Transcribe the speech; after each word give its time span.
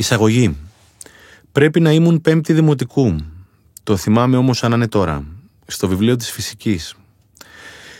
Εισαγωγή. 0.00 0.56
Πρέπει 1.52 1.80
να 1.80 1.92
ήμουν 1.92 2.20
πέμπτη 2.20 2.52
δημοτικού. 2.52 3.16
Το 3.82 3.96
θυμάμαι 3.96 4.36
όμως 4.36 4.58
σαν 4.58 4.70
να 4.70 4.76
είναι 4.76 4.88
τώρα. 4.88 5.24
Στο 5.66 5.88
βιβλίο 5.88 6.16
της 6.16 6.30
φυσικής. 6.30 6.94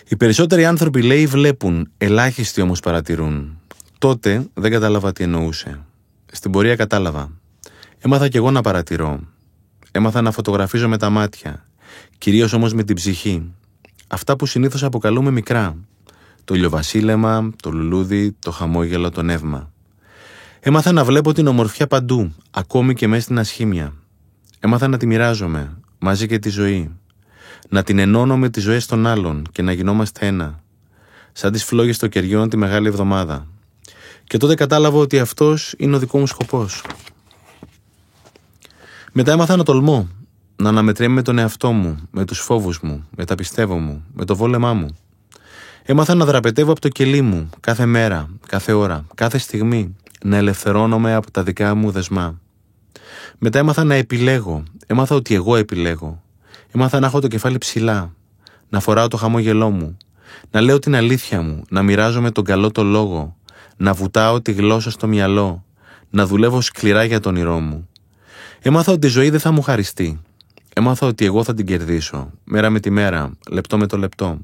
Οι 0.08 0.16
περισσότεροι 0.16 0.64
άνθρωποι 0.64 1.02
λέει 1.02 1.26
βλέπουν, 1.26 1.90
ελάχιστοι 1.98 2.60
όμως 2.60 2.80
παρατηρούν. 2.80 3.58
Τότε 3.98 4.46
δεν 4.54 4.70
κατάλαβα 4.70 5.12
τι 5.12 5.24
εννοούσε. 5.24 5.80
Στην 6.32 6.50
πορεία 6.50 6.76
κατάλαβα. 6.76 7.30
Έμαθα 7.98 8.28
κι 8.28 8.36
εγώ 8.36 8.50
να 8.50 8.60
παρατηρώ. 8.60 9.20
Έμαθα 9.90 10.20
να 10.22 10.30
φωτογραφίζω 10.30 10.88
με 10.88 10.98
τα 10.98 11.10
μάτια. 11.10 11.66
Κυρίως 12.18 12.52
όμως 12.52 12.74
με 12.74 12.82
την 12.82 12.96
ψυχή. 12.96 13.52
Αυτά 14.08 14.36
που 14.36 14.46
συνήθως 14.46 14.84
αποκαλούμε 14.84 15.30
μικρά. 15.30 15.76
Το 16.44 16.54
ηλιοβασίλεμα, 16.54 17.50
το 17.62 17.70
λουλούδι, 17.70 18.32
το 18.32 18.50
χαμόγελο, 18.50 19.10
το 19.10 19.22
νεύμα. 19.22 19.72
Έμαθα 20.62 20.92
να 20.92 21.04
βλέπω 21.04 21.32
την 21.32 21.46
ομορφιά 21.46 21.86
παντού, 21.86 22.34
ακόμη 22.50 22.94
και 22.94 23.08
μέσα 23.08 23.22
στην 23.22 23.38
ασχήμια. 23.38 23.92
Έμαθα 24.60 24.88
να 24.88 24.96
τη 24.96 25.06
μοιράζομαι, 25.06 25.76
μαζί 25.98 26.26
και 26.26 26.38
τη 26.38 26.48
ζωή. 26.48 26.90
Να 27.68 27.82
την 27.82 27.98
ενώνω 27.98 28.36
με 28.36 28.48
τις 28.48 28.62
ζωές 28.62 28.86
των 28.86 29.06
άλλων 29.06 29.46
και 29.52 29.62
να 29.62 29.72
γινόμαστε 29.72 30.26
ένα. 30.26 30.62
Σαν 31.32 31.52
τις 31.52 31.64
φλόγες 31.64 31.98
των 31.98 32.08
κεριών 32.08 32.48
τη 32.48 32.56
μεγάλη 32.56 32.88
εβδομάδα. 32.88 33.46
Και 34.24 34.36
τότε 34.36 34.54
κατάλαβα 34.54 34.98
ότι 34.98 35.18
αυτός 35.18 35.74
είναι 35.78 35.96
ο 35.96 35.98
δικός 35.98 36.20
μου 36.20 36.26
σκοπός. 36.26 36.84
Μετά 39.12 39.32
έμαθα 39.32 39.56
να 39.56 39.62
τολμώ, 39.62 40.08
να 40.56 40.68
αναμετρέμαι 40.68 41.14
με 41.14 41.22
τον 41.22 41.38
εαυτό 41.38 41.72
μου, 41.72 42.08
με 42.10 42.24
τους 42.24 42.38
φόβους 42.38 42.80
μου, 42.80 43.08
με 43.16 43.24
τα 43.24 43.34
πιστεύω 43.34 43.78
μου, 43.78 44.04
με 44.12 44.24
το 44.24 44.36
βόλεμά 44.36 44.74
μου. 44.74 44.96
Έμαθα 45.82 46.14
να 46.14 46.24
δραπετεύω 46.24 46.70
από 46.70 46.80
το 46.80 46.88
κελί 46.88 47.20
μου, 47.20 47.50
κάθε 47.60 47.86
μέρα, 47.86 48.28
κάθε 48.46 48.72
ώρα, 48.72 49.06
κάθε 49.14 49.38
στιγμή, 49.38 49.96
να 50.24 50.36
ελευθερώνομαι 50.36 51.14
από 51.14 51.30
τα 51.30 51.42
δικά 51.42 51.74
μου 51.74 51.90
δεσμά. 51.90 52.40
Μετά 53.38 53.58
έμαθα 53.58 53.84
να 53.84 53.94
επιλέγω. 53.94 54.62
Έμαθα 54.86 55.14
ότι 55.14 55.34
εγώ 55.34 55.56
επιλέγω. 55.56 56.22
Έμαθα 56.74 57.00
να 57.00 57.06
έχω 57.06 57.20
το 57.20 57.28
κεφάλι 57.28 57.58
ψηλά. 57.58 58.14
Να 58.68 58.80
φοράω 58.80 59.08
το 59.08 59.16
χαμόγελό 59.16 59.70
μου. 59.70 59.96
Να 60.50 60.60
λέω 60.60 60.78
την 60.78 60.94
αλήθεια 60.94 61.42
μου. 61.42 61.62
Να 61.70 61.82
μοιράζομαι 61.82 62.30
τον 62.30 62.44
καλό 62.44 62.70
το 62.70 62.82
λόγο. 62.82 63.36
Να 63.76 63.92
βουτάω 63.92 64.40
τη 64.40 64.52
γλώσσα 64.52 64.90
στο 64.90 65.06
μυαλό. 65.06 65.64
Να 66.10 66.26
δουλεύω 66.26 66.60
σκληρά 66.60 67.04
για 67.04 67.20
τον 67.20 67.34
όνειρό 67.34 67.60
μου. 67.60 67.88
Έμαθα 68.60 68.92
ότι 68.92 69.06
η 69.06 69.10
ζωή 69.10 69.30
δεν 69.30 69.40
θα 69.40 69.50
μου 69.50 69.62
χαριστεί. 69.62 70.20
Έμαθα 70.74 71.06
ότι 71.06 71.24
εγώ 71.24 71.44
θα 71.44 71.54
την 71.54 71.66
κερδίσω. 71.66 72.30
Μέρα 72.44 72.70
με 72.70 72.80
τη 72.80 72.90
μέρα. 72.90 73.32
Λεπτό 73.50 73.78
με 73.78 73.86
το 73.86 73.96
λεπτό. 73.98 74.38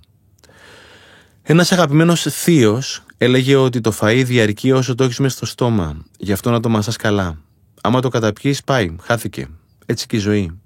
Ένας 1.48 1.72
αγαπημένος 1.72 2.22
θείος 2.22 3.02
έλεγε 3.18 3.56
ότι 3.56 3.80
το 3.80 3.92
φαΐ 4.00 4.22
διαρκεί 4.24 4.72
όσο 4.72 4.94
το 4.94 5.04
έχεις 5.04 5.18
μέσα 5.18 5.36
στο 5.36 5.46
στόμα. 5.46 6.04
Γι' 6.18 6.32
αυτό 6.32 6.50
να 6.50 6.60
το 6.60 6.68
μασάς 6.68 6.96
καλά. 6.96 7.38
Άμα 7.80 8.00
το 8.00 8.08
καταπιείς, 8.08 8.64
πάει, 8.64 8.96
χάθηκε. 9.02 9.48
Έτσι 9.86 10.06
και 10.06 10.16
η 10.16 10.18
ζωή. 10.18 10.60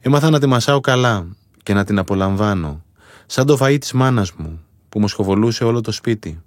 Έμαθα 0.00 0.30
να 0.30 0.40
τη 0.40 0.46
μασάω 0.46 0.80
καλά 0.80 1.26
και 1.62 1.74
να 1.74 1.84
την 1.84 1.98
απολαμβάνω. 1.98 2.84
Σαν 3.26 3.46
το 3.46 3.58
φαΐ 3.60 3.76
της 3.80 3.92
μάνας 3.92 4.32
μου 4.32 4.60
που 4.88 5.00
μου 5.00 5.08
σχοβολούσε 5.08 5.64
όλο 5.64 5.80
το 5.80 5.92
σπίτι. 5.92 6.42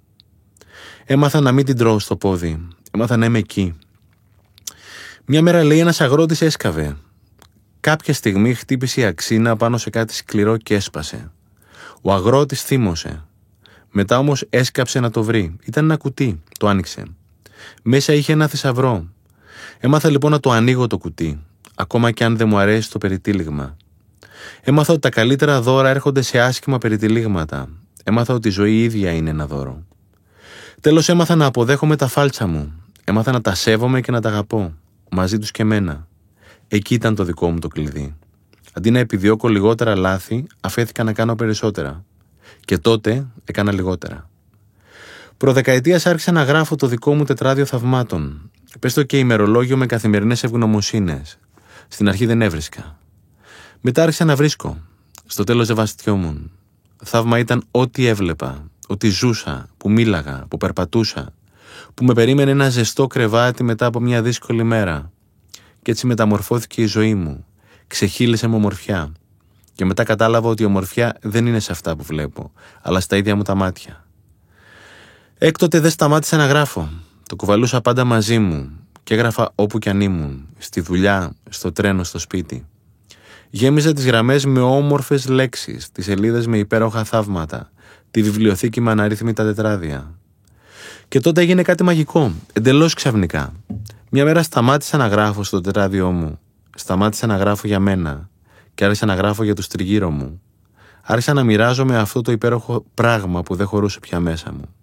Έμαθα 1.04 1.40
να 1.40 1.52
μην 1.52 1.64
την 1.64 1.76
τρώω 1.76 1.98
στο 1.98 2.16
πόδι. 2.16 2.68
Έμαθα 2.90 3.16
να 3.16 3.26
είμαι 3.26 3.38
εκεί. 3.38 3.74
Μια 5.24 5.42
μέρα 5.42 5.64
λέει 5.64 5.78
ένας 5.78 6.00
αγρότης 6.00 6.40
έσκαβε. 6.40 6.96
Κάποια 7.80 8.14
στιγμή 8.14 8.54
χτύπησε 8.54 9.00
η 9.00 9.04
αξίνα 9.04 9.56
πάνω 9.56 9.78
σε 9.78 9.90
κάτι 9.90 10.14
σκληρό 10.14 10.56
και 10.56 10.74
έσπασε. 10.74 11.30
Ο 12.00 12.12
αγρότης 12.12 12.62
θύμωσε. 12.62 13.25
Μετά 13.98 14.18
όμως 14.18 14.44
έσκαψε 14.50 15.00
να 15.00 15.10
το 15.10 15.22
βρει. 15.22 15.56
Ήταν 15.64 15.84
ένα 15.84 15.96
κουτί. 15.96 16.42
Το 16.58 16.68
άνοιξε. 16.68 17.02
Μέσα 17.82 18.12
είχε 18.12 18.32
ένα 18.32 18.46
θησαυρό. 18.46 19.06
Έμαθα 19.78 20.10
λοιπόν 20.10 20.30
να 20.30 20.40
το 20.40 20.50
ανοίγω 20.50 20.86
το 20.86 20.98
κουτί, 20.98 21.40
ακόμα 21.74 22.10
και 22.10 22.24
αν 22.24 22.36
δεν 22.36 22.48
μου 22.48 22.58
αρέσει 22.58 22.90
το 22.90 22.98
περιτύλιγμα. 22.98 23.76
Έμαθα 24.62 24.92
ότι 24.92 25.00
τα 25.00 25.10
καλύτερα 25.10 25.60
δώρα 25.60 25.88
έρχονται 25.88 26.22
σε 26.22 26.40
άσχημα 26.40 26.78
περιτυλίγματα. 26.78 27.68
Έμαθα 28.04 28.34
ότι 28.34 28.48
η 28.48 28.50
ζωή 28.50 28.82
ίδια 28.82 29.12
είναι 29.12 29.30
ένα 29.30 29.46
δώρο. 29.46 29.82
Τέλος 30.80 31.08
έμαθα 31.08 31.34
να 31.34 31.46
αποδέχομαι 31.46 31.96
τα 31.96 32.06
φάλτσα 32.06 32.46
μου. 32.46 32.72
Έμαθα 33.04 33.32
να 33.32 33.40
τα 33.40 33.54
σέβομαι 33.54 34.00
και 34.00 34.10
να 34.10 34.20
τα 34.20 34.28
αγαπώ. 34.28 34.74
Μαζί 35.10 35.38
τους 35.38 35.50
και 35.50 35.64
μένα. 35.64 36.08
Εκεί 36.68 36.94
ήταν 36.94 37.14
το 37.14 37.24
δικό 37.24 37.50
μου 37.50 37.58
το 37.58 37.68
κλειδί. 37.68 38.16
Αντί 38.72 38.90
να 38.90 38.98
επιδιώκω 38.98 39.48
λιγότερα 39.48 39.96
λάθη, 39.96 40.46
αφέθηκα 40.60 41.04
να 41.04 41.12
κάνω 41.12 41.34
περισσότερα. 41.34 42.04
Και 42.66 42.78
τότε 42.78 43.26
έκανα 43.44 43.72
λιγότερα. 43.72 44.30
Προδεκαετίας 45.36 46.06
άρχισα 46.06 46.32
να 46.32 46.42
γράφω 46.42 46.76
το 46.76 46.86
δικό 46.86 47.14
μου 47.14 47.24
τετράδιο 47.24 47.64
θαυμάτων. 47.64 48.50
Πες 48.80 48.94
το 48.94 49.02
και 49.02 49.18
ημερολόγιο 49.18 49.76
με 49.76 49.86
καθημερινές 49.86 50.42
ευγνωμοσύνες. 50.42 51.38
Στην 51.88 52.08
αρχή 52.08 52.26
δεν 52.26 52.42
έβρισκα. 52.42 52.98
Μετά 53.80 54.02
άρχισα 54.02 54.24
να 54.24 54.36
βρίσκω. 54.36 54.78
Στο 55.26 55.44
τέλος 55.44 55.66
δεν 55.66 55.76
βαστιόμουν. 55.76 56.50
Θαύμα 57.04 57.38
ήταν 57.38 57.64
ό,τι 57.70 58.06
έβλεπα, 58.06 58.70
ότι 58.86 59.08
ζούσα, 59.08 59.68
που 59.76 59.90
μίλαγα, 59.90 60.46
που 60.48 60.56
περπατούσα, 60.56 61.32
που 61.94 62.04
με 62.04 62.12
περίμενε 62.12 62.50
ένα 62.50 62.68
ζεστό 62.68 63.06
κρεβάτι 63.06 63.62
μετά 63.62 63.86
από 63.86 64.00
μια 64.00 64.22
δύσκολη 64.22 64.62
μέρα. 64.62 65.12
Και 65.82 65.90
έτσι 65.90 66.06
μεταμορφώθηκε 66.06 66.82
η 66.82 66.86
ζωή 66.86 67.14
μου. 67.14 67.46
Ξεχύλισε 67.86 68.46
με 68.46 68.54
ομορφιά. 68.54 69.12
Και 69.76 69.84
μετά 69.84 70.04
κατάλαβα 70.04 70.48
ότι 70.48 70.62
η 70.62 70.66
ομορφιά 70.66 71.16
δεν 71.20 71.46
είναι 71.46 71.60
σε 71.60 71.72
αυτά 71.72 71.96
που 71.96 72.02
βλέπω, 72.02 72.52
αλλά 72.82 73.00
στα 73.00 73.16
ίδια 73.16 73.36
μου 73.36 73.42
τα 73.42 73.54
μάτια. 73.54 74.04
Έκτοτε 75.38 75.80
δεν 75.80 75.90
σταμάτησα 75.90 76.36
να 76.36 76.46
γράφω. 76.46 76.88
Το 77.28 77.36
κουβαλούσα 77.36 77.80
πάντα 77.80 78.04
μαζί 78.04 78.38
μου 78.38 78.70
και 79.02 79.14
έγραφα 79.14 79.52
όπου 79.54 79.78
κι 79.78 79.88
αν 79.88 80.00
ήμουν, 80.00 80.48
στη 80.58 80.80
δουλειά, 80.80 81.32
στο 81.48 81.72
τρένο, 81.72 82.04
στο 82.04 82.18
σπίτι. 82.18 82.66
Γέμιζα 83.50 83.92
τις 83.92 84.06
γραμμές 84.06 84.44
με 84.44 84.60
όμορφες 84.60 85.28
λέξεις, 85.28 85.92
τις 85.92 86.04
σελίδες 86.04 86.46
με 86.46 86.58
υπέροχα 86.58 87.04
θαύματα, 87.04 87.70
τη 88.10 88.22
βιβλιοθήκη 88.22 88.80
με 88.80 88.90
αναρρύθμιτα 88.90 89.44
τετράδια. 89.44 90.14
Και 91.08 91.20
τότε 91.20 91.40
έγινε 91.40 91.62
κάτι 91.62 91.82
μαγικό, 91.82 92.32
εντελώς 92.52 92.94
ξαφνικά. 92.94 93.52
Μια 94.10 94.24
μέρα 94.24 94.42
σταμάτησα 94.42 94.96
να 94.96 95.06
γράφω 95.06 95.42
στο 95.42 95.60
τετράδιό 95.60 96.10
μου. 96.10 96.38
Σταμάτησα 96.74 97.26
να 97.26 97.36
γράφω 97.36 97.66
για 97.66 97.80
μένα 97.80 98.28
και 98.76 98.84
άρχισα 98.84 99.06
να 99.06 99.14
γράφω 99.14 99.44
για 99.44 99.54
τους 99.54 99.66
τριγύρω 99.66 100.10
μου. 100.10 100.40
Άρχισα 101.02 101.32
να 101.32 101.44
μοιράζομαι 101.44 101.98
αυτό 101.98 102.20
το 102.20 102.32
υπέροχο 102.32 102.84
πράγμα 102.94 103.42
που 103.42 103.54
δεν 103.54 103.66
χωρούσε 103.66 104.00
πια 104.00 104.20
μέσα 104.20 104.52
μου. 104.52 104.74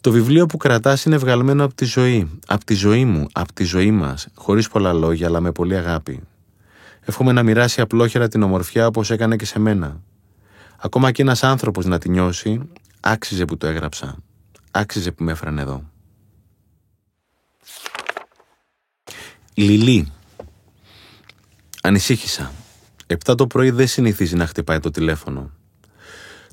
Το 0.00 0.10
βιβλίο 0.10 0.46
που 0.46 0.56
κρατάς 0.56 1.04
είναι 1.04 1.16
βγαλμένο 1.16 1.64
από 1.64 1.74
τη 1.74 1.84
ζωή, 1.84 2.40
από 2.46 2.64
τη 2.64 2.74
ζωή 2.74 3.04
μου, 3.04 3.26
από 3.32 3.52
τη 3.52 3.64
ζωή 3.64 3.90
μας, 3.90 4.28
χωρίς 4.34 4.68
πολλά 4.68 4.92
λόγια 4.92 5.26
αλλά 5.26 5.40
με 5.40 5.52
πολύ 5.52 5.76
αγάπη. 5.76 6.22
Εύχομαι 7.00 7.32
να 7.32 7.42
μοιράσει 7.42 7.80
απλόχερα 7.80 8.28
την 8.28 8.42
ομορφιά 8.42 8.86
όπως 8.86 9.10
έκανε 9.10 9.36
και 9.36 9.44
σε 9.44 9.58
μένα. 9.58 10.00
Ακόμα 10.78 11.12
και 11.12 11.22
ένας 11.22 11.42
άνθρωπος 11.42 11.84
να 11.84 11.98
τη 11.98 12.08
νιώσει, 12.08 12.68
άξιζε 13.00 13.44
που 13.44 13.56
το 13.56 13.66
έγραψα. 13.66 14.16
Άξιζε 14.70 15.12
που 15.12 15.24
με 15.24 15.32
έφρανε 15.32 15.60
εδώ. 15.60 15.82
Λιλή. 19.54 20.12
Ανησύχησα. 21.82 22.52
Επτά 23.10 23.34
το 23.34 23.46
πρωί 23.46 23.70
δεν 23.70 23.86
συνηθίζει 23.86 24.36
να 24.36 24.46
χτυπάει 24.46 24.80
το 24.80 24.90
τηλέφωνο. 24.90 25.50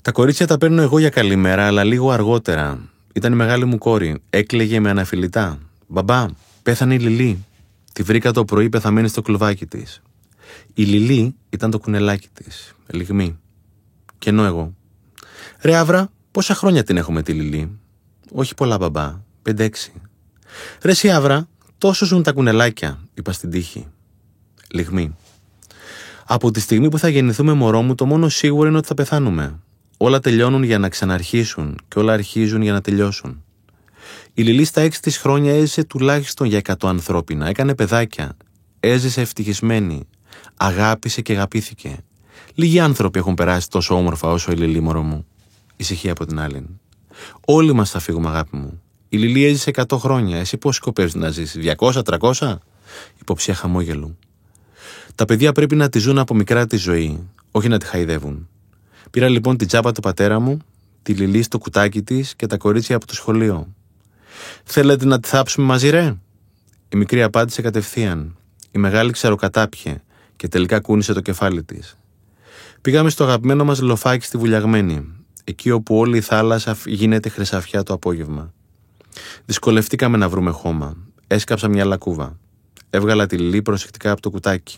Τα 0.02 0.12
κορίτσια 0.12 0.48
τα 0.48 0.58
παίρνω 0.58 0.82
εγώ 0.82 1.00
για 1.00 1.10
καλημέρα, 1.10 1.66
αλλά 1.66 1.84
λίγο 1.84 2.12
αργότερα. 2.12 2.80
Ήταν 3.14 3.34
η 3.34 3.36
μεγάλη 3.36 3.66
μου 3.66 3.78
κόρη. 3.78 4.22
Έκλαιγε 4.30 4.80
με 4.80 4.90
αναφιλητά. 4.90 5.60
Μπαμπά, 5.88 6.26
πέθανε 6.64 6.94
η 6.94 7.00
Λιλή. 7.00 7.46
Τη 7.94 8.04
βρήκα 8.04 8.32
το 8.32 8.46
πρωί 8.46 8.70
πεθαμένη 8.70 9.08
στο 9.08 9.22
κλουβάκι 9.22 9.66
της. 9.66 10.02
Η 10.74 10.84
Λιλή 10.84 11.36
ήταν 11.50 11.72
το 11.72 11.80
κουνελάκι 11.80 12.28
της. 12.34 12.76
Λιγμή. 12.88 13.40
Και 14.18 14.30
ενώ 14.30 14.44
εγώ. 14.44 14.74
Ρε 15.62 15.76
Άβρα, 15.76 16.10
πόσα 16.32 16.56
χρόνια 16.56 16.84
την 16.84 16.98
έχουμε 16.98 17.24
τη 17.24 17.34
Λιλή; 17.34 17.80
Όχι 18.32 18.56
πολλά, 18.56 18.78
μπαμπά. 18.78 19.22
Πέντε-έξι. 19.42 19.94
Ρε 20.82 20.94
σι 20.94 21.10
Άβρα, 21.10 21.48
τόσο 21.78 22.06
ζουν 22.06 22.24
τα 22.24 22.32
κουνελάκια, 22.32 23.00
είπα 23.14 23.32
στην 23.32 23.50
τύχη. 23.50 23.88
Λιγμή. 24.72 25.16
Από 26.28 26.52
τη 26.52 26.60
στιγμή 26.60 26.90
που 26.90 27.00
θα 27.00 27.08
γεννηθούμε 27.10 27.54
μωρό 27.54 27.82
μου, 27.82 27.96
το 27.96 28.06
μόνο 28.06 28.30
σίγουρο 28.30 28.68
είναι 28.68 28.78
ότι 28.78 28.88
θα 28.88 28.94
πεθάνουμε. 28.94 29.60
Όλα 29.98 30.20
τελειώνουν 30.20 30.64
για 30.64 30.80
να 30.80 30.90
ξαναρχίσουν 30.90 31.78
και 31.88 32.00
όλα 32.00 32.14
αρχίζουν 32.14 32.62
για 32.62 32.72
να 32.72 32.82
τελειώσουν. 32.82 33.44
Η 34.34 34.42
Λιλή 34.44 34.66
στα 34.66 34.82
έξι 34.82 35.02
της 35.02 35.18
χρόνια 35.18 35.54
έζησε 35.54 35.84
τουλάχιστον 35.84 36.48
για 36.48 36.62
100 36.64 36.74
ανθρώπινα. 36.82 37.48
Έκανε 37.48 37.76
παιδάκια. 37.76 38.38
Έζησε 38.80 39.22
ευτυχισμένη. 39.22 40.08
Αγάπησε 40.58 41.22
και 41.22 41.34
αγαπήθηκε. 41.34 41.98
Λίγοι 42.56 42.80
άνθρωποι 42.80 43.20
έχουν 43.20 43.34
περάσει 43.34 43.70
τόσο 43.70 43.96
όμορφα 43.96 44.28
όσο 44.28 44.52
η 44.52 44.56
Λιλή, 44.56 44.80
μωρό 44.80 45.02
μου. 45.02 45.26
Ησυχία 45.76 46.12
από 46.12 46.26
την 46.26 46.40
άλλη. 46.40 46.80
Όλοι 47.46 47.74
μας 47.74 47.90
θα 47.92 48.00
φύγουμε, 48.00 48.30
αγάπη 48.30 48.58
μου. 48.58 48.82
Η 49.10 49.18
Λιλή 49.18 49.46
έζησε 49.46 49.72
100 49.76 49.98
χρόνια. 49.98 50.38
Εσύ 50.38 50.58
πώς 50.58 50.76
σκοπεύεις 50.76 51.16
να 51.16 51.30
ζήσεις, 51.30 51.76
200, 51.78 52.04
300? 52.04 52.58
Υποψία 53.22 53.54
χαμόγελου. 53.54 54.18
Τα 55.16 55.26
παιδιά 55.26 55.52
πρέπει 55.52 55.76
να 55.76 55.90
τη 55.90 56.00
ζουν 56.00 56.18
από 56.18 56.36
μικρά 56.36 56.68
τη 56.68 56.78
ζωή, 56.78 57.30
όχι 57.52 57.68
να 57.68 57.78
τη 57.78 57.86
χαϊδεύουν. 57.86 58.48
Πήρα 59.12 59.28
λοιπόν 59.28 59.58
την 59.58 59.68
τσάπα 59.68 59.92
του 59.92 60.02
πατέρα 60.02 60.40
μου, 60.40 60.58
τη 61.02 61.14
λιλή 61.14 61.42
στο 61.42 61.58
κουτάκι 61.58 62.02
της 62.02 62.36
και 62.36 62.48
τα 62.48 62.58
κορίτσια 62.58 62.96
από 62.96 63.08
το 63.08 63.14
σχολείο. 63.14 63.74
Θέλετε 64.64 65.06
να 65.06 65.20
τη 65.20 65.28
θάψουμε 65.28 65.66
μαζί, 65.66 65.90
ρε; 65.90 66.16
Η 66.90 66.98
μικρή 66.98 67.24
απάντησε 67.24 67.62
κατευθείαν. 67.62 68.36
Η 68.72 68.78
μεγάλη 68.78 69.12
ξεροκατάπιε 69.12 70.02
και 70.36 70.48
τελικά 70.48 70.80
κούνησε 70.80 71.14
το 71.14 71.22
κεφάλι 71.22 71.64
της. 71.64 71.98
Πήγαμε 72.82 73.10
στο 73.10 73.24
αγαπημένο 73.24 73.64
μας 73.64 73.82
λοφάκι 73.82 74.26
στη 74.26 74.38
Βουλιαγμένη, 74.38 75.08
εκεί 75.44 75.72
όπου 75.72 75.98
όλη 75.98 76.18
η 76.18 76.22
θάλασσα 76.22 76.78
γίνεται 76.86 77.30
χρυσαφιά 77.30 77.84
το 77.84 77.94
απόγευμα. 77.94 78.54
Δυσκολευτήκαμε 79.46 80.18
να 80.18 80.30
βρούμε 80.30 80.52
χώμα. 80.52 80.98
Έσκαψα 81.28 81.68
μια 81.68 81.86
λακκούβα. 81.86 82.38
Έβγαλα 82.90 83.26
τη 83.26 83.38
λιλή 83.38 83.62
προσεκτικά 83.62 84.12
από 84.12 84.22
το 84.22 84.30
κουτάκι. 84.30 84.78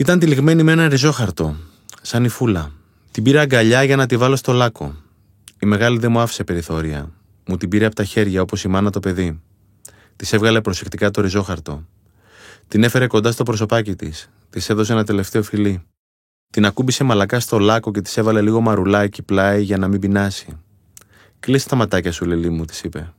Ήταν 0.00 0.18
τυλιγμένη 0.18 0.62
με 0.62 0.72
ένα 0.72 0.88
ριζόχαρτο, 0.88 1.56
σαν 2.02 2.24
η 2.24 2.28
φούλα. 2.28 2.72
Την 3.10 3.22
πήρα 3.22 3.40
αγκαλιά 3.40 3.82
για 3.82 3.96
να 3.96 4.06
τη 4.06 4.16
βάλω 4.16 4.36
στο 4.36 4.52
λάκκο. 4.52 4.94
Η 5.60 5.66
μεγάλη 5.66 5.98
δεν 5.98 6.10
μου 6.10 6.20
άφησε 6.20 6.44
περιθώρια. 6.44 7.10
Μου 7.46 7.56
την 7.56 7.68
πήρε 7.68 7.84
από 7.84 7.94
τα 7.94 8.04
χέρια 8.04 8.42
όπως 8.42 8.64
η 8.64 8.68
μάνα 8.68 8.90
το 8.90 9.00
παιδί. 9.00 9.40
Της 10.16 10.32
έβγαλε 10.32 10.60
προσεκτικά 10.60 11.10
το 11.10 11.20
ριζόχαρτο. 11.20 11.86
Την 12.68 12.82
έφερε 12.82 13.06
κοντά 13.06 13.32
στο 13.32 13.42
προσωπάκι 13.42 13.94
της. 13.94 14.30
Της 14.50 14.68
έδωσε 14.68 14.92
ένα 14.92 15.04
τελευταίο 15.04 15.42
φιλί. 15.42 15.82
Την 16.52 16.66
ακούμπησε 16.66 17.04
μαλακά 17.04 17.40
στο 17.40 17.58
λάκκο 17.58 17.90
και 17.90 18.00
της 18.00 18.16
έβαλε 18.16 18.40
λίγο 18.40 18.60
μαρουλάκι 18.60 19.22
πλάι 19.22 19.62
για 19.62 19.78
να 19.78 19.88
μην 19.88 20.00
πεινάσει. 20.00 20.58
Κλείσε 21.40 21.68
τα 21.68 21.76
ματάκια 21.76 22.12
σου, 22.12 22.24
Λελί 22.24 22.50
μου, 22.50 22.64
της 22.64 22.82
είπε. 22.82 23.12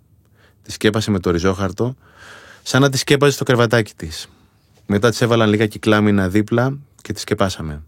Της 0.61 0.73
σκέπασε 0.73 1.11
με 1.11 1.19
το 1.19 1.31
ριζόχαρτο, 1.31 1.95
σαν 2.63 2.81
να 2.81 2.89
τη 2.89 2.97
σκέπαζε 2.97 3.31
στο 3.31 3.43
κρεβατάκι 3.43 3.93
της. 3.95 4.29
Μετά 4.93 5.09
τη 5.09 5.17
έβαλαν 5.21 5.49
λίγα 5.49 5.67
κυκλάμινα 5.67 6.29
δίπλα 6.29 6.77
και 7.01 7.13
τη 7.13 7.19
σκεπάσαμε. 7.19 7.83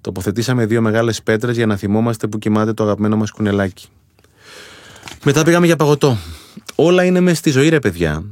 Τοποθετήσαμε 0.00 0.66
δύο 0.66 0.80
μεγάλες 0.80 1.22
πέτρες 1.22 1.56
για 1.56 1.66
να 1.66 1.76
θυμόμαστε 1.76 2.26
που 2.26 2.38
κοιμάται 2.38 2.72
το 2.72 2.82
αγαπημένο 2.82 3.16
μας 3.16 3.30
κουνελάκι. 3.30 3.88
Μετά 5.24 5.44
πήγαμε 5.44 5.66
για 5.66 5.76
παγωτό. 5.76 6.18
Όλα 6.74 7.04
είναι 7.04 7.20
μέσα 7.20 7.36
στη 7.36 7.50
ζωή, 7.50 7.68
ρε 7.68 7.78
παιδιά. 7.78 8.24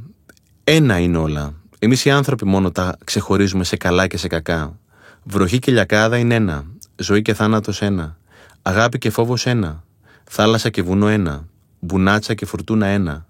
Ένα 0.63 0.99
είναι 0.99 1.17
όλα. 1.17 1.53
Εμείς 1.79 2.05
οι 2.05 2.09
άνθρωποι 2.09 2.45
μόνο 2.45 2.71
τα 2.71 2.97
ξεχωρίζουμε 3.03 3.63
σε 3.63 3.77
καλά 3.77 4.07
και 4.07 4.17
σε 4.17 4.27
κακά. 4.27 4.79
Βροχή 5.23 5.59
και 5.59 5.71
λιακάδα 5.71 6.17
είναι 6.17 6.35
ένα. 6.35 6.65
Ζωή 6.95 7.21
και 7.21 7.33
θάνατος 7.33 7.81
ένα. 7.81 8.17
Αγάπη 8.61 8.97
και 8.97 9.09
φόβος 9.09 9.45
ένα. 9.45 9.83
Θάλασσα 10.23 10.69
και 10.69 10.81
βουνό 10.81 11.07
ένα. 11.07 11.47
Μπουνάτσα 11.79 12.33
και 12.33 12.45
φουρτούνα 12.45 12.85
ένα. 12.85 13.25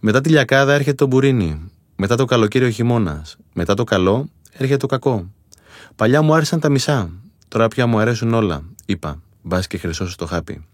Μετά 0.00 0.20
τη 0.20 0.28
λιακάδα 0.28 0.72
έρχεται 0.72 0.94
το 0.94 1.06
μπουρίνι. 1.06 1.70
Μετά 2.02 2.16
το 2.16 2.24
καλοκαίρι 2.24 2.64
ο 2.64 2.70
χειμώνας. 2.70 3.36
Μετά 3.52 3.74
το 3.74 3.84
καλό 3.84 4.28
έρχεται 4.52 4.76
το 4.76 4.86
κακό. 4.86 5.30
Παλιά 5.96 6.22
μου 6.22 6.34
άρεσαν 6.34 6.60
τα 6.60 6.68
μισά. 6.68 7.10
Τώρα 7.48 7.68
πια 7.68 7.86
μου 7.86 7.98
αρέσουν 7.98 8.34
όλα. 8.34 8.62
Είπα. 8.86 9.22
Μπας 9.42 9.66
και 9.66 9.78
χρυσό 9.78 10.16
το 10.16 10.26
χάπι. 10.26 10.64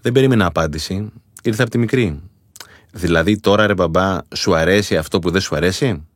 Δεν 0.00 0.12
περίμενα 0.12 0.46
απάντηση. 0.46 1.12
Ήρθε 1.42 1.62
από 1.62 1.70
τη 1.70 1.78
μικρή. 1.78 2.22
Δηλαδή 2.92 3.40
τώρα 3.40 3.66
ρε 3.66 3.74
μπαμπά, 3.74 4.18
σου 4.34 4.54
αρέσει 4.54 4.96
αυτό 4.96 5.18
που 5.18 5.30
δεν 5.30 5.40
σου 5.40 5.56
αρέσει; 5.56 6.06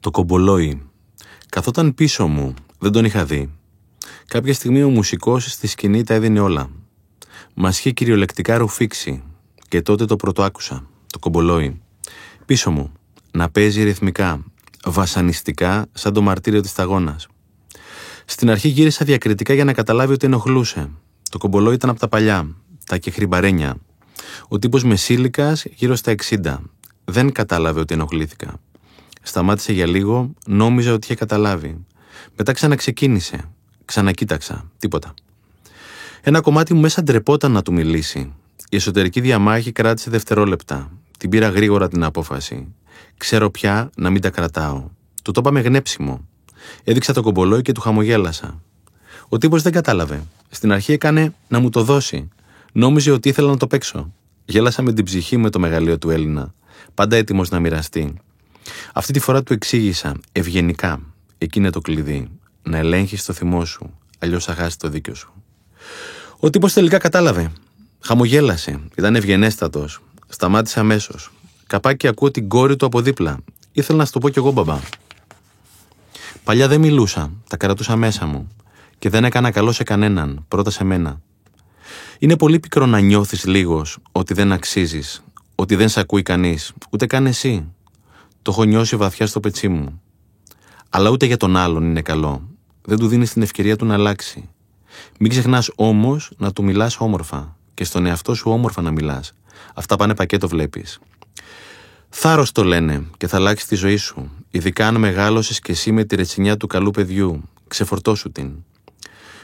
Το 0.00 0.10
κομπολόι. 0.10 0.90
Καθόταν 1.48 1.94
πίσω 1.94 2.26
μου, 2.26 2.54
δεν 2.78 2.92
τον 2.92 3.04
είχα 3.04 3.24
δει. 3.24 3.52
Κάποια 4.26 4.54
στιγμή 4.54 4.82
ο 4.82 4.88
μουσικός 4.88 5.52
στη 5.52 5.66
σκηνή 5.66 6.04
τα 6.04 6.14
έδινε 6.14 6.40
όλα. 6.40 6.70
Μας 7.54 7.78
είχε 7.78 7.90
κυριολεκτικά 7.90 8.56
ρουφήξει 8.56 9.22
και 9.68 9.82
τότε 9.82 10.04
το 10.04 10.16
πρώτο 10.16 10.42
άκουσα, 10.42 10.86
το 11.06 11.18
κομπολόι. 11.18 11.80
Πίσω 12.46 12.70
μου, 12.70 12.92
να 13.30 13.50
παίζει 13.50 13.82
ρυθμικά, 13.82 14.44
βασανιστικά 14.84 15.86
σαν 15.92 16.12
το 16.12 16.22
μαρτύριο 16.22 16.60
της 16.60 16.70
σταγόνας. 16.70 17.26
Στην 18.24 18.50
αρχή 18.50 18.68
γύρισα 18.68 19.04
διακριτικά 19.04 19.54
για 19.54 19.64
να 19.64 19.72
καταλάβει 19.72 20.12
ότι 20.12 20.26
ενοχλούσε. 20.26 20.90
Το 21.30 21.38
κομπολόι 21.38 21.74
ήταν 21.74 21.90
από 21.90 21.98
τα 21.98 22.08
παλιά, 22.08 22.56
τα 22.86 22.98
κεχριμπαρένια. 22.98 23.76
Ο 24.48 24.58
τύπος 24.58 24.84
μεσήλικας 24.84 25.64
γύρω 25.64 25.96
στα 25.96 26.10
60. 26.10 26.56
Δεν 27.04 27.32
κατάλαβε 27.32 27.80
ότι 27.80 27.94
ενοχλήθηκα. 27.94 28.54
Σταμάτησε 29.22 29.72
για 29.72 29.86
λίγο, 29.86 30.34
νόμιζα 30.46 30.92
ότι 30.92 31.04
είχε 31.04 31.14
καταλάβει. 31.14 31.84
Μετά 32.36 32.52
ξαναξεκίνησε. 32.52 33.50
Ξανακοίταξα. 33.84 34.70
Τίποτα. 34.78 35.14
Ένα 36.20 36.40
κομμάτι 36.40 36.74
μου 36.74 36.80
μέσα 36.80 37.02
ντρεπόταν 37.02 37.52
να 37.52 37.62
του 37.62 37.72
μιλήσει. 37.72 38.32
Η 38.70 38.76
εσωτερική 38.76 39.20
διαμάχη 39.20 39.72
κράτησε 39.72 40.10
δευτερόλεπτα. 40.10 40.90
Την 41.18 41.30
πήρα 41.30 41.48
γρήγορα 41.48 41.88
την 41.88 42.02
απόφαση. 42.04 42.74
Ξέρω 43.16 43.50
πια 43.50 43.90
να 43.96 44.10
μην 44.10 44.20
τα 44.20 44.30
κρατάω. 44.30 44.84
Του 45.24 45.32
το 45.32 45.40
είπαμε 45.40 45.60
γνέψιμο. 45.60 46.28
Έδειξα 46.84 47.12
το 47.12 47.22
κομπολόι 47.22 47.62
και 47.62 47.72
του 47.72 47.80
χαμογέλασα. 47.80 48.62
Ο 49.28 49.38
τύπος 49.38 49.62
δεν 49.62 49.72
κατάλαβε. 49.72 50.22
Στην 50.50 50.72
αρχή 50.72 50.92
έκανε 50.92 51.34
να 51.48 51.58
μου 51.58 51.70
το 51.70 51.82
δώσει. 51.82 52.28
Νόμιζε 52.72 53.10
ότι 53.10 53.28
ήθελα 53.28 53.48
να 53.48 53.56
το 53.56 53.66
παίξω. 53.66 54.12
Γέλασα 54.44 54.82
με 54.82 54.92
την 54.92 55.04
ψυχή 55.04 55.36
με 55.36 55.50
το 55.50 55.58
μεγαλείο 55.58 55.98
του 55.98 56.10
Έλληνα. 56.10 56.54
Πάντα 56.94 57.16
έτοιμος 57.16 57.50
να 57.50 57.60
μοιραστεί. 57.60 58.14
Αυτή 58.92 59.12
τη 59.12 59.18
φορά 59.18 59.42
του 59.42 59.52
εξήγησα 59.52 60.16
ευγενικά. 60.32 61.00
Εκεί 61.38 61.58
είναι 61.58 61.70
το 61.70 61.80
κλειδί. 61.80 62.30
Να 62.62 62.76
ελέγχεις 62.76 63.24
το 63.24 63.32
θυμό 63.32 63.64
σου. 63.64 63.98
Αλλιώς 64.18 64.44
θα 64.44 64.54
χάσεις 64.54 64.76
το 64.76 64.88
δίκιο 64.88 65.14
σου. 65.14 65.32
Ο 66.38 66.50
τύπος 66.50 66.72
τελικά 66.72 66.98
κατάλαβε. 66.98 67.52
Χαμογέλασε. 68.00 68.80
Ήταν 68.96 69.16
ευγενέστατος. 69.16 70.00
Σταμάτησε 70.28 70.80
αμέσως. 70.80 71.32
Καπάκι 71.66 72.08
ακούω 72.08 72.30
την 72.30 72.48
κόρη 72.48 72.76
του 72.76 72.86
από 72.86 73.00
δίπλα. 73.00 73.38
Ήθελα 73.72 73.98
να 73.98 74.04
σου 74.04 74.12
το 74.12 74.18
πω 74.18 74.28
κι 74.28 74.38
εγώ, 74.38 74.50
μπαμπά. 74.50 74.78
Παλιά 76.44 76.68
δεν 76.68 76.80
μιλούσα. 76.80 77.32
Τα 77.48 77.56
κρατούσα 77.56 77.96
μέσα 77.96 78.26
μου. 78.26 78.48
Και 78.98 79.08
δεν 79.08 79.24
έκανα 79.24 79.50
καλό 79.50 79.72
σε 79.72 79.82
κανέναν. 79.82 80.44
Πρώτα 80.48 80.70
σε 80.70 80.84
μένα. 80.84 81.20
Είναι 82.18 82.36
πολύ 82.36 82.60
πικρό 82.60 82.86
να 82.86 83.00
νιώθεις 83.00 83.44
λίγος 83.44 83.98
ότι 84.12 84.34
δεν 84.34 84.52
αξίζεις, 84.52 85.22
ότι 85.54 85.74
δεν 85.74 85.88
σε 85.88 86.00
ακούει 86.00 86.22
κανείς, 86.22 86.72
ούτε 86.90 87.06
καν 87.06 87.26
εσύ. 87.26 87.72
Το 88.42 88.50
έχω 88.50 88.64
νιώσει 88.64 88.96
βαθιά 88.96 89.26
στο 89.26 89.40
πετσί 89.40 89.68
μου. 89.68 90.02
Αλλά 90.88 91.10
ούτε 91.10 91.26
για 91.26 91.36
τον 91.36 91.56
άλλον 91.56 91.84
είναι 91.84 92.02
καλό. 92.02 92.48
Δεν 92.82 92.98
του 92.98 93.08
δίνεις 93.08 93.32
την 93.32 93.42
ευκαιρία 93.42 93.76
του 93.76 93.84
να 93.84 93.94
αλλάξει. 93.94 94.48
Μην 95.18 95.30
ξεχνάς 95.30 95.70
όμως 95.74 96.30
να 96.36 96.52
του 96.52 96.64
μιλάς 96.64 96.96
όμορφα 97.00 97.57
και 97.78 97.84
στον 97.84 98.06
εαυτό 98.06 98.34
σου 98.34 98.50
όμορφα 98.50 98.82
να 98.82 98.90
μιλάς. 98.90 99.32
Αυτά 99.74 99.96
πάνε 99.96 100.14
πακέτο, 100.14 100.48
βλέπεις. 100.48 100.98
Θάρρος 102.08 102.52
το 102.52 102.64
λένε 102.64 103.06
και 103.16 103.26
θα 103.26 103.36
αλλάξεις 103.36 103.68
τη 103.68 103.74
ζωή 103.74 103.96
σου. 103.96 104.30
Ειδικά 104.50 104.86
αν 104.86 104.96
μεγάλωσες 104.96 105.60
και 105.60 105.72
εσύ 105.72 105.92
με 105.92 106.04
τη 106.04 106.16
ρετσινιά 106.16 106.56
του 106.56 106.66
καλού 106.66 106.90
παιδιού. 106.90 107.42
Ξεφορτώσου 107.68 108.32
την. 108.32 108.50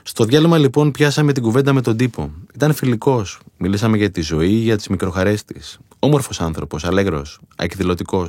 Στο 0.02 0.24
διάλειμμα 0.24 0.58
λοιπόν 0.58 0.90
πιάσαμε 0.90 1.32
την 1.32 1.42
κουβέντα 1.42 1.72
με 1.72 1.80
τον 1.80 1.96
τύπο. 1.96 2.30
Ήταν 2.54 2.74
φιλικός. 2.74 3.40
Μιλήσαμε 3.56 3.96
για 3.96 4.10
τη 4.10 4.20
ζωή, 4.20 4.54
για 4.54 4.76
τις 4.76 4.88
μικροχαρές 4.88 5.44
της. 5.44 5.78
Όμορφος 5.98 6.40
άνθρωπος, 6.40 6.84
αλέγρος, 6.84 7.40
εκδηλωτικό. 7.56 8.26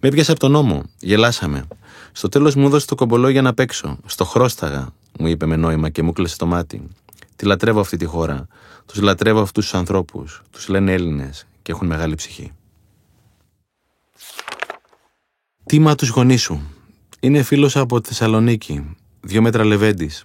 Με 0.00 0.08
έπιασε 0.08 0.30
από 0.30 0.40
τον 0.40 0.50
νόμο. 0.50 0.82
Γελάσαμε. 1.00 1.64
Στο 2.12 2.28
τέλος 2.28 2.54
μου 2.54 2.66
έδωσε 2.66 2.86
το 2.86 2.94
κομπολό 2.94 3.28
για 3.28 3.42
να 3.42 3.54
παίξω. 3.54 3.98
Στο 4.06 4.24
χρώσταγα, 4.24 4.88
μου 5.18 5.26
είπε 5.26 5.46
με 5.46 5.56
νόημα 5.56 5.88
και 5.88 6.02
μου 6.02 6.12
κλείσει 6.12 6.38
το 6.38 6.46
μάτι. 6.46 6.88
Τη 7.38 7.44
λατρεύω 7.46 7.80
αυτή 7.80 7.96
τη 7.96 8.04
χώρα. 8.04 8.46
Τους 8.86 9.00
λατρεύω 9.00 9.40
αυτούς 9.40 9.64
τους 9.64 9.74
ανθρώπους. 9.74 10.42
Τους 10.50 10.68
λένε 10.68 10.92
Έλληνες 10.92 11.46
και 11.62 11.72
έχουν 11.72 11.86
μεγάλη 11.86 12.14
ψυχή. 12.14 12.52
Τίμα 15.66 15.94
τους 15.94 16.08
γονείς 16.08 16.40
σου. 16.42 16.60
Είναι 17.20 17.42
φίλος 17.42 17.76
από 17.76 18.00
τη 18.00 18.08
Θεσσαλονίκη. 18.08 18.96
Δύο 19.20 19.42
μέτρα 19.42 19.64
λεβέντης. 19.64 20.24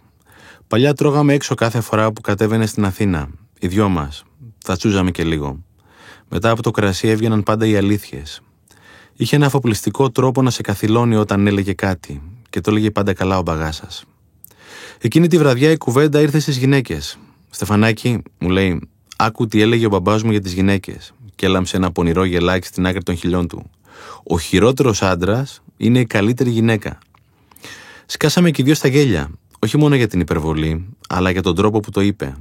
Παλιά 0.68 0.94
τρώγαμε 0.94 1.34
έξω 1.34 1.56
κάθε 1.56 1.82
φορά 1.82 2.12
που 2.12 2.22
κατέβαινε 2.22 2.66
στην 2.66 2.86
Αθήνα. 2.86 3.30
Οι 3.60 3.68
δυο 3.68 3.90
μας. 3.90 4.24
Τα 4.66 4.76
τσούζαμε 4.78 5.12
και 5.12 5.24
λίγο. 5.24 5.64
Μετά 6.30 6.50
από 6.50 6.62
το 6.62 6.72
κρασί 6.72 7.08
έβγαιναν 7.08 7.44
πάντα 7.44 7.66
οι 7.66 7.76
αλήθειες. 7.76 8.42
Είχε 9.14 9.36
ένα 9.36 9.46
αφοπλιστικό 9.46 10.12
τρόπο 10.12 10.42
να 10.42 10.50
σε 10.50 10.62
καθυλώνει 10.62 11.16
όταν 11.16 11.48
έλεγε 11.48 11.74
κάτι 11.74 12.22
και 12.50 12.62
το 12.62 12.72
έλεγε 12.72 12.92
πάντα 12.92 13.14
καλά 13.14 13.38
ο 13.38 13.42
μπαγάσα. 13.42 13.88
Εκείνη 15.06 15.28
τη 15.28 15.38
βραδιά 15.38 15.72
η 15.72 15.78
κουβέντα 15.78 16.22
ήρθε 16.22 16.40
στις 16.40 16.58
γυναίκες. 16.58 17.18
Στεφανάκι, 17.50 18.22
μου 18.40 18.50
λέει, 18.50 18.90
άκου 19.18 19.48
τι 19.48 19.62
έλεγε 19.62 19.86
ο 19.86 19.90
μπαμπάς 19.90 20.24
μου 20.24 20.32
για 20.32 20.42
τις 20.42 20.54
γυναίκες. 20.54 21.14
Και 21.36 21.46
έλαμψε 21.46 21.78
ένα 21.78 21.92
πονηρό 21.92 22.24
γελάκι 22.24 22.68
στην 22.68 22.86
άκρη 22.86 23.04
των 23.04 23.16
χιλιών 23.16 23.48
του. 23.48 23.70
Ο 24.24 24.40
χειρότερος 24.40 25.02
άντρας 25.02 25.62
είναι 25.78 26.00
η 26.00 26.06
καλύτερη 26.06 26.50
γυναίκα. 26.50 27.00
Σκάσαμε 28.06 28.52
και 28.52 28.64
δύο 28.64 28.74
στα 28.74 28.88
γέλια, 28.88 29.32
όχι 29.60 29.78
μόνο 29.78 29.96
για 29.96 30.08
την 30.08 30.20
υπερβολή, 30.20 30.96
αλλά 31.10 31.32
για 31.32 31.42
τον 31.42 31.56
τρόπο 31.56 31.80
που 31.80 31.92
το 31.92 32.02
είπε. 32.02 32.36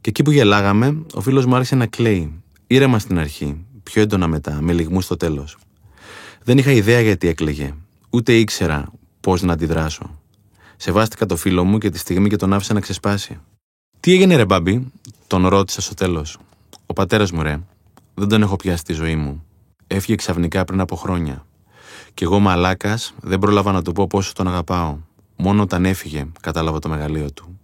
Και 0.00 0.08
εκεί 0.08 0.22
που 0.22 0.30
γελάγαμε, 0.30 1.02
ο 1.14 1.20
φίλος 1.20 1.46
μου 1.46 1.54
άρχισε 1.54 1.74
να 1.74 1.86
κλαίει. 1.86 2.42
Ήρεμα 2.66 2.98
στην 2.98 3.18
αρχή, 3.18 3.64
πιο 3.82 4.02
έντονα 4.02 4.26
μετά, 4.26 4.58
με 4.60 4.72
λιγμούς 4.72 5.04
στο 5.04 5.16
τέλος. 5.16 5.56
Δεν 6.44 6.58
είχα 6.58 6.70
ιδέα 6.70 7.00
γιατί 7.00 7.28
έκλαιγε, 7.28 7.74
ούτε 8.10 8.32
ήξερα 8.32 8.92
πώς 9.20 9.42
να 9.42 9.52
αντιδράσω. 9.52 10.21
Σεβάστηκα 10.84 11.26
το 11.26 11.36
φίλο 11.36 11.64
μου 11.64 11.78
και 11.78 11.90
τη 11.90 11.98
στιγμή 11.98 12.28
και 12.28 12.36
τον 12.36 12.52
άφησα 12.52 12.74
να 12.74 12.80
ξεσπάσει. 12.80 13.38
Τι 14.00 14.12
έγινε, 14.12 14.36
ρε 14.36 14.44
μπάμπι, 14.44 14.92
τον 15.26 15.46
ρώτησα 15.46 15.80
στο 15.80 15.94
τέλος. 15.94 16.38
Ο 16.86 16.92
πατέρας 16.92 17.32
μου, 17.32 17.42
ρε, 17.42 17.60
δεν 18.14 18.28
τον 18.28 18.42
έχω 18.42 18.56
πιάσει 18.56 18.78
στη 18.78 18.92
ζωή 18.92 19.16
μου. 19.16 19.44
Έφυγε 19.86 20.14
ξαφνικά 20.14 20.64
πριν 20.64 20.80
από 20.80 20.96
χρόνια. 20.96 21.46
Κι 22.14 22.24
εγώ 22.24 22.38
μαλάκας 22.38 23.14
δεν 23.20 23.38
πρόλαβα 23.38 23.72
να 23.72 23.82
του 23.82 23.92
πω 23.92 24.06
πόσο 24.06 24.32
τον 24.32 24.48
αγαπάω. 24.48 24.96
Μόνο 25.36 25.62
όταν 25.62 25.84
έφυγε, 25.84 26.26
κατάλαβα 26.40 26.78
το 26.78 26.88
μεγαλείο 26.88 27.32
του. 27.32 27.58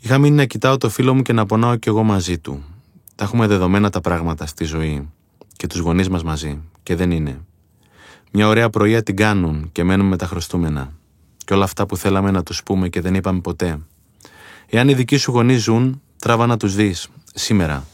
Είχα 0.00 0.18
μείνει 0.18 0.36
να 0.36 0.44
κοιτάω 0.44 0.76
το 0.76 0.88
φίλο 0.88 1.14
μου 1.14 1.22
και 1.22 1.32
να 1.32 1.46
πονάω 1.46 1.76
κι 1.76 1.88
εγώ 1.88 2.02
μαζί 2.02 2.38
του. 2.38 2.64
τα 3.14 3.24
έχουμε 3.24 3.46
δεδομένα 3.46 3.90
τα 3.90 4.00
πράγματα 4.00 4.46
στη 4.46 4.64
ζωή 4.64 5.08
και 5.56 5.66
τους 5.66 5.80
γονείς 5.80 6.08
μας 6.08 6.22
μαζί 6.22 6.60
και 6.82 6.96
δεν 6.96 7.10
είναι. 7.10 7.40
Μια 8.32 8.48
ωραία 8.48 8.70
πρωία 8.70 9.02
την 9.02 9.16
κάνουν 9.16 9.68
και 9.72 9.84
μένουμε 9.84 10.08
με 10.08 10.16
τα 10.16 10.26
χρωστούμενα 10.26 10.98
και 11.50 11.56
όλα 11.56 11.64
αυτά 11.64 11.86
που 11.86 11.96
θέλαμε 11.96 12.30
να 12.30 12.42
τους 12.42 12.62
πούμε 12.62 12.88
και 12.88 13.00
δεν 13.00 13.14
είπαμε 13.14 13.40
ποτέ. 13.40 13.78
Εάν 14.66 14.88
οι 14.88 14.94
δικοί 14.94 15.16
σου 15.16 15.30
γονείς 15.30 15.62
ζουν, 15.62 16.02
τράβα 16.18 16.46
να 16.46 16.56
τους 16.56 16.74
δεις, 16.74 17.08
σήμερα. 17.34 17.84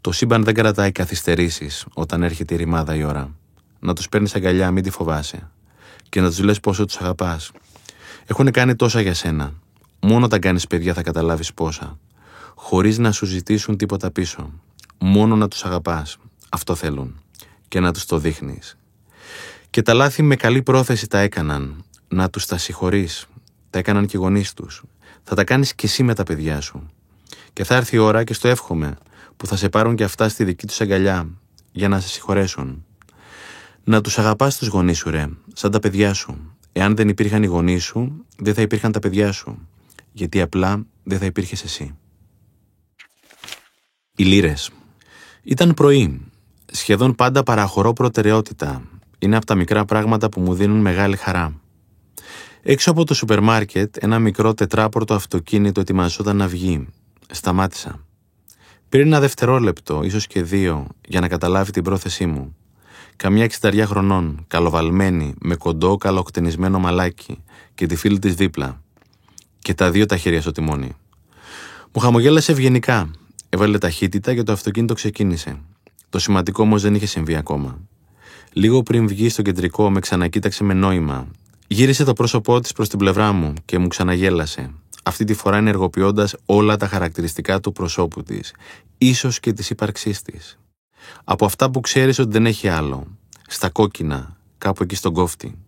Το 0.00 0.12
σύμπαν 0.12 0.44
δεν 0.44 0.54
κρατάει 0.54 0.92
καθυστερήσεις 0.92 1.86
όταν 1.94 2.22
έρχεται 2.22 2.54
η 2.54 2.56
ρημάδα 2.56 2.94
η 2.94 3.04
ώρα. 3.04 3.34
Να 3.80 3.94
τους 3.94 4.08
παίρνεις 4.08 4.34
αγκαλιά, 4.34 4.70
μην 4.70 4.82
τη 4.82 4.90
φοβάσαι. 4.90 5.50
Και 6.08 6.20
να 6.20 6.28
τους 6.28 6.38
λες 6.38 6.60
πόσο 6.60 6.84
τους 6.84 6.96
αγαπάς. 6.96 7.50
Έχουν 8.26 8.50
κάνει 8.50 8.76
τόσα 8.76 9.00
για 9.00 9.14
σένα. 9.14 9.52
Μόνο 10.00 10.24
όταν 10.24 10.40
κάνεις 10.40 10.66
παιδιά 10.66 10.94
θα 10.94 11.02
καταλάβεις 11.02 11.54
πόσα. 11.54 11.98
Χωρίς 12.54 12.98
να 12.98 13.12
σου 13.12 13.26
ζητήσουν 13.26 13.76
τίποτα 13.76 14.10
πίσω. 14.10 14.50
Μόνο 14.98 15.36
να 15.36 15.48
τους 15.48 15.64
αγαπάς. 15.64 16.16
Αυτό 16.48 16.74
θέλουν. 16.74 17.20
Και 17.68 17.80
να 17.80 17.92
τους 17.92 18.06
το 18.06 18.18
δείχνεις. 18.18 18.76
Και 19.70 19.82
τα 19.82 19.94
λάθη 19.94 20.22
με 20.22 20.36
καλή 20.36 20.62
πρόθεση 20.62 21.06
τα 21.06 21.18
έκαναν. 21.18 21.84
Να 22.08 22.30
τους 22.30 22.46
τα 22.46 22.58
συγχωρείς. 22.58 23.26
Τα 23.70 23.78
έκαναν 23.78 24.06
και 24.06 24.16
οι 24.16 24.20
γονείς 24.20 24.54
τους. 24.54 24.82
Θα 25.22 25.34
τα 25.34 25.44
κάνεις 25.44 25.74
και 25.74 25.86
εσύ 25.86 26.02
με 26.02 26.14
τα 26.14 26.22
παιδιά 26.22 26.60
σου. 26.60 26.90
Και 27.52 27.64
θα 27.64 27.74
έρθει 27.74 27.96
η 27.96 27.98
ώρα 27.98 28.24
και 28.24 28.34
στο 28.34 28.48
εύχομαι 28.48 28.96
που 29.36 29.46
θα 29.46 29.56
σε 29.56 29.68
πάρουν 29.68 29.96
και 29.96 30.04
αυτά 30.04 30.28
στη 30.28 30.44
δική 30.44 30.66
τους 30.66 30.80
αγκαλιά 30.80 31.28
για 31.72 31.88
να 31.88 32.00
σε 32.00 32.08
συγχωρέσουν. 32.08 32.84
Να 33.84 34.00
τους 34.00 34.18
αγαπάς 34.18 34.58
τους 34.58 34.68
γονείς 34.68 34.98
σου 34.98 35.10
ρε, 35.10 35.28
σαν 35.52 35.70
τα 35.70 35.78
παιδιά 35.78 36.14
σου. 36.14 36.56
Εάν 36.72 36.96
δεν 36.96 37.08
υπήρχαν 37.08 37.42
οι 37.42 37.46
γονείς 37.46 37.84
σου, 37.84 38.24
δεν 38.38 38.54
θα 38.54 38.62
υπήρχαν 38.62 38.92
τα 38.92 38.98
παιδιά 38.98 39.32
σου. 39.32 39.68
Γιατί 40.12 40.40
απλά 40.40 40.86
δεν 41.02 41.18
θα 41.18 41.24
υπήρχες 41.24 41.62
εσύ. 41.62 41.96
Οι 44.16 44.24
λύρες. 44.24 44.70
Ήταν 45.42 45.74
πρωί. 45.74 46.20
Σχεδόν 46.66 47.14
πάντα 47.14 47.42
παραχωρώ 47.42 47.92
προτεραιότητα. 47.92 48.82
Είναι 49.18 49.36
από 49.36 49.46
τα 49.46 49.54
μικρά 49.54 49.84
πράγματα 49.84 50.28
που 50.28 50.40
μου 50.40 50.54
δίνουν 50.54 50.80
μεγάλη 50.80 51.16
χαρά. 51.16 51.60
Έξω 52.68 52.90
από 52.90 53.04
το 53.04 53.14
σούπερ 53.14 53.40
μάρκετ, 53.40 53.96
ένα 54.00 54.18
μικρό 54.18 54.54
τετράπορτο 54.54 55.14
αυτοκίνητο 55.14 55.80
ετοιμαζόταν 55.80 56.36
να 56.36 56.46
βγει. 56.46 56.86
Σταμάτησα. 57.30 58.04
Πήρε 58.88 59.02
ένα 59.02 59.20
δευτερόλεπτο, 59.20 60.02
ίσως 60.02 60.26
και 60.26 60.42
δύο, 60.42 60.86
για 61.08 61.20
να 61.20 61.28
καταλάβει 61.28 61.70
την 61.70 61.82
πρόθεσή 61.82 62.26
μου. 62.26 62.56
Καμιά 63.16 63.44
εξηταριά 63.44 63.86
χρονών, 63.86 64.44
καλοβαλμένη, 64.48 65.34
με 65.40 65.56
κοντό 65.56 65.96
καλοκτενισμένο 65.96 66.78
μαλάκι 66.78 67.42
και 67.74 67.86
τη 67.86 67.96
φίλη 67.96 68.18
της 68.18 68.34
δίπλα. 68.34 68.82
Και 69.58 69.74
τα 69.74 69.90
δύο 69.90 70.06
τα 70.06 70.16
χέρια 70.16 70.40
στο 70.40 70.52
τιμόνι. 70.52 70.96
Μου 71.92 72.00
χαμογέλασε 72.00 72.52
ευγενικά. 72.52 73.10
Έβαλε 73.48 73.78
ταχύτητα 73.78 74.34
και 74.34 74.42
το 74.42 74.52
αυτοκίνητο 74.52 74.94
ξεκίνησε. 74.94 75.60
Το 76.08 76.18
σημαντικό 76.18 76.62
όμως 76.62 76.82
δεν 76.82 76.94
είχε 76.94 77.06
συμβεί 77.06 77.36
ακόμα. 77.36 77.78
Λίγο 78.52 78.82
πριν 78.82 79.08
βγει 79.08 79.28
στο 79.28 79.42
κεντρικό, 79.42 79.90
με 79.90 80.00
ξανακοίταξε 80.00 80.64
με 80.64 80.74
νόημα. 80.74 81.28
Γύρισε 81.66 82.04
το 82.04 82.12
πρόσωπό 82.12 82.60
της 82.60 82.72
προς 82.72 82.88
την 82.88 82.98
πλευρά 82.98 83.32
μου 83.32 83.52
και 83.64 83.78
μου 83.78 83.88
ξαναγέλασε 83.88 84.70
αυτή 85.06 85.24
τη 85.24 85.34
φορά 85.34 85.56
ενεργοποιώντας 85.56 86.34
όλα 86.46 86.76
τα 86.76 86.86
χαρακτηριστικά 86.86 87.60
του 87.60 87.72
προσώπου 87.72 88.22
της, 88.22 88.54
ίσως 88.98 89.40
και 89.40 89.52
της 89.52 89.70
ύπαρξής 89.70 90.22
της. 90.22 90.58
Από 91.24 91.44
αυτά 91.44 91.70
που 91.70 91.80
ξέρεις 91.80 92.18
ότι 92.18 92.30
δεν 92.30 92.46
έχει 92.46 92.68
άλλο, 92.68 93.06
στα 93.46 93.68
κόκκινα, 93.68 94.36
κάπου 94.58 94.82
εκεί 94.82 94.94
στον 94.94 95.12
κόφτη. 95.12 95.58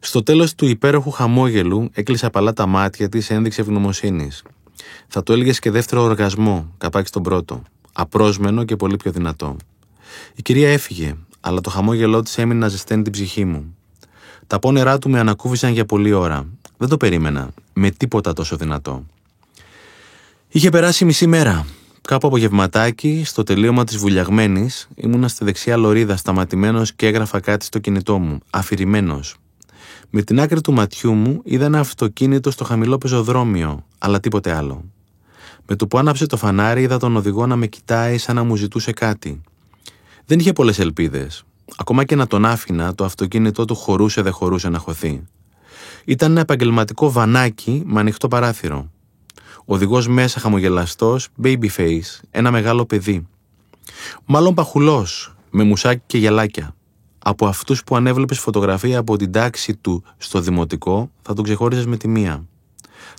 Στο 0.00 0.22
τέλος 0.22 0.54
του 0.54 0.66
υπέροχου 0.66 1.10
χαμόγελου 1.10 1.90
έκλεισε 1.92 2.26
απαλά 2.26 2.52
τα 2.52 2.66
μάτια 2.66 3.08
της 3.08 3.30
ένδειξη 3.30 3.60
ευγνωμοσύνης. 3.60 4.42
Θα 5.08 5.22
το 5.22 5.32
έλεγες 5.32 5.58
και 5.58 5.70
δεύτερο 5.70 6.02
οργασμό, 6.02 6.74
καπάκι 6.78 7.08
στον 7.08 7.22
πρώτο. 7.22 7.62
Απρόσμενο 7.92 8.64
και 8.64 8.76
πολύ 8.76 8.96
πιο 8.96 9.10
δυνατό. 9.10 9.56
Η 10.34 10.42
κυρία 10.42 10.72
έφυγε, 10.72 11.16
αλλά 11.40 11.60
το 11.60 11.70
χαμόγελό 11.70 12.22
της 12.22 12.38
έμεινε 12.38 12.60
να 12.60 12.68
ζεσταίνει 12.68 13.02
την 13.02 13.12
ψυχή 13.12 13.44
μου. 13.44 13.76
Τα 14.46 14.58
πόνερά 14.58 14.98
του 14.98 15.10
με 15.10 15.18
ανακούφισαν 15.18 15.72
για 15.72 15.84
πολλή 15.84 16.12
ώρα. 16.12 16.46
Δεν 16.76 16.88
το 16.88 16.96
περίμενα. 16.96 17.50
Με 17.72 17.90
τίποτα 17.90 18.32
τόσο 18.32 18.56
δυνατό. 18.56 19.06
Είχε 20.48 20.70
περάσει 20.70 21.04
μισή 21.04 21.26
μέρα. 21.26 21.66
Κάπου 22.00 22.26
από 22.26 22.36
γευματάκι, 22.36 23.22
στο 23.24 23.42
τελείωμα 23.42 23.84
της 23.84 23.96
βουλιαγμένης, 23.96 24.88
ήμουνα 24.94 25.28
στη 25.28 25.44
δεξιά 25.44 25.76
λωρίδα 25.76 26.16
σταματημένος 26.16 26.92
και 26.92 27.06
έγραφα 27.06 27.40
κάτι 27.40 27.64
στο 27.64 27.78
κινητό 27.78 28.18
μου, 28.18 28.38
αφηρημένος. 28.50 29.36
Με 30.10 30.22
την 30.22 30.40
άκρη 30.40 30.60
του 30.60 30.72
ματιού 30.72 31.12
μου 31.12 31.40
είδα 31.44 31.64
ένα 31.64 31.78
αυτοκίνητο 31.78 32.50
στο 32.50 32.64
χαμηλό 32.64 32.98
πεζοδρόμιο, 32.98 33.84
αλλά 33.98 34.20
τίποτε 34.20 34.52
άλλο. 34.52 34.84
Με 35.66 35.76
το 35.76 35.86
που 35.86 35.98
άναψε 35.98 36.26
το 36.26 36.36
φανάρι, 36.36 36.82
είδα 36.82 36.98
τον 36.98 37.16
οδηγό 37.16 37.46
να 37.46 37.56
με 37.56 37.66
κοιτάει 37.66 38.18
σαν 38.18 38.34
να 38.34 38.44
μου 38.44 38.56
ζητούσε 38.56 38.92
κάτι. 38.92 39.40
Δεν 40.26 40.38
είχε 40.38 40.52
πολλές 40.52 40.78
ελπίδες. 40.78 41.44
Ακόμα 41.76 42.04
και 42.04 42.14
να 42.14 42.26
τον 42.26 42.44
άφηνα, 42.44 42.94
το 42.94 43.04
αυτοκίνητό 43.04 43.64
του 43.64 43.74
χωρούσε 43.74 44.22
δεν 44.22 44.32
χωρούσε 44.32 44.68
να 44.68 44.78
χωθεί. 44.78 45.22
Ήταν 46.04 46.30
ένα 46.30 46.40
επαγγελματικό 46.40 47.12
βανάκι 47.12 47.82
με 47.86 48.00
ανοιχτό 48.00 48.28
παράθυρο. 48.28 48.90
Οδηγός 49.64 50.08
μέσα 50.08 50.40
χαμογελαστός, 50.40 51.28
baby 51.42 51.66
face, 51.76 52.20
ένα 52.30 52.50
μεγάλο 52.50 52.84
παιδί. 52.84 53.26
Μάλλον 54.24 54.54
παχουλός, 54.54 55.34
με 55.50 55.64
μουσάκι 55.64 56.02
και 56.06 56.18
γυαλάκια. 56.18 56.74
Από 57.18 57.46
αυτούς 57.46 57.84
που 57.84 57.96
αν 57.96 58.06
έβλεπες 58.06 58.38
φωτογραφία 58.38 58.98
από 58.98 59.16
την 59.16 59.32
τάξη 59.32 59.76
του 59.76 60.04
στο 60.16 60.40
δημοτικό, 60.40 61.10
θα 61.22 61.34
τον 61.34 61.44
ξεχώριζες 61.44 61.86
με 61.86 61.96
τη 61.96 62.08
μία. 62.08 62.44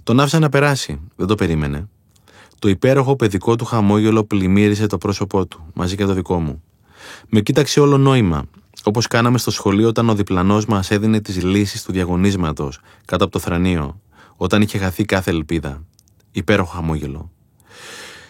Τον 0.03 0.19
άφησα 0.19 0.39
να 0.39 0.49
περάσει, 0.49 0.99
δεν 1.15 1.27
το 1.27 1.35
περίμενε. 1.35 1.89
Το 2.59 2.69
υπέροχο 2.69 3.15
παιδικό 3.15 3.55
του 3.55 3.65
χαμόγελο 3.65 4.23
πλημμύρισε 4.23 4.87
το 4.87 4.97
πρόσωπό 4.97 5.45
του, 5.45 5.65
μαζί 5.73 5.95
και 5.95 6.05
το 6.05 6.13
δικό 6.13 6.39
μου. 6.39 6.63
Με 7.29 7.41
κοίταξε 7.41 7.79
όλο 7.79 7.97
νόημα, 7.97 8.45
όπως 8.83 9.07
κάναμε 9.07 9.37
στο 9.37 9.51
σχολείο 9.51 9.87
όταν 9.87 10.09
ο 10.09 10.15
διπλανός 10.15 10.65
μας 10.65 10.91
έδινε 10.91 11.21
τις 11.21 11.43
λύσεις 11.43 11.83
του 11.83 11.91
διαγωνίσματος 11.91 12.79
κάτω 13.05 13.23
από 13.23 13.33
το 13.33 13.39
θρανείο, 13.39 14.01
όταν 14.35 14.61
είχε 14.61 14.77
χαθεί 14.77 15.05
κάθε 15.05 15.31
ελπίδα. 15.31 15.83
Υπέροχο 16.31 16.71
χαμόγελο. 16.71 17.31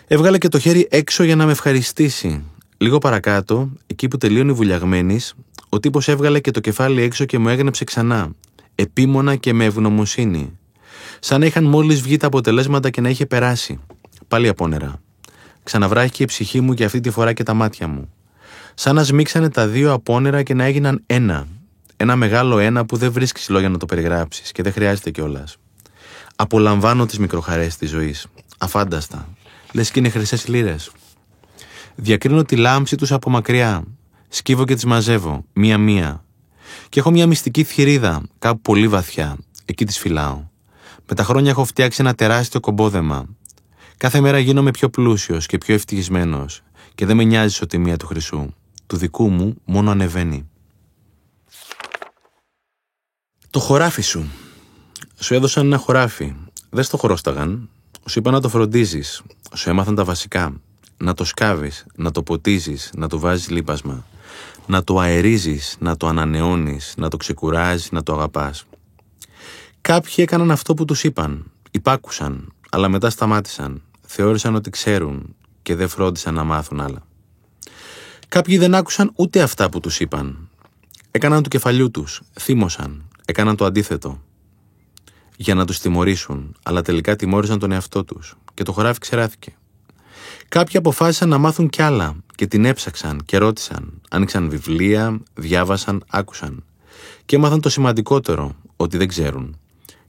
Έβγαλε 0.07 0.37
και 0.37 0.47
το 0.47 0.59
χέρι 0.59 0.87
έξω 0.91 1.23
για 1.23 1.35
να 1.35 1.45
με 1.45 1.51
ευχαριστήσει. 1.51 2.43
Λίγο 2.77 2.97
παρακάτω, 2.97 3.69
εκεί 3.85 4.07
που 4.07 4.17
τελείωνε 4.17 4.51
η 4.51 4.55
βουλιαγμένης, 4.55 5.33
ο 5.69 5.79
τύπος 5.79 6.07
έβγαλε 6.07 6.39
και 6.39 6.51
το 6.51 6.59
κεφάλι 6.59 7.01
έξω 7.01 7.25
και 7.25 7.37
μου 7.37 7.49
έγνεψε 7.49 7.83
ξανά. 7.83 8.31
Επίμονα 8.75 9.35
και 9.35 9.53
με 9.53 9.65
ευγνωμοσύνη. 9.65 10.59
Σαν 11.19 11.39
να 11.39 11.45
είχαν 11.45 11.63
μόλις 11.63 12.01
βγει 12.01 12.17
τα 12.17 12.27
αποτελέσματα 12.27 12.89
και 12.89 13.01
να 13.01 13.09
είχε 13.09 13.25
περάσει. 13.25 13.79
Πάλι 14.27 14.47
απόνερα. 14.47 15.01
Ξαναβράχηκε 15.63 16.23
η 16.23 16.25
ψυχή 16.25 16.61
μου 16.61 16.73
και 16.73 16.83
αυτή 16.83 16.99
τη 16.99 17.09
φορά 17.09 17.33
και 17.33 17.43
τα 17.43 17.53
μάτια 17.53 17.87
μου 17.87 18.09
σαν 18.75 18.95
να 18.95 19.03
σμίξανε 19.03 19.49
τα 19.49 19.67
δύο 19.67 19.93
απόνερα 19.93 20.43
και 20.43 20.53
να 20.53 20.63
έγιναν 20.63 21.03
ένα. 21.05 21.47
Ένα 21.97 22.15
μεγάλο 22.15 22.59
ένα 22.59 22.85
που 22.85 22.97
δεν 22.97 23.11
βρίσκεις 23.11 23.49
λόγια 23.49 23.69
να 23.69 23.77
το 23.77 23.85
περιγράψεις 23.85 24.51
και 24.51 24.63
δεν 24.63 24.71
χρειάζεται 24.71 25.11
κιόλας. 25.11 25.57
Απολαμβάνω 26.35 27.05
τις 27.05 27.19
μικροχαρέ 27.19 27.67
της 27.79 27.89
ζωής. 27.89 28.27
Αφάνταστα. 28.57 29.27
Λες 29.71 29.91
και 29.91 29.99
είναι 29.99 30.09
χρυσές 30.09 30.47
λίρες. 30.47 30.91
Διακρίνω 31.95 32.43
τη 32.43 32.55
λάμψη 32.55 32.95
τους 32.95 33.11
από 33.11 33.29
μακριά. 33.29 33.83
Σκύβω 34.29 34.65
και 34.65 34.73
τις 34.75 34.85
μαζεύω, 34.85 35.45
μία-μία. 35.53 36.23
Και 36.89 36.99
έχω 36.99 37.11
μια 37.11 37.27
μυστική 37.27 37.63
θηρίδα, 37.63 38.21
κάπου 38.39 38.61
πολύ 38.61 38.87
βαθιά. 38.87 39.37
Εκεί 39.65 39.85
τις 39.85 39.97
φυλάω. 39.97 40.43
Με 41.07 41.15
τα 41.15 41.23
χρόνια 41.23 41.49
έχω 41.49 41.65
φτιάξει 41.65 42.01
ένα 42.01 42.15
τεράστιο 42.15 42.59
κομπόδεμα. 42.59 43.25
Κάθε 43.97 44.21
μέρα 44.21 44.39
γίνομαι 44.39 44.71
πιο 44.71 44.89
πλούσιος 44.89 45.45
και 45.45 45.57
πιο 45.57 45.73
ευτυχισμένος 45.73 46.61
και 46.95 47.05
δεν 47.05 47.15
με 47.15 47.23
νοιάζει 47.23 47.59
η 47.71 47.77
μία 47.77 47.97
του 47.97 48.07
χρυσού 48.07 48.53
του 48.87 48.97
δικού 48.97 49.29
μου 49.29 49.55
μόνο 49.65 49.91
ανεβαίνει. 49.91 50.49
Το 53.49 53.59
χωράφι 53.59 54.01
σου. 54.01 54.25
Σου 55.19 55.33
έδωσαν 55.33 55.65
ένα 55.65 55.77
χωράφι. 55.77 56.35
Δεν 56.69 56.83
στο 56.83 56.97
χωρόσταγαν. 56.97 57.69
Σου 58.05 58.19
είπα 58.19 58.31
να 58.31 58.41
το 58.41 58.49
φροντίζεις. 58.49 59.21
Σου 59.53 59.69
έμαθαν 59.69 59.95
τα 59.95 60.03
βασικά. 60.03 60.61
Να 60.97 61.13
το 61.13 61.23
σκάβεις, 61.23 61.85
να 61.95 62.11
το 62.11 62.23
ποτίζεις, 62.23 62.91
να 62.95 63.07
το 63.07 63.19
βάζεις 63.19 63.49
λίπασμα. 63.49 64.05
Να 64.67 64.83
το 64.83 64.99
αερίζεις, 64.99 65.75
να 65.79 65.97
το 65.97 66.07
ανανεώνεις, 66.07 66.93
να 66.97 67.09
το 67.09 67.17
ξεκουράζεις, 67.17 67.91
να 67.91 68.03
το 68.03 68.13
αγαπάς. 68.13 68.65
Κάποιοι 69.81 70.13
έκαναν 70.17 70.51
αυτό 70.51 70.73
που 70.73 70.85
τους 70.85 71.03
είπαν. 71.03 71.51
Υπάκουσαν, 71.71 72.53
αλλά 72.69 72.89
μετά 72.89 73.09
σταμάτησαν. 73.09 73.81
Θεώρησαν 74.01 74.55
ότι 74.55 74.69
ξέρουν 74.69 75.35
και 75.61 75.75
δεν 75.75 75.87
φρόντισαν 75.87 76.33
να 76.33 76.43
μάθουν 76.43 76.81
άλλα. 76.81 77.03
Κάποιοι 78.27 78.57
δεν 78.57 78.75
άκουσαν 78.75 79.11
ούτε 79.15 79.41
αυτά 79.41 79.69
που 79.69 79.79
τους 79.79 79.99
είπαν. 79.99 80.49
Έκαναν 81.11 81.43
του 81.43 81.49
κεφαλιού 81.49 81.91
τους, 81.91 82.21
θύμωσαν, 82.39 83.09
έκαναν 83.25 83.55
το 83.55 83.65
αντίθετο. 83.65 84.21
Για 85.37 85.55
να 85.55 85.65
τους 85.65 85.79
τιμωρήσουν, 85.79 86.55
αλλά 86.63 86.81
τελικά 86.81 87.15
τιμώρησαν 87.15 87.59
τον 87.59 87.71
εαυτό 87.71 88.03
τους 88.03 88.35
και 88.53 88.63
το 88.63 88.71
χωράφι 88.71 88.99
ξεράθηκε. 88.99 89.55
Κάποιοι 90.49 90.77
αποφάσισαν 90.77 91.29
να 91.29 91.37
μάθουν 91.37 91.69
κι 91.69 91.81
άλλα 91.81 92.15
και 92.35 92.47
την 92.47 92.65
έψαξαν 92.65 93.21
και 93.25 93.37
ρώτησαν, 93.37 94.01
άνοιξαν 94.09 94.49
βιβλία, 94.49 95.21
διάβασαν, 95.33 96.03
άκουσαν. 96.07 96.63
Και 97.25 97.35
έμαθαν 97.35 97.61
το 97.61 97.69
σημαντικότερο, 97.69 98.55
ότι 98.75 98.97
δεν 98.97 99.07
ξέρουν. 99.07 99.59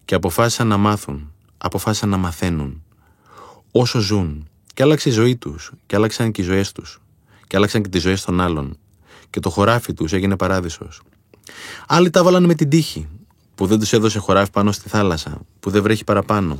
Και 0.04 0.14
αποφάσισαν 0.14 0.66
να 0.66 0.76
μάθουν, 0.76 1.32
αποφάσισαν 1.58 2.08
να 2.08 2.16
μαθαίνουν. 2.16 2.82
Όσο 3.70 3.98
ζουν, 3.98 4.48
Και 4.74 4.82
άλλαξε 4.82 5.08
η 5.08 5.12
ζωή 5.12 5.36
τους, 5.36 5.72
και 5.86 5.96
άλλαξαν 5.96 6.32
και 6.32 6.42
οι 6.42 6.44
ζωές 6.44 6.72
τους, 6.72 7.00
και 7.46 7.56
άλλαξαν 7.56 7.82
και 7.82 7.88
τις 7.88 8.02
ζωές 8.02 8.24
των 8.24 8.40
άλλων. 8.40 8.78
Και 9.30 9.40
το 9.40 9.50
χωράφι 9.50 9.94
τους 9.94 10.12
έγινε 10.12 10.36
παράδεισος. 10.36 11.02
Άλλοι 11.86 12.10
τα 12.10 12.22
βάλανε 12.22 12.46
με 12.46 12.54
την 12.54 12.68
τύχη, 12.68 13.08
που 13.54 13.66
δεν 13.66 13.78
τους 13.78 13.92
έδωσε 13.92 14.18
χωράφι 14.18 14.50
πάνω 14.50 14.72
στη 14.72 14.88
θάλασσα, 14.88 15.40
που 15.60 15.70
δεν 15.70 15.82
βρέχει 15.82 16.04
παραπάνω. 16.04 16.58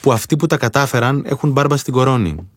Που 0.00 0.12
αυτοί 0.12 0.36
που 0.36 0.46
τα 0.46 0.56
κατάφεραν 0.56 1.22
έχουν 1.26 1.50
μπάρμπα 1.50 1.76
στην 1.76 1.92
κορώνη. 1.92 2.48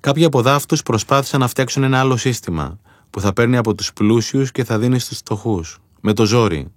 Κάποιοι 0.00 0.24
από 0.24 0.42
δάφτους 0.42 0.82
προσπάθησαν 0.82 1.40
να 1.40 1.48
φτιάξουν 1.48 1.82
ένα 1.82 1.98
άλλο 1.98 2.16
σύστημα, 2.16 2.78
που 3.10 3.20
θα 3.20 3.32
παίρνει 3.32 3.56
από 3.56 3.74
τους 3.74 3.92
πλούσιους 3.92 4.52
και 4.52 4.64
θα 4.64 4.78
δίνει 4.78 4.98
στους 4.98 5.18
φτωχούς, 5.18 5.78
με 6.00 6.12
το 6.12 6.24
ζόρι. 6.24 6.72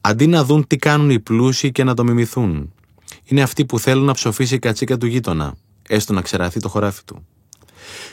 Αντί 0.00 0.26
να 0.26 0.44
δουν 0.44 0.66
τι 0.66 0.76
κάνουν 0.76 1.10
οι 1.10 1.20
πλούσιοι 1.20 1.72
και 1.72 1.84
να 1.84 1.94
το 1.94 2.04
μιμηθούν. 2.04 2.72
Είναι 3.24 3.42
αυτοί 3.42 3.64
που 3.64 3.78
θέλουν 3.78 4.04
να 4.04 4.12
ψοφήσει 4.12 4.54
η 4.54 4.58
κατσίκα 4.58 4.96
του 4.96 5.06
γείτονα, 5.06 5.54
έστω 5.88 6.12
να 6.12 6.22
ξεραθεί 6.22 6.60
το 6.60 6.68
χωράφι 6.68 7.04
του. 7.04 7.26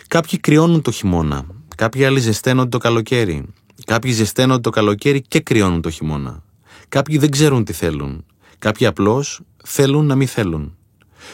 Κάποιοι 0.08 0.40
κρυώνουν 0.40 0.82
το 0.82 0.92
χειμώνα, 0.92 1.46
κάποιοι 1.76 2.06
άλλοι 2.06 2.20
ζεσταίνονται 2.20 2.70
το 2.70 2.78
καλοκαίρι, 2.78 3.46
κάποιοι 3.86 4.12
ζεσταίνονται 4.12 4.62
το 4.62 4.70
καλοκαίρι 4.70 5.22
και 5.22 5.40
κρυώνουν 5.40 5.82
το 5.82 5.90
χειμώνα. 5.90 6.44
Κάποιοι 6.90 7.18
δεν 7.18 7.32
ξέρουν 7.32 7.64
τι 7.64 7.74
θέλουν, 7.74 8.26
κάποιοι 8.60 8.86
απλώς 8.86 9.42
θέλουν 9.64 10.06
να 10.06 10.16
μην 10.16 10.28
θέλουν. 10.28 10.78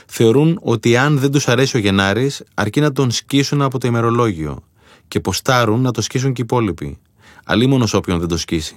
Θεωρούν 0.05 0.59
ότι 0.61 0.97
αν 0.97 1.19
δεν 1.19 1.31
τους 1.31 1.47
αρέσει 1.47 1.77
ο 1.77 1.79
Γενάρης, 1.79 2.43
αρκεί 2.53 2.79
να 2.79 2.91
τον 2.91 3.11
σκίσουν 3.11 3.61
από 3.61 3.79
το 3.79 3.87
ημερολόγιο 3.87 4.63
και 5.07 5.19
ποστάρουν 5.19 5.81
να 5.81 5.91
το 5.91 6.01
σκίσουν 6.01 6.33
και 6.33 6.41
οι 6.41 6.45
υπόλοιποι. 6.47 6.99
Αλλήμονο 7.45 7.87
όποιον 7.93 8.19
δεν 8.19 8.27
το 8.27 8.37
σκίσει. 8.37 8.75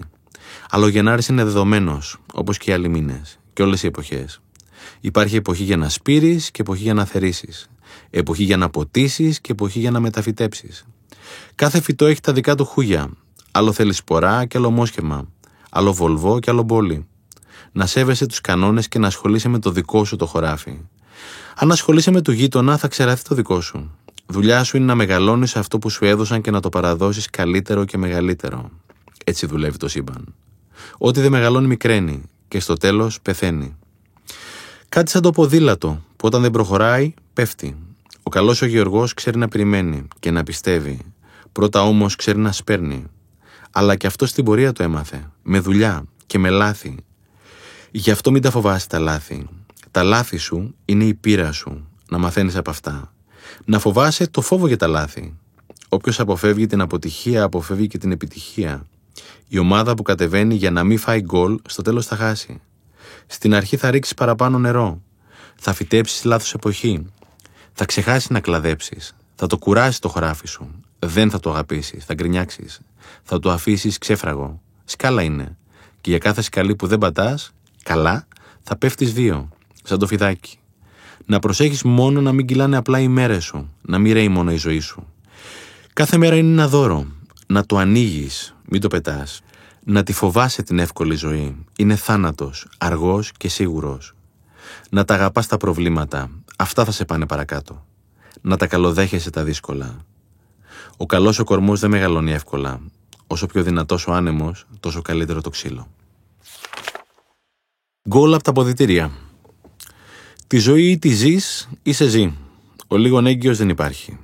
Αλλά 0.71 0.85
ο 0.85 0.89
Γενάρης 0.89 1.29
είναι 1.29 1.45
δεδομένος, 1.45 2.17
όπως 2.33 2.59
και 2.59 2.71
οι 2.71 2.75
άλλοι 2.75 2.89
μήνες 2.89 3.39
και 3.53 3.63
όλες 3.63 3.83
οι 3.83 3.87
εποχές. 3.87 4.41
Υπάρχει 5.01 5.37
εποχή 5.37 5.63
για 5.63 5.77
να 5.77 5.89
σπείρεις 5.89 6.51
και 6.51 6.61
εποχή 6.61 6.83
για 6.83 6.95
να 6.95 7.05
θερήσεις. 7.05 7.69
Εποχή 8.17 8.45
για 8.45 8.57
να 8.57 8.71
ποτίσεις 8.71 9.41
και 9.41 9.53
εποχή 9.53 9.79
για 9.79 9.91
να 9.91 10.01
μεταφυτέψεις. 10.01 10.85
Κάθε 11.55 11.81
φυτό 11.81 12.07
έχει 12.07 12.21
τα 12.21 12.33
δικά 12.33 12.55
του 12.55 12.65
χούγια. 12.65 13.11
Άλλο 13.51 13.73
θέλεις 13.73 13.97
σπορά 13.97 14.45
και 14.45 14.59
άλλο 14.59 14.71
μόσχεμα. 14.71 15.29
Άλλο 15.71 15.93
βολβό 15.93 16.39
και 16.39 16.51
άλλο 16.51 16.63
μπόλι. 16.63 17.07
Να 17.73 17.87
σέβεσαι 17.87 18.27
τους 18.27 18.41
κανόνες 18.41 18.89
και 18.89 18.99
να 18.99 19.07
ασχολείσαι 19.07 19.49
με 19.49 19.59
το 19.59 19.71
δικό 19.71 20.05
σου 20.05 20.17
το 20.17 20.27
χωράφι. 20.27 20.79
Αν 21.55 21.73
ασχολείσαι 21.73 22.11
με 22.11 22.21
το 22.21 22.33
γείτονα, 22.33 22.77
θα 22.77 22.89
ξεραθεί 22.89 23.23
το 23.29 23.35
δικό 23.35 23.61
σου. 23.61 23.91
Δουλειά 24.27 24.65
σου 24.65 24.77
είναι 24.77 24.87
να 24.87 24.95
μεγαλώνεις 24.95 25.57
αυτό 25.57 25.79
που 25.79 25.91
σου 25.91 26.05
έδωσαν 26.05 26.41
και 26.41 26.51
να 26.51 26.61
το 26.61 26.69
παραδώσεις 26.69 27.31
καλύτερο 27.31 27.85
και 27.85 27.99
μεγαλύτερο. 27.99 28.71
Έτσι 29.25 29.47
δουλεύει 29.47 29.77
το 29.77 29.89
σύμπαν. 29.89 30.35
Ό,τι 30.99 31.21
δεν 31.21 31.31
μεγαλώνει 31.31 31.67
μικραίνει 31.67 32.23
και 32.49 32.61
στο 32.61 32.75
τέλος 32.75 33.21
πεθαίνει. 33.21 33.77
Κάτι 34.89 35.11
σαν 35.11 35.23
το 35.23 35.31
ποδήλατο 35.31 36.03
που 36.17 36.27
όταν 36.27 36.43
δεν 36.43 36.51
προχωράει 36.51 37.15
πέφτει. 37.33 37.77
Ο 38.27 38.31
καλός 38.31 38.63
ο 38.63 38.67
Γεωργός 38.67 39.15
ξέρει 39.15 39.39
να 39.39 39.49
περιμένει 39.49 40.09
και 40.19 40.31
να 40.31 40.43
πιστεύει. 40.43 40.99
Πρώτα 41.53 41.83
όμως 41.83 42.17
ξέρει 42.17 42.39
να 42.39 42.53
σπέρνει. 42.53 43.07
Αλλά 43.71 43.97
και 43.97 44.07
αυτό 44.07 44.27
στην 44.27 44.45
πορεία 44.45 44.73
το 44.73 44.83
έμαθε. 44.83 45.31
Με 45.43 45.59
δουλειά 45.59 46.05
και 46.27 46.39
με 46.39 46.51
λάθη. 46.51 46.97
Γι' 47.91 48.11
αυτό 48.11 48.31
μην 48.31 48.43
τα 48.43 48.51
φοβάσαι 48.51 48.87
τα 48.87 48.99
λάθη. 48.99 49.47
Τα 49.91 50.03
λάθη 50.03 50.37
σου 50.37 50.75
είναι 50.85 51.05
η 51.05 51.15
πείρα 51.15 51.53
σου. 51.53 51.89
Να 52.09 52.19
μαθαίνεις 52.19 52.57
από 52.57 52.71
αυτά. 52.71 53.13
Να 53.65 53.79
φοβάσαι 53.79 54.27
το 54.27 54.41
φόβο 54.41 54.67
για 54.67 54.77
τα 54.77 54.87
λάθη. 54.87 55.35
Όποιος 55.89 56.21
αποφεύγει 56.21 56.67
την 56.67 56.81
αποτυχία, 56.81 57.43
αποφεύγει 57.43 57.87
και 57.87 57.99
την 57.99 58.13
επιτυχία. 58.13 58.87
Η 59.49 59.59
ομάδα 59.59 59.95
που 59.95 60.03
κατεβαίνει 60.03 60.55
για 60.55 60.71
να 60.71 60.85
μην 60.85 60.99
φάει 60.99 61.21
γκολ, 61.21 61.59
στο 61.69 61.83
τέλος 61.83 62.07
θα 62.07 62.17
χάσει. 62.17 62.61
Στην 63.27 63.55
αρχή 63.55 63.77
θα 63.77 63.91
ρίξεις 63.91 64.15
παραπάνω 64.15 64.59
νερό. 64.59 65.03
Θα 65.57 65.73
φυτέψεις 65.73 66.25
λάθος 66.25 66.55
εποχή. 66.55 67.07
Θα 67.77 67.85
ξεχάσεις 67.85 68.31
να 68.31 68.41
κλαδέψεις. 68.41 69.17
Θα 69.35 69.47
το 69.47 69.59
κουράσει 69.59 70.01
το 70.01 70.09
χωράφι 70.09 70.47
σου. 70.47 70.71
Δεν 70.99 71.31
θα 71.31 71.41
το 71.41 71.51
αγαπήσεις. 71.51 72.05
Θα 72.05 72.15
γκρινιάξεις. 72.15 72.81
Θα 73.23 73.39
το 73.39 73.51
αφήσεις 73.51 73.99
ξέφραγο. 73.99 74.61
Σκάλα 74.85 75.23
είναι. 75.23 75.57
Και 76.01 76.11
για 76.11 76.19
κάθε 76.19 76.43
σκαλί 76.43 76.77
που 76.77 76.87
δεν 76.87 76.99
πατάς, 76.99 77.53
καλά, 77.83 78.27
θα 78.63 78.77
πέφτεις 78.77 79.13
δύο. 79.13 79.49
Σαν 79.83 79.99
το 79.99 80.07
φιδάκι. 80.07 80.59
Να 81.27 81.39
προσέχεις 81.39 81.83
μόνο 81.83 82.21
να 82.21 82.33
μην 82.33 82.47
κυλάνε 82.47 82.77
απλά 82.77 83.01
οι 83.01 83.09
μέρες 83.09 83.45
σου. 83.45 83.73
Να 83.83 83.99
μην 83.99 84.13
ρέει 84.13 84.29
μόνο 84.29 84.53
η 84.53 84.57
ζωή 84.57 84.81
σου. 84.81 85.07
Κάθε 85.93 86.17
μέρα 86.17 86.37
είναι 86.37 86.53
ένα 86.53 86.69
δώρο. 86.69 87.07
Να 87.47 87.67
το 87.67 87.77
ανοίγεις, 87.77 88.55
μην 88.69 88.81
το 88.81 88.89
πετάς. 88.89 89.43
Να 89.85 90.03
τη 90.03 90.13
φοβάσαι 90.13 90.63
την 90.63 90.79
εύκολη 90.79 91.15
ζωή. 91.15 91.65
Είναι 91.79 91.97
θάνατος, 91.97 92.67
αργός 92.79 93.33
και 93.33 93.49
σίγουρος. 93.49 94.15
Να 94.91 95.05
τα 95.05 95.15
αγαπάς 95.15 95.47
τα 95.47 95.57
προβλήματα. 95.57 96.31
Αυτά 96.59 96.85
θα 96.85 96.91
σε 96.91 97.05
πάνε 97.05 97.27
παρακάτω. 97.27 97.87
Να 98.41 98.57
τα 98.57 98.67
καλοδέχεσαι 98.67 99.31
τα 99.31 99.45
δύσκολα. 99.45 100.05
Ο 100.97 101.07
καλός 101.07 101.39
ο 101.39 101.45
κορμός 101.45 101.81
δεν 101.81 101.91
μεγαλώνει 101.91 102.33
εύκολα. 102.33 102.81
Όσο 103.27 103.47
πιο 103.47 103.63
δυνατός 103.63 104.07
ο 104.07 104.13
άνεμος, 104.13 104.67
τόσο 104.81 105.03
καλύτερο 105.03 105.41
το 105.41 105.51
ξύλο. 105.51 105.89
Γκολ 108.09 108.35
από 108.35 108.43
τα 108.43 108.53
ποδητήρια. 108.53 109.11
Τη 110.47 110.59
ζωή 110.59 110.91
ή 110.91 110.99
τη 110.99 111.09
ζεις 111.09 111.69
ή 111.83 111.93
σε 111.93 112.09
ζει. 112.09 112.33
Ο 112.89 112.97
λίγο 112.97 113.27
έγκυος 113.27 113.59
δεν 113.59 113.69
υπάρχει. 113.69 114.19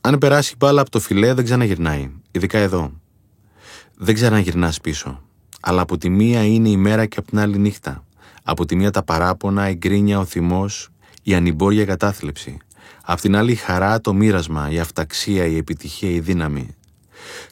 Αν 0.00 0.18
περάσει 0.18 0.54
μπάλα 0.58 0.80
από 0.80 0.90
το 0.90 1.00
φιλέ 1.00 1.34
δεν 1.34 1.44
ξαναγυρνάει. 1.44 2.10
Ειδικά 2.30 2.58
εδώ. 2.58 2.92
Δεν 3.96 4.14
ξαναγυρνάς 4.14 4.80
πίσω. 4.80 5.22
Αλλά 5.60 5.80
από 5.80 5.98
τη 5.98 6.08
μία 6.08 6.44
είναι 6.44 6.68
η 6.68 6.76
μέρα 6.76 7.06
και 7.06 7.18
από 7.18 7.28
την 7.28 7.38
άλλη 7.38 7.58
νύχτα. 7.58 8.04
Από 8.42 8.64
τη 8.64 8.76
μία 8.76 8.90
τα 8.90 9.02
παράπονα, 9.02 9.70
η 9.70 9.74
γκρίνια, 9.74 10.18
ο 10.18 10.24
θυμός, 10.24 10.88
η 11.24 11.34
ανυμπόρια 11.34 11.84
κατάθλιψη. 11.84 12.56
Απ' 13.02 13.20
την 13.20 13.36
άλλη 13.36 13.52
η 13.52 13.54
χαρά, 13.54 14.00
το 14.00 14.14
μοίρασμα, 14.14 14.70
η 14.70 14.78
αυταξία, 14.78 15.46
η 15.46 15.56
επιτυχία, 15.56 16.10
η 16.10 16.20
δύναμη. 16.20 16.74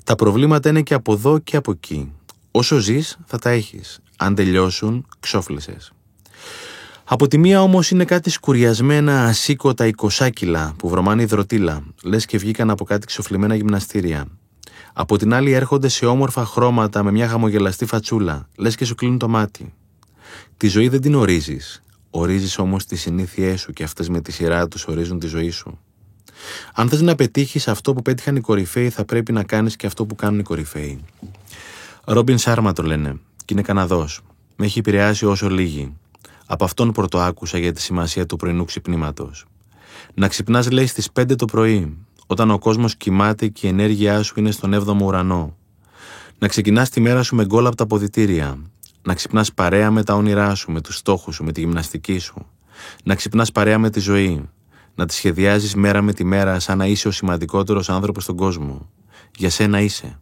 Τα 0.04 0.14
προβλήματα 0.14 0.68
είναι 0.68 0.82
και 0.82 0.94
από 0.94 1.12
εδώ 1.12 1.38
και 1.38 1.56
από 1.56 1.70
εκεί. 1.70 2.12
Όσο 2.50 2.78
ζεις, 2.78 3.18
θα 3.26 3.38
τα 3.38 3.50
έχεις. 3.50 4.00
Αν 4.16 4.34
τελειώσουν, 4.34 5.06
ξόφλησες. 5.20 5.92
Από 7.04 7.28
τη 7.28 7.38
μία 7.38 7.62
όμως 7.62 7.90
είναι 7.90 8.04
κάτι 8.04 8.30
σκουριασμένα 8.30 9.24
ασήκωτα 9.24 9.86
εικοσάκυλα 9.86 10.74
που 10.78 10.88
βρωμάνε 10.88 11.22
υδροτήλα, 11.22 11.82
λες 12.02 12.26
και 12.26 12.38
βγήκαν 12.38 12.70
από 12.70 12.84
κάτι 12.84 13.06
ξοφλημένα 13.06 13.54
γυμναστήρια. 13.54 14.26
Από 14.92 15.18
την 15.18 15.34
άλλη 15.34 15.52
έρχονται 15.52 15.88
σε 15.88 16.06
όμορφα 16.06 16.44
χρώματα 16.44 17.02
με 17.02 17.10
μια 17.10 17.28
χαμογελαστή 17.28 17.86
φατσούλα, 17.86 18.48
λες 18.56 18.74
και 18.74 18.84
σου 18.84 18.94
κλείνουν 18.94 19.18
το 19.18 19.28
μάτι. 19.28 19.72
Τη 20.56 20.68
ζωή 20.68 20.88
δεν 20.88 21.00
την 21.00 21.14
ορίζεις. 21.14 21.82
Ορίζεις 22.14 22.58
όμως 22.58 22.86
τις 22.86 23.00
συνήθειές 23.00 23.60
σου 23.60 23.72
και 23.72 23.82
αυτές 23.82 24.08
με 24.08 24.20
τη 24.20 24.32
σειρά 24.32 24.68
τους 24.68 24.86
ορίζουν 24.86 25.18
τη 25.18 25.26
ζωή 25.26 25.50
σου. 25.50 25.78
Αν 26.74 26.88
θες 26.88 27.00
να 27.00 27.14
πετύχεις 27.14 27.68
αυτό 27.68 27.92
που 27.92 28.02
πέτυχαν 28.02 28.36
οι 28.36 28.40
κορυφαίοι, 28.40 28.90
θα 28.90 29.04
πρέπει 29.04 29.32
να 29.32 29.42
κάνεις 29.42 29.76
και 29.76 29.86
αυτό 29.86 30.06
που 30.06 30.14
κάνουν 30.14 30.38
οι 30.38 30.42
κορυφαίοι. 30.42 31.04
Ρόμπιν 32.04 32.38
Σάρμα 32.38 32.72
το 32.72 32.82
λένε, 32.82 33.18
και 33.36 33.52
είναι 33.52 33.62
Καναδός. 33.62 34.20
Με 34.56 34.66
έχει 34.66 34.78
επηρεάσει 34.78 35.26
όσο 35.26 35.48
λίγοι. 35.48 35.96
Από 36.46 36.64
αυτόν 36.64 36.92
πρωτοάκουσα 36.92 37.58
για 37.58 37.72
τη 37.72 37.80
σημασία 37.80 38.26
του 38.26 38.36
πρωινού 38.36 38.64
ξυπνήματος. 38.64 39.46
Να 40.14 40.28
ξυπνάς, 40.28 40.70
λέει, 40.70 40.86
στις 40.86 41.12
5 41.12 41.36
το 41.36 41.44
πρωί, 41.44 41.96
όταν 42.26 42.50
ο 42.50 42.58
κόσμος 42.58 42.96
κοιμάται 42.96 43.48
και 43.48 43.66
η 43.66 43.70
ενέργειά 43.70 44.22
σου 44.22 44.34
είναι 44.36 44.50
στον 44.50 44.74
7ο 44.74 45.00
ουρανό. 45.02 45.56
Να 46.38 46.48
ξεκινάς 46.48 46.90
τη 46.90 47.00
μέρα 47.00 47.22
σου 47.22 47.34
με 47.34 47.44
γκολ 47.44 47.66
από 47.66 47.76
τα 47.76 47.86
ποδητήρια. 47.86 48.58
Να 49.02 49.14
ξυπνάς 49.14 49.52
παρέα 49.52 49.90
με 49.90 50.02
τα 50.02 50.14
όνειρά 50.14 50.54
σου, 50.54 50.72
με 50.72 50.80
τους 50.80 50.96
στόχους 50.96 51.34
σου, 51.34 51.44
με 51.44 51.52
τη 51.52 51.60
γυμναστική 51.60 52.18
σου. 52.18 52.46
Να 53.04 53.14
ξυπνάς 53.14 53.52
παρέα 53.52 53.78
με 53.78 53.90
τη 53.90 54.00
ζωή. 54.00 54.48
Να 54.94 55.06
τη 55.06 55.14
σχεδιάζεις 55.14 55.74
μέρα 55.74 56.02
με 56.02 56.12
τη 56.12 56.24
μέρα 56.24 56.60
σαν 56.60 56.78
να 56.78 56.86
είσαι 56.86 57.08
ο 57.08 57.10
σημαντικότερος 57.10 57.90
άνθρωπος 57.90 58.22
στον 58.22 58.36
κόσμο. 58.36 58.90
Για 59.36 59.50
σένα 59.50 59.80
είσαι. 59.80 60.20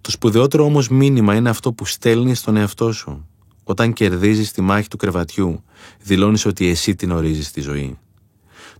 Το 0.00 0.10
σπουδαιότερο 0.10 0.64
όμως 0.64 0.88
μήνυμα 0.88 1.34
είναι 1.34 1.48
αυτό 1.48 1.72
που 1.72 1.84
στέλνεις 1.84 2.38
στον 2.38 2.56
εαυτό 2.56 2.92
σου. 2.92 3.28
Όταν 3.64 3.92
κερδίζεις 3.92 4.52
τη 4.52 4.60
μάχη 4.60 4.88
του 4.88 4.96
κρεβατιού, 4.96 5.64
δηλώνεις 6.02 6.46
ότι 6.46 6.68
εσύ 6.68 6.94
την 6.94 7.10
ορίζεις 7.10 7.50
τη 7.50 7.60
ζωή. 7.60 7.98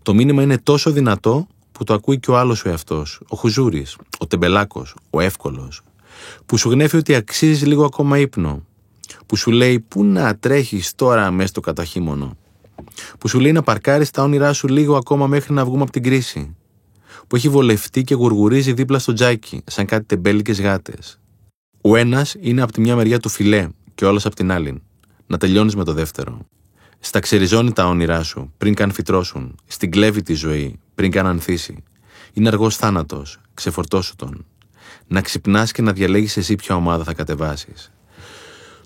Το 0.02 0.14
μήνυμα 0.14 0.42
είναι 0.42 0.58
τόσο 0.58 0.90
δυνατό 0.90 1.46
που 1.72 1.84
το 1.84 1.94
ακούει 1.94 2.18
και 2.18 2.30
ο 2.30 2.38
άλλος 2.38 2.64
ο 2.64 2.68
εαυτός, 2.68 3.20
ο 3.28 3.36
Χουζούρης, 3.36 3.96
ο 4.18 4.26
Τεμπελάκος, 4.26 4.94
ο 5.10 5.20
Εύκολος, 5.20 5.82
που 6.46 6.56
σου 6.56 6.70
γνέφει 6.70 6.96
ότι 6.96 7.14
αξίζεις 7.14 7.66
λίγο 7.66 7.84
ακόμα 7.84 8.18
ύπνο, 8.18 8.64
που 9.26 9.36
σου 9.36 9.50
λέει 9.50 9.80
πού 9.80 10.04
να 10.04 10.36
τρέχεις 10.36 10.94
τώρα 10.94 11.30
μέσα 11.30 11.48
στο 11.48 11.60
καταχύμωνο, 11.60 12.36
που 13.18 13.28
σου 13.28 13.40
λέει 13.40 13.52
να 13.52 13.62
παρκάρεις 13.62 14.10
τα 14.10 14.22
όνειρά 14.22 14.52
σου 14.52 14.68
λίγο 14.68 14.96
ακόμα 14.96 15.26
μέχρι 15.26 15.54
να 15.54 15.64
βγούμε 15.64 15.82
από 15.82 15.90
την 15.90 16.02
κρίση, 16.02 16.56
που 17.26 17.36
έχει 17.36 17.48
βολευτεί 17.48 18.02
και 18.02 18.14
γουργουρίζει 18.14 18.72
δίπλα 18.72 18.98
στο 18.98 19.12
τζάκι, 19.12 19.62
σαν 19.66 19.86
κάτι 19.86 20.04
τεμπέλικες 20.04 20.60
γάτες. 20.60 21.20
Ο 21.80 21.96
ένας 21.96 22.36
είναι 22.40 22.62
από 22.62 22.72
τη 22.72 22.80
μια 22.80 22.96
μεριά 22.96 23.18
του 23.18 23.28
φιλέ 23.28 23.68
και 23.94 24.04
όλο 24.04 24.20
από 24.24 24.34
την 24.34 24.50
άλλη. 24.50 24.82
Να 25.26 25.38
τελειώνεις 25.38 25.76
με 25.76 25.84
το 25.84 25.92
δεύτερο. 25.92 26.46
Στα 26.98 27.20
ξεριζώνει 27.20 27.72
τα 27.72 27.86
όνειρά 27.86 28.22
σου 28.22 28.52
πριν 28.58 28.74
καν 28.74 28.92
φυτρώσουν. 28.92 29.54
Στην 29.66 29.90
κλέβει 29.90 30.22
τη 30.22 30.34
ζωή 30.34 30.78
πριν 30.94 31.10
καν 31.10 31.26
ανθίσει. 31.26 31.82
Είναι 32.32 32.48
αργός 32.48 32.76
θάνατος. 32.76 33.40
Ξεφορτώσου 33.54 34.16
τον. 34.16 34.46
Να 35.06 35.20
ξυπνάς 35.20 35.72
και 35.72 35.82
να 35.82 35.92
διαλέγεις 35.92 36.36
εσύ 36.36 36.54
ποια 36.54 36.74
ομάδα 36.74 37.04
θα 37.04 37.14
κατεβάσεις. 37.14 37.92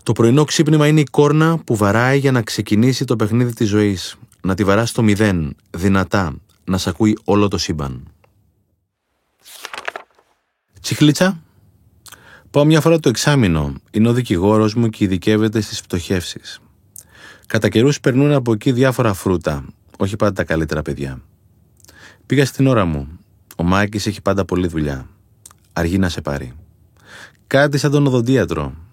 Το 0.04 0.12
πρωινό 0.12 0.44
ξύπνημα 0.44 0.86
είναι 0.86 1.00
η 1.00 1.06
κόρνα 1.10 1.58
που 1.58 1.76
βαράει 1.76 2.18
για 2.18 2.32
να 2.32 2.42
ξεκινήσει 2.42 3.04
το 3.04 3.16
παιχνίδι 3.16 3.54
της 3.54 3.68
ζωής. 3.68 4.16
Να 4.42 4.54
τη 4.54 4.64
βαράς 4.64 4.88
στο 4.90 5.02
μηδέν, 5.02 5.56
δυνατά, 5.70 6.34
να 6.64 6.78
σ' 6.78 6.86
ακούει 6.86 7.18
όλο 7.24 7.48
το 7.48 7.58
σύμπαν. 7.58 8.12
Τσιχλίτσα. 10.80 11.42
Πάω 12.50 12.64
μια 12.64 12.80
φορά 12.80 12.98
το 12.98 13.08
εξάμεινο. 13.08 13.74
Είναι 13.90 14.08
ο 14.08 14.12
δικηγόρος 14.12 14.74
μου 14.74 14.88
και 14.88 15.04
ειδικεύεται 15.04 15.60
στις 15.60 15.80
πτωχεύσεις. 15.80 16.60
Κατά 17.46 17.68
καιρούς 17.68 18.00
περνούν 18.00 18.32
από 18.32 18.52
εκεί 18.52 18.72
διάφορα 18.72 19.12
φρούτα. 19.12 19.64
Όχι 19.98 20.16
πάντα 20.16 20.32
τα 20.32 20.44
καλύτερα 20.44 20.82
παιδιά. 20.82 21.20
Πήγα 22.26 22.46
στην 22.46 22.66
ώρα 22.66 22.84
μου. 22.84 23.18
Ο 23.56 23.62
Μάκης 23.62 24.06
έχει 24.06 24.22
πάντα 24.22 24.44
πολλή 24.44 24.66
δουλειά. 24.66 25.08
Αργεί 25.72 25.98
να 25.98 26.08
σε 26.08 26.20
πάρει. 26.20 26.52
Κάτι 27.46 27.78
σαν 27.78 27.90
τον 27.90 28.06
οδοντίατρο. 28.06 28.83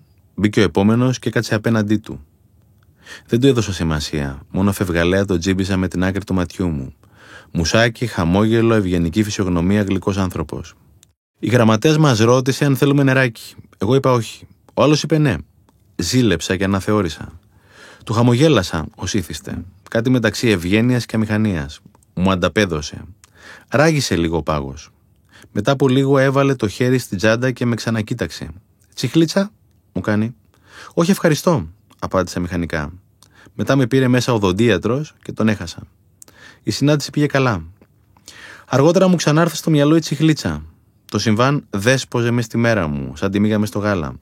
Μπήκε 0.41 0.59
ο 0.59 0.63
επόμενος 0.63 1.19
και 1.19 1.29
κάτσε 1.29 1.55
απέναντί 1.55 1.97
του. 1.97 2.25
Δεν 3.27 3.39
του 3.39 3.47
έδωσα 3.47 3.73
σημασία. 3.73 4.41
Μόνο 4.51 4.71
φευγαλέα 4.71 5.25
το 5.25 5.37
τζίμπησα 5.37 5.77
με 5.77 5.87
την 5.87 6.03
άκρη 6.03 6.23
του 6.23 6.33
ματιού 6.33 6.67
μου. 6.67 6.93
Μουσάκι, 7.51 8.05
χαμόγελο, 8.05 8.73
ευγενική 8.73 9.23
φυσιογνωμία, 9.23 9.81
γλυκός 9.81 10.17
άνθρωπος. 10.17 10.73
Η 11.39 11.47
γραμματέας 11.47 11.97
μας 11.97 12.19
ρώτησε 12.19 12.65
αν 12.65 12.75
θέλουμε 12.75 13.03
νεράκι. 13.03 13.55
Εγώ 13.77 13.95
είπα 13.95 14.11
όχι. 14.11 14.47
Ο 14.73 14.83
άλλος 14.83 15.03
είπε 15.03 15.17
ναι. 15.17 15.35
Ζήλεψα 15.95 16.57
και 16.57 16.63
αναθεώρησα. 16.63 17.39
Του 18.05 18.13
χαμογέλασα, 18.13 18.85
ως 18.95 19.13
ήθιστε. 19.13 19.63
Κάτι 19.89 20.09
μεταξύ 20.09 20.47
ευγένειας 20.47 21.05
και 21.05 21.15
αμηχανίας. 21.15 21.79
Μου 22.13 22.31
ανταπέδωσε. 22.31 23.03
Ράγισε 23.69 24.15
λίγο 24.15 24.37
ο 24.37 24.43
πάγος. 24.43 24.91
Μετά 25.51 25.71
από 25.71 25.87
λίγο 25.87 26.17
έβαλε 26.17 26.55
το 26.55 26.67
χέρι 26.67 26.97
στην 26.97 27.17
τσάντα 27.17 27.51
και 27.51 27.65
με 27.65 27.75
ξανακοίταξε. 27.75 28.49
Τσιχλίτσα, 28.95 29.51
μου 29.93 30.01
κάνει. 30.01 30.35
Όχι, 30.93 31.11
ευχαριστώ, 31.11 31.67
απάντησα 31.99 32.39
μηχανικά. 32.39 32.93
Μετά 33.53 33.75
με 33.75 33.87
πήρε 33.87 34.07
μέσα 34.07 34.33
ο 34.33 34.37
δοντίατρος 34.37 35.13
και 35.21 35.31
τον 35.31 35.47
έχασα. 35.47 35.81
Η 36.63 36.71
συνάντηση 36.71 37.09
πήγε 37.09 37.25
καλά. 37.25 37.63
Αργότερα 38.67 39.07
μου 39.07 39.15
ξανάρθε 39.15 39.55
στο 39.55 39.69
μυαλό 39.69 39.95
η 39.95 39.99
τσιχλίτσα. 39.99 40.63
Το 41.05 41.19
συμβάν 41.19 41.65
δέσποζε 41.69 42.31
μες 42.31 42.45
στη 42.45 42.57
μέρα 42.57 42.87
μου, 42.87 43.15
σαν 43.15 43.31
τη 43.31 43.39
μήγα 43.39 43.59
μες 43.59 43.69
στο 43.69 43.79
γάλα. 43.79 44.13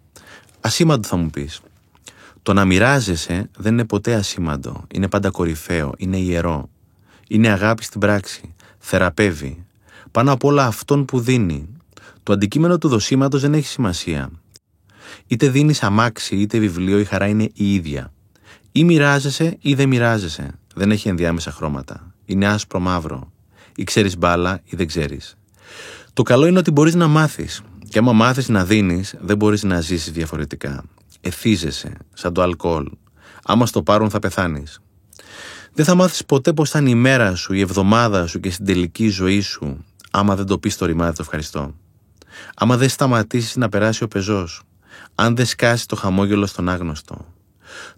Ασήμαντο 0.60 1.08
θα 1.08 1.15
μου 1.15 1.29
πεις. 1.29 1.62
Το 2.41 2.53
να 2.53 2.65
μοιράζεσαι 2.65 3.49
δεν 3.58 3.73
είναι 3.73 3.86
ποτέ 3.86 4.13
ασήμαντο. 4.13 4.86
Είναι 4.93 5.08
πάντα 5.08 5.29
κορυφαίο, 5.29 5.93
είναι 5.97 6.17
ιερό. 6.17 6.69
Είναι 7.27 7.47
αγάπη 7.47 7.84
στην 7.84 7.99
πράξη. 7.99 8.55
Θεραπεύει. 8.77 9.65
Πάνω 10.12 10.32
απ' 10.32 10.43
όλα 10.43 10.65
αυτόν 10.65 11.05
που 11.05 11.19
δίνει. 11.19 11.67
Το 12.23 12.34
αντικείμενο 12.34 12.77
του 12.77 12.88
δοσήματος 12.88 13.41
δεν 13.41 13.53
έχει 13.53 13.67
σημασία. 13.67 14.32
Είτε 15.27 15.49
δίνεις 15.49 15.83
αμάξι 15.83 16.35
είτε 16.35 16.59
βιβλίο, 16.59 16.99
η 16.99 17.03
χαρά 17.03 17.27
είναι 17.27 17.49
η 17.53 17.73
ίδια. 17.73 18.13
Ή 18.71 18.83
μοιράζεσαι 18.83 19.57
ή 19.61 19.73
δεν 19.73 19.87
μοιράζεσαι. 19.87 20.51
Δεν 20.75 20.91
έχει 20.91 21.09
ενδιάμεσα 21.09 21.51
χρώματα. 21.51 22.13
Είναι 22.25 22.47
άσπρο 22.47 22.79
μαύρο. 22.79 23.31
Ή 23.75 23.83
ξέρεις 23.83 24.17
μπάλα 24.17 24.61
ή 24.63 24.75
δεν 24.75 24.87
ξέρεις. 24.87 25.37
Το 26.13 26.23
καλό 26.23 26.45
είναι 26.45 26.59
ότι 26.59 26.71
μπορείς 26.71 26.95
να 26.95 27.07
μάθεις. 27.07 27.61
Και 27.89 27.99
άμα 27.99 28.13
μάθεις 28.13 28.49
να 28.49 28.65
δίνεις, 28.65 29.15
δεν 29.19 29.37
μπορείς 29.37 29.63
να 29.63 29.81
ζήσεις 29.81 30.11
διαφορετικά. 30.11 30.83
Εθίζεσαι, 31.21 31.97
σαν 32.13 32.33
το 32.33 32.41
αλκοόλ. 32.41 32.87
Άμα 33.43 33.65
στο 33.65 33.83
πάρουν 33.83 34.09
θα 34.09 34.19
πεθάνεις. 34.19 34.79
Δεν 35.73 35.85
θα 35.85 35.95
μάθεις 35.95 36.25
ποτέ 36.25 36.53
πώς 36.53 36.69
θα 36.69 36.79
είναι 36.79 36.89
η 36.89 36.95
μέρα 36.95 37.35
σου, 37.35 37.53
η 37.53 37.59
εβδομάδα 37.59 38.27
σου 38.27 38.39
και 38.39 38.51
στην 38.51 38.65
τελική 38.65 39.07
ζωή 39.07 39.41
σου, 39.41 39.85
άμα 40.11 40.35
δεν 40.35 40.45
το 40.45 40.57
πεις 40.57 40.73
στο 40.73 40.85
ρημάδι 40.85 41.15
το 41.15 41.21
ευχαριστώ. 41.21 41.75
Άμα 42.55 42.77
δεν 42.77 42.89
σταματήσεις 42.89 43.55
να 43.55 43.69
περάσει 43.69 44.03
ο 44.03 44.07
πεζός, 44.07 44.61
αν 45.19 45.36
δεν 45.36 45.45
σκάσει 45.45 45.88
το 45.88 45.95
χαμόγελο 45.95 46.45
στον 46.45 46.69
άγνωστο. 46.69 47.25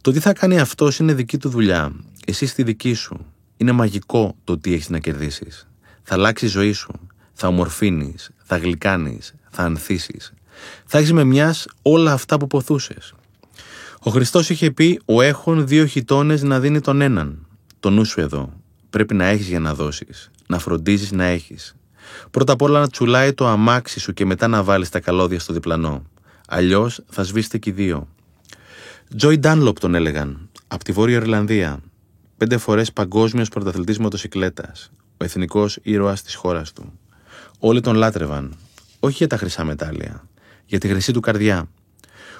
Το 0.02 0.12
τι 0.12 0.20
θα 0.20 0.34
κάνει 0.34 0.60
αυτός 0.60 1.00
είναι 1.00 1.14
δική 1.14 1.38
του 1.38 1.50
δουλειά. 1.50 1.92
Εσύ 2.26 2.46
στη 2.46 2.64
δική 2.64 2.94
σου. 2.94 3.26
Είναι 3.58 3.72
μαγικό 3.72 4.36
το 4.44 4.58
τι 4.58 4.74
έχεις 4.74 4.90
να 4.90 5.00
κερδίσεις. 5.00 5.68
Θα 6.04 6.14
αλλάξει 6.14 6.46
η 6.46 6.48
ζωή 6.48 6.72
σου. 6.72 6.94
Θα 7.34 7.48
ομορφύνεις, 7.48 8.32
θα 8.44 8.58
γλυκάνεις, 8.58 9.34
θα 9.50 9.64
ανθίσεις. 9.64 10.34
Θα 10.86 10.98
έχεις 10.98 11.14
με 11.14 11.24
μιας 11.24 11.68
όλα 11.82 12.12
αυτά 12.12 12.38
που 12.38 12.48
ποθούσες. 12.48 13.14
Ο 14.00 14.12
Χριστός 14.12 14.50
είχε 14.50 14.72
πει: 14.72 15.00
Ο 15.06 15.22
έχων 15.22 15.68
δύο 15.68 15.86
χιτώνες 15.86 16.42
να 16.42 16.60
δίνει 16.60 16.82
τον 16.82 17.02
έναν. 17.02 17.48
Το 17.80 17.90
νου 17.90 18.06
σου 18.06 18.22
εδώ. 18.22 18.54
Πρέπει 18.90 19.14
να 19.14 19.26
έχεις 19.26 19.48
για 19.48 19.60
να 19.60 19.74
δώσεις. 19.74 20.32
Να 20.48 20.60
φροντίζεις 20.60 21.12
να 21.12 21.24
έχεις. 21.24 21.76
Πρώτα 22.32 22.54
απ' 22.54 22.62
όλα 22.62 22.80
να 22.80 22.90
τσουλάει 22.90 23.34
το 23.34 23.48
αμάξι 23.48 24.00
σου 24.00 24.14
και 24.14 24.26
μετά 24.26 24.48
να 24.48 24.64
βάλεις 24.64 24.90
τα 24.90 25.00
καλώδια 25.00 25.40
στο 25.40 25.54
διπλανό. 25.54 26.04
Αλλιώς 26.54 27.04
θα 27.10 27.24
σβήσετε 27.24 27.58
και 27.58 27.70
οι 27.70 27.74
δύο. 27.74 28.08
Τζόι 29.18 29.38
Ντάνλοπ 29.38 29.80
τον 29.80 29.96
έλεγαν. 29.96 30.50
Από 30.68 30.84
τη 30.84 30.92
Βόρεια 30.92 31.16
Ιρλανδία. 31.16 31.80
Πέντε 32.38 32.58
φορές 32.58 32.94
παγκόσμιος 32.94 33.50
πρωταθλητής 33.50 34.00
μοτοσυκλέτας. 34.00 34.92
Ο 35.18 35.24
εθνικός 35.24 35.80
ήρωας 35.82 36.22
της 36.22 36.36
χώρας 36.36 36.74
του. 36.74 37.00
Όλοι 37.60 37.82
τον 37.82 37.96
λάτρευαν. 37.96 38.56
Όχι 39.00 39.16
για 39.18 39.28
τα 39.28 39.38
χρυσά 39.38 39.64
μετάλλια. 39.64 40.28
Για 40.66 40.80
τη 40.80 40.88
χρυσή 40.88 41.14
του 41.14 41.20
καρδιά. 41.20 41.70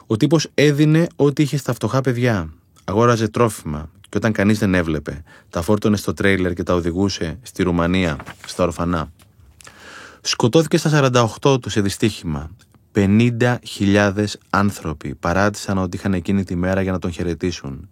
Ο 0.08 0.18
τύπος 0.18 0.48
έδινε 0.54 1.08
ό,τι 1.16 1.44
είχε 1.44 1.58
στα 1.58 1.74
φτωχά 1.74 2.02
παιδιά. 2.02 2.54
Αγόραζε 2.84 3.28
τρόφιμα 3.28 3.90
και 4.10 4.18
όταν 4.18 4.32
κανείς 4.32 4.60
δεν 4.60 4.76
έβλεπε, 4.76 5.24
τα 5.50 5.62
φόρτωνε 5.62 5.98
στο 5.98 6.14
τρέιλερ 6.14 6.54
και 6.54 6.64
τα 6.64 6.74
οδηγούσε 6.74 7.40
στη 7.42 7.64
Ρουμανία, 7.64 8.18
στα 8.46 8.64
ορφανά. 8.64 9.12
Σκοτώθηκε 10.22 10.78
στα 10.78 11.12
48 11.42 11.62
του 11.62 11.70
σε 11.70 11.82
δυστύχημα. 11.82 12.50
50.000 12.96 14.26
άνθρωποι 14.50 15.16
παράτησαν 15.16 15.78
ότι 15.78 15.98
είχαν 15.98 16.14
εκείνη 16.14 16.44
τη 16.44 16.56
μέρα 16.56 16.82
για 16.82 16.92
να 16.92 17.00
τον 17.00 17.12
χαιρετήσουν. 17.12 17.90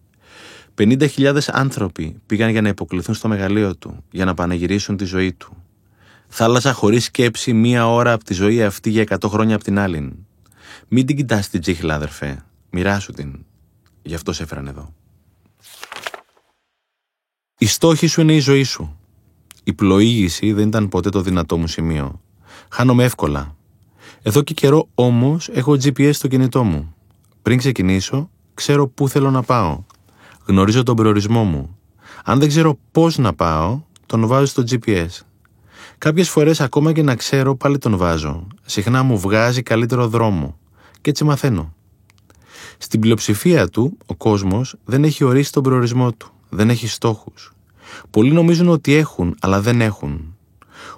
50.000 0.78 1.40
άνθρωποι 1.48 2.16
πήγαν 2.26 2.50
για 2.50 2.62
να 2.62 2.70
υποκληθούν 2.70 3.16
στο 3.16 3.28
μεγαλείο 3.28 3.76
του, 3.76 4.04
για 4.12 4.26
να 4.26 4.34
πανεγυρίσουν 4.34 4.98
τη 4.98 5.06
ζωή 5.06 5.34
του. 5.34 5.64
Θάλασσα 6.28 6.74
χωρίς 6.74 7.04
σκέψη 7.04 7.54
μία 7.54 7.88
ώρα 7.88 8.14
από 8.14 8.24
τη 8.24 8.34
ζωή 8.34 8.64
αυτή 8.64 8.90
για 8.90 9.04
100 9.20 9.30
χρόνια 9.30 9.56
από 9.56 9.64
την 9.64 9.80
άλλη. 9.80 10.26
Μην 10.88 11.06
την 11.06 11.16
κοιτάς 11.16 11.50
την 11.50 11.62
τσίχλα, 11.62 11.96
αδερφέ. 11.96 12.44
Μοιράσου 12.70 13.12
την. 13.12 13.46
Γι' 14.02 14.16
αυτό 14.16 14.34
σε 14.34 14.44
έφεραν 14.44 14.68
εδώ. 14.68 14.94
Η 17.58 17.66
στόχη 17.66 18.08
σου 18.08 18.22
είναι 18.22 18.34
η 18.34 18.40
ζωή 18.40 18.64
σου. 18.64 19.00
Η 19.64 19.74
πλοήγηση 19.74 20.54
δεν 20.54 20.68
ήταν 20.68 20.90
ποτέ 20.90 21.10
το 21.10 21.22
δυνατό 21.22 21.58
μου 21.58 21.68
σημείο. 21.68 22.22
Χάνομαι 22.70 23.04
εύκολα. 23.04 23.58
Εδώ 24.22 24.42
και 24.42 24.54
καιρό 24.54 24.88
όμως 24.96 25.50
έχω 25.50 25.72
GPS 25.72 26.14
στο 26.14 26.28
κινητό 26.28 26.64
μου. 26.64 26.94
Πριν 27.42 27.58
ξεκινήσω, 27.58 28.30
ξέρω 28.54 28.88
πού 28.88 29.10
θέλω 29.10 29.32
να 29.32 29.44
πάω. 29.44 29.84
Γνωρίζω 30.46 30.84
τον 30.84 30.96
προορισμό 30.96 31.44
μου. 31.44 31.78
Αν 32.24 32.40
δεν 32.40 32.48
ξέρω 32.48 32.80
πώς 32.92 33.18
να 33.18 33.34
πάω, 33.34 33.82
τον 34.06 34.28
βάζω 34.28 34.46
στο 34.46 34.64
GPS. 34.70 35.08
Κάποιες 35.98 36.30
φορές 36.30 36.62
ακόμα 36.62 36.92
και 36.92 37.02
να 37.02 37.16
ξέρω, 37.16 37.56
πάλι 37.56 37.78
τον 37.78 37.98
βάζω. 37.98 38.48
Συχνά 38.66 39.04
μου 39.04 39.20
βγάζει 39.20 39.64
καλύτερο 39.64 40.08
δρόμο. 40.08 40.58
Και 41.02 41.10
έτσι 41.10 41.24
μαθαίνω. 41.24 41.74
Στην 42.78 43.00
πλειοψηφία 43.00 43.68
του, 43.68 43.98
ο 44.06 44.16
κόσμος 44.16 44.76
δεν 44.86 45.04
έχει 45.04 45.24
ορίσει 45.24 45.52
τον 45.52 45.64
προορισμό 45.64 46.14
του. 46.14 46.32
Δεν 46.50 46.70
έχει 46.70 46.88
στόχους. 46.88 47.54
Πολλοί 48.10 48.32
νομίζουν 48.32 48.68
ότι 48.68 48.94
έχουν, 48.94 49.36
αλλά 49.42 49.62
δεν 49.62 49.82
έχουν. 49.82 50.36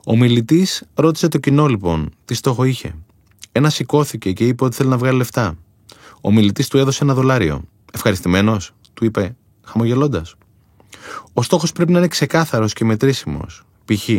Ο 0.05 0.17
μιλητής 0.17 0.83
ρώτησε 0.93 1.27
το 1.27 1.37
κοινό 1.37 1.67
λοιπόν 1.67 2.09
τι 2.25 2.33
στόχο 2.33 2.63
είχε. 2.63 2.95
Ένα 3.51 3.69
σηκώθηκε 3.69 4.31
και 4.31 4.47
είπε 4.47 4.63
ότι 4.63 4.75
θέλει 4.75 4.89
να 4.89 4.97
βγάλει 4.97 5.17
λεφτά. 5.17 5.57
Ο 6.21 6.31
μιλητής 6.31 6.67
του 6.67 6.77
έδωσε 6.77 7.03
ένα 7.03 7.13
δολάριο. 7.13 7.63
Ευχαριστημένος, 7.93 8.71
του 8.93 9.05
είπε, 9.05 9.35
χαμογελώντας. 9.63 10.35
Ο 11.33 11.41
στόχος 11.41 11.71
πρέπει 11.71 11.91
να 11.91 11.97
είναι 11.97 12.07
ξεκάθαρος 12.07 12.73
και 12.73 12.85
μετρήσιμος. 12.85 13.63
Π.χ. 13.85 14.09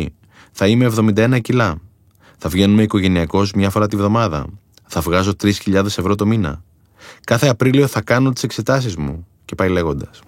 θα 0.51 0.67
είμαι 0.67 0.85
71 0.85 1.39
κιλά. 1.41 1.77
Θα 2.37 2.49
βγαίνουμε 2.49 2.83
οικογενειακώς 2.83 3.53
μια 3.53 3.69
φορά 3.69 3.87
τη 3.87 3.95
βδομάδα. 3.95 4.45
Θα 4.87 5.01
βγάζω 5.01 5.31
3.000 5.43 5.85
ευρώ 5.85 6.15
το 6.15 6.25
μήνα. 6.25 6.63
Κάθε 7.23 7.47
Απρίλιο 7.47 7.87
θα 7.87 8.01
κάνω 8.01 8.31
τις 8.31 8.43
εξετάσεις 8.43 8.95
μου. 8.95 9.27
Και 9.45 9.55
πάει 9.55 9.69
λέγοντας. 9.69 10.21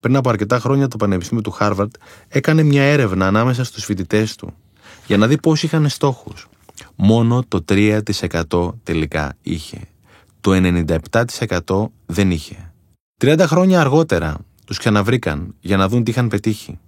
Πριν 0.00 0.16
από 0.16 0.28
αρκετά 0.28 0.58
χρόνια 0.58 0.88
το 0.88 0.96
Πανεπιστήμιο 0.96 1.42
του 1.42 1.50
Χάρβαρτ 1.50 1.94
έκανε 2.28 2.62
μια 2.62 2.82
έρευνα 2.82 3.26
ανάμεσα 3.26 3.64
στους 3.64 3.84
φοιτητές 3.84 4.36
του 4.36 4.54
για 5.06 5.16
να 5.16 5.26
δει 5.26 5.40
πώς 5.40 5.62
είχαν 5.62 5.88
στόχους. 5.88 6.48
Μόνο 6.96 7.44
το 7.48 7.64
3% 7.68 8.72
τελικά 8.82 9.36
είχε. 9.42 9.80
Το 10.40 10.50
97% 10.54 11.90
δεν 12.06 12.30
είχε. 12.30 12.72
30 13.20 13.44
χρόνια 13.46 13.80
αργότερα 13.80 14.36
τους 14.66 14.78
ξαναβρήκαν 14.78 15.54
για 15.60 15.76
να 15.76 15.88
δουν 15.88 16.04
τι 16.04 16.10
είχαν 16.10 16.28
πετύχει. 16.28 16.78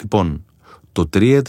Λοιπόν, 0.00 0.44
το 0.92 1.08
3% 1.12 1.42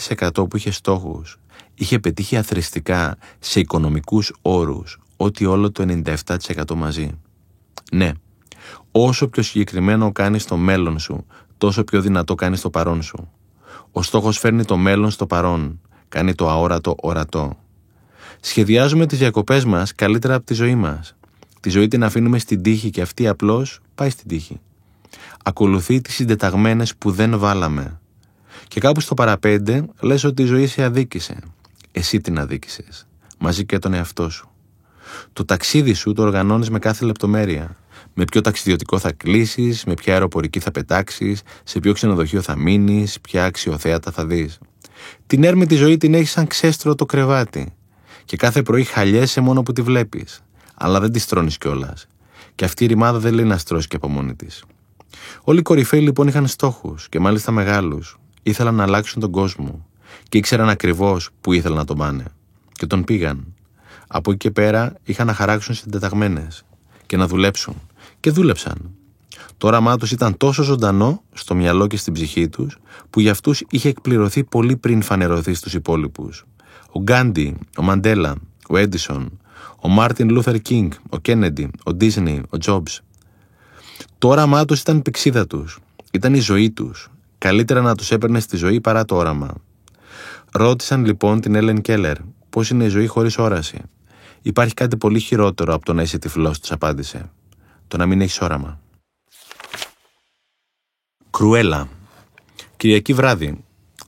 που 0.49 0.57
είχε 0.57 0.71
στόχους 0.71 1.39
είχε 1.73 1.99
πετύχει 1.99 2.37
αθρηστικά 2.37 3.17
σε 3.39 3.59
οικονομικούς 3.59 4.33
όρους 4.41 4.99
ότι 5.17 5.45
όλο 5.45 5.71
το 5.71 6.01
97% 6.05 6.75
μαζί. 6.75 7.19
Ναι, 7.91 8.11
όσο 8.91 9.27
πιο 9.27 9.43
συγκεκριμένο 9.43 10.11
κάνεις 10.11 10.45
το 10.45 10.57
μέλλον 10.57 10.99
σου, 10.99 11.25
τόσο 11.57 11.83
πιο 11.83 12.01
δυνατό 12.01 12.35
κάνεις 12.35 12.61
το 12.61 12.69
παρόν 12.69 13.01
σου. 13.01 13.31
Ο 13.91 14.01
στόχος 14.01 14.37
φέρνει 14.37 14.65
το 14.65 14.77
μέλλον 14.77 15.09
στο 15.09 15.25
παρόν, 15.25 15.81
κάνει 16.09 16.35
το 16.35 16.49
αόρατο 16.49 16.95
ορατό. 17.01 17.57
Σχεδιάζουμε 18.43 19.05
τις 19.05 19.17
διακοπές 19.17 19.65
μας 19.65 19.95
καλύτερα 19.95 20.35
από 20.35 20.45
τη 20.45 20.53
ζωή 20.53 20.75
μας. 20.75 21.15
Τη 21.59 21.69
ζωή 21.69 21.87
την 21.87 22.03
αφήνουμε 22.03 22.39
στην 22.39 22.61
τύχη 22.61 22.89
και 22.89 23.01
αυτή 23.01 23.27
απλώς 23.27 23.79
πάει 23.95 24.09
στην 24.09 24.27
τύχη. 24.27 24.59
Ακολουθεί 25.43 26.01
τις 26.01 26.13
συντεταγμένες 26.13 26.95
που 26.95 27.11
δεν 27.11 27.39
βάλαμε. 27.39 27.99
Και 28.67 28.79
κάπου 28.79 28.99
στο 28.99 29.13
παραπέντε 29.13 29.85
λες 29.99 30.23
ότι 30.23 30.41
η 30.41 30.45
ζωή 30.45 30.67
σε 30.67 30.83
αδίκησε. 30.83 31.37
Εσύ 31.91 32.21
την 32.21 32.39
αδίκησες. 32.39 33.07
Μαζί 33.37 33.65
και 33.65 33.79
τον 33.79 33.93
εαυτό 33.93 34.29
σου. 34.29 34.49
Το 35.33 35.45
ταξίδι 35.45 35.93
σου 35.93 36.13
το 36.13 36.21
οργανώνεις 36.21 36.69
με 36.69 36.79
κάθε 36.79 37.05
λεπτομέρεια. 37.05 37.75
Με 38.13 38.23
ποιο 38.25 38.41
ταξιδιωτικό 38.41 38.99
θα 38.99 39.11
κλείσεις, 39.11 39.83
με 39.83 39.93
ποια 39.93 40.13
αεροπορική 40.13 40.59
θα 40.59 40.71
πετάξεις, 40.71 41.41
σε 41.63 41.79
ποιο 41.79 41.93
ξενοδοχείο 41.93 42.41
θα 42.41 42.55
μείνεις, 42.55 43.21
ποια 43.21 43.45
αξιοθέατα 43.45 44.11
θα 44.11 44.25
δεις. 44.25 44.59
Την 45.27 45.43
έρμη 45.43 45.65
τη 45.65 45.75
ζωή 45.75 45.97
την 45.97 46.13
έχεις 46.13 46.31
σαν 46.31 46.47
ξέστρο 46.47 46.95
το 46.95 47.05
κρεβάτι. 47.05 47.73
Και 48.25 48.37
κάθε 48.37 48.61
πρωί 48.61 48.83
χαλιέσαι 48.83 49.41
μόνο 49.41 49.63
που 49.63 49.73
τη 49.73 49.81
βλέπεις. 49.81 50.41
Αλλά 50.75 50.99
δεν 50.99 51.11
της 51.11 51.25
τρώνει 51.25 51.51
κιόλας. 51.51 52.07
Και 52.55 52.65
αυτή 52.65 52.83
η 52.83 52.87
ρημάδα 52.87 53.19
δεν 53.19 53.33
λέει 53.33 53.45
να 53.45 53.57
στρώσει 53.57 53.87
και 53.87 53.95
από 53.95 54.07
μόνη 54.09 54.35
της. 54.35 54.63
Όλοι 55.43 55.59
οι 55.59 55.61
κορυφαίοι 55.61 55.99
λοιπόν 55.99 56.27
είχαν 56.27 56.47
στόχους 56.47 57.09
και 57.09 57.19
μάλιστα 57.19 57.51
μεγάλους. 57.51 58.19
Ήθελαν 58.43 58.75
να 58.75 58.83
αλλάξουν 58.83 59.21
τον 59.21 59.31
κόσμο 59.31 59.85
και 60.29 60.37
ήξεραν 60.37 60.69
ακριβώς 60.69 61.29
που 61.41 61.53
ήθελαν 61.53 61.77
να 61.77 61.85
τον 61.85 61.97
πάνε. 61.97 62.25
Και 62.71 62.85
τον 62.85 63.03
πήγαν. 63.03 63.53
Από 64.07 64.29
εκεί 64.31 64.39
και 64.39 64.51
πέρα 64.51 64.93
είχαν 65.03 65.27
να 65.27 65.33
χαράξουν 65.33 65.75
συντεταγμένες 65.75 66.63
και 67.05 67.17
να 67.17 67.27
δουλέψουν. 67.27 67.75
Και 68.19 68.31
δούλεψαν. 68.31 68.95
Το 69.57 69.67
όραμά 69.67 69.97
τους 69.97 70.11
ήταν 70.11 70.37
τόσο 70.37 70.63
ζωντανό 70.63 71.23
στο 71.33 71.55
μυαλό 71.55 71.87
και 71.87 71.97
στην 71.97 72.13
ψυχή 72.13 72.49
τους, 72.49 72.77
που 73.09 73.19
για 73.19 73.31
αυτούς 73.31 73.63
είχε 73.69 73.89
εκπληρωθεί 73.89 74.43
πολύ 74.43 74.75
πριν 74.77 75.01
φανερωθεί 75.01 75.53
στους 75.53 75.73
υπόλοιπους. 75.73 76.45
Ο 76.91 76.99
Γκάντι, 76.99 77.57
ο 77.77 77.81
Μαντέλα, 77.81 78.35
ο 78.69 78.77
Έντισον, 78.77 79.39
ο 79.81 79.87
Μάρτιν 79.87 80.29
Λούθερ 80.29 80.61
Κίνγκ, 80.61 80.91
ο 81.09 81.17
Κέννεντι, 81.17 81.71
ο 81.83 81.93
Ντίσνεϊ, 81.93 82.43
ο 82.49 82.57
Τζόμπς. 82.57 83.01
Το 84.17 84.27
όραμά 84.27 84.65
τους 84.65 84.81
ήταν 84.81 84.97
η 84.97 85.01
πυξίδα 85.01 85.47
τους. 85.47 85.79
Ήταν 86.11 86.33
η 86.33 86.39
ζωή 86.39 86.71
τους. 86.71 87.09
Καλύτερα 87.37 87.81
να 87.81 87.95
τους 87.95 88.11
έπαιρνε 88.11 88.39
στη 88.39 88.57
ζωή 88.57 88.81
παρά 88.81 89.05
το 89.05 89.15
όραμα. 89.15 89.53
Ρώτησαν 90.51 91.05
λοιπόν 91.05 91.41
την 91.41 91.55
Έλεν 91.55 91.81
Κέλλερ 91.81 92.17
πώς 92.49 92.69
είναι 92.69 92.83
η 92.83 92.87
ζωή 92.87 93.07
χωρίς 93.07 93.37
όραση. 93.37 93.81
Υπάρχει 94.41 94.73
κάτι 94.73 94.97
πολύ 94.97 95.19
χειρότερο 95.19 95.73
από 95.73 95.85
το 95.85 95.93
να 95.93 96.01
είσαι 96.01 96.17
τυφλός, 96.17 96.59
του 96.59 96.73
απάντησε. 96.73 97.31
Το 97.87 97.97
να 97.97 98.05
μην 98.05 98.21
έχεις 98.21 98.41
όραμα. 98.41 98.79
Κρουέλα. 101.29 101.89
Κυριακή 102.77 103.13
βράδυ. 103.13 103.63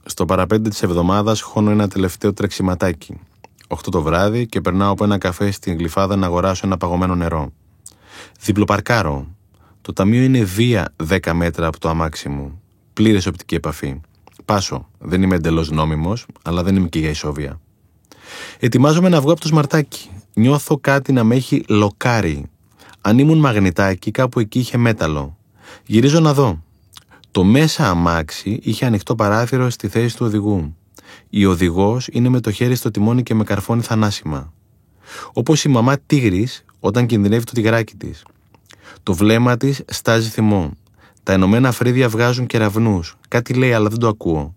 Στο 0.05 0.25
παραπέντε 0.25 0.69
της 0.69 0.83
εβδομάδας 0.83 1.41
χώνω 1.41 1.71
ένα 1.71 1.87
τελευταίο 1.87 2.33
τρεξιματάκι. 2.33 3.19
8 3.67 3.75
το 3.91 4.01
βράδυ 4.01 4.45
και 4.45 4.61
περνάω 4.61 4.91
από 4.91 5.03
ένα 5.03 5.17
καφέ 5.17 5.51
στην 5.51 5.77
γλυφάδα 5.77 6.15
να 6.15 6.25
αγοράσω 6.25 6.61
ένα 6.65 6.77
παγωμένο 6.77 7.15
νερό. 7.15 7.51
Διπλοπαρκάρω. 8.39 9.27
Το 9.81 9.93
ταμείο 9.93 10.23
είναι 10.23 10.43
βία 10.43 10.93
10 11.09 11.31
μέτρα 11.33 11.67
από 11.67 11.79
το 11.79 11.89
αμάξι 11.89 12.29
μου. 12.29 12.61
Πλήρες 12.93 13.25
οπτική 13.25 13.55
επαφή. 13.55 14.01
Πάσω. 14.45 14.89
Δεν 14.99 15.21
είμαι 15.21 15.35
εντελώς 15.35 15.71
νόμιμος, 15.71 16.25
αλλά 16.43 16.63
δεν 16.63 16.75
είμαι 16.75 16.87
και 16.87 16.99
για 16.99 17.09
ισόβια. 17.09 17.59
Ετοιμάζομαι 18.59 19.09
να 19.09 19.21
βγω 19.21 19.31
από 19.31 19.41
το 19.41 19.47
σμαρτάκι. 19.47 20.09
Νιώθω 20.33 20.77
κάτι 20.77 21.11
να 21.11 21.23
με 21.23 21.35
έχει 21.35 21.63
λοκάρει. 21.67 22.45
Αν 23.01 23.19
ήμουν 23.19 23.39
μαγνητάκι, 23.39 24.11
κάπου 24.11 24.39
εκεί 24.39 24.59
είχε 24.59 24.77
μέταλλο. 24.77 25.37
Γυρίζω 25.85 26.19
να 26.19 26.33
δω. 26.33 26.63
Το 27.33 27.43
μέσα 27.43 27.89
αμάξι 27.89 28.59
είχε 28.63 28.85
ανοιχτό 28.85 29.15
παράθυρο 29.15 29.69
στη 29.69 29.87
θέση 29.87 30.17
του 30.17 30.25
οδηγού. 30.25 30.75
Η 31.29 31.45
οδηγός 31.45 32.07
είναι 32.11 32.29
με 32.29 32.39
το 32.39 32.51
χέρι 32.51 32.75
στο 32.75 32.91
τιμόνι 32.91 33.23
και 33.23 33.33
με 33.33 33.43
καρφώνει 33.43 33.81
θανάσιμα. 33.81 34.53
Όπως 35.33 35.63
η 35.63 35.69
μαμά 35.69 35.97
τίγρης 36.05 36.65
όταν 36.79 37.05
κινδυνεύει 37.05 37.43
το 37.43 37.51
τυγράκι 37.51 37.95
της. 37.95 38.25
Το 39.03 39.13
βλέμμα 39.13 39.57
της 39.57 39.81
στάζει 39.87 40.29
θυμό. 40.29 40.71
Τα 41.23 41.33
ενωμένα 41.33 41.71
φρύδια 41.71 42.09
βγάζουν 42.09 42.45
κεραυνούς. 42.45 43.17
Κάτι 43.27 43.53
λέει, 43.53 43.73
αλλά 43.73 43.89
δεν 43.89 43.99
το 43.99 44.07
ακούω. 44.07 44.55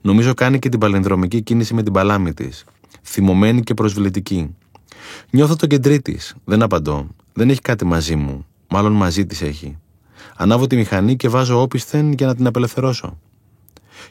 Νομίζω 0.00 0.34
κάνει 0.34 0.58
και 0.58 0.68
την 0.68 0.80
παλινδρομική 0.80 1.42
κίνηση 1.42 1.74
με 1.74 1.82
την 1.82 1.92
παλάμη 1.92 2.32
της. 2.34 2.64
Θυμωμένη 3.02 3.62
και 3.62 3.74
προσβλητική. 3.74 4.54
Νιώθω 5.30 5.56
το 5.56 5.66
κεντρί 5.66 6.00
της. 6.00 6.34
Δεν 6.44 6.62
απαντώ. 6.62 7.08
Δεν 7.32 7.50
έχει 7.50 7.60
κάτι 7.60 7.84
μαζί 7.84 8.16
μου. 8.16 8.46
Μάλλον 8.68 8.92
μαζί 8.92 9.26
της 9.26 9.42
έχει. 9.42 9.78
Ανάβω 10.36 10.66
τη 10.66 10.76
μηχανή 10.76 11.16
και 11.16 11.28
βάζω 11.28 11.60
όπισθεν 11.60 12.12
για 12.12 12.26
να 12.26 12.34
την 12.34 12.46
απελευθερώσω. 12.46 13.18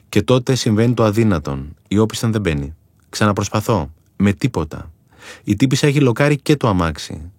Και 0.10 0.22
τότε 0.22 0.56
συμβαίνει 0.56 0.94
το 0.94 1.04
αδύνατον. 1.04 1.76
Η 1.88 1.98
όπισθεν 1.98 2.32
δεν 2.32 2.42
μπαίνει. 2.42 2.76
Ξαναπροσπαθώ. 3.10 3.94
Με 4.16 4.34
τίποτα. 4.34 4.92
Η 5.44 5.56
τύπησα 5.56 5.88
έχει 5.88 6.00
λοκάρει 6.00 6.38
και 6.38 6.56
το 6.56 6.68
αμάξι. 6.68 7.32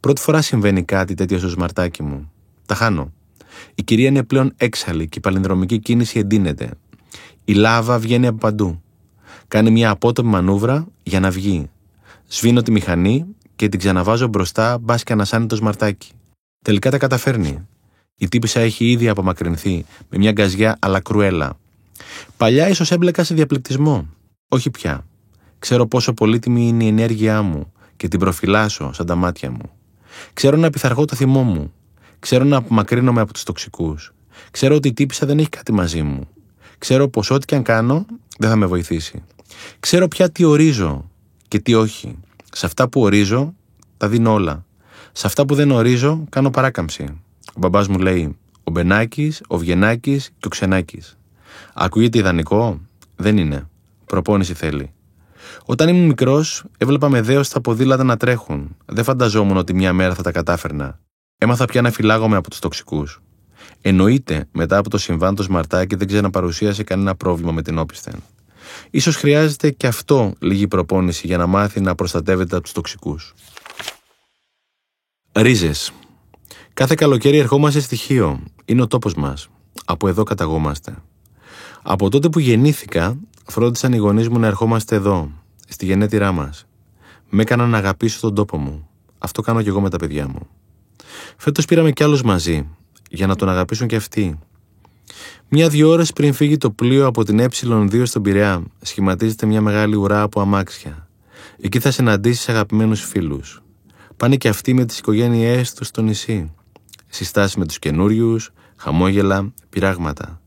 Πρώτη 0.00 0.20
φορά 0.20 0.42
συμβαίνει 0.42 0.82
κάτι 0.82 1.14
τέτοιο 1.14 1.38
στο 1.38 1.48
σμαρτάκι 1.48 2.02
μου. 2.02 2.32
Τα 2.66 2.74
χάνω. 2.74 3.12
Η 3.74 3.82
κυρία 3.82 4.08
είναι 4.08 4.22
πλέον 4.22 4.52
έξαλλη 4.56 5.08
και 5.08 5.18
η 5.18 5.20
παλινδρομική 5.20 5.78
κίνηση 5.78 6.18
εντείνεται. 6.18 6.70
Η 7.44 7.52
λάβα 7.52 7.98
βγαίνει 7.98 8.26
από 8.26 8.38
παντού. 8.38 8.82
Κάνει 9.48 9.70
μια 9.70 9.90
απότομη 9.90 10.30
μανούβρα 10.30 10.86
για 11.02 11.20
να 11.20 11.30
βγει. 11.30 11.70
Σβήνω 12.26 12.62
τη 12.62 12.70
μηχανή 12.70 13.26
και 13.56 13.68
την 13.68 13.78
ξαναβάζω 13.78 14.26
μπροστά, 14.26 14.78
μπας 14.78 15.02
και 15.02 15.12
ανασάνει 15.12 15.46
το 15.46 15.56
σμαρτάκι. 15.56 16.10
Τελικά 16.64 16.90
τα 16.90 16.98
καταφέρνει. 16.98 17.66
Η 18.22 18.28
τύπησα 18.28 18.60
έχει 18.60 18.90
ήδη 18.90 19.08
απομακρυνθεί 19.08 19.84
με 20.08 20.18
μια 20.18 20.32
γκαζιά 20.32 20.76
αλλά 20.80 21.00
κρουέλα. 21.00 21.58
Παλιά 22.36 22.68
ίσως 22.68 22.90
έμπλεκα 22.90 23.24
σε 23.24 23.34
διαπληκτισμό. 23.34 24.08
Όχι 24.48 24.70
πια. 24.70 25.06
Ξέρω 25.58 25.86
πόσο 25.86 26.12
πολύτιμη 26.12 26.68
είναι 26.68 26.84
η 26.84 26.86
ενέργειά 26.86 27.42
μου 27.42 27.72
και 27.96 28.08
την 28.08 28.18
προφυλάσσω 28.18 28.92
σαν 28.92 29.06
τα 29.06 29.14
μάτια 29.14 29.50
μου. 29.50 29.70
Ξέρω 30.32 30.56
να 30.56 30.70
πειθαρχώ 30.70 31.04
το 31.04 31.16
θυμό 31.16 31.42
μου. 31.42 31.72
Ξέρω 32.18 32.44
να 32.44 32.56
απομακρύνομαι 32.56 33.20
από 33.20 33.32
τους 33.32 33.42
τοξικούς. 33.42 34.14
Ξέρω 34.50 34.74
ότι 34.74 34.88
η 34.88 34.92
τύπησα 34.92 35.26
δεν 35.26 35.38
έχει 35.38 35.48
κάτι 35.48 35.72
μαζί 35.72 36.02
μου. 36.02 36.28
Ξέρω 36.78 37.08
πως 37.08 37.30
ό,τι 37.30 37.44
και 37.44 37.54
αν 37.54 37.62
κάνω 37.62 38.06
δεν 38.38 38.50
θα 38.50 38.56
με 38.56 38.66
βοηθήσει. 38.66 39.22
Ξέρω 39.80 40.08
πια 40.08 40.30
τι 40.30 40.44
ορίζω 40.44 41.10
και 41.48 41.58
τι 41.58 41.74
όχι. 41.74 42.18
Σε 42.52 42.66
αυτά 42.66 42.88
που 42.88 43.00
ορίζω 43.00 43.54
τα 43.96 44.08
δίνω 44.08 44.32
όλα. 44.32 44.64
Σε 45.12 45.26
αυτά 45.26 45.46
που 45.46 45.54
δεν 45.54 45.70
ορίζω 45.70 46.24
κάνω 46.30 46.50
παράκαμψη. 46.50 47.22
Ο 47.54 47.58
μπαμπάς 47.58 47.88
μου 47.88 47.98
λέει 47.98 48.36
ο 48.64 48.70
Μπενάκης, 48.70 49.42
ο 49.46 49.58
Βγενάκης 49.58 50.30
και 50.38 50.46
ο 50.46 50.48
Ξενάκης. 50.48 51.18
Ακούγεται 51.74 52.18
ιδανικό, 52.18 52.80
δεν 53.16 53.36
είναι. 53.36 53.68
Προπόνηση 54.06 54.54
θέλει. 54.54 54.92
Όταν 55.64 55.88
ήμουν 55.88 56.06
μικρός, 56.06 56.64
έβλεπα 56.78 57.08
με 57.08 57.20
δέος 57.20 57.48
τα 57.48 57.60
ποδήλατα 57.60 58.04
να 58.04 58.16
τρέχουν. 58.16 58.76
Δεν 58.86 59.04
φανταζόμουν 59.04 59.56
ότι 59.56 59.74
μια 59.74 59.92
μέρα 59.92 60.14
θα 60.14 60.22
τα 60.22 60.32
κατάφερνα. 60.32 60.98
Έμαθα 61.38 61.64
πια 61.64 61.82
να 61.82 61.90
φυλάγομαι 61.90 62.36
από 62.36 62.50
τους 62.50 62.58
τοξικούς. 62.58 63.22
Εννοείται, 63.80 64.48
μετά 64.52 64.76
από 64.76 64.90
το 64.90 64.98
συμβάν 64.98 65.34
το 65.34 65.42
Σμαρτάκι 65.42 65.94
δεν 65.94 66.06
ξαναπαρουσίασε 66.06 66.82
κανένα 66.82 67.14
πρόβλημα 67.14 67.52
με 67.52 67.62
την 67.62 67.78
όπισθεν. 67.78 68.14
Ίσως 68.90 69.16
χρειάζεται 69.16 69.70
και 69.70 69.86
αυτό 69.86 70.32
λίγη 70.38 70.68
προπόνηση 70.68 71.26
για 71.26 71.36
να 71.36 71.46
μάθει 71.46 71.80
να 71.80 71.94
προστατεύεται 71.94 72.54
από 72.54 72.64
τους 72.64 72.72
τοξικούς. 72.72 73.34
Ρίζες. 75.32 75.92
Κάθε 76.74 76.94
καλοκαίρι 76.94 77.38
ερχόμαστε 77.38 77.80
στοιχείο. 77.80 78.40
Είναι 78.64 78.82
ο 78.82 78.86
τόπος 78.86 79.14
μας. 79.14 79.48
Από 79.84 80.08
εδώ 80.08 80.22
καταγόμαστε. 80.22 80.94
Από 81.82 82.08
τότε 82.10 82.28
που 82.28 82.38
γεννήθηκα, 82.38 83.16
φρόντισαν 83.46 83.92
οι 83.92 83.96
γονείς 83.96 84.28
μου 84.28 84.38
να 84.38 84.46
ερχόμαστε 84.46 84.96
εδώ, 84.96 85.30
στη 85.68 85.86
γενέτειρά 85.86 86.32
μας. 86.32 86.66
Με 87.30 87.42
έκαναν 87.42 87.70
να 87.70 87.78
αγαπήσω 87.78 88.20
τον 88.20 88.34
τόπο 88.34 88.56
μου. 88.56 88.88
Αυτό 89.18 89.42
κάνω 89.42 89.62
κι 89.62 89.68
εγώ 89.68 89.80
με 89.80 89.90
τα 89.90 89.96
παιδιά 89.96 90.28
μου. 90.28 90.48
Φέτος 91.36 91.64
πήραμε 91.64 91.90
κι 91.90 92.02
άλλους 92.02 92.22
μαζί, 92.22 92.68
για 93.10 93.26
να 93.26 93.36
τον 93.36 93.48
αγαπήσουν 93.48 93.86
κι 93.86 93.96
αυτοί. 93.96 94.38
Μια-δυο 95.48 95.88
ώρες 95.88 96.12
πριν 96.12 96.32
φύγει 96.32 96.56
το 96.56 96.70
πλοίο 96.70 97.06
από 97.06 97.24
την 97.24 97.40
Ε2 97.40 98.02
στον 98.04 98.22
Πειραιά, 98.22 98.62
σχηματίζεται 98.80 99.46
μια 99.46 99.60
μεγάλη 99.60 99.94
ουρά 99.94 100.22
από 100.22 100.40
αμάξια. 100.40 101.08
Εκεί 101.60 101.78
θα 101.78 101.90
συναντήσεις 101.90 102.48
αγαπημένους 102.48 103.04
φίλους. 103.04 103.62
Πάνε 104.16 104.36
κι 104.36 104.48
αυτοί 104.48 104.74
με 104.74 104.84
τις 104.84 104.98
οικογένειές 104.98 105.74
τους 105.74 105.86
στο 105.86 106.02
νησί. 106.02 106.52
Συστάσεις 107.14 107.56
με 107.56 107.66
τους 107.66 107.78
καινούριους, 107.78 108.50
χαμόγελα, 108.76 109.52
πειράγματα. 109.68 110.40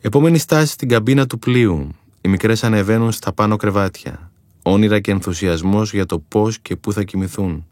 Επόμενη 0.00 0.38
στάση 0.38 0.72
στην 0.72 0.88
καμπίνα 0.88 1.26
του 1.26 1.38
πλοίου. 1.38 1.88
Οι 2.20 2.28
μικρές 2.28 2.64
ανεβαίνουν 2.64 3.12
στα 3.12 3.32
πάνω 3.32 3.56
κρεβάτια. 3.56 4.30
Όνειρα 4.62 5.00
και 5.00 5.10
ενθουσιασμός 5.10 5.92
για 5.92 6.06
το 6.06 6.18
πώς 6.18 6.58
και 6.58 6.76
πού 6.76 6.92
θα 6.92 7.02
κοιμηθούν. 7.02 7.66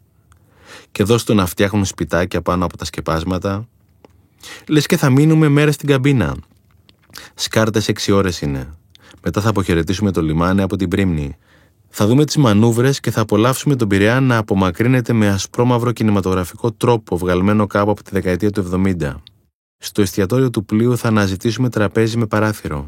Και 0.91 1.01
εδώ 1.01 1.17
στο 1.17 1.33
να 1.33 1.45
φτιάχνουν 1.45 1.85
σπιτάκια 1.85 2.41
πάνω 2.41 2.65
από 2.65 2.77
τα 2.77 2.85
σκεπάσματα. 2.85 3.67
Λες 4.67 4.85
και 4.85 4.97
θα 4.97 5.09
μείνουμε 5.09 5.47
μέρες 5.47 5.75
στην 5.75 5.87
καμπίνα. 5.87 6.35
Σκάρτες 7.33 7.87
6 7.87 8.13
ώρες 8.13 8.41
είναι. 8.41 8.73
Μετά 9.23 9.41
θα 9.41 9.49
αποχαιρετήσουμε 9.49 10.11
το 10.11 10.21
λιμάνι 10.21 10.61
από 10.61 10.75
την 10.75 10.89
πρίμνη. 10.89 11.37
Θα 11.97 12.07
δούμε 12.07 12.25
τις 12.25 12.37
μανούβρες 12.37 12.99
και 12.99 13.11
θα 13.11 13.21
απολαύσουμε 13.21 13.75
τον 13.75 13.87
Πειραιά 13.87 14.19
να 14.19 14.37
απομακρύνεται 14.37 15.13
με 15.13 15.27
ασπρόμαυρο 15.27 15.91
κινηματογραφικό 15.91 16.71
τρόπο 16.71 17.17
βγαλμένο 17.17 17.67
κάπου 17.67 17.91
από 17.91 18.03
τη 18.03 18.09
δεκαετία 18.13 18.49
του 18.49 18.69
70. 18.99 19.13
Στο 19.77 20.01
εστιατόριο 20.01 20.49
του 20.49 20.65
πλοίου 20.65 20.97
θα 20.97 21.07
αναζητήσουμε 21.07 21.69
τραπέζι 21.69 22.17
με 22.17 22.25
παράθυρο. 22.25 22.85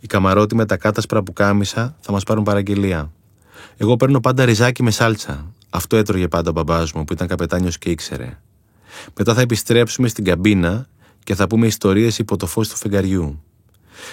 Οι 0.00 0.06
καμαρότοι 0.06 0.54
με 0.54 0.66
τα 0.66 0.76
κάτασπρα 0.76 1.22
που 1.22 1.32
κάμισα 1.32 1.96
θα 2.00 2.12
μας 2.12 2.22
πάρουν 2.22 2.44
παραγγελία. 2.44 3.12
Εγώ 3.76 3.96
παίρνω 3.96 4.20
πάντα 4.20 4.44
ριζάκι 4.44 4.82
με 4.82 4.90
σάλτσα. 4.90 5.52
Αυτό 5.70 5.96
έτρωγε 5.96 6.28
πάντα 6.28 6.50
ο 6.50 6.52
μπαμπάς 6.52 6.92
μου 6.92 7.04
που 7.04 7.12
ήταν 7.12 7.26
καπετάνιος 7.26 7.78
και 7.78 7.90
ήξερε. 7.90 8.38
Μετά 9.16 9.34
θα 9.34 9.40
επιστρέψουμε 9.40 10.08
στην 10.08 10.24
καμπίνα 10.24 10.86
και 11.24 11.34
θα 11.34 11.46
πούμε 11.46 11.66
ιστορίες 11.66 12.18
υπό 12.18 12.36
το 12.36 12.46
φως 12.46 12.68
του 12.68 12.76
φεγγαριού. 12.76 13.42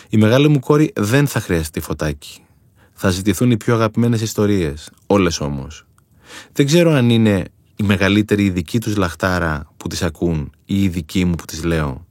Η 0.10 0.18
μεγάλη 0.18 0.48
μου 0.48 0.60
κόρη 0.60 0.92
δεν 0.96 1.28
θα 1.28 1.40
χρειαστεί 1.40 1.80
φωτάκι. 1.80 2.43
Θα 3.06 3.12
ζητηθούν 3.12 3.52
οι 3.52 3.58
πιο 3.58 3.74
αγαπημένες 3.74 4.22
ιστορίες, 4.22 4.92
όλες 5.08 5.40
όμως. 5.40 5.86
Δεν 6.54 6.66
ξέρω 6.66 6.92
αν 6.92 7.10
είναι 7.10 7.46
η 7.76 7.84
μεγαλύτερη 7.84 8.44
η 8.44 8.50
δική 8.50 8.80
τους 8.80 8.96
λαχτάρα 8.96 9.72
που 9.78 9.88
τις 9.88 10.02
ακούν 10.02 10.52
ή 10.66 10.84
η 10.84 10.88
δική 10.88 11.26
μου 11.26 11.36
που 11.36 11.46
τις 11.46 11.64
λέω. 11.64 12.06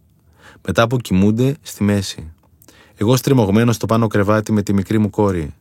Μετά 0.66 0.87
που 0.87 0.96
κοιμούνται 0.96 1.57
στη 1.62 1.85
μέση. 1.85 2.33
Εγώ 2.94 3.16
στριμωγμένο 3.16 3.72
στο 3.72 3.87
πάνω 3.87 4.07
κρεβάτι 4.07 4.52
με 4.52 4.62
τη 4.62 4.72
μικρή 4.72 4.98
μου 4.98 5.11
κόρη. 5.11 5.55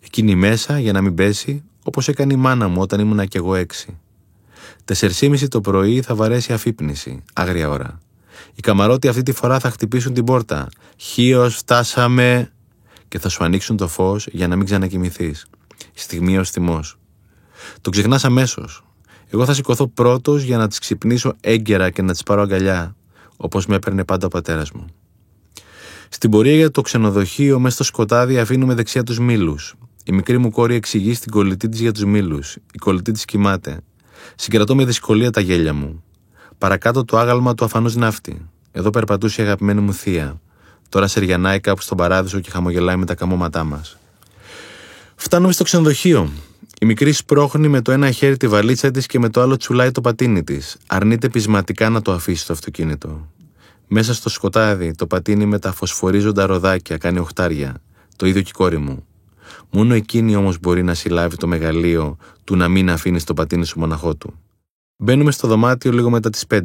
Εκείνη 0.00 0.34
μέσα 0.34 0.78
για 0.78 0.92
να 0.92 1.00
μην 1.00 1.14
πέσει, 1.14 1.62
όπως 1.84 2.08
έκανε 2.08 2.32
η 2.32 2.36
μάνα 2.36 2.68
μου 2.68 2.80
όταν 2.80 3.00
ήμουνα 3.00 3.24
κι 3.24 3.36
εγώ 3.36 3.54
έξι. 3.54 3.98
Τεσσερσήμιση 4.84 5.48
το 5.48 5.60
πρωί 5.60 6.02
θα 6.02 6.14
βαρέσει 6.14 6.52
αφύπνιση, 6.52 7.22
άγρια 7.32 7.68
ώρα. 7.68 7.98
Οι 8.54 8.60
καμαρότοι 8.60 9.08
αυτή 9.08 9.22
τη 9.22 9.32
φορά 9.32 9.58
θα 9.58 9.70
χτυπήσουν 9.70 10.14
την 10.14 10.24
πόρτα. 10.24 10.68
Χίος, 10.96 11.56
φτάσαμε. 11.56 12.52
Και 13.10 13.18
θα 13.18 13.28
σου 13.28 13.44
ανοίξουν 13.44 13.76
το 13.76 13.88
φως 13.88 14.26
για 14.32 14.48
να 14.48 14.56
μην 14.56 14.64
ξανακοιμηθείς. 14.64 15.46
Στιγμή 15.94 16.38
ως 16.38 16.50
θυμός. 16.50 16.98
Το 17.80 17.90
ξεχνάς 17.90 18.24
αμέσως. 18.24 18.84
Εγώ 19.30 19.44
θα 19.44 19.54
σηκωθώ 19.54 19.86
πρώτος 19.86 20.42
για 20.42 20.58
να 20.58 20.68
τις 20.68 20.78
ξυπνήσω 20.78 21.34
έγκαιρα 21.40 21.90
και 21.90 22.02
να 22.02 22.12
τις 22.12 22.22
πάρω 22.22 22.42
αγκαλιά, 22.42 22.96
όπως 23.36 23.66
με 23.66 23.74
έπαιρνε 23.74 24.04
πάντα 24.04 24.26
ο 24.26 24.28
πατέρας 24.28 24.70
μου. 24.70 24.84
Στην 26.08 26.30
πορεία 26.30 26.54
για 26.54 26.70
το 26.70 26.80
ξενοδοχείο, 26.80 27.58
μέσα 27.58 27.74
στο 27.74 27.84
σκοτάδι, 27.84 28.38
αφήνουμε 28.38 28.74
δεξιά 28.74 29.02
τους 29.02 29.18
μήλους. 29.18 29.74
Η 30.04 30.12
μικρή 30.12 30.38
μου 30.38 30.50
κόρη 30.50 30.74
εξηγεί 30.74 31.14
στην 31.14 31.32
κολλητή 31.32 31.68
της 31.68 31.80
για 31.80 31.92
τους 31.92 32.04
μήλους. 32.04 32.54
Η 32.54 32.78
κολλητή 32.78 33.12
της 33.12 33.24
κοιμάται. 33.24 33.80
Συγκρατώ 34.34 34.74
με 34.74 34.84
δυσκολία 34.84 35.30
τα 35.30 35.40
γέλια 35.40 35.74
μου. 35.74 36.04
Παρακάτω 36.58 37.04
το 37.04 37.18
άγαλμα 37.18 37.54
του 37.54 37.64
αφανού 37.64 37.92
ναύτη. 37.94 38.48
Εδώ 38.72 38.90
περπατούσε 38.90 39.40
η 39.40 39.44
αγαπημένη 39.44 39.80
μου 39.80 39.92
θεία. 39.92 40.40
Τώρα 40.90 41.06
σεριανάει 41.06 41.60
κάπου 41.60 41.82
στον 41.82 41.96
παράδεισο 41.96 42.40
και 42.40 42.50
χαμογελάει 42.50 42.96
με 42.96 43.04
τα 43.04 43.14
καμώματά 43.14 43.64
μας. 43.64 43.98
Φτάνουμε 45.14 45.52
στο 45.52 45.64
ξενοδοχείο. 45.64 46.30
Η 46.80 46.86
μικρή 46.86 47.12
σπρώχνει 47.12 47.68
με 47.68 47.80
το 47.80 47.92
ένα 47.92 48.10
χέρι 48.10 48.36
τη 48.36 48.48
βαλίτσα 48.48 48.90
της 48.90 49.06
και 49.06 49.18
με 49.18 49.28
το 49.28 49.40
άλλο 49.40 49.56
τσουλάει 49.56 49.90
το 49.90 50.00
πατίνι 50.00 50.44
της. 50.44 50.76
Αρνείται 50.86 51.28
πεισματικά 51.28 51.88
να 51.88 52.02
το 52.02 52.12
αφήσει 52.12 52.42
στο 52.42 52.52
αυτοκίνητο. 52.52 53.28
Μέσα 53.86 54.14
στο 54.14 54.28
σκοτάδι 54.28 54.94
το 54.94 55.06
πατίνι 55.06 55.46
με 55.46 55.58
τα 55.58 55.72
φωσφορίζοντα 55.72 56.46
ροδάκια 56.46 56.96
κάνει 56.96 57.18
οχτάρια. 57.18 57.82
Το 58.16 58.26
ίδιο 58.26 58.42
και 58.42 58.50
η 58.54 58.56
κόρη 58.56 58.78
μου. 58.78 59.06
Μόνο 59.70 59.94
εκείνη 59.94 60.36
όμως 60.36 60.58
μπορεί 60.60 60.82
να 60.82 60.94
συλλάβει 60.94 61.36
το 61.36 61.46
μεγαλείο 61.46 62.16
του 62.44 62.56
να 62.56 62.68
μην 62.68 62.90
αφήνει 62.90 63.22
το 63.22 63.34
πατίνι 63.34 63.66
σου 63.66 63.78
μοναχό 63.78 64.14
του. 64.14 64.34
Μπαίνουμε 64.96 65.30
στο 65.30 65.48
δωμάτιο 65.48 65.92
λίγο 65.92 66.10
μετά 66.10 66.30
τις 66.30 66.44
5. 66.50 66.60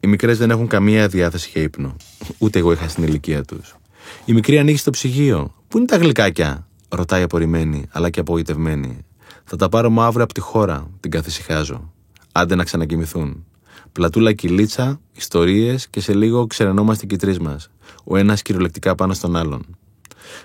Οι 0.00 0.06
μικρές 0.06 0.38
δεν 0.38 0.50
έχουν 0.50 0.66
καμία 0.66 1.08
διάθεση 1.08 1.50
για 1.52 1.62
ύπνο. 1.62 1.96
Ούτε 2.38 2.58
εγώ 2.58 2.72
είχα 2.72 2.88
στην 2.88 3.04
ηλικία 3.04 3.42
τους. 3.42 3.76
Η 4.24 4.32
μικρή 4.32 4.58
ανοίγει 4.58 4.76
στο 4.76 4.90
ψυγείο. 4.90 5.54
Πού 5.68 5.76
είναι 5.78 5.86
τα 5.86 5.96
γλυκάκια, 5.96 6.66
ρωτάει 6.88 7.22
απορριμμένη, 7.22 7.86
αλλά 7.90 8.10
και 8.10 8.20
απογοητευμένη. 8.20 8.98
Θα 9.44 9.56
τα 9.56 9.68
πάρω 9.68 9.94
αύριο 9.98 10.24
από 10.24 10.34
τη 10.34 10.40
χώρα, 10.40 10.90
την 11.00 11.10
καθησυχάζω. 11.10 11.92
Άντε 12.32 12.54
να 12.54 12.64
ξανακοιμηθούν. 12.64 13.44
Πλατούλα 13.92 14.32
κυλίτσα, 14.32 15.00
ιστορίες 15.12 15.88
και 15.88 16.00
σε 16.00 16.14
λίγο 16.14 16.46
ξερανόμαστε 16.46 17.06
οι 17.10 17.16
τρει 17.16 17.40
μας. 17.40 17.70
Ο 18.04 18.16
ένας 18.16 18.42
κυριολεκτικά 18.42 18.94
πάνω 18.94 19.14
στον 19.14 19.36
άλλον. 19.36 19.76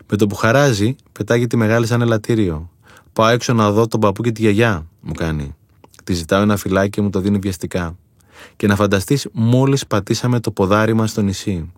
Με 0.09 0.17
το 0.17 0.27
που 0.27 0.35
χαράζει, 0.35 0.95
πετάγει 1.11 1.47
τη 1.47 1.57
μεγάλη 1.57 1.85
σαν 1.85 2.01
ελαττήριο. 2.01 2.69
Πάω 3.13 3.27
έξω 3.27 3.53
να 3.53 3.71
δω 3.71 3.87
τον 3.87 3.99
παππού 3.99 4.21
και 4.21 4.31
τη 4.31 4.41
γιαγιά, 4.41 4.87
μου 5.01 5.11
κάνει. 5.11 5.55
Τη 6.03 6.13
ζητάω 6.13 6.41
ένα 6.41 6.57
φυλάκι 6.57 6.89
και 6.89 7.01
μου 7.01 7.09
το 7.09 7.19
δίνει 7.19 7.37
βιαστικά. 7.37 7.97
Και 8.55 8.67
να 8.67 8.75
φανταστείς, 8.75 9.27
μόλις 9.31 9.87
πατήσαμε 9.87 10.39
το 10.39 10.51
ποδάρι 10.51 10.93
μας 10.93 11.09
στο 11.09 11.21
νησί. 11.21 11.71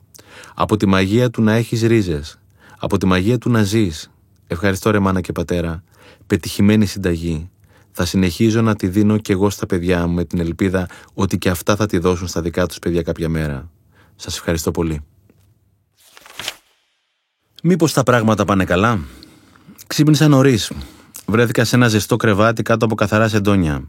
Από 0.56 0.78
τη 0.78 0.86
μαγεία 0.86 1.30
του 1.30 1.42
να 1.42 1.54
έχεις 1.54 1.82
ρίζες. 1.82 2.40
Από 2.80 2.98
τη 2.98 3.06
μαγεία 3.06 3.38
του 3.38 3.50
να 3.50 3.64
ζεις. 3.64 4.12
Ευχαριστώ 4.48 4.92
ρε 4.92 5.00
μάνα 5.00 5.22
και 5.22 5.32
πατέρα. 5.32 5.84
Πετυχημένη 6.28 6.86
συνταγή. 6.86 7.50
Θα 7.92 8.06
συνεχίζω 8.06 8.62
να 8.62 8.76
τη 8.76 8.88
δίνω 8.88 9.18
κι 9.18 9.32
εγώ 9.32 9.50
στα 9.50 9.66
παιδιά 9.66 10.08
μου 10.08 10.14
με 10.14 10.24
την 10.24 10.40
ελπίδα 10.40 10.88
ότι 11.14 11.38
και 11.38 11.50
αυτά 11.50 11.76
θα 11.76 11.86
τη 11.86 11.98
δώσουν 11.98 12.28
στα 12.28 12.42
δικά 12.42 12.66
τους 12.66 12.80
παιδιά 12.80 13.02
κάποια 13.02 13.30
μέρα. 13.30 13.70
Σας 14.16 14.38
ευχαριστώ 14.38 14.72
πολύ. 14.72 15.02
Μήπως 17.64 17.94
τα 17.94 18.04
πράγματα 18.04 18.46
πάνε 18.46 18.66
καλά; 18.66 19.00
Ξύπνησα 19.88 20.28
νωρίς. 20.28 20.72
Βρέθηκα 21.26 21.64
σε 21.64 21.76
ένα 21.76 21.88
ζεστό 21.88 22.16
κρεβάτι 22.16 22.62
κάτω 22.62 22.86
από 22.86 22.96
καθαρά 22.96 23.28
σεντόνια. 23.28 23.88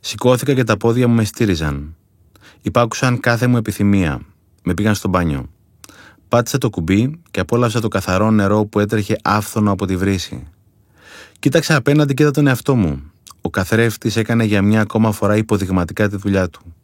Σηκώθηκα 0.00 0.54
και 0.54 0.64
τα 0.64 0.76
πόδια 0.76 1.08
μου 1.08 1.14
με 1.14 1.24
στήριζαν. 1.24 1.96
Υπάκουσαν 2.66 3.20
κάθε 3.20 3.46
μου 3.46 3.56
επιθυμία. 3.56 4.20
Με 4.62 4.74
πήγαν 4.74 4.94
στο 4.94 5.08
μπάνιο. 5.08 5.50
Πάτησα 6.28 6.58
το 6.58 6.70
κουμπί 6.70 7.20
και 7.30 7.40
απόλαυσα 7.40 7.80
το 7.80 7.88
καθαρό 7.88 8.30
νερό 8.30 8.64
που 8.64 8.80
έτρεχε 8.80 9.16
άφθονο 9.22 9.70
από 9.70 9.86
τη 9.86 9.96
βρύση. 9.96 10.46
Κοίταξα 11.38 11.76
απέναντι 11.76 12.14
και 12.14 12.22
είδα 12.22 12.32
τον 12.32 12.46
εαυτό 12.46 12.74
μου. 12.74 13.02
Ο 13.40 13.50
καθρέφτης 13.50 14.16
έκανε 14.16 14.44
για 14.44 14.62
μια 14.62 14.80
ακόμα 14.80 15.12
φορά 15.12 15.36
υποδειγματικά 15.36 16.08
τη 16.08 16.16
δουλειά 16.16 16.48
του. 16.48 16.74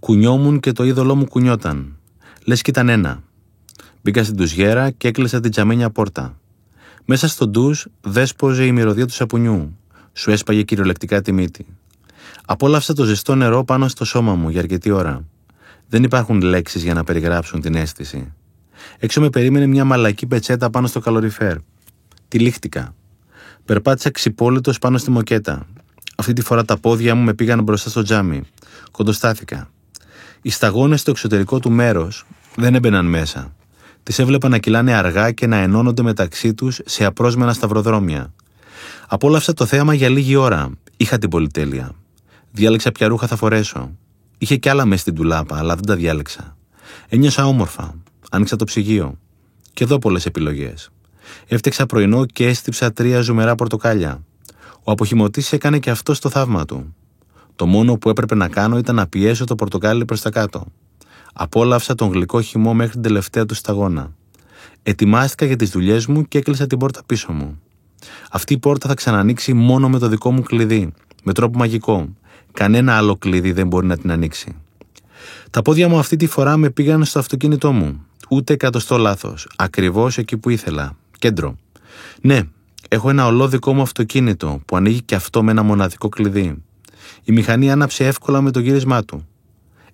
Κουνιόμουν 0.00 0.60
και 0.60 0.72
το 0.72 0.84
είδωλό 0.84 1.14
μου 1.14 1.24
κουνιόταν. 1.24 1.96
Λες 2.44 2.62
κι 2.62 2.70
ήταν 2.70 2.88
ένα. 2.88 3.22
Μπήκα 4.02 4.24
στην 4.24 4.36
τουζιέρα 4.36 4.90
και 4.90 5.08
έκλεισα 5.08 5.40
την 5.40 5.50
τζαμένια 5.50 5.90
πόρτα. 5.90 6.38
Μέσα 7.04 7.28
στο 7.28 7.48
ντουζ 7.48 7.84
δέσποζε 8.00 8.64
η 8.64 8.72
μυρωδία 8.72 9.06
του 9.06 9.12
σαπουνιού. 9.12 9.78
Σου 10.12 10.30
έσπαγε 10.30 10.62
κυριολεκτικά 10.62 11.22
τη 11.22 11.32
μύτη. 11.32 11.66
Απόλαυσα 12.46 12.92
το 12.94 13.04
ζεστό 13.04 13.34
νερό 13.34 13.64
πάνω 13.64 13.88
στο 13.88 14.04
σώμα 14.04 14.34
μου 14.34 14.48
για 14.48 14.60
αρκετή 14.60 14.90
ώρα. 14.90 15.24
Δεν 15.88 16.02
υπάρχουν 16.02 16.40
λέξεις 16.40 16.82
για 16.82 16.94
να 16.94 17.04
περιγράψουν 17.04 17.60
την 17.60 17.74
αίσθηση. 17.74 18.32
Έξω 18.98 19.20
με 19.20 19.30
περίμενε 19.30 19.66
μια 19.66 19.84
μαλακή 19.84 20.26
πετσέτα 20.26 20.70
πάνω 20.70 20.86
στο 20.86 21.00
καλοριφέρ. 21.00 21.56
Τυλίχτηκα. 22.28 22.94
Περπάτησα 23.64 24.10
ξυπόλυτος 24.10 24.78
πάνω 24.78 24.98
στη 24.98 25.10
μοκέτα. 25.10 25.66
Αυτή 26.16 26.32
τη 26.32 26.42
φορά 26.42 26.64
τα 26.64 26.76
πόδια 26.78 27.14
μου 27.14 27.22
με 27.22 27.34
πήγαν 27.34 27.62
μπροστά 27.62 27.90
στο 27.90 28.02
τζάμι. 28.02 28.42
Κοντοστάθηκα. 28.90 29.70
Οι 30.42 30.50
σταγόνες 30.50 31.00
στο 31.00 31.10
εξωτερικό 31.10 31.58
του 31.58 31.70
μέρος 31.70 32.24
δεν 32.56 32.74
έμπαιναν 32.74 33.06
μέσα. 33.06 33.52
Τις 34.02 34.18
έβλεπα 34.18 34.48
να 34.48 34.58
κυλάνε 34.58 34.94
αργά 34.94 35.32
και 35.32 35.46
να 35.46 35.56
ενώνονται 35.56 36.02
μεταξύ 36.02 36.54
τους 36.54 36.80
σε 36.84 37.04
απρόσμενα 37.04 37.52
σταυροδρόμια. 37.52 38.32
Απόλαυσα 39.08 39.52
το 39.52 39.66
θέαμα 39.66 39.94
για 39.94 40.08
λίγη 40.08 40.36
ώρα. 40.36 40.70
Είχα 40.96 41.18
την 41.18 41.28
πολυτέλεια. 41.28 41.94
Διάλεξα 42.54 42.92
ποια 42.92 43.08
ρούχα 43.08 43.26
θα 43.26 43.36
φορέσω. 43.36 43.90
Είχε 44.38 44.56
κι 44.56 44.68
άλλα 44.68 44.84
μέσα 44.84 45.00
στην 45.00 45.14
τουλάπα, 45.14 45.58
αλλά 45.58 45.74
δεν 45.74 45.84
τα 45.84 45.96
διάλεξα. 45.96 46.56
Ένιωσα 47.08 47.46
όμορφα. 47.46 47.94
Άνοιξα 48.30 48.56
το 48.56 48.64
ψυγείο. 48.64 49.18
Και 49.72 49.84
εδώ 49.84 49.98
πολλές 49.98 50.26
επιλογές. 50.26 50.90
Έφτιαξα 51.46 51.86
πρωινό 51.86 52.26
και 52.26 52.46
έστυψα 52.46 52.92
τρία 52.92 53.20
ζουμερά 53.20 53.54
πορτοκάλια. 53.54 54.24
Ο 54.82 54.92
αποχημωτής 54.92 55.52
έκανε 55.52 55.78
και 55.78 55.90
αυτό 55.90 56.18
το 56.18 56.28
θαύμα 56.28 56.64
του. 56.64 56.94
Το 57.56 57.66
μόνο 57.66 57.96
που 57.96 58.08
έπρεπε 58.08 58.34
να 58.34 58.48
κάνω 58.48 58.78
ήταν 58.78 58.94
να 58.94 59.06
πιέσω 59.06 59.44
το 59.44 59.54
πορτοκάλι 59.54 60.04
προς 60.04 60.20
τα 60.20 60.30
κάτω. 60.30 60.66
Απόλαυσα 61.32 61.94
τον 61.94 62.12
γλυκό 62.12 62.40
χυμό 62.40 62.74
μέχρι 62.74 62.92
την 62.92 63.02
τελευταία 63.02 63.46
του 63.46 63.54
σταγόνα. 63.54 64.12
Ετοιμάστηκα 64.82 65.46
για 65.46 65.56
τις 65.56 65.70
δουλειές 65.70 66.06
μου 66.06 66.28
και 66.28 66.38
έκλεισα 66.38 66.66
την 66.66 66.78
πόρτα 66.78 67.02
πίσω 67.06 67.32
μου. 67.32 67.60
Αυτή 68.30 68.52
η 68.52 68.58
πόρτα 68.58 68.88
θα 68.88 68.94
ξανανοίξει 68.94 69.52
μόνο 69.52 69.88
με 69.88 69.98
το 69.98 70.08
δικό 70.08 70.32
μου 70.32 70.42
κλειδί, 70.42 70.92
με 71.22 71.32
τρόπο 71.32 71.58
μαγικό. 71.58 72.08
Κανένα 72.52 72.96
άλλο 72.96 73.16
κλειδί 73.16 73.52
δεν 73.52 73.66
μπορεί 73.66 73.86
να 73.86 73.96
την 73.96 74.10
ανοίξει. 74.10 74.56
Τα 75.50 75.62
πόδια 75.62 75.88
μου 75.88 75.98
αυτή 75.98 76.16
τη 76.16 76.26
φορά 76.26 76.56
με 76.56 76.70
πήγαν 76.70 77.04
στο 77.04 77.18
αυτοκίνητό 77.18 77.72
μου. 77.72 78.06
Ούτε 78.28 78.52
εκατοστό 78.52 78.96
λάθος. 78.96 79.48
Ακριβώς 79.56 80.18
εκεί 80.18 80.36
που 80.36 80.50
ήθελα. 80.50 80.96
Κέντρο. 81.18 81.56
Ναι, 82.20 82.40
έχω 82.88 83.10
ένα 83.10 83.26
ολόδικό 83.26 83.74
μου 83.74 83.82
αυτοκίνητο 83.82 84.60
που 84.66 84.76
ανοίγει 84.76 85.02
και 85.02 85.14
αυτό 85.14 85.42
με 85.42 85.50
ένα 85.50 85.62
μοναδικό 85.62 86.08
κλειδί. 86.08 86.62
Η 87.24 87.32
μηχανή 87.32 87.70
άναψε 87.70 88.06
εύκολα 88.06 88.40
με 88.40 88.50
το 88.50 88.60
γύρισμά 88.60 89.04
του. 89.04 89.26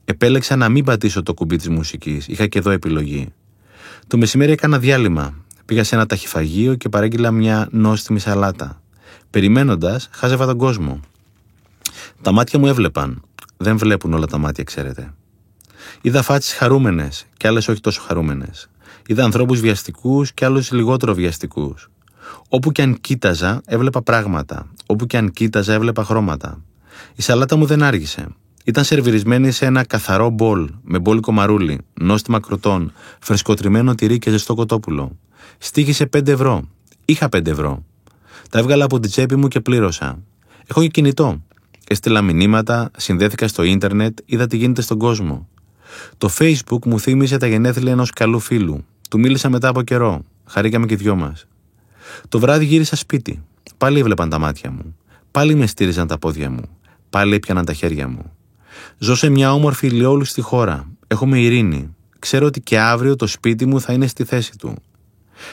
Επέλεξα 0.04 0.56
να 0.56 0.68
μην 0.68 0.84
πατήσω 0.84 1.22
το 1.22 1.34
κουμπί 1.34 1.56
της 1.56 1.68
μουσικής. 1.68 2.28
Είχα 2.28 2.46
και 2.46 2.58
εδώ 2.58 2.70
επιλογή. 2.70 3.28
Το 4.06 4.16
μεσημέρι 4.16 4.52
έκανα 4.52 4.78
διάλειμμα. 4.78 5.34
Πήγα 5.64 5.84
σε 5.84 5.94
ένα 5.94 6.06
ταχυφαγείο 6.06 6.74
και 6.74 6.88
παρέγγειλα 6.88 7.30
μια 7.30 7.68
νόστιμη 7.70 8.18
σαλάτα. 8.18 8.82
Περιμένοντας, 9.30 10.08
χάζευα 10.12 10.46
τον 10.46 10.56
κόσμο. 10.58 11.00
Τα 12.22 12.32
μάτια 12.32 12.58
μου 12.58 12.66
έβλεπαν. 12.66 13.22
Δεν 13.56 13.78
βλέπουν 13.78 14.12
όλα 14.12 14.26
τα 14.26 14.38
μάτια, 14.38 14.64
ξέρετε. 14.64 15.14
Είδα 16.00 16.22
φάτσεις 16.22 16.54
χαρούμενες 16.54 17.26
και 17.36 17.46
άλλες 17.46 17.68
όχι 17.68 17.80
τόσο 17.80 18.00
χαρούμενες. 18.00 18.70
Είδα 19.06 19.24
ανθρώπους 19.24 19.60
βιαστικούς 19.60 20.32
και 20.32 20.44
άλλους 20.44 20.72
λιγότερο 20.72 21.14
βιαστικούς. 21.14 21.90
Όπου 22.48 22.72
και 22.72 22.82
αν 22.82 23.00
κοίταζα, 23.00 23.60
έβλεπα 23.66 24.02
πράγματα. 24.02 24.66
Όπου 24.86 25.06
και 25.06 25.16
αν 25.16 25.30
κοίταζα, 25.30 25.72
έβλεπα 25.72 26.04
χρώματα. 26.04 26.62
Η 27.14 27.22
σαλάτα 27.22 27.56
μου 27.56 27.66
δεν 27.66 27.82
άργησε. 27.82 28.26
Ήταν 28.64 28.84
σερβιρισμένη 28.84 29.50
σε 29.50 29.66
ένα 29.66 29.84
καθαρό 29.84 30.30
μπολ 30.30 30.70
με 30.82 30.98
μπόλικο 30.98 31.32
μαρούλι, 31.32 31.80
νόστιμα 32.00 32.40
κροτών, 32.40 32.92
φρεσκοτριμμένο 33.18 33.94
τυρί 33.94 34.18
και 34.18 34.30
ζεστό 34.30 34.54
κοτόπουλο. 34.54 35.18
Στήχησε 35.58 36.06
5 36.06 36.28
ευρώ. 36.28 36.68
Είχα 37.04 37.28
5 37.28 37.46
ευρώ. 37.46 37.84
Τα 38.50 38.58
έβγαλα 38.58 38.84
από 38.84 39.00
την 39.00 39.10
τσέπη 39.10 39.36
μου 39.36 39.48
και 39.48 39.60
πλήρωσα. 39.60 40.18
Έχω 40.66 40.80
και 40.80 40.88
κινητό. 40.88 41.42
Έστειλα 41.90 42.22
μηνύματα, 42.22 42.90
συνδέθηκα 42.96 43.48
στο 43.48 43.62
ίντερνετ, 43.62 44.18
είδα 44.24 44.46
τι 44.46 44.56
γίνεται 44.56 44.82
στον 44.82 44.98
κόσμο. 44.98 45.48
Το 46.18 46.30
Facebook 46.38 46.84
μου 46.84 47.00
θύμισε 47.00 47.36
τα 47.36 47.46
γενέθλια 47.46 47.92
ενός 47.92 48.10
καλού 48.10 48.38
φίλου. 48.38 48.84
Του 49.10 49.18
μίλησα 49.18 49.48
μετά 49.48 49.68
από 49.68 49.82
καιρό. 49.82 50.24
Χαρήκαμε 50.44 50.86
και 50.86 50.96
δυο 50.96 51.14
μας. 51.14 51.46
Το 52.28 52.38
βράδυ 52.38 52.64
γύρισα 52.64 52.96
σπίτι. 52.96 53.42
Πάλι 53.78 53.98
έβλεπαν 53.98 54.28
τα 54.28 54.38
μάτια 54.38 54.70
μου. 54.70 54.96
Πάλι 55.30 55.54
με 55.54 55.66
στήριζαν 55.66 56.06
τα 56.06 56.18
πόδια 56.18 56.50
μου. 56.50 56.62
Πάλι 57.10 57.34
έπιαναν 57.34 57.64
τα 57.64 57.72
χέρια 57.72 58.08
μου. 58.08 58.32
Ζω 58.98 59.14
σε 59.14 59.28
μια 59.28 59.52
όμορφη 59.52 59.86
ηλιόλουστη 59.86 60.40
χώρα. 60.40 60.88
Έχουμε 61.06 61.38
ειρήνη. 61.38 61.94
Ξέρω 62.18 62.46
ότι 62.46 62.60
και 62.60 62.78
αύριο 62.78 63.16
το 63.16 63.26
σπίτι 63.26 63.66
μου 63.66 63.80
θα 63.80 63.92
είναι 63.92 64.06
στη 64.06 64.24
θέση 64.24 64.56
του. 64.58 64.74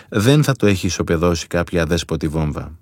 Δεν 0.10 0.44
θα 0.44 0.54
το 0.54 0.66
έχει 0.66 0.86
ισοπεδώσει 0.86 1.48
κάποια 1.48 1.82
αδέσποτη 1.82 2.28
βόμβα. 2.28 2.78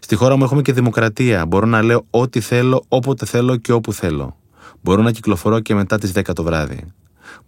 Στη 0.00 0.14
χώρα 0.14 0.36
μου 0.36 0.44
έχουμε 0.44 0.62
και 0.62 0.72
δημοκρατία. 0.72 1.46
Μπορώ 1.46 1.66
να 1.66 1.82
λέω 1.82 2.06
ό,τι 2.10 2.40
θέλω, 2.40 2.84
όποτε 2.88 3.26
θέλω 3.26 3.56
και 3.56 3.72
όπου 3.72 3.92
θέλω. 3.92 4.36
Μπορώ 4.82 5.02
να 5.02 5.10
κυκλοφορώ 5.10 5.60
και 5.60 5.74
μετά 5.74 5.98
τις 5.98 6.12
10 6.14 6.22
το 6.34 6.42
βράδυ. 6.42 6.92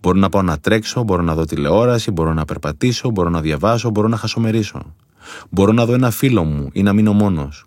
Μπορώ 0.00 0.18
να 0.18 0.28
πάω 0.28 0.42
να 0.42 0.58
τρέξω, 0.58 1.02
μπορώ 1.02 1.22
να 1.22 1.34
δω 1.34 1.44
τηλεόραση, 1.44 2.10
μπορώ 2.10 2.32
να 2.32 2.44
περπατήσω, 2.44 3.10
μπορώ 3.10 3.28
να 3.28 3.40
διαβάσω, 3.40 3.90
μπορώ 3.90 4.08
να 4.08 4.16
χασομερίσω. 4.16 4.94
Μπορώ 5.50 5.72
να 5.72 5.86
δω 5.86 5.92
ένα 5.92 6.10
φίλο 6.10 6.44
μου 6.44 6.68
ή 6.72 6.82
να 6.82 6.92
μείνω 6.92 7.12
μόνος. 7.12 7.66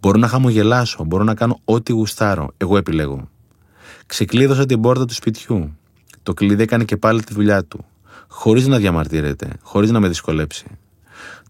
Μπορώ 0.00 0.18
να 0.18 0.28
χαμογελάσω, 0.28 1.04
μπορώ 1.04 1.24
να 1.24 1.34
κάνω 1.34 1.60
ό,τι 1.64 1.92
γουστάρω. 1.92 2.50
Εγώ 2.56 2.76
επιλέγω. 2.76 3.28
Ξεκλείδωσα 4.06 4.66
την 4.66 4.80
πόρτα 4.80 5.04
του 5.04 5.14
σπιτιού. 5.14 5.76
Το 6.22 6.34
κλειδί 6.34 6.62
έκανε 6.62 6.84
και 6.84 6.96
πάλι 6.96 7.24
τη 7.24 7.34
δουλειά 7.34 7.64
του. 7.64 7.84
Χωρίς 8.28 8.66
να 8.66 8.78
διαμαρτύρεται, 8.78 9.48
χωρίς 9.62 9.90
να 9.90 10.00
με 10.00 10.08
δυσκολέψει. 10.08 10.66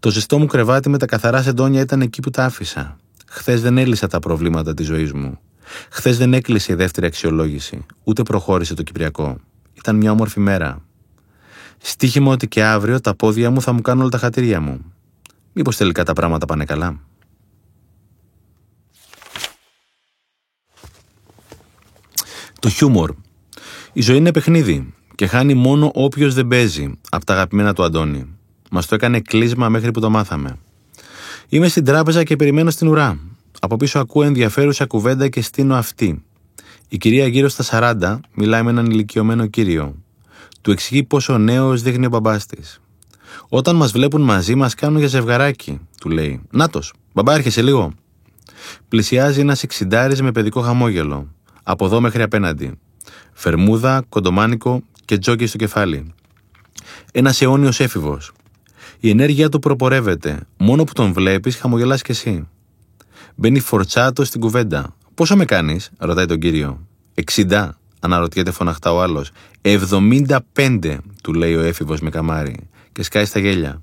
Το 0.00 0.10
ζεστό 0.10 0.38
μου 0.38 0.46
κρεβάτι 0.46 0.88
με 0.88 0.98
τα 0.98 1.06
καθαρά 1.06 1.42
σεντόνια 1.42 1.80
ήταν 1.80 2.00
εκεί 2.00 2.20
που 2.20 2.30
τα 2.30 2.44
άφησα. 2.44 2.96
Χθες 3.26 3.62
δεν 3.62 3.78
έλυσα 3.78 4.06
τα 4.06 4.18
προβλήματα 4.18 4.74
της 4.74 4.86
ζωής 4.86 5.12
μου. 5.12 5.38
Χθες 5.90 6.18
δεν 6.18 6.34
έκλεισε 6.34 6.72
η 6.72 6.74
δεύτερη 6.74 7.06
αξιολόγηση, 7.06 7.86
ούτε 8.04 8.22
προχώρησε 8.22 8.74
το 8.74 8.82
Κυπριακό. 8.82 9.38
Ήταν 9.74 9.96
μια 9.96 10.10
όμορφη 10.10 10.40
μέρα. 10.40 10.82
Στίχημα 11.78 12.32
ότι 12.32 12.48
και 12.48 12.64
αύριο 12.64 13.00
τα 13.00 13.14
πόδια 13.14 13.50
μου 13.50 13.60
θα 13.60 13.72
μου 13.72 13.80
κάνουν 13.80 14.00
όλα 14.00 14.10
τα 14.10 14.18
χατήρια 14.18 14.60
μου. 14.60 14.92
Μήπως 15.52 15.76
τελικά 15.76 16.04
τα 16.04 16.12
πράγματα 16.12 16.46
πάνε 16.46 16.64
καλά; 16.64 17.00
Το 22.60 22.68
χιούμορ. 22.68 23.14
Η 23.92 24.02
ζωή 24.02 24.16
είναι 24.16 24.32
παιχνίδι 24.32 24.94
και 25.14 25.26
χάνει 25.26 25.54
μόνο 25.54 25.90
όποιος 25.94 26.34
δεν 26.34 26.48
παίζει 26.48 26.98
από 27.10 27.24
τα 27.24 27.32
αγαπημένα 27.32 27.72
του 27.72 27.84
Αντώνη. 27.84 28.35
Μας 28.70 28.86
το 28.86 28.94
έκανε 28.94 29.20
κλείσμα 29.20 29.68
μέχρι 29.68 29.90
που 29.90 30.00
το 30.00 30.10
μάθαμε. 30.10 30.58
Είμαι 31.48 31.68
στην 31.68 31.84
τράπεζα 31.84 32.22
και 32.24 32.36
περιμένω 32.36 32.70
στην 32.70 32.88
ουρά. 32.88 33.18
Από 33.60 33.76
πίσω 33.76 33.98
ακούω 33.98 34.22
ενδιαφέρουσα 34.22 34.86
κουβέντα 34.86 35.28
και 35.28 35.40
στείνω 35.40 35.74
αυτή. 35.74 36.24
Η 36.88 36.96
κυρία 36.96 37.26
γύρω 37.26 37.48
στα 37.48 37.94
40 38.00 38.18
μιλάει 38.34 38.62
με 38.62 38.70
έναν 38.70 38.86
ηλικιωμένο 38.86 39.46
κύριο. 39.46 39.94
Του 40.60 40.70
εξηγεί 40.70 41.02
πόσο 41.02 41.38
νέος 41.38 41.82
δείχνει 41.82 42.06
ο 42.06 42.08
μπαμπάς 42.08 42.46
της. 42.46 42.80
Όταν 43.48 43.76
μας 43.76 43.92
βλέπουν 43.92 44.22
μαζί, 44.22 44.54
μας 44.54 44.74
κάνουν 44.74 44.98
για 44.98 45.08
ζευγαράκι, 45.08 45.80
του 46.00 46.08
λέει. 46.08 46.42
Νάτος, 46.50 46.92
μπαμπά, 47.12 47.34
έρχεσαι 47.34 47.62
λίγο. 47.62 47.92
Πλησιάζει 48.88 49.40
ένας 49.40 49.62
εξιντάρι 49.62 50.22
με 50.22 50.32
παιδικό 50.32 50.60
χαμόγελο. 50.60 51.28
Από 51.62 51.84
εδώ 51.84 52.00
μέχρι 52.00 52.22
απέναντι. 52.22 52.78
Φερμούδα, 53.32 54.04
κοντομάνικο 54.08 54.82
και 55.04 55.18
τζόκι 55.18 55.46
στο 55.46 55.56
κεφάλι. 55.56 56.14
Ένας 57.12 57.42
αιώνιος 57.42 57.80
έφηβος. 57.80 58.32
Η 59.00 59.10
ενέργεια 59.10 59.48
του 59.48 59.58
προπορεύεται. 59.58 60.40
Μόνο 60.56 60.84
που 60.84 60.92
τον 60.92 61.12
βλέπεις, 61.12 61.56
χαμογελάς 61.56 62.02
κι 62.02 62.10
εσύ. 62.10 62.48
Μπαίνει 63.34 63.60
φορτσάτο 63.60 64.24
στην 64.24 64.40
κουβέντα. 64.40 64.96
Πόσο 65.14 65.36
με 65.36 65.44
κάνεις, 65.44 65.90
ρωτάει 65.98 66.26
τον 66.26 66.38
κύριο. 66.38 66.86
60, 67.14 67.78
αναρωτιέται 68.00 68.50
φωναχτά 68.50 68.92
ο 68.92 69.02
άλλος. 69.02 69.30
75, 69.62 70.98
του 71.22 71.32
λέει 71.32 71.54
ο 71.54 71.60
έφηβος 71.60 72.00
με 72.00 72.10
καμάρι 72.10 72.68
και 72.92 73.02
σκάει 73.02 73.24
στα 73.24 73.38
γέλια. 73.38 73.82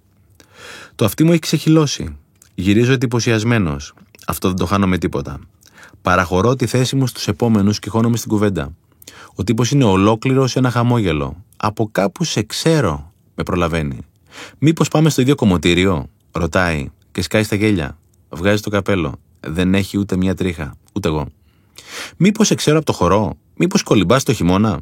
Το 0.95 1.05
αυτί 1.05 1.24
μου 1.24 1.32
έχει 1.32 1.39
ξεχυλώσει. 1.39 2.18
Γυρίζω 2.55 2.93
εντυπωσιασμένος. 2.93 3.93
Αυτό 4.28 4.47
δεν 4.47 4.57
το 4.57 4.66
χάνω 4.66 4.88
με 4.88 4.97
τίποτα. 4.97 5.39
Παραχωρώ 6.01 6.55
τη 6.55 6.66
θέση 6.66 6.95
μου 6.95 7.07
στους 7.07 7.28
επόμενους 7.28 7.80
και 7.80 7.89
χώνομαι 7.89 8.18
στην 8.18 8.30
κουβέντα. 8.30 8.74
Ο 9.36 9.43
τύπος 9.43 9.72
είναι 9.72 9.84
ολόκληρος 9.84 10.51
σε 10.51 10.59
ένα 10.59 10.70
χαμόγελο. 10.70 11.43
Από 11.57 11.89
κάπου 11.91 12.24
σε 12.24 12.43
ξέρω, 12.43 13.11
με 13.36 13.43
προλαβαίνει. 13.43 13.99
Μήπως 14.57 14.88
πάμε 14.88 15.09
στο 15.09 15.21
ίδιο 15.21 15.36
κομμωτήριο, 15.36 16.09
ρωτάει 16.31 16.89
και 17.11 17.21
σκάει 17.21 17.43
στα 17.43 17.55
γέλια. 17.55 17.97
Βγάζει 18.29 18.61
το 18.61 18.69
καπέλο. 18.69 19.19
Δεν 19.39 19.73
έχει 19.73 19.97
ούτε 19.97 20.15
μια 20.15 20.36
τρίχα, 20.36 20.75
ούτε 20.93 21.07
εγώ. 21.07 21.27
Μήπως 22.17 22.47
σε 22.47 22.55
ξέρω 22.55 22.77
από 22.77 22.86
το 22.86 22.93
χορό, 22.93 23.38
μήπως 23.55 23.84
κολυμπά 23.84 24.23
το 24.23 24.34
χειμώνα. 24.34 24.79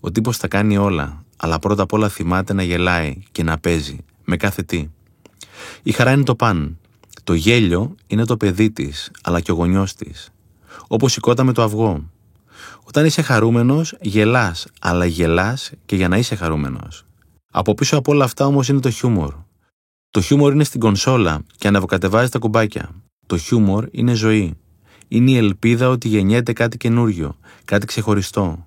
Ο 0.00 0.10
τύπος 0.10 0.38
τα 0.38 0.48
κάνει 0.48 0.76
όλα, 0.76 1.24
αλλά 1.36 1.58
πρώτα 1.58 1.82
απ' 1.82 1.92
όλα 1.92 2.08
θυμάται 2.08 2.52
να 2.52 2.62
γελάει 2.62 3.22
και 3.32 3.42
να 3.42 3.58
παίζει, 3.58 3.98
με 4.24 4.36
κάθε 4.36 4.62
τι. 4.62 4.88
Η 5.82 5.92
χαρά 5.92 6.12
είναι 6.12 6.22
το 6.22 6.34
παν. 6.34 6.78
Το 7.24 7.34
γέλιο 7.34 7.94
είναι 8.06 8.24
το 8.24 8.36
παιδί 8.36 8.70
της, 8.70 9.10
αλλά 9.22 9.40
και 9.40 9.52
ο 9.52 9.54
γονιός 9.54 9.94
της. 9.94 10.30
Όπως 10.86 11.16
η 11.16 11.20
κότα 11.20 11.44
με 11.44 11.52
το 11.52 11.62
αυγό. 11.62 12.10
Όταν 12.84 13.04
είσαι 13.04 13.22
χαρούμενος, 13.22 13.96
γελάς, 14.00 14.66
αλλά 14.80 15.04
γελάς 15.04 15.70
και 15.86 15.96
για 15.96 16.08
να 16.08 16.16
είσαι 16.16 16.34
χαρούμενος. 16.34 17.04
Από 17.56 17.74
πίσω 17.74 17.96
από 17.96 18.12
όλα 18.12 18.24
αυτά 18.24 18.46
όμως 18.46 18.68
είναι 18.68 18.80
το 18.80 18.90
χιούμορ. 18.90 19.34
Το 20.10 20.20
χιούμορ 20.20 20.52
είναι 20.52 20.64
στην 20.64 20.80
κονσόλα 20.80 21.42
και 21.58 21.68
αναβοκατεβάζει 21.68 22.30
τα 22.30 22.38
κουμπάκια. 22.38 22.90
Το 23.26 23.36
χιούμορ 23.36 23.88
είναι 23.90 24.14
ζωή. 24.14 24.54
Είναι 25.08 25.30
η 25.30 25.36
ελπίδα 25.36 25.88
ότι 25.88 26.08
γεννιέται 26.08 26.52
κάτι 26.52 26.76
καινούριο, 26.76 27.36
κάτι 27.64 27.86
ξεχωριστό. 27.86 28.66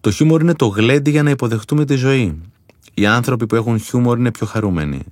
Το 0.00 0.10
χιούμορ 0.10 0.40
είναι 0.40 0.54
το 0.54 0.66
γλέντι 0.66 1.10
για 1.10 1.22
να 1.22 1.30
υποδεχτούμε 1.30 1.84
τη 1.84 1.94
ζωή. 1.94 2.40
Οι 2.94 3.06
άνθρωποι 3.06 3.46
που 3.46 3.54
έχουν 3.54 3.78
χιούμορ 3.78 4.18
είναι 4.18 4.30
πιο 4.30 4.46
χαρούμενοι. 4.46 5.02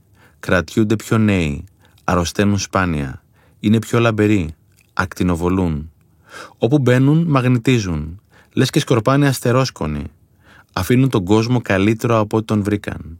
Κρατιούνται 0.41 0.97
πιο 0.97 1.19
νέοι. 1.19 1.65
Αρρωσταίνουν 2.05 2.59
σπάνια. 2.59 3.23
Είναι 3.61 3.79
πιο 3.79 3.99
λαμπεροί. 3.99 4.55
Ακτινοβολούν. 4.93 5.93
Όπου 6.59 6.79
μπαίνουν, 6.79 7.25
μαγνητίζουν. 7.29 8.21
Λες 8.53 8.71
και 8.71 8.81
σκορπάνε 8.81 9.27
αστερόσκονοι. 9.27 10.05
Αφήνουν 10.79 11.09
τον 11.09 11.25
κόσμο 11.25 11.61
καλύτερο 11.61 12.19
από 12.19 12.37
ό,τι 12.37 12.47
τον 12.47 12.63
βρήκαν. 12.63 13.19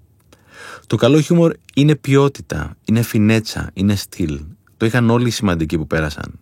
Το 0.87 0.97
καλό 0.97 1.21
χιούμορ 1.21 1.53
είναι 1.75 1.95
ποιότητα, 1.95 2.77
είναι 2.85 3.03
φινέτσα, 3.03 3.71
είναι 3.75 3.95
στυλ. 3.95 4.41
Το 4.77 4.87
είχαν 4.87 5.11
όλοι 5.11 5.27
οι 5.27 5.31
σημαντικοί 5.31 5.79
που 5.79 5.87
πέρασαν. 5.87 6.39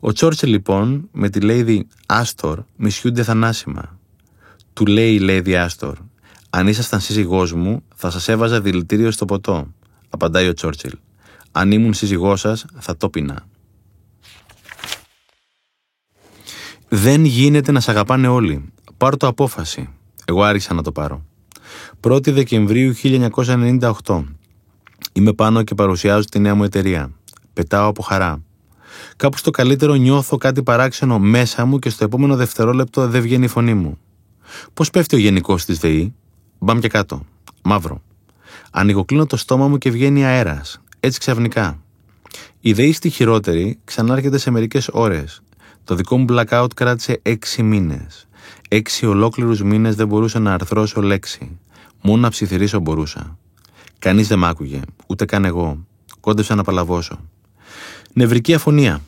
Ο 0.00 0.12
Τσόρτσε 0.12 0.46
λοιπόν 0.46 1.08
με 1.12 1.28
τη 1.28 1.38
Lady 1.42 1.80
Άστορ 2.06 2.62
μισιούνται 2.76 3.22
θανάσιμα. 3.22 3.98
Του 4.72 4.86
λέει 4.86 5.14
η 5.14 5.20
Lady 5.22 5.52
Άστορ 5.52 5.98
«Αν 6.50 6.66
ήσασταν 6.66 7.00
σύζυγός 7.00 7.52
μου 7.52 7.82
θα 7.94 8.10
σας 8.10 8.28
έβαζα 8.28 8.60
δηλητήριο 8.60 9.10
στο 9.10 9.24
ποτό», 9.24 9.74
απαντάει 10.08 10.48
ο 10.48 10.52
Τσόρτσιλ. 10.52 10.92
«Αν 11.52 11.70
ήμουν 11.70 11.94
σύζυγός 11.94 12.40
σας 12.40 12.64
θα 12.78 12.96
το 12.96 13.08
πεινά». 13.10 13.46
Δεν 16.88 17.24
γίνεται 17.24 17.72
να 17.72 17.80
σ' 17.80 17.88
αγαπάνε 17.88 18.28
όλοι. 18.28 18.72
Πάρω 18.96 19.16
το 19.16 19.26
απόφαση. 19.26 19.88
Εγώ 20.30 20.42
άρχισα 20.42 20.74
να 20.74 20.82
το 20.82 20.92
πάρω. 20.92 21.24
1η 22.00 22.32
Δεκεμβρίου 22.32 22.94
1998. 23.02 24.24
Είμαι 25.12 25.32
πάνω 25.32 25.62
και 25.62 25.74
παρουσιάζω 25.74 26.24
τη 26.24 26.38
νέα 26.38 26.54
μου 26.54 26.64
εταιρεία. 26.64 27.10
Πετάω 27.52 27.88
από 27.88 28.02
χαρά. 28.02 28.42
Κάπου 29.16 29.36
στο 29.36 29.50
καλύτερο 29.50 29.94
νιώθω 29.94 30.36
κάτι 30.36 30.62
παράξενο 30.62 31.18
μέσα 31.18 31.64
μου 31.64 31.78
και 31.78 31.90
στο 31.90 32.04
επόμενο 32.04 32.36
δευτερόλεπτο 32.36 33.08
δεν 33.08 33.22
βγαίνει 33.22 33.44
η 33.44 33.48
φωνή 33.48 33.74
μου. 33.74 33.98
Πώς 34.74 34.90
πέφτει 34.90 35.16
ο 35.16 35.18
γενικός 35.18 35.64
της 35.64 35.78
ΔΕΗ, 35.78 36.14
μπαμ 36.58 36.78
και 36.78 36.88
κάτω. 36.88 37.22
Μαύρο. 37.62 38.02
Ανοιγοκλίνω 38.70 39.26
το 39.26 39.36
στόμα 39.36 39.68
μου 39.68 39.78
και 39.78 39.90
βγαίνει 39.90 40.24
αέρας. 40.24 40.80
Έτσι 41.00 41.18
ξαφνικά. 41.18 41.82
Η 42.60 42.72
ΔΕΗ 42.72 42.92
στη 42.92 43.10
χειρότερη 43.10 43.78
ξανάρχεται 43.84 44.38
σε 44.38 44.50
μερικές 44.50 44.88
ώρες. 44.92 45.40
Το 45.84 45.94
δικό 45.94 46.16
μου 46.16 46.24
blackout 46.28 46.74
κράτησε 46.74 47.20
έξι 47.22 47.62
μήνες. 47.62 48.27
Έξι 48.70 49.06
ολόκληρους 49.06 49.62
μήνες 49.62 49.94
δεν 49.94 50.06
μπορούσα 50.06 50.38
να 50.38 50.52
αρθρώσω 50.52 51.02
λέξη. 51.02 51.58
Μόνο 52.02 52.20
να 52.20 52.28
ψιθυρίσω 52.28 52.80
μπορούσα. 52.80 53.38
Κανείς 53.98 54.28
δεν 54.28 54.38
μ' 54.38 54.44
άκουγε, 54.44 54.80
ούτε 55.06 55.24
καν 55.24 55.44
εγώ. 55.44 55.86
Κόντεψα 56.20 56.54
να 56.54 56.62
παλαβώσω. 56.62 57.18
Νευρική 58.12 58.54
αφωνία. 58.54 59.00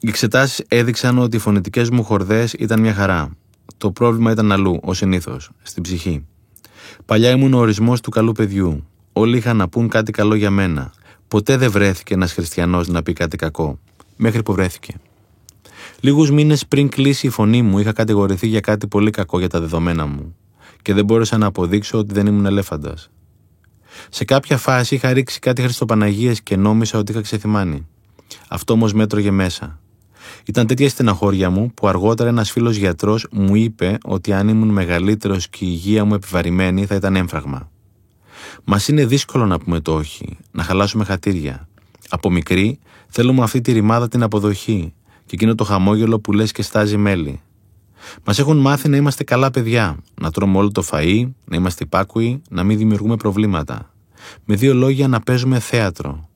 Οι 0.00 0.08
εξετάσεις 0.08 0.64
έδειξαν 0.68 1.18
ότι 1.18 1.36
οι 1.36 1.38
φωνητικές 1.38 1.90
μου 1.90 2.04
χορδές 2.04 2.52
ήταν 2.52 2.80
μια 2.80 2.94
χαρά. 2.94 3.30
Το 3.76 3.90
πρόβλημα 3.90 4.30
ήταν 4.30 4.52
αλλού, 4.52 4.78
ως 4.82 4.96
συνήθως, 4.96 5.50
στην 5.62 5.82
ψυχή. 5.82 6.26
Παλιά 7.06 7.30
ήμουν 7.30 7.54
ο 7.54 7.58
ορισμός 7.58 8.00
του 8.00 8.10
καλού 8.10 8.32
παιδιού. 8.32 8.86
Όλοι 9.12 9.36
είχαν 9.36 9.56
να 9.56 9.68
πούν 9.68 9.88
κάτι 9.88 10.12
καλό 10.12 10.34
για 10.34 10.50
μένα. 10.50 10.92
Ποτέ 11.28 11.56
δεν 11.56 11.70
βρέθηκε 11.70 12.14
ένας 12.14 12.32
χριστιανός 12.32 12.88
να 12.88 13.02
πει 13.02 13.12
κάτι 13.12 13.36
κακό. 13.36 13.78
Μέχρι 14.16 14.42
που 14.42 14.52
βρέθηκε. 14.52 14.94
Λίγους 16.04 16.30
μήνες 16.30 16.66
πριν 16.66 16.88
κλείσει 16.88 17.26
η 17.26 17.30
φωνή 17.30 17.62
μου, 17.62 17.78
είχα 17.78 17.92
κατηγορηθεί 17.92 18.46
για 18.46 18.60
κάτι 18.60 18.86
πολύ 18.86 19.10
κακό 19.10 19.38
για 19.38 19.48
τα 19.48 19.60
δεδομένα 19.60 20.06
μου. 20.06 20.36
Και 20.82 20.94
δεν 20.94 21.04
μπόρεσα 21.04 21.38
να 21.38 21.46
αποδείξω 21.46 21.98
ότι 21.98 22.14
δεν 22.14 22.26
ήμουν 22.26 22.46
ελέφαντας. 22.46 23.10
Σε 24.08 24.24
κάποια 24.24 24.56
φάση 24.56 24.94
είχα 24.94 25.12
ρίξει 25.12 25.38
κάτι 25.38 25.62
Χριστοπαναγίες 25.62 26.42
και 26.42 26.56
νόμισα 26.56 26.98
ότι 26.98 27.12
είχα 27.12 27.20
ξεθυμάνει. 27.20 27.86
Αυτό 28.48 28.72
όμως 28.72 28.92
μέτρωγε 28.92 29.30
μέσα. 29.30 29.80
Ήταν 30.44 30.66
τέτοια 30.66 30.88
στεναχώρια 30.88 31.50
μου 31.50 31.72
που 31.74 31.88
αργότερα 31.88 32.28
ένας 32.28 32.50
φίλος 32.50 32.76
γιατρός 32.76 33.26
μου 33.30 33.54
είπε 33.54 33.98
ότι 34.04 34.32
αν 34.32 34.48
ήμουν 34.48 34.68
μεγαλύτερος 34.68 35.48
και 35.48 35.64
η 35.64 35.68
υγεία 35.70 36.04
μου 36.04 36.14
επιβαρημένη 36.14 36.86
θα 36.86 36.94
ήταν 36.94 37.16
έμφραγμα. 37.16 37.70
Μας 38.64 38.88
είναι 38.88 39.06
δύσκολο 39.06 39.46
να 39.46 39.58
πούμε 39.58 39.80
το 39.80 39.94
όχι, 39.94 40.36
να 40.50 40.62
χαλάσουμε 40.62 41.04
χατήρια. 41.04 41.68
Από 42.08 42.30
μικρή 42.30 42.78
θέλουμε 43.08 43.42
αυτή 43.42 43.60
τη 43.60 43.72
ρημάδα 43.72 44.08
την 44.08 44.22
αποδοχή 44.22 44.92
και 45.26 45.34
εκείνο 45.34 45.54
το 45.54 45.64
χαμόγελο 45.64 46.20
που 46.20 46.32
λες 46.32 46.52
και 46.52 46.62
στάζει 46.62 46.96
μέλι. 46.96 47.40
Μας 48.24 48.38
έχουν 48.38 48.56
μάθει 48.56 48.88
να 48.88 48.96
είμαστε 48.96 49.24
καλά 49.24 49.50
παιδιά, 49.50 49.96
να 50.20 50.30
τρώμε 50.30 50.58
όλο 50.58 50.72
το 50.72 50.84
φαΐ, 50.90 51.30
να 51.44 51.56
είμαστε 51.56 51.84
υπάκουοι, 51.84 52.42
να 52.50 52.64
μην 52.64 52.78
δημιουργούμε 52.78 53.16
προβλήματα. 53.16 53.94
Με 54.44 54.54
δύο 54.54 54.74
λόγια 54.74 55.08
να 55.08 55.20
παίζουμε 55.20 55.58
θέατρο. 55.58 56.28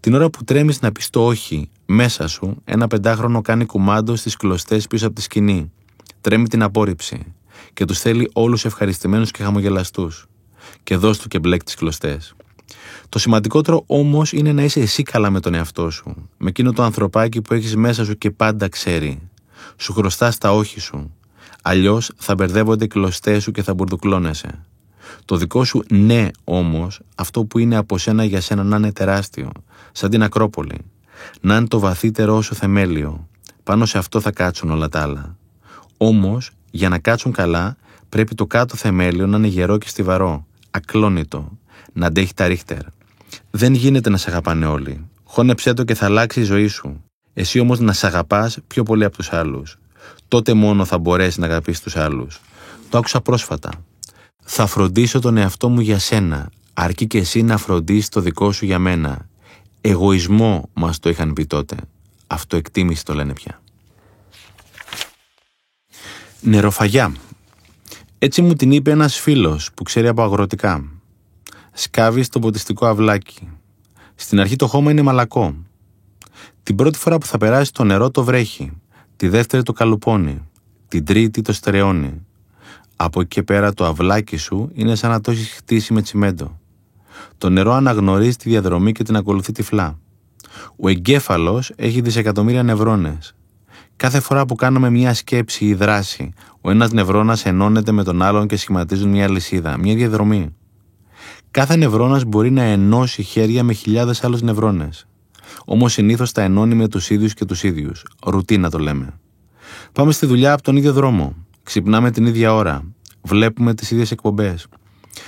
Την 0.00 0.14
ώρα 0.14 0.30
που 0.30 0.44
τρέμεις 0.44 0.80
να 0.80 0.92
πεις 0.92 1.10
το 1.10 1.26
όχι, 1.26 1.70
μέσα 1.86 2.28
σου, 2.28 2.56
ένα 2.64 2.86
πεντάχρονο 2.86 3.40
κάνει 3.40 3.64
κουμάντο 3.64 4.16
στις 4.16 4.36
κλωστές 4.36 4.86
πίσω 4.86 5.06
από 5.06 5.14
τη 5.14 5.22
σκηνή. 5.22 5.72
Τρέμει 6.20 6.48
την 6.48 6.62
απόρριψη 6.62 7.34
και 7.72 7.84
τους 7.84 7.98
θέλει 7.98 8.30
όλους 8.32 8.64
ευχαριστημένους 8.64 9.30
και 9.30 9.42
χαμογελαστούς. 9.42 10.26
Και 10.82 10.96
δώσ' 10.96 11.18
του 11.18 11.28
και 11.28 11.38
μπλέκ 11.38 11.62
τις 11.64 11.74
κλωστές. 11.74 12.34
Το 13.08 13.18
σημαντικότερο 13.18 13.84
όμως 13.86 14.32
είναι 14.32 14.52
να 14.52 14.62
είσαι 14.62 14.80
εσύ 14.80 15.02
καλά 15.02 15.30
με 15.30 15.40
τον 15.40 15.54
εαυτό 15.54 15.90
σου, 15.90 16.28
με 16.36 16.48
εκείνο 16.48 16.72
το 16.72 16.82
ανθρωπάκι 16.82 17.42
που 17.42 17.54
έχεις 17.54 17.76
μέσα 17.76 18.04
σου 18.04 18.18
και 18.18 18.30
πάντα 18.30 18.68
ξέρει. 18.68 19.28
Σου 19.76 19.92
χρωστάς 19.92 20.38
τα 20.38 20.52
όχι 20.52 20.80
σου. 20.80 21.12
Αλλιώς 21.62 22.12
θα 22.16 22.34
μπερδεύονται 22.34 22.84
οι 22.84 22.88
κλωστές 22.88 23.42
σου 23.42 23.50
και 23.50 23.62
θα 23.62 23.74
μπουρδουκλώνεσαι. 23.74 24.64
Το 25.24 25.36
δικό 25.36 25.64
σου 25.64 25.82
ναι 25.90 26.28
όμως, 26.44 27.00
αυτό 27.14 27.44
που 27.44 27.58
είναι 27.58 27.76
από 27.76 27.98
σένα 27.98 28.24
για 28.24 28.40
σένα 28.40 28.62
να 28.64 28.76
είναι 28.76 28.92
τεράστιο, 28.92 29.50
σαν 29.92 30.10
την 30.10 30.22
Ακρόπολη. 30.22 30.78
Να 31.40 31.56
είναι 31.56 31.66
το 31.66 31.78
βαθύτερό 31.78 32.42
σου 32.42 32.54
θεμέλιο. 32.54 33.28
Πάνω 33.62 33.86
σε 33.86 33.98
αυτό 33.98 34.20
θα 34.20 34.30
κάτσουν 34.30 34.70
όλα 34.70 34.88
τα 34.88 35.00
άλλα. 35.00 35.36
Όμως, 35.96 36.50
για 36.70 36.88
να 36.88 36.98
κάτσουν 36.98 37.32
καλά, 37.32 37.76
πρέπει 38.08 38.34
το 38.34 38.46
κάτω 38.46 38.76
θεμέλιο 38.76 39.26
να 39.26 39.36
είναι 39.36 39.46
γερό 39.46 39.78
και 39.78 39.88
στιβαρό, 39.88 40.46
ακλόνητο, 40.70 41.58
να 41.92 42.06
αντέχει 42.06 42.34
τα 42.34 42.46
ρίχτερ. 42.46 42.82
Δεν 43.58 43.74
γίνεται 43.74 44.10
να 44.10 44.16
σε 44.16 44.30
αγαπάνε 44.30 44.66
όλοι. 44.66 45.06
Χώνεψέ 45.24 45.74
το 45.74 45.84
και 45.84 45.94
θα 45.94 46.04
αλλάξει 46.04 46.40
η 46.40 46.42
ζωή 46.42 46.66
σου. 46.66 47.04
Εσύ 47.34 47.58
όμως 47.58 47.80
να 47.80 47.92
σε 47.92 48.06
αγαπάς 48.06 48.58
πιο 48.66 48.82
πολύ 48.82 49.04
από 49.04 49.16
τους 49.16 49.32
άλλους. 49.32 49.78
Τότε 50.28 50.54
μόνο 50.54 50.84
θα 50.84 50.98
μπορέσεις 50.98 51.38
να 51.38 51.46
αγαπήσεις 51.46 51.82
τους 51.82 51.96
άλλους. 51.96 52.40
Το 52.90 52.98
άκουσα 52.98 53.20
πρόσφατα. 53.20 53.70
Θα 54.44 54.66
φροντίσω 54.66 55.20
τον 55.20 55.36
εαυτό 55.36 55.68
μου 55.68 55.80
για 55.80 55.98
σένα, 55.98 56.50
αρκεί 56.74 57.06
και 57.06 57.18
εσύ 57.18 57.42
να 57.42 57.56
φροντίσεις 57.56 58.08
το 58.08 58.20
δικό 58.20 58.52
σου 58.52 58.64
για 58.64 58.78
μένα. 58.78 59.28
Εγωισμό 59.80 60.68
μας 60.72 60.98
το 60.98 61.08
είχαν 61.08 61.32
πει 61.32 61.46
τότε. 61.46 61.76
Αυτοεκτίμηση 62.26 63.04
το 63.04 63.14
λένε 63.14 63.32
πια. 63.32 63.60
Νεροφαγιά. 66.40 67.12
Έτσι 68.18 68.42
μου 68.42 68.54
την 68.54 68.72
είπε 68.72 68.90
ένας 68.90 69.18
φίλος 69.18 69.70
που 69.74 69.82
ξέρει 69.82 70.08
από 70.08 70.22
αγροτικά. 70.22 70.97
Σκάβει 71.80 72.22
στο 72.22 72.38
ποτιστικό 72.38 72.86
αυλάκι. 72.86 73.48
Στην 74.14 74.40
αρχή 74.40 74.56
το 74.56 74.66
χώμα 74.66 74.90
είναι 74.90 75.02
μαλακό. 75.02 75.56
Την 76.62 76.76
πρώτη 76.76 76.98
φορά 76.98 77.18
που 77.18 77.26
θα 77.26 77.38
περάσει 77.38 77.72
το 77.72 77.84
νερό 77.84 78.10
το 78.10 78.24
βρέχει. 78.24 78.72
Τη 79.16 79.28
δεύτερη 79.28 79.62
το 79.62 79.72
καλουπώνει. 79.72 80.48
Την 80.88 81.04
τρίτη 81.04 81.42
το 81.42 81.52
στερεώνει. 81.52 82.26
Από 82.96 83.20
εκεί 83.20 83.28
και 83.28 83.42
πέρα 83.42 83.72
το 83.72 83.84
αυλάκι 83.86 84.36
σου 84.36 84.70
είναι 84.74 84.94
σαν 84.94 85.10
να 85.10 85.20
το 85.20 85.30
έχεις 85.30 85.50
χτίσει 85.50 85.92
με 85.92 86.02
τσιμέντο. 86.02 86.60
Το 87.38 87.48
νερό 87.48 87.72
αναγνωρίζει 87.72 88.36
τη 88.36 88.48
διαδρομή 88.48 88.92
και 88.92 89.02
την 89.02 89.16
ακολουθεί 89.16 89.52
τυφλά. 89.52 89.98
Ο 90.76 90.88
εγκέφαλος 90.88 91.72
έχει 91.76 92.00
δισεκατομμύρια 92.00 92.62
νευρώνες. 92.62 93.34
Κάθε 93.96 94.20
φορά 94.20 94.46
που 94.46 94.54
κάνουμε 94.54 94.90
μια 94.90 95.14
σκέψη 95.14 95.64
ή 95.64 95.74
δράση, 95.74 96.32
ο 96.60 96.70
ένας 96.70 96.92
νευρώνας 96.92 97.44
ενώνεται 97.44 97.92
με 97.92 98.02
τον 98.04 98.22
άλλον 98.22 98.46
και 98.46 98.56
σχηματίζουν 98.56 99.10
μια 99.10 99.30
λυσίδα, 99.30 99.78
μια 99.78 99.94
διαδρομή. 99.94 100.52
Κάθε 101.50 101.76
νευρώνας 101.76 102.24
μπορεί 102.24 102.50
να 102.50 102.62
ενώσει 102.62 103.22
χέρια 103.22 103.62
με 103.62 103.72
χιλιάδες 103.72 104.24
άλλου 104.24 104.38
νευρώνες. 104.42 105.06
Όμως 105.64 105.92
συνήθως 105.92 106.32
τα 106.32 106.42
ενώνει 106.42 106.74
με 106.74 106.88
τους 106.88 107.10
ίδιους 107.10 107.34
και 107.34 107.44
τους 107.44 107.62
ίδιους. 107.62 108.04
Ρουτίνα 108.24 108.70
το 108.70 108.78
λέμε. 108.78 109.18
Πάμε 109.92 110.12
στη 110.12 110.26
δουλειά 110.26 110.52
από 110.52 110.62
τον 110.62 110.76
ίδιο 110.76 110.92
δρόμο. 110.92 111.36
Ξυπνάμε 111.62 112.10
την 112.10 112.26
ίδια 112.26 112.54
ώρα. 112.54 112.84
Βλέπουμε 113.22 113.74
τις 113.74 113.90
ίδιες 113.90 114.10
εκπομπές. 114.10 114.66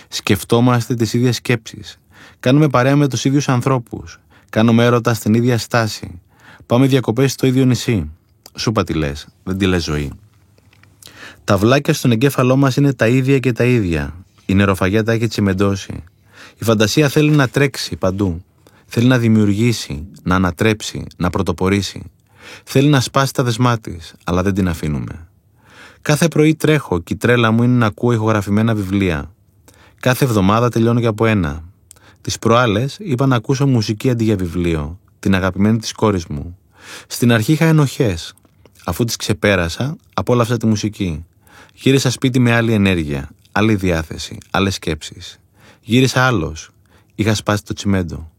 Σκεφτόμαστε 0.08 0.94
τις 0.94 1.12
ίδιες 1.14 1.36
σκέψεις. 1.36 2.00
Κάνουμε 2.40 2.68
παρέα 2.68 2.96
με 2.96 3.08
τους 3.08 3.24
ίδιους 3.24 3.48
ανθρώπους. 3.48 4.20
Κάνουμε 4.50 4.84
έρωτα 4.84 5.14
στην 5.14 5.34
ίδια 5.34 5.58
στάση. 5.58 6.20
Πάμε 6.66 6.86
διακοπές 6.86 7.32
στο 7.32 7.46
ίδιο 7.46 7.64
νησί. 7.64 8.10
Σούπα 8.54 8.84
τι 8.84 8.94
λες, 8.94 9.28
δεν 9.42 9.58
τη 9.58 9.66
λες 9.66 9.84
ζωή. 9.84 10.12
Τα 11.44 11.56
βλάκια 11.56 11.94
στον 11.94 12.10
εγκέφαλό 12.10 12.56
μας 12.56 12.76
είναι 12.76 12.92
τα 12.92 13.08
ίδια 13.08 13.38
και 13.38 13.52
τα 13.52 13.64
ίδια. 13.64 14.14
Η 14.46 14.54
νεροφαγιά 14.54 15.04
τα 15.04 15.12
έχει 15.12 15.26
τσιμεντώσει. 15.26 16.04
Η 16.60 16.64
φαντασία 16.64 17.08
θέλει 17.08 17.30
να 17.30 17.48
τρέξει 17.48 17.96
παντού. 17.96 18.44
Θέλει 18.86 19.06
να 19.06 19.18
δημιουργήσει, 19.18 20.06
να 20.22 20.34
ανατρέψει, 20.34 21.06
να 21.16 21.30
πρωτοπορήσει. 21.30 22.02
Θέλει 22.64 22.88
να 22.88 23.00
σπάσει 23.00 23.32
τα 23.32 23.42
δεσμά 23.42 23.78
της, 23.78 24.14
αλλά 24.24 24.42
δεν 24.42 24.54
την 24.54 24.68
αφήνουμε. 24.68 25.28
Κάθε 26.02 26.28
πρωί 26.28 26.54
τρέχω 26.54 26.98
και 26.98 27.12
η 27.12 27.16
τρέλα 27.16 27.50
μου 27.50 27.62
είναι 27.62 27.76
να 27.76 27.86
ακούω 27.86 28.12
ηχογραφημένα 28.12 28.74
βιβλία. 28.74 29.34
Κάθε 30.00 30.24
εβδομάδα 30.24 30.68
τελειώνω 30.68 31.00
και 31.00 31.06
από 31.06 31.26
ένα. 31.26 31.64
Τις 32.20 32.38
προάλλες 32.38 32.96
είπα 33.00 33.26
να 33.26 33.36
ακούσω 33.36 33.66
μουσική 33.66 34.10
αντί 34.10 34.24
για 34.24 34.36
βιβλίο, 34.36 34.98
την 35.18 35.34
αγαπημένη 35.34 35.78
της 35.78 35.92
κόρης 35.92 36.26
μου. 36.26 36.58
Στην 37.06 37.32
αρχή 37.32 37.52
είχα 37.52 37.64
ενοχές. 37.64 38.34
Αφού 38.84 39.04
τις 39.04 39.16
ξεπέρασα, 39.16 39.96
απόλαυσα 40.14 40.56
τη 40.56 40.66
μουσική. 40.66 41.24
Γύρισα 41.74 42.10
σπίτι 42.10 42.38
με 42.38 42.52
άλλη 42.52 42.72
ενέργεια, 42.72 43.30
άλλη 43.52 43.74
διάθεση, 43.74 44.38
άλλες 44.50 44.74
σκέψεις. 44.74 45.40
Γύρισα 45.90 46.22
άλλος. 46.26 46.70
Είχα 47.14 47.34
σπάσει 47.34 47.64
το 47.64 47.74
τσιμέντο. 47.74 48.30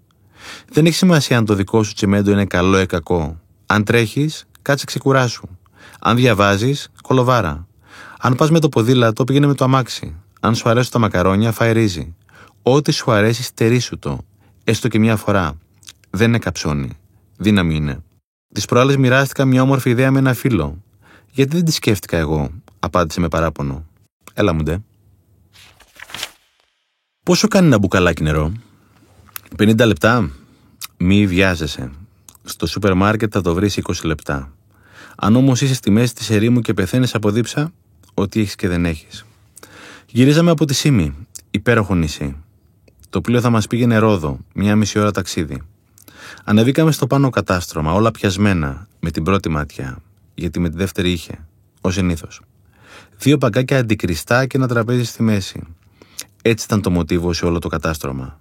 Δεν 0.72 0.86
έχει 0.86 0.96
σημασία 0.96 1.38
αν 1.38 1.46
το 1.46 1.54
δικό 1.54 1.84
σου 1.84 1.94
τσιμέντο 1.94 2.32
είναι 2.32 2.46
καλό 2.46 2.82
ή 2.82 2.86
κακό. 2.86 3.40
Αν 3.66 3.84
τρέχεις, 3.84 4.46
κάτσε 4.62 4.86
ξεκουράσου. 4.86 5.48
Αν 6.00 6.16
διαβάζεις, 6.16 6.90
κολοβάρα. 7.04 7.68
Αν 8.20 8.36
πας 8.36 8.52
με 8.52 8.60
το 8.60 8.70
ποδήλατο, 8.70 9.24
πήγαινε 9.24 9.48
με 9.48 9.54
το 9.54 9.64
αμάξι. 9.64 10.16
Αν 10.40 10.56
σου 10.56 10.70
αρέσουν 10.70 10.92
τα 10.92 11.00
μακαρόνια, 11.00 11.52
φάει 11.52 11.72
ρύζι. 11.72 12.16
Ό,τι 12.62 12.92
σου 12.92 13.12
αρέσει, 13.12 13.44
στερήσου 13.44 14.00
το. 14.00 14.18
Έστω 14.64 14.88
και 14.88 15.00
μια 15.00 15.16
φορά. 15.16 15.58
Δεν 16.10 16.28
είναι 16.28 16.40
καψόνι. 16.40 16.90
Δύναμη 17.38 17.76
είναι. 17.76 18.04
Τις 18.54 18.66
προάλλες 18.66 18.98
μοιράστηκα 18.98 19.46
μια 19.46 19.62
όμορφη 19.62 19.90
ιδέα 19.90 20.12
με 20.12 20.20
ένα 20.20 20.34
φίλο. 20.34 20.84
Γιατί 21.32 21.56
δεν 21.56 21.66
τη 21.66 21.72
σκέφτηκα 21.72 22.18
εγώ, 22.18 22.50
απάντησε 22.80 23.20
με 23.20 23.28
παράπονο. 23.28 23.86
Έλα 24.34 24.54
μου 24.54 24.64
ντε. 24.64 24.80
Πόσο 27.24 27.48
κάνει 27.48 27.68
ένα 27.68 27.80
μπουκαλάκι 27.80 28.24
νερό, 28.24 28.52
50 29.58 29.86
λεπτά. 29.86 30.32
Μη 30.98 31.28
βιάζεσαι. 31.28 31.92
Στο 32.44 32.68
σούπερ 32.68 32.94
μάρκετ 32.94 33.30
θα 33.34 33.42
το 33.42 33.54
βρεις 33.54 33.78
20 33.78 33.94
λεπτά. 34.04 34.54
Αν 35.16 35.36
όμως 35.36 35.62
είσαι 35.62 35.74
στη 35.74 35.92
μέση 35.92 36.16
της 36.16 36.30
ερήμου 36.30 36.60
και 36.60 36.74
πεθαίνεις 36.74 37.16
από 37.16 37.32
δίψα, 37.32 37.72
ό,τι 38.14 38.40
έχεις 38.40 38.56
και 38.56 38.68
δεν 38.68 38.86
έχεις. 38.86 39.26
Γυρίζαμε 40.06 40.52
από 40.52 40.66
τη 40.66 40.74
Σίμη, 40.74 41.16
υπέροχο 41.52 41.96
νησί. 41.96 42.36
Το 43.10 43.22
πλοίο 43.22 43.42
θα 43.42 43.50
μας 43.50 43.68
πήγαινε 43.68 43.98
ρόδο, 43.98 44.40
μία 44.54 44.76
μισή 44.76 45.00
ώρα 45.00 45.12
ταξίδι. 45.12 45.62
Ανεβήκαμε 46.44 46.92
στο 46.92 47.08
πάνω 47.08 47.30
κατάστρωμα, 47.30 47.94
όλα 47.94 48.12
πιασμένα, 48.12 48.88
με 49.00 49.12
την 49.12 49.24
πρώτη 49.24 49.50
ματιά, 49.50 49.98
γιατί 50.36 50.60
με 50.60 50.70
τη 50.70 50.78
δεύτερη 50.78 51.12
είχε, 51.12 51.46
ως 51.82 51.94
συνήθως. 51.94 52.42
Δύο 53.18 53.38
παγκάκια 53.38 53.78
αντικριστά 53.78 54.46
και 54.46 54.58
ένα 54.58 54.68
τραπέζι 54.68 55.04
στη 55.04 55.24
μέση. 55.24 55.64
Έτσι 56.42 56.66
ήταν 56.66 56.82
το 56.82 56.90
μοτίβο 56.90 57.34
σε 57.34 57.46
όλο 57.46 57.60
το 57.60 57.68
κατάστρωμα. 57.68 58.40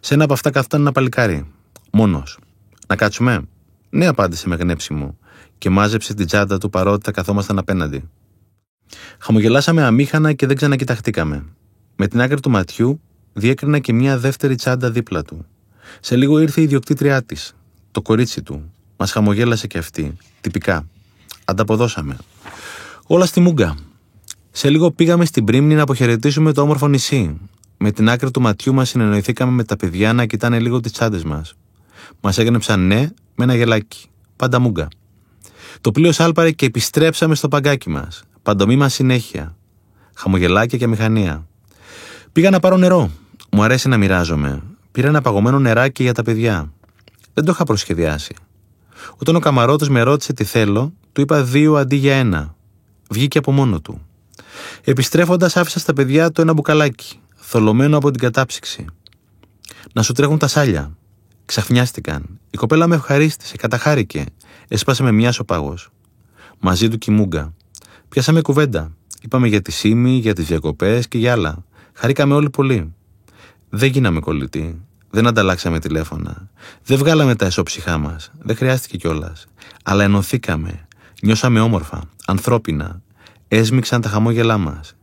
Σε 0.00 0.14
ένα 0.14 0.24
από 0.24 0.32
αυτά 0.32 0.50
καθόταν 0.50 0.80
ένα 0.80 0.92
παλικάρι. 0.92 1.46
Μόνος. 1.92 2.38
Να 2.86 2.96
κάτσουμε; 2.96 3.42
Ναι, 3.90 4.06
απάντησε 4.06 4.48
με 4.48 4.56
γνέψιμο 4.56 5.18
και 5.58 5.70
μάζεψε 5.70 6.14
την 6.14 6.26
τσάντα 6.26 6.58
του 6.58 6.70
παρότι 6.70 7.04
θα 7.04 7.10
καθόμασταν 7.10 7.58
απέναντι. 7.58 8.08
Χαμογελάσαμε 9.18 9.82
αμήχανα 9.82 10.32
και 10.32 10.46
δεν 10.46 10.56
ξανακοιταχτήκαμε. 10.56 11.44
Με 11.96 12.06
την 12.06 12.20
άκρη 12.20 12.40
του 12.40 12.50
ματιού 12.50 13.00
διέκρινα 13.32 13.78
και 13.78 13.92
μια 13.92 14.18
δεύτερη 14.18 14.54
τσάντα 14.54 14.90
δίπλα 14.90 15.22
του. 15.22 15.46
Σε 16.00 16.16
λίγο 16.16 16.38
ήρθε 16.38 16.60
η 16.60 16.64
ιδιοκτήτριά 16.64 17.22
της, 17.22 17.54
το 17.90 18.02
κορίτσι 18.02 18.42
του. 18.42 18.72
Μας 18.96 19.12
χαμογέλασε 19.12 19.66
και 19.66 19.78
αυτή, 19.78 20.16
τυπικά. 20.40 20.88
Ανταποδώσαμε. 21.44 22.16
Όλα 23.06 23.26
στη 23.26 23.40
μούγκα. 23.40 23.76
Σε 24.56 24.70
λίγο 24.70 24.90
πήγαμε 24.90 25.24
στην 25.24 25.44
Πρίμνη 25.44 25.74
να 25.74 25.82
αποχαιρετήσουμε 25.82 26.52
το 26.52 26.62
όμορφο 26.62 26.88
νησί. 26.88 27.40
Με 27.76 27.90
την 27.90 28.08
άκρη 28.08 28.30
του 28.30 28.40
ματιού 28.40 28.74
μας 28.74 28.88
συνεννοηθήκαμε 28.88 29.52
με 29.52 29.64
τα 29.64 29.76
παιδιά 29.76 30.12
να 30.12 30.26
κοιτάνε 30.26 30.58
λίγο 30.58 30.80
τις 30.80 30.92
τσάντες 30.92 31.24
μας. 31.24 31.56
Μας 32.20 32.38
έγνεψαν 32.38 32.86
ναι 32.86 33.08
με 33.34 33.44
ένα 33.44 33.54
γελάκι. 33.54 34.08
Πάντα 34.36 34.58
μούγκα. 34.58 34.88
Το 35.80 35.92
πλοίο 35.92 36.12
σάλπαρε 36.12 36.50
και 36.50 36.66
επιστρέψαμε 36.66 37.34
στο 37.34 37.48
παγκάκι 37.48 37.90
μας. 37.90 38.22
Παντομήμα 38.42 38.88
συνέχεια. 38.88 39.56
Χαμογελάκια 40.14 40.78
και 40.78 40.86
μηχανία. 40.86 41.46
Πήγα 42.32 42.50
να 42.50 42.60
πάρω 42.60 42.76
νερό. 42.76 43.10
Μου 43.50 43.62
αρέσει 43.62 43.88
να 43.88 43.96
μοιράζομαι. 43.96 44.62
Πήρα 44.92 45.08
ένα 45.08 45.20
παγωμένο 45.20 45.58
νεράκι 45.58 46.02
για 46.02 46.14
τα 46.14 46.22
παιδιά. 46.22 46.72
Δεν 47.34 47.44
το 47.44 47.50
είχα 47.54 47.64
προσχεδιάσει. 47.64 48.34
Όταν 49.16 49.36
ο 49.36 49.38
καμαρότο 49.38 49.90
με 49.90 50.02
ρώτησε 50.02 50.32
τι 50.32 50.44
θέλω, 50.44 50.92
του 51.12 51.20
είπα 51.20 51.42
δύο 51.42 51.74
αντί 51.74 51.96
για 51.96 52.14
ένα. 52.14 52.54
Βγήκε 53.10 53.38
από 53.38 53.52
μόνο 53.52 53.80
του. 53.80 54.00
Επιστρέφοντας, 54.84 55.56
άφησα 55.56 55.78
στα 55.78 55.92
παιδιά 55.92 56.32
το 56.32 56.42
ένα 56.42 56.52
μπουκαλάκι. 56.52 57.20
θολωμένο 57.36 57.96
από 57.96 58.10
την 58.10 58.20
κατάψυξη. 58.20 58.84
Να 59.92 60.02
σου 60.02 60.12
τρέχουν 60.12 60.38
τα 60.38 60.46
σάλια. 60.46 60.96
Ξαφνιάστηκαν. 61.44 62.40
Η 62.50 62.56
κοπέλα 62.56 62.86
με 62.86 62.94
ευχαρίστησε, 62.94 63.56
καταχάρηκε. 63.56 64.24
Έσπασε 64.68 65.02
με 65.02 65.12
μια 65.12 65.32
σοπάγο. 65.32 65.74
Μαζί 66.58 66.88
του 66.88 66.98
κοιμούγκα. 66.98 67.54
Πιάσαμε 68.08 68.40
κουβέντα. 68.40 68.92
Είπαμε 69.22 69.48
για 69.48 69.62
τη 69.62 69.72
Σίμη, 69.72 70.10
για 70.10 70.34
τις 70.34 70.46
διακοπές 70.46 71.08
και 71.08 71.18
για 71.18 71.32
άλλα. 71.32 71.64
Χαρήκαμε 71.92 72.34
όλοι 72.34 72.50
πολύ. 72.50 72.94
Δεν 73.68 73.90
γίναμε 73.90 74.20
κολλητοί. 74.20 74.80
Δεν 75.10 75.26
ανταλλάξαμε 75.26 75.78
τηλέφωνα. 75.78 76.50
Δεν 76.84 76.98
βγάλαμε 76.98 77.34
τα 77.34 77.46
εσώψυχά 77.46 77.98
μας. 77.98 78.30
Δεν 78.38 78.56
χρειάστηκε 78.56 78.96
κιόλας. 78.96 79.46
Αλλά 79.84 80.04
ενωθήκαμε. 80.04 80.88
Νιώσαμε 81.22 81.60
όμορφα, 81.60 82.02
ανθρώπινα. 82.26 83.02
Έσμιξαν 83.48 84.00
τα 84.00 84.08
χαμόγελά 84.08 84.58
μας. 84.58 84.96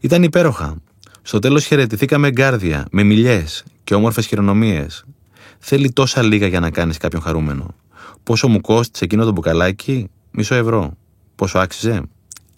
Ήταν 0.00 0.22
υπέροχα. 0.22 0.76
Στο 1.22 1.38
τέλος 1.38 1.64
χαιρετηθήκαμε 1.64 2.30
γκάρδια, 2.30 2.86
με 2.90 3.02
μιλιές 3.02 3.64
και 3.84 3.94
όμορφες 3.94 4.26
χειρονομίες. 4.26 5.04
Θέλει 5.58 5.92
τόσα 5.92 6.22
λίγα 6.22 6.46
για 6.46 6.60
να 6.60 6.70
κάνεις 6.70 6.96
κάποιον 6.96 7.22
χαρούμενο. 7.22 7.74
Πόσο 8.22 8.48
μου 8.48 8.60
κόστησε 8.60 9.04
εκείνο 9.04 9.24
το 9.24 9.32
μπουκαλάκι, 9.32 10.10
μισό 10.30 10.54
ευρώ. 10.54 10.96
Πόσο 11.34 11.58
άξιζε, 11.58 12.02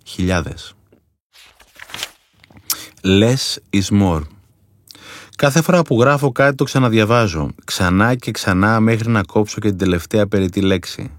χιλιάδες. 0.04 0.74
Less 3.02 3.56
is 3.70 4.00
more. 4.00 4.22
Κάθε 5.36 5.62
φορά 5.62 5.82
που 5.82 6.00
γράφω 6.00 6.32
κάτι 6.32 6.54
το 6.54 6.64
ξαναδιαβάζω, 6.64 7.50
ξανά 7.64 8.14
και 8.14 8.30
ξανά 8.30 8.80
μέχρι 8.80 9.10
να 9.10 9.22
κόψω 9.22 9.60
και 9.60 9.68
την 9.68 9.78
τελευταία 9.78 10.26
περιττή 10.26 10.60
λέξη. 10.60 11.10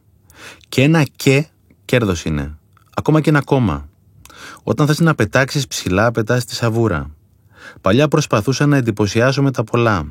Και 0.70 0.82
ένα 0.82 1.04
και 1.04 1.48
κέρδος 1.86 2.24
είναι. 2.26 2.58
Ακόμα 2.96 3.22
και 3.22 3.30
ένα 3.30 3.42
κόμμα. 3.42 3.89
Όταν 4.64 4.88
θες 4.88 5.00
να 5.00 5.16
πετάξεις 5.16 5.68
ψηλά, 5.68 6.12
πετάς 6.12 6.46
τη 6.46 6.56
σαβούρα. 6.56 7.12
Παλιά 7.82 8.08
προσπαθούσα 8.08 8.66
να 8.66 8.78
εντυπωσιάσω 8.78 9.42
με 9.42 9.52
τα 9.52 9.64
πολλά. 9.64 10.08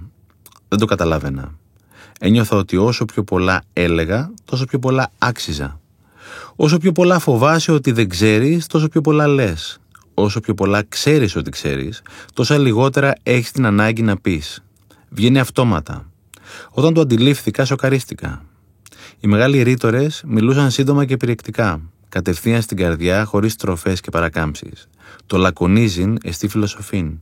Δεν 0.69 0.79
το 0.79 0.85
καταλάβαινα. 0.87 1.55
Ένιωθα 2.21 2.57
ότι 2.57 2.77
όσο 2.77 3.05
πιο 3.05 3.25
πολλά 3.25 3.63
έλεγα, 3.73 4.31
τόσο 4.45 4.65
πιο 4.65 4.79
πολλά 4.79 5.11
άξιζα. 5.19 5.81
Όσο 6.57 6.79
πιο 6.79 6.93
πολλά 6.93 7.19
φοβάσαι 7.19 7.73
ότι 7.73 7.93
δεν 7.93 8.09
ξέρεις, 8.09 8.67
τόσο 8.67 8.89
πιο 8.89 9.01
πολλά 9.01 9.27
λες. 9.27 9.79
Όσο 10.15 10.41
πιο 10.41 10.55
πολλά 10.55 10.83
ξέρεις 10.89 11.37
ότι 11.37 11.51
ξέρεις, 11.51 12.03
τόσα 12.33 12.59
λιγότερα 12.59 13.13
έχεις 13.23 13.51
την 13.51 13.67
ανάγκη 13.67 14.03
να 14.03 14.17
πεις. 14.17 14.63
Βγαίνει 15.09 15.39
αυτόματα. 15.39 16.11
Όταν 16.71 16.95
το 16.95 17.01
αντιλήφθηκα, 17.01 17.65
σοκαρίστηκα. 17.65 18.43
Οι 19.21 19.27
μεγάλοι 19.27 19.63
ρήτορες 19.63 20.23
μιλούσαν 20.27 20.71
σύντομα 20.71 21.05
και 21.05 21.17
περιεκτικά, 21.17 21.81
κατευθείαν 22.09 22.63
στην 22.63 22.77
καρδιά, 22.77 23.25
χωρίς 23.25 23.57
τροφές 23.57 24.01
και 24.01 24.11
παρακάμψεις. 24.11 24.89
Το 25.27 25.37
λακωνίζειν 25.37 26.19
εστί 26.23 26.49
φιλοσοφήν. 26.49 27.19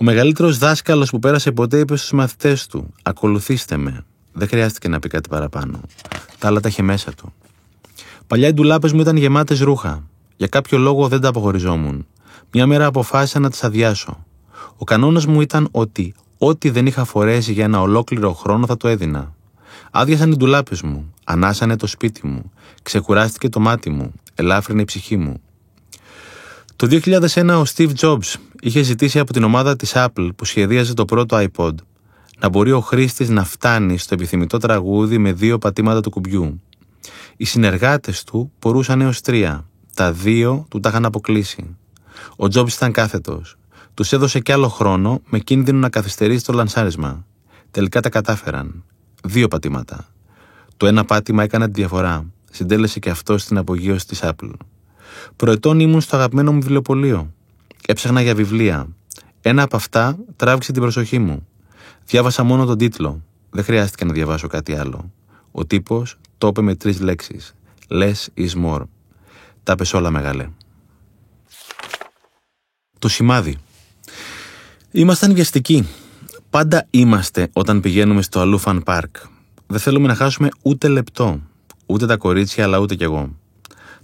Ο 0.00 0.04
μεγαλύτερος 0.04 0.58
δάσκαλος 0.58 1.10
που 1.10 1.18
πέρασε 1.18 1.52
ποτέ 1.52 1.78
είπε 1.78 1.96
στους 1.96 2.12
μαθητές 2.12 2.66
του: 2.66 2.94
Ακολουθήστε 3.02 3.76
με. 3.76 4.04
Δεν 4.32 4.48
χρειάστηκε 4.48 4.88
να 4.88 4.98
πει 4.98 5.08
κάτι 5.08 5.28
παραπάνω. 5.28 5.80
Τα 6.38 6.48
άλλα 6.48 6.60
τα 6.60 6.68
είχε 6.68 6.82
μέσα 6.82 7.12
του. 7.12 7.32
Παλιά 8.26 8.48
οι 8.48 8.52
ντουλάπες 8.52 8.92
μου 8.92 9.00
ήταν 9.00 9.16
γεμάτες 9.16 9.60
ρούχα. 9.60 10.02
Για 10.36 10.46
κάποιο 10.46 10.78
λόγο 10.78 11.08
δεν 11.08 11.20
τα 11.20 11.28
αποχωριζόμουν. 11.28 12.06
Μια 12.52 12.66
μέρα 12.66 12.86
αποφάσισα 12.86 13.38
να 13.38 13.50
τις 13.50 13.64
αδειάσω. 13.64 14.24
Ο 14.76 14.84
κανόνας 14.84 15.26
μου 15.26 15.40
ήταν 15.40 15.68
ότι 15.70 16.14
ό,τι 16.38 16.70
δεν 16.70 16.86
είχα 16.86 17.04
φορέσει 17.04 17.52
για 17.52 17.64
ένα 17.64 17.80
ολόκληρο 17.80 18.32
χρόνο 18.32 18.66
θα 18.66 18.76
το 18.76 18.88
έδινα. 18.88 19.34
Άδειασαν 19.90 20.32
οι 20.32 20.36
ντουλάπες 20.36 20.82
μου, 20.82 21.14
ανάσανε 21.24 21.76
το 21.76 21.86
σπίτι 21.86 22.26
μου, 22.26 22.52
ξεκουράστηκε 22.90 23.48
το 23.48 23.60
μάτι 23.60 23.90
μου, 23.90 24.12
ελάφρυνε 24.34 24.80
η 24.80 24.84
ψυχή 24.84 25.16
μου. 25.16 25.40
Το 26.76 26.86
2001 26.90 27.48
ο 27.48 27.62
Steve 27.74 27.92
Jobs 28.00 28.34
είχε 28.60 28.82
ζητήσει 28.82 29.18
από 29.18 29.32
την 29.32 29.44
ομάδα 29.44 29.76
της 29.76 29.92
Apple 29.94 30.28
που 30.36 30.44
σχεδίαζε 30.44 30.94
το 30.94 31.04
πρώτο 31.04 31.46
iPod 31.46 31.74
να 32.38 32.48
μπορεί 32.48 32.72
ο 32.72 32.80
χρήστης 32.80 33.28
να 33.28 33.44
φτάνει 33.44 33.98
στο 33.98 34.14
επιθυμητό 34.14 34.58
τραγούδι 34.58 35.18
με 35.18 35.32
δύο 35.32 35.58
πατήματα 35.58 36.00
του 36.00 36.10
κουμπιού. 36.10 36.60
Οι 37.36 37.44
συνεργάτες 37.44 38.24
του 38.24 38.52
μπορούσαν 38.60 39.00
έως 39.00 39.20
τρία. 39.20 39.66
Τα 39.94 40.12
δύο 40.12 40.66
του 40.68 40.80
τα 40.80 40.88
είχαν 40.88 41.04
αποκλείσει. 41.04 41.76
Ο 42.30 42.44
Jobs 42.54 42.72
ήταν 42.72 42.92
κάθετος. 42.92 43.56
Τους 43.94 44.12
έδωσε 44.12 44.40
κι 44.40 44.52
άλλο 44.52 44.68
χρόνο 44.68 45.20
με 45.28 45.38
κίνδυνο 45.38 45.78
να 45.78 45.88
καθυστερήσει 45.88 46.44
το 46.44 46.52
λανσάρισμα. 46.52 47.26
Τελικά 47.70 48.00
τα 48.00 48.08
κατάφεραν. 48.08 48.84
Δύο 49.24 49.48
πατήματα. 49.48 50.08
Το 50.76 50.86
ένα 50.86 51.04
πάτημα 51.04 51.42
έκανε 51.42 51.66
τη 51.66 51.72
διαφορά. 51.72 52.26
Συντέλεσε 52.50 52.98
και 52.98 53.10
αυτό 53.10 53.38
στην 53.38 53.58
απογείωση 53.58 54.06
της 54.06 54.20
Apple. 54.22 54.52
Προετών 55.36 55.80
ήμουν 55.80 56.00
στο 56.00 56.16
αγαπημένο 56.16 56.52
μου 56.52 56.60
βιβλιοπωλείο. 56.60 57.32
Έψαχνα 57.86 58.20
για 58.20 58.34
βιβλία. 58.34 58.88
Ένα 59.40 59.62
από 59.62 59.76
αυτά 59.76 60.18
τράβηξε 60.36 60.72
την 60.72 60.82
προσοχή 60.82 61.18
μου. 61.18 61.46
Διάβασα 62.06 62.42
μόνο 62.42 62.64
τον 62.64 62.78
τίτλο. 62.78 63.22
Δεν 63.50 63.64
χρειάστηκε 63.64 64.04
να 64.04 64.12
διαβάσω 64.12 64.46
κάτι 64.46 64.74
άλλο. 64.74 65.12
Ο 65.50 65.66
τύπος 65.66 66.16
το 66.38 66.46
είπε 66.46 66.60
με 66.60 66.74
τρεις 66.74 67.00
λέξεις. 67.00 67.54
Less 67.88 68.26
is 68.36 68.64
more. 68.64 68.82
Τα 69.62 69.74
πες 69.74 69.92
όλα 69.92 70.10
μεγάλε. 70.10 70.48
Το 72.98 73.08
σημάδι. 73.08 73.56
Ήμασταν 74.90 75.34
βιαστικοί. 75.34 75.88
Πάντα 76.50 76.86
είμαστε 76.90 77.48
όταν 77.52 77.80
πηγαίνουμε 77.80 78.22
στο 78.22 78.40
Αλούφαν 78.40 78.82
Πάρκ. 78.82 79.16
Δεν 79.66 79.80
θέλουμε 79.80 80.06
να 80.06 80.14
χάσουμε 80.14 80.48
ούτε 80.62 80.88
λεπτό. 80.88 81.40
Ούτε 81.90 82.06
τα 82.06 82.16
κορίτσια, 82.16 82.64
αλλά 82.64 82.78
ούτε 82.78 82.94
κι 82.94 83.02
εγώ. 83.02 83.36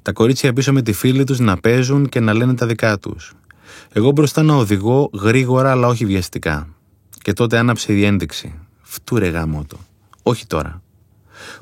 Τα 0.02 0.12
κορίτσια 0.12 0.52
πίσω 0.52 0.72
με 0.72 0.82
τη 0.82 0.92
φίλη 0.92 1.24
τους 1.24 1.38
να 1.38 1.56
παίζουν 1.56 2.08
και 2.08 2.20
να 2.20 2.34
λένε 2.34 2.54
τα 2.54 2.66
δικά 2.66 2.98
τους. 2.98 3.32
Εγώ 3.92 4.10
μπροστά 4.10 4.42
να 4.42 4.54
οδηγώ 4.54 5.10
γρήγορα, 5.12 5.70
αλλά 5.70 5.86
όχι 5.86 6.06
βιαστικά. 6.06 6.68
Και 7.22 7.32
τότε 7.32 7.58
άναψε 7.58 7.92
η 7.92 8.04
ένδειξη. 8.04 8.54
Φτούρε 8.82 9.28
γάμο 9.28 9.64
το. 9.66 9.76
Όχι 10.22 10.46
τώρα. 10.46 10.82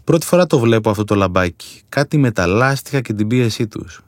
Πρώτη 0.04 0.26
φορά 0.26 0.46
το 0.46 0.58
βλέπω 0.58 0.90
αυτό 0.90 1.04
το 1.04 1.14
λαμπάκι. 1.14 1.82
Κάτι 1.88 2.18
με 2.18 2.30
τα 2.30 2.46
λάστιχα 2.46 3.00
και 3.00 3.12
την 3.12 3.26
πίεσή 3.26 3.66
τους. 3.66 4.00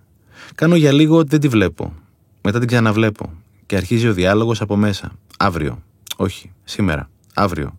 Κάνω 0.55 0.77
για 0.77 0.93
λίγο 0.93 1.17
ότι 1.17 1.29
δεν 1.29 1.41
τη 1.41 1.49
βλέπω. 1.49 1.93
Μετά 2.43 2.59
την 2.59 2.69
ξαναβλέπω. 2.69 3.33
Και 3.67 3.77
αρχίζει 3.77 4.09
ο 4.09 4.13
διάλογος 4.13 4.61
από 4.61 4.77
μέσα. 4.77 5.13
Αύριο. 5.39 5.83
Όχι, 6.17 6.53
σήμερα. 6.65 7.11
Αύριο. 7.35 7.79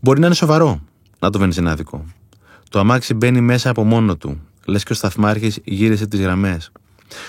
Μπορεί 0.00 0.20
να 0.20 0.26
είναι 0.26 0.34
σοβαρό. 0.34 0.80
Να 1.18 1.30
το 1.30 1.38
βενζινάδικο. 1.38 2.04
Το 2.70 2.78
αμάξι 2.78 3.14
μπαίνει 3.14 3.40
μέσα 3.40 3.70
από 3.70 3.84
μόνο 3.84 4.16
του. 4.16 4.40
Λες 4.66 4.82
και 4.82 4.92
ο 4.92 4.94
σταθμάρχης 4.94 5.58
γύρισε 5.64 6.06
τις 6.06 6.20
γραμμές. 6.20 6.70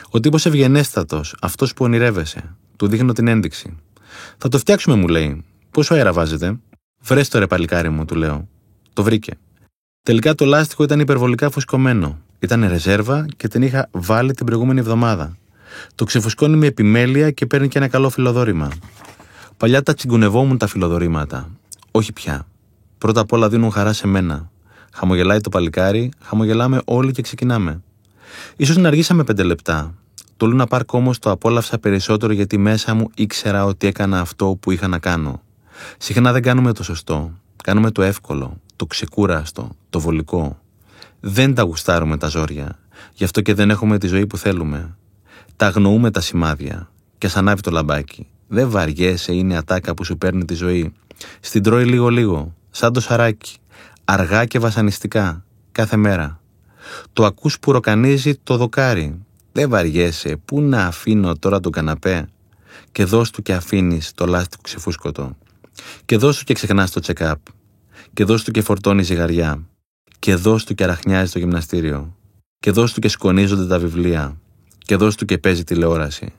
Ο 0.09 0.19
τύπος 0.19 0.45
ευγενέστατος, 0.45 1.35
αυτός 1.41 1.73
που 1.73 1.85
ονειρεύεσαι. 1.85 2.55
Του 2.75 2.87
δείχνω 2.87 3.13
την 3.13 3.27
ένδειξη. 3.27 3.75
Θα 4.37 4.47
το 4.47 4.57
φτιάξουμε, 4.57 4.95
μου 4.95 5.07
λέει. 5.07 5.45
Πόσο 5.71 5.93
αέρα 5.93 6.13
βάζετε; 6.13 6.59
Βρες 7.01 7.29
το 7.29 7.39
ρε 7.39 7.47
παλικάρι 7.47 7.89
μου, 7.89 8.05
του 8.05 8.15
λέω. 8.15 8.47
Το 8.93 9.03
βρήκε. 9.03 9.33
Τελικά 10.03 10.35
το 10.35 10.45
λάστιχο 10.45 10.83
ήταν 10.83 10.99
υπερβολικά 10.99 11.49
φουσκωμένο. 11.49 12.19
Ήταν 12.39 12.67
ρεζέρβα 12.67 13.25
και 13.37 13.47
την 13.47 13.61
είχα 13.61 13.89
βάλει 13.91 14.33
την 14.33 14.45
προηγούμενη 14.45 14.79
εβδομάδα. 14.79 15.37
Το 15.95 16.05
ξεφουσκώνει 16.05 16.55
με 16.57 16.65
επιμέλεια 16.65 17.31
και 17.31 17.45
παίρνει 17.45 17.67
και 17.67 17.77
ένα 17.77 17.87
καλό 17.87 18.09
φιλοδόρημα. 18.09 18.71
Παλιά 19.57 19.83
τα 19.83 19.93
τσιγκουνευόμουν 19.93 20.57
τα 20.57 20.67
φιλοδορήματα. 20.67 21.49
Όχι 21.91 22.13
πια. 22.13 22.47
Πρώτα 22.97 23.21
απ' 23.21 23.31
όλα 23.31 23.49
δίνουν 23.49 23.71
χαρά 23.71 23.93
σε 23.93 24.07
μένα. 24.07 24.51
Χαμογελάει 24.99 25.39
το 25.39 25.49
παλικάρι, 25.49 26.11
χαμογελάμε 26.23 26.81
όλοι 26.85 27.11
και 27.11 27.21
ξεκινάμε. 27.21 27.81
σω 28.63 28.79
να 28.79 28.87
αργήσαμε 28.87 29.23
πέντε 29.23 29.43
λεπτά. 29.43 29.93
Το 30.37 30.45
Λούνα 30.45 30.65
Πάρκ 30.65 30.93
όμως 30.93 31.19
το 31.19 31.31
απόλαυσα 31.31 31.77
περισσότερο 31.77 32.33
γιατί 32.33 32.57
μέσα 32.57 32.93
μου 32.93 33.09
ήξερα 33.15 33.65
ότι 33.65 33.87
έκανα 33.87 34.19
αυτό 34.19 34.57
που 34.59 34.71
είχα 34.71 34.87
να 34.87 34.99
κάνω. 34.99 35.41
Συχνά 35.97 36.31
δεν 36.31 36.41
κάνουμε 36.41 36.73
το 36.73 36.83
σωστό. 36.83 37.31
Κάνουμε 37.63 37.91
το 37.91 38.01
εύκολο, 38.01 38.61
το 38.75 38.85
ξεκούραστο, 38.85 39.69
το 39.89 39.99
βολικό. 39.99 40.59
Δεν 41.19 41.53
τα 41.53 41.61
γουστάρουμε 41.61 42.17
τα 42.17 42.27
ζόρια. 42.27 42.79
Γι' 43.13 43.23
αυτό 43.23 43.41
και 43.41 43.53
δεν 43.53 43.69
έχουμε 43.69 43.97
τη 43.97 44.07
ζωή 44.07 44.27
που 44.27 44.37
θέλουμε. 44.37 44.97
Τα 45.55 45.65
αγνοούμε 45.65 46.11
τα 46.11 46.21
σημάδια. 46.21 46.89
Και 47.17 47.27
σαν 47.27 47.47
ανάβει 47.47 47.61
το 47.61 47.71
λαμπάκι. 47.71 48.27
Δεν 48.47 48.69
βαριέσαι, 48.69 49.33
είναι 49.33 49.53
η 49.53 49.57
ατάκα 49.57 49.93
που 49.93 50.03
σου 50.03 50.17
παίρνει 50.17 50.45
τη 50.45 50.53
ζωή. 50.53 50.93
Στην 51.39 51.63
τρώει 51.63 51.85
λίγο-λίγο, 51.85 52.53
σαν 52.69 52.93
το 52.93 52.99
σαράκι. 52.99 53.57
Αργά 54.09 54.45
και 54.45 54.59
βασανιστικά, 54.59 55.45
κάθε 55.71 55.95
μέρα. 55.97 56.41
Το 57.13 57.25
ακούς 57.25 57.59
που 57.59 57.71
ροκανίζει 57.71 58.35
το 58.35 58.57
δοκάρι. 58.57 59.25
Δεν 59.51 59.69
βαριέσαι, 59.69 60.37
πού 60.45 60.61
να 60.61 60.85
αφήνω 60.85 61.35
τώρα 61.35 61.59
τον 61.59 61.71
καναπέ; 61.71 62.29
Και 62.91 63.05
δώσ' 63.05 63.29
του 63.29 63.41
και 63.41 63.53
αφήνεις 63.53 64.11
το 64.15 64.25
λάστιχο 64.25 64.61
ξεφούσκωτο. 64.61 65.37
Και 66.05 66.17
δώσ' 66.17 66.37
του 66.37 66.43
και 66.43 66.53
ξεχνάς 66.53 66.91
το 66.91 67.01
check-up. 67.05 67.33
Και 68.13 68.23
δώσ' 68.23 68.43
του 68.43 68.51
και 68.51 68.61
φορτώνει 68.61 69.03
ζυγαριά. 69.03 69.67
Και 70.19 70.35
δώσ' 70.35 70.63
του 70.63 70.75
και 70.75 70.83
αραχνιάζει 70.83 71.31
το 71.31 71.39
γυμναστήριο. 71.39 72.15
Και 72.59 72.71
δώσ' 72.71 72.93
του 72.93 72.99
και 72.99 73.07
σκονίζονται 73.09 73.67
τα 73.67 73.79
βιβλία. 73.79 74.37
Και 74.77 74.95
δώσ' 74.95 75.15
του 75.15 75.25
και 75.25 75.37
παίζει 75.37 75.63
τηλεόραση 75.63 76.33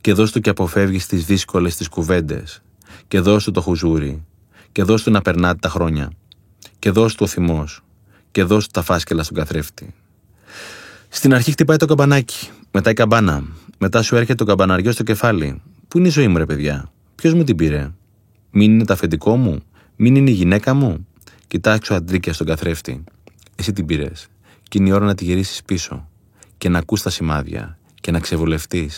και 0.00 0.12
δώσ' 0.12 0.32
του 0.32 0.40
και 0.40 0.50
αποφεύγεις 0.50 1.06
τις 1.06 1.24
δύσκολες 1.24 1.76
τις 1.76 1.88
κουβέντες 1.88 2.62
και 3.08 3.20
δώσ' 3.20 3.44
του 3.44 3.50
το 3.50 3.60
χουζούρι 3.60 4.24
και 4.72 4.82
δώσ' 4.82 5.02
του 5.02 5.10
να 5.10 5.22
περνάτε 5.22 5.58
τα 5.58 5.68
χρόνια 5.68 6.10
και 6.78 6.90
δώσ' 6.90 7.14
του 7.14 7.22
ο 7.24 7.26
θυμός 7.26 7.80
και 8.30 8.44
δώσ' 8.44 8.64
του 8.64 8.70
τα 8.72 8.82
φάσκελα 8.82 9.22
στον 9.22 9.36
καθρέφτη. 9.36 9.94
Στην 11.08 11.34
αρχή 11.34 11.50
χτυπάει 11.50 11.76
το 11.76 11.86
καμπανάκι, 11.86 12.48
μετά 12.70 12.90
η 12.90 12.94
καμπάνα, 12.94 13.44
μετά 13.78 14.02
σου 14.02 14.16
έρχεται 14.16 14.34
το 14.34 14.44
καμπαναριό 14.44 14.92
στο 14.92 15.02
κεφάλι. 15.02 15.62
Πού 15.88 15.98
είναι 15.98 16.08
η 16.08 16.10
ζωή 16.10 16.28
μου, 16.28 16.38
ρε 16.38 16.46
παιδιά, 16.46 16.90
Ποιος 17.14 17.34
μου 17.34 17.44
την 17.44 17.56
πήρε; 17.56 17.90
Μην 18.50 18.72
είναι 18.72 18.84
το 18.84 18.92
αφεντικό 18.92 19.36
μου; 19.36 19.62
Μην 19.96 20.16
είναι 20.16 20.30
η 20.30 20.32
γυναίκα 20.32 20.74
μου; 20.74 21.06
Κοιτάξω 21.46 21.94
αντρίκια 21.94 22.32
στον 22.32 22.46
καθρέφτη. 22.46 23.04
Εσύ 23.56 23.72
την 23.72 23.86
πήρες. 23.86 24.26
Και 24.62 24.78
είναι 24.78 24.88
η 24.88 24.92
ώρα 24.92 25.04
να 25.04 25.14
τη 25.14 25.24
γυρίσεις 25.24 25.62
πίσω. 25.62 26.08
Και 26.58 26.68
να 26.68 26.78
ακούς 26.78 27.02
τα 27.02 27.10
σημάδια. 27.10 27.78
Και 28.00 28.10
να 28.10 28.20
ξεβολευτεί. 28.20 28.90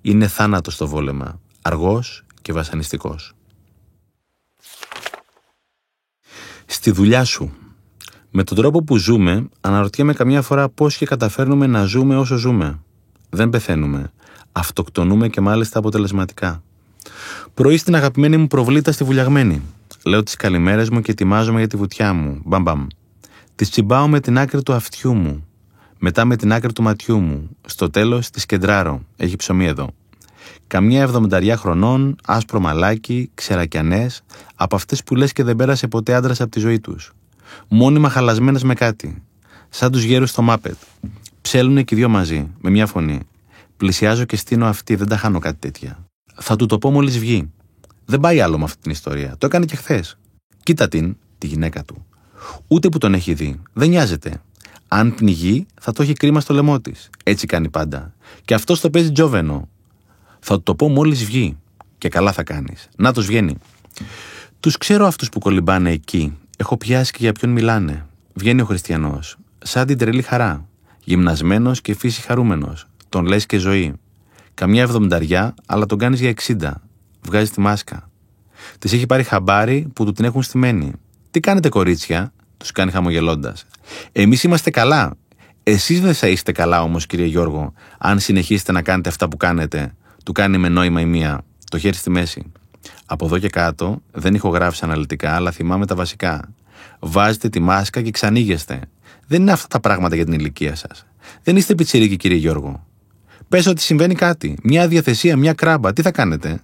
Είναι 0.00 0.26
θάνατος 0.26 0.76
το 0.76 0.86
βόλεμα. 0.88 1.40
Αργός 1.62 2.24
και 2.42 2.52
βασανιστικός. 2.52 3.35
Στη 6.66 6.90
δουλειά 6.90 7.24
σου. 7.24 7.52
Με 8.30 8.44
τον 8.44 8.56
τρόπο 8.56 8.82
που 8.82 8.96
ζούμε, 8.96 9.48
αναρωτιέμαι 9.60 10.12
καμιά 10.12 10.42
φορά 10.42 10.68
πώς 10.68 10.96
και 10.96 11.06
καταφέρνουμε 11.06 11.66
να 11.66 11.84
ζούμε 11.84 12.16
όσο 12.16 12.36
ζούμε. 12.36 12.78
Δεν 13.30 13.50
πεθαίνουμε. 13.50 14.12
Αυτοκτονούμε 14.52 15.28
και 15.28 15.40
μάλιστα 15.40 15.78
αποτελεσματικά. 15.78 16.62
Πρωί 17.54 17.76
στην 17.76 17.94
αγαπημένη 17.94 18.36
μου 18.36 18.46
προβλήτα 18.46 18.92
στη 18.92 19.04
βουλιαγμένη. 19.04 19.62
Λέω 20.04 20.22
τις 20.22 20.36
καλημέρες 20.36 20.90
μου 20.90 21.00
και 21.00 21.10
ετοιμάζομαι 21.10 21.58
για 21.58 21.68
τη 21.68 21.76
βουτιά 21.76 22.12
μου. 22.12 22.40
Μπαμπαμ. 22.44 22.86
Τη 23.54 23.68
τσιμπάω 23.68 24.08
με 24.08 24.20
την 24.20 24.38
άκρη 24.38 24.62
του 24.62 24.72
αυτιού 24.72 25.14
μου. 25.14 25.46
Μετά 25.98 26.24
με 26.24 26.36
την 26.36 26.52
άκρη 26.52 26.72
του 26.72 26.82
ματιού 26.82 27.20
μου. 27.20 27.56
Στο 27.66 27.90
τέλος 27.90 28.30
τη 28.30 28.46
κεντράρω. 28.46 29.02
Έχει 29.16 29.36
ψωμί 29.36 29.66
εδώ. 29.66 29.90
Καμιά 30.66 31.00
εβδομηνταριά 31.02 31.56
χρονών, 31.56 32.16
άσπρο 32.24 32.60
μαλάκι, 32.60 33.30
ξερακιανές, 33.34 34.22
από 34.54 34.76
αυτές 34.76 35.02
που 35.04 35.14
λες 35.14 35.32
και 35.32 35.42
δεν 35.44 35.56
πέρασε 35.56 35.88
ποτέ 35.88 36.14
άντρας 36.14 36.40
από 36.40 36.50
τη 36.50 36.60
ζωή 36.60 36.80
τους. 36.80 37.12
Μόνιμα 37.68 38.08
χαλασμένες 38.08 38.62
με 38.62 38.74
κάτι. 38.74 39.22
Σαν 39.68 39.92
τους 39.92 40.02
γέρους 40.02 40.30
στο 40.30 40.42
μάπετ. 40.42 40.76
Ψέλνουνε 41.40 41.82
και 41.82 41.96
δυο 41.96 42.08
μαζί, 42.08 42.50
με 42.60 42.70
μια 42.70 42.86
φωνή. 42.86 43.20
Πλησιάζω 43.76 44.24
και 44.24 44.36
στείνω 44.36 44.66
αυτή, 44.66 44.94
δεν 44.94 45.08
τα 45.08 45.16
χάνω 45.16 45.38
κάτι 45.38 45.58
τέτοια. 45.58 45.98
Θα 46.34 46.56
του 46.56 46.66
το 46.66 46.78
πω 46.78 46.90
μόλις 46.90 47.18
βγει. 47.18 47.52
Δεν 48.04 48.20
πάει 48.20 48.40
άλλο 48.40 48.58
με 48.58 48.64
αυτή 48.64 48.82
την 48.82 48.90
ιστορία. 48.90 49.34
Το 49.38 49.46
έκανε 49.46 49.64
και 49.64 49.76
χθες. 49.76 50.18
Κοίτα 50.62 50.88
την, 50.88 51.16
τη 51.38 51.46
γυναίκα 51.46 51.84
του. 51.84 52.06
Ούτε 52.66 52.88
που 52.88 52.98
τον 52.98 53.14
έχει 53.14 53.34
δει. 53.34 53.60
Δεν 53.72 53.88
νοιάζεται. 53.88 54.42
Αν 54.88 55.14
πνιγεί, 55.14 55.66
θα 55.80 55.92
το 55.92 56.02
έχει 56.02 56.12
κρίμα 56.12 56.40
στο 56.40 56.54
λαιμό 56.54 56.80
της. 56.80 57.10
Έτσι 57.24 57.46
κάνει 57.46 57.68
πάντα. 57.68 58.14
Και 58.44 58.54
αυτός 58.54 58.80
το 58.80 58.90
παίζει 58.90 59.12
τζόβενο. 59.12 59.68
Θα 60.40 60.54
του 60.54 60.62
το 60.62 60.74
πω 60.74 60.88
μόλις 60.88 61.24
βγει. 61.24 61.56
Και 61.98 62.08
καλά 62.08 62.32
θα 62.32 62.42
κάνεις. 62.42 62.88
Να 62.96 63.12
τους 63.12 63.26
βγαίνει. 63.26 63.56
Τους 64.60 64.76
ξέρω 64.76 65.06
αυτούς 65.06 65.28
που 65.28 65.38
κολυμπάνε 65.38 65.90
εκεί. 65.90 66.38
Έχω 66.56 66.76
πιάσει 66.76 67.12
και 67.12 67.18
για 67.20 67.32
ποιον 67.32 67.50
μιλάνε. 67.50 68.06
Βγαίνει 68.34 68.60
ο 68.60 68.64
Χριστιανός. 68.64 69.36
Σαν 69.58 69.86
την 69.86 69.98
τρελή 69.98 70.22
χαρά. 70.22 70.68
Γυμνασμένος 71.04 71.80
και 71.80 71.94
φύση 71.94 72.22
χαρούμενος. 72.22 72.86
Τον 73.08 73.26
λες 73.26 73.46
και 73.46 73.58
ζωή. 73.58 73.92
Καμιά 74.54 74.82
εβδομηνταριά, 74.82 75.54
αλλά 75.66 75.86
τον 75.86 75.98
κάνεις 75.98 76.20
για 76.20 76.28
60. 76.28 76.82
Βγάζει 77.20 77.50
τη 77.50 77.60
μάσκα. 77.60 78.10
Της 78.78 78.92
έχει 78.92 79.06
πάρει 79.06 79.22
χαμπάρι 79.22 79.88
που 79.92 80.04
του 80.04 80.12
την 80.12 80.24
έχουν 80.24 80.42
στημένη. 80.42 80.92
Τι 81.30 81.40
κάνετε, 81.40 81.68
κορίτσια, 81.68 82.32
τους 82.56 82.72
κάνει 82.72 82.90
χαμογελώντας. 82.90 83.66
Εμείς 84.12 84.42
είμαστε 84.42 84.70
καλά. 84.70 85.16
Εσείς 85.62 86.00
δεν 86.00 86.14
θα 86.14 86.28
είστε 86.28 86.52
καλά 86.52 86.82
όμως, 86.82 87.06
κύριε 87.06 87.26
Γιώργο, 87.26 87.72
αν 87.98 88.18
συνεχίσετε 88.18 88.72
να 88.72 88.82
κάνετε 88.82 89.08
αυτά 89.08 89.28
που 89.28 89.36
κάνετε. 89.36 89.94
Του 90.26 90.32
κάνει 90.32 90.58
με 90.58 90.68
νόημα 90.68 91.00
η 91.00 91.04
μία, 91.04 91.44
το 91.70 91.78
χέρι 91.78 91.96
στη 91.96 92.10
μέση. 92.10 92.52
Από 93.06 93.24
εδώ 93.26 93.38
και 93.38 93.48
κάτω 93.48 94.02
δεν 94.12 94.34
έχω 94.34 94.48
γράψει 94.48 94.84
αναλυτικά, 94.84 95.34
αλλά 95.34 95.50
θυμάμαι 95.50 95.86
τα 95.86 95.94
βασικά. 95.94 96.52
Βάζετε 96.98 97.48
τη 97.48 97.60
μάσκα 97.60 98.02
και 98.02 98.10
ξανήγεστε. 98.10 98.80
Δεν 99.26 99.40
είναι 99.40 99.52
αυτά 99.52 99.66
τα 99.68 99.80
πράγματα 99.80 100.14
για 100.14 100.24
την 100.24 100.34
ηλικία 100.34 100.74
σας. 100.74 101.06
Δεν 101.42 101.56
είστε 101.56 101.74
πιτσιρίκι, 101.74 102.16
κύριε 102.16 102.36
Γιώργο. 102.36 102.86
Πες 103.48 103.66
ότι 103.66 103.80
συμβαίνει 103.80 104.14
κάτι. 104.14 104.58
Μια 104.62 104.88
διαθεσία, 104.88 105.36
μια 105.36 105.52
κράμπα. 105.52 105.92
Τι 105.92 106.02
θα 106.02 106.10
κάνετε; 106.10 106.60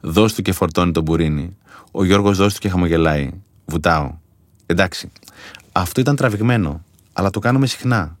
Δώσ' 0.00 0.34
του 0.34 0.42
και 0.42 0.52
φορτώνει 0.52 0.92
τον 0.92 1.02
μπουρίνι. 1.02 1.56
Ο 1.90 2.04
Γιώργος 2.04 2.36
δώσ' 2.36 2.54
του 2.54 2.60
και 2.60 2.68
χαμογελάει. 2.68 3.30
Βουτάω. 3.64 4.14
Εντάξει. 4.66 5.10
Αυτό 5.72 6.00
ήταν 6.00 6.16
τραβηγμένο. 6.16 6.84
Αλλά 7.12 7.30
το 7.30 7.38
κάνουμε 7.38 7.66
συχνά. 7.66 8.18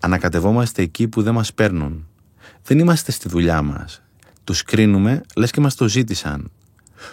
Ανακατευόμαστε 0.00 0.82
εκεί 0.82 1.08
που 1.08 1.22
δεν 1.22 1.34
μας 1.34 1.54
παίρνουν. 1.54 2.06
Δεν 2.62 2.78
είμαστε 2.78 3.12
στη 3.12 3.28
δουλειά 3.28 3.62
μας. 3.62 4.00
Τους 4.46 4.62
κρίνουμε, 4.62 5.22
λες 5.36 5.50
και 5.50 5.60
μας 5.60 5.74
το 5.74 5.88
ζήτησαν. 5.88 6.50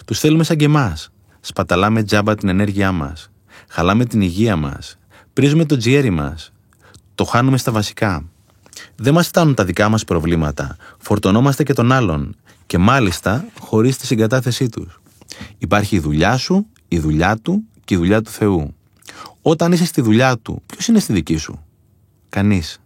Τους 0.05 0.19
θέλουμε 0.19 0.43
σαν 0.43 0.57
και 0.57 0.65
εμάς. 0.65 1.09
Σπαταλάμε 1.39 2.03
τζάμπα 2.03 2.35
την 2.35 2.49
ενέργειά 2.49 2.91
μας. 2.91 3.31
Χαλάμε 3.67 4.05
την 4.05 4.21
υγεία 4.21 4.55
μας. 4.55 4.97
Πρίζουμε 5.33 5.65
το 5.65 5.77
τζιέρι 5.77 6.09
μας. 6.09 6.51
Το 7.15 7.23
χάνουμε 7.23 7.57
στα 7.57 7.71
βασικά. 7.71 8.25
Δεν 8.95 9.13
μας 9.13 9.27
φτάνουν 9.27 9.53
τα 9.53 9.65
δικά 9.65 9.89
μας 9.89 10.03
προβλήματα. 10.03 10.77
Φορτωνόμαστε 10.97 11.63
και 11.63 11.73
των 11.73 11.91
άλλων. 11.91 12.35
Και 12.65 12.77
μάλιστα 12.77 13.45
χωρίς 13.59 13.97
τη 13.97 14.05
συγκατάθεσή 14.05 14.69
τους. 14.69 15.01
Υπάρχει 15.57 15.95
η 15.95 15.99
δουλειά 15.99 16.37
σου, 16.37 16.65
η 16.87 16.99
δουλειά 16.99 17.37
του 17.37 17.63
και 17.83 17.93
η 17.93 17.97
δουλειά 17.97 18.21
του 18.21 18.29
Θεού. 18.29 18.75
Όταν 19.41 19.71
είσαι 19.71 19.85
στη 19.85 20.01
δουλειά 20.01 20.37
του, 20.37 20.61
ποιος 20.65 20.87
είναι 20.87 20.99
στη 20.99 21.13
δική 21.13 21.37
σου; 21.37 21.65
Κανείς. 22.29 22.79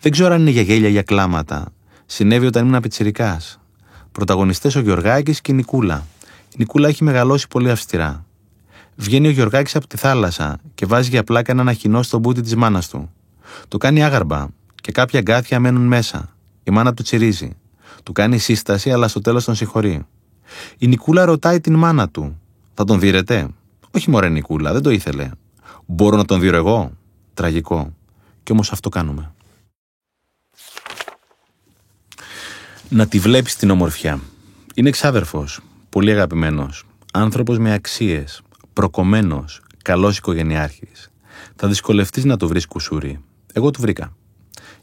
Δεν 0.00 0.12
ξέρω 0.12 0.34
αν 0.34 0.40
είναι 0.40 0.50
για 0.50 0.62
γέλια 0.62 0.88
ή 0.88 0.90
για 0.90 1.02
κλάματα. 1.02 1.72
Συνέβη 2.06 2.46
όταν 2.46 2.66
ήμουν 2.66 2.80
πιτσυρικά. 2.80 3.40
Πρωταγωνιστές 4.12 4.74
ο 4.74 4.80
Γιωργάκη 4.80 5.40
και 5.40 5.52
η 5.52 5.54
Νικούλα. 5.54 6.06
Η 6.48 6.54
Νικούλα 6.58 6.88
έχει 6.88 7.04
μεγαλώσει 7.04 7.48
πολύ 7.48 7.70
αυστηρά. 7.70 8.24
Βγαίνει 8.96 9.26
ο 9.26 9.30
Γιωργάκη 9.30 9.76
από 9.76 9.86
τη 9.86 9.96
θάλασσα 9.96 10.58
και 10.74 10.86
βάζει 10.86 11.08
για 11.08 11.24
πλάκα 11.24 11.52
έναν 11.52 11.68
αχινό 11.68 12.02
στο 12.02 12.18
μπούτι 12.18 12.40
της 12.40 12.56
μάνας 12.56 12.88
του. 12.88 13.10
Το 13.68 13.78
κάνει 13.78 14.04
άγαρμπα 14.04 14.46
και 14.74 14.92
κάποια 14.92 15.20
γκάθια 15.20 15.60
μένουν 15.60 15.86
μέσα. 15.86 16.36
Η 16.64 16.70
μάνα 16.70 16.94
του 16.94 17.02
τσιρίζει. 17.02 17.56
Του 18.02 18.12
κάνει 18.12 18.38
σύσταση, 18.38 18.90
αλλά 18.90 19.08
στο 19.08 19.20
τέλος 19.20 19.44
τον 19.44 19.54
συγχωρεί. 19.54 20.06
Η 20.78 20.86
Νικούλα 20.86 21.24
ρωτάει 21.24 21.60
την 21.60 21.74
μάνα 21.74 22.08
του: 22.08 22.40
Θα 22.74 22.84
τον 22.84 23.00
δίρετε; 23.00 23.48
Όχι 23.90 24.10
μωρέ 24.10 24.28
Νικούλα, 24.28 24.72
δεν 24.72 24.82
το 24.82 24.90
ήθελε. 24.90 25.30
Μπορώ 25.86 26.16
να 26.16 26.24
τον 26.24 26.40
δίρω 26.40 26.56
εγώ; 26.56 26.92
Τραγικό. 27.34 27.94
Κι 28.42 28.52
όμως 28.52 28.72
αυτό 28.72 28.88
κάνουμε. 28.88 29.32
Να 32.94 33.06
τη 33.06 33.18
βλέπεις 33.18 33.56
την 33.56 33.70
ομορφιά. 33.70 34.20
Είναι 34.74 34.88
εξάδερφο, 34.88 35.44
πολύ 35.88 36.10
αγαπημένος, 36.10 36.84
άνθρωπος 37.12 37.58
με 37.58 37.72
αξίες, 37.72 38.42
προκομμένος, 38.72 39.60
καλός 39.82 40.18
οικογενειάρχης. 40.18 41.10
Θα 41.56 41.68
δυσκολευτείς 41.68 42.24
να 42.24 42.36
το 42.36 42.48
βρεις 42.48 42.66
κουσούρι. 42.66 43.20
Εγώ 43.52 43.70
του 43.70 43.80
βρήκα. 43.80 44.12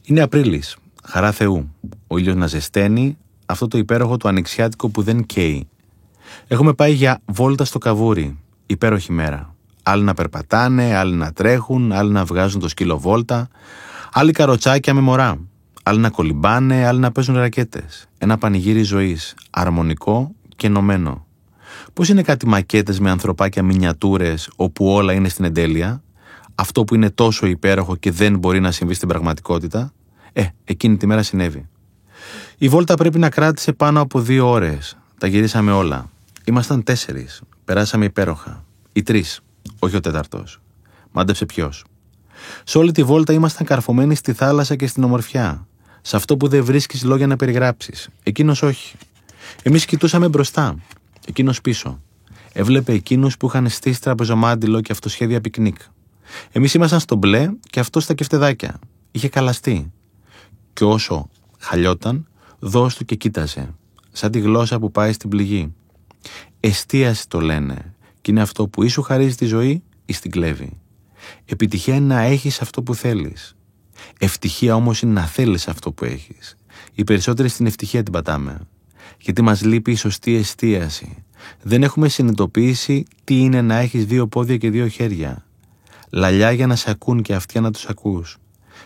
Είναι 0.03 0.21
Απρίλης, 0.21 0.77
χαρά 1.03 1.31
Θεού. 1.31 1.75
Ο 2.07 2.17
ήλιος 2.17 2.35
να 2.35 2.47
ζεσταίνει, 2.47 3.17
αυτό 3.45 3.67
το 3.67 3.77
υπέροχο 3.77 4.17
του 4.17 4.27
ανοιξιάτικο 4.27 4.89
που 4.89 5.01
δεν 5.01 5.25
καίει. 5.25 5.67
Έχουμε 6.47 6.73
πάει 6.73 6.93
για 6.93 7.21
βόλτα 7.25 7.65
στο 7.65 7.77
καβούρι. 7.77 8.37
Υπέροχη 8.65 9.11
μέρα. 9.11 9.55
Άλλοι 9.83 10.03
να 10.03 10.13
περπατάνε, 10.13 10.95
άλλοι 10.95 11.15
να 11.15 11.33
τρέχουν, 11.33 11.91
άλλοι 11.91 12.11
να 12.11 12.25
βγάζουν 12.25 12.59
το 12.59 12.67
σκύλο 12.67 12.99
βόλτα, 12.99 13.47
άλλοι 14.13 14.31
καροτσάκια 14.31 14.93
με 14.93 15.01
μωρά. 15.01 15.39
Άλλοι 15.89 15.99
να 15.99 16.09
κολυμπάνε, 16.09 16.85
άλλοι 16.85 16.99
να 16.99 17.11
παίζουν 17.11 17.35
ρακέτες. 17.35 18.07
Ένα 18.17 18.37
πανηγύρι 18.37 18.83
ζωής, 18.83 19.35
αρμονικό 19.49 20.31
και 20.55 20.67
ενωμένο. 20.67 21.25
Πώς 21.93 22.09
είναι 22.09 22.21
κάτι 22.21 22.47
μακέτες 22.47 22.99
με 22.99 23.09
ανθρωπάκια 23.09 23.63
μινιατούρες 23.63 24.49
όπου 24.55 24.87
όλα 24.87 25.13
είναι 25.13 25.29
στην 25.29 25.45
εντέλεια, 25.45 26.03
αυτό 26.55 26.83
που 26.83 26.95
είναι 26.95 27.09
τόσο 27.09 27.45
υπέροχο 27.45 27.95
και 27.95 28.11
δεν 28.11 28.37
μπορεί 28.37 28.59
να 28.59 28.71
συμβεί 28.71 28.93
στην 28.93 29.07
πραγματικότητα, 29.07 29.93
ε, 30.33 30.45
εκείνη 30.63 30.97
τη 30.97 31.07
μέρα 31.07 31.23
συνέβη. 31.23 31.67
Η 32.57 32.69
βόλτα 32.69 32.95
πρέπει 32.95 33.19
να 33.19 33.29
κράτησε 33.29 33.73
πάνω 33.73 34.01
από 34.01 34.19
δύο 34.19 34.49
ώρες. 34.49 34.97
Τα 35.17 35.27
γυρίσαμε 35.27 35.71
όλα. 35.71 36.09
Ήμασταν 36.43 36.83
τέσσερις. 36.83 37.41
Περάσαμε 37.65 38.05
υπέροχα. 38.05 38.65
Οι 38.93 39.03
τρεις. 39.03 39.41
Όχι 39.79 39.95
ο 39.95 39.99
τέταρτος. 39.99 40.61
Μάντεψε 41.11 41.45
ποιος. 41.45 41.85
Σε 42.63 42.77
όλη 42.77 42.91
τη 42.91 43.03
βόλτα 43.03 43.33
ήμασταν 43.33 43.65
καρφωμένοι 43.65 44.15
στη 44.15 44.33
θάλασσα 44.33 44.75
και 44.75 44.87
στην 44.87 45.03
ομορφιά. 45.03 45.67
Σε 46.01 46.15
αυτό 46.15 46.37
που 46.37 46.47
δεν 46.47 46.63
βρίσκεις 46.63 47.03
λόγια 47.03 47.27
να 47.27 47.35
περιγράψεις. 47.35 48.09
Εκείνος 48.23 48.61
όχι. 48.61 48.95
Εμείς 49.63 49.85
κοιτούσαμε 49.85 50.27
μπροστά. 50.27 50.75
Εκείνος 51.27 51.61
πίσω. 51.61 52.01
Έβλεπε 52.53 52.93
εκείνους 52.93 53.37
που 53.37 53.47
είχαν 53.47 53.69
στήσει 53.69 54.01
τραπεζομάντιλο 54.01 54.81
και 54.81 54.91
αυτοσχέδια 54.91 55.41
πικνίκ. 55.41 55.77
Εμείς 56.51 56.73
ήμασταν 56.73 56.99
στο 56.99 57.15
μπλε 57.15 57.49
και 57.69 57.79
αυτό 57.79 57.99
στα 57.99 58.13
κεφτεδάκια. 58.13 58.79
Είχε 59.11 59.29
χαλαστεί. 59.29 59.91
Και 60.73 60.83
όσο 60.83 61.29
χαλιόταν, 61.59 62.27
δώσ' 62.59 62.95
του 62.95 63.05
και 63.05 63.15
κοίταζε. 63.15 63.73
Σαν 64.11 64.31
τη 64.31 64.39
γλώσσα 64.39 64.79
που 64.79 64.91
πάει 64.91 65.13
στην 65.13 65.29
πληγή. 65.29 65.73
Εστίαση 66.59 67.27
το 67.27 67.39
λένε. 67.39 67.93
Και 68.21 68.31
είναι 68.31 68.41
αυτό 68.41 68.67
που 68.67 68.83
ή 68.83 68.87
σου 68.87 69.01
χαρίζει 69.01 69.35
τη 69.35 69.45
ζωή 69.45 69.83
ή 70.05 70.13
στην 70.13 70.31
κλέβει. 70.31 70.79
Επιτυχία 71.45 71.95
είναι 71.95 72.13
να 72.13 72.19
έχεις 72.19 72.61
αυτό 72.61 72.83
που 72.83 72.95
θέλεις. 72.95 73.55
Ευτυχία 74.21 74.75
όμως 74.75 75.01
είναι 75.01 75.13
να 75.13 75.25
θέλεις 75.25 75.67
αυτό 75.67 75.91
που 75.91 76.05
έχεις. 76.05 76.57
Οι 76.93 77.03
περισσότεροι 77.03 77.49
στην 77.49 77.65
ευτυχία 77.65 78.03
την 78.03 78.11
πατάμε. 78.11 78.59
Γιατί 79.19 79.41
μας 79.41 79.61
λείπει 79.61 79.91
η 79.91 79.95
σωστή 79.95 80.35
εστίαση. 80.35 81.23
Δεν 81.61 81.83
έχουμε 81.83 82.07
συνειδητοποιήσει 82.09 83.05
τι 83.23 83.39
είναι 83.39 83.61
να 83.61 83.75
έχεις 83.75 84.05
δύο 84.05 84.27
πόδια 84.27 84.57
και 84.57 84.69
δύο 84.69 84.87
χέρια. 84.87 85.45
Λαλιά 86.09 86.51
για 86.51 86.67
να 86.67 86.75
σε 86.75 86.89
ακούν 86.89 87.21
και 87.21 87.33
αυτιά 87.33 87.61
να 87.61 87.71
τους 87.71 87.85
ακούς. 87.85 88.37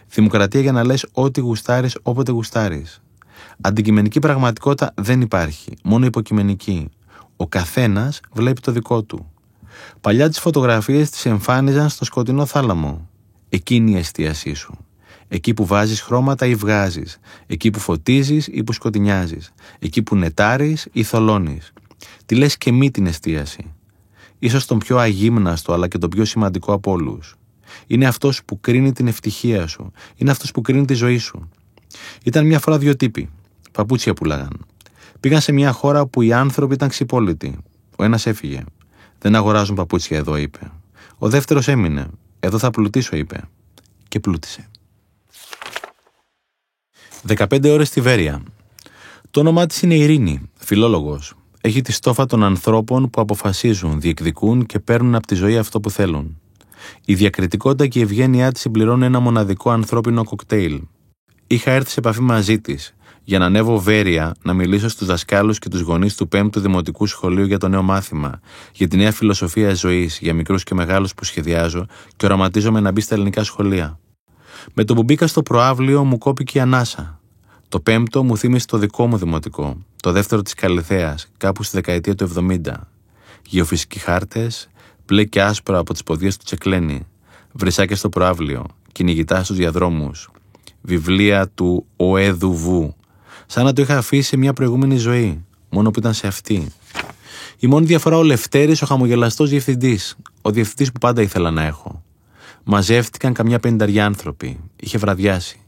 Δημοκρατία 0.10 0.62
για 0.62 0.72
να 0.72 0.84
λες 0.84 1.06
ό,τι 1.12 1.40
γουστάρεις 1.40 1.98
όποτε 2.02 2.32
γουστάρεις. 2.32 3.02
Αντικειμενική 3.62 4.20
πραγματικότητα 4.20 4.94
δεν 4.96 5.22
υπάρχει, 5.22 5.74
μόνο 5.84 6.06
υποκειμενική. 6.06 6.90
Ο 7.36 7.48
καθένας 7.48 8.20
βλέπει 8.32 8.62
το 8.62 8.72
δικό 8.72 9.04
του. 9.04 9.32
Παλιά 10.02 10.30
τις 10.30 10.40
φωτογραφίες 10.40 11.10
τις 11.10 11.26
εμφάνιζαν 11.26 11.90
στο 11.90 12.06
σκοτεινό 12.06 12.46
θάλαμο. 12.46 13.10
Εκείνη 13.50 13.92
η 13.92 13.98
εστίασή 13.98 14.54
σου. 14.54 14.78
Εκεί 15.34 15.54
που 15.54 15.66
βάζεις 15.66 16.02
χρώματα 16.02 16.46
ή 16.46 16.56
βγάζεις. 16.56 17.20
Εκεί 17.48 17.70
που 17.70 17.80
φωτίζεις 17.80 18.48
ή 18.48 18.64
που 18.64 18.74
σκοτεινιάζεις. 18.74 19.52
Εκεί 19.80 20.04
που 20.04 20.16
νετάρεις 20.16 20.88
ή 20.92 21.04
θολώνεις. 21.04 21.74
Τι 22.26 22.36
λες 22.36 22.58
και 22.58 22.72
μη 22.72 22.92
την 22.92 23.06
εστίαση. 23.06 23.74
Ίσως 24.40 24.66
τον 24.66 24.78
πιο 24.78 24.98
αγύμναστο 24.98 25.74
αλλά 25.74 25.88
και 25.88 25.98
τον 25.98 26.10
πιο 26.10 26.26
σημαντικό 26.26 26.74
από 26.74 26.92
όλους. 26.92 27.36
Είναι 27.88 28.06
αυτός 28.06 28.44
που 28.46 28.62
κρίνει 28.62 28.92
την 28.92 29.08
ευτυχία 29.08 29.68
σου. 29.68 29.92
Είναι 30.16 30.32
αυτός 30.32 30.52
που 30.52 30.62
κρίνει 30.62 30.86
τη 30.86 30.94
ζωή 30.94 31.18
σου. 31.18 31.50
Ήταν 32.24 32.46
μια 32.46 32.60
φορά 32.60 32.78
δύο 32.78 32.96
τύποι. 32.96 33.30
Παπούτσια 33.72 34.14
πουλάγαν. 34.14 34.66
Πήγαν 35.20 35.42
σε 35.42 35.52
μια 35.52 35.72
χώρα 35.72 36.06
που 36.06 36.22
οι 36.22 36.34
άνθρωποι 36.34 36.74
ήταν 36.74 36.90
ξυπόλοιτοι. 36.90 37.58
Ο 37.96 38.04
ένας 38.04 38.26
έφυγε. 38.26 38.64
Δεν 39.20 39.36
αγοράζουν 39.36 39.76
παπούτσια 39.76 40.18
εδώ, 40.18 40.38
είπε. 40.38 40.72
Ο 41.18 41.30
δεύτερος 41.30 41.68
έμεινε. 41.68 42.08
Εδώ 42.40 42.58
θα 42.58 42.70
πλουτίσω, 42.70 43.16
είπε. 43.16 43.42
Και 44.08 44.20
πλούτησε. 44.20 44.68
15 47.28 47.70
ώρες 47.70 47.88
στη 47.88 48.02
Βέρεια. 48.02 48.42
Το 49.32 49.40
όνομά 49.40 49.66
της 49.66 49.82
είναι 49.82 49.96
Ειρήνη, 49.96 50.50
φιλόλογος. 50.58 51.34
Έχει 51.62 51.82
τη 51.82 51.92
στόφα 51.92 52.26
των 52.26 52.44
ανθρώπων 52.44 53.10
που 53.10 53.22
αποφασίζουν, 53.22 54.00
διεκδικούν 54.00 54.66
και 54.66 54.80
παίρνουν 54.80 55.16
από 55.16 55.28
τη 55.28 55.36
ζωή 55.36 55.58
αυτό 55.58 55.80
που 55.80 55.90
θέλουν. 55.90 56.38
Η 57.06 57.14
διακριτικότητα 57.14 57.88
και 57.88 58.00
η 58.00 58.02
ευγένειά 58.02 58.52
της 58.52 58.62
συμπληρώνουν 58.62 59.02
ένα 59.04 59.20
μοναδικό 59.20 59.70
ανθρώπινο 59.70 60.24
κοκτέιλ. 60.24 60.82
Είχα 61.48 61.72
έρθει 61.72 61.90
σε 61.90 62.00
επαφή 62.00 62.22
μαζί 62.22 62.60
της 62.60 62.96
για 63.24 63.40
να 63.40 63.46
ανέβω 63.46 63.80
Βέρεια 63.80 64.36
να 64.44 64.54
μιλήσω 64.54 64.88
στους 64.88 65.08
δασκάλους 65.08 65.60
και 65.60 65.70
τους 65.70 65.82
γονείς 65.82 66.16
του 66.16 66.28
5ου 66.32 66.58
Δημοτικού 66.58 67.06
Σχολείου 67.06 67.46
για 67.46 67.58
το 67.58 67.68
νέο 67.68 67.82
μάθημα, 67.82 68.40
για 68.74 68.88
τη 68.88 68.98
νέα 68.98 69.12
φιλοσοφία 69.12 69.74
ζωής, 69.74 70.20
για 70.22 70.34
μικρούς 70.34 70.64
και 70.64 70.76
μεγάλους 70.76 71.14
που 71.14 71.24
σχεδιάζω 71.24 71.86
και 72.16 72.26
οραματίζομαι 72.26 72.80
να 72.80 72.92
μπει 72.92 73.02
στα 73.02 73.16
ελληνικά 73.16 73.44
σχολεία. 73.44 74.00
Με 74.74 74.84
το 74.84 74.94
που 74.94 75.04
μπήκα 75.04 75.28
στο 75.28 75.44
προάβλιο 75.44 76.04
μου 76.04 76.18
κόπηκε 76.18 76.58
η 76.58 76.62
ανάσα. 76.62 77.20
Το 77.70 77.80
πέμπτο 77.80 78.24
μου 78.24 78.38
θύμισε 78.38 78.66
το 78.66 78.78
δικό 78.78 79.08
μου 79.08 79.18
δημοτικό, 79.18 79.78
το 80.02 80.12
δεύτερο 80.12 80.42
της 80.42 80.54
Καλυθέας, 80.54 81.28
κάπου 81.38 81.64
στη 81.64 81.76
δεκαετία 81.76 82.16
του 82.16 82.24
70. 82.24 82.58
Γεωφυσικοί 83.46 84.00
χάρτες, 84.00 84.70
μπλε 85.06 85.24
και 85.24 85.42
άσπρα 85.42 85.78
από 85.78 85.94
τις 85.94 86.04
ποδιέ 86.04 86.30
του 86.30 86.44
τσεκλένη, 86.44 87.08
βρυσάκια 87.52 87.96
στο 87.96 88.10
προάβλιο, 88.10 88.66
κυνηγητά 88.92 89.44
στους 89.44 89.58
διαδρόμους, 89.58 90.30
βιβλία 90.82 91.48
του 91.48 91.86
Οέδου 91.96 92.54
Βου, 92.54 92.96
σαν 93.46 93.66
να 93.66 93.74
το 93.74 93.82
είχα 93.82 93.98
αφήσει 93.98 94.28
σε 94.28 94.38
μια 94.38 94.54
προηγούμενη 94.54 94.98
ζωή, 94.98 95.46
μόνο 95.70 95.92
που 95.92 96.00
ήταν 96.00 96.14
σε 96.14 96.28
αυτή. 96.28 96.68
Η 97.60 97.68
μόνη 97.68 97.86
διαφορά 97.86 98.18
ο 98.18 98.24
Λευτέρης, 98.24 98.82
ο 98.82 98.86
χαμογελαστός 98.86 99.50
διευθυντής, 99.50 100.18
ο 100.42 100.52
διευθυντής 100.52 100.92
που 100.92 101.00
πάντα 101.00 101.22
ήθελα 101.22 101.52
να 101.52 101.64
έχω. 101.64 102.04
Μαζεύτηκαν 102.64 103.34
καμιά 103.34 103.60
πενταριά 103.60 104.06
άνθρωποι. 104.06 104.60
Είχε 104.76 104.98
βραδιάσει. 104.98 105.60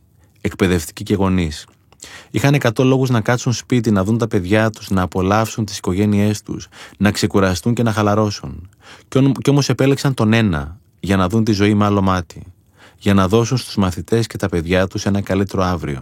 Εκπαιδευτικοί 0.41 1.03
και 1.03 1.15
γονείς. 1.15 1.65
Είχαν 2.31 2.53
εκατό 2.53 2.83
λόγους 2.83 3.09
να 3.09 3.21
κάτσουν 3.21 3.53
σπίτι, 3.53 3.91
να 3.91 4.03
δουν 4.03 4.17
τα 4.17 4.27
παιδιά 4.27 4.69
τους, 4.69 4.89
να 4.89 5.01
απολαύσουν 5.01 5.65
τις 5.65 5.77
οικογένειές 5.77 6.41
τους, 6.41 6.67
να 6.97 7.11
ξεκουραστούν 7.11 7.73
και 7.73 7.83
να 7.83 7.91
χαλαρώσουν. 7.91 8.69
Κι 9.41 9.49
όμως 9.49 9.69
επέλεξαν 9.69 10.13
τον 10.13 10.33
ένα, 10.33 10.79
για 10.99 11.17
να 11.17 11.29
δουν 11.29 11.43
τη 11.43 11.51
ζωή 11.51 11.73
με 11.73 11.85
άλλο 11.85 12.01
μάτι. 12.01 12.43
Για 12.97 13.13
να 13.13 13.27
δώσουν 13.27 13.57
στους 13.57 13.75
μαθητές 13.75 14.27
και 14.27 14.37
τα 14.37 14.49
παιδιά 14.49 14.87
τους 14.87 15.05
ένα 15.05 15.21
καλύτερο 15.21 15.63
αύριο. 15.63 16.01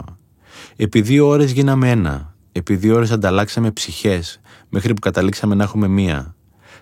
Επί 0.75 1.01
δύο 1.01 1.27
ώρες 1.27 1.51
γίναμε 1.51 1.89
ένα. 1.89 2.35
Επί 2.51 2.75
δύο 2.75 2.95
ώρες 2.95 3.11
ανταλλάξαμε 3.11 3.71
ψυχές, 3.71 4.39
μέχρι 4.69 4.93
που 4.93 4.99
καταλήξαμε 4.99 5.55
να 5.55 5.63
έχουμε 5.63 5.87
μία. 5.87 6.35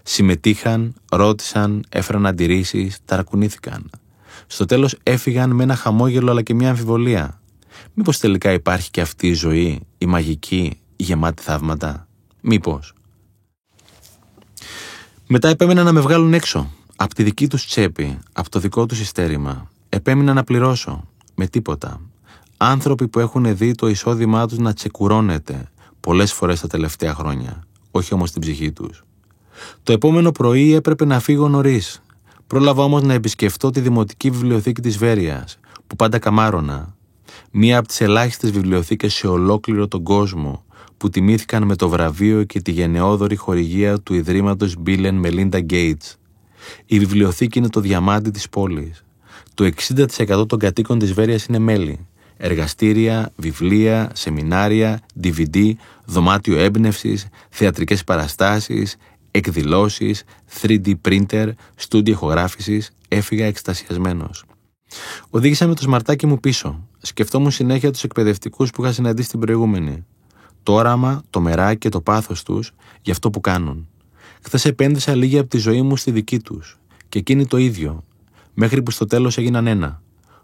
Συμμετείχαν, 0.03 0.93
ρώτησαν, 1.11 1.83
έφεραν 1.89 2.25
αντιρρήσεις, 2.25 2.97
ταρακουνήθηκαν. 3.05 3.89
Στο 4.51 4.65
τέλος 4.65 4.95
έφυγαν 5.03 5.51
με 5.51 5.63
ένα 5.63 5.75
χαμόγελο 5.75 6.31
αλλά 6.31 6.41
και 6.41 6.53
μια 6.53 6.69
αμφιβολία. 6.69 7.41
Μήπως 7.93 8.17
τελικά 8.17 8.51
υπάρχει 8.51 8.91
και 8.91 9.01
αυτή 9.01 9.27
η 9.27 9.33
ζωή, 9.33 9.79
η 9.97 10.05
μαγική, 10.05 10.79
η 10.95 11.03
γεμάτη 11.03 11.43
θαύματα; 11.43 12.07
Μήπως. 12.41 12.93
Μετά 15.27 15.47
επέμεναν 15.47 15.85
να 15.85 15.91
με 15.91 15.99
βγάλουν 15.99 16.33
έξω. 16.33 16.71
Από 16.95 17.13
τη 17.13 17.23
δική 17.23 17.47
τους 17.47 17.65
τσέπη, 17.65 18.19
από 18.33 18.49
το 18.49 18.59
δικό 18.59 18.85
τους 18.85 18.99
ειστέρημα. 18.99 19.69
Επέμεινα 19.89 20.33
να 20.33 20.43
πληρώσω. 20.43 21.07
Με 21.35 21.47
τίποτα. 21.47 22.01
Άνθρωποι 22.57 23.07
που 23.07 23.19
έχουν 23.19 23.57
δει 23.57 23.75
το 23.75 23.87
εισόδημά 23.87 24.47
τους 24.47 24.57
να 24.57 24.73
τσεκουρώνεται 24.73 25.69
πολλές 25.99 26.33
φορές 26.33 26.59
τα 26.59 26.67
τελευταία 26.67 27.13
χρόνια. 27.13 27.63
Όχι 27.91 28.13
όμως 28.13 28.31
την 28.31 28.41
ψυχή 28.41 28.71
τους. 28.71 29.03
Το 29.83 29.91
επόμενο 29.91 30.31
πρωί 30.31 30.73
έπρεπε 30.73 31.05
να 31.05 31.19
φύγω 31.19 31.47
νωρίς. 31.47 32.01
Πρόλαβα 32.51 32.83
όμως 32.83 33.03
να 33.03 33.13
επισκεφτώ 33.13 33.69
τη 33.69 33.79
Δημοτική 33.79 34.29
Βιβλιοθήκη 34.29 34.81
της 34.81 34.97
Βέρειας, 34.97 35.59
που 35.87 35.95
πάντα 35.95 36.19
καμάρωνα. 36.19 36.95
Μία 37.51 37.77
από 37.77 37.87
τις 37.87 38.01
ελάχιστες 38.01 38.51
βιβλιοθήκες 38.51 39.13
σε 39.13 39.27
ολόκληρο 39.27 39.87
τον 39.87 40.03
κόσμο 40.03 40.63
που 40.97 41.09
τιμήθηκαν 41.09 41.63
με 41.63 41.75
το 41.75 41.89
βραβείο 41.89 42.43
και 42.43 42.61
τη 42.61 42.71
γενναιόδορη 42.71 43.35
χορηγία 43.35 43.99
του 43.99 44.13
Ιδρύματος 44.13 44.75
Bill 44.85 45.21
Melinda 45.23 45.65
Gates. 45.69 46.15
Η 46.85 46.99
βιβλιοθήκη 46.99 47.57
είναι 47.57 47.69
το 47.69 47.79
διαμάντι 47.79 48.29
της 48.29 48.49
πόλης. 48.49 49.05
Το 49.53 49.63
60% 49.63 50.47
των 50.47 50.59
κατοίκων 50.59 50.99
της 50.99 51.13
Βέρειας 51.13 51.45
είναι 51.45 51.59
μέλη. 51.59 52.07
Εργαστήρια, 52.37 53.31
βιβλία, 53.35 54.11
σεμινάρια, 54.13 55.01
DVD, 55.23 55.71
δωμάτιο 56.05 56.57
έμπνευσης, 56.57 57.27
θεατρικές 57.49 58.03
παραστάσεις, 58.03 58.95
εκδηλώσεις, 59.31 60.23
3D 60.61 60.93
printer, 61.07 61.51
στούντιο 61.75 62.13
ηχογράφησης, 62.13 62.91
έφυγα 63.07 63.45
εκστασιασμένος. 63.45 64.45
Οδήγησα 65.29 65.67
με 65.67 65.75
το 65.75 65.81
σμαρτάκι 65.81 66.25
μου 66.25 66.39
πίσω. 66.39 66.87
Σκεφτόμουν 66.97 67.51
συνέχεια 67.51 67.91
τους 67.91 68.03
εκπαιδευτικούς 68.03 68.69
που 68.69 68.83
είχα 68.83 68.91
συναντήσει 68.91 69.29
την 69.29 69.39
προηγούμενη. 69.39 70.05
Το 70.63 70.73
όραμα, 70.73 71.23
το 71.29 71.39
μεράκι 71.39 71.77
και 71.77 71.89
το 71.89 72.01
πάθος 72.01 72.43
τους 72.43 72.71
για 73.01 73.13
αυτό 73.13 73.29
που 73.29 73.41
κάνουν. 73.41 73.87
Χθες 74.43 74.65
επένδυσα 74.65 75.15
λίγη 75.15 75.37
από 75.37 75.49
τη 75.49 75.57
ζωή 75.57 75.81
μου 75.81 75.97
στη 75.97 76.11
δική 76.11 76.39
τους. 76.39 76.79
Και 77.09 77.19
εκείνη 77.19 77.47
το 77.47 77.57
ίδιο. 77.57 78.03
Μέχρι 78.53 78.83
που 78.83 78.91
στο 78.91 79.05
τέλος 79.05 79.37
έγιναν 79.37 79.67
ένα. 79.67 80.01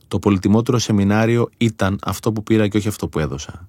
Το 0.07 0.19
πολυτιμότερο 0.19 0.77
σεμινάριο 0.77 1.49
ήταν 1.57 1.99
αυτό 2.03 2.31
που 2.31 2.43
πήρα 2.43 2.67
και 2.67 2.77
όχι 2.77 2.87
αυτό 2.87 3.07
που 3.07 3.19
έδωσα. 3.19 3.67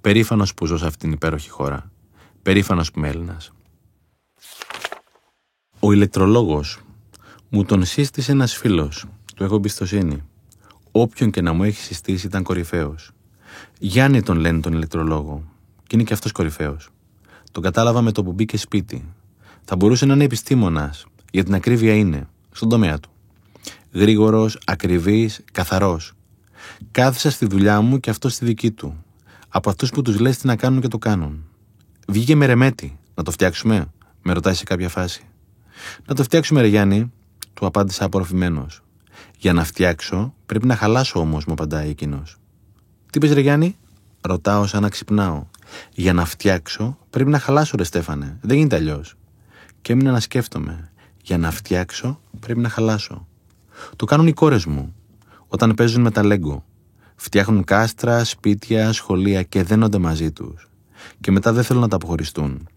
Περήφανος 0.00 0.54
που 0.54 0.66
ζω 0.66 0.76
σε 0.76 0.86
αυτήν 0.86 1.00
την 1.00 1.12
υπέροχη 1.12 1.50
χώρα. 1.50 1.90
Περήφανος 2.42 2.90
που 2.90 2.98
είμαι 2.98 3.08
Έλληνας. 3.08 3.52
Ο 5.86 5.92
ηλεκτρολόγος 5.92 6.78
μου 7.48 7.64
τον 7.64 7.84
σύστησε 7.84 8.32
ένας 8.32 8.56
φίλος, 8.56 9.04
του 9.34 9.44
έχω 9.44 9.54
εμπιστοσύνη. 9.54 10.22
Όποιον 10.90 11.30
και 11.30 11.40
να 11.40 11.52
μου 11.52 11.64
έχει 11.64 11.80
συστήσει 11.80 12.26
ήταν 12.26 12.42
κορυφαίος. 12.42 13.10
Γιάννη 13.78 14.22
τον 14.22 14.38
λένε 14.38 14.60
τον 14.60 14.72
ηλεκτρολόγο 14.72 15.44
και 15.86 15.96
είναι 15.96 16.02
και 16.02 16.12
αυτός 16.12 16.32
κορυφαίος. 16.32 16.88
Τον 17.52 17.62
κατάλαβα 17.62 18.00
με 18.00 18.12
το 18.12 18.22
που 18.24 18.32
μπήκε 18.32 18.56
σπίτι. 18.56 19.14
Θα 19.64 19.76
μπορούσε 19.76 20.06
να 20.06 20.14
είναι 20.14 20.24
επιστήμονας, 20.24 21.06
για 21.32 21.44
την 21.44 21.54
ακρίβεια 21.54 21.94
είναι, 21.94 22.28
στον 22.52 22.68
τομέα 22.68 22.98
του. 22.98 23.10
Γρήγορος, 23.92 24.58
ακριβής, 24.64 25.40
καθαρός. 25.52 26.12
Κάθισα 26.90 27.30
στη 27.30 27.46
δουλειά 27.46 27.80
μου 27.80 28.00
και 28.00 28.10
αυτό 28.10 28.28
στη 28.28 28.44
δική 28.44 28.70
του. 28.70 29.04
Από 29.48 29.70
αυτούς 29.70 29.90
που 29.90 30.02
τους 30.02 30.18
λες 30.18 30.38
τι 30.38 30.46
να 30.46 30.56
κάνουν 30.56 30.80
και 30.80 30.88
το 30.88 30.98
κάνουν. 30.98 31.44
Βγήκε 32.08 32.36
με 32.36 32.46
ρεμέτη. 32.46 32.98
Να 33.14 33.22
το 33.22 33.30
φτιάξουμε, 33.30 33.86
με 34.22 34.32
ρωτάει 34.32 34.54
σε 34.54 34.64
κάποια 34.64 34.88
φάση. 34.88 35.24
Να 36.06 36.14
το 36.14 36.22
φτιάξουμε, 36.22 36.60
Ρε 36.60 36.66
Γιάννη, 36.66 37.12
του 37.54 37.66
απάντησα 37.66 38.04
απορροφημένος. 38.04 38.82
Για 39.38 39.52
να 39.52 39.64
φτιάξω, 39.64 40.34
πρέπει 40.46 40.66
να 40.66 40.76
χαλάσω 40.76 41.20
όμως, 41.20 41.44
μου 41.44 41.52
απαντάει 41.52 41.88
εκείνος. 41.88 42.36
Τι 43.10 43.18
πει, 43.18 43.32
Ρε 43.32 43.40
Γιάννη, 43.40 43.76
ρωτάω 44.20 44.66
σαν 44.66 44.82
να 44.82 44.88
ξυπνάω. 44.88 45.46
Για 45.94 46.12
να 46.12 46.24
φτιάξω, 46.24 46.98
πρέπει 47.10 47.30
να 47.30 47.38
χαλάσω, 47.38 47.76
Ρε 47.76 47.84
Στέφανε. 47.84 48.38
Δεν 48.40 48.56
γίνεται 48.56 48.76
αλλιώς. 48.76 49.14
Και 49.82 49.92
έμεινα 49.92 50.10
να 50.10 50.20
σκέφτομαι. 50.20 50.90
Για 51.22 51.38
να 51.38 51.50
φτιάξω, 51.50 52.20
πρέπει 52.40 52.60
να 52.60 52.68
χαλάσω. 52.68 53.26
Το 53.96 54.04
κάνουν 54.04 54.26
οι 54.26 54.32
κόρες 54.32 54.64
μου 54.64 54.94
όταν 55.48 55.74
παίζουν 55.74 56.02
με 56.02 56.10
τα 56.10 56.24
λέγκο. 56.24 56.64
Φτιάχνουν 57.16 57.64
κάστρα, 57.64 58.24
σπίτια, 58.24 58.92
σχολεία 58.92 59.42
και 59.42 59.62
δένονται 59.62 59.98
μαζί 59.98 60.32
τους. 60.32 60.68
Και 61.20 61.30
μετά 61.30 61.52
δεν 61.52 61.64
θέλουν 61.64 61.82
να 61.82 61.88
τα 61.88 61.96
αποχωριστούν 61.96 62.68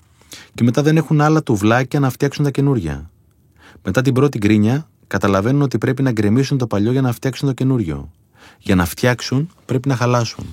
και 0.53 0.63
μετά 0.63 0.81
δεν 0.81 0.97
έχουν 0.97 1.21
άλλα 1.21 1.43
τουβλάκια 1.43 1.99
να 1.99 2.09
φτιάξουν 2.09 2.43
τα 2.43 2.51
καινούρια. 2.51 3.09
Μετά 3.83 4.01
την 4.01 4.13
πρώτη 4.13 4.37
γκρίνια, 4.37 4.89
καταλαβαίνουν 5.07 5.61
ότι 5.61 5.77
πρέπει 5.77 6.01
να 6.01 6.11
γκρεμίσουν 6.11 6.57
το 6.57 6.67
παλιό 6.67 6.91
για 6.91 7.01
να 7.01 7.11
φτιάξουν 7.11 7.47
το 7.47 7.53
καινούριο. 7.53 8.11
Για 8.59 8.75
να 8.75 8.85
φτιάξουν, 8.85 9.49
πρέπει 9.65 9.87
να 9.87 9.95
χαλάσουν. 9.95 10.45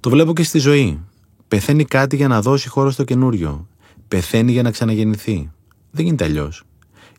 Το 0.00 0.10
βλέπω 0.10 0.32
και 0.32 0.42
στη 0.42 0.58
ζωή. 0.58 1.00
Πεθαίνει 1.48 1.84
κάτι 1.84 2.16
για 2.16 2.28
να 2.28 2.42
δώσει 2.42 2.68
χώρο 2.68 2.90
στο 2.90 3.04
καινούριο. 3.04 3.68
Πεθαίνει 4.08 4.52
για 4.52 4.62
να 4.62 4.70
ξαναγεννηθεί. 4.70 5.50
Δεν 5.90 6.04
γίνεται 6.04 6.24
αλλιώς. 6.24 6.62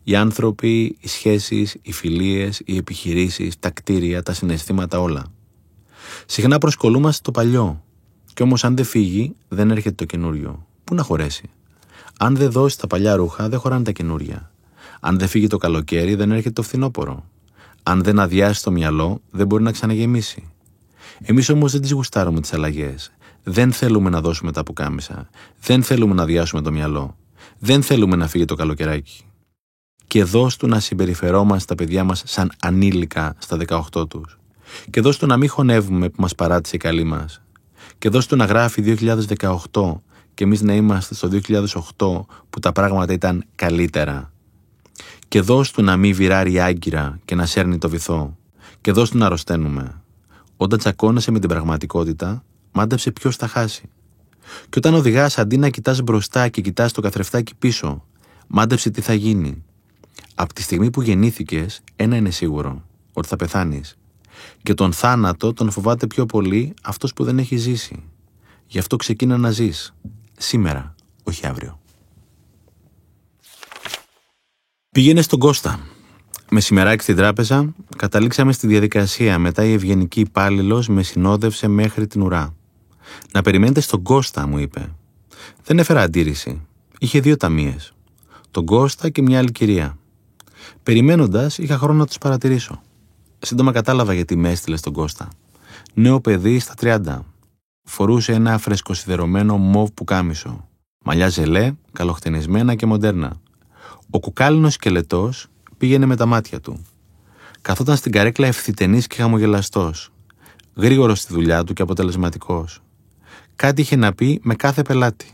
Οι 0.04 0.14
άνθρωποι, 0.14 0.96
οι 1.00 1.08
σχέσεις, 1.08 1.76
οι 1.82 1.92
φιλίες, 1.92 2.62
οι 2.64 2.76
επιχειρήσεις, 2.76 3.58
τα 3.58 3.70
κτίρια, 3.70 4.22
τα 4.22 4.32
συναισθήματα, 4.32 5.00
όλα. 5.00 5.24
Συχνά 6.26 6.58
προσκολούμαστε 6.58 7.22
το 7.22 7.30
παλιό. 7.30 7.84
Κι 8.34 8.42
όμως, 8.42 8.64
αν 8.64 8.76
δεν 8.76 8.84
φύγει, 8.84 9.34
δεν 9.48 9.70
έρχεται 9.70 9.94
το 9.94 10.04
καινούριο. 10.04 10.66
Πού 10.84 10.94
να 10.94 11.02
χωρέσει; 11.02 11.50
Αν 12.18 12.36
δεν 12.36 12.50
δώσει 12.50 12.78
τα 12.78 12.86
παλιά 12.86 13.16
ρούχα, 13.16 13.48
δεν 13.48 13.58
χωράνε 13.58 13.84
τα 13.84 13.90
καινούρια. 13.90 14.50
Αν 15.00 15.18
δεν 15.18 15.28
φύγει 15.28 15.46
το 15.46 15.56
καλοκαίρι, 15.56 16.14
δεν 16.14 16.30
έρχεται 16.30 16.50
το 16.50 16.62
φθινόπωρο. 16.62 17.24
Αν 17.82 18.02
δεν 18.02 18.18
αδειάσει 18.18 18.62
το 18.62 18.70
μυαλό, 18.70 19.20
δεν 19.30 19.46
μπορεί 19.46 19.62
να 19.62 19.72
ξαναγεμίσει. 19.72 20.52
Εμείς 21.22 21.48
όμως 21.48 21.72
δεν 21.72 21.80
τις 21.80 21.90
γουστάρουμε 21.90 22.40
τις 22.40 22.52
αλλαγές. 22.52 23.12
Δεν 23.42 23.72
θέλουμε 23.72 24.10
να 24.10 24.20
δώσουμε 24.20 24.52
τα 24.52 24.62
πουκάμισα. 24.62 25.28
Δεν 25.60 25.82
θέλουμε 25.82 26.14
να 26.14 26.22
αδειάσουμε 26.22 26.62
το 26.62 26.72
μυαλό. 26.72 27.16
Δεν 27.58 27.82
θέλουμε 27.82 28.16
να 28.16 28.28
φύγει 28.28 28.44
το 28.44 28.54
καλοκαιράκι. 28.54 29.24
Και 30.06 30.24
δώσ' 30.24 30.56
του 30.56 30.66
να 30.66 30.80
συμπεριφερόμαστε 30.80 31.74
τα 31.74 31.74
παιδιά 31.74 32.04
μας 32.04 32.22
σαν 32.26 32.52
ανήλικα 32.60 33.34
στα 33.38 33.56
18 33.56 34.08
τους. 34.08 34.38
Και 34.90 35.00
δώσ' 35.00 35.16
του 35.16 35.26
να 35.26 35.36
μην 35.36 35.48
χωνεύουμε 35.48 36.08
που 36.08 36.20
μας 36.20 36.34
παράτησε 36.34 36.76
η 36.76 36.78
καλή 36.78 37.04
μας. 37.04 37.42
Και 37.98 38.08
δώσ' 38.08 38.26
του 38.26 38.36
να 38.36 38.44
γράφει 38.44 38.82
2018 38.82 40.02
και 40.34 40.44
εμείς 40.44 40.62
να 40.62 40.74
είμαστε 40.74 41.14
στο 41.14 41.28
2008 41.28 41.64
που 42.50 42.60
τα 42.60 42.72
πράγματα 42.72 43.12
ήταν 43.12 43.44
καλύτερα. 43.54 44.32
Και 45.28 45.40
δώσ' 45.40 45.70
του 45.70 45.82
να 45.82 45.96
μην 45.96 46.14
βυράρει 46.14 46.60
άγκυρα 46.60 47.18
και 47.24 47.34
να 47.34 47.46
σέρνει 47.46 47.78
το 47.78 47.88
βυθό. 47.88 48.36
Και 48.80 48.92
δώσ' 48.92 49.10
του 49.10 49.18
να 49.18 49.26
αρρωσταίνουμε. 49.26 50.02
Όταν 50.56 50.78
τσακώνεσαι 50.78 51.30
με 51.30 51.38
την 51.38 51.48
πραγματικότητα, 51.48 52.44
μάντεψε 52.72 53.10
ποιος 53.10 53.36
θα 53.36 53.46
χάσει. 53.46 53.88
Και 54.68 54.78
όταν 54.78 54.94
οδηγάς 54.94 55.38
αντί 55.38 55.56
να 55.56 55.68
κοιτάς 55.68 56.02
μπροστά 56.02 56.48
και 56.48 56.60
κοιτάς 56.60 56.92
το 56.92 57.00
καθρεφτάκι 57.00 57.54
πίσω, 57.54 58.04
μάντεψε 58.46 58.90
τι 58.90 59.00
θα 59.00 59.14
γίνει. 59.14 59.64
Από 60.34 60.54
τη 60.54 60.62
στιγμή 60.62 60.90
που 60.90 61.02
γεννήθηκες, 61.02 61.80
ένα 61.96 62.16
είναι 62.16 62.30
σίγουρο, 62.30 62.82
ότι 63.12 63.28
θα 63.28 63.36
πεθάνεις. 63.36 63.98
Και 64.62 64.74
τον 64.74 64.92
θάνατο 64.92 65.52
τον 65.52 65.70
φοβάται 65.70 66.06
πιο 66.06 66.26
πολύ 66.26 66.74
αυτός 66.82 67.12
που 67.12 67.24
δεν 67.24 67.38
έχει 67.38 67.56
ζήσει. 67.56 68.02
Γι' 68.66 68.78
αυτό 68.78 68.96
ξεκίνα 68.96 69.36
να 69.36 69.50
ζεις. 69.50 69.94
Σήμερα, 70.42 70.94
όχι 71.22 71.46
αύριο. 71.46 71.80
Πήγαινε 74.90 75.22
στον 75.22 75.38
Κώστα. 75.38 75.80
Μεσημεράκι 76.50 77.02
στην 77.02 77.16
τράπεζα, 77.16 77.74
καταλήξαμε 77.96 78.52
στη 78.52 78.66
διαδικασία. 78.66 79.38
Μετά 79.38 79.64
η 79.64 79.72
ευγενική 79.72 80.20
υπάλληλος 80.20 80.88
με 80.88 81.02
συνόδευσε 81.02 81.68
μέχρι 81.68 82.06
την 82.06 82.22
ουρά. 82.22 82.54
Να 83.32 83.42
περιμένετε 83.42 83.80
στον 83.80 84.02
Κώστα, 84.02 84.46
μου 84.46 84.58
είπε. 84.58 84.94
Δεν 85.64 85.78
έφερα 85.78 86.02
αντίρρηση. 86.02 86.66
Είχε 86.98 87.20
δύο 87.20 87.36
ταμείες. 87.36 87.92
Τον 88.50 88.64
Κώστα 88.64 89.08
και 89.08 89.22
μια 89.22 89.38
άλλη 89.38 89.52
κυρία. 89.52 89.98
Περιμένοντας, 90.82 91.58
είχα 91.58 91.78
χρόνο 91.78 91.98
να 91.98 92.06
τους 92.06 92.18
παρατηρήσω. 92.18 92.82
Σύντομα 93.38 93.72
κατάλαβα 93.72 94.14
γιατί 94.14 94.36
με 94.36 94.50
έστειλε 94.50 94.76
στον 94.76 94.92
Κώστα. 94.92 95.28
Νέο 95.94 96.20
παιδί 96.20 96.58
στα 96.58 96.74
30. 96.80 97.31
Φορούσε 97.84 98.32
ένα 98.32 98.58
φρεσκοσιδερωμένο 98.58 99.56
μοβ 99.56 99.90
πουκάμισο. 99.94 100.68
Μαλλιά 101.04 101.28
ζελέ, 101.28 101.72
καλοχτενισμένα 101.92 102.74
και 102.74 102.86
μοντέρνα. 102.86 103.40
Ο 104.10 104.20
κουκάλινος 104.20 104.72
σκελετός 104.72 105.46
πήγαινε 105.78 106.06
με 106.06 106.16
τα 106.16 106.26
μάτια 106.26 106.60
του. 106.60 106.84
Καθόταν 107.62 107.96
στην 107.96 108.12
καρέκλα 108.12 108.46
ευθυτενής 108.46 109.06
και 109.06 109.16
χαμογελαστός. 109.22 110.12
Γρήγορος 110.74 111.20
στη 111.20 111.32
δουλειά 111.32 111.64
του 111.64 111.72
και 111.72 111.82
αποτελεσματικός. 111.82 112.82
Κάτι 113.56 113.80
είχε 113.80 113.96
να 113.96 114.12
πει 114.12 114.40
με 114.42 114.54
κάθε 114.54 114.82
πελάτη. 114.82 115.30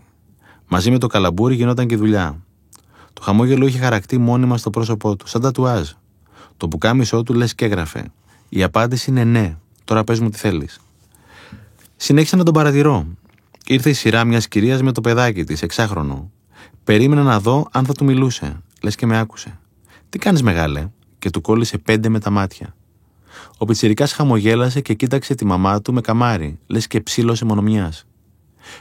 Μαζί 0.69 0.91
με 0.91 0.99
το 0.99 1.07
καλαμπούρι 1.07 1.55
γινόταν 1.55 1.87
και 1.87 1.97
δουλειά. 1.97 2.43
Το 3.13 3.23
χαμόγελο 3.23 3.67
είχε 3.67 3.79
χαρακτή 3.79 4.19
μόνιμα 4.19 4.57
στο 4.57 4.71
πρόσωπό 4.71 5.17
του, 5.17 5.27
σαν 5.27 5.41
τατουάζ. 5.41 5.91
Το 6.57 6.69
πουκάμισό 6.69 7.23
του 7.23 7.35
λες 7.35 7.55
και 7.55 7.65
έγραφε. 7.65 8.05
Η 8.49 8.63
απάντηση 8.63 9.11
είναι 9.11 9.25
ναι. 9.25 9.57
Τώρα 9.85 10.05
πες 10.05 10.21
μου 10.21 10.31
τι 10.31 10.39
θέλεις. 10.39 10.81
Συνέχισα 12.01 12.37
να 12.37 12.45
τον 12.45 12.55
παρατηρώ. 12.55 13.07
Ήρθε 13.67 13.91
η 13.91 13.93
σειρά 13.93 14.25
μιας 14.25 14.49
κυρίας 14.49 14.83
με 14.83 14.93
το 14.93 15.01
παιδάκι 15.01 15.45
της, 15.45 15.63
εξάχρονο. 15.63 16.31
Περίμενα 16.85 17.23
να 17.23 17.41
δω 17.41 17.69
αν 17.73 17.85
θα 17.85 17.93
του 17.93 18.05
μιλούσε. 18.05 18.63
Λες 18.83 18.95
και 18.95 19.07
με 19.07 19.19
άκουσε. 19.19 19.59
Τι 20.09 20.19
κάνεις, 20.19 20.43
μεγάλε, 20.43 20.89
και 21.19 21.31
του 21.31 21.41
κόλλησε 21.41 21.79
πέντε 21.79 22.09
με 22.09 22.21
τα 22.21 22.31
μάτια. 22.31 22.75
Ο 23.59 23.65
πιτσυρικά 23.65 24.07
χαμογέλασε 24.07 24.81
και 24.81 24.95
κοίταξε 24.95 25.35
τη 25.35 25.45
μαμά 25.45 25.83
του 25.83 25.93
με 25.93 26.01
καμάρι, 26.01 26.59
λες 26.67 26.87
και 26.87 27.01
ψήλωσε 27.01 27.45
μονομιάς. 27.45 28.07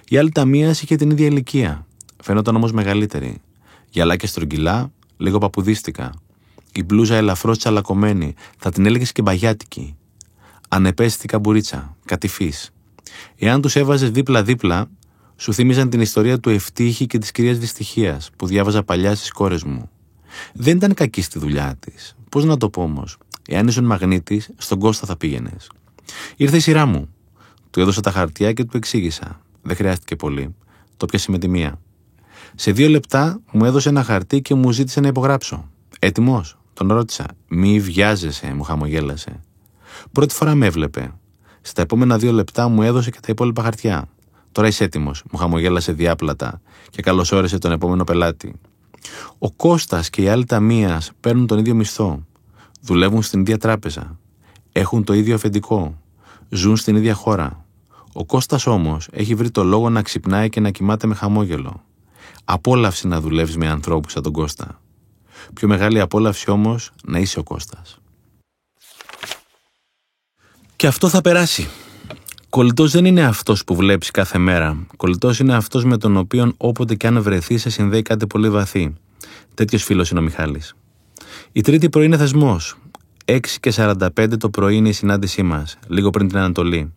Η 0.08 0.18
άλλη 0.18 0.32
ταμεία 0.32 0.70
είχε 0.70 0.96
την 0.96 1.10
ίδια 1.10 1.26
ηλικία. 1.26 1.86
Φαίνονταν 2.24 2.56
όμως 2.56 2.72
μεγαλύτερη. 2.72 3.42
Γυαλά 3.90 4.16
και 4.16 4.28
στρογγυλά, 4.28 4.92
λίγο 5.18 5.38
παπουδίστηκα. 5.38 6.14
Η 6.74 6.84
μπλούζα 6.84 7.16
ελαφρώς 7.16 7.58
τσαλακωμένη, 7.58 8.34
θα 8.58 8.72
την 8.72 8.86
έλεγες 8.86 9.12
και 9.12 9.22
μπαγιάτικη. 9.22 9.96
Ανεπαίσθητη 10.68 11.28
καμπουρίτσα, 11.28 11.96
κατηφής. 12.06 12.72
Εάν 13.38 13.62
τους 13.62 13.76
έβαζες 13.76 14.12
δίπλα-δίπλα, 14.12 14.90
σου 15.36 15.54
θύμιζαν 15.54 15.90
την 15.90 16.02
ιστορία 16.02 16.40
του 16.40 16.50
Ευτύχη 16.50 17.06
και 17.06 17.18
της 17.18 17.32
κυρίας 17.32 17.58
Δυστυχίας 17.58 18.30
που 18.36 18.48
διάβαζα 18.48 18.84
παλιά 18.84 19.16
στις 19.16 19.32
κόρες 19.32 19.64
μου. 19.64 19.90
Δεν 20.54 20.76
ήταν 20.76 20.94
κακή 20.94 21.22
στη 21.22 21.40
δουλειά 21.40 21.76
της. 21.80 22.16
Πώς 22.30 22.46
να 22.46 22.58
το 22.58 22.70
πω 22.70 22.82
όμως, 22.82 23.18
εάν 23.48 23.68
ήσουν 23.68 23.86
μαγνήτης, 23.86 24.50
στον 24.58 24.80
Κώστα 24.80 25.06
θα 25.06 25.18
πήγαινες. 25.18 25.70
Ήρθε 26.36 26.58
η 26.58 26.60
σειρά 26.60 26.86
μου. 26.86 27.10
Του 27.70 27.80
έδωσα 27.80 28.02
τα 28.02 28.12
χαρτιά 28.12 28.54
και 28.54 28.64
του 28.64 28.78
εξήγησα. 28.78 29.42
Δεν 29.62 29.76
χρειάστηκε 29.76 30.16
πολύ. 30.16 30.56
Το 30.98 31.06
πιάσε 31.06 31.32
με 31.32 31.38
τη 31.38 31.48
μία. 31.48 31.80
Σε 32.56 32.72
δύο 32.72 32.90
λεπτά 32.90 33.42
μου 33.52 33.66
έδωσε 33.66 33.90
ένα 33.90 34.04
χαρτί 34.04 34.42
και 34.42 34.56
μου 34.56 34.72
ζήτησε 34.72 35.00
να 35.00 35.08
υπογράψω. 35.08 35.70
Έτοιμος, 36.00 36.58
τον 36.74 36.88
ρώτησα. 36.88 37.26
Μη 37.48 37.80
βιάζεσαι, 37.80 38.54
μου 38.54 38.64
χαμογέλασε. 38.64 39.40
Πρώτη 40.12 40.34
φορά 40.34 40.56
με 40.56 40.66
έβλεπε. 40.66 41.14
Στα 41.68 41.82
επόμενα 41.82 42.18
δύο 42.18 42.32
λεπτά 42.32 42.68
μου 42.68 42.82
έδωσε 42.82 43.10
και 43.10 43.20
τα 43.20 43.28
υπόλοιπα 43.30 43.64
χαρτιά. 43.64 44.08
Τώρα 44.52 44.68
είσαι 44.68 44.84
έτοιμος, 44.84 45.24
μου 45.32 45.38
χαμογέλασε 45.38 45.92
διάπλατα 45.92 46.62
και 46.90 47.02
καλωσόρισε 47.02 47.58
τον 47.58 47.72
επόμενο 47.72 48.04
πελάτη. 48.04 48.54
Ο 49.38 49.52
Κώστας 49.52 50.10
και 50.10 50.22
οι 50.22 50.28
άλλοι 50.28 50.46
ταμεία 50.46 51.02
παίρνουν 51.20 51.48
τον 51.48 51.58
ίδιο 51.58 51.76
μισθό. 51.76 52.26
Δουλεύουν 52.82 53.22
στην 53.22 53.40
ίδια 53.40 53.58
τράπεζα. 53.58 54.20
Έχουν 54.72 55.04
το 55.04 55.14
ίδιο 55.14 55.36
αφεντικό. 55.36 56.02
Ζουν 56.50 56.78
στην 56.78 56.96
ίδια 56.96 57.14
χώρα. 57.14 57.66
Ο 58.14 58.26
Κώστας 58.26 58.68
όμως 58.68 59.08
έχει 59.12 59.36
βρει 59.36 59.52
το 59.52 59.64
λόγο 59.64 59.90
να 59.90 60.02
ξυπνάει 60.02 60.50
και 60.50 60.60
να 60.60 60.70
κοιμάται 60.70 61.08
με 61.08 61.16
χαμόγελο. 61.16 61.84
Απόλαυση 62.44 63.08
να 63.08 63.22
δουλεύεις 63.22 63.58
με 63.58 63.68
ανθρώπους 63.68 64.12
σαν 64.12 64.24
τον 64.24 64.32
Κώστα. 64.32 64.82
Πιο 65.54 65.68
μεγάλη 65.68 66.00
απόλαυση 66.00 66.50
όμως 66.50 66.92
να 67.04 67.20
είσαι 67.20 67.40
ο 67.40 67.44
Κώστας. 67.44 68.00
Και 70.78 70.88
αυτό 70.88 71.10
θα 71.10 71.22
περάσει. 71.22 71.68
Κολλητός 72.50 72.92
δεν 72.92 73.06
είναι 73.06 73.24
αυτός 73.24 73.64
που 73.64 73.76
βλέπεις 73.76 74.12
κάθε 74.12 74.38
μέρα. 74.38 74.86
Κολλητός 74.98 75.40
είναι 75.40 75.56
αυτός 75.56 75.86
με 75.86 75.98
τον 75.98 76.18
οποίο 76.18 76.54
όποτε 76.58 76.96
και 76.96 77.08
αν 77.08 77.22
βρεθεί 77.22 77.58
σε 77.58 77.70
συνδέει 77.70 78.02
κάτι 78.02 78.28
πολύ 78.28 78.50
βαθύ. 78.50 78.94
Τέτοιος 79.54 79.84
φίλος 79.84 80.10
είναι 80.10 80.20
ο 80.20 80.24
Μιχάλης. 80.24 80.76
Η 81.52 81.62
τρίτη 81.62 81.90
πρωί 81.90 82.06
είναι 82.06 82.18
θεσμός. 82.18 82.78
6 83.26 83.40
και 83.60 83.72
45 83.76 84.38
το 84.38 84.50
πρωί 84.50 84.76
είναι 84.76 84.90
η 84.90 84.92
συνάντησή 84.92 85.44
μας, 85.44 85.78
λίγο 85.88 86.10
πριν 86.10 86.28
την 86.28 86.38
Ανατολή. 86.38 86.94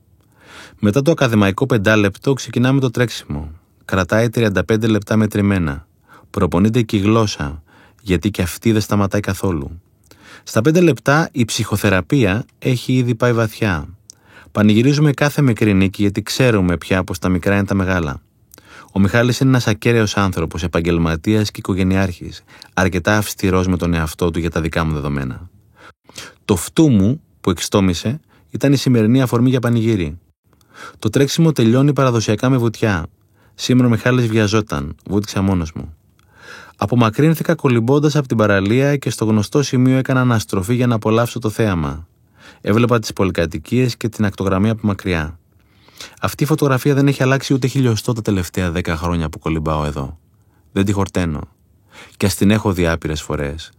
Μετά 0.79 1.03
το 1.03 1.11
ακαδημαϊκό 1.11 1.67
πεντάλεπτο 1.67 2.33
ξεκινάμε 2.33 2.81
το 2.81 2.91
τρέξιμο. 2.91 3.51
Κρατάει 3.85 4.29
35 4.35 4.89
λεπτά 4.89 5.17
μετρημένα. 5.17 5.87
Προπονείται 6.31 6.83
και 6.83 6.97
η 6.97 7.01
γλώσσα, 7.01 7.63
γιατί 8.03 8.31
και 8.31 8.43
αυτή 8.43 8.73
δεν 8.73 8.81
σταματάει 8.81 9.21
καθόλου. 9.21 9.81
Στα 10.43 10.61
5 10.61 10.83
λεπτά 10.83 11.29
η 11.33 11.45
ψυχοθεραπεία 11.45 12.45
έχει 12.59 12.93
ήδη 12.93 13.15
πάει 13.15 13.33
βαθιά. 13.33 13.89
Πανηγυρίζουμε 14.53 15.13
κάθε 15.13 15.43
μικρή 15.43 15.75
νίκη 15.75 16.03
γιατί 16.03 16.23
ξέρουμε 16.23 16.77
πια 16.77 17.05
πως 17.05 17.19
τα 17.19 17.29
μικρά 17.29 17.55
είναι 17.55 17.65
τα 17.65 17.75
μεγάλα. 17.75 18.21
Ο 18.93 19.01
Μιχάλης 19.01 19.41
είναι 19.41 19.49
ένας 19.49 19.67
ακέραιος 19.67 20.17
άνθρωπος, 20.17 20.63
επαγγελματίας 20.63 21.51
και 21.51 21.59
οικογενειάρχης, 21.59 22.43
αρκετά 22.75 23.17
αυστηρός 23.17 23.67
με 23.67 23.77
τον 23.77 23.95
εαυτό 23.95 24.31
του 24.31 24.39
για 24.39 24.51
τα 24.51 24.61
δικά 24.61 24.85
μου 24.85 24.93
δεδομένα. 24.93 25.51
Το 26.45 26.57
φτού 26.57 26.91
μου 26.91 27.21
που 27.41 27.51
εξτόμησε 27.51 28.21
ήταν 28.51 28.73
η 28.73 28.77
σημερινή 28.77 29.23
αφορμή 29.23 29.51
για 29.51 29.61
πανηγύρι. 29.61 30.19
Το 30.99 31.11
τρέξιμο 31.11 31.53
τελειώνει 31.53 31.93
παραδοσιακά 31.93 32.49
με 32.49 32.57
βουτιά. 32.57 33.07
Σήμερα 33.55 33.87
ο 33.87 33.91
Μιχάλης 33.91 34.27
βιαζόταν, 34.27 34.97
βούτυξα 35.07 35.43
μόνος 35.43 35.73
μου. 35.73 35.95
Απομακρύνθηκα 36.83 37.55
κολυμπώντας 37.55 38.17
από 38.17 38.29
την 38.29 38.37
παραλία 38.37 38.97
και 38.97 39.11
στο 39.11 39.25
γνωστό 39.25 39.63
σημείο 39.63 39.97
έκανα 39.97 40.21
αναστροφή 40.21 40.75
για 40.75 40.87
να 40.87 40.95
απολαύσω 40.95 41.39
το 41.39 41.51
θέαμα. 41.51 42.07
Έβλεπα 42.61 42.99
τις 42.99 43.13
πολυκατοικίες 43.13 43.97
και 43.97 44.09
την 44.09 44.25
ακτογραμμή 44.25 44.69
από 44.69 44.87
μακριά. 44.87 45.39
Αυτή 46.21 46.43
η 46.43 46.47
φωτογραφία 46.47 46.95
δεν 46.95 47.09
έχει 47.09 47.23
αλλάξει 47.23 47.55
ούτε 47.55 47.67
χιλιοστό 47.67 48.13
τα 48.13 48.23
τελευταία 48.23 48.71
δέκα 48.71 48.97
χρόνια 48.97 49.29
που 49.29 49.39
κολυμπάω 49.39 49.85
εδώ. 49.85 50.19
Δεν 50.73 50.85
τη 50.85 50.93
χορταίνω. 50.93 51.41
Και 52.17 52.27
ας 52.27 52.35
την 52.35 52.51
έχω 52.51 52.73
δει 52.73 52.87
άπειρες 52.87 53.23
φορές. 53.23 53.71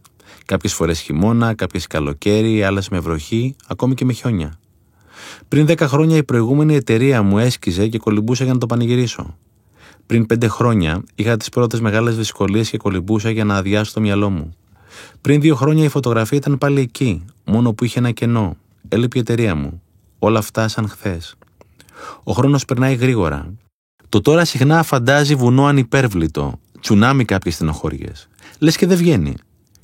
Κάποιες 0.46 0.74
φορές 0.74 1.00
χειμώνα, 1.00 1.54
κάποιες 1.54 1.88
καλοκαίρι, 1.88 2.64
άλλες 2.64 2.90
με 2.90 3.00
βροχή, 3.00 3.56
ακόμη 3.68 3.94
και 3.94 4.06
με 4.06 4.14
χιόνια. 4.14 4.60
Πριν 5.48 5.66
δέκα 5.66 5.88
χρόνια 5.88 6.18
η 6.18 6.24
προηγούμενη 6.24 6.76
εταιρεία 6.76 7.22
μου 7.22 7.38
έσκιζε 7.38 7.88
και 7.88 7.98
κολυμπούσα 7.98 8.44
για 8.44 8.54
να 8.54 8.60
το 8.60 8.66
πανηγυρίσω. 8.66 9.38
Πριν 10.12 10.26
πέντε 10.26 10.48
χρόνια 10.48 11.04
είχα 11.16 11.38
τις 11.38 11.50
πρώτες 11.50 11.80
μεγάλες 11.82 12.16
δυσκολίες 12.16 12.70
και 12.70 12.78
κολυμπούσα 12.78 13.30
για 13.30 13.44
να 13.44 13.56
αδειάσω 13.56 13.94
το 13.94 14.02
μυαλό 14.02 14.30
μου. 14.30 14.56
Πριν 15.22 15.42
δύο 15.42 15.56
χρόνια 15.56 15.84
η 15.84 15.88
φωτογραφία 15.88 16.38
ήταν 16.38 16.58
πάλι 16.58 16.82
εκεί, 16.82 17.26
μόνο 17.46 17.74
που 17.74 17.84
είχε 17.84 18.00
ένα 18.00 18.12
κενό. 18.12 18.58
Έλειπε 18.88 19.18
η 19.18 19.22
εταιρεία 19.22 19.56
μου. 19.56 19.82
Όλα 20.20 20.40
αυτά 20.40 20.68
σαν 20.68 20.88
χθες. 20.90 21.36
Ο 22.24 22.32
χρόνος 22.32 22.66
περνάει 22.66 22.96
γρήγορα. 22.96 23.54
Το 24.10 24.22
τώρα 24.22 24.46
συχνά 24.46 24.84
φαντάζει 24.84 25.36
βουνό 25.36 25.66
ανυπέρβλητο. 25.66 26.60
τσουνάμι 26.82 27.26
κάποιες 27.26 27.56
στενοχώριες. 27.56 28.28
Λες 28.60 28.78
και 28.78 28.86
δεν 28.86 28.98
βγαίνει. 28.98 29.34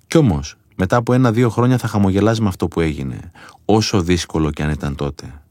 Κι 0.08 0.18
όμως, 0.18 0.56
μετά 0.76 0.96
από 0.96 1.14
ένα-δύο 1.14 1.50
χρόνια 1.50 1.78
θα 1.78 1.88
χαμογελάζει 1.88 2.42
με 2.42 2.48
αυτό 2.48 2.68
που 2.68 2.82
έγινε, 2.82 3.32
όσο 3.66 4.02
δύσκολο 4.02 4.52
κι 4.52 4.62
αν 4.62 4.70
ήταν 4.70 4.96
τότε. 4.96 5.42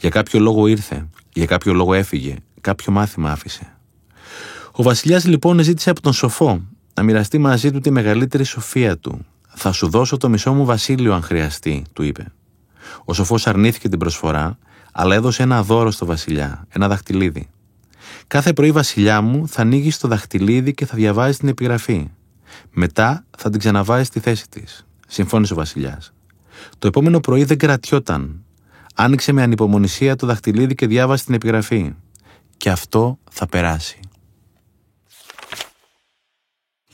Για 0.00 0.10
κάποιο 0.10 0.40
λόγο 0.40 0.66
ήρθε, 0.66 1.08
για 1.32 1.46
κάποιο 1.46 1.72
λόγο 1.72 1.94
έφυγε, 1.94 2.36
κάποιο 2.60 2.92
μάθημα 2.92 3.30
άφησε. 3.30 3.75
Ο 4.78 4.82
Βασιλιάς 4.82 5.24
λοιπόν 5.24 5.60
ζήτησε 5.60 5.90
από 5.90 6.00
τον 6.00 6.12
σοφό 6.12 6.60
να 6.94 7.02
μοιραστεί 7.02 7.38
μαζί 7.38 7.70
του 7.70 7.80
τη 7.80 7.90
μεγαλύτερη 7.90 8.44
σοφία 8.44 8.98
του. 8.98 9.26
Θα 9.48 9.72
σου 9.72 9.88
δώσω 9.88 10.16
το 10.16 10.28
μισό 10.28 10.52
μου 10.52 10.64
βασίλειο 10.64 11.14
αν 11.14 11.22
χρειαστεί, 11.22 11.84
του 11.92 12.02
είπε. 12.02 12.32
Ο 13.04 13.12
σοφός 13.12 13.46
αρνήθηκε 13.46 13.88
την 13.88 13.98
προσφορά, 13.98 14.58
αλλά 14.92 15.14
έδωσε 15.14 15.42
ένα 15.42 15.62
δώρο 15.62 15.90
στο 15.90 16.06
Βασιλιά, 16.06 16.66
ένα 16.68 16.88
δαχτυλίδι. 16.88 17.48
Κάθε 18.26 18.52
πρωί, 18.52 18.72
Βασιλιά 18.72 19.20
μου, 19.20 19.48
θα 19.48 19.62
ανοίγεις 19.62 19.98
το 19.98 20.08
δαχτυλίδι 20.08 20.74
και 20.74 20.86
θα 20.86 20.94
διαβάζεις 20.96 21.36
την 21.36 21.48
επιγραφή. 21.48 22.10
Μετά 22.70 23.24
θα 23.38 23.50
την 23.50 23.58
ξαναβάζεις 23.58 24.06
στη 24.06 24.20
θέση 24.20 24.48
της. 24.48 24.86
Συμφώνησε 25.06 25.52
ο 25.52 25.56
Βασιλιάς. 25.56 26.12
Το 26.78 26.86
επόμενο 26.86 27.20
πρωί 27.20 27.44
δεν 27.44 27.58
κρατιόταν. 27.58 28.44
Άνοιξε 28.94 29.32
με 29.32 29.42
ανυπομονησία 29.42 30.16
το 30.16 30.26
δαχτυλίδι 30.26 30.74
και 30.74 30.86
διάβασε 30.86 31.24
την 31.24 31.34
επιγραφή. 31.34 31.94
Και 32.56 32.70
αυτό 32.70 33.18
θα 33.30 33.46
περάσει. 33.46 34.00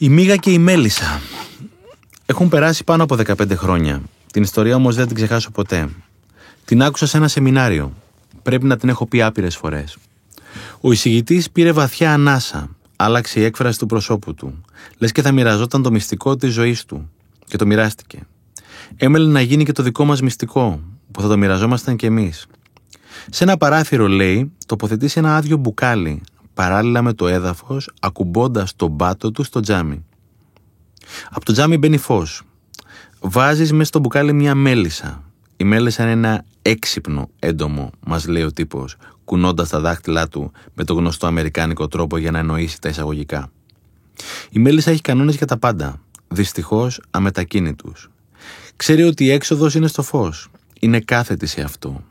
Η 0.02 0.08
Μίγα 0.08 0.36
και 0.36 0.50
η 0.50 0.58
Μέλισσα. 0.58 1.20
Έχουν 2.26 2.48
περάσει 2.48 2.84
πάνω 2.84 3.02
από 3.02 3.16
15 3.26 3.56
χρόνια. 3.56 4.02
Την 4.32 4.42
ιστορία 4.42 4.74
όμως 4.74 4.94
δεν 4.94 5.06
την 5.06 5.16
ξεχάσω 5.16 5.50
ποτέ. 5.50 5.88
Την 6.64 6.82
άκουσα 6.82 7.06
σε 7.06 7.16
ένα 7.16 7.28
σεμινάριο. 7.28 7.92
Πρέπει 8.42 8.64
να 8.64 8.76
την 8.76 8.88
έχω 8.88 9.06
πει 9.06 9.22
άπειρες 9.22 9.56
φορές. 9.56 9.96
Ο 10.80 10.92
εισηγητής 10.92 11.50
πήρε 11.50 11.72
βαθιά 11.72 12.12
ανάσα. 12.12 12.68
Άλλαξε 12.96 13.40
η 13.40 13.44
έκφραση 13.44 13.78
του 13.78 13.86
προσώπου 13.86 14.34
του. 14.34 14.60
Λες 14.98 15.12
και 15.12 15.22
θα 15.22 15.32
μοιραζόταν 15.32 15.82
το 15.82 15.90
μυστικό 15.90 16.36
της 16.36 16.52
ζωής 16.52 16.84
του. 16.84 17.10
Και 17.46 17.56
το 17.56 17.66
μοιράστηκε. 17.66 18.18
Έμελε 18.96 19.30
να 19.30 19.40
γίνει 19.40 19.64
και 19.64 19.72
το 19.72 19.82
δικό 19.82 20.04
μας 20.04 20.20
μυστικό, 20.20 20.80
που 21.10 21.20
θα 21.20 21.28
το 21.28 21.36
μοιραζόμασταν 21.36 21.96
κι 21.96 22.06
εμείς. 22.06 22.46
Σε 23.30 23.44
ένα 23.44 23.56
παράθυρο, 23.56 24.08
λέει, 24.08 24.52
τοποθετήσει 24.66 25.18
ένα 25.18 25.36
άδειο 25.36 25.56
μπουκάλι, 25.56 26.22
παράλληλα 26.54 27.02
με 27.02 27.12
το 27.12 27.28
έδαφος, 27.28 27.90
ακουμπώντας 28.00 28.76
τον 28.76 28.96
πάτο 28.96 29.30
του 29.30 29.42
στο 29.42 29.60
τζάμι. 29.60 30.04
Από 31.30 31.44
το 31.44 31.52
τζάμι 31.52 31.78
μπαίνει 31.78 31.96
φως. 31.96 32.42
Βάζεις 33.20 33.72
μέσα 33.72 33.84
στο 33.84 33.98
μπουκάλι 33.98 34.32
μια 34.32 34.54
μέλισσα. 34.54 35.22
Η 35.56 35.64
μέλισσα 35.64 36.02
είναι 36.02 36.12
ένα 36.12 36.44
έξυπνο 36.62 37.30
έντομο, 37.38 37.90
μας 38.06 38.26
λέει 38.26 38.42
ο 38.42 38.52
τύπος, 38.52 38.96
κουνώντας 39.24 39.68
τα 39.68 39.80
δάχτυλά 39.80 40.28
του 40.28 40.52
με 40.74 40.84
το 40.84 40.94
γνωστό 40.94 41.26
αμερικάνικο 41.26 41.88
τρόπο 41.88 42.16
για 42.16 42.30
να 42.30 42.38
εννοήσει 42.38 42.80
τα 42.80 42.88
εισαγωγικά. 42.88 43.50
Η 44.50 44.58
μέλισσα 44.58 44.90
έχει 44.90 45.00
κανόνες 45.00 45.36
για 45.36 45.46
τα 45.46 45.58
πάντα. 45.58 46.00
Δυστυχώς 46.28 47.00
αμετακίνητους. 47.10 48.10
Ξέρει 48.76 49.02
ότι 49.02 49.24
η 49.24 49.30
έξοδος 49.30 49.74
είναι 49.74 49.86
στο 49.86 50.02
φως. 50.02 50.48
Είναι 50.80 51.00
κάθετη 51.00 51.46
σε 51.46 51.60
αυτό. 51.60 52.04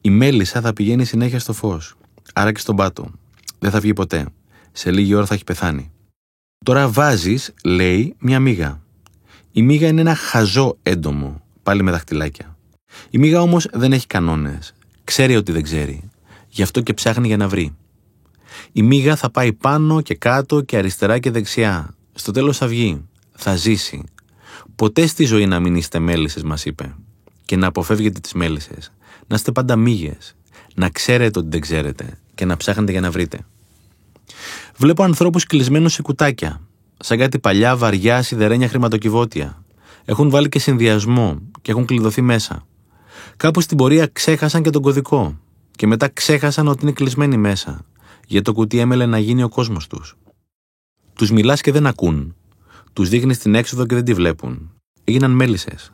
Η 0.00 0.10
μέλισσα 0.10 0.60
θα 0.60 0.72
πηγαίνει 0.72 1.04
συνέχεια 1.04 1.38
στο 1.38 1.52
φως. 1.52 1.94
Άρα 2.34 2.52
και 2.52 2.60
στον 2.60 2.76
πάτο. 2.76 3.10
Δεν 3.62 3.70
θα 3.70 3.80
βγει 3.80 3.92
ποτέ. 3.92 4.26
Σε 4.72 4.90
λίγη 4.90 5.14
ώρα 5.14 5.26
θα 5.26 5.34
έχει 5.34 5.44
πεθάνει. 5.44 5.90
Τώρα 6.64 6.88
βάζεις, 6.88 7.54
λέει, 7.64 8.14
μια 8.18 8.40
μίγα. 8.40 8.82
Η 9.52 9.62
μίγα 9.62 9.88
είναι 9.88 10.00
ένα 10.00 10.14
χαζό 10.14 10.78
έντομο, 10.82 11.42
πάλι 11.62 11.82
με 11.82 11.90
δαχτυλάκια. 11.90 12.56
Η 13.10 13.18
μίγα 13.18 13.40
όμως 13.40 13.68
δεν 13.72 13.92
έχει 13.92 14.06
κανόνες. 14.06 14.74
Ξέρει 15.04 15.36
ότι 15.36 15.52
δεν 15.52 15.62
ξέρει. 15.62 16.10
Γι' 16.48 16.62
αυτό 16.62 16.80
και 16.80 16.94
ψάχνει 16.94 17.26
για 17.26 17.36
να 17.36 17.48
βρει. 17.48 17.76
Η 18.72 18.82
μίγα 18.82 19.16
θα 19.16 19.30
πάει 19.30 19.52
πάνω 19.52 20.00
και 20.00 20.14
κάτω 20.14 20.60
και 20.60 20.76
αριστερά 20.76 21.18
και 21.18 21.30
δεξιά. 21.30 21.94
Στο 22.12 22.32
τέλος 22.32 22.56
θα 22.56 22.66
βγει. 22.66 23.08
Θα 23.32 23.56
ζήσει. 23.56 24.04
Ποτέ 24.74 25.06
στη 25.06 25.24
ζωή 25.24 25.46
να 25.46 25.60
μην 25.60 25.74
είστε 25.74 25.98
μέλισσες, 25.98 26.42
μας 26.42 26.64
είπε. 26.64 26.94
Και 27.44 27.56
να 27.56 27.66
αποφεύγετε 27.66 28.20
τις 28.20 28.32
μέλισσες. 28.32 28.92
Να 29.26 29.34
είστε 29.34 29.52
πάντα 29.52 29.76
μύγες. 29.76 30.36
Να 30.74 30.88
ξέρετε 30.88 31.38
ότι 31.38 31.48
δεν 31.48 31.60
ξέρετε. 31.60 32.18
Και 32.34 32.44
να 32.44 32.56
ψάχνετε 32.56 32.92
για 32.92 33.00
να 33.00 33.10
βρείτε. 33.10 33.38
Βλέπω 34.76 35.02
ανθρώπους 35.02 35.44
κλεισμένους 35.44 35.92
σε 35.92 36.02
κουτάκια, 36.02 36.60
σαν 36.98 37.18
κάτι 37.18 37.38
παλιά 37.38 37.76
βαριά 37.76 38.22
σιδερένια 38.22 38.68
χρηματοκιβώτια. 38.68 39.64
Έχουν 40.04 40.30
βάλει 40.30 40.48
και 40.48 40.58
συνδυασμό 40.58 41.38
και 41.62 41.70
έχουν 41.70 41.84
κλειδωθεί 41.84 42.20
μέσα. 42.20 42.66
Κάπου 43.36 43.60
στην 43.60 43.76
πορεία 43.76 44.06
ξέχασαν 44.06 44.62
και 44.62 44.70
τον 44.70 44.82
κωδικό 44.82 45.38
και 45.70 45.86
μετά 45.86 46.08
ξέχασαν 46.08 46.68
ότι 46.68 46.82
είναι 46.82 46.92
κλεισμένοι 46.92 47.36
μέσα, 47.36 47.84
γιατί 48.26 48.44
το 48.44 48.52
κουτί 48.52 48.78
έμελε 48.78 49.06
να 49.06 49.18
γίνει 49.18 49.42
ο 49.42 49.48
κόσμος 49.48 49.86
τους. 49.86 50.16
Τους 51.14 51.30
μιλάς 51.30 51.60
και 51.60 51.72
δεν 51.72 51.86
ακούν. 51.86 52.34
Τους 52.92 53.08
δείχνεις 53.08 53.38
την 53.38 53.54
έξοδο 53.54 53.86
και 53.86 53.94
δεν 53.94 54.04
τη 54.04 54.14
βλέπουν. 54.14 54.70
Έγιναν 55.04 55.30
μέλισσες. 55.30 55.92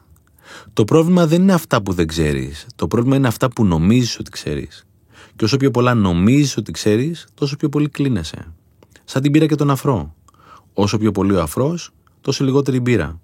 Το 0.73 0.85
πρόβλημα 0.85 1.27
δεν 1.27 1.43
είναι 1.43 1.53
αυτά 1.53 1.83
που 1.83 1.93
δεν 1.93 2.07
ξέρεις. 2.07 2.67
Το 2.75 2.87
πρόβλημα 2.87 3.17
είναι 3.17 3.29
αυτά 3.29 3.51
που 3.51 3.65
νομίζεις 3.65 4.19
ότι 4.19 4.31
ξέρεις. 4.31 4.87
Και 5.37 5.45
όσο 5.45 5.57
πιο 5.57 5.71
πολλά 5.71 5.95
νομίζεις 5.95 6.57
ότι 6.57 6.73
ξέρεις, 6.73 7.27
τόσο 7.35 7.57
πιο 7.57 7.69
πολύ 7.69 7.89
κλείνεσαι. 7.89 8.53
Σαν 9.11 9.23
την 9.23 9.33
πύρα 9.33 9.47
και 9.47 9.55
τον 9.55 9.71
αφρό. 9.71 10.15
Όσο 10.73 10.99
πιο 10.99 11.13
πολύ 11.13 11.35
ο 11.35 11.43
αφρός, 11.43 11.91
τόσο 12.21 12.45
λιγότερη 12.45 12.81
μπύρα. 12.81 13.21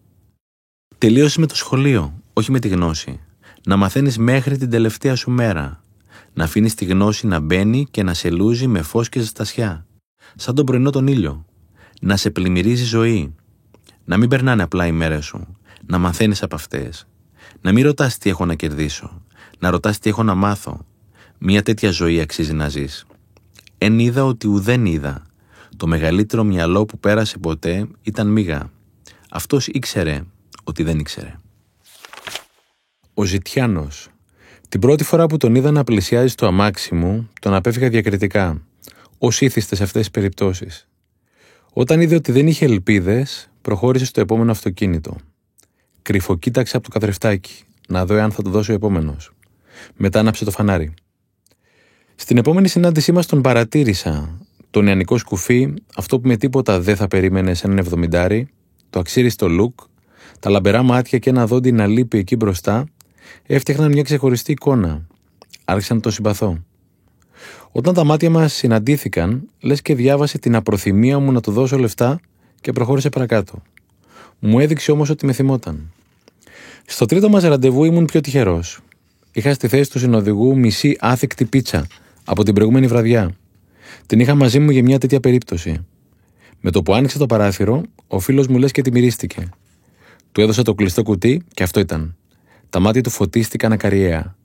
Τελείωσες 0.98 1.36
με 1.36 1.46
το 1.46 1.56
σχολείο, 1.56 2.22
όχι 2.32 2.50
με 2.50 2.58
τη 2.58 2.68
γνώση. 2.68 3.20
Να 3.66 3.76
μαθαίνεις 3.76 4.18
μέχρι 4.18 4.56
την 4.56 4.70
τελευταία 4.70 5.16
σου 5.16 5.30
μέρα. 5.30 5.84
Να 6.32 6.44
αφήνεις 6.44 6.74
τη 6.74 6.84
γνώση 6.84 7.26
να 7.26 7.40
μπαίνει 7.40 7.86
και 7.90 8.02
να 8.02 8.14
σε 8.14 8.30
λούζει 8.30 8.66
με 8.66 8.82
φως 8.82 9.08
και 9.08 9.20
ζεστασιά. 9.20 9.86
Σαν 10.34 10.54
τον 10.54 10.64
πρωινό 10.64 10.90
τον 10.90 11.06
ήλιο. 11.06 11.44
Να 12.00 12.16
σε 12.16 12.30
πλημμυρίζει 12.30 12.84
ζωή. 12.84 13.34
Να 14.04 14.16
μην 14.16 14.28
περνάνε 14.28 14.62
απλά 14.62 14.86
οι 14.86 14.92
μέρες 14.92 15.24
σου. 15.24 15.56
Να 15.86 15.98
μαθαίνεις 15.98 16.42
από 16.42 16.54
αυτές. 16.54 17.06
Να 17.60 17.72
μην 17.72 17.84
ρωτάς 17.84 18.18
τι 18.18 18.30
έχω 18.30 18.44
να 18.44 18.54
κερδίσω. 18.54 19.22
Να 19.58 19.70
ρωτάς 19.70 19.98
τι 19.98 20.10
έχω 20.10 20.22
να 20.22 20.34
μάθω. 20.34 20.86
Μια 21.38 21.62
τέτοια 21.62 21.90
ζωή 21.90 22.20
αξίζει 22.20 22.52
να 22.52 22.68
ζεις. 22.68 23.06
Εν 23.78 23.98
είδα 23.98 24.24
ότι 24.24 24.48
ουδέν 24.48 24.86
είδα. 24.86 25.22
Το 25.76 25.86
μεγαλύτερο 25.86 26.44
μυαλό 26.44 26.84
που 26.84 26.98
πέρασε 26.98 27.38
ποτέ 27.38 27.88
ήταν 28.02 28.26
μίγα. 28.26 28.70
Αυτός 29.30 29.66
ήξερε 29.66 30.22
ότι 30.64 30.82
δεν 30.82 30.98
ήξερε. 30.98 31.38
Ο 33.14 33.24
Ζητιάνος. 33.24 34.08
Την 34.68 34.80
πρώτη 34.80 35.04
φορά 35.04 35.26
που 35.26 35.36
τον 35.36 35.54
είδα 35.54 35.70
να 35.70 35.84
πλησιάζει 35.84 36.28
στο 36.28 36.46
αμάξι 36.46 36.94
μου, 36.94 37.30
τον 37.40 37.54
απέφυγα 37.54 37.88
διακριτικά, 37.88 38.62
ως 39.18 39.40
ήθιστες 39.40 39.78
σε 39.78 39.84
αυτές 39.84 40.00
τις 40.00 40.10
περιπτώσεις. 40.10 40.88
Όταν 41.72 42.00
είδε 42.00 42.14
ότι 42.14 42.32
δεν 42.32 42.46
είχε 42.46 42.64
ελπίδες, 42.64 43.50
προχώρησε 43.62 44.04
στο 44.04 44.20
επόμενο 44.20 44.50
αυτοκίνητο. 44.50 45.16
Κρυφοκοίταξε 46.02 46.76
από 46.76 46.90
το 46.90 46.98
καθρεφτάκι, 46.98 47.64
να 47.88 48.06
δω 48.06 48.14
αν 48.14 48.32
θα 48.32 48.42
το 48.42 48.50
δώσει 48.50 48.70
ο 48.70 48.74
επόμενος. 48.74 49.32
Μετά 49.96 50.20
άναψε 50.20 50.44
το 50.44 50.50
φανάρι. 50.50 50.94
Στην 52.14 52.36
επόμενη 52.36 52.68
συνάντησή 52.68 53.12
μας 53.12 53.26
τον 53.26 53.42
παρατήρησα. 53.42 54.38
Το 54.74 54.82
νεανικό 54.82 55.18
σκουφί, 55.18 55.74
αυτό 55.96 56.20
που 56.20 56.28
με 56.28 56.36
τίποτα 56.36 56.80
δεν 56.80 56.96
θα 56.96 57.08
περίμενε 57.08 57.54
σε 57.54 57.66
έναν 57.66 57.78
εβδομηντάρι, 57.78 58.48
το 58.90 58.98
αξίριστο 58.98 59.48
λουκ, 59.48 59.78
τα 60.40 60.50
λαμπερά 60.50 60.82
μάτια 60.82 61.18
και 61.18 61.30
ένα 61.30 61.46
δόντι 61.46 61.72
να 61.72 61.86
λείπει 61.86 62.18
εκεί 62.18 62.36
μπροστά, 62.36 62.86
έφτιαχναν 63.46 63.92
μια 63.92 64.02
ξεχωριστή 64.02 64.52
εικόνα. 64.52 65.06
Άρχισα 65.64 65.94
να 65.94 66.00
το 66.00 66.10
συμπαθώ. 66.10 66.64
Όταν 67.72 67.94
τα 67.94 68.04
μάτια 68.04 68.30
μας 68.30 68.52
συναντήθηκαν, 68.52 69.48
λες 69.60 69.82
και 69.82 69.94
διάβασε 69.94 70.38
την 70.38 70.56
απροθυμία 70.56 71.18
μου 71.18 71.32
να 71.32 71.40
του 71.40 71.52
δώσω 71.52 71.78
λεφτά 71.78 72.20
και 72.60 72.72
προχώρησε 72.72 73.08
παρακάτω. 73.08 73.62
Μου 74.38 74.60
έδειξε 74.60 74.90
όμως 74.90 75.10
ότι 75.10 75.26
με 75.26 75.32
θυμόταν. 75.32 75.92
Στο 76.86 77.06
τρίτο 77.06 77.28
μας 77.28 77.42
ραντεβού 77.42 77.84
ήμουν 77.84 78.04
πιο 78.04 78.20
τυχερός. 78.20 78.80
Είχα 79.32 79.54
στη 79.54 79.68
θέση 79.68 79.90
του 79.90 79.98
συνοδηγού 79.98 80.58
μισή 80.58 80.96
άθικτη 81.00 81.44
πίτσα 81.44 81.86
από 82.24 82.44
την 82.44 82.54
προηγούμενη 82.54 82.86
βραδιά. 82.86 83.34
Την 84.06 84.20
είχα 84.20 84.34
μαζί 84.34 84.58
μου 84.58 84.70
για 84.70 84.82
μια 84.82 84.98
τέτοια 84.98 85.20
περίπτωση. 85.20 85.86
Με 86.60 86.70
το 86.70 86.82
που 86.82 86.94
άνοιξε 86.94 87.18
το 87.18 87.26
παράθυρο, 87.26 87.82
ο 88.06 88.18
φίλος 88.18 88.46
μου 88.46 88.58
λες 88.58 88.72
και 88.72 88.82
τη 88.82 88.90
μυρίστηκε. 88.90 89.48
Του 90.32 90.40
έδωσα 90.40 90.62
το 90.62 90.74
κλειστό 90.74 91.02
κουτί 91.02 91.42
και 91.54 91.62
αυτό 91.62 91.80
ήταν. 91.80 92.16
Τα 92.70 92.80
μάτια 92.80 93.02
του 93.02 93.10
φωτίστηκαν 93.10 93.72
ακαριέα. 93.72 94.36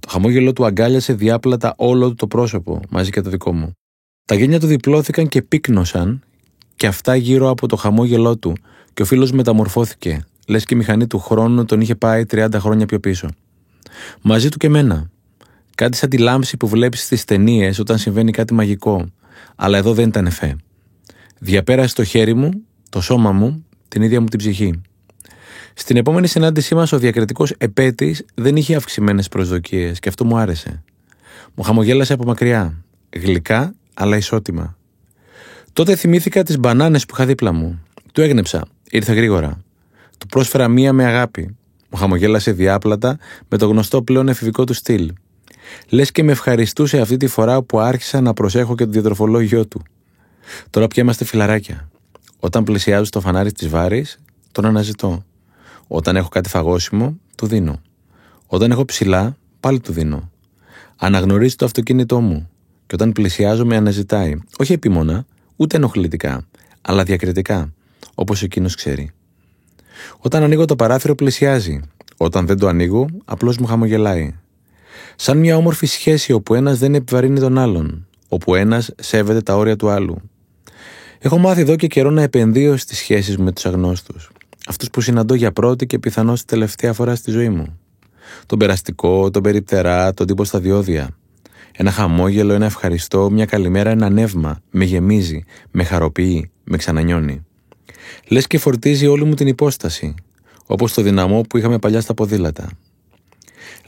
Το 0.00 0.08
χαμόγελό 0.08 0.52
του 0.52 0.64
αγκάλιασε 0.64 1.12
διάπλατα 1.12 1.74
όλο 1.76 2.14
το 2.14 2.26
πρόσωπο, 2.26 2.80
μαζί 2.88 3.10
και 3.10 3.20
το 3.20 3.30
δικό 3.30 3.52
μου. 3.52 3.72
Τα 4.24 4.34
γένια 4.34 4.60
του 4.60 4.66
διπλώθηκαν 4.66 5.28
και 5.28 5.42
πύκνωσαν, 5.42 6.22
και 6.76 6.86
αυτά 6.86 7.16
γύρω 7.16 7.50
από 7.50 7.68
το 7.68 7.76
χαμόγελό 7.76 8.36
του, 8.36 8.56
και 8.94 9.02
ο 9.02 9.04
φίλος 9.04 9.32
μεταμορφώθηκε, 9.32 10.24
λες 10.46 10.64
και 10.64 10.74
η 10.74 10.76
μηχανή 10.76 11.06
του 11.06 11.18
χρόνου 11.18 11.64
τον 11.64 11.80
είχε 11.80 11.94
πάει 11.94 12.24
30 12.30 12.48
χρόνια 12.58 12.86
πιο 12.86 13.00
πίσω. 13.00 13.28
Μαζί 14.22 14.48
του 14.48 14.58
και 14.58 14.68
μένα. 14.68 15.10
Κάτι 15.78 15.96
σαν 15.96 16.08
τη 16.08 16.18
λάμψη 16.18 16.56
που 16.56 16.68
βλέπεις 16.68 17.02
στις 17.02 17.24
ταινίες 17.24 17.78
όταν 17.78 17.98
συμβαίνει 17.98 18.30
κάτι 18.30 18.54
μαγικό. 18.54 19.06
Αλλά 19.56 19.78
εδώ 19.78 19.94
δεν 19.94 20.08
ήταν 20.08 20.26
εφέ. 20.26 20.56
Διαπέρασε 21.38 21.94
το 21.94 22.04
χέρι 22.04 22.34
μου, 22.34 22.50
το 22.88 23.00
σώμα 23.00 23.32
μου, 23.32 23.64
την 23.88 24.02
ίδια 24.02 24.20
μου 24.20 24.26
την 24.26 24.38
ψυχή. 24.38 24.80
Στην 25.74 25.96
επόμενη 25.96 26.26
συνάντησή 26.26 26.74
μας, 26.74 26.92
ο 26.92 26.98
διακριτικός 26.98 27.50
επέτης 27.50 28.24
δεν 28.34 28.56
είχε 28.56 28.76
αυξημένες 28.76 29.28
προσδοκίες 29.28 29.98
και 29.98 30.08
αυτό 30.08 30.24
μου 30.24 30.36
άρεσε. 30.36 30.82
Μου 31.54 31.62
χαμογέλασε 31.62 32.12
από 32.12 32.24
μακριά. 32.24 32.84
Γλυκά, 33.16 33.74
αλλά 33.94 34.16
ισότιμα. 34.16 34.76
Τότε 35.72 35.96
θυμήθηκα 35.96 36.42
τις 36.42 36.58
μπανάνες 36.58 37.06
που 37.06 37.14
είχα 37.14 37.26
δίπλα 37.26 37.52
μου. 37.52 37.82
Του 38.12 38.20
έγνεψα. 38.20 38.66
Ήρθε 38.90 39.12
γρήγορα. 39.12 39.60
Του 40.18 40.26
πρόσφερα 40.26 40.68
μία 40.68 40.92
με 40.92 41.04
αγάπη. 41.04 41.56
Μου 41.90 41.98
χαμογέλασε 41.98 42.52
διάπλατα 42.52 43.18
με 43.48 43.58
το 43.58 43.66
γνωστό 43.66 44.02
πλέον 44.02 44.28
εφηβικό 44.28 44.64
του 44.64 44.74
στυλ. 44.74 45.12
Λες 45.88 46.12
και 46.12 46.22
με 46.22 46.32
ευχαριστούσε 46.32 47.00
αυτή 47.00 47.16
τη 47.16 47.26
φορά 47.26 47.62
που 47.62 47.80
άρχισα 47.80 48.20
να 48.20 48.32
προσέχω 48.32 48.74
και 48.74 48.84
το 48.84 48.90
διατροφολόγιο 48.90 49.66
του. 49.66 49.82
Τώρα 50.70 50.86
πια 50.86 51.02
είμαστε 51.02 51.24
φιλαράκια. 51.24 51.88
Όταν 52.38 52.64
πλησιάζω 52.64 53.04
στο 53.04 53.20
φανάρι 53.20 53.52
της 53.52 53.68
Βάρης, 53.68 54.20
τον 54.52 54.64
αναζητώ. 54.64 55.24
Όταν 55.86 56.16
έχω 56.16 56.28
κάτι 56.28 56.48
φαγόσιμο, 56.48 57.18
του 57.36 57.46
δίνω. 57.46 57.80
Όταν 58.46 58.70
έχω 58.70 58.84
ψηλά, 58.84 59.36
πάλι 59.60 59.80
του 59.80 59.92
δίνω. 59.92 60.30
Αναγνωρίζει 60.96 61.54
το 61.54 61.64
αυτοκίνητό 61.64 62.20
μου 62.20 62.50
και 62.86 62.94
όταν 62.94 63.12
πλησιάζω 63.12 63.66
με 63.66 63.76
αναζητάει, 63.76 64.34
όχι 64.58 64.72
επίμονα, 64.72 65.26
ούτε 65.56 65.76
ενοχλητικά, 65.76 66.46
αλλά 66.80 67.02
διακριτικά, 67.02 67.72
όπως 68.14 68.42
εκείνος 68.42 68.74
ξέρει. 68.74 69.10
Όταν 70.18 70.42
ανοίγω 70.42 70.64
το 70.64 70.76
παράθυρο, 70.76 71.14
πλησιάζει. 71.14 71.80
Όταν 72.16 72.46
δεν 72.46 72.58
το 72.58 72.68
ανοίγω, 72.68 73.06
απλώς 73.24 73.58
μου 73.58 73.66
χαμογελάει. 73.66 74.34
Σαν 75.16 75.38
μια 75.38 75.56
όμορφη 75.56 75.86
σχέση 75.86 76.32
όπου 76.32 76.54
ένας 76.54 76.78
δεν 76.78 76.94
επιβαρύνει 76.94 77.40
τον 77.40 77.58
άλλον, 77.58 78.06
όπου 78.28 78.54
ένας 78.54 78.90
σέβεται 78.98 79.40
τα 79.40 79.56
όρια 79.56 79.76
του 79.76 79.88
άλλου. 79.88 80.16
Έχω 81.18 81.38
μάθει 81.38 81.60
εδώ 81.60 81.76
και 81.76 81.86
καιρό 81.86 82.10
να 82.10 82.22
επενδύω 82.22 82.76
στις 82.76 82.98
σχέσεις 82.98 83.36
μου 83.36 83.44
με 83.44 83.52
τους 83.52 83.66
αγνώστους. 83.66 84.30
Αυτούς 84.66 84.90
που 84.90 85.00
συναντώ 85.00 85.34
για 85.34 85.52
πρώτη 85.52 85.86
και 85.86 85.98
πιθανώς 85.98 86.44
τελευταία 86.44 86.92
φορά 86.92 87.14
στη 87.14 87.30
ζωή 87.30 87.48
μου. 87.48 87.78
Τον 88.46 88.58
περαστικό, 88.58 89.30
τον 89.30 89.42
περιπτερά, 89.42 90.14
τον 90.14 90.26
τύπο 90.26 90.44
στα 90.44 90.60
διόδια. 90.60 91.08
Ένα 91.72 91.90
χαμόγελο, 91.90 92.52
ένα 92.52 92.66
ευχαριστώ, 92.66 93.30
μια 93.30 93.44
καλημέρα, 93.44 93.90
ένα 93.90 94.08
νεύμα. 94.08 94.60
Με 94.70 94.84
γεμίζει, 94.84 95.44
με 95.70 95.84
χαροποιεί, 95.84 96.50
με 96.64 96.76
ξανανιώνει. 96.76 97.46
Λες 98.28 98.46
και 98.46 98.58
φορτίζει 98.58 99.06
όλη 99.06 99.24
μου 99.24 99.34
την 99.34 99.46
υπόσταση, 99.46 100.14
όπως 100.66 100.92
το 100.92 101.02
δυναμό 101.02 101.40
που 101.40 101.58
είχαμε 101.58 101.78
παλιά 101.78 102.00
στα 102.00 102.14
ποδήλατα. 102.14 102.68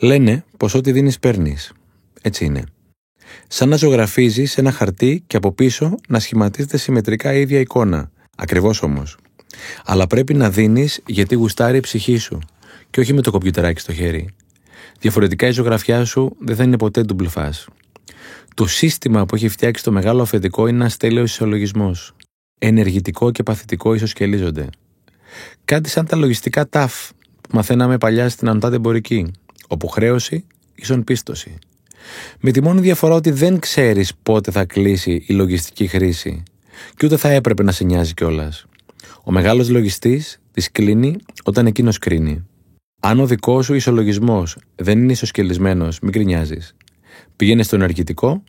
Λένε 0.03 0.45
πως 0.57 0.75
ό,τι 0.75 0.93
δίνεις 0.93 1.19
παίρνεις. 1.19 1.73
Έτσι 2.23 2.45
είναι. 2.45 2.65
Σαν 3.49 3.69
να 3.69 3.77
ζωγραφίζεις 3.77 4.59
ένα 4.59 4.73
χαρτί 4.73 5.23
και 5.27 5.37
από 5.37 5.53
πίσω 5.53 5.95
να 6.09 6.19
σχηματίζεται 6.19 6.77
συμμετρικά 6.77 7.35
η 7.35 7.41
ίδια 7.41 7.61
εικόνα. 7.61 8.11
Ακριβώς 8.37 8.83
όμως. 8.83 9.17
Αλλά 9.85 10.07
πρέπει 10.07 10.35
να 10.35 10.51
δίνεις 10.51 11.01
γιατί 11.07 11.35
γουστάρει 11.35 11.77
η 11.77 11.81
ψυχή 11.81 12.17
σου 12.17 12.39
και 12.91 13.01
όχι 13.01 13.13
με 13.13 13.21
το 13.21 13.31
κομπιουτεράκι 13.31 13.81
στο 13.81 13.93
χέρι. 13.93 14.29
Διαφορετικά 15.01 15.47
η 15.47 15.51
ζωγραφιά 15.51 16.05
σου 16.05 16.37
δεν 16.41 16.57
θα 16.57 16.63
είναι 16.63 16.77
ποτέ 16.77 17.03
ντουμπλφά. 17.03 17.53
Το 18.55 18.67
σύστημα 18.67 19.27
που 19.27 19.35
έχει 19.35 19.49
φτιάξει 19.49 19.85
το 19.85 19.93
μεγάλο 19.93 20.23
αφεντικό 20.23 20.67
είναι 20.67 20.77
ένας 20.77 20.97
τέλειος 20.97 21.33
ισολογισμός. 21.33 22.15
Ενεργητικό 22.59 23.31
και 23.31 23.43
παθητικό 23.43 23.95
ισοσκελίζονται. 23.95 24.69
Κάτι 25.65 25.89
σαν 25.89 26.07
τα 26.07 26.17
λογιστικά 26.17 26.69
ταφ 26.69 27.11
που 27.41 27.49
μαθαίναμε 27.53 27.99
παλιά 27.99 28.29
στην 28.29 28.49
Αντάτε 28.49 28.77
Εμπορική, 28.77 29.33
όπου 29.71 29.89
χρέωση 29.89 30.45
ίσον 30.75 31.05
πίστοση. 31.05 31.59
Με 32.41 32.51
τη 32.51 32.63
μόνη 32.63 32.81
διαφορά 32.81 33.15
ότι 33.15 33.31
δεν 33.31 33.59
ξέρεις 33.59 34.13
πότε 34.23 34.51
θα 34.51 34.65
κλείσει 34.65 35.25
η 35.27 35.35
λογιστική 35.35 35.87
χρήση 35.87 36.43
και 36.97 37.07
ούτε 37.07 37.17
θα 37.17 37.29
έπρεπε 37.29 37.63
να 37.63 37.73
σε 37.73 37.85
νοιάζει 37.85 38.15
κιόλας. 38.15 38.67
Ο 39.25 39.33
μεγάλος 39.33 39.69
λογιστής 39.69 40.41
τη 40.53 40.71
κλείνει 40.71 41.17
όταν 41.45 41.67
εκείνος 41.67 41.99
κρίνει. 41.99 42.47
Αν 43.01 43.21
ο 43.21 43.27
δικός 43.27 43.65
σου 43.65 43.75
ισολογισμός 43.75 44.57
δεν 44.77 44.99
είναι 44.99 45.13
ισοσκελισμένος, 45.13 46.01
μην 46.01 46.13
κρινιάζει. 46.13 46.59
Πήγαινε 47.37 47.63
στο 47.63 47.77
ενεργητικό 47.77 48.43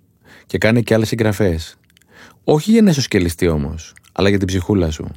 και 0.46 0.58
κάνε 0.58 0.82
και 0.82 0.94
άλλες 0.94 1.08
συγγραφές. 1.08 1.76
Όχι 2.44 2.72
για 2.72 2.82
να 2.82 2.90
ισοσκελιστεί 2.90 3.48
όμως, 3.48 3.94
αλλά 4.12 4.30
για 4.30 4.38
την 4.38 4.48
ψυχούλα 4.48 4.92
σου. 4.92 5.12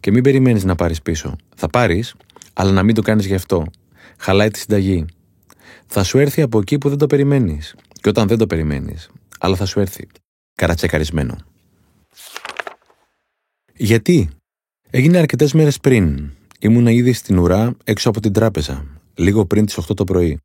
Και 0.00 0.10
μην 0.10 0.22
περιμένεις 0.22 0.64
να 0.64 0.74
πάρεις 0.74 1.02
πίσω. 1.02 1.36
Θα 1.56 1.68
πάρεις, 1.68 2.14
αλλά 2.52 2.72
να 2.72 2.82
μην 2.82 2.94
το 2.94 3.02
κάνεις 3.02 3.26
γι' 3.26 3.34
αυτό. 3.34 3.64
Χαλάει 4.18 4.50
τη 4.50 4.58
συνταγή. 4.58 5.06
Θα 5.94 6.04
σου 6.04 6.18
έρθει 6.18 6.42
από 6.42 6.58
εκεί 6.58 6.78
που 6.78 6.88
δεν 6.88 6.98
το 6.98 7.06
περιμένεις. 7.06 7.74
Και 8.00 8.08
όταν 8.08 8.28
δεν 8.28 8.38
το 8.38 8.46
περιμένεις, 8.46 9.10
αλλά 9.38 9.56
θα 9.56 9.66
σου 9.66 9.80
έρθει. 9.80 10.06
Καρατσεκαρισμένο. 10.54 11.36
Γιατί; 13.76 14.28
Έγινε 14.90 15.18
αρκετές 15.18 15.52
μέρες 15.52 15.78
πριν. 15.78 16.30
Ήμουνα 16.58 16.90
ήδη 16.90 17.12
στην 17.12 17.38
ουρά 17.38 17.76
έξω 17.84 18.08
από 18.08 18.20
την 18.20 18.32
τράπεζα, 18.32 18.86
λίγο 19.14 19.46
πριν 19.46 19.66
τις 19.66 19.76
8 19.76 19.94
το 19.94 20.04
πρωί. 20.04 20.38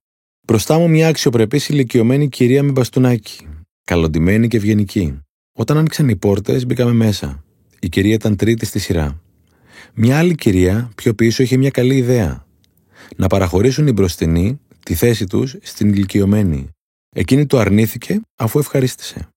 Μπροστά 0.48 0.78
μου 0.78 0.90
μια 0.90 1.08
αξιοπρεπής 1.08 1.70
ηλικιωμένη 1.70 2.30
κυρία 2.30 2.64
με 2.64 2.72
μπαστούνάκι, 2.72 3.48
καλοντημένη 3.84 4.48
και 4.48 4.58
ευγενική. 4.58 5.20
Όταν 5.58 5.78
άνοιξαν 5.78 6.10
οι 6.10 6.16
πόρτες, 6.16 6.66
μπήκαμε 6.66 6.94
μέσα. 6.94 7.44
Η 7.80 7.90
κυρία 7.90 8.14
ήταν 8.14 8.36
τρίτη 8.36 8.66
στη 8.66 8.80
σειρά. 8.80 9.22
Μια 9.94 10.18
άλλη 10.18 10.36
κυρία 10.36 10.90
πιο 10.96 11.14
πίσω 11.14 11.44
είχε 11.44 11.58
μια 11.58 11.70
καλή 11.70 11.96
ιδέα. 11.96 12.46
Να 13.16 13.28
παραχωρήσουν 13.28 13.88
οι 13.88 13.92
μπροστινοί 13.92 14.60
τη 14.88 14.94
θέση 14.94 15.26
τους 15.26 15.56
στην 15.62 15.90
ηλικιωμένη. 15.90 16.70
Εκείνη 17.16 17.46
το 17.46 17.58
αρνήθηκε 17.58 18.22
αφού 18.36 18.60
ευχαρίστησε. 18.60 19.28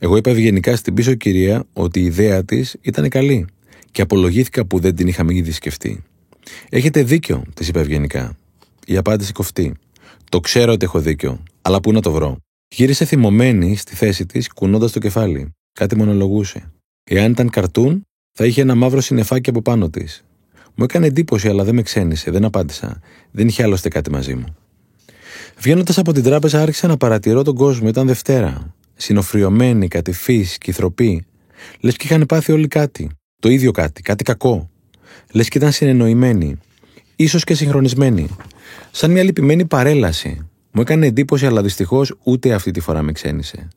Εγώ 0.00 0.16
είπα 0.16 0.30
ευγενικά 0.30 0.76
στην 0.76 0.94
πίσω 0.94 1.14
κυρία 1.14 1.64
ότι 1.72 2.00
η 2.00 2.04
ιδέα 2.04 2.44
της 2.44 2.76
ήταν 2.80 3.08
καλή 3.08 3.46
και 3.90 4.02
απολογήθηκα 4.02 4.66
που 4.66 4.78
δεν 4.78 4.96
την 4.96 5.08
είχαμε 5.08 5.34
ήδη 5.34 5.52
σκεφτεί. 5.52 6.02
Έχετε 6.68 7.02
δίκιο, 7.02 7.42
της 7.54 7.68
είπα 7.68 7.80
ευγενικά. 7.80 8.36
Η 8.86 8.96
απάντηση 8.96 9.32
κοφτή. 9.32 9.74
Το 10.28 10.40
ξέρω 10.40 10.72
ότι 10.72 10.84
έχω 10.84 11.00
δίκιο, 11.00 11.42
αλλά 11.62 11.80
πού 11.80 11.92
να 11.92 12.00
το 12.00 12.12
βρω. 12.12 12.36
Γύρισε 12.74 13.04
θυμωμένη 13.04 13.76
στη 13.76 13.94
θέση 13.94 14.26
της, 14.26 14.48
κουνώντας 14.48 14.92
το 14.92 14.98
κεφάλι. 14.98 15.50
Κάτι 15.72 15.96
μονολογούσε. 15.96 16.72
Εάν 17.10 17.30
ήταν 17.30 17.50
καρτούν, 17.50 18.02
θα 18.38 18.46
είχε 18.46 18.60
ένα 18.60 18.74
μαύρο 18.74 19.00
συννεφάκι 19.00 19.50
από 19.50 19.62
πάνω 19.62 19.90
της. 19.90 20.24
Μου 20.74 20.84
έκανε 20.84 21.06
εντύπωση, 21.06 21.48
αλλά 21.48 21.64
δεν 21.64 21.74
με 21.74 21.82
ξένησε, 21.82 22.30
δεν 22.30 22.44
απάντησα. 22.44 23.00
Δεν 23.30 23.48
είχε 23.48 23.62
άλλωστε 23.62 23.88
κάτι 23.88 24.10
μαζί 24.10 24.34
μου. 24.34 24.56
Βγαίνοντας 25.58 25.98
από 25.98 26.12
την 26.12 26.22
τράπεζα, 26.22 26.62
άρχισα 26.62 26.86
να 26.86 26.96
παρατηρώ 26.96 27.42
τον 27.42 27.54
κόσμο. 27.54 27.88
Ήταν 27.88 28.06
Δευτέρα. 28.06 28.74
Συνοφριωμένοι, 28.94 29.88
κατηφείς, 29.88 30.58
κυθροποί. 30.58 31.26
Λες 31.80 31.96
και 31.96 32.06
είχαν 32.06 32.26
πάθει 32.26 32.52
όλοι 32.52 32.68
κάτι. 32.68 33.10
Το 33.40 33.48
ίδιο 33.48 33.70
κάτι, 33.70 34.02
κάτι 34.02 34.24
κακό. 34.24 34.70
Λες 35.32 35.48
και 35.48 35.58
ήταν 35.58 35.72
συνεννοημένοι. 35.72 36.56
ίσως 37.16 37.44
και 37.44 37.54
συγχρονισμένοι. 37.54 38.28
Σαν 38.90 39.10
μια 39.10 39.22
λυπημένη 39.22 39.64
παρέλαση. 39.64 40.46
Μου 40.70 40.80
έκανε 40.80 41.06
εντύπωση, 41.06 41.46
αλλά 41.46 41.62
δυστυχώς 41.62 42.14
ούτε 42.22 42.52
αυτή 42.52 42.70
τη 42.70 42.80
φορά 42.80 43.02
με 43.02 43.12
ξένησε. 43.12 43.68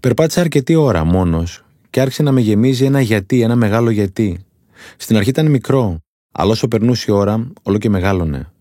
Περπάτησα 0.00 0.40
αρκετή 0.40 0.74
ώρα 0.74 1.04
μόνος 1.04 1.64
και 1.90 2.00
άρχισε 2.00 2.22
να 2.22 2.32
με 2.32 2.40
γεμίζει 2.40 2.84
ένα 2.84 3.00
γιατί, 3.00 3.40
ένα 3.40 3.56
μεγάλο 3.56 3.90
γιατί. 3.90 4.38
Στην 4.96 5.16
αρχή 5.16 5.28
ήταν 5.28 5.50
μικρό, 5.50 5.98
αλλά 6.32 6.50
όσο 6.50 6.68
περνούσε 6.68 7.04
η 7.08 7.12
ώρα, 7.12 7.50
όλο 7.62 7.78
και 7.78 7.88
μεγάλωνε. 7.88 8.52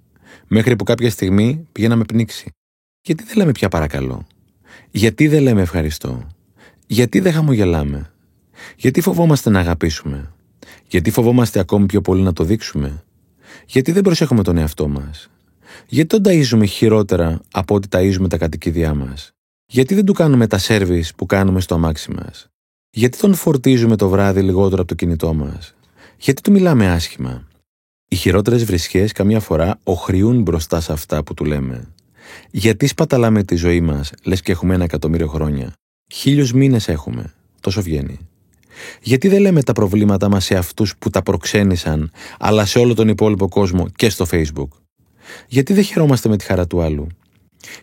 Μέχρι 0.47 0.75
που 0.75 0.83
κάποια 0.83 1.09
στιγμή 1.09 1.67
πήγε 1.71 1.87
να 1.87 1.95
με 1.95 2.03
πνίξει. 2.03 2.51
Γιατί 3.01 3.23
δεν 3.23 3.37
λέμε 3.37 3.51
πια 3.51 3.69
παρακαλώ; 3.69 4.27
Γιατί 4.91 5.27
δεν 5.27 5.41
λέμε 5.41 5.61
ευχαριστώ; 5.61 6.27
Γιατί 6.87 7.19
δεν 7.19 7.33
χαμογελάμε; 7.33 8.11
Γιατί 8.75 9.01
φοβόμαστε 9.01 9.49
να 9.49 9.59
αγαπήσουμε; 9.59 10.31
Γιατί 10.87 11.11
φοβόμαστε 11.11 11.59
ακόμη 11.59 11.85
πιο 11.85 12.01
πολύ 12.01 12.21
να 12.21 12.33
το 12.33 12.43
δείξουμε; 12.43 13.03
Γιατί 13.65 13.91
δεν 13.91 14.03
προσέχουμε 14.03 14.43
τον 14.43 14.57
εαυτό 14.57 14.87
μας; 14.87 15.29
Γιατί 15.87 16.19
τον 16.19 16.33
ταΐζουμε 16.33 16.65
χειρότερα 16.67 17.39
από 17.51 17.75
ό,τι 17.75 17.87
ταΐζουμε 17.91 18.29
τα 18.29 18.37
κατοικίδια 18.37 18.93
μας; 18.93 19.31
Γιατί 19.65 19.95
δεν 19.95 20.05
του 20.05 20.13
κάνουμε 20.13 20.47
τα 20.47 20.57
σέρβις 20.57 21.15
που 21.15 21.25
κάνουμε 21.25 21.61
στο 21.61 21.75
αμάξι 21.75 22.11
μας; 22.11 22.47
Γιατί 22.89 23.17
τον 23.17 23.33
φορτίζουμε 23.33 23.95
το 23.95 24.09
βράδυ 24.09 24.41
λιγότερο 24.41 24.81
από 24.81 24.89
το 24.89 24.95
κινητό 24.95 25.33
μας; 25.33 25.75
Γιατί 26.17 26.41
του 26.41 26.51
μιλάμε 26.51 26.89
άσχημα; 26.89 27.47
Οι 28.13 28.15
χειρότερες 28.15 28.65
βρισχές 28.65 29.11
καμιά 29.11 29.39
φορά 29.39 29.79
οχριούν 29.83 30.41
μπροστά 30.41 30.79
σε 30.81 30.91
αυτά 30.91 31.23
που 31.23 31.33
του 31.33 31.45
λέμε. 31.45 31.87
Γιατί 32.51 32.87
σπαταλάμε 32.87 33.43
τη 33.43 33.55
ζωή 33.55 33.81
μας, 33.81 34.11
λες 34.23 34.41
και 34.41 34.51
έχουμε 34.51 34.73
ένα 34.73 34.83
εκατομμύριο 34.83 35.27
χρόνια; 35.27 35.73
Χίλιους 36.13 36.53
μήνες 36.53 36.87
έχουμε. 36.87 37.33
Τόσο 37.59 37.81
βγαίνει. 37.81 38.19
Γιατί 39.01 39.27
δεν 39.27 39.41
λέμε 39.41 39.63
τα 39.63 39.73
προβλήματά 39.73 40.29
μας 40.29 40.45
σε 40.45 40.55
αυτούς 40.55 40.97
που 40.97 41.09
τα 41.09 41.21
προξένησαν, 41.21 42.11
αλλά 42.39 42.65
σε 42.65 42.79
όλο 42.79 42.93
τον 42.93 43.07
υπόλοιπο 43.07 43.49
κόσμο 43.49 43.89
και 43.95 44.09
στο 44.09 44.25
Facebook; 44.31 44.69
Γιατί 45.47 45.73
δεν 45.73 45.83
χαιρόμαστε 45.83 46.29
με 46.29 46.37
τη 46.37 46.45
χαρά 46.45 46.67
του 46.67 46.81
άλλου; 46.81 47.07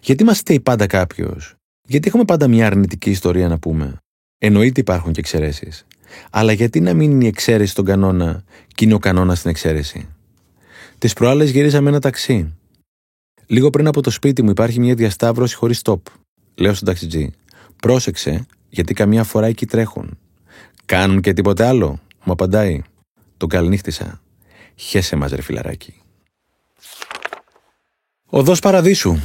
Γιατί 0.00 0.24
μας 0.24 0.38
στέει 0.38 0.60
πάντα 0.60 0.86
κάποιος; 0.86 1.54
Γιατί 1.88 2.08
έχουμε 2.08 2.24
πάντα 2.24 2.48
μια 2.48 2.66
αρνητική 2.66 3.10
ιστορία 3.10 3.48
να 3.48 3.58
πούμε; 3.58 3.96
Εννοείται 4.38 4.80
υπάρχουν 4.80 5.12
και 5.12 5.20
εξαιρέσεις. 5.20 5.86
Αλλά 6.30 6.52
γιατί 6.52 6.80
να 6.80 6.94
μην 6.94 7.10
είναι 7.10 7.24
η 7.24 7.28
εξαίρεση 7.28 7.70
στον 7.70 7.84
κανόνα 7.84 8.44
και 8.74 8.84
είναι 8.84 8.94
ο 8.94 8.98
κανόνα 8.98 9.34
στην 9.34 9.50
εξαίρεση; 9.50 10.08
Τις 11.00 11.12
προάλλες 11.12 11.50
γυρίζαμε 11.50 11.88
ένα 11.88 12.00
ταξί. 12.00 12.54
Λίγο 13.46 13.70
πριν 13.70 13.86
από 13.86 14.00
το 14.00 14.10
σπίτι 14.10 14.42
μου 14.42 14.50
υπάρχει 14.50 14.80
μια 14.80 14.94
διασταύρωση 14.94 15.56
χωρίς 15.56 15.80
stop. 15.84 16.00
Λέω 16.54 16.74
στον 16.74 16.86
ταξιτζή. 16.86 17.30
Πρόσεξε, 17.76 18.46
γιατί 18.68 18.94
καμιά 18.94 19.24
φορά 19.24 19.46
εκεί 19.46 19.66
τρέχουν. 19.66 20.18
Κάνουν 20.86 21.20
και 21.20 21.32
τίποτε 21.32 21.66
άλλο, 21.66 22.00
μου 22.24 22.32
απαντάει. 22.32 22.82
Τον 23.36 23.48
καληνύχτησα. 23.48 24.20
Χέσε 24.74 25.16
μας 25.16 25.30
ρε 25.30 25.42
φιλαράκι. 25.42 25.94
Οδός 28.26 28.60
Παραδείσου. 28.60 29.16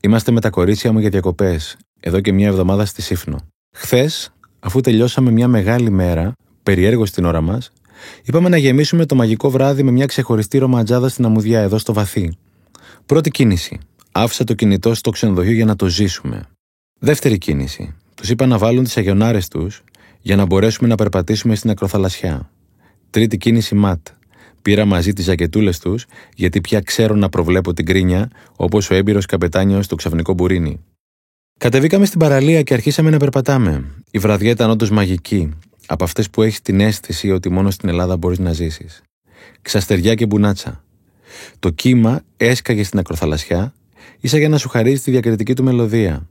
Είμαστε 0.00 0.32
με 0.32 0.40
τα 0.40 0.50
κορίτσια 0.50 0.92
μου 0.92 0.98
για 0.98 1.08
διακοπές, 1.08 1.76
εδώ 2.00 2.20
και 2.20 2.32
μια 2.32 2.46
εβδομάδα 2.46 2.84
στη 2.84 3.02
Σύφνο. 3.02 3.46
Χθες 3.76 4.32
αφού 4.60 4.80
τελειώσαμε 4.80 5.30
μια 5.30 5.48
μεγάλη 5.48 5.90
μέρα, 5.90 6.32
περιέργως 6.62 7.08
στην 7.08 7.24
ώρα 7.24 7.40
μας, 7.40 7.71
είπαμε 8.24 8.48
να 8.48 8.56
γεμίσουμε 8.56 9.06
το 9.06 9.14
μαγικό 9.14 9.50
βράδυ 9.50 9.82
με 9.82 9.90
μια 9.90 10.06
ξεχωριστή 10.06 10.58
ρομαντζάδα 10.58 11.08
στην 11.08 11.24
αμμουδιά 11.24 11.60
εδώ 11.60 11.78
στο 11.78 11.92
βαθύ. 11.92 12.36
Πρώτη 13.06 13.30
κίνηση. 13.30 13.78
Άφησα 14.12 14.44
το 14.44 14.54
κινητό 14.54 14.94
στο 14.94 15.10
ξενοδοχείο 15.10 15.52
για 15.52 15.64
να 15.64 15.76
το 15.76 15.86
ζήσουμε. 15.86 16.46
Δεύτερη 16.98 17.38
κίνηση. 17.38 17.94
Τους 18.14 18.30
είπα 18.30 18.46
να 18.46 18.58
βάλουν 18.58 18.84
τις 18.84 18.96
αγιονάρες 18.96 19.48
τους 19.48 19.82
για 20.20 20.36
να 20.36 20.44
μπορέσουμε 20.44 20.88
να 20.88 20.94
περπατήσουμε 20.94 21.54
στην 21.54 21.70
ακροθαλασσιά. 21.70 22.50
Τρίτη 23.10 23.36
κίνηση 23.36 23.74
ματ. 23.74 24.06
Πήρα 24.62 24.84
μαζί 24.84 25.12
τις 25.12 25.24
ζακετούλες 25.24 25.78
τους, 25.78 26.06
γιατί 26.34 26.60
πια 26.60 26.80
ξέρω 26.80 27.14
να 27.14 27.28
προβλέπω 27.28 27.72
την 27.72 27.86
κρίνια, 27.86 28.30
όπως 28.56 28.90
ο 28.90 28.94
έμπειρος 28.94 29.26
καπετάνιος 29.26 29.84
στο 29.84 29.94
ξαφνικό 29.94 30.32
μπουρίνι. 30.32 30.80
Κατεβήκαμε 31.58 32.06
στην 32.06 32.18
παραλία 32.18 32.62
και 32.62 32.74
αρχίσαμε 32.74 33.10
να 33.10 33.16
περπατάμε. 33.16 33.84
Η 34.10 34.18
βραδιά 34.18 34.50
ήταν 34.50 34.70
όντως 34.70 34.90
μαγική, 34.90 35.50
από 35.86 36.04
αυτές 36.04 36.30
που 36.30 36.42
έχεις 36.42 36.60
την 36.60 36.80
αίσθηση 36.80 37.30
ότι 37.30 37.50
μόνο 37.50 37.70
στην 37.70 37.88
Ελλάδα 37.88 38.16
μπορείς 38.16 38.38
να 38.38 38.52
ζήσεις. 38.52 39.02
Ξαστεριά 39.62 40.14
και 40.14 40.26
μπουνάτσα. 40.26 40.84
Το 41.58 41.70
κύμα 41.70 42.20
έσκαγε 42.36 42.84
στην 42.84 42.98
ακροθαλασσιά, 42.98 43.74
ίσα 44.20 44.38
για 44.38 44.48
να 44.48 44.58
σου 44.58 44.68
χαρίζει 44.68 45.02
τη 45.02 45.10
διακριτική 45.10 45.54
του 45.54 45.62
μελωδία. 45.62 46.28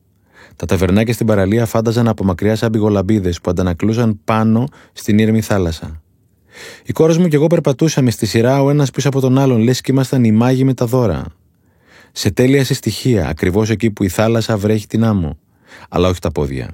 Τα 0.55 0.65
ταβερνάκια 0.65 1.13
στην 1.13 1.25
παραλία 1.25 1.65
φάνταζαν 1.65 2.07
από 2.07 2.23
μακριά 2.23 2.55
σαν 2.55 2.71
πηγολαμπίδες 2.71 3.41
που 3.41 3.49
αντανακλούσαν 3.49 4.19
πάνω 4.23 4.67
στην 4.93 5.19
ήρεμη 5.19 5.41
θάλασσα. 5.41 6.01
Η 6.85 6.91
κόρη 6.91 7.17
μου 7.17 7.27
και 7.27 7.35
εγώ 7.35 7.47
περπατούσαμε 7.47 8.11
στη 8.11 8.25
σειρά 8.25 8.61
ο 8.61 8.69
ένας 8.69 8.91
πίσω 8.91 9.07
από 9.07 9.19
τον 9.19 9.37
άλλον, 9.37 9.59
λες 9.59 9.81
και 9.81 9.91
ήμασταν 9.91 10.23
οι 10.23 10.31
μάγοι 10.31 10.63
με 10.63 10.73
τα 10.73 10.85
δώρα. 10.85 11.25
Σε 12.11 12.31
τέλεια 12.31 12.63
συστοιχεία, 12.63 13.27
ακριβώς 13.27 13.69
εκεί 13.69 13.91
που 13.91 14.03
η 14.03 14.09
θάλασσα 14.09 14.57
βρέχει 14.57 14.87
την 14.87 15.03
άμμο, 15.03 15.37
αλλά 15.89 16.07
όχι 16.09 16.19
τα 16.19 16.31
πόδια. 16.31 16.69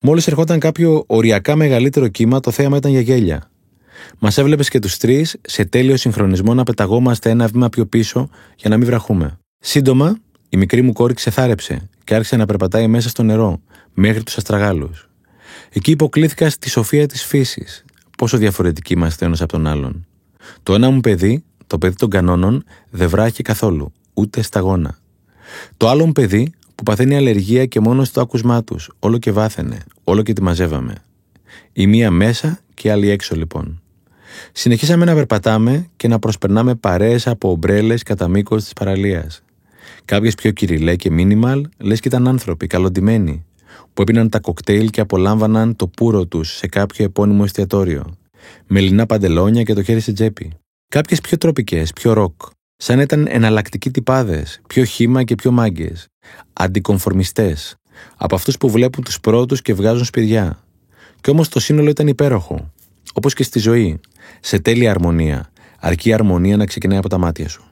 Μόλις 0.00 0.26
ερχόταν 0.26 0.58
κάποιο 0.58 1.04
οριακά 1.06 1.56
μεγαλύτερο 1.56 2.08
κύμα, 2.08 2.40
το 2.40 2.50
θέαμα 2.50 2.76
ήταν 2.76 2.90
για 2.90 3.00
γέλια. 3.00 3.50
Μας 4.18 4.38
έβλεπες 4.38 4.68
και 4.68 4.78
τους 4.78 4.96
τρεις 4.96 5.36
σε 5.42 5.64
τέλειο 5.64 5.96
συγχρονισμό 5.96 6.54
να 6.54 6.62
πεταγόμαστε 6.62 7.30
ένα 7.30 7.46
βήμα 7.46 7.68
πιο 7.68 7.86
πίσω 7.86 8.28
για 8.56 8.70
να 8.70 8.76
μην 8.76 8.86
βραχούμε. 8.86 9.38
Σύντομα, 9.58 10.18
η 10.48 10.56
μικρή 10.56 10.82
μου 10.82 10.92
κόρη 10.92 11.14
ξεθάρεψε 11.14 11.88
και 12.04 12.14
άρχισε 12.14 12.36
να 12.36 12.46
περπατάει 12.46 12.86
μέσα 12.86 13.08
στο 13.08 13.22
νερό, 13.22 13.60
μέχρι 13.94 14.22
τους 14.22 14.36
αστραγάλους. 14.36 15.08
Εκεί 15.70 15.90
υποκλήθηκα 15.90 16.50
στη 16.50 16.68
σοφία 16.68 17.06
της 17.06 17.24
φύσης, 17.24 17.84
πόσο 18.18 18.36
διαφορετικοί 18.36 18.92
είμαστε 18.92 19.24
ένας 19.24 19.40
από 19.40 19.52
τον 19.52 19.66
άλλον. 19.66 20.06
Το 20.62 20.74
ένα 20.74 20.90
μου 20.90 21.00
παιδί, 21.00 21.44
το 21.66 21.78
παιδί 21.78 21.94
των 21.94 22.10
κανόνων, 22.10 22.64
δεν 22.90 23.08
βράχει 23.08 23.42
καθόλου, 23.42 23.92
ούτε 24.14 24.42
σταγόνα. 24.42 24.98
Το 25.76 25.88
άλλο 25.88 26.06
μου 26.06 26.12
παιδί, 26.12 26.52
που 26.76 26.82
παθαίνει 26.82 27.16
αλλεργία 27.16 27.66
και 27.66 27.80
μόνο 27.80 28.04
στο 28.04 28.20
άκουσμά 28.20 28.64
τους, 28.64 28.90
όλο 28.98 29.18
και 29.18 29.32
βάθαινε, 29.32 29.78
όλο 30.04 30.22
και 30.22 30.32
τη 30.32 30.42
μαζεύαμε. 30.42 30.94
Η 31.72 31.86
μία 31.86 32.10
μέσα 32.10 32.58
και 32.74 32.88
η 32.88 32.90
άλλη 32.90 33.08
έξω 33.08 33.36
λοιπόν. 33.36 33.80
Συνεχίσαμε 34.52 35.04
να 35.04 35.14
περπατάμε 35.14 35.90
και 35.96 36.08
να 36.08 36.18
προσπερνάμε 36.18 36.74
παρέες 36.74 37.26
από 37.26 37.50
ομπρέλες 37.50 38.02
κατά 38.02 38.28
μήκος 38.28 38.62
της 38.62 38.72
παραλίας. 38.72 39.42
Κάποιες 40.04 40.34
πιο 40.34 40.50
κυριλέ 40.50 40.96
και 40.96 41.10
μίνιμαλ, 41.10 41.68
λες 41.78 42.00
και 42.00 42.08
ήταν 42.08 42.28
άνθρωποι, 42.28 42.66
καλοντημένοι, 42.66 43.44
που 43.94 44.02
έπιναν 44.02 44.28
τα 44.28 44.40
κοκτέιλ 44.40 44.90
και 44.90 45.00
απολάμβαναν 45.00 45.76
το 45.76 45.88
πουρο 45.88 46.26
τους 46.26 46.56
σε 46.56 46.66
κάποιο 46.66 47.04
επώνυμο 47.04 47.42
εστιατόριο. 47.44 48.16
Με 48.66 48.80
λινά 48.80 49.06
παντελόνια 49.06 49.62
και 49.62 49.74
το 49.74 49.82
χέρι 49.82 50.00
σε 50.00 50.12
τσέπη. 50.12 50.52
Κάποιες 50.88 51.20
πιο 51.20 51.38
τροπικές, 51.38 51.92
πιο 51.92 52.12
ροκ, 52.12 52.40
σαν 52.76 53.00
ήταν 53.00 53.26
εναλλακτικοί 53.30 53.90
τυπάδες, 53.90 54.60
πιο 54.66 54.84
χήμα 54.84 55.22
και 55.22 55.34
πιο 55.34 55.50
μάγκες. 55.50 56.06
Αντικομφορμιστές, 56.52 57.76
από 58.16 58.34
αυτούς 58.34 58.56
που 58.56 58.70
βλέπουν 58.70 59.04
τους 59.04 59.20
πρώτους 59.20 59.62
και 59.62 59.74
βγάζουν 59.74 60.04
σπηριά. 60.04 60.64
Κι 61.20 61.30
όμως 61.30 61.48
το 61.48 61.60
σύνολο 61.60 61.90
ήταν 61.90 62.06
υπέροχο. 62.06 62.72
Όπως 63.12 63.34
και 63.34 63.42
στη 63.42 63.58
ζωή, 63.58 64.00
σε 64.40 64.58
τέλεια 64.58 64.90
αρμονία, 64.90 65.50
αρκεί 65.80 66.08
η 66.08 66.12
αρμονία 66.12 66.56
να 66.56 66.66
ξεκινάει 66.66 66.98
από 66.98 67.08
τα 67.08 67.18
μάτια 67.18 67.48
σου. 67.48 67.64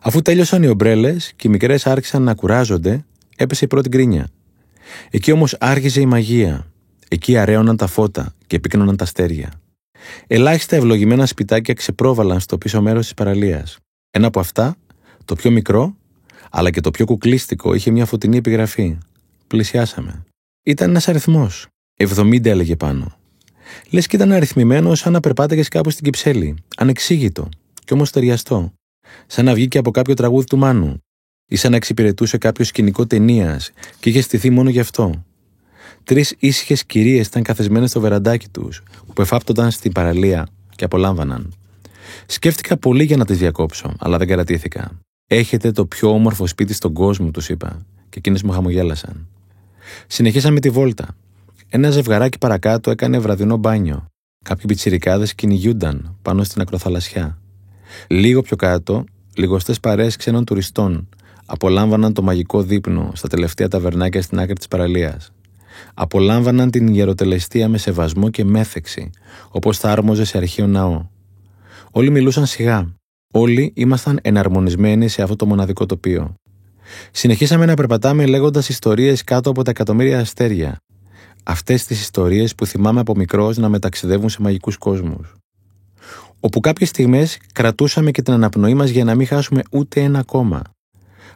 Αφού 0.00 0.22
τέλειωσαν 0.22 0.62
οι 0.62 0.68
ομπρέλες 0.68 1.32
και 1.36 1.48
οι 1.48 1.50
μικρές 1.50 1.86
άρχισαν 1.86 2.22
να 2.22 2.34
κουράζονται, 2.34 3.04
έπεσε 3.36 3.64
η 3.64 3.68
πρώτη 3.68 3.88
γκρίνια. 3.88 4.28
Εκεί 5.10 5.32
όμως 5.32 5.56
άρχισε 5.60 6.00
η 6.00 6.06
μαγεία. 6.06 6.66
Εκεί 7.08 7.36
αραίωναν 7.36 7.76
τα 7.76 7.86
φώτα 7.86 8.34
και 8.46 8.60
πύκνωναν 8.60 8.96
τα 8.96 9.04
αστέρια. 9.04 9.52
Ελάχιστα 10.26 10.76
ευλογημένα 10.76 11.26
σπιτάκια 11.26 11.74
ξεπρόβαλαν 11.74 12.40
στο 12.40 12.58
πίσω 12.58 12.82
μέρος 12.82 13.02
της 13.02 13.14
παραλίας. 13.14 13.78
Ένα 14.18 14.26
από 14.26 14.40
αυτά, 14.40 14.76
το 15.24 15.34
πιο 15.34 15.50
μικρό, 15.50 15.96
αλλά 16.50 16.70
και 16.70 16.80
το 16.80 16.90
πιο 16.90 17.04
κουκλίστικο, 17.04 17.74
είχε 17.74 17.90
μια 17.90 18.06
φωτεινή 18.06 18.36
επιγραφή. 18.36 18.98
Πλησιάσαμε. 19.46 20.24
Ήταν 20.62 20.88
ένας 20.88 21.08
αριθμός. 21.08 21.66
70 21.96 22.44
έλεγε 22.44 22.76
πάνω. 22.76 23.18
Λες 23.90 24.06
και 24.06 24.16
ήταν 24.16 24.32
αριθμημένο 24.32 24.94
σαν 24.94 25.12
να 25.12 25.20
περπάταγες 25.20 25.68
κάπου 25.68 25.90
στην 25.90 26.04
Κυψέλη. 26.04 26.56
Ανεξήγητο, 26.76 27.48
κι 27.84 27.92
όμως 27.92 28.10
ταιριαστό. 28.10 28.72
Σαν 29.26 29.44
να 29.44 29.54
βγήκε 29.54 29.78
από 29.78 29.90
κάποιο 29.90 30.14
τραγούδι 30.14 30.46
του 30.46 30.58
Μάνου, 30.58 30.98
ή 31.48 31.56
σαν 31.56 31.70
να 31.70 31.76
εξυπηρετούσε 31.76 32.38
κάποιο 32.38 32.64
σκηνικό 32.64 33.06
ταινίας 33.06 33.70
και 34.00 34.08
είχε 34.08 34.20
στηθεί 34.20 34.50
μόνο 34.50 34.70
γι' 34.70 34.80
αυτό. 34.80 35.24
Τρεις 36.04 36.34
ήσυχες 36.38 36.84
κυρίες 36.84 37.26
ήταν 37.26 37.42
καθισμένε 37.42 37.86
στο 37.86 38.00
βεραντάκι 38.00 38.48
τους, 38.48 38.82
που 39.14 39.22
εφάπτονταν 39.22 39.70
στην 39.70 39.92
παραλία 39.92 40.48
και 40.76 40.84
απολάμβαναν. 40.84 41.57
Σκέφτηκα 42.26 42.76
πολύ 42.76 43.04
για 43.04 43.16
να 43.16 43.24
τις 43.24 43.38
διακόψω, 43.38 43.94
αλλά 43.98 44.18
δεν 44.18 44.26
κρατήθηκα. 44.26 44.90
Έχετε 45.26 45.72
το 45.72 45.86
πιο 45.86 46.10
όμορφο 46.10 46.46
σπίτι 46.46 46.74
στον 46.74 46.92
κόσμο, 46.92 47.30
τους 47.30 47.48
είπα, 47.48 47.86
και 48.08 48.18
εκείνες 48.18 48.42
μου 48.42 48.52
χαμογέλασαν. 48.52 49.26
Συνεχίσαμε 50.06 50.60
τη 50.60 50.70
βόλτα. 50.70 51.16
Ένα 51.68 51.90
ζευγαράκι 51.90 52.38
παρακάτω 52.38 52.90
έκανε 52.90 53.18
βραδινό 53.18 53.56
μπάνιο. 53.56 54.06
Κάποιοι 54.44 54.64
πιτσιρικάδες 54.66 55.34
κυνηγούνταν 55.34 56.16
πάνω 56.22 56.44
στην 56.44 56.60
ακροθαλασσιά. 56.60 57.38
Λίγο 58.08 58.42
πιο 58.42 58.56
κάτω, 58.56 59.04
λιγοστές 59.34 59.80
παρέες 59.80 60.16
ξένων 60.16 60.44
τουριστών 60.44 61.08
απολάμβαναν 61.46 62.12
το 62.12 62.22
μαγικό 62.22 62.62
δείπνο 62.62 63.10
στα 63.14 63.28
τελευταία 63.28 63.68
ταβερνάκια 63.68 64.22
στην 64.22 64.38
άκρη 64.38 64.54
της 64.54 64.68
παραλίας. 64.68 65.32
Απολάμβαναν 65.94 66.70
την 66.70 66.86
ιεροτελεστία 66.86 67.68
με 67.68 67.78
σεβασμό 67.78 68.30
και 68.30 68.44
μέθεξη, 68.44 69.10
όπως 69.50 69.78
θα 69.78 69.90
άρμοζε 69.90 70.24
σε 70.24 70.36
αρχαίο 70.36 70.66
ναό. 70.66 71.06
Όλοι 71.98 72.10
μιλούσαν 72.10 72.46
σιγά. 72.46 72.94
Όλοι 73.32 73.72
ήμασταν 73.74 74.18
εναρμονισμένοι 74.22 75.08
σε 75.08 75.22
αυτό 75.22 75.36
το 75.36 75.46
μοναδικό 75.46 75.86
τοπίο. 75.86 76.34
Συνεχίσαμε 77.10 77.66
να 77.66 77.74
περπατάμε 77.74 78.26
λέγοντας 78.26 78.68
ιστορίες 78.68 79.24
κάτω 79.24 79.50
από 79.50 79.62
τα 79.62 79.70
εκατομμύρια 79.70 80.20
αστέρια. 80.20 80.76
Αυτές 81.42 81.84
τις 81.84 82.00
ιστορίες 82.00 82.54
που 82.54 82.66
θυμάμαι 82.66 83.00
από 83.00 83.14
μικρός 83.14 83.56
να 83.56 83.68
μεταξιδεύουν 83.68 84.28
σε 84.28 84.42
μαγικούς 84.42 84.76
κόσμους 84.76 85.34
όπου 86.40 86.60
κάποιες 86.60 86.88
στιγμές 86.88 87.38
κρατούσαμε 87.52 88.10
και 88.10 88.22
την 88.22 88.32
αναπνοή 88.32 88.74
μας 88.74 88.90
για 88.90 89.04
να 89.04 89.14
μην 89.14 89.26
χάσουμε 89.26 89.62
ούτε 89.70 90.00
ένα 90.00 90.22
κόμμα. 90.22 90.62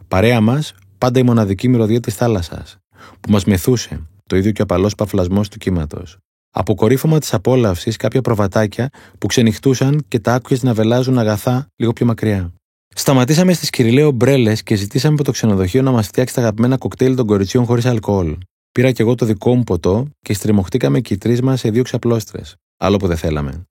Παρέα 0.09 0.40
μας, 0.40 0.74
πάντα 0.98 1.18
η 1.18 1.22
μοναδική 1.22 1.68
μυρωδία 1.68 2.01
της 2.01 2.14
θάλασσας, 2.14 2.76
που 3.20 3.30
μας 3.30 3.44
μεθούσε, 3.44 4.01
το 4.28 4.36
ίδιο 4.36 4.51
και 4.51 4.60
ο 4.60 4.64
απαλός 4.64 4.94
παφλασμός 4.94 5.48
του 5.48 5.59
κύματος. 5.59 6.18
Αποκορύφωμα 6.55 7.19
της 7.19 7.35
απόλαυσης 7.35 7.97
κάποια 7.97 8.20
προβατάκια 8.20 8.91
που 9.19 9.27
ξενυχτούσαν 9.27 10.05
και 10.09 10.19
τα 10.19 10.35
άκουγες 10.35 10.62
να 10.62 10.74
βελάζουν 10.74 11.19
αγαθά 11.19 11.66
λίγο 11.77 11.93
πιο 11.93 12.07
μακριά. 12.07 12.53
Σταματήσαμε 12.95 13.53
στις 13.53 13.70
κυριλαίο 13.70 14.11
μπρέλες 14.11 14.62
και 14.62 14.74
ζητήσαμε 14.74 15.15
από 15.15 15.24
το 15.24 15.31
ξενοδοχείο 15.31 15.83
να 15.83 15.91
μας 15.91 16.07
φτιάξει 16.07 16.35
τα 16.35 16.41
αγαπημένα 16.41 16.77
κοκτέιλ 16.77 17.16
των 17.16 17.27
κοριτσιών 17.27 17.65
χωρίς 17.65 17.87
αλκοόλ. 17.87 18.37
Πήρα 18.73 18.91
κι 18.91 19.01
εγώ 19.01 19.15
το 19.15 19.27
δικό 19.27 19.55
μου 19.55 19.65
ποτό 19.65 20.07
και 20.20 20.35
στριμωχτήκαμε 20.35 21.01
και 21.01 21.15
οι 21.15 21.19
τρεις 21.19 21.43
μας 21.43 21.61
σε 21.61 21.70
δύο 21.70 21.83
ξαπλώστρες. 21.83 22.57
Άλλο 22.77 22.97
που 22.97 23.07
δεν 23.07 23.16
θέλαμε. 23.16 23.66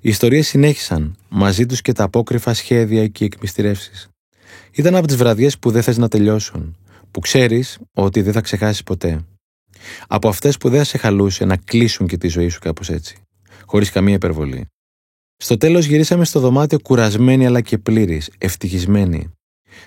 Οι 0.00 0.08
ιστορίες 0.08 0.46
συνέχισαν, 0.46 1.16
μαζί 1.28 1.66
τους 1.66 1.80
και 1.80 1.92
τα 1.92 2.04
απόκρυφα 2.04 2.54
σχέδια 2.54 3.06
και 3.06 3.24
οι 3.24 3.26
εκμυστηρεύσεις. 3.32 4.08
Ήταν 4.72 4.94
από 4.94 5.06
τις 5.06 5.16
βραδιές 5.16 5.58
που 5.58 5.70
δεν 5.70 5.82
θες 5.82 5.96
να 5.96 6.08
τελειώσουν, 6.08 6.76
που 7.10 7.20
ξέρεις 7.20 7.78
ότι 7.94 8.22
δεν 8.22 8.32
θα 8.32 8.40
ξεχάσεις 8.40 8.82
ποτέ. 8.82 9.24
Από 10.06 10.28
αυτές 10.28 10.56
που 10.56 10.68
δεν 10.68 10.78
θα 10.78 10.84
σε 10.84 10.98
χαλούσε 10.98 11.44
να 11.44 11.56
κλείσουν 11.56 12.06
και 12.06 12.16
τη 12.16 12.28
ζωή 12.28 12.48
σου 12.48 12.58
κάπως 12.58 12.90
έτσι, 12.90 13.16
χωρίς 13.64 13.90
καμία 13.90 14.14
υπερβολή. 14.14 14.66
Στο 15.36 15.56
τέλος 15.56 15.84
γυρίσαμε 15.84 16.24
στο 16.24 16.40
δωμάτιο 16.40 16.80
κουρασμένοι 16.80 17.46
αλλά 17.46 17.60
και 17.60 17.78
πλήρη, 17.78 18.22
ευτυχισμένοι. 18.38 19.30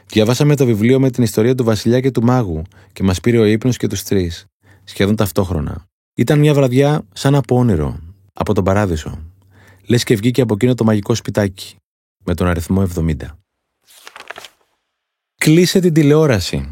Διαβάσαμε 0.06 0.56
το 0.56 0.66
βιβλίο 0.66 1.00
με 1.00 1.10
την 1.10 1.24
ιστορία 1.24 1.56
του 1.56 1.64
Βασιλιά 1.64 2.00
και 2.00 2.12
του 2.12 2.24
Μάγου 2.24 2.62
και 2.94 3.04
μας 3.04 3.20
πήρε 3.20 3.38
ο 3.38 3.46
ύπνος 3.46 3.78
και 3.78 3.88
τους 3.88 4.04
τρεις, 4.04 4.46
σχεδόν 4.84 5.16
ταυτόχρονα. 5.16 5.86
Ήταν 6.16 6.40
μια 6.40 6.54
βραδιά 6.54 7.06
σαν 7.14 7.36
από 7.36 7.56
όνειρο, 7.56 8.00
από 8.34 8.54
τον 8.54 8.64
παράδεισο. 8.64 9.20
Λες 9.88 10.04
και 10.04 10.16
βγήκε 10.16 10.42
από 10.42 10.54
εκείνο 10.54 10.74
το 10.74 10.84
μαγικό 10.84 11.16
σπιτάκι, 11.16 11.76
με 12.24 12.34
τον 12.34 12.48
αριθμό 12.48 12.88
70. 12.96 13.16
Κλείσε 15.36 15.80
την 15.80 15.94
τηλεόραση. 15.94 16.70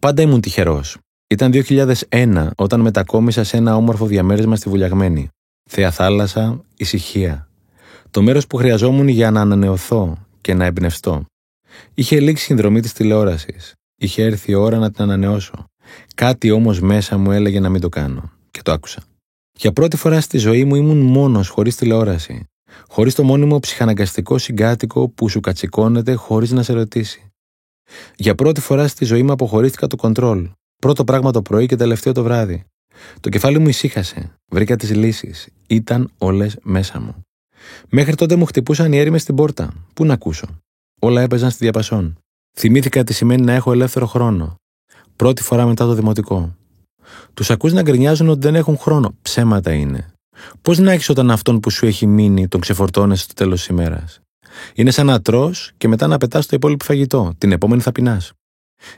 Πάντα 0.00 0.22
ήμουν 0.22 0.40
τυχερός. 0.40 0.98
Ήταν 1.32 1.52
2001 1.54 2.48
όταν 2.56 2.80
μετακόμισα 2.80 3.44
σε 3.44 3.56
ένα 3.56 3.76
όμορφο 3.76 4.06
διαμέρισμα 4.06 4.56
στη 4.56 4.68
Βουλιαγμένη. 4.68 5.28
Θέα 5.70 5.90
θάλασσα, 5.90 6.64
ησυχία. 6.76 7.48
Το 8.10 8.22
μέρος 8.22 8.46
που 8.46 8.56
χρειαζόμουν 8.56 9.08
για 9.08 9.30
να 9.30 9.40
ανανεωθώ 9.40 10.26
και 10.40 10.54
να 10.54 10.64
εμπνευστώ. 10.64 11.24
Είχε 11.94 12.20
λήξει 12.20 12.42
η 12.42 12.46
συνδρομή 12.46 12.80
της 12.80 12.92
τηλεόρασης. 12.92 13.74
Είχε 13.96 14.22
έρθει 14.22 14.50
η 14.50 14.54
ώρα 14.54 14.78
να 14.78 14.90
την 14.90 15.02
ανανεώσω. 15.02 15.64
Κάτι 16.14 16.50
όμως 16.50 16.80
μέσα 16.80 17.18
μου 17.18 17.32
έλεγε 17.32 17.60
να 17.60 17.68
μην 17.68 17.80
το 17.80 17.88
κάνω. 17.88 18.30
Και 18.50 18.62
το 18.62 18.72
άκουσα. 18.72 19.02
Για 19.58 19.72
πρώτη 19.72 19.96
φορά 19.96 20.20
στη 20.20 20.38
ζωή 20.38 20.64
μου 20.64 20.74
ήμουν 20.74 20.98
μόνος 20.98 21.48
χωρίς 21.48 21.76
τηλεόραση. 21.76 22.44
Χωρίς 22.88 23.14
το 23.14 23.22
μόνιμο 23.22 23.58
ψυχαναγκαστικό 23.58 24.38
συγκάτοικο 24.38 25.08
που 25.08 25.28
σου 25.28 25.40
κατσικώνεται 25.40 26.14
χωρίς 26.14 26.50
να 26.50 26.62
σε 26.62 26.72
ρωτήσει. 26.72 27.30
Για 28.16 28.34
πρώτη 28.34 28.60
φορά 28.60 28.88
στη 28.88 29.04
ζωή 29.04 29.22
μου 29.22 29.32
αποχωρίστηκα 29.32 29.86
το 29.86 29.96
κοντρόλ. 29.96 30.50
Πρώτο 30.80 31.04
πράγμα 31.04 31.30
το 31.30 31.42
πρωί 31.42 31.66
και 31.66 31.76
τελευταίο 31.76 32.12
το 32.12 32.22
βράδυ. 32.22 32.64
Το 33.20 33.28
κεφάλι 33.28 33.58
μου 33.58 33.68
ησύχασε. 33.68 34.34
Βρήκα 34.50 34.76
τις 34.76 34.94
λύσεις. 34.94 35.48
Ήταν 35.66 36.10
όλες 36.18 36.56
μέσα 36.62 37.00
μου. 37.00 37.14
Μέχρι 37.88 38.14
τότε 38.14 38.36
μου 38.36 38.44
χτυπούσαν 38.44 38.92
οι 38.92 38.98
έρημες 38.98 39.22
στην 39.22 39.34
πόρτα. 39.34 39.72
Πού 39.94 40.04
να 40.04 40.12
ακούσω; 40.12 40.46
Όλα 41.00 41.20
έπαιζαν 41.20 41.50
στη 41.50 41.64
διαπασόν. 41.64 42.18
Θυμήθηκα 42.58 43.04
τι 43.04 43.12
σημαίνει 43.12 43.42
να 43.44 43.52
έχω 43.52 43.72
ελεύθερο 43.72 44.06
χρόνο. 44.06 44.54
Πρώτη 45.16 45.42
φορά 45.42 45.66
μετά 45.66 45.84
το 45.84 45.94
δημοτικό. 45.94 46.56
Τους 47.34 47.50
ακούς 47.50 47.72
να 47.72 47.82
γκρινιάζουν 47.82 48.28
ότι 48.28 48.40
δεν 48.40 48.54
έχουν 48.54 48.78
χρόνο. 48.78 49.14
Ψέματα 49.22 49.72
είναι. 49.72 50.12
Πώς 50.62 50.78
να 50.78 50.92
έχεις 50.92 51.08
όταν 51.08 51.30
αυτόν 51.30 51.60
που 51.60 51.70
σου 51.70 51.86
έχει 51.86 52.06
μείνει 52.06 52.48
τον 52.48 52.60
ξεφορτώνεσαι 52.60 53.22
στο 53.22 53.34
τέλος 53.34 53.58
της 53.58 53.66
ημέρας; 53.66 54.20
Είναι 54.74 54.90
σαν 54.90 55.06
να 55.06 55.22
τρώ 55.22 55.52
και 55.76 55.88
μετά 55.88 56.06
να 56.06 56.18
πετάς 56.18 56.46
το 56.46 56.56
υπόλοιπο 56.56 56.84
φαγητό. 56.84 57.32
Την 57.38 57.52
επόμενη 57.52 57.82
θα 57.82 57.92
πεινάς. 57.92 58.32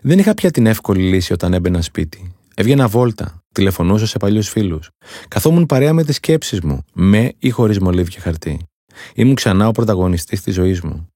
Δεν 0.01 0.19
είχα 0.19 0.35
πια 0.35 0.51
την 0.51 0.67
εύκολη 0.67 1.03
λύση 1.03 1.33
όταν 1.33 1.53
έμπαινα 1.53 1.83
σπίτι. 1.83 2.35
Έβγαινα 2.55 2.89
βόλτα, 2.89 3.43
τηλεφωνούσα 3.53 4.07
σε 4.07 4.19
παλιούς 4.19 4.49
φίλους. 4.49 4.91
Καθόμουν 5.29 5.67
παρέα 5.67 5.93
με 5.93 6.05
τις 6.05 6.17
σκέψεις 6.17 6.61
μου, 6.61 6.85
με 6.93 7.33
ή 7.39 7.51
χωρίς 7.51 7.79
μολύβι 7.79 8.11
και 8.11 8.21
χαρτί. 8.21 8.67
Ήμουν 9.15 9.35
ξανά 9.35 9.69
ο 9.69 9.71
πρωταγωνιστής 9.71 10.43
της 10.43 10.55
ζωής 10.55 10.81
μου. 10.81 11.09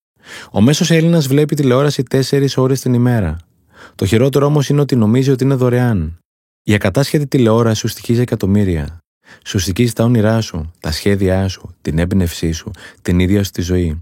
Ο 0.51 0.61
μέσος 0.61 0.91
Έλληνας 0.91 1.27
βλέπει 1.27 1.55
τηλεόραση 1.55 2.03
4 2.03 2.57
ώρες 2.57 2.81
την 2.81 2.95
ημέρα. 2.95 3.39
Το 3.95 4.07
χειρότερο 4.07 4.47
όμως 4.47 4.69
είναι 4.69 4.81
ότι 4.81 4.97
νομίζει 4.97 5.31
ότι 5.31 5.45
είναι 5.45 5.55
δωρεάν. 5.55 6.19
Η 6.63 6.75
ακατάσχετη 6.75 7.27
τηλεόραση 7.27 7.81
σου 7.81 7.89
στοιχίζει 7.89 8.21
εκατομμύρια. 8.21 8.99
Σου 9.45 9.59
στοιχίζει 9.59 9.93
τα 9.93 10.05
όνειρά 10.05 10.41
σου, 10.41 10.73
τα 10.81 10.93
σχέδιά 10.93 11.49
σου, 11.49 11.75
την 11.83 11.99
έμπνευσή 11.99 12.53
σου, 12.53 12.71
την 13.03 13.21
ίδια 13.21 13.45
σου 13.45 13.51
τη 13.51 13.63
ζωή. 13.63 14.01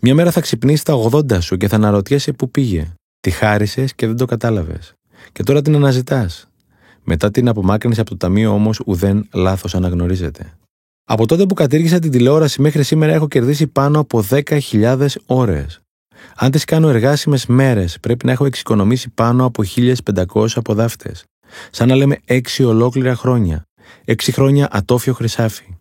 Μια 0.00 0.14
μέρα 0.14 0.30
θα 0.30 0.40
ξυπνήσεις 0.40 0.82
τα 0.82 0.94
80 1.10 1.42
σου 1.42 1.56
και 1.56 1.68
θα 1.68 1.76
αναρωτιέσαι 1.76 2.32
πού 2.32 2.50
πήγε. 2.50 2.92
Τη 3.20 3.30
χάρισες 3.30 3.94
και 3.94 4.06
δεν 4.06 4.16
το 4.16 4.24
κατάλαβες. 4.24 4.94
Και 5.32 5.42
τώρα 5.42 5.62
την 5.62 5.74
αναζητάς. 5.74 6.50
Μετά 7.02 7.30
την 7.30 7.48
απομάκρυνση 7.48 8.00
από 8.00 8.10
το 8.10 8.16
ταμείο 8.16 8.52
όμως 8.52 8.80
ουδέν 8.86 9.28
λάθος 9.32 9.74
αναγνωρίζεται. 9.74 10.52
Από 11.04 11.26
τότε 11.26 11.46
που 11.46 11.54
κατήργησα 11.54 11.98
την 11.98 12.10
τηλεόραση 12.10 12.60
μέχρι 12.60 12.82
σήμερα 12.82 13.12
έχω 13.12 13.28
κερδίσει 13.28 13.66
πάνω 13.66 13.98
από 14.00 14.24
10.000 14.30 15.06
ώρες. 15.26 15.80
Αν 16.36 16.50
τις 16.50 16.64
κάνω 16.64 16.88
εργάσιμες 16.88 17.46
μέρες, 17.46 18.00
πρέπει 18.00 18.26
να 18.26 18.32
έχω 18.32 18.44
εξοικονομήσει 18.44 19.08
πάνω 19.08 19.44
από 19.44 19.62
1.500 19.76 20.46
αποδάφτε. 20.54 21.14
Σαν 21.70 21.88
να 21.88 21.94
λέμε 21.94 22.18
6 22.26 22.64
ολόκληρα 22.64 23.14
χρόνια. 23.14 23.64
6 24.04 24.14
χρόνια 24.32 24.68
ατόφιο 24.70 25.12
χρυσάφι. 25.12 25.76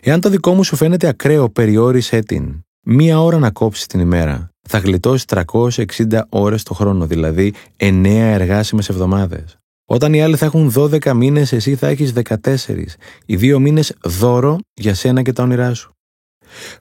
Εάν 0.00 0.20
το 0.20 0.28
δικό 0.28 0.54
μου 0.54 0.64
σου 0.64 0.76
φαίνεται 0.76 1.08
ακραίο, 1.08 1.50
περιόρισέ 1.50 2.18
την. 2.18 2.60
Μία 2.80 3.20
ώρα 3.20 3.38
να 3.38 3.50
κόψεις 3.50 3.86
την 3.86 4.00
ημέρα. 4.00 4.51
Θα 4.74 4.80
γλιτώσεις 4.80 5.24
360 5.28 6.20
ώρες 6.28 6.62
το 6.62 6.74
χρόνο, 6.74 7.06
δηλαδή 7.06 7.54
9 7.76 8.04
εργάσιμες 8.04 8.88
εβδομάδες. 8.88 9.56
Όταν 9.84 10.14
οι 10.14 10.22
άλλοι 10.22 10.36
θα 10.36 10.46
έχουν 10.46 10.72
12 10.76 11.12
μήνες, 11.12 11.52
εσύ 11.52 11.74
θα 11.74 11.88
έχεις 11.88 12.12
14. 12.12 12.98
Οι 13.26 13.36
δύο 13.36 13.58
μήνες 13.58 13.94
δώρο 14.02 14.58
για 14.74 14.94
σένα 14.94 15.22
και 15.22 15.32
τα 15.32 15.42
όνειρά 15.42 15.74
σου. 15.74 15.92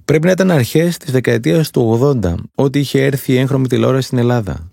Πρέπει 0.05 0.25
να 0.25 0.31
ήταν 0.31 0.51
αρχές 0.51 0.97
της 0.97 1.11
δεκαετίας 1.11 1.69
του 1.69 1.99
80, 2.23 2.35
ότι 2.55 2.79
είχε 2.79 3.03
έρθει 3.03 3.33
η 3.33 3.37
έγχρωμη 3.37 3.67
τηλεόραση 3.67 4.05
στην 4.05 4.17
Ελλάδα. 4.17 4.69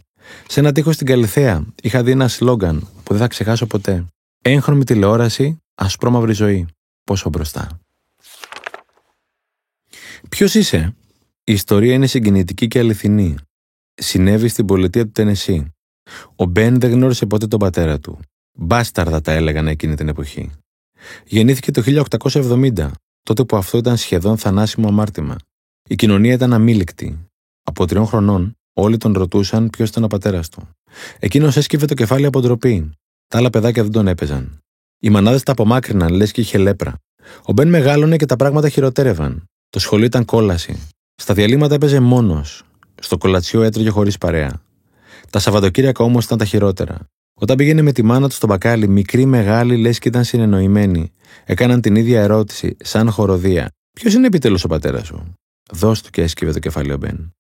Σε 0.49 0.61
ένα 0.61 0.73
τοίχο 0.73 0.95
στην 0.95 1.07
Καλλιθέα 1.07 1.65
είχα 1.83 2.03
δει 2.03 2.11
ένα 2.11 2.29
σλόγκαν 2.29 2.81
που 2.81 3.13
δεν 3.13 3.19
θα 3.19 3.27
ξεχάσω 3.27 3.67
ποτέ. 3.67 4.05
Έγχρωμη 4.43 4.85
τηλεόραση, 4.85 5.59
ασπρόμαυρη 5.75 6.33
ζωή. 6.33 6.67
Πόσο 7.05 7.29
μπροστά. 7.29 7.81
Ποιος 10.29 10.55
είσαι, 10.55 10.95
η 11.49 11.53
ιστορία 11.53 11.95
είναι 11.95 12.07
συγκινητική 12.07 12.69
και 12.69 12.79
αληθινή. 12.79 13.35
Συνέβη 13.95 14.49
στην 14.49 14.65
πολιτεία 14.65 15.05
του 15.05 15.11
Τενεσί. 15.11 15.73
Ο 16.37 16.45
Μπεν 16.45 16.81
δεν 16.81 16.91
γνώρισε 16.91 17.27
ποτέ 17.27 17.47
τον 17.47 17.59
πατέρα 17.59 17.99
του. 17.99 18.19
Μπάσταρδα 18.59 19.21
τα 19.21 19.33
έλεγαν 19.33 19.69
εκείνη 19.69 19.95
την 19.95 20.09
εποχή. 20.09 20.51
Γεννήθηκε 21.25 21.71
το 21.71 22.05
1870, 22.23 22.91
τότε 23.23 23.45
που 23.45 23.57
αυτό 23.57 23.79
ήταν 23.79 23.97
σχεδόν 23.97 24.39
θανάσιμο 24.39 24.89
αμάρτημα. 24.89 25.37
Η 25.89 25.95
κοινωνία 25.95 26.33
ήταν 26.33 26.53
αμήλικτη. 26.53 27.19
Από 27.63 27.87
τριών 27.87 28.07
χρονών, 28.07 28.57
όλοι 28.73 28.97
τον 28.97 29.13
ρωτούσαν 29.13 29.71
ποιος 29.71 29.89
ήταν 29.89 30.05
ο 30.05 30.07
πατέρας 30.07 30.49
του. 30.49 30.69
Εκείνος 31.19 31.57
έσκυβε 31.57 31.87
το 31.87 31.95
κεφάλι 31.95 32.27
από 32.27 32.41
ντροπή. 32.41 32.91
Τα 33.29 33.39
άλλα 33.39 33.51
παιδάκια 33.51 33.83
δεν 33.83 33.93
τον 33.93 34.09
έπαιζαν. 34.09 34.59
Οι 34.99 35.11
μανάδες 35.11 35.43
τα 35.43 35.53
απομάκρυναν, 35.53 36.13
λες 36.13 36.33
και 36.33 36.41
είχε 36.41 36.59
λέπρα. 36.59 36.95
Ο 37.43 37.53
Μπεν 37.53 37.69
μεγάλωνε 37.69 38.17
και 38.17 38.27
τα 38.27 38.37
πράγματα 38.37 38.69
χειροτέρευαν. 38.69 39.45
Το 39.71 39.79
σχολείο 39.79 40.07
ήταν 40.07 40.25
κόλαση. 40.25 40.81
Στα 41.21 41.35
διαλύματα 41.35 41.75
έπαιζε 41.75 42.01
μόνος. 42.01 42.63
Στο 43.01 43.19
κολατσιό 43.19 43.63
έτρωγε 43.63 43.91
χωρίς 43.91 44.19
παρέα. 44.19 44.63
Τα 45.31 45.39
Σαββατοκύριακα 45.39 46.05
όμως 46.05 46.25
ήταν 46.25 46.39
τα 46.39 46.45
χειρότερα. 46.45 46.99
Όταν 47.41 47.57
πήγαινε 47.57 47.83
με 47.83 47.93
τη 47.93 48.03
μάνα 48.03 48.29
του 48.29 48.35
στο 48.35 48.47
μπακάλι, 48.47 48.89
μικρή 48.89 49.25
μεγάλη 49.25 49.77
λες 49.77 49.99
και 49.99 50.09
ήταν 50.09 50.25
συνεννοημένοι. 50.25 51.13
Έκαναν 51.45 51.81
την 51.81 51.97
ίδια 51.97 52.23
ερώτηση, 52.23 52.77
σαν 52.81 53.11
χοροδία. 53.11 53.71
Ποιος 53.93 54.15
είναι 54.15 54.27
επιτέλους 54.27 54.65
ο 54.65 54.69
πατέρας 54.69 55.07
σου; 55.07 55.35
Δώσ' 55.71 56.03
του 56.03 56.11
και 56.11 56.23
έσκυβε 56.23 56.53
το 56.53 56.59
κεφάλι 56.59 56.93
ο 56.93 56.97
Μπεν. 56.97 57.33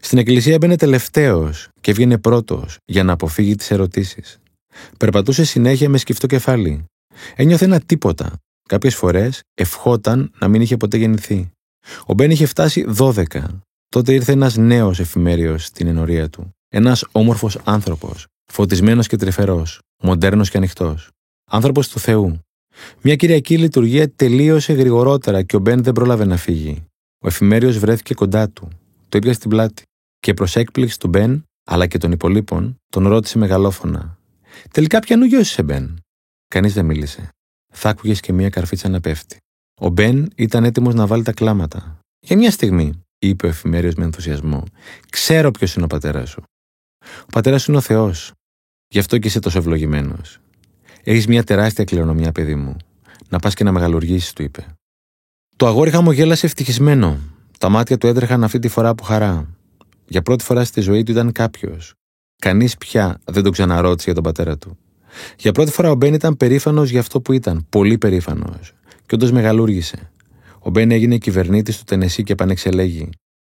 Στην 0.00 0.18
εκκλησία 0.18 0.58
μπαίνε 0.58 0.76
τελευταίος 0.76 1.68
και 1.80 1.90
έβγαινε 1.90 2.18
πρώτος 2.18 2.76
για 2.84 3.04
να 3.04 3.12
αποφύγει 3.12 3.54
τις 3.54 3.70
ερωτήσεις. 3.70 4.38
Περπατούσε 4.98 5.44
συνέχεια 5.44 5.88
με 5.88 5.98
σκυφτό 5.98 6.26
κεφάλι. 6.26 6.84
Ένιωθε 7.36 7.64
ένα 7.64 7.80
τίποτα. 7.80 8.32
Κάποιες 8.68 8.94
φορές 8.94 9.40
ευχόταν 9.54 10.32
να 10.38 10.48
μην 10.48 10.60
είχε 10.60 10.76
ποτέ 10.76 10.96
γεννηθεί. 10.96 11.50
Ο 12.06 12.14
Μπεν 12.14 12.30
είχε 12.30 12.46
φτάσει 12.46 12.84
12. 12.98 13.24
Τότε 13.88 14.12
ήρθε 14.12 14.32
ένας 14.32 14.56
νέος 14.56 15.00
εφημέριο 15.00 15.58
στην 15.58 15.86
ενορία 15.86 16.28
του. 16.28 16.50
Ένας 16.68 17.04
όμορφος 17.12 17.58
άνθρωπος, 17.64 18.26
φωτισμένος 18.52 19.06
και 19.06 19.16
τρυφερός, 19.16 19.80
μοντέρνος 20.02 20.50
και 20.50 20.56
ανοιχτός. 20.56 21.08
Άνθρωπος 21.50 21.88
του 21.88 21.98
Θεού. 21.98 22.38
Μια 23.02 23.16
κυριακή 23.16 23.58
λειτουργία 23.58 24.10
τελείωσε 24.10 24.72
γρηγορότερα 24.72 25.42
και 25.42 25.56
ο 25.56 25.58
Μπεν 25.58 25.82
δεν 25.82 25.92
πρόλαβε 25.92 26.24
να 26.24 26.36
φύγει. 26.36 26.84
Ο 27.18 27.26
εφημέριο 27.26 27.72
βρέθηκε 27.72 28.14
κοντά 28.14 28.48
του. 28.48 28.68
Το 29.08 29.18
ήπια 29.18 29.32
στην 29.32 29.50
πλάτη. 29.50 29.82
Και 30.18 30.34
προς 30.34 30.56
έκπληξη 30.56 30.98
του 30.98 31.08
Μπεν, 31.08 31.44
αλλά 31.64 31.86
και 31.86 31.98
των 31.98 32.12
υπολείπων, 32.12 32.76
τον 32.88 33.08
ρώτησε 33.08 33.38
μεγαλόφωνα. 33.38 34.18
Τελικά 34.70 35.00
ποιανού 35.00 35.44
σε 35.44 35.62
Μπεν; 35.62 35.98
Κανείς 36.48 36.74
δεν 36.74 36.84
μίλησε. 36.84 37.28
Θα 37.72 37.88
άκουγες 37.88 38.20
και 38.20 38.32
μια 38.32 38.48
καρφίτσα 38.48 38.88
να 38.88 39.00
πέφτει. 39.00 39.36
Ο 39.82 39.88
Μπεν 39.88 40.30
ήταν 40.34 40.64
έτοιμος 40.64 40.94
να 40.94 41.06
βάλει 41.06 41.22
τα 41.22 41.32
κλάματα. 41.32 41.98
Για 42.20 42.36
μια 42.36 42.50
στιγμή, 42.50 43.02
είπε 43.18 43.46
ο 43.46 43.48
εφημέριο 43.48 43.92
με 43.96 44.04
ενθουσιασμό, 44.04 44.64
ξέρω 45.10 45.50
ποιος 45.50 45.74
είναι 45.74 45.84
ο 45.84 45.86
πατέρας 45.86 46.28
σου. 46.28 46.42
Ο 47.22 47.30
πατέρας 47.32 47.62
σου 47.62 47.70
είναι 47.70 47.80
ο 47.80 47.82
Θεός. 47.82 48.32
Γι' 48.88 48.98
αυτό 48.98 49.18
και 49.18 49.26
είσαι 49.28 49.38
τόσο 49.38 49.58
ευλογημένος. 49.58 50.38
Έχεις 51.02 51.26
μια 51.26 51.44
τεράστια 51.44 51.84
κληρονομιά, 51.84 52.32
παιδί 52.32 52.54
μου. 52.54 52.76
Να 53.28 53.38
πας 53.38 53.54
και 53.54 53.64
να 53.64 53.72
μεγαλουργήσεις, 53.72 54.32
του 54.32 54.42
είπε. 54.42 54.66
Το 55.56 55.66
αγόρι 55.66 55.90
χαμογέλασε 55.90 56.46
ευτυχισμένο. 56.46 57.18
Τα 57.58 57.68
μάτια 57.68 57.98
του 57.98 58.06
έτρεχαν 58.06 58.44
αυτή 58.44 58.58
τη 58.58 58.68
φορά 58.68 58.88
από 58.88 59.04
χαρά. 59.04 59.46
Για 60.08 60.22
πρώτη 60.22 60.44
φορά 60.44 60.64
στη 60.64 60.80
ζωή 60.80 61.02
του 61.02 61.10
ήταν 61.10 61.32
κάποιος. 61.32 61.94
Κανείς 62.36 62.76
πια 62.76 63.20
δεν 63.24 63.42
τον 63.42 63.52
ξαναρώτησε 63.52 64.04
για 64.04 64.14
τον 64.14 64.22
πατέρα 64.22 64.58
του. 64.58 64.78
Για 65.38 65.52
πρώτη 65.52 65.70
φορά 65.70 65.90
ο 65.90 65.94
Μπεν 65.94 66.14
ήταν 66.14 66.36
περήφανος 66.36 66.90
για 66.90 67.00
αυτό 67.00 67.20
που 67.20 67.32
ήταν, 67.32 67.66
πολύ 67.68 67.98
περήφανος. 67.98 68.72
Και 69.10 69.16
όντως 69.16 69.32
μεγαλούργησε. 69.32 70.10
Ο 70.58 70.70
Μπεν 70.70 70.90
έγινε 70.90 71.18
κυβερνήτης 71.18 71.78
του 71.78 71.84
Τενεσί 71.84 72.22
και 72.22 72.32
επανεξελέγει. 72.32 73.08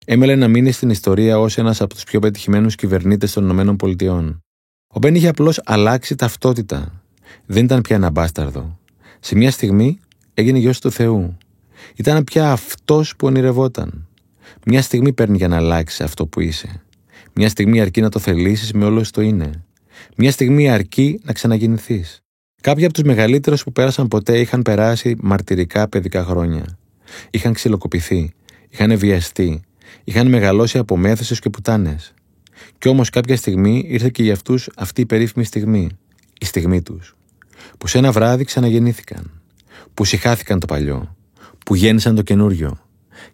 Έμελε 0.05 0.35
να 0.35 0.47
μείνει 0.47 0.71
στην 0.71 0.89
ιστορία 0.89 1.39
ως 1.39 1.57
ένας 1.57 1.81
από 1.81 1.93
τους 1.93 2.03
πιο 2.03 2.19
πετυχημένους 2.19 2.75
κυβερνήτες 2.75 3.33
των 3.33 3.59
ΗΠΑ. 3.59 4.39
Ο 4.87 4.99
Μπεν 4.99 5.15
είχε 5.15 5.27
απλώς 5.27 5.61
αλλάξει 5.63 6.15
ταυτότητα. 6.15 7.03
Δεν 7.45 7.63
ήταν 7.63 7.81
πια 7.81 7.95
ένα 7.95 8.09
μπάσταρδο. 8.09 8.79
Σε 9.19 9.35
μια 9.35 9.51
στιγμή 9.51 9.99
έγινε 10.33 10.57
γιος 10.57 10.79
του 10.79 10.91
Θεού. 10.91 11.37
Ήταν 11.95 12.23
πια 12.23 12.51
αυτός 12.51 13.15
που 13.15 13.27
ονειρευόταν. 13.27 14.07
Μια 14.65 14.81
στιγμή 14.81 15.13
παίρνει 15.13 15.37
για 15.37 15.47
να 15.47 15.55
αλλάξει 15.55 16.03
αυτό 16.03 16.27
που 16.27 16.39
είσαι. 16.39 16.83
Μια 17.33 17.49
στιγμή 17.49 17.81
αρκεί 17.81 18.01
να 18.01 18.09
το 18.09 18.19
θελήσεις 18.19 18.73
με 18.73 18.85
όλο 18.85 19.05
το 19.11 19.21
είναι. 19.21 19.63
Μια 20.17 20.31
στιγμή 20.31 20.69
αρκεί 20.69 21.19
να 21.23 21.33
ξαναγεννηθείς. 21.33 22.22
Κάποιοι 22.63 22.85
από 22.85 22.93
τους 22.93 23.03
μεγαλύτερους 23.03 23.63
που 23.63 23.71
πέρασαν 23.71 24.07
ποτέ 24.07 24.39
είχαν 24.39 24.61
περάσει 24.61 25.15
μαρτυρικά 25.21 25.87
παιδικά 25.89 26.23
χρόνια. 26.23 26.77
Είχαν 27.29 27.53
ξυλοκοπηθεί, 27.53 28.33
είχαν 28.69 28.97
βιαστεί, 28.97 29.61
είχαν 30.03 30.27
μεγαλώσει 30.27 30.77
από 30.77 30.97
μέθεσες 30.97 31.39
και 31.39 31.49
πουτάνες. 31.49 32.13
Κι 32.77 32.87
όμως 32.87 33.09
κάποια 33.09 33.35
στιγμή 33.35 33.85
ήρθε 33.87 34.09
και 34.09 34.23
για 34.23 34.33
αυτούς 34.33 34.69
αυτή 34.75 35.01
η 35.01 35.05
περίφημη 35.05 35.45
στιγμή, 35.45 35.89
η 36.39 36.45
στιγμή 36.45 36.81
τους. 36.81 37.15
Που 37.77 37.87
σε 37.87 37.97
ένα 37.97 38.11
βράδυ 38.11 38.43
ξαναγεννήθηκαν. 38.43 39.41
Που 39.93 40.05
συχάθηκαν 40.05 40.59
το 40.59 40.65
παλιό. 40.65 41.15
Που 41.65 41.75
γέννησαν 41.75 42.15
το 42.15 42.21
καινούριο. 42.21 42.79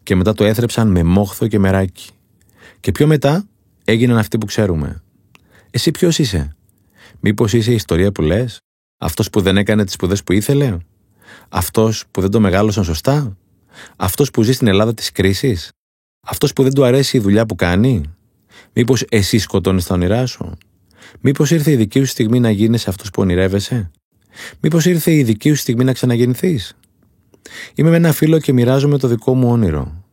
Και 0.03 0.15
μετά 0.15 0.33
το 0.33 0.43
έθρεψαν 0.43 0.87
με 0.87 1.03
μόχθο 1.03 1.47
και 1.47 1.59
μεράκι. 1.59 2.09
Και 2.79 2.91
πιο 2.91 3.07
μετά 3.07 3.47
έγιναν 3.85 4.17
αυτοί 4.17 4.37
που 4.37 4.45
ξέρουμε. 4.45 5.01
Εσύ 5.71 5.91
ποιος 5.91 6.19
είσαι, 6.19 6.55
Μήπως 7.19 7.53
είσαι 7.53 7.71
η 7.71 7.75
ιστορία 7.75 8.11
που 8.11 8.21
λες, 8.21 8.59
αυτός 8.99 9.29
που 9.29 9.41
δεν 9.41 9.57
έκανε 9.57 9.85
τις 9.85 9.93
σπουδές 9.93 10.23
που 10.23 10.33
ήθελε, 10.33 10.77
Αυτός 11.49 12.03
που 12.11 12.21
δεν 12.21 12.31
το 12.31 12.39
μεγάλωσαν 12.39 12.83
σωστά, 12.83 13.37
αυτός 13.95 14.31
που 14.31 14.43
ζει 14.43 14.53
στην 14.53 14.67
Ελλάδα 14.67 14.93
της 14.93 15.11
κρίσης, 15.11 15.69
αυτός 16.27 16.53
που 16.53 16.63
δεν 16.63 16.73
του 16.73 16.83
αρέσει 16.83 17.17
η 17.17 17.19
δουλειά 17.19 17.45
που 17.45 17.55
κάνει, 17.55 18.03
Μήπως 18.73 19.05
εσύ 19.09 19.37
σκοτώνεις 19.37 19.85
τα 19.85 19.93
όνειρά 19.93 20.25
σου, 20.25 20.57
Μήπως 21.19 21.51
ήρθε 21.51 21.71
η 21.71 21.75
δική 21.75 21.99
σου 21.99 22.05
στιγμή 22.05 22.39
να 22.39 22.49
γίνεις 22.49 22.87
αυτός 22.87 23.09
που 23.09 23.21
ονειρεύεσαι, 23.21 23.91
Μήπως 24.59 24.85
ήρθε 24.85 25.11
η 25.11 25.23
δική 25.23 25.49
σου 25.49 25.55
στιγμή 25.55 25.83
να 25.83 25.93
ξαναγεννηθείς; 25.93 26.77
Είμαι 27.75 27.89
με 27.89 27.95
ένα 27.95 28.11
φίλο 28.11 28.39
και 28.39 28.53
μοιράζομαι 28.53 28.97
το 28.97 29.07
δικό 29.07 29.33
μου 29.33 29.49
όνειρο. 29.49 30.03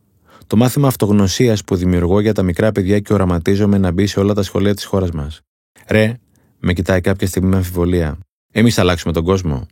Το 0.47 0.55
μάθημα 0.55 0.87
αυτογνωσίας 0.87 1.63
που 1.63 1.75
δημιουργώ 1.75 2.19
για 2.19 2.33
τα 2.33 2.43
μικρά 2.43 2.71
παιδιά 2.71 2.99
και 2.99 3.13
οραματίζομαι 3.13 3.77
να 3.77 3.91
μπει 3.91 4.07
σε 4.07 4.19
όλα 4.19 4.33
τα 4.33 4.43
σχολεία 4.43 4.73
της 4.73 4.85
χώρας 4.85 5.11
μας. 5.11 5.41
Ρε, 5.87 6.13
με 6.59 6.73
κοιτάει 6.73 7.01
κάποια 7.01 7.27
στιγμή 7.27 7.49
με 7.49 7.55
αμφιβολία. 7.55 8.17
Εμείς 8.59 8.73
θα 8.73 8.81
αλλάξουμε 8.81 9.13
τον 9.13 9.23
κόσμο. 9.23 9.65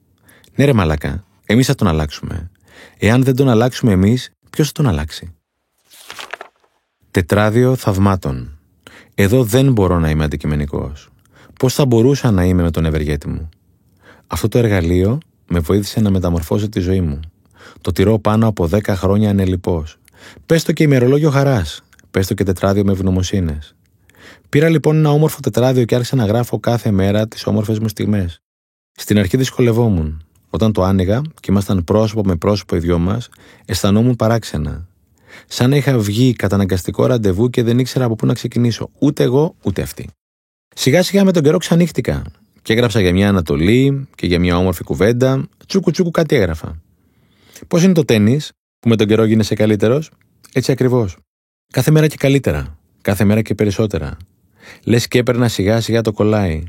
Ναι, 0.55 0.65
ρε 0.65 0.73
Μαλακά, 0.73 1.23
εμείς 1.45 1.65
θα 1.65 1.75
τον 1.75 1.87
αλλάξουμε. 1.87 2.51
Εάν 2.97 3.23
δεν 3.23 3.35
τον 3.35 3.49
αλλάξουμε 3.49 3.91
εμείς, 3.91 4.31
ποιος 4.49 4.67
θα 4.67 4.73
τον 4.73 4.87
αλλάξει; 4.87 5.33
Τετράδιο 7.11 7.75
θαυμάτων. 7.75 8.59
Εδώ 9.15 9.43
δεν 9.43 9.71
μπορώ 9.71 9.99
να 9.99 10.09
είμαι 10.09 10.23
αντικειμενικός. 10.23 11.09
Πώς 11.59 11.73
θα 11.73 11.85
μπορούσα 11.85 12.31
να 12.31 12.45
είμαι 12.45 12.61
με 12.63 12.71
τον 12.71 12.85
ευεργέτη 12.85 13.27
μου; 13.27 13.49
Αυτό 14.27 14.47
το 14.47 14.57
εργαλείο 14.57 15.17
με 15.47 15.59
βοήθησε 15.59 15.99
να 15.99 16.09
μεταμορφώσω 16.09 16.69
τη 16.69 16.79
ζωή 16.79 17.01
μου. 17.01 17.19
Το 17.81 17.91
τηρώ 17.91 18.19
πάνω 18.19 18.47
από 18.47 18.69
10 18.71 18.81
χρόνια 18.87 19.29
ανελειπώ. 19.29 19.83
Πες 20.45 20.63
το 20.63 20.71
και 20.71 20.83
ημερολόγιο 20.83 21.29
χαράς. 21.29 21.83
Πες 22.11 22.27
το 22.27 22.33
και 22.33 22.43
τετράδιο 22.43 22.83
με 22.83 22.91
ευγνωμοσύνες. 22.91 23.75
Πήρα 24.49 24.69
λοιπόν 24.69 24.95
ένα 24.95 25.11
όμορφο 25.11 25.39
τετράδιο 25.39 25.85
και 25.85 25.95
άρχισα 25.95 26.15
να 26.15 26.25
γράφω 26.25 26.59
κάθε 26.59 26.91
μέρα 26.91 27.27
τις 27.27 27.45
όμορφες 27.45 27.79
μου 27.79 27.87
στιγμές. 27.87 28.39
Στην 28.97 29.19
αρχή 29.19 29.37
δυσκολευόμουν. 29.37 30.25
Όταν 30.49 30.71
το 30.71 30.83
άνοιγα 30.83 31.21
και 31.39 31.51
ήμασταν 31.51 31.83
πρόσωπο 31.83 32.21
με 32.23 32.35
πρόσωπο 32.35 32.75
οι 32.75 32.79
δυο 32.79 32.99
μας, 32.99 33.29
αισθανόμουν 33.65 34.15
παράξενα. 34.15 34.87
Σαν 35.47 35.69
να 35.69 35.75
είχα 35.75 35.97
βγει 35.97 36.33
καταναγκαστικό 36.33 37.05
ραντεβού 37.05 37.49
και 37.49 37.63
δεν 37.63 37.79
ήξερα 37.79 38.05
από 38.05 38.15
πού 38.15 38.25
να 38.25 38.33
ξεκινήσω. 38.33 38.89
Ούτε 38.99 39.23
εγώ, 39.23 39.55
ούτε 39.63 39.81
αυτή. 39.81 40.09
Σιγά 40.75 41.03
σιγά 41.03 41.23
με 41.23 41.31
τον 41.31 41.43
καιρό 41.43 41.57
ξανύχτηκα 41.57 42.23
και 42.61 42.73
έγραψα 42.73 42.99
για 42.99 43.13
μια 43.13 43.29
Ανατολή 43.29 44.07
και 44.15 44.27
για 44.27 44.39
μια 44.39 44.57
όμορφη 44.57 44.83
κουβέντα. 44.83 45.47
Τσούκου 45.67 45.91
τσούκου 45.91 46.11
κάτι 46.11 46.35
έγραφα. 46.35 46.81
Πώς 47.67 47.83
είναι 47.83 47.93
το 47.93 48.05
τέννη, 48.05 48.39
που 48.79 48.89
με 48.89 48.95
τον 48.95 49.07
καιρό 49.07 49.23
γίνεσαι 49.23 49.55
καλύτερος, 49.55 50.11
έτσι 50.53 50.71
ακριβώς. 50.71 51.17
Κάθε 51.73 51.91
μέρα 51.91 52.07
και 52.07 52.15
καλύτερα. 52.17 52.77
Κάθε 53.01 53.23
μέρα 53.23 53.41
και 53.41 53.55
περισσότερα. 53.55 54.17
Λες 54.83 55.07
και 55.07 55.19
έπαιρνα 55.19 55.47
σιγά 55.47 55.81
σιγά 55.81 56.01
το 56.01 56.11
κολλάει. 56.11 56.63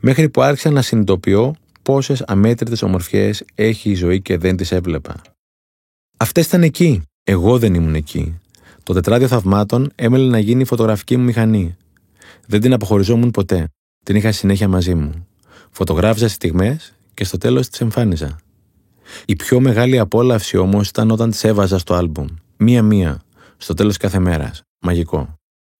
Μέχρι 0.00 0.28
που 0.28 0.42
άρχισα 0.42 0.70
να 0.70 0.82
συνειδητοποιώ 0.82 1.54
πόσες 1.82 2.22
αμέτρητες 2.22 2.82
ομορφιές 2.82 3.44
έχει 3.54 3.90
η 3.90 3.94
ζωή 3.94 4.20
και 4.20 4.38
δεν 4.38 4.56
τις 4.56 4.72
έβλεπα. 4.72 5.22
Αυτές 6.16 6.46
ήταν 6.46 6.62
εκεί. 6.62 7.02
Εγώ 7.24 7.58
δεν 7.58 7.74
ήμουν 7.74 7.94
εκεί. 7.94 8.38
Το 8.82 8.92
τετράδιο 8.92 9.28
θαυμάτων 9.28 9.90
έμελε 9.94 10.30
να 10.30 10.38
γίνει 10.38 10.60
η 10.60 10.64
φωτογραφική 10.64 11.16
μου 11.16 11.24
μηχανή. 11.24 11.76
Δεν 12.46 12.60
την 12.60 12.72
αποχωριζόμουν 12.72 13.30
ποτέ. 13.30 13.68
Την 14.04 14.16
είχα 14.16 14.32
συνέχεια 14.32 14.68
μαζί 14.68 14.94
μου. 14.94 15.26
Φωτογράφιζα 15.70 16.28
στιγμές 16.28 16.94
και 17.14 17.24
στο 17.24 17.38
τέλος 17.38 17.68
τις 17.68 17.80
εμφάνιζα. 17.80 18.38
Η 19.24 19.36
πιο 19.36 19.60
μεγάλη 19.60 19.98
απόλαυση 19.98 20.56
όμως 20.56 20.88
ήταν 20.88 21.10
όταν 21.10 21.30
τις 21.30 21.44
έβαζα 21.44 21.78
στο 21.78 21.94
άλμπουμ. 21.94 22.26
Μία-μία, 22.56 23.20
στο 23.56 23.74
τέλος 23.74 23.96
κάθε 23.96 24.18
μέρας. 24.18 24.62
Μαγικό. 24.80 25.34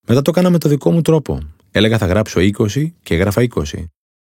Μετά 0.06 0.22
το 0.22 0.30
έκανα 0.30 0.50
με 0.50 0.58
το 0.58 0.68
δικό 0.68 0.90
μου 0.90 1.00
τρόπο. 1.00 1.40
Έλεγα 1.76 1.98
θα 1.98 2.06
γράψω 2.06 2.40
20 2.40 2.92
και 3.02 3.14
έγραφα 3.14 3.46
20. 3.54 3.62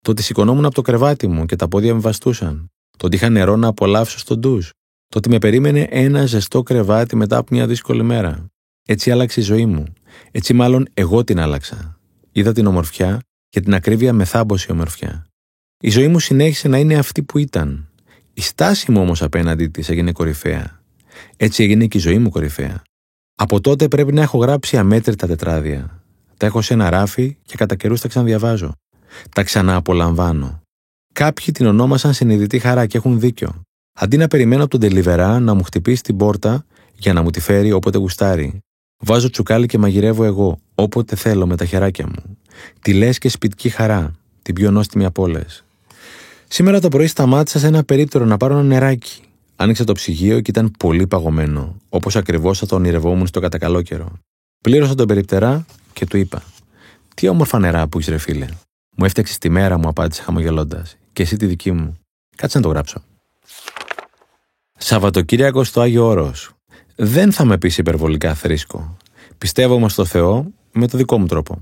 Το 0.00 0.10
ότι 0.10 0.22
σηκωνόμουν 0.22 0.64
από 0.64 0.74
το 0.74 0.82
κρεβάτι 0.82 1.26
μου 1.26 1.46
και 1.46 1.56
τα 1.56 1.68
πόδια 1.68 1.94
με 1.94 2.00
βαστούσαν. 2.00 2.70
Το 2.98 3.06
ότι 3.06 3.16
είχα 3.16 3.28
νερό 3.28 3.56
να 3.56 3.68
απολαύσω 3.68 4.18
στον 4.18 4.38
ντουζ. 4.38 4.68
Το 5.08 5.18
ότι 5.18 5.28
με 5.28 5.38
περίμενε 5.38 5.86
ένα 5.90 6.26
ζεστό 6.26 6.62
κρεβάτι 6.62 7.16
μετά 7.16 7.36
από 7.36 7.54
μια 7.54 7.66
δύσκολη 7.66 8.02
μέρα. 8.02 8.46
Έτσι 8.86 9.10
άλλαξε 9.10 9.40
η 9.40 9.42
ζωή 9.42 9.66
μου. 9.66 9.84
Έτσι 10.30 10.54
μάλλον 10.54 10.86
εγώ 10.94 11.24
την 11.24 11.40
άλλαξα. 11.40 11.98
Είδα 12.32 12.52
την 12.52 12.66
ομορφιά 12.66 13.20
και 13.48 13.60
την 13.60 13.74
ακρίβεια 13.74 14.12
μεθάμποση 14.12 14.72
ομορφιά. 14.72 15.26
Η 15.82 15.90
ζωή 15.90 16.08
μου 16.08 16.18
συνέχισε 16.18 16.68
να 16.68 16.78
είναι 16.78 16.94
αυτή 16.94 17.22
που 17.22 17.38
ήταν. 17.38 17.88
Η 18.34 18.40
στάση 18.40 18.90
μου 18.90 19.00
όμως 19.00 19.22
απέναντί 19.22 19.66
της 19.66 19.88
έγινε 19.88 20.12
κορυφαία. 20.12 20.82
Έτσι 21.36 21.62
έγινε 21.62 21.86
και 21.86 21.98
η 21.98 22.00
ζωή 22.00 22.18
μου 22.18 22.30
κορυφαία. 22.30 22.82
Από 23.34 23.60
τότε 23.60 23.88
πρέπει 23.88 24.12
να 24.12 24.22
έχω 24.22 24.38
γράψει 24.38 24.76
αμέτρητα 24.76 25.26
τετράδια. 25.26 26.01
Τα 26.42 26.48
έχω 26.48 26.60
σε 26.60 26.74
ένα 26.74 26.90
ράφι 26.90 27.36
και 27.44 27.56
κατά 27.56 27.74
καιρούς 27.74 28.00
τα 28.00 28.08
ξαναδιαβάζω. 28.08 28.72
Τα 29.34 29.42
ξανααπολαμβάνω. 29.42 30.62
Κάποιοι 31.12 31.52
την 31.52 31.66
ονόμασαν 31.66 32.14
συνειδητή 32.14 32.58
χαρά 32.58 32.86
και 32.86 32.96
έχουν 32.96 33.20
δίκιο. 33.20 33.62
Αντί 33.92 34.16
να 34.16 34.28
περιμένω 34.28 34.62
από 34.62 34.70
τον 34.70 34.80
τελιβερά 34.80 35.40
να 35.40 35.54
μου 35.54 35.62
χτυπήσει 35.62 36.02
την 36.02 36.16
πόρτα 36.16 36.64
για 36.94 37.12
να 37.12 37.22
μου 37.22 37.30
τη 37.30 37.40
φέρει 37.40 37.72
όποτε 37.72 37.98
γουστάρει, 37.98 38.58
βάζω 39.02 39.30
τσουκάλι 39.30 39.66
και 39.66 39.78
μαγειρεύω 39.78 40.24
εγώ, 40.24 40.58
όποτε 40.74 41.16
θέλω 41.16 41.46
με 41.46 41.56
τα 41.56 41.64
χεράκια 41.64 42.06
μου. 42.06 42.38
Τη 42.80 42.92
λες 42.92 43.18
και 43.18 43.28
σπιτική 43.28 43.68
χαρά, 43.68 44.14
την 44.42 44.54
πιο 44.54 44.70
νόστιμη 44.70 45.04
από 45.04 45.22
όλες. 45.22 45.64
Σήμερα 46.48 46.80
το 46.80 46.88
πρωί 46.88 47.06
σταμάτησα 47.06 47.58
σε 47.58 47.66
ένα 47.66 47.84
περίπτερο 47.84 48.24
να 48.24 48.36
πάρω 48.36 48.54
ένα 48.54 48.62
νεράκι. 48.62 49.22
Άνοιξα 49.56 49.84
το 49.84 49.92
ψυγείο 49.92 50.40
και 50.40 50.50
ήταν 50.50 50.70
πολύ 50.78 51.06
παγωμένο, 51.06 51.76
όπως 51.88 52.16
ακριβώς 52.16 52.58
θα 52.58 52.66
το 52.66 52.74
ονειρευόμουν 52.74 53.26
στο 53.26 53.40
κατακαλό 53.40 53.82
καιρό. 53.82 54.12
Πλήρωσα 54.62 54.94
τον 54.94 55.06
περιπτερά 55.06 55.66
και 55.92 56.06
του 56.06 56.16
είπα: 56.16 56.42
Τι 57.14 57.28
όμορφα 57.28 57.58
νερά 57.58 57.88
που 57.88 57.98
έχεις, 57.98 58.10
ρε 58.10 58.18
φίλε. 58.18 58.46
Μου 58.96 59.04
έφτιαξες 59.04 59.38
τη 59.38 59.48
μέρα, 59.48 59.78
μου 59.78 59.88
απάντησε 59.88 60.22
χαμογελώντας. 60.22 60.96
Και 61.12 61.22
εσύ 61.22 61.36
τη 61.36 61.46
δική 61.46 61.72
μου. 61.72 61.98
Κάτσε 62.36 62.58
να 62.58 62.64
το 62.64 62.70
γράψω. 62.70 63.02
Σαββατοκύριακο 64.78 65.64
στο 65.64 65.80
Άγιο 65.80 66.06
Όρος. 66.06 66.50
Δεν 66.96 67.32
θα 67.32 67.44
με 67.44 67.58
πει 67.58 67.72
υπερβολικά 67.76 68.34
θρήσκο. 68.34 68.96
Πιστεύω 69.38 69.74
όμως 69.74 69.92
στο 69.92 70.04
Θεό 70.04 70.52
με 70.72 70.88
το 70.88 70.96
δικό 70.96 71.18
μου 71.18 71.26
τρόπο. 71.26 71.58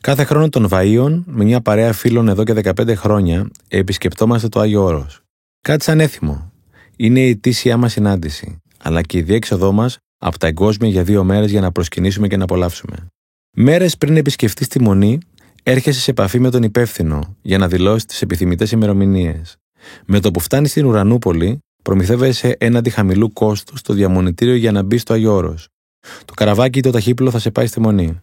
Κάθε 0.00 0.24
χρόνο 0.24 0.48
των 0.48 0.68
Βαΐων, 0.70 1.22
με 1.26 1.44
μια 1.44 1.60
παρέα 1.60 1.92
φίλων 1.92 2.28
εδώ 2.28 2.44
και 2.44 2.52
15 2.52 2.94
χρόνια, 2.94 3.50
επισκεπτόμαστε 3.68 4.48
το 4.48 4.60
Άγιο 4.60 4.84
Όρος. 4.84 5.20
Κάτι 5.60 5.84
σαν 5.84 6.00
έθιμο. 6.00 6.52
Είναι 6.96 7.20
η 7.20 7.36
τήσια 7.36 7.76
μας 7.76 7.92
συνάντηση, 7.92 8.62
αλλά 8.78 9.02
και 9.02 9.18
η 9.18 9.22
διέξοδό 9.22 9.72
μας 9.72 9.98
από 10.18 10.38
τα 10.38 10.46
εγκόσμια 10.46 10.90
για 10.90 11.02
δύο 11.02 11.24
μέρες 11.24 11.50
για 11.50 11.60
να 11.60 11.72
προσκυνήσουμε 11.72 12.28
και 12.28 12.36
να 12.36 12.44
απολαύσουμε. 12.44 13.06
Μέρες 13.56 13.96
πριν 13.96 14.16
επισκεφτείς 14.16 14.68
τη 14.68 14.82
μονή, 14.82 15.18
έρχεσαι 15.62 16.00
σε 16.00 16.10
επαφή 16.10 16.38
με 16.38 16.50
τον 16.50 16.62
υπεύθυνο 16.62 17.36
για 17.42 17.58
να 17.58 17.68
δηλώσεις 17.68 18.04
τις 18.04 18.22
επιθυμητές 18.22 18.70
ημερομηνίες. 18.70 19.56
Με 20.06 20.20
το 20.20 20.30
που 20.30 20.40
φτάνεις 20.40 20.70
στην 20.70 20.86
Ουρανούπολη, 20.86 21.58
προμηθεύεσαι 21.82 22.56
έναντι 22.58 22.90
χαμηλού 22.90 23.32
κόστου 23.32 23.76
στο 23.76 23.92
διαμονητήριο 23.92 24.54
για 24.54 24.72
να 24.72 24.82
μπει 24.82 24.98
στο 24.98 25.12
Αγιώρο. 25.12 25.58
Το 26.24 26.34
καραβάκι 26.34 26.78
ή 26.78 26.82
το 26.82 26.90
ταχύπλο 26.90 27.30
θα 27.30 27.38
σε 27.38 27.50
πάει 27.50 27.66
στη 27.66 27.80
μονή. 27.80 28.20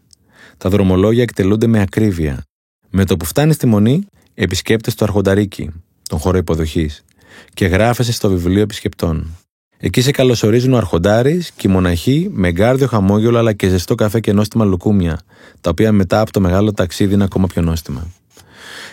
Τα 0.58 0.70
δρομολόγια 0.70 1.24
εκτελούνται 1.24 1.68
με 1.68 1.82
ακρίβεια. 1.82 2.44
Με 2.90 3.06
το 3.06 3.18
που 3.18 3.26
φτάνεις 3.26 3.56
στη 3.56 3.66
μονή, 3.66 4.04
επισκέπτε 4.34 4.92
το 4.92 5.06
Αρχονταρίκι, 5.06 5.72
τον 6.10 6.20
χώρο 6.20 6.38
υποδοχής, 6.38 7.04
και 7.54 7.66
γράφεσαι 7.66 8.12
στο 8.12 8.30
βιβλίο 8.30 8.62
επισκεπτών. 8.62 9.38
Εκεί 9.80 10.02
σε 10.02 10.12
καλωσορίζουν 10.12 10.74
ο 10.74 10.78
Αρχοντάρης 10.78 11.52
και 11.52 11.68
οι 11.68 11.72
μοναχοί 11.72 12.30
με 12.32 12.52
γκάρδιο 12.52 12.88
χαμόγελο 12.88 13.38
αλλά 13.38 13.54
και 13.54 13.68
ζεστό 13.68 13.96
καφέ 13.96 14.20
και 14.20 14.34
νόστιμα 14.34 14.66
λουκούμια, 14.66 15.20
τα 15.62 15.70
οποία 15.70 15.92
μετά 15.92 16.20
από 16.20 16.32
το 16.32 16.40
μεγάλο 16.40 16.74
ταξίδι 16.74 17.14
είναι 17.14 17.24
ακόμα 17.24 17.48
πιο 17.48 17.62
νόστιμα. 17.62 18.08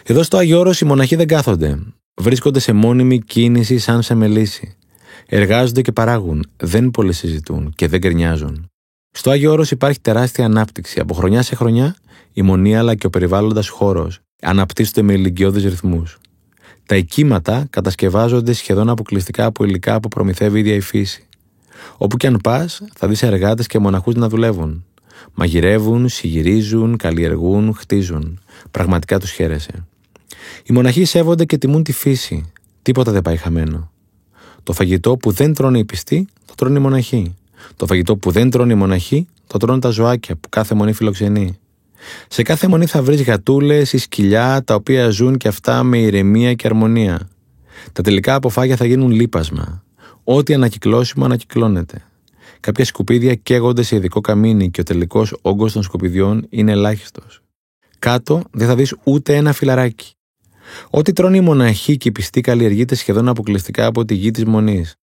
Εδώ 0.02 0.22
στο 0.22 0.36
Άγιο 0.36 0.58
Όρος 0.58 0.80
οι 0.80 0.84
μοναχοί 0.84 1.16
δεν 1.16 1.26
κάθονται. 1.26 1.78
Βρίσκονται 2.14 2.58
σε 2.58 2.72
μόνιμη 2.72 3.18
κίνηση 3.18 3.78
σαν 3.78 4.02
σε 4.02 4.14
μελίση. 4.14 4.76
Εργάζονται 5.26 5.82
και 5.82 5.92
παράγουν, 5.92 6.46
δεν 6.56 6.90
πολύ 6.90 7.12
συζητούν 7.12 7.72
και 7.74 7.88
δεν 7.88 8.00
γκρινιάζουν. 8.00 8.68
Στο 9.10 9.30
Άγιο 9.30 9.52
Όρος 9.52 9.70
υπάρχει 9.70 10.00
τεράστια 10.00 10.44
ανάπτυξη. 10.44 11.00
Από 11.00 11.14
χρονιά 11.14 11.42
σε 11.42 11.54
χρονιά, 11.54 11.96
η 12.32 12.42
μονή 12.42 12.76
αλλά 12.76 12.94
και 12.94 13.06
ο 13.06 13.10
περιβάλλοντας 13.10 13.68
χώρος 13.68 14.20
αναπτύσσονται 14.42 15.02
με 15.02 15.12
ηλικιώδεις 15.12 15.64
ρυθμούς. 15.64 16.18
Τα 16.86 16.96
οικήματα 16.96 17.66
κατασκευάζονται 17.70 18.52
σχεδόν 18.52 18.88
αποκλειστικά 18.88 19.44
από 19.44 19.64
υλικά 19.64 20.00
που 20.00 20.08
προμηθεύει 20.08 20.56
η 20.56 20.60
ίδια 20.60 20.74
η 20.74 20.80
φύση. 20.80 21.26
Όπου 21.96 22.16
και 22.16 22.26
αν 22.26 22.38
πας, 22.42 22.82
θα 22.94 23.08
δεις 23.08 23.22
εργάτες 23.22 23.66
και 23.66 23.78
μοναχούς 23.78 24.14
να 24.14 24.28
δουλεύουν. 24.28 24.84
Μαγειρεύουν, 25.34 26.08
συγυρίζουν, 26.08 26.96
καλλιεργούν, 26.96 27.74
χτίζουν. 27.74 28.40
Πραγματικά 28.70 29.18
τους 29.18 29.30
χαίρεσαι. 29.30 29.86
Οι 30.64 30.72
μοναχοί 30.72 31.04
σέβονται 31.04 31.44
και 31.44 31.58
τιμούν 31.58 31.82
τη 31.82 31.92
φύση. 31.92 32.52
Τίποτα 32.82 33.12
δεν 33.12 33.22
πάει 33.22 33.36
χαμένο. 33.36 33.90
Το 34.62 34.72
φαγητό 34.72 35.16
που 35.16 35.30
δεν 35.30 35.54
τρώνε 35.54 35.78
οι 35.78 35.84
πιστοί, 35.84 36.26
το 36.46 36.54
τρώνε 36.54 36.78
οι 36.78 36.82
μοναχοί. 36.82 37.34
Το 37.76 37.86
φαγητό 37.86 38.16
που 38.16 38.30
δεν 38.30 38.50
τρώνε 38.50 38.72
οι 38.72 38.76
μοναχοί, 38.76 39.26
το 39.46 39.58
τρώνε 39.58 39.80
τα 39.80 39.90
ζωάκια 39.90 40.36
που 40.36 40.48
κάθε 40.48 40.74
μονή 40.74 40.92
φιλοξενεί. 40.92 41.58
Σε 42.28 42.42
κάθε 42.42 42.68
μονή 42.68 42.86
θα 42.86 43.02
βρεις 43.02 43.22
γατούλες 43.22 43.92
ή 43.92 43.98
σκυλιά 43.98 44.62
τα 44.64 44.74
οποία 44.74 45.08
ζουν 45.08 45.36
και 45.36 45.48
αυτά 45.48 45.82
με 45.82 45.98
ηρεμία 45.98 46.54
και 46.54 46.66
αρμονία. 46.66 47.28
Τα 47.92 48.02
τελικά 48.02 48.34
αποφάγια 48.34 48.76
θα 48.76 48.84
γίνουν 48.84 49.10
λίπασμα. 49.10 49.84
Ό,τι 50.24 50.54
ανακυκλώσιμο 50.54 51.24
ανακυκλώνεται. 51.24 52.04
Κάποια 52.60 52.84
σκουπίδια 52.84 53.34
καίγονται 53.34 53.82
σε 53.82 53.96
ειδικό 53.96 54.20
καμίνι 54.20 54.70
και 54.70 54.80
ο 54.80 54.82
τελικός 54.82 55.36
όγκος 55.42 55.72
των 55.72 55.82
σκουπιδιών 55.82 56.46
είναι 56.48 56.72
ελάχιστος. 56.72 57.42
Κάτω 57.98 58.42
δεν 58.50 58.66
θα 58.66 58.74
δεις 58.74 58.94
ούτε 59.04 59.36
ένα 59.36 59.52
φιλαράκι. 59.52 60.12
Ό,τι 60.90 61.12
τρώνε 61.12 61.36
οι 61.36 61.40
μοναχοί 61.40 61.96
και 61.96 62.08
οι 62.08 62.12
πιστοί 62.12 62.40
καλλιεργείται 62.40 62.94
σχεδόν 62.94 63.28
αποκλειστικά 63.28 63.86
από 63.86 64.04
τη 64.04 64.14
γη 64.14 64.30
της 64.30 64.44
μονής. 64.44 64.94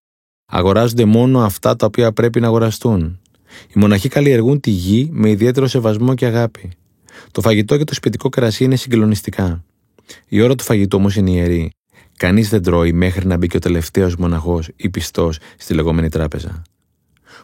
Αγοράζονται 0.45 1.05
μόνο 1.05 1.39
αυτά 1.39 1.75
τα 1.75 1.85
οποία 1.85 2.11
πρέπει 2.11 2.39
να 2.39 2.47
αγοραστούν. 2.47 3.19
Οι 3.67 3.79
μοναχοί 3.79 4.09
καλλιεργούν 4.09 4.59
τη 4.59 4.69
γη 4.69 5.09
με 5.11 5.29
ιδιαίτερο 5.29 5.67
σεβασμό 5.67 6.15
και 6.15 6.25
αγάπη. 6.25 6.71
Το 7.31 7.41
φαγητό 7.41 7.77
και 7.77 7.83
το 7.83 7.93
σπιτικό 7.93 8.29
κρασί 8.29 8.63
είναι 8.63 8.75
συγκλονιστικά. 8.75 9.63
Η 10.27 10.41
ώρα 10.41 10.55
του 10.55 10.63
φαγητού 10.63 10.97
όμως 10.97 11.15
είναι 11.15 11.31
ιερή. 11.31 11.69
Κανείς 12.17 12.49
δεν 12.49 12.63
τρώει 12.63 12.93
μέχρι 12.93 13.27
να 13.27 13.37
μπει 13.37 13.47
και 13.47 13.57
ο 13.57 13.59
τελευταίος 13.59 14.15
μοναχός 14.15 14.69
ή 14.75 14.89
πιστός 14.89 15.39
στη 15.57 15.73
λεγόμενη 15.73 16.09
τράπεζα. 16.09 16.61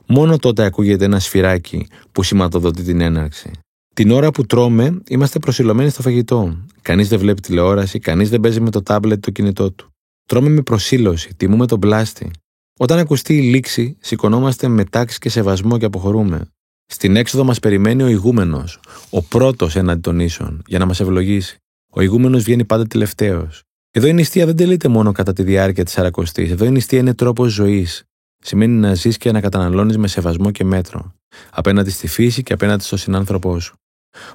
Μόνο 0.06 0.38
τότε 0.38 0.64
ακούγεται 0.64 1.06
ένα 1.06 1.19
σφυράκι 1.19 1.88
που 2.11 2.23
σηματοδοτεί 2.23 2.84
την 2.84 3.02
έναρξη. 3.02 3.52
Την 3.94 4.11
ώρα 4.11 4.31
που 4.31 4.45
τρώμε, 4.45 5.02
είμαστε 5.07 5.39
προσιλωμένοι 5.39 5.89
στο 5.89 6.02
φαγητό. 6.02 6.57
Κανείς 6.81 7.07
δεν 7.07 7.19
βλέπει 7.19 7.41
τηλεόραση, 7.41 7.99
κανείς 7.99 8.30
δεν 8.30 8.39
παίζει 8.39 8.61
με 8.61 8.69
το 8.69 8.84
τάμπλετ 8.84 9.26
το 9.26 9.31
κινητό 9.31 9.72
του. 9.72 9.91
Τρώμε 10.26 10.49
με 10.49 10.61
προσήλωση, 10.61 11.35
τιμούμε 11.38 11.68
τον 11.68 11.80
πλάστη. 11.80 12.31
Όταν 12.80 12.98
ακουστεί 12.98 13.38
η 13.38 13.41
λήξη, 13.41 13.98
σηκωνόμαστε 13.99 14.68
με 14.68 14.84
τάξη 14.84 15.19
και 15.19 15.30
σεβασμό 15.30 15.77
και 15.77 15.85
αποχωρούμε. 15.85 16.48
Στην 16.89 17.15
έξοδο 17.15 17.43
μας 17.43 17.59
περιμένει 17.59 18.03
ο 18.03 18.07
ηγούμενος, 18.07 18.80
ο 19.09 19.22
πρώτος 19.23 19.76
έναντι 19.76 20.01
των 20.01 20.19
ίσων, 20.19 20.64
για 20.68 20.80
να 20.80 20.85
μας 20.85 20.99
ευλογήσει. 20.99 21.57
Ο 21.91 22.01
ηγούμενος 22.01 22.43
βγαίνει 22.43 22.65
πάντα 22.65 22.88
τελευταίος. 22.88 23.61
Εδώ 23.91 24.07
η 24.07 24.14
νηστεία 24.14 24.45
δεν 24.45 24.55
τελείται 24.55 24.88
μόνο 24.88 25.11
κατά 25.11 25.34
τη 25.34 25.43
διάρκεια 25.43 25.84
της 25.84 25.97
Αρακοστή. 25.97 26.43
Εδώ 26.43 26.65
η 26.65 26.72
νηστεία 26.72 26.99
είναι 26.99 27.14
τρόπος 27.14 27.51
ζωής. 27.51 28.03
Σημαίνει 28.43 28.80
να 28.80 28.93
ζεις 28.93 29.18
και 29.18 29.31
να 29.31 29.41
καταναλώνεις 29.41 29.97
με 29.97 30.07
σεβασμό 30.07 30.51
και 30.51 30.64
μέτρο. 30.64 31.14
Απέναντι 31.49 31.89
στη 31.89 32.07
φύση 32.07 32.43
και 32.43 32.53
απέναντι 32.53 32.84
στον 32.84 32.97
συνάνθρωπό 32.97 33.59
σου. 33.59 33.76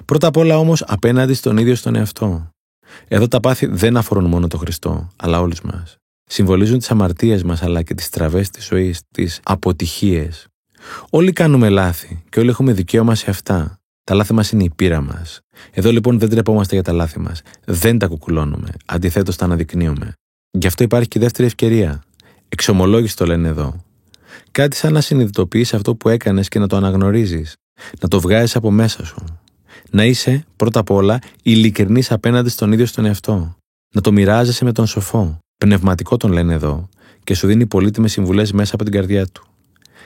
Πρώτα 0.05 0.27
απ' 0.27 0.37
όλα 0.37 0.57
όμως 0.57 0.83
απέναντι 0.87 1.33
στον 1.33 1.57
ίδιο 1.57 1.75
στον 1.75 1.95
εαυτό. 1.95 2.49
Εδώ 3.07 3.27
τα 3.27 3.39
πάθη 3.39 3.65
δεν 3.65 3.97
αφορούν 3.97 4.25
μόνο 4.25 4.47
τον 4.47 4.59
Χριστό, 4.59 5.09
αλλά 5.15 5.39
όλους 5.41 5.61
μας. 5.61 5.97
Συμβολίζουν 6.23 6.77
τις 6.77 6.91
αμαρτίες 6.91 7.43
μας 7.43 7.63
αλλά 7.63 7.81
και 7.81 7.93
τις 7.93 8.09
τραβές 8.09 8.49
της 8.49 8.65
ζωής, 8.65 9.01
τις 9.11 9.39
αποτυχίες. 9.43 10.47
Όλοι 11.09 11.31
κάνουμε 11.31 11.69
λάθη 11.69 12.23
και 12.29 12.39
όλοι 12.39 12.49
έχουμε 12.49 12.73
δικαίωμα 12.73 13.15
σε 13.15 13.29
αυτά. 13.29 13.77
Τα 14.03 14.15
λάθη 14.15 14.33
μας 14.33 14.51
είναι 14.51 14.63
η 14.63 14.71
πείρα 14.75 15.01
μας. 15.01 15.39
Εδώ 15.71 15.91
λοιπόν 15.91 16.19
δεν 16.19 16.29
τρεπόμαστε 16.29 16.73
για 16.73 16.83
τα 16.83 16.91
λάθη 16.91 17.19
μας. 17.19 17.41
Δεν 17.65 17.97
τα 17.97 18.07
κουκουλώνουμε. 18.07 18.69
Αντιθέτως 18.85 19.35
τα 19.35 19.45
αναδεικνύουμε. 19.45 20.13
Γι' 20.51 20.67
αυτό 20.67 20.83
υπάρχει 20.83 21.07
και 21.07 21.19
η 21.19 21.21
δεύτερη 21.21 21.47
ευκαιρία. 21.47 22.03
Εξομολόγηση 22.49 23.15
το 23.15 23.25
λένε 23.25 23.47
εδώ. 23.47 23.83
Κάτι 24.51 24.75
σαν 24.75 24.93
να 24.93 25.01
συνειδητοποιείς 25.01 25.73
αυτό 25.73 25.95
που 25.95 26.09
έκανες 26.09 26.47
και 26.47 26.59
να 26.59 26.67
το 26.67 26.75
αναγνωρίζεις. 26.75 27.55
Να 27.99 28.07
το 28.07 28.19
βγάζεις 28.19 28.55
από 28.55 28.71
μέσα 28.71 29.05
σου. 29.05 29.23
Να 29.89 30.05
είσαι, 30.05 30.45
πρώτα 30.55 30.79
απ' 30.79 30.89
όλα, 30.89 31.19
ειλικρινής 31.43 32.11
απέναντι 32.11 32.49
στον 32.49 32.71
ίδιο 32.71 32.85
στον 32.85 33.05
εαυτό. 33.05 33.55
Να 33.95 34.01
το 34.01 34.11
μοιράζεσαι 34.11 34.63
με 34.63 34.71
τον 34.71 34.87
σοφό. 34.87 35.37
Πνευματικό 35.57 36.17
τον 36.17 36.31
λένε 36.31 36.53
εδώ, 36.53 36.89
και 37.23 37.35
σου 37.35 37.47
δίνει 37.47 37.65
πολύτιμες 37.65 38.11
συμβουλές 38.11 38.51
μέσα 38.51 38.75
από 38.75 38.83
την 38.83 38.93
καρδιά 38.93 39.25
του. 39.27 39.47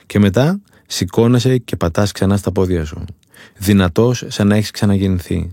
Και 0.07 0.19
μετά 0.19 0.59
σηκώνεσαι 0.87 1.57
και 1.57 1.75
πατάς 1.75 2.11
ξανά 2.11 2.37
στα 2.37 2.51
πόδια 2.51 2.85
σου. 2.85 3.05
Δυνατός 3.57 4.23
σαν 4.27 4.47
να 4.47 4.55
έχεις 4.55 4.71
ξαναγεννηθεί. 4.71 5.49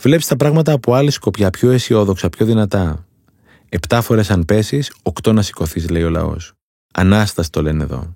Βλέπεις 0.00 0.26
τα 0.26 0.36
πράγματα 0.36 0.72
από 0.72 0.94
άλλη 0.94 1.10
σκοπιά, 1.10 1.50
πιο 1.50 1.70
αισιόδοξα, 1.70 2.28
πιο 2.28 2.46
δυνατά. 2.46 3.04
Επτά 3.68 4.00
φορές 4.00 4.30
αν 4.30 4.44
πέσεις, 4.44 4.92
οκτώ 5.02 5.32
να 5.32 5.42
σηκωθείς, 5.42 5.88
λέει 5.90 6.02
ο 6.02 6.10
λαός. 6.10 6.52
Ανάσταση 6.92 7.50
το 7.50 7.62
λένε 7.62 7.82
εδώ. 7.82 8.14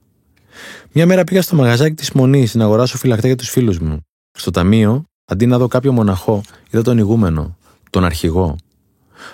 Μια 0.92 1.06
μέρα 1.06 1.24
πήγα 1.24 1.42
στο 1.42 1.56
μαγαζάκι 1.56 1.94
της 1.94 2.12
Μονής 2.12 2.55
να 2.55 2.64
αγοράσω 2.64 2.98
φυλακτά 2.98 3.26
για 3.26 3.36
τους 3.36 3.51
φίλους 3.51 3.78
μου. 3.78 4.01
Στο 4.38 4.51
ταμείο, 4.51 5.05
αντί 5.24 5.46
να 5.46 5.59
δω 5.59 5.66
κάποιο 5.66 5.92
μοναχό, 5.92 6.42
είδα 6.70 6.82
τον 6.82 6.98
ηγούμενο, 6.98 7.56
τον 7.90 8.05
αρχηγό. 8.05 8.56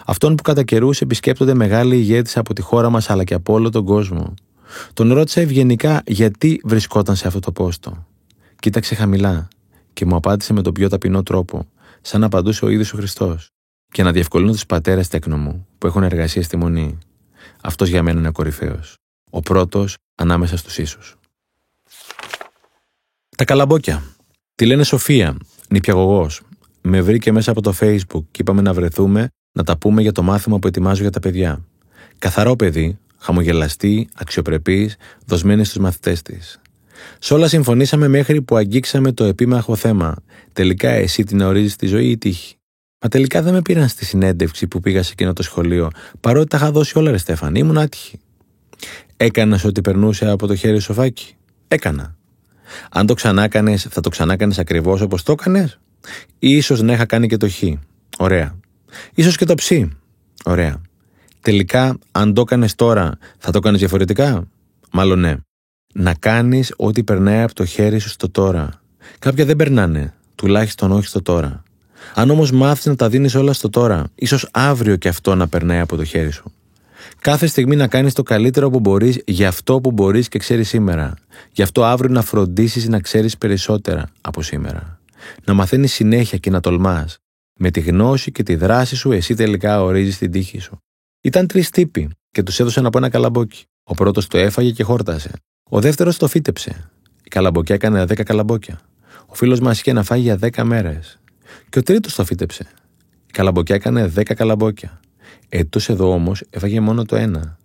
Αυτόν 0.07 0.35
που 0.35 0.43
κατά 0.43 0.63
καιρούς 0.63 1.01
επισκέπτονται 1.01 1.55
μεγάλοι 1.55 1.97
ηγέτες 1.97 2.37
από 2.37 2.55
τη 2.55 2.63
χώρα 2.63 2.91
μας 2.91 3.11
αλλά 3.11 3.25
και 3.25 3.35
από 3.35 3.53
όλο 3.53 3.71
τον 3.71 3.85
κόσμο. 3.85 4.35
Τον 4.93 5.13
ρώτησα 5.13 5.41
ευγενικά 5.41 6.03
γιατί 6.07 6.61
βρισκόταν 6.65 7.17
σε 7.17 7.27
αυτό 7.27 7.41
το 7.41 7.53
πόστο. 7.53 8.07
Κοίταξε 8.59 8.95
χαμηλά 8.95 9.49
και 9.93 10.05
μου 10.05 10.15
απάντησε 10.15 10.53
με 10.53 10.63
τον 10.63 10.73
πιο 10.73 10.89
ταπεινό 10.89 11.23
τρόπο, 11.23 11.69
σαν 12.01 12.21
να 12.21 12.27
απαντούσε 12.27 12.65
ο 12.65 12.69
ίδιος 12.69 12.93
ο 12.93 12.97
Χριστός. 12.97 13.49
Και 13.93 14.03
να 14.03 14.13
διευκολύνω 14.13 14.53
τους 14.53 14.67
πατέρες 14.67 15.09
τέκνο 15.09 15.37
μου 15.37 15.67
που 15.79 15.87
έχουν 15.87 16.03
εργασία 16.03 16.43
στη 16.43 16.57
μονή. 16.57 16.99
Αυτός 17.63 17.89
για 17.89 18.03
μένα 18.03 18.19
είναι 18.19 18.29
ο 18.29 18.33
κορυφαίος. 18.33 18.95
Ο 19.31 19.41
πρώτος 19.41 19.97
ανάμεσα 20.15 20.57
στους 20.57 20.79
ίσου. 20.79 20.99
Τα 23.37 23.45
καλαμπόκια. 23.45 24.03
Τη 24.55 24.67
λένε 24.67 24.83
Σοφία, 24.83 25.37
νηπιαγωγός. 25.69 26.41
Με 26.81 27.01
βρήκε 27.01 27.33
μέσα 27.33 27.51
από 27.51 27.61
το 27.61 27.75
Facebook 27.81 28.25
και 28.31 28.41
είπαμε 28.41 28.63
να 28.63 28.75
βρεθούμε 28.75 29.29
να 29.53 29.65
τα 29.65 29.77
πούμε 29.77 30.03
για 30.03 30.13
το 30.13 30.23
μάθημα 30.23 30.59
που 30.59 30.67
ετοιμάζω 30.67 31.03
για 31.03 31.11
τα 31.11 31.21
παιδιά. 31.21 31.65
Καθαρό 32.19 32.57
παιδί, 32.57 32.99
χαμογελαστή, 33.21 34.09
αξιοπρεπής, 34.15 34.97
δοσμένη 35.27 35.65
στους 35.65 35.83
μαθητές 35.83 36.23
της. 36.23 36.61
Σ' 37.19 37.31
όλα 37.31 37.49
συμφωνήσαμε 37.49 38.09
μέχρι 38.09 38.43
που 38.43 38.57
αγγίξαμε 38.57 39.13
το 39.13 39.25
επίμαχο 39.25 39.77
θέμα. 39.77 40.15
Τελικά 40.53 40.91
εσύ 40.91 41.25
την 41.25 41.41
ορίζεις 41.41 41.77
τη 41.77 41.87
ζωή 41.87 42.11
ή 42.11 42.19
τύχη; 42.19 42.55
Μα 43.03 43.09
τελικά 43.09 43.43
δεν 43.43 43.53
με 43.53 43.63
πήραν 43.63 43.89
στη 43.89 44.05
συνέντευξη 44.05 44.67
που 44.67 44.81
πήγα 44.81 45.03
σε 45.03 45.13
εκείνο 45.13 45.33
το 45.33 45.43
σχολείο, 45.43 45.91
παρότι 46.21 46.49
τα 46.49 46.57
είχα 46.57 46.71
δώσει 46.71 46.99
όλα, 46.99 47.11
ρε 47.11 47.17
Στέφανη, 47.17 47.59
ήμουν 47.59 47.79
άτυχη. 47.79 48.19
Έκανα 49.17 49.61
ό,τι 49.65 49.81
περνούσε 49.81 50.29
από 50.29 50.47
το 50.47 50.55
χέρι 50.55 50.81
σοφάκι. 50.81 51.35
Έκανα. 51.69 52.17
Αν 52.91 53.07
το 53.07 53.15
ξανάκανες, 53.15 53.87
θα 53.91 54.01
το 54.01 54.09
ξανάκανες 54.09 54.59
ακριβώς 54.59 55.01
όπως 55.01 55.23
το 55.23 55.33
έκανες, 55.33 55.81
ή 56.39 56.57
ίσως 56.57 56.83
να 56.83 56.93
είχα 56.93 57.07
κάνει 57.07 57.27
και 57.27 57.37
το 57.37 57.49
χ. 57.49 57.63
Ωραία. 58.19 58.59
Ίσως 59.15 59.37
και 59.37 59.45
το 59.45 59.55
ψ. 59.55 59.71
Ωραία. 60.45 60.81
Τελικά, 61.41 61.99
αν 62.13 62.35
το 62.35 62.41
έκανες 62.41 62.75
τώρα, 62.75 63.19
θα 63.39 63.51
το 63.51 63.59
έκανες 63.59 63.81
διαφορετικά; 63.81 64.49
Μάλλον 64.93 65.19
ναι. 65.19 65.37
Να 65.95 66.15
κάνεις 66.15 66.75
ό,τι 66.77 67.05
περνάει 67.05 67.43
από 67.43 67.55
το 67.55 67.65
χέρι 67.65 67.99
σου 67.99 68.09
στο 68.09 68.31
τώρα. 68.31 68.83
Κάποια 69.19 69.45
δεν 69.45 69.57
περνάνε, 69.57 70.15
τουλάχιστον 70.35 70.93
όχι 70.93 71.07
στο 71.07 71.23
τώρα. 71.23 71.63
Αν 72.15 72.31
όμως 72.31 72.51
μάθεις 72.51 72.87
να 72.87 72.97
τα 72.97 73.09
δίνεις 73.09 73.35
όλα 73.35 73.53
στο 73.53 73.69
τώρα, 73.69 74.11
ίσως 74.15 74.49
αύριο 74.51 74.97
και 74.97 75.09
αυτό 75.09 75.35
να 75.35 75.49
περνάει 75.49 75.79
από 75.79 75.97
το 75.97 76.05
χέρι 76.05 76.31
σου. 76.31 76.53
Κάθε 77.21 77.47
στιγμή 77.47 77.77
να 77.77 77.87
κάνεις 77.87 78.15
το 78.15 78.23
καλύτερο 78.23 78.71
που 78.71 78.81
μπορείς 78.81 79.23
για 79.27 79.49
αυτό 79.49 79.81
που 79.81 79.93
μπορείς 79.93 80.29
και 80.29 80.39
ξέρεις 80.39 80.69
σήμερα. 80.69 81.15
Γι' 81.53 81.63
αυτό 81.63 81.85
αύριο 81.85 82.13
να 82.13 82.23
φροντίσεις 82.23 82.89
να 82.89 83.01
ξέρεις 83.01 83.39
περισσότερα 83.39 84.09
από 84.21 84.43
σήμερα. 84.43 85.01
Να 85.45 85.55
μαθαίνεις 85.55 85.93
συνέχεια 85.93 86.39
και 86.39 86.51
να 86.51 86.61
τολμάς. 86.61 87.19
Με 87.59 87.71
τη 87.71 87.81
γνώση 87.81 88.33
και 88.33 88.43
τη 88.43 88.55
δράση 88.55 88.97
σου, 88.97 89.13
εσύ 89.13 89.35
τελικά 89.35 89.83
ορίζεις 89.83 90.19
την 90.19 90.31
τύχη 90.31 90.59
σου. 90.59 90.83
Ήταν 91.21 91.47
τρεις 91.47 91.71
τύποι 91.71 92.11
και 92.31 92.43
τους 92.43 92.61
έδωσαν 92.61 92.87
από 92.87 92.99
ένα 92.99 93.09
καλαμπόκι. 93.09 93.65
Ο 93.85 93.95
πρώτος 93.95 94.27
το 94.27 94.39
έφαγε 94.39 94.71
και 94.71 94.83
χόρτασε. 94.83 95.31
Ο 95.71 95.81
δεύτερος 95.81 96.17
το 96.17 96.29
φύτεψε. 96.29 96.91
Η 97.25 97.29
καλαμποκιά 97.29 97.75
έκανε 97.75 98.05
δέκα 98.05 98.23
καλαμπόκια. 98.23 98.81
Ο 99.27 99.35
φίλος 99.35 99.61
μας 99.61 99.81
είχε 99.81 99.93
να 99.93 100.03
φάει 100.03 100.21
για 100.21 100.37
δέκα 100.37 100.65
μέρες. 100.65 101.21
Και 101.69 101.79
ο 101.79 101.83
τρίτος 101.83 102.15
το 102.15 102.25
φύτεψε. 102.25 102.67
Η 103.27 103.33
καλαμποκιά 103.33 103.75
έκανε 103.75 104.07
δέκα 104.07 104.35
καλαμπόκια. 104.35 105.01
Έτος 105.49 105.89
εδώ 105.89 106.13
όμως 106.13 106.45
έφαγε 106.51 106.81
μόνο 106.81 107.05
το 107.05 107.17
ένα. 107.17 107.59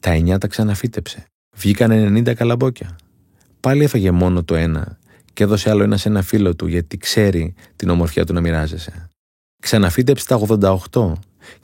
Τα 0.00 0.10
εννιά 0.10 0.38
τα 0.38 0.46
ξαναφύτεψε. 0.46 1.24
Βγήκαν 1.56 2.16
90 2.26 2.34
καλαμπόκια. 2.34 2.96
Πάλι 3.60 3.84
έφαγε 3.84 4.10
μόνο 4.10 4.44
το 4.44 4.54
ένα 4.54 4.98
και 5.32 5.44
έδωσε 5.44 5.70
άλλο 5.70 5.82
ένα 5.82 5.96
σε 5.96 6.08
ένα 6.08 6.22
φίλο 6.22 6.54
του 6.56 6.66
γιατί 6.66 6.96
ξέρει 6.96 7.54
την 7.76 7.88
ομορφιά 7.88 8.26
του 8.26 8.32
να 8.32 8.40
μοιράζεσαι. 8.40 9.08
Ξαναφύτεψε 9.62 10.26
τα 10.26 10.40
88 10.90 11.12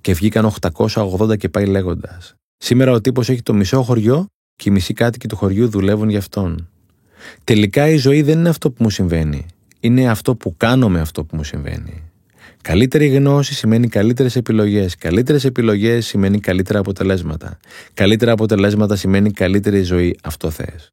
και 0.00 0.12
βγήκαν 0.12 0.52
880 0.94 1.36
και 1.36 1.48
πάει 1.48 1.66
λέγοντας. 1.66 2.34
Σήμερα 2.56 2.92
ο 2.92 3.00
τύπος 3.00 3.28
έχει 3.28 3.42
το 3.42 3.54
μισό 3.54 3.82
χωριό 3.82 4.26
και 4.56 4.68
οι 4.68 4.72
μισοί 4.72 4.92
κάτοικοι 4.92 5.28
του 5.28 5.36
χωριού 5.36 5.68
δουλεύουν 5.68 6.08
για 6.08 6.18
αυτόν. 6.18 6.68
Τελικά 7.44 7.88
η 7.88 7.96
ζωή 7.96 8.22
δεν 8.22 8.38
είναι 8.38 8.48
αυτό 8.48 8.70
που 8.70 8.82
μου 8.82 8.90
συμβαίνει. 8.90 9.46
Είναι 9.80 10.10
αυτό 10.10 10.34
που 10.34 10.54
κάνω 10.56 10.88
με 10.88 11.00
αυτό 11.00 11.24
που 11.24 11.36
μου 11.36 11.44
συμβαίνει. 11.44 12.02
Καλύτερη 12.62 13.06
γνώση 13.08 13.54
σημαίνει 13.54 13.88
καλύτερες 13.88 14.36
επιλογές. 14.36 14.96
Καλύτερες 14.96 15.44
επιλογές 15.44 16.06
σημαίνει 16.06 16.40
καλύτερα 16.40 16.78
αποτελέσματα. 16.78 17.58
Καλύτερα 17.94 18.32
αποτελέσματα 18.32 18.96
σημαίνει 18.96 19.30
καλύτερη 19.30 19.82
ζωή. 19.82 20.18
Αυτό 20.22 20.50
θες. 20.50 20.90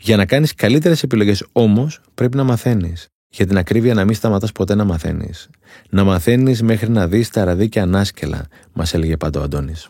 Για 0.00 0.16
να 0.16 0.26
κάνεις 0.26 0.54
καλύτερες 0.54 1.02
επιλογές 1.02 1.44
όμως 1.52 2.00
πρέπει 2.14 2.36
να 2.36 2.44
μαθαίνεις. 2.44 3.06
Για 3.30 3.46
την 3.46 3.58
ακρίβεια 3.58 3.94
να 3.94 4.04
μην 4.04 4.14
σταματάς 4.14 4.52
ποτέ 4.52 4.74
να 4.74 4.84
μαθαίνεις. 4.84 5.50
Να 5.90 6.04
μαθαίνεις 6.04 6.62
μέχρι 6.62 6.90
να 6.90 7.06
δεις 7.08 7.30
τα 7.30 7.44
ραδίκια 7.44 7.82
ανάσκελα, 7.82 8.46
μας 8.72 8.94
έλεγε 8.94 9.16
πάντα 9.16 9.40
ο 9.40 9.42
Αντώνης. 9.42 9.88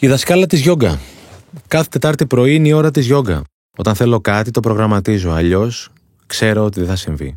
Η 0.00 0.08
δασκάλα 0.08 0.46
της 0.46 0.60
γιόγκα. 0.60 0.98
Κάθε 1.68 1.88
Τετάρτη 1.88 2.26
πρωί 2.26 2.54
είναι 2.54 2.68
η 2.68 2.72
ώρα 2.72 2.90
της 2.90 3.06
γιόγκα. 3.06 3.42
Όταν 3.76 3.94
θέλω 3.94 4.20
κάτι 4.20 4.50
το 4.50 4.60
προγραμματίζω, 4.60 5.30
αλλιώς 5.30 5.90
ξέρω 6.26 6.64
ότι 6.64 6.80
δεν 6.80 6.88
θα 6.88 6.96
συμβεί. 6.96 7.36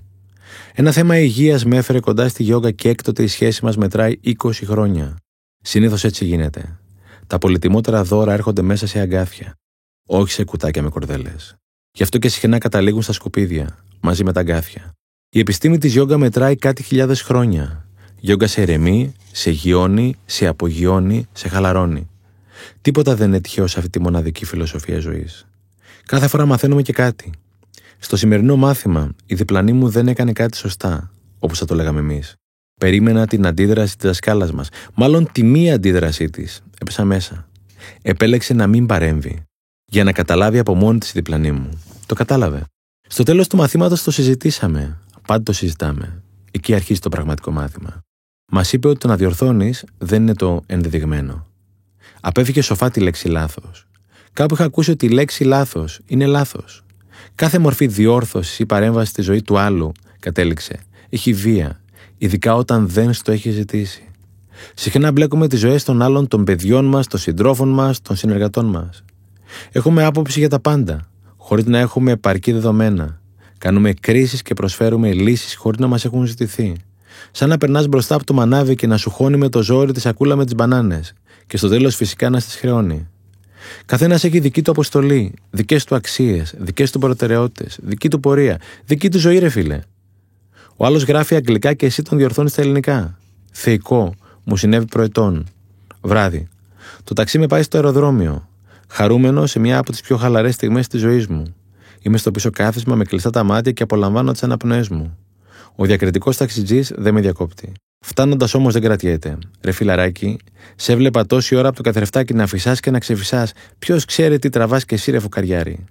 Ένα 0.74 0.92
θέμα 0.92 1.18
υγείας 1.18 1.66
με 1.66 1.78
έφερε 1.78 2.00
κοντά 2.00 2.28
στη 2.28 2.44
γιόγκα 2.44 2.72
και 2.72 2.90
έκτοτε 2.90 3.24
η 3.24 3.28
σχέση 3.28 3.66
μας 3.66 3.78
μετράει 3.78 4.20
20 4.24 4.34
χρόνια. 4.66 5.16
Συνήθως 5.64 6.04
έτσι 6.04 6.26
γίνεται. 6.26 6.80
Τα 7.28 7.38
πολυτιμότερα 7.38 8.04
δώρα 8.04 8.34
έρχονται 8.34 8.62
μέσα 8.62 8.88
σε 8.88 9.00
αγκάθια, 9.00 9.54
όχι 10.08 10.32
σε 10.32 10.44
κουτάκια 10.44 10.82
με 10.82 10.90
κορδέλες. 10.90 11.56
Γι' 11.98 12.04
αυτό 12.04 12.18
και 12.18 12.30
συχνά 12.30 12.58
καταλήγουν 12.58 13.02
στα 13.02 13.14
σκουπίδια, 13.14 13.78
μαζί 14.00 14.24
με 14.24 14.34
τα 14.34 14.40
αγκάθια. 14.40 14.92
Η 15.30 15.40
επιστήμη 15.40 15.78
της 15.78 15.92
γιόγκα 15.92 16.18
μετράει 16.18 16.56
κάτι 16.56 16.84
χιλιάδες 16.84 17.22
χρόνια. 17.22 17.86
Γιόγκα 18.20 18.48
σε 18.48 18.62
ερεμεί, 18.62 19.14
σε 19.32 19.50
γιώνει, 19.50 20.16
σε 20.26 20.48
απογειώνει, 20.48 21.28
σε 21.32 21.48
χαλαρώνει. 21.48 22.10
Τίποτα 22.82 23.16
δεν 23.16 23.28
είναι 23.28 23.42
τυχαίο 23.42 23.68
σε 23.68 23.80
αυτή 23.80 23.92
τη 23.92 24.00
μοναδική 24.00 24.46
φιλοσοφία 24.46 25.00
ζωής. 25.00 25.48
Κάθε 26.06 26.28
φορά 26.28 26.46
μαθαίνουμε 26.46 26.82
και 26.82 26.94
κάτι. 26.94 27.30
Στο 27.98 28.18
σημερινό 28.18 28.56
μάθημα, 28.56 29.16
η 29.26 29.36
διπλανή 29.36 29.74
μου 29.74 29.90
δεν 29.90 30.08
έκανε 30.08 30.34
κάτι 30.34 30.58
σωστά, 30.58 31.12
όπως 31.40 31.58
θα 31.58 31.66
το 31.66 31.76
λέγαμε 31.76 32.00
εμείς. 32.00 32.36
Περίμενα 32.80 33.28
την 33.28 33.46
αντίδραση 33.46 33.98
της 33.98 34.06
δασκάλας 34.06 34.52
μας, 34.52 34.70
μάλλον 34.94 35.30
τη 35.32 35.44
μία 35.44 35.76
αντίδρασή 35.76 36.30
της. 36.30 36.62
Έπεσα 36.82 37.06
μέσα. 37.06 37.48
Επέλεξε 38.02 38.54
να 38.54 38.68
μην 38.68 38.86
παρέμβει, 38.86 39.47
για 39.92 40.04
να 40.04 40.12
καταλάβει 40.12 40.60
από 40.60 40.76
μόνη 40.76 41.00
της 41.00 41.10
η 41.10 41.12
διπλανή 41.14 41.52
μου. 41.52 41.82
Το 42.06 42.16
κατάλαβε. 42.16 42.64
Στο 43.08 43.24
τέλος 43.24 43.48
του 43.48 43.58
μαθήματος 43.58 44.04
το 44.04 44.12
συζητήσαμε. 44.12 44.98
Πάντα 45.28 45.44
το 45.44 45.54
συζητάμε. 45.54 46.22
Εκεί 46.52 46.74
αρχίζει 46.74 47.00
το 47.00 47.10
πραγματικό 47.10 47.52
μάθημα. 47.52 48.02
Μας 48.52 48.74
είπε 48.74 48.88
ότι 48.88 49.00
το 49.00 49.08
να 49.08 49.16
διορθώνεις 49.16 49.86
δεν 49.98 50.22
είναι 50.22 50.34
το 50.34 50.62
ενδεδειγμένο. 50.66 51.46
Απέφυγε 52.22 52.62
σοφά 52.62 52.90
τη 52.90 53.00
λέξη 53.00 53.28
λάθος. 53.28 53.88
Κάπου 54.34 54.54
είχα 54.54 54.64
ακούσει 54.64 54.92
ότι 54.92 55.06
η 55.06 55.10
λέξη 55.10 55.44
λάθος 55.44 56.00
είναι 56.08 56.26
λάθος. 56.26 56.84
Κάθε 57.36 57.60
μορφή 57.60 57.88
διόρθωσης 57.88 58.60
ή 58.60 58.66
παρέμβασης 58.66 59.10
στη 59.10 59.22
ζωή 59.22 59.42
του 59.42 59.58
άλλου, 59.58 59.92
κατέληξε, 60.20 60.80
έχει 61.10 61.34
βία, 61.34 61.82
ειδικά 62.18 62.56
όταν 62.56 62.88
δεν 62.88 63.14
στο 63.14 63.32
έχει 63.32 63.50
ζητήσει. 63.52 64.04
Συχνά 64.74 65.12
μπλέκουμε 65.12 65.48
τις 65.48 65.60
ζωές 65.60 65.84
των 65.84 66.02
άλλων, 66.02 66.28
των 66.28 66.44
παιδιών 66.44 66.86
μας, 66.86 67.08
των 67.08 67.20
συντρόφων 67.20 67.70
μας, 67.70 68.02
των 68.02 68.16
συνεργατών 68.16 68.66
μας. 68.66 69.04
Έχουμε 69.72 70.04
άποψη 70.04 70.40
για 70.40 70.50
τα 70.50 70.60
πάντα, 70.60 71.08
χωρίς 71.38 71.66
να 71.66 71.80
έχουμε 71.80 72.12
επαρκή 72.12 72.52
δεδομένα. 72.52 73.22
Κάνουμε 73.58 73.94
κρίσεις 73.94 74.42
και 74.42 74.54
προσφέρουμε 74.54 75.14
λύσεις 75.14 75.56
χωρίς 75.56 75.80
να 75.80 75.88
μας 75.88 76.06
έχουν 76.06 76.26
ζητηθεί. 76.26 76.76
Σαν 77.32 77.50
να 77.50 77.58
περνάς 77.58 77.88
μπροστά 77.88 78.16
από 78.16 78.24
το 78.24 78.34
μανάβι 78.34 78.76
και 78.76 78.88
να 78.88 78.98
σου 78.98 79.10
χώνει 79.10 79.38
με 79.38 79.50
το 79.50 79.62
ζόρι 79.62 79.92
τη 79.92 80.00
σακούλα 80.00 80.36
με 80.36 80.44
τις 80.44 80.56
μπανάνες, 80.56 81.14
και 81.48 81.58
στο 81.58 81.70
τέλος 81.70 81.96
φυσικά 81.96 82.30
να 82.30 82.40
στις 82.40 82.56
χρεώνει. 82.56 83.08
Καθένας 83.86 84.24
έχει 84.24 84.40
δική 84.40 84.62
του 84.62 84.72
αποστολή, 84.72 85.34
δικές 85.50 85.84
του 85.84 85.96
αξίες, 85.96 86.54
δικές 86.58 86.92
του 86.92 87.00
προτεραιότητες, 87.00 87.80
δική 87.82 88.10
του 88.10 88.20
πορεία, 88.20 88.60
δική 88.86 89.10
του 89.10 89.20
ζωή, 89.20 89.38
ρε 89.38 89.50
φίλε. 89.50 89.80
Ο 90.76 90.86
άλλος 90.86 91.04
γράφει 91.04 91.36
αγγλικά 91.36 91.74
και 91.74 91.86
εσύ 91.86 92.02
τον 92.02 92.18
διορθώνεις 92.18 92.52
στα 92.52 92.62
ελληνικά. 92.62 93.18
Θεϊκό, 93.52 94.16
μου 94.44 94.58
συνέβη 94.58 94.86
προετών. 94.86 95.46
Βράδυ. 96.02 96.48
Το 97.04 97.14
ταξί 97.14 97.40
με 97.40 97.48
πάει 97.48 97.64
στο 97.64 97.78
αεροδρόμιο. 97.78 98.50
Χαρούμενος 98.88 99.52
σε 99.52 99.60
μια 99.60 99.78
από 99.78 99.92
τις 99.92 100.02
πιο 100.02 100.18
χαλαρές 100.18 100.54
στιγμές 100.54 100.88
της 100.88 101.00
ζωής 101.02 101.28
μου. 101.28 101.56
Είμαι 102.02 102.18
στο 102.18 102.32
πίσω 102.32 102.50
κάθισμα 102.50 102.96
με 102.96 103.04
κλειστά 103.04 103.30
τα 103.30 103.44
μάτια 103.44 103.72
και 103.72 103.84
απολαμβάνω 103.84 104.32
τις 104.32 104.44
αναπνοές 104.44 104.90
μου. 104.90 105.18
Ο 105.76 105.86
διακριτικός 105.86 106.38
ταξιτζής 106.38 106.94
δεν 106.96 107.14
με 107.14 107.22
διακόπτει. 107.22 107.72
Φτάνοντας 108.00 108.54
όμως 108.54 108.74
δεν 108.74 108.82
κρατιέται. 108.82 109.38
Ρε 109.62 109.72
φιλαράκι, 109.72 110.40
σε 110.76 110.92
έβλεπα 110.92 111.26
τόση 111.26 111.56
ώρα 111.56 111.68
από 111.68 111.78
το 111.78 111.84
καθρεφτάκι 111.84 112.34
να 112.34 112.48
φυσάς 112.48 112.80
και 112.80 112.92
να 112.92 113.00
ξεφυσάς. 113.00 113.52
Ποιος 113.80 114.06
ξέρει 114.06 114.40
τι 114.40 114.50
τραβάς 114.50 114.86
και 114.86 114.96
εσύ, 114.96 115.12
ρε 115.12 115.20
φουκαριάρι. 115.20 115.86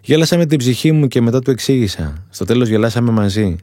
Γέλασα 0.00 0.36
με 0.36 0.46
την 0.46 0.58
ψυχή 0.58 0.92
μου 0.92 1.06
και 1.06 1.20
μετά 1.20 1.40
του 1.40 1.50
εξήγησα. 1.50 2.26
Στο 2.30 2.44
τέλος 2.44 2.68
γελάσαμε 2.68 3.10
μαζί. 3.10 3.56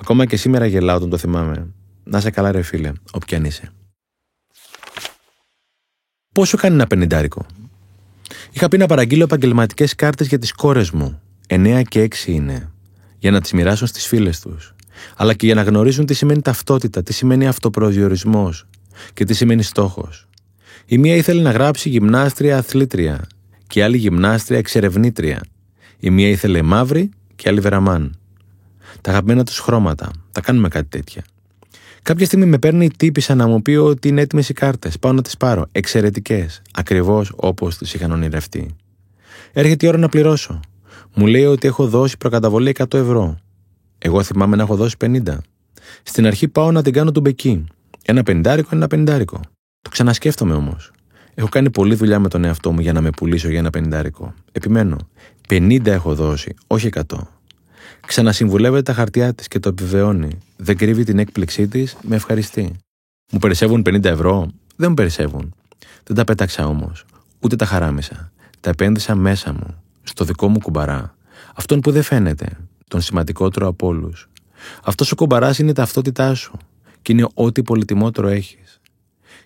Ακόμα 0.00 0.24
και 0.24 0.36
σήμερα 0.36 0.66
γελάω 0.66 0.96
όταν 0.96 1.10
το 1.10 1.16
θυμάμαι. 1.16 1.66
Να 2.04 2.20
σε 2.20 2.30
καλά, 2.30 2.52
ρε 2.52 2.62
φίλε, 2.62 2.92
όποια 3.10 3.42
είσαι. 3.44 3.72
Πόσο 6.34 6.56
κάνει 6.56 6.74
ένα 6.74 6.86
πενιντάρικο; 6.86 7.46
Είχα 8.52 8.68
πει 8.68 8.76
να 8.76 8.86
παραγγείλω 8.86 9.22
επαγγελματικές 9.24 9.94
κάρτες 9.94 10.26
για 10.26 10.38
τις 10.38 10.52
κόρες 10.52 10.90
μου. 10.90 11.20
9 11.46 11.82
και 11.88 12.00
6 12.00 12.26
είναι. 12.26 12.70
Για 13.18 13.30
να 13.30 13.40
τις 13.40 13.52
μοιράσω 13.52 13.86
στις 13.86 14.06
φίλες 14.06 14.40
τους 14.40 14.74
αλλά 15.16 15.34
και 15.34 15.46
για 15.46 15.54
να 15.54 15.62
γνωρίζουν 15.62 16.06
τι 16.06 16.14
σημαίνει 16.14 16.42
ταυτότητα, 16.42 17.02
τι 17.02 17.12
σημαίνει 17.12 17.46
αυτοπροσδιορισμό 17.46 18.52
και 19.14 19.24
τι 19.24 19.34
σημαίνει 19.34 19.62
στόχος. 19.62 20.28
Η 20.86 20.98
μία 20.98 21.14
ήθελε 21.14 21.42
να 21.42 21.50
γράψει 21.50 21.88
γυμνάστρια 21.88 22.58
αθλήτρια 22.58 23.26
και 23.66 23.78
η 23.78 23.82
άλλη 23.82 23.96
γυμνάστρια 23.96 24.58
εξερευνήτρια. 24.58 25.40
Η 25.98 26.10
μία 26.10 26.28
ήθελε 26.28 26.62
μαύρη 26.62 27.10
και 27.34 27.46
η 27.46 27.50
άλλη 27.50 27.60
βεραμάν. 27.60 28.18
Τα 29.00 29.10
αγαπημένα 29.10 29.44
τους 29.44 29.58
χρώματα. 29.58 30.10
Τα 30.32 30.40
κάνουμε 30.40 30.68
κάτι 30.68 30.88
τέτοια. 30.88 31.24
Κάποια 32.02 32.26
στιγμή 32.26 32.46
με 32.46 32.58
παίρνει 32.58 32.84
η 32.84 32.90
τύπησα 32.96 33.34
να 33.34 33.46
μου 33.46 33.62
πει 33.62 33.70
ότι 33.70 34.08
είναι 34.08 34.20
έτοιμες 34.20 34.48
οι 34.48 34.52
κάρτες. 34.52 34.98
Πάω 34.98 35.12
να 35.12 35.22
τις 35.22 35.36
πάρω. 35.36 35.66
Εξαιρετικές. 35.72 36.62
Ακριβώς 36.72 37.32
όπως 37.36 37.76
τις 37.76 37.94
είχαν 37.94 38.10
ονειρευτεί. 38.10 38.76
Έρχεται 39.52 39.86
η 39.86 39.88
ώρα 39.88 39.98
να 39.98 40.08
πληρώσω. 40.08 40.60
Μου 41.14 41.26
λέει 41.26 41.44
ότι 41.44 41.66
έχω 41.66 41.88
δώσει 41.88 42.16
προκαταβολή 42.16 42.74
100 42.78 42.98
ευρώ. 42.98 43.38
Εγώ 43.98 44.22
θυμάμαι 44.22 44.56
να 44.56 44.62
έχω 44.62 44.76
δώσει 44.76 44.96
50. 45.00 45.20
Στην 46.02 46.26
αρχή 46.26 46.48
πάω 46.48 46.72
να 46.72 46.82
την 46.82 46.92
κάνω 46.92 47.12
του 47.12 47.20
μπεκί. 47.20 47.64
Ένα 48.04 48.22
πεντάρικο, 48.22 48.68
ένα 48.72 48.86
πεντάρικο. 48.86 49.40
Το 49.80 49.90
ξανασκέφτομαι 49.90 50.54
όμως. 50.54 50.90
Έχω 51.34 51.48
κάνει 51.48 51.70
πολλή 51.70 51.94
δουλειά 51.94 52.18
με 52.18 52.28
τον 52.28 52.44
εαυτό 52.44 52.72
μου 52.72 52.80
για 52.80 52.92
να 52.92 53.00
με 53.00 53.10
πουλήσω 53.10 53.48
για 53.48 53.58
ένα 53.58 53.70
πεντάρικο. 53.70 54.34
Επιμένω. 54.52 54.96
50 55.48 55.86
έχω 55.86 56.14
δώσει, 56.14 56.54
όχι 56.66 56.88
100. 56.92 57.02
Ξανασυμβουλεύεται 58.06 58.82
τα 58.82 58.92
χαρτιά 58.92 59.34
της 59.34 59.48
και 59.48 59.58
το 59.58 59.68
επιβεβαιώνει. 59.68 60.38
Δεν 60.56 60.76
κρύβει 60.76 61.04
την 61.04 61.18
έκπληξή 61.18 61.68
της, 61.68 61.96
με 62.02 62.16
ευχαριστεί. 62.16 62.72
Μου 63.32 63.38
περισσεύουν 63.38 63.82
50 63.86 64.04
ευρώ. 64.04 64.50
Δεν 64.76 64.88
μου 64.88 64.94
περισσεύουν. 64.94 65.54
Δεν 66.04 66.16
τα 66.16 66.24
πέταξα 66.24 66.66
όμως. 66.66 67.04
Ούτε 67.40 67.56
τα 67.56 67.64
χαράμισα. 67.64 68.32
Τα 68.60 68.70
επένδυσα 68.70 69.14
μέσα 69.14 69.52
μου. 69.52 69.82
Στο 70.02 70.24
δικό 70.24 70.48
μου 70.48 70.58
κουμπαρά. 70.58 71.16
Αυτόν 71.54 71.80
που 71.80 71.90
δεν 71.90 72.02
φαίνεται 72.02 72.46
τον 72.88 73.00
σημαντικότερο 73.00 73.66
από 73.66 73.86
όλους. 73.86 74.28
Αυτός 74.84 75.12
ο 75.12 75.14
κομπαρά 75.14 75.54
είναι 75.58 75.70
η 75.70 75.74
ταυτότητά 75.74 76.34
σου 76.34 76.56
και 77.02 77.12
είναι 77.12 77.26
ό,τι 77.34 77.62
πολυτιμότερο 77.62 78.28
έχεις. 78.28 78.80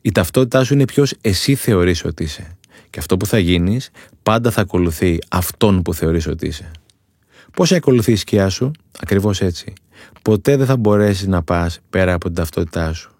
Η 0.00 0.12
ταυτότητά 0.12 0.64
σου 0.64 0.74
είναι 0.74 0.84
ποιος 0.84 1.14
εσύ 1.20 1.54
θεωρείς 1.54 2.04
ότι 2.04 2.22
είσαι. 2.22 2.56
Και 2.90 2.98
αυτό 2.98 3.16
που 3.16 3.26
θα 3.26 3.38
γίνεις 3.38 3.90
πάντα 4.22 4.50
θα 4.50 4.60
ακολουθεί 4.60 5.18
αυτόν 5.28 5.82
που 5.82 5.94
θεωρείς 5.94 6.26
ότι 6.26 6.46
είσαι. 6.46 6.70
Πώς 7.56 7.68
θα 7.68 7.76
ακολουθεί 7.76 8.12
η 8.12 8.16
σκιά 8.16 8.48
σου, 8.48 8.70
ακριβώς 9.00 9.40
έτσι. 9.40 9.72
Ποτέ 10.22 10.56
δεν 10.56 10.66
θα 10.66 10.76
μπορέσεις 10.76 11.26
να 11.26 11.42
πας 11.42 11.80
πέρα 11.90 12.12
από 12.12 12.26
την 12.26 12.34
ταυτότητά 12.34 12.92
σου. 12.92 13.10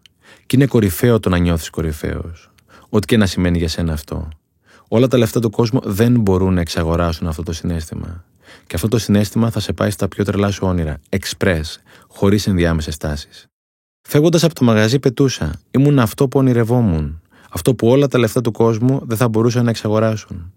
Και 0.46 0.56
είναι 0.56 0.66
κορυφαίο 0.66 1.20
το 1.20 1.28
να 1.28 1.38
νιώθεις 1.38 1.70
κορυφαίος. 1.70 2.50
Ό,τι 2.88 3.06
και 3.06 3.16
να 3.16 3.26
σημαίνει 3.26 3.58
για 3.58 3.68
σένα 3.68 3.92
αυτό. 3.92 4.28
Όλα 4.88 5.08
τα 5.08 5.18
λεφτά 5.18 5.40
του 5.40 5.50
κόσμου 5.50 5.80
δεν 5.84 6.20
μπορούν 6.20 6.54
να 6.54 6.60
εξαγοράσουν 6.60 7.26
αυτό 7.26 7.42
το 7.42 7.52
συνέστημα. 7.52 8.24
Και 8.66 8.74
αυτό 8.74 8.88
το 8.88 8.98
συνέστημα 8.98 9.50
θα 9.50 9.60
σε 9.60 9.72
πάει 9.72 9.90
στα 9.90 10.08
πιο 10.08 10.24
τρελά 10.24 10.50
σου 10.50 10.66
όνειρα, 10.66 11.00
express, 11.08 11.62
χωρίς 12.08 12.46
ενδιάμεσες 12.46 12.96
τάσεις. 12.96 13.46
Φεύγοντας 14.08 14.44
από 14.44 14.54
το 14.54 14.64
μαγαζί, 14.64 14.98
πετούσα. 14.98 15.60
Ήμουν 15.70 15.98
αυτό 15.98 16.28
που 16.28 16.38
ονειρευόμουν. 16.38 17.20
Αυτό 17.50 17.74
που 17.74 17.88
όλα 17.88 18.08
τα 18.08 18.18
λεφτά 18.18 18.40
του 18.40 18.52
κόσμου 18.52 19.00
δεν 19.04 19.16
θα 19.16 19.28
μπορούσαν 19.28 19.64
να 19.64 19.70
εξαγοράσουν. 19.70 20.52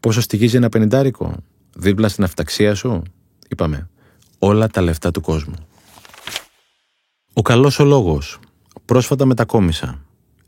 Πόσο 0.00 0.20
στοιχίζει 0.20 0.56
ένα 0.56 0.68
πενιντάρικο, 0.68 1.36
δίπλα 1.74 2.08
στην 2.08 2.24
αυταξία 2.24 2.74
σου; 2.74 3.02
Είπαμε, 3.50 3.88
όλα 4.38 4.68
τα 4.68 4.80
λεφτά 4.80 5.10
του 5.10 5.20
κόσμου. 5.20 5.54
Ο 7.32 7.42
καλός 7.42 7.78
ο 7.78 7.84
λόγος. 7.84 8.38
Πρόσφατα 8.84 9.24
μετακόμισα. 9.24 10.04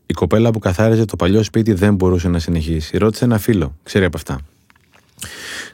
Η 0.06 0.12
κοπέλα 0.14 0.50
που 0.50 0.58
καθάριζε 0.58 1.04
το 1.04 1.16
παλιό 1.16 1.42
σπίτι 1.42 1.72
δεν 1.72 1.94
μπορούσε 1.94 2.28
να 2.28 2.38
συνεχίσει. 2.38 2.98
Ρώτησε 2.98 3.24
ένα 3.24 3.38
φίλο, 3.38 3.76
ξέρει 3.82 4.04
από 4.04 4.16
αυτά. 4.16 4.40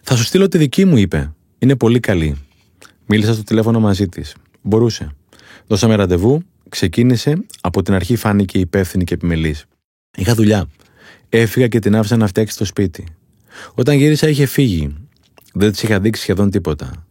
Θα 0.02 0.16
σου 0.16 0.24
στείλω 0.24 0.48
τη 0.48 0.58
δική 0.58 0.84
μου, 0.84 0.96
είπε. 0.96 1.32
Είναι 1.58 1.76
πολύ 1.76 2.00
καλή. 2.00 2.36
Μίλησα 3.06 3.34
στο 3.34 3.42
τηλέφωνο 3.42 3.80
μαζί 3.80 4.08
της. 4.08 4.34
Μπορούσε. 4.62 5.10
Δώσαμε 5.66 5.94
ραντεβού, 5.94 6.42
ξεκίνησε, 6.68 7.44
από 7.60 7.82
την 7.82 7.94
αρχή 7.94 8.16
φάνηκε 8.16 8.58
υπεύθυνη 8.58 9.04
και 9.04 9.14
επιμελής. 9.14 9.64
Είχα 10.16 10.34
δουλειά. 10.34 10.68
Έφυγα 11.28 11.68
και 11.68 11.78
την 11.78 11.96
άφησα 11.96 12.16
να 12.16 12.26
φτιάξει 12.26 12.56
το 12.56 12.64
σπίτι. 12.64 13.06
Όταν 13.74 13.96
γύρισα 13.96 14.28
είχε 14.28 14.46
φύγει. 14.46 14.94
Δεν 15.52 15.70
της 15.70 15.82
είχα 15.82 16.00
δείξει 16.00 16.22
σχεδόν 16.22 16.50
τίποτα. 16.50 17.07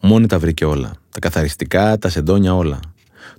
Μόνη 0.00 0.26
τα 0.26 0.38
βρήκε 0.38 0.64
όλα. 0.64 0.92
Τα 1.10 1.18
καθαριστικά, 1.18 1.98
τα 1.98 2.08
σεντόνια 2.08 2.54
όλα. 2.54 2.80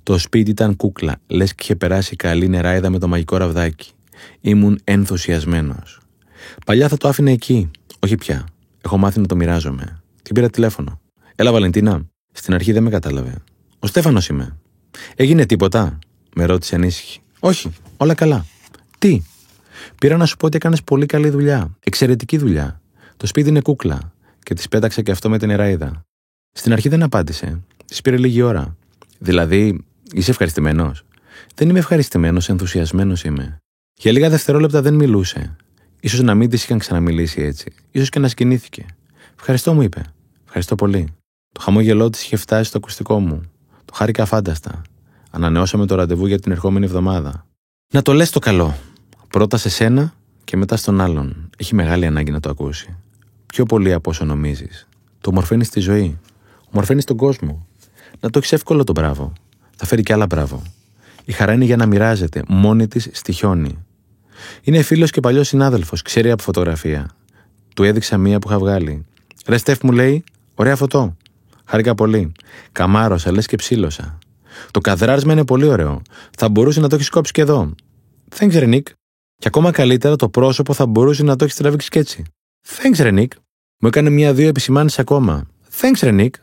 Το 0.04 0.18
σπίτι 0.18 0.50
ήταν 0.50 0.76
κούκλα, 0.76 1.22
λες 1.28 1.56
και 1.56 1.64
είχε 1.64 1.76
περάσει 1.76 2.16
καλή 2.16 2.48
νεράιδα 2.48 2.90
με 2.90 3.00
το 3.00 3.08
μαγικό 3.08 3.38
ραβδάκι. 3.38 3.92
Ήμουν 4.42 4.80
ενθουσιασμένος. 4.84 6.00
Παλιά 6.66 6.88
θα 6.88 6.98
το 6.98 7.08
άφηνε 7.08 7.32
εκεί, 7.32 7.72
όχι 8.00 8.16
πια. 8.16 8.46
Έχω 8.82 8.98
μάθει 8.98 9.20
να 9.20 9.26
το 9.26 9.36
μοιράζομαι. 9.36 10.02
Την 10.22 10.34
πήρα 10.34 10.50
τηλέφωνο. 10.50 11.00
Έλα, 11.36 11.52
Βαλεντίνα. 11.52 12.06
Στην 12.32 12.54
αρχή 12.54 12.72
δεν 12.72 12.84
με 12.84 12.90
κατάλαβε. 12.90 13.36
Ο 13.80 13.88
Στέφανος 13.88 14.28
είμαι. 14.28 14.58
Έγινε 15.16 15.46
τίποτα, 15.46 16.00
με 16.36 16.46
ρώτησε 16.46 16.76
ανήσυχη. 16.76 17.20
Όχι, 17.40 17.72
όλα 17.98 18.14
καλά. 18.14 18.46
Τι; 18.98 19.22
Πήρα 20.00 20.18
να 20.18 20.26
σου 20.26 20.38
πω 20.38 20.46
ότι 20.46 20.56
έκανες 20.56 20.84
πολύ 20.84 21.06
καλή 21.06 21.30
δουλειά. 21.30 21.78
Εξαιρετική 21.80 22.38
δουλειά. 22.38 22.82
Το 23.18 23.28
σπίτι 23.28 23.50
είναι 23.50 23.62
κούκλα. 23.62 24.14
Και 24.44 24.54
της 24.54 24.68
πέταξε 24.68 25.02
και 25.02 25.12
αυτό 25.12 25.30
με 25.30 25.38
την 25.38 25.50
εράιδα. 25.50 26.06
Στην 26.52 26.72
αρχή 26.72 26.90
δεν 26.90 27.04
απάντησε. 27.04 27.62
Της 27.86 28.02
πήρε 28.02 28.18
λίγη 28.18 28.42
ώρα. 28.42 28.76
Δηλαδή, 29.20 29.86
είσαι 30.14 30.32
ευχαριστημένος; 30.32 31.06
Δεν 31.56 31.70
είμαι 31.70 31.80
ευχαριστημένος, 31.80 32.50
ενθουσιασμένος 32.50 33.24
είμαι. 33.24 33.58
Για 34.00 34.12
λίγα 34.12 34.30
δευτερόλεπτα 34.30 34.82
δεν 34.82 34.94
μιλούσε 34.94 35.56
σω 36.08 36.24
να 36.24 36.36
μην 36.36 36.50
της 36.50 36.64
είχαν 36.64 36.78
ξαναμιλήσει 36.78 37.42
έτσι. 37.42 37.72
σω 37.98 38.06
και 38.06 38.20
να 38.20 38.28
σκηνήθηκε. 38.28 38.86
Ευχαριστώ, 39.36 39.74
μου 39.74 39.82
είπε. 39.82 40.02
Ευχαριστώ 40.46 40.76
πολύ. 40.76 41.14
Το 41.54 41.62
χαμόγελό 41.62 42.10
της 42.10 42.24
είχε 42.24 42.36
φτάσει 42.36 42.64
στο 42.70 42.78
ακουστικό 42.78 43.20
μου. 43.20 43.42
Το 43.86 43.94
χάρηκα 43.94 44.26
φάνταστα. 44.26 44.82
Ανανεώσαμε 45.32 45.86
το 45.86 45.96
ραντεβού 45.96 46.26
για 46.26 46.40
την 46.40 46.52
ερχόμενη 46.52 46.86
εβδομάδα. 46.86 47.46
Να 47.94 48.02
το 48.02 48.14
λες 48.14 48.30
το 48.30 48.40
καλό. 48.40 48.78
Πρώτα 49.28 49.58
σε 49.58 49.70
σένα 49.70 50.14
και 50.44 50.58
μετά 50.58 50.78
στον 50.78 51.02
άλλον. 51.02 51.50
Έχει 51.58 51.76
μεγάλη 51.76 52.06
ανάγκη 52.06 52.32
να 52.32 52.40
το 52.40 52.50
ακούσει. 52.50 52.98
Πιο 53.46 53.66
πολύ 53.66 53.94
από 53.94 54.10
όσο 54.10 54.26
νομίζεις. 54.26 54.88
Το 55.22 55.32
μορφαίνεις 55.32 55.68
στη 55.68 55.80
ζωή. 55.80 56.20
Μορφαίνεις 56.72 57.06
τον 57.06 57.18
κόσμο. 57.18 57.68
Να 58.20 58.30
το 58.30 58.38
έχεις 58.38 58.52
εύκολο 58.52 58.84
το 58.84 58.92
μπράβο. 58.92 59.34
Θα 59.76 59.86
φέρει 59.86 60.04
κι 60.04 60.14
άλλα 60.14 60.26
μπράβο. 60.26 60.62
Η 61.26 61.32
χαρά 61.32 61.54
είναι 61.54 61.66
για 61.66 61.76
να 61.76 61.86
μοιράζεται. 61.86 62.44
Μόνη 62.48 62.88
της 62.88 63.10
στοιχιώνει. 63.12 63.86
Είναι 64.62 64.82
φίλος 64.82 65.12
και 65.12 65.20
παλιός 65.20 65.48
συνάδελφος. 65.48 66.02
Ξέρει 66.02 66.32
από 66.32 66.44
φωτογραφία. 66.44 67.10
Του 67.76 67.84
έδειξα 67.84 68.18
μία 68.18 68.40
που 68.40 68.50
είχα 68.50 68.60
βγάλει. 68.60 69.06
Ρε 69.48 69.58
Στεφ 69.58 69.82
μου 69.84 69.92
λέει, 69.92 70.24
ωραία 70.56 70.76
φωτό. 70.76 71.18
Χάρηκα 71.66 71.96
πολύ. 71.96 72.32
Καμάρωσα, 72.72 73.32
λες 73.32 73.46
και 73.46 73.56
ψήλωσα. 73.56 74.18
Το 74.72 74.80
καδράρισμα 74.80 75.34
είναι 75.34 75.46
πολύ 75.46 75.66
ωραίο. 75.66 76.02
Θα 76.38 76.50
μπορούσε 76.50 76.80
να 76.80 76.90
το 76.90 76.96
έχεις 76.96 77.10
κόψει 77.10 77.32
και 77.32 77.42
εδώ. 77.42 77.76
Thanks, 78.38 78.54
ρε 78.54 78.66
Νίκ. 78.66 78.88
Και 79.36 79.48
ακόμα 79.48 79.72
καλύτερα 79.72 80.16
το 80.16 80.30
πρόσωπο 80.30 80.74
θα 80.74 80.86
μπορούσε 80.86 81.24
να 81.24 81.36
το 81.36 81.44
έχεις 81.44 81.56
τραβήξει 81.56 81.90
και 81.90 82.00
έτσι. 82.00 82.24
Thanks, 82.68 82.98
ρε 83.00 83.12
Νίκ. 83.12 83.32
Μου 83.82 83.88
έκανε 83.88 84.10
μία-δύο 84.10 84.48
επισημάνει 84.48 84.94
ακόμα. 84.98 85.48
Thanks, 85.82 86.00
ρε 86.02 86.12
Νίκ. 86.12 86.36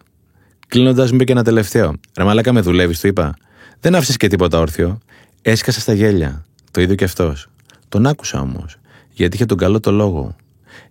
Κλείνοντας, 0.69 1.09
μου 1.09 1.15
είπε 1.15 1.25
και 1.25 1.33
ένα 1.33 1.45
τελευταίο. 1.45 1.95
Ρε 2.17 2.25
Μαλάκα 2.25 2.53
με 2.53 2.61
δουλεύεις, 2.61 3.01
του 3.01 3.07
είπα. 3.07 3.37
Δεν 3.81 3.95
άφησες 3.95 4.17
και 4.17 4.29
τίποτα 4.29 4.59
όρθιο. 4.59 4.99
Έσκασα 5.43 5.81
στα 5.81 5.93
γέλια. 5.93 6.45
Το 6.71 6.81
ίδιο 6.81 6.95
και 6.95 7.05
αυτός. 7.05 7.49
Τον 7.89 8.07
άκουσα 8.07 8.41
όμως. 8.41 8.77
Γιατί 9.13 9.37
είχε 9.37 9.47
τον 9.47 9.57
καλό 9.57 9.81
το 9.81 9.91
λόγο. 9.91 10.37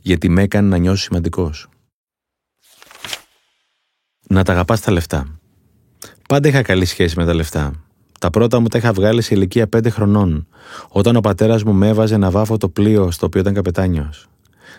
Γιατί 0.01 0.29
με 0.29 0.41
έκανε 0.41 0.67
να 0.67 0.77
νιώσω 0.77 1.03
σημαντικός. 1.03 1.69
Να 4.27 4.43
τα 4.43 4.51
αγαπάς 4.51 4.81
τα 4.81 4.91
λεφτά. 4.91 5.39
Πάντα 6.27 6.47
είχα 6.47 6.61
καλή 6.61 6.85
σχέση 6.85 7.17
με 7.17 7.25
τα 7.25 7.33
λεφτά. 7.33 7.85
Τα 8.19 8.29
πρώτα 8.29 8.59
μου 8.59 8.67
τα 8.67 8.77
είχα 8.77 8.93
βγάλει 8.93 9.21
σε 9.21 9.35
ηλικία 9.35 9.69
5 9.75 9.89
χρονών, 9.89 10.47
όταν 10.87 11.15
ο 11.15 11.19
πατέρας 11.19 11.63
μου 11.63 11.73
με 11.73 11.87
έβαζε 11.87 12.17
να 12.17 12.31
βάφω 12.31 12.57
το 12.57 12.69
πλοίο 12.69 13.11
στο 13.11 13.25
οποίο 13.25 13.41
ήταν 13.41 13.53
καπετάνιος. 13.53 14.27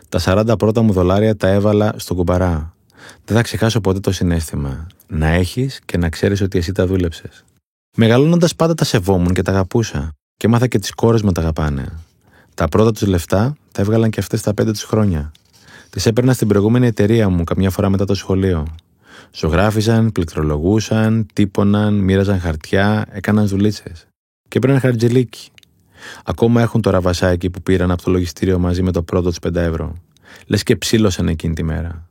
Τα 0.09 0.21
40 0.25 0.59
πρώτα 0.59 0.83
μου 0.83 0.93
δολάρια 0.93 1.37
τα 1.37 1.49
έβαλα 1.49 1.95
στο 1.97 2.15
κουμπαρά. 2.15 2.76
Δεν 3.25 3.37
θα 3.37 3.43
ξεχάσω 3.43 3.81
ποτέ 3.81 4.01
το 4.01 4.13
συνέστημα. 4.13 4.87
Να 5.07 5.27
έχεις 5.27 5.81
και 5.85 5.97
να 5.99 6.09
ξέρεις 6.09 6.41
ότι 6.41 6.59
εσύ 6.59 6.73
τα 6.73 6.87
δούλεψες. 6.87 7.45
Μεγαλώνοντας 7.97 8.55
πάντα 8.55 8.75
τα 8.75 8.85
σεβόμουν 8.85 9.35
και 9.35 9.43
τα 9.43 9.51
αγαπούσα. 9.51 10.13
Και 10.37 10.49
μάθα 10.49 10.67
και 10.67 10.79
τις 10.79 10.91
κόρες 10.91 11.23
μου 11.23 11.33
τα 11.33 11.41
αγαπάνε. 11.41 11.93
Τα 12.55 12.69
πρώτα 12.69 12.93
τους 12.93 13.09
λεφτά 13.09 13.57
τα 13.73 13.83
έβγαλαν 13.83 14.11
και 14.11 14.21
αυτές 14.21 14.43
τα 14.43 14.55
5 14.55 14.73
τους 14.73 14.83
χρόνια. 14.83 15.33
Τις 15.91 16.07
έπαιρνα 16.07 16.33
στην 16.33 16.49
προηγούμενη 16.49 16.87
εταιρεία 16.87 17.29
μου 17.29 17.45
καμιά 17.45 17.71
φορά 17.71 17.89
μετά 17.89 18.05
το 18.05 18.15
σχολείο. 18.15 18.67
Ζωγράφιζαν, 19.33 20.13
πληκτρολογούσαν, 20.13 21.27
τύπωναν, 21.33 21.95
μοίραζαν 21.95 22.41
χαρτιά, 22.41 23.07
έκαναν 23.11 23.47
δουλίτσες. 23.47 24.07
Και 24.49 24.59
έπαιρναν 24.59 24.81
χαρτζελίκι. 24.81 25.51
Ακόμα 26.25 26.63
έχουν 26.63 26.81
το 26.81 26.91
ραβασάκι 26.91 27.51
που 27.51 27.63
πήραν 27.63 27.91
από 27.91 28.03
το 28.03 28.11
λογιστήριο 28.11 28.59
μαζί 28.59 28.83
με 28.83 28.93
το 28.93 29.03
πρώτο 29.03 29.29
τους 29.29 29.39
5 29.39 29.55
ευρώ. 29.55 29.97
Λες 30.47 30.63
και 30.63 30.77
ψήλωσαν 30.77 31.29
εκείνη 31.29 31.55
τη 31.55 31.63
μέρα. 31.63 32.09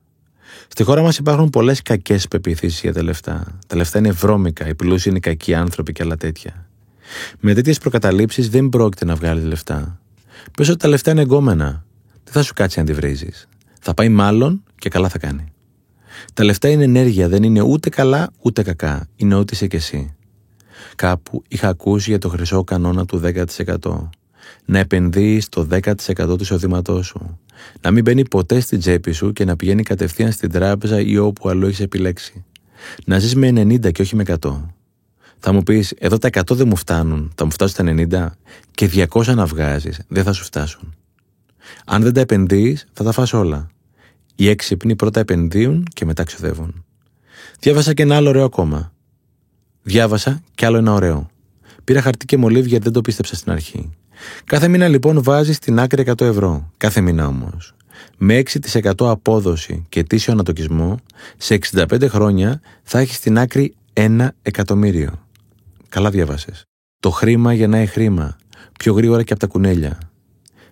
Στη 0.67 0.83
χώρα 0.83 1.01
μας 1.01 1.17
υπάρχουν 1.17 1.49
πολλές 1.49 1.81
κακές 1.81 2.27
πεπιθήσεις 2.27 2.81
για 2.81 2.93
τα 2.93 3.03
λεφτά. 3.03 3.59
Τα 3.67 3.75
λεφτά 3.75 3.99
είναι 3.99 4.11
βρώμικα, 4.11 4.67
οι 4.67 4.75
πλούσιοι 4.75 5.09
είναι 5.09 5.19
κακοί 5.19 5.53
άνθρωποι 5.53 5.91
και 5.91 6.03
άλλα 6.03 6.17
τέτοια. 6.17 6.69
Με 7.39 7.53
τέτοιες 7.53 7.77
προκαταλήψεις 7.77 8.49
δεν 8.49 8.69
πρόκειται 8.69 9.05
να 9.05 9.15
βγάλει 9.15 9.41
λεφτά. 9.41 9.99
Πες 10.57 10.69
ότι 10.69 10.77
τα 10.77 10.87
λεφτά 10.87 11.11
είναι 11.11 11.21
εγκόμενα. 11.21 11.85
Τι 12.23 12.31
θα 12.31 12.43
σου 12.43 12.53
κάτσει 12.53 12.79
αν 12.79 12.85
τη 12.85 12.93
βρίζεις. 12.93 13.47
Θα 13.81 13.93
πάει 13.93 14.09
μάλλον 14.09 14.63
και 14.75 14.89
καλά 14.89 15.09
θα 15.09 15.17
κάνει. 15.17 15.53
Τα 16.33 16.43
λεφτά 16.43 16.69
είναι 16.69 16.83
ενέργεια, 16.83 17.27
δεν 17.27 17.43
είναι 17.43 17.61
ούτε 17.61 17.89
καλά 17.89 18.29
ούτε 18.39 18.63
κακά. 18.63 19.07
Είναι 19.15 19.35
ό,τι 19.35 19.53
είσαι 19.53 19.67
κι 19.67 19.75
εσύ. 19.75 20.15
Κάπου 20.95 21.43
είχα 21.47 21.67
ακούσει 21.67 22.09
για 22.09 22.19
το 22.19 22.29
χρυσό 22.29 22.63
κανόνα 22.63 23.05
του 23.05 23.21
10%. 23.23 24.09
Να 24.65 24.79
επενδύεις 24.79 25.49
το 25.49 25.67
10% 25.71 25.91
του 26.15 26.37
εισοδήματός 26.39 27.05
σου. 27.05 27.39
Να 27.81 27.91
μην 27.91 28.03
μπαίνει 28.03 28.27
ποτέ 28.27 28.59
στην 28.59 28.79
τσέπη 28.79 29.11
σου 29.11 29.33
και 29.33 29.45
να 29.45 29.55
πηγαίνει 29.55 29.83
κατευθείαν 29.83 30.31
στην 30.31 30.51
τράπεζα 30.51 30.99
ή 30.99 31.17
όπου 31.17 31.49
αλλού 31.49 31.67
έχεις 31.67 31.79
επιλέξει. 31.79 32.43
Να 33.05 33.19
ζεις 33.19 33.35
με 33.35 33.49
90 33.49 33.91
και 33.91 34.01
όχι 34.01 34.15
με 34.15 34.23
100. 34.27 34.61
Θα 35.39 35.53
μου 35.53 35.63
πεις, 35.63 35.93
εδώ 35.97 36.17
τα 36.17 36.29
100 36.31 36.55
δεν 36.55 36.67
μου 36.67 36.75
φτάνουν, 36.75 37.31
θα 37.35 37.45
μου 37.45 37.51
φτάσουν 37.51 38.07
τα 38.07 38.31
90 38.31 38.37
και 38.71 39.07
200 39.09 39.25
να 39.35 39.45
βγάζεις, 39.45 40.01
δεν 40.07 40.23
θα 40.23 40.31
σου 40.31 40.43
φτάσουν. 40.43 40.95
Αν 41.85 42.01
δεν 42.01 42.13
τα 42.13 42.19
επενδύεις, 42.19 42.85
θα 42.93 43.03
τα 43.03 43.11
φας 43.11 43.33
όλα. 43.33 43.69
Οι 44.35 44.49
έξυπνοι 44.49 44.95
πρώτα 44.95 45.19
επενδύουν 45.19 45.87
και 45.93 46.05
μετά 46.05 46.23
ξοδεύουν. 46.23 46.85
Διάβασα 47.59 47.93
και 47.93 48.03
ένα 48.03 48.15
άλλο 48.15 48.29
ωραίο 48.29 48.43
ακόμα. 48.43 48.93
Διάβασα 49.83 50.41
κι 50.55 50.65
άλλο 50.65 50.77
ένα 50.77 50.93
ωραίο. 50.93 51.29
Πήρα 51.83 52.01
χαρτί 52.01 52.25
και 52.25 52.37
μολύβι 52.37 52.67
γιατί 52.67 52.83
δεν 52.83 52.93
το 52.93 53.01
πίστεψα 53.01 53.35
στην 53.35 53.51
αρχή. 53.51 53.89
Κάθε 54.45 54.67
μήνα 54.67 54.87
λοιπόν 54.87 55.23
βάζει 55.23 55.53
στην 55.53 55.79
άκρη 55.79 56.03
100 56.07 56.21
ευρώ. 56.21 56.71
Κάθε 56.77 57.01
μήνα 57.01 57.27
όμως. 57.27 57.75
Με 58.17 58.43
6% 58.73 58.91
απόδοση 58.97 59.85
και 59.89 60.03
τίσιο 60.03 60.33
ανατοκισμό, 60.33 60.97
σε 61.37 61.59
65 61.71 62.07
χρόνια 62.07 62.61
θα 62.83 62.99
έχεις 62.99 63.15
στην 63.15 63.37
άκρη 63.37 63.75
ένα 63.93 64.33
εκατομμύριο. 64.41 65.19
Καλά 65.89 66.09
διάβασες. 66.09 66.63
Το 66.99 67.09
χρήμα 67.09 67.53
γεννάει 67.53 67.85
χρήμα. 67.85 68.35
Πιο 68.79 68.93
γρήγορα 68.93 69.23
και 69.23 69.33
από 69.33 69.41
τα 69.41 69.47
κουνέλια. 69.47 69.97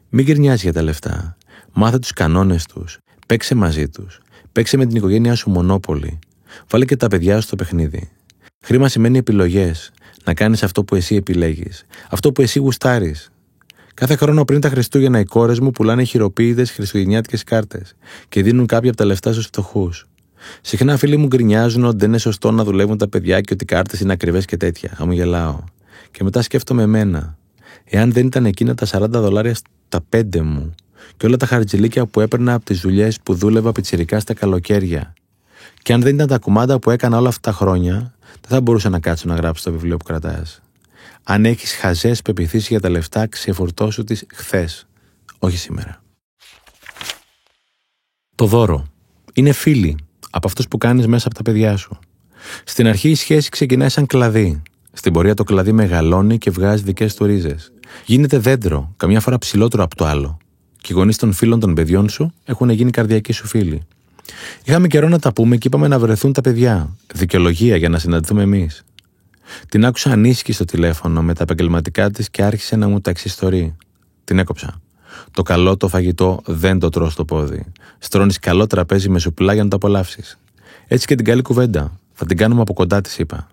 Μην 0.10 0.26
γυρνιάζει 0.26 0.62
για 0.64 0.74
τα 0.74 0.82
λεφτά. 0.82 1.38
Μάθε 1.74 2.00
τους 2.00 2.14
κανόνες 2.14 2.66
τους. 2.66 2.98
Παίξε 3.28 3.56
μαζί 3.56 3.90
τους. 3.90 4.20
Παίξε 4.52 4.78
με 4.78 4.86
την 4.86 4.96
οικογένειά 4.96 5.36
σου 5.36 5.50
μονόπολη. 5.50 6.20
Βάλε 6.70 6.86
και 6.86 6.96
τα 6.96 7.08
παιδιά 7.08 7.36
σου 7.36 7.42
στο 7.42 7.56
παιχνίδι. 7.56 8.10
Χρήμα 8.66 8.88
σημαίνει 8.88 9.18
επιλογές. 9.18 9.92
Να 10.24 10.34
κάνεις 10.34 10.64
αυτό 10.64 10.84
που 10.84 10.96
εσύ 10.96 11.16
επιλέγεις. 11.16 11.86
Αυτό 12.10 12.32
που 12.32 12.42
εσύ 12.42 12.60
γουστάρεις. 12.60 13.32
Κάθε 13.94 14.16
χρόνο 14.16 14.46
πριν 14.46 14.62
τα 14.62 14.70
Χριστούγεννα, 14.70 15.20
οι 15.20 15.24
κόρες 15.24 15.60
μου 15.60 15.72
πουλάνε 15.72 16.04
χειροποίητε 16.04 16.66
χριστουγεννιάτικες 16.66 17.44
κάρτες 17.44 17.96
και 18.30 18.44
δίνουν 18.44 18.66
κάποια 18.66 18.90
από 18.90 18.98
τα 18.98 19.06
λεφτά 19.06 19.32
στους 19.32 19.46
φτωχούς. 19.46 20.08
Συχνά 20.62 20.98
φίλοι 20.98 21.18
μου 21.18 21.28
γκρινιάζουν 21.28 21.86
ότι 21.86 21.98
δεν 21.98 22.10
είναι 22.10 22.18
σωστό 22.18 22.52
να 22.52 22.64
δουλεύουν 22.64 22.98
τα 22.98 23.08
παιδιά 23.08 23.42
και 23.42 23.54
ότι 23.54 23.64
οι 23.64 23.68
κάρτες 23.68 24.00
είναι 24.00 24.14
ακριβές 24.14 24.46
και 24.46 24.58
τέτοια. 24.58 24.92
Χαμογελάω. 24.96 25.60
Και 26.12 26.24
μετά 26.24 26.42
σκέφτομαι 26.42 26.84
εμένα. 26.84 27.38
Εάν 27.84 28.12
δεν 28.12 28.26
ήταν 28.26 28.46
εκείνα 28.46 28.76
τα 28.76 28.86
40 28.86 29.08
δολάρια 29.10 29.54
στα 29.54 30.02
πέντε 30.10 30.42
μου 30.42 30.76
και 31.18 31.26
όλα 31.26 31.38
τα 31.38 31.46
χαρτζηλίκια 31.46 32.06
που 32.06 32.20
έπαιρνα 32.20 32.54
από 32.54 32.66
τις 32.66 32.80
δουλειές 32.80 33.20
που 33.24 33.34
δούλευα 33.34 33.72
πιτσιρικά 33.72 34.20
στα 34.20 34.34
καλοκαίρια. 34.34 35.14
Και 35.82 35.94
αν 35.94 36.02
δεν 36.02 36.14
ήταν 36.14 36.28
τα 36.28 36.38
κουμάντα 36.38 36.80
που 36.80 36.90
έκανα 36.90 37.18
όλα 37.18 37.28
αυτά 37.28 37.52
τα 37.52 37.58
χρόνια, 37.58 38.14
δεν 38.20 38.50
θα 38.50 38.62
μπορούσα 38.62 38.90
να 38.90 39.00
κάτσω 39.00 39.28
να 39.28 39.36
γράψω 39.36 39.64
το 39.64 39.72
βιβλίο 39.72 39.98
που 39.98 40.06
κρατάς. 40.06 40.62
Αν 41.24 41.46
έχεις 41.46 41.74
χαζές 41.74 42.22
πεπιθήσεις 42.22 42.68
για 42.68 42.80
τα 42.80 42.90
λεφτά, 42.90 43.28
ξεφορτώσου 43.28 44.04
τις 44.04 44.26
χθες, 44.34 44.88
όχι 45.40 45.58
σήμερα. 45.58 46.04
Το 48.36 48.46
δώρο. 48.46 48.88
Είναι 49.34 49.52
φίλοι 49.52 49.98
από 50.30 50.48
αυτούς 50.48 50.68
που 50.68 50.78
κάνεις 50.78 51.08
μέσα 51.08 51.28
από 51.28 51.36
τα 51.36 51.42
παιδιά 51.42 51.78
σου. 51.78 52.00
Στην 52.64 52.88
αρχή 52.88 53.10
η 53.10 53.16
σχέση 53.16 53.50
ξεκινάει 53.50 53.90
σαν 53.90 54.06
κλαδί. 54.06 54.62
Στην 54.94 55.14
πορεία 55.14 55.34
το 55.34 55.44
κλαδί 55.44 55.72
μεγαλώνει 55.72 56.38
και 56.38 56.52
βγάζει 56.52 56.84
δικές 56.84 57.16
του 57.16 57.26
ρίζες. 57.26 57.72
Γίνεται 58.06 58.38
δέντρο, 58.38 58.94
καμιά 58.98 59.20
φορά 59.20 59.38
ψηλότερο 59.38 59.84
από 59.84 59.96
το 59.96 60.06
άλλο 60.06 60.38
και 60.84 60.94
οι 60.94 60.96
γονείς 60.96 61.18
των 61.18 61.34
φίλων 61.34 61.60
των 61.60 61.74
παιδιών 61.74 62.10
σου 62.10 62.34
έχουν 62.46 62.70
γίνει 62.70 62.92
καρδιακοί 62.92 63.34
σου 63.34 63.48
φίλοι. 63.48 63.82
Είχαμε 64.64 64.88
καιρό 64.88 65.08
να 65.08 65.20
τα 65.20 65.34
πούμε 65.34 65.58
και 65.58 65.68
είπαμε 65.68 65.88
να 65.88 66.00
βρεθούν 66.00 66.34
τα 66.34 66.42
παιδιά. 66.42 66.98
Δικαιολογία 67.14 67.76
για 67.76 67.90
να 67.90 68.00
συναντηθούμε 68.00 68.42
εμείς. 68.42 68.84
Την 69.70 69.86
άκουσα 69.86 70.12
ανήσυχη 70.12 70.52
στο 70.52 70.66
τηλέφωνο 70.66 71.22
με 71.22 71.34
τα 71.34 71.44
επαγγελματικά 71.44 72.12
της 72.12 72.30
και 72.30 72.44
άρχισε 72.44 72.76
να 72.76 72.88
μου 72.88 73.02
τα 73.02 73.10
εξιστορεί. 73.10 73.76
Την 74.24 74.40
έκοψα. 74.40 74.82
Το 75.32 75.42
καλό 75.42 75.78
το 75.78 75.88
φαγητό 75.88 76.42
δεν 76.46 76.80
το 76.80 76.90
τρώ 76.90 77.10
στο 77.10 77.26
πόδι. 77.26 77.66
Στρώνεις 77.98 78.40
καλό 78.40 78.68
τραπέζι 78.68 79.10
με 79.10 79.20
σουπλά 79.20 79.54
για 79.54 79.64
να 79.64 79.70
το 79.70 79.76
απολαύσεις. 79.76 80.40
Έτσι 80.88 81.08
και 81.08 81.16
την 81.16 81.26
καλή 81.26 81.42
κουβέντα. 81.42 82.00
Θα 82.14 82.26
την 82.26 82.38
κάνουμε 82.38 82.62
από 82.62 82.74
κοντά, 82.74 83.02
της 83.02 83.18
είπα. 83.18 83.48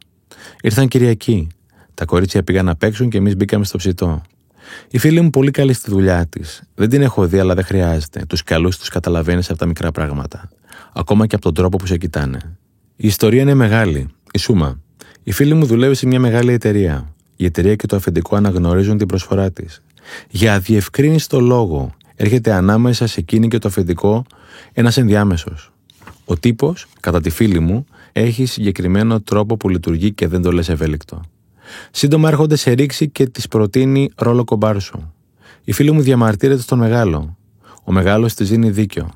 Ήρθαν 0.62 0.88
Κυριακή. 0.88 1.48
Τα 1.94 2.04
κορίτσια 2.04 2.42
πήγαν 2.42 2.64
να 2.64 2.76
παίξουν 2.76 3.08
και 3.08 3.18
εμείς 3.18 3.36
μπήκαμε 3.36 3.64
στο 3.64 3.78
ψητό. 3.78 4.22
Η 4.90 4.98
φίλη 4.98 5.20
μου 5.20 5.30
πολύ 5.30 5.50
καλή 5.50 5.72
στη 5.72 5.90
δουλειά 5.90 6.26
της. 6.26 6.62
Δεν 6.74 6.88
την 6.88 7.02
έχω 7.02 7.26
δει, 7.26 7.38
αλλά 7.38 7.54
δεν 7.54 7.64
χρειάζεται. 7.64 8.24
Τους 8.28 8.42
καλούς 8.42 8.78
τους 8.78 8.88
καταλαβαίνεις 8.88 9.50
από 9.50 9.58
τα 9.58 9.66
μικρά 9.66 9.92
πράγματα. 9.92 10.48
Ακόμα 10.92 11.26
και 11.26 11.34
από 11.34 11.44
τον 11.44 11.54
τρόπο 11.54 11.76
που 11.76 11.86
σε 11.86 11.96
κοιτάνε. 11.96 12.56
Η 12.96 13.06
ιστορία 13.06 13.42
είναι 13.42 13.54
μεγάλη. 13.54 14.08
Η 14.32 14.38
Σούμα. 14.38 14.80
Η 15.22 15.32
φίλη 15.32 15.54
μου 15.54 15.66
δουλεύει 15.66 15.94
σε 15.94 16.06
μια 16.06 16.20
μεγάλη 16.20 16.52
εταιρεία. 16.52 17.14
Η 17.36 17.44
εταιρεία 17.44 17.76
και 17.76 17.86
το 17.86 17.96
αφεντικό 17.96 18.36
αναγνωρίζουν 18.36 18.98
την 18.98 19.06
προσφορά 19.06 19.50
της. 19.50 19.82
Για 20.30 20.54
αδιευκρίνηστο 20.54 21.40
λόγο 21.40 21.94
έρχεται 22.16 22.52
ανάμεσα 22.52 23.06
σε 23.06 23.20
εκείνη 23.20 23.48
και 23.48 23.58
το 23.58 23.68
αφεντικό 23.68 24.24
ένας 24.72 24.96
ενδιάμεσος. 24.96 25.72
Ο 26.24 26.36
τύπος, 26.36 26.86
κατά 27.00 27.20
τη 27.20 27.30
φίλη 27.30 27.60
μου, 27.60 27.86
έχει 28.12 28.46
συγκεκριμένο 28.46 29.20
τρόπο 29.20 29.56
που 29.56 29.68
λειτουργεί 29.68 30.12
και 30.12 30.28
δεν 30.28 30.42
το 30.42 30.52
λες 30.52 30.68
ευέλικτο. 30.68 31.20
Σύντομα 31.90 32.28
έρχονται 32.28 32.56
σε 32.56 32.70
ρήξη 32.70 33.08
και 33.08 33.26
της 33.26 33.48
προτείνει 33.48 34.10
ρόλο 34.16 34.44
κομπάρσου. 34.44 35.12
Η 35.64 35.72
φίλη 35.72 35.90
μου 35.90 36.00
διαμαρτύρεται 36.00 36.62
στον 36.62 36.78
μεγάλο. 36.78 37.36
Ο 37.84 37.92
μεγάλος 37.92 38.34
της 38.34 38.48
δίνει 38.48 38.70
δίκιο. 38.70 39.10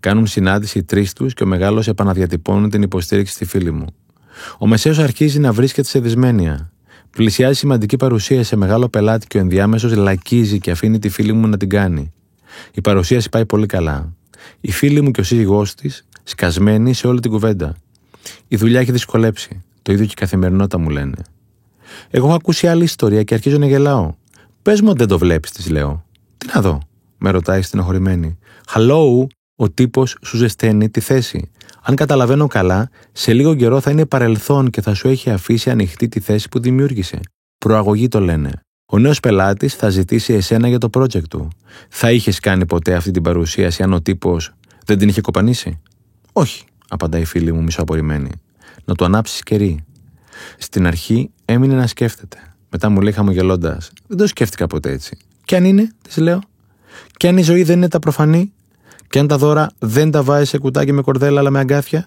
Κάνουν 0.00 0.26
συνάντηση 0.26 0.78
οι 0.78 0.82
τρεις 0.82 1.12
τους 1.12 1.34
και 1.34 1.42
ο 1.42 1.46
μεγάλος 1.46 1.88
επαναδιατυπώνει 1.88 2.68
την 2.68 2.82
υποστήριξη 2.82 3.32
στη 3.32 3.44
φίλη 3.44 3.70
μου. 3.70 3.86
Ο 4.58 4.66
μεσαίος 4.66 4.98
αρχίζει 4.98 5.38
να 5.38 5.52
βρίσκεται 5.52 5.88
σε 5.88 6.00
δυσμένεια. 6.00 6.72
Πλησιάζει 7.10 7.58
σημαντική 7.58 7.96
παρουσία 7.96 8.44
σε 8.44 8.56
μεγάλο 8.56 8.88
πελάτη 8.88 9.26
και 9.26 9.36
ο 9.36 9.40
ενδιάμεσος 9.40 9.96
λακίζει 9.96 10.58
και 10.58 10.70
αφήνει 10.70 10.98
τη 10.98 11.08
φίλη 11.08 11.32
μου 11.32 11.46
να 11.46 11.56
την 11.56 11.68
κάνει. 11.68 12.12
Η 12.72 12.80
παρουσίαση 12.80 13.28
πάει 13.28 13.46
πολύ 13.46 13.66
καλά. 13.66 14.12
Η 14.60 14.70
φίλη 14.70 15.00
μου 15.00 15.10
και 15.10 15.20
ο 15.20 15.24
σύζυγός 15.24 15.74
της 15.74 16.06
σκασμένοι 16.22 16.92
σε 16.92 17.06
όλη 17.06 17.20
την 17.20 17.30
κουβέντα. 17.30 17.76
Η 18.48 18.56
δουλειά 18.56 18.80
έχει 18.80 18.92
δυσκολέψει. 18.92 19.62
Το 19.82 19.92
ίδιο 19.92 20.04
και 20.04 20.12
η 20.16 20.20
καθημερινότητα 20.20 20.78
μου 20.78 20.88
λένε. 20.88 21.16
Εγώ 22.10 22.26
έχω 22.26 22.34
ακούσει 22.34 22.66
άλλη 22.66 22.84
ιστορία 22.84 23.22
και 23.22 23.34
αρχίζω 23.34 23.58
να 23.58 23.66
γελάω. 23.66 24.14
Πες 24.62 24.80
μου 24.80 24.94
δεν 24.94 25.06
το 25.08 25.18
βλέπεις, 25.18 25.50
της 25.50 25.70
λέω. 25.70 26.04
Τι 26.38 26.46
να 26.54 26.60
δω, 26.60 26.80
με 27.18 27.30
ρωτάει 27.30 27.62
στενοχωρημένη. 27.62 28.38
Hello, 28.74 29.26
ο 29.56 29.70
τύπος 29.70 30.16
σου 30.22 30.36
ζεσταίνει 30.36 30.90
τη 30.90 31.00
θέση. 31.00 31.50
Αν 31.88 31.94
καταλαβαίνω 31.94 32.46
καλά, 32.46 32.90
σε 33.12 33.32
λίγο 33.32 33.54
καιρό 33.54 33.80
θα 33.80 33.90
είναι 33.90 34.06
παρελθόν 34.06 34.70
και 34.70 34.80
θα 34.80 34.94
σου 34.94 35.08
έχει 35.08 35.30
αφήσει 35.30 35.70
ανοιχτή 35.70 36.08
τη 36.08 36.20
θέση 36.20 36.48
που 36.48 36.60
δημιούργησε. 36.60 37.20
Προαγωγή 37.58 38.08
το 38.08 38.20
λένε. 38.20 38.50
Ο 38.86 38.98
νέος 38.98 39.20
πελάτης 39.20 39.74
θα 39.74 39.88
ζητήσει 39.88 40.32
εσένα 40.32 40.68
για 40.68 40.78
το 40.78 40.88
project 40.92 41.28
του. 41.30 41.48
Θα 41.88 42.12
είχες 42.12 42.40
κάνει 42.40 42.66
ποτέ 42.66 42.94
αυτή 42.94 43.10
την 43.10 43.22
παρουσίαση 43.22 43.82
αν 43.82 43.92
ο 43.92 44.00
τύπος 44.00 44.54
δεν 44.84 44.98
την 44.98 45.08
είχε 45.08 45.20
κοπανίσει; 45.20 45.80
Όχι, 46.32 46.64
απαντάει 46.88 47.20
η 47.20 47.24
φίλη 47.24 47.52
μου 47.52 47.62
μισοαπορημένη. 47.62 48.30
Να 48.84 48.94
το 48.94 49.04
ανάψεις 49.04 49.42
κερί. 49.42 49.84
Στην 50.58 50.86
αρχή 50.86 51.30
έμεινε 51.44 51.74
να 51.74 51.86
σκέφτεται. 51.86 52.36
Μετά 52.70 52.88
μου 52.88 53.00
λέει 53.00 53.12
χαμογελώντας: 53.12 53.90
Δεν 54.06 54.16
το 54.16 54.26
σκέφτηκα 54.26 54.66
ποτέ 54.66 54.90
έτσι. 54.90 55.16
Κι 55.44 55.56
αν 55.56 55.64
είναι, 55.64 55.90
της 56.02 56.16
λέω. 56.16 56.40
Κι 57.16 57.26
αν 57.28 57.36
η 57.36 57.42
ζωή 57.42 57.62
δεν 57.62 57.76
είναι 57.76 57.88
τα 57.88 57.98
προφανή, 57.98 58.52
και 59.08 59.18
αν 59.18 59.26
τα 59.26 59.38
δώρα 59.38 59.70
δεν 59.78 60.10
τα 60.10 60.22
βάζει 60.22 60.44
σε 60.44 60.58
κουτάκι 60.58 60.92
με 60.92 61.02
κορδέλα 61.02 61.40
αλλά 61.40 61.50
με 61.50 61.58
αγκάθια. 61.58 62.06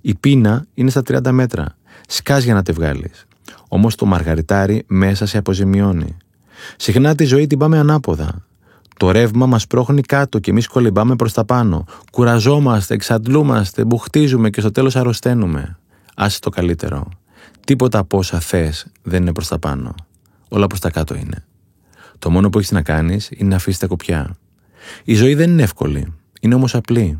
Η 0.00 0.14
πείνα 0.14 0.66
είναι 0.74 0.90
στα 0.90 1.02
30 1.08 1.30
μέτρα. 1.30 1.76
Σκάς 2.08 2.44
για 2.44 2.54
να 2.54 2.62
τη 2.62 2.72
βγάλεις. 2.72 3.26
Όμως 3.68 3.94
το 3.94 4.06
μαργαριτάρι 4.06 4.84
μέσα 4.86 5.26
σε 5.26 5.38
αποζημιώνει. 5.38 6.16
Συχνά 6.76 7.14
τη 7.14 7.24
ζωή 7.24 7.46
την 7.46 7.58
πάμε 7.58 7.78
ανάποδα. 7.78 8.44
Το 8.96 9.10
ρεύμα 9.10 9.46
μας 9.46 9.66
πρόχνει 9.66 10.00
κάτω 10.00 10.38
και 10.38 10.50
εμείς 10.50 10.66
κολυμπάμε 10.66 11.16
προς 11.16 11.32
τα 11.32 11.44
πάνω. 11.44 11.84
Κουραζόμαστε, 12.12 12.94
εξαντλούμαστε, 12.94 13.84
μπουχτίζουμε 13.84 14.50
και 14.50 14.60
στο 14.60 14.70
τέλος 14.70 14.96
αρρωσταίνουμε. 14.96 15.78
Άσε 16.16 16.40
το 16.40 16.50
καλύτερο. 16.50 17.08
Τίποτα 17.66 17.98
από 17.98 18.18
όσα 18.18 18.40
θες 18.40 18.86
δεν 19.02 19.22
είναι 19.22 19.32
προς 19.32 19.48
τα 19.48 19.58
πάνω. 19.58 19.94
Όλα 20.48 20.66
προς 20.66 20.80
τα 20.80 20.90
κάτω 20.90 21.14
είναι. 21.14 21.44
Το 22.18 22.30
μόνο 22.30 22.50
που 22.50 22.58
έχεις 22.58 22.70
να 22.70 22.82
κάνεις 22.82 23.28
είναι 23.30 23.48
να 23.48 23.56
αφήσεις 23.56 23.80
τα 23.80 23.86
κοπιά. 23.86 24.36
Η 25.04 25.14
ζωή 25.14 25.34
δεν 25.34 25.50
είναι 25.50 25.62
εύκολη. 25.62 26.14
Είναι 26.40 26.54
όμως 26.54 26.74
απλή. 26.74 27.16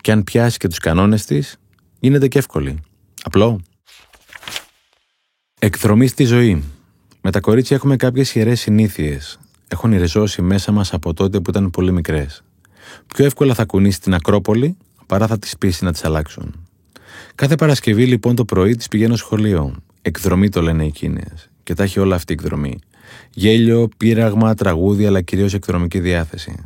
Και 0.00 0.12
αν 0.12 0.24
πιάσει 0.24 0.58
και 0.58 0.68
τους 0.68 0.78
κανόνες 0.78 1.24
της, 1.24 1.56
γίνεται 2.00 2.28
και 2.28 2.38
εύκολη. 2.38 2.80
Απλό. 3.22 3.60
Εκδρομή 5.58 6.06
στη 6.06 6.24
ζωή. 6.24 6.64
Με 7.20 7.30
τα 7.30 7.40
κορίτσια 7.40 7.76
έχουμε 7.76 7.96
κάποιες 7.96 8.34
ιερές 8.34 8.60
συνήθειες. 8.60 9.38
Έχουν 9.68 9.98
ριζώσει 9.98 10.42
μέσα 10.42 10.72
μας 10.72 10.92
από 10.92 11.14
τότε 11.14 11.40
που 11.40 11.50
ήταν 11.50 11.70
πολύ 11.70 11.92
μικρές. 11.92 12.42
Πιο 13.06 13.24
εύκολα 13.24 13.54
θα 13.54 13.64
κουνήσει 13.64 14.00
την 14.00 14.14
Ακρόπολη 14.14 14.76
παρά 15.06 15.26
θα 15.26 15.38
τις 15.38 15.58
πείσει 15.58 15.84
να 15.84 15.92
τις 15.92 16.04
αλλάξουν. 16.04 16.68
Κάθε 17.34 17.54
Παρασκευή 17.54 18.06
λοιπόν 18.06 18.34
το 18.34 18.44
πρωί 18.44 18.76
της 18.76 18.88
πηγαίνω 18.88 19.16
σχολείο. 19.16 19.76
Εκδρομή 20.02 20.48
το 20.48 20.62
λένε 20.62 20.84
εκείνες. 20.84 21.50
Και 21.62 21.74
τα 21.74 21.82
έχει 21.82 22.00
όλα 22.00 22.14
αυτή 22.14 22.32
η 22.32 22.36
εκδρομή. 22.38 22.78
Γέλιο, 23.30 23.88
πείραγμα, 23.96 24.54
τραγούδι, 24.54 25.06
αλλά 25.06 25.20
κυρίως 25.20 25.54
εκδρομική 25.54 26.00
διάθεση. 26.00 26.62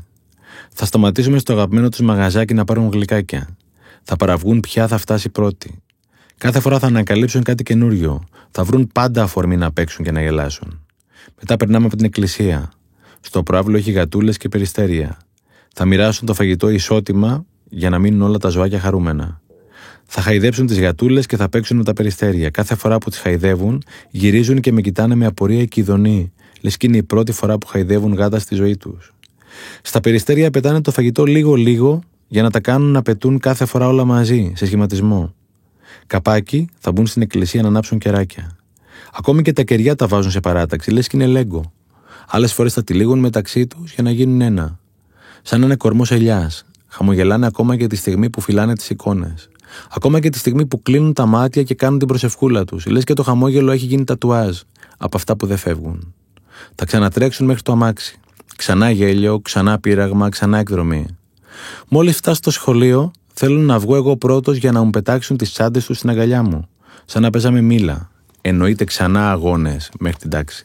Θα 0.82 0.89
σταματήσουμε 0.89 1.39
στο 1.39 1.52
αγαπημένο 1.52 1.89
τους 1.89 2.01
μαγαζάκι 2.01 2.55
να 2.55 2.65
πάρουν 2.65 2.89
γλυκάκια. 2.89 3.57
Θα 4.02 4.16
παραβγούν 4.16 4.61
ποια 4.61 4.89
θα 4.89 4.98
φτάσει 4.98 5.28
πρώτη. 5.28 5.82
Κάθε 6.39 6.61
φορά 6.61 6.78
θα 6.78 6.86
ανακαλύψουν 6.86 7.43
κάτι 7.43 7.62
καινούριο. 7.62 8.24
Θα 8.51 8.65
βρουν 8.65 8.90
πάντα 8.94 9.23
αφορμή 9.23 9.57
να 9.57 9.73
παίξουν 9.73 10.05
και 10.05 10.11
να 10.11 10.23
γελάσουν. 10.23 10.86
Μετά 11.40 11.57
περνάμε 11.57 11.86
από 11.86 11.97
την 11.97 12.05
εκκλησία. 12.05 12.73
Στο 13.20 13.43
προάβλο 13.43 13.77
έχει 13.77 13.90
γατούλες 13.90 14.36
και 14.36 14.48
περιστέρια. 14.48 15.19
Θα 15.74 15.85
μοιράσουν 15.85 16.27
το 16.27 16.35
φαγητό 16.35 16.69
ισότιμα 16.69 17.44
για 17.69 17.90
να 17.90 17.98
μείνουν 17.98 18.23
όλα 18.23 18.39
τα 18.39 18.48
ζωάκια 18.48 18.81
χαρούμενα. 18.81 19.40
Θα 20.05 20.20
χαϊδέψουν 20.20 20.66
τις 20.66 20.81
γατούλες 20.81 21.27
και 21.27 21.36
θα 21.36 21.48
παίξουν 21.48 21.77
με 21.77 21.85
τα 21.85 21.93
περιστέρια. 21.93 22.51
Κάθε 22.51 22.74
φορά 22.74 22.98
που 22.98 23.11
τις 23.11 23.19
χαϊδεύουν, 23.19 23.82
γυρίζουν 24.11 24.61
και 24.61 24.73
με 24.73 24.81
κοιτάνε 24.81 25.15
με 25.15 25.27
απορία 25.27 25.65
και 25.65 25.81
ειδονή, 25.81 26.32
λες 26.61 26.77
και 26.77 26.86
είναι 26.86 26.97
η 26.97 27.02
πρώτη 27.02 27.32
φορά 27.32 27.59
που 27.59 27.66
χαϊδεύουν 27.66 28.15
γάτα 28.15 28.39
στη 28.39 28.55
ζωή 28.55 28.77
τους. 28.77 29.15
Στα 29.82 30.01
περιστέρια 30.01 30.51
πετάνε 30.51 30.81
το 30.81 30.90
φαγητό 30.90 31.24
λίγο-λίγο 31.24 32.01
για 32.28 32.43
να 32.43 32.51
τα 32.51 32.60
κάνουν 32.60 32.90
να 32.90 33.02
πετούν 33.02 33.39
κάθε 33.39 33.64
φορά 33.64 33.89
όλα 33.89 34.05
μαζί, 34.05 34.52
σε 34.55 34.66
σχηματισμό. 34.66 35.35
Καπάκι 36.06 36.68
θα 36.78 36.93
μπουν 36.93 37.06
στην 37.06 37.22
εκκλησία 37.22 37.62
να 37.62 37.68
ανάψουν 37.68 37.98
κεράκια. 37.98 38.56
Ακόμη 39.12 39.43
και 39.43 39.52
τα 39.52 39.62
κεριά 39.62 39.94
τα 39.94 40.06
βάζουν 40.06 40.31
σε 40.31 40.40
παράταξη, 40.40 40.90
λες 40.90 41.06
και 41.06 41.16
είναι 41.16 41.27
λέγκο. 41.27 41.72
Άλλες 42.28 42.52
φορές 42.52 42.74
τα 42.74 42.85
τυλίγουν 42.85 43.18
μεταξύ 43.18 43.66
τους 43.66 43.93
για 43.93 44.02
να 44.02 44.10
γίνουν 44.10 44.40
ένα. 44.40 44.78
Σαν 45.43 45.60
να 45.60 45.66
είναι 45.66 45.77
κορμός 45.77 46.10
ελιάς. 46.10 46.64
Χαμογελάνε 46.86 47.47
ακόμα 47.47 47.77
και 47.77 47.86
τη 47.86 47.97
στιγμή 47.97 48.31
που 48.31 48.40
φυλάνε 48.40 48.74
τις 48.74 48.90
εικόνες. 48.90 49.48
Ακόμα 49.90 50.20
και 50.20 50.28
τη 50.28 50.39
στιγμή 50.39 50.66
που 50.66 50.82
κλείνουν 50.82 51.12
τα 51.12 51.27
μάτια 51.27 51.62
και 51.62 51.74
κάνουν 51.74 51.98
την 51.98 52.09
προσευχούλα 52.09 52.64
τους. 52.64 52.86
Λες 52.86 53.05
και 53.05 53.12
το 53.14 53.22
χαμόγελο 53.22 53.70
έχει 53.70 53.86
γίνει 53.86 54.05
τατουάζ 54.05 54.59
από 54.98 55.16
αυτά 55.16 55.36
που 55.36 55.47
δεν 55.47 55.56
φεύγουν. 55.56 56.14
Θα 56.74 56.85
ξανατρέξουν 56.85 57.47
μέχρι 57.47 57.62
το 57.62 57.72
αμάξι. 57.72 58.20
Ξανά 58.60 58.90
γέλιο, 58.90 59.40
ξανά 59.40 59.78
πείραγμα, 59.78 60.28
ξανά 60.28 60.58
εκδρομή. 60.58 61.06
Μόλις 61.88 62.16
φτάσω 62.16 62.36
στο 62.36 62.50
σχολείο, 62.50 63.10
θέλουν 63.32 63.64
να 63.64 63.78
βγω 63.78 63.96
εγώ 63.96 64.16
πρώτος 64.16 64.56
για 64.56 64.72
να 64.72 64.82
μου 64.82 64.90
πετάξουν 64.90 65.36
τις 65.36 65.52
τσάντες 65.52 65.84
τους 65.84 65.96
στην 65.96 66.10
αγκαλιά 66.10 66.42
μου. 66.42 66.68
Σαν 67.04 67.22
να 67.22 67.30
παίζαμε 67.30 67.60
μήλα. 67.60 68.10
Εννοείται 68.40 68.84
ξανά 68.84 69.30
αγώνες 69.30 69.90
μέχρι 69.98 70.18
την 70.18 70.30
τάξη. 70.30 70.64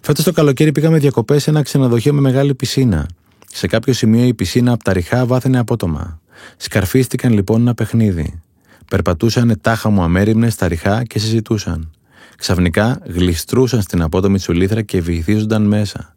Φέτος 0.00 0.24
το 0.24 0.32
καλοκαίρι 0.32 0.72
πήγαμε 0.72 0.98
διακοπές 0.98 1.42
σε 1.42 1.50
ένα 1.50 1.62
ξενοδοχείο 1.62 2.12
με 2.12 2.20
μεγάλη 2.20 2.54
πισίνα. 2.54 3.06
Σε 3.52 3.66
κάποιο 3.66 3.92
σημείο 3.92 4.24
η 4.24 4.34
πισίνα 4.34 4.72
από 4.72 4.84
τα 4.84 4.92
ριχά 4.92 5.26
βάθαινε 5.26 5.58
απότομα. 5.58 6.20
Σκαρφίστηκαν 6.56 7.32
λοιπόν 7.32 7.60
ένα 7.60 7.74
παιχνίδι. 7.74 8.42
Περπατούσαν 8.90 9.58
τάχα 9.60 9.90
μου 9.90 10.02
αμέριμνες 10.02 10.52
στα 10.52 10.68
ριχά 10.68 11.04
και 11.04 11.18
συζητούσαν. 11.18 11.90
Ξαφνικά 12.36 13.00
γλιστρούσαν 13.04 13.82
στην 13.82 14.02
απότομη 14.02 14.38
τσουλήθρα 14.38 14.82
και 14.82 15.00
βυθίζονταν 15.00 15.62
μέσα. 15.62 16.16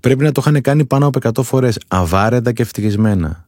Πρέπει 0.00 0.24
να 0.24 0.32
το 0.32 0.42
είχαν 0.46 0.60
κάνει 0.60 0.84
πάνω 0.84 1.06
από 1.06 1.18
100 1.22 1.42
φορές, 1.42 1.78
αβάρετα 1.88 2.52
και 2.52 2.62
ευτυχισμένα. 2.62 3.46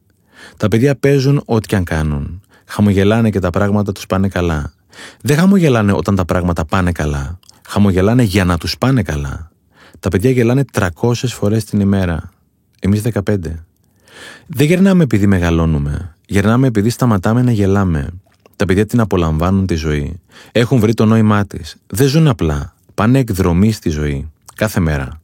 Τα 0.57 0.67
παιδιά 0.67 0.95
παίζουν 0.95 1.41
ό,τι 1.45 1.67
και 1.67 1.75
αν 1.75 1.83
κάνουν. 1.83 2.41
Χαμογελάνε 2.65 3.29
και 3.29 3.39
τα 3.39 3.49
πράγματα 3.49 3.91
τους 3.91 4.05
πάνε 4.05 4.27
καλά. 4.27 4.73
Δεν 5.21 5.37
χαμογελάνε 5.37 5.93
όταν 5.93 6.15
τα 6.15 6.25
πράγματα 6.25 6.65
πάνε 6.65 6.91
καλά. 6.91 7.39
Χαμογελάνε 7.67 8.23
για 8.23 8.45
να 8.45 8.57
τους 8.57 8.77
πάνε 8.77 9.01
καλά. 9.01 9.51
Τα 9.99 10.09
παιδιά 10.09 10.29
γελάνε 10.29 10.65
300 10.73 11.13
φορές 11.13 11.63
την 11.63 11.79
ημέρα. 11.79 12.29
Εμείς 12.79 13.01
15. 13.01 13.21
Δεν 14.47 14.67
γερνάμε 14.67 15.03
επειδή 15.03 15.27
μεγαλώνουμε. 15.27 16.15
Γερνάμε 16.25 16.67
επειδή 16.67 16.89
σταματάμε 16.89 17.41
να 17.41 17.51
γελάμε. 17.51 18.09
Τα 18.55 18.65
παιδιά 18.65 18.85
την 18.85 18.99
απολαμβάνουν 18.99 19.65
τη 19.65 19.75
ζωή. 19.75 20.19
Έχουν 20.51 20.79
βρει 20.79 20.93
το 20.93 21.05
νόημά 21.05 21.45
της. 21.45 21.75
Δεν 21.87 22.07
ζουν 22.07 22.27
απλά. 22.27 22.73
Πάνε 22.93 23.19
εκδρομή 23.19 23.71
στη 23.71 23.89
ζωή. 23.89 24.31
Κάθε 24.55 24.79
μέρα 24.79 25.18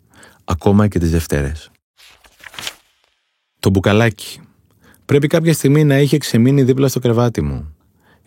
ακόμα 0.46 0.88
και 0.88 1.00
τις 1.00 1.12
Δευτέρες. 1.12 1.72
Το 3.60 3.70
μπουκαλάκι. 3.70 4.40
Πρέπει 5.06 5.28
κάποια 5.28 5.54
στιγμή 5.54 5.84
να 5.84 6.00
είχε 6.00 6.18
ξεμείνει 6.18 6.64
δίπλα 6.64 6.88
στο 6.88 7.00
κρεβάτι 7.00 7.42
μου. 7.42 7.76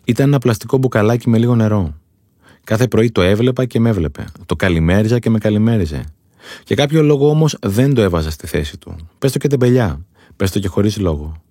Ήταν 0.05 0.28
ένα 0.28 0.39
πλαστικό 0.39 0.77
μπουκαλάκι 0.77 1.28
με 1.28 1.39
λίγο 1.39 1.55
νερό. 1.55 1.95
Κάθε 2.65 2.89
πρωί 2.89 3.11
το 3.11 3.23
έβλεπα 3.23 3.65
και 3.65 3.81
με 3.81 3.89
έβλεπε. 3.89 4.24
Το 4.47 4.57
καλημέριζα 4.57 5.19
και 5.19 5.31
με 5.31 5.39
καλημέριζε. 5.39 6.05
Για 6.66 6.77
κάποιο 6.77 7.03
λόγο 7.03 7.28
όμως 7.28 7.57
δεν 7.61 7.95
το 7.95 8.03
έβαζα 8.03 8.31
στη 8.31 8.47
θέση 8.47 8.77
του. 8.78 8.97
Πες 9.19 9.32
το 9.32 9.39
και 9.39 9.49
τεμπελιά. 9.49 10.07
Πες 10.36 10.51
το 10.51 10.59
και 10.59 10.69
χωρίς 10.69 10.99
λόγο. 10.99 11.43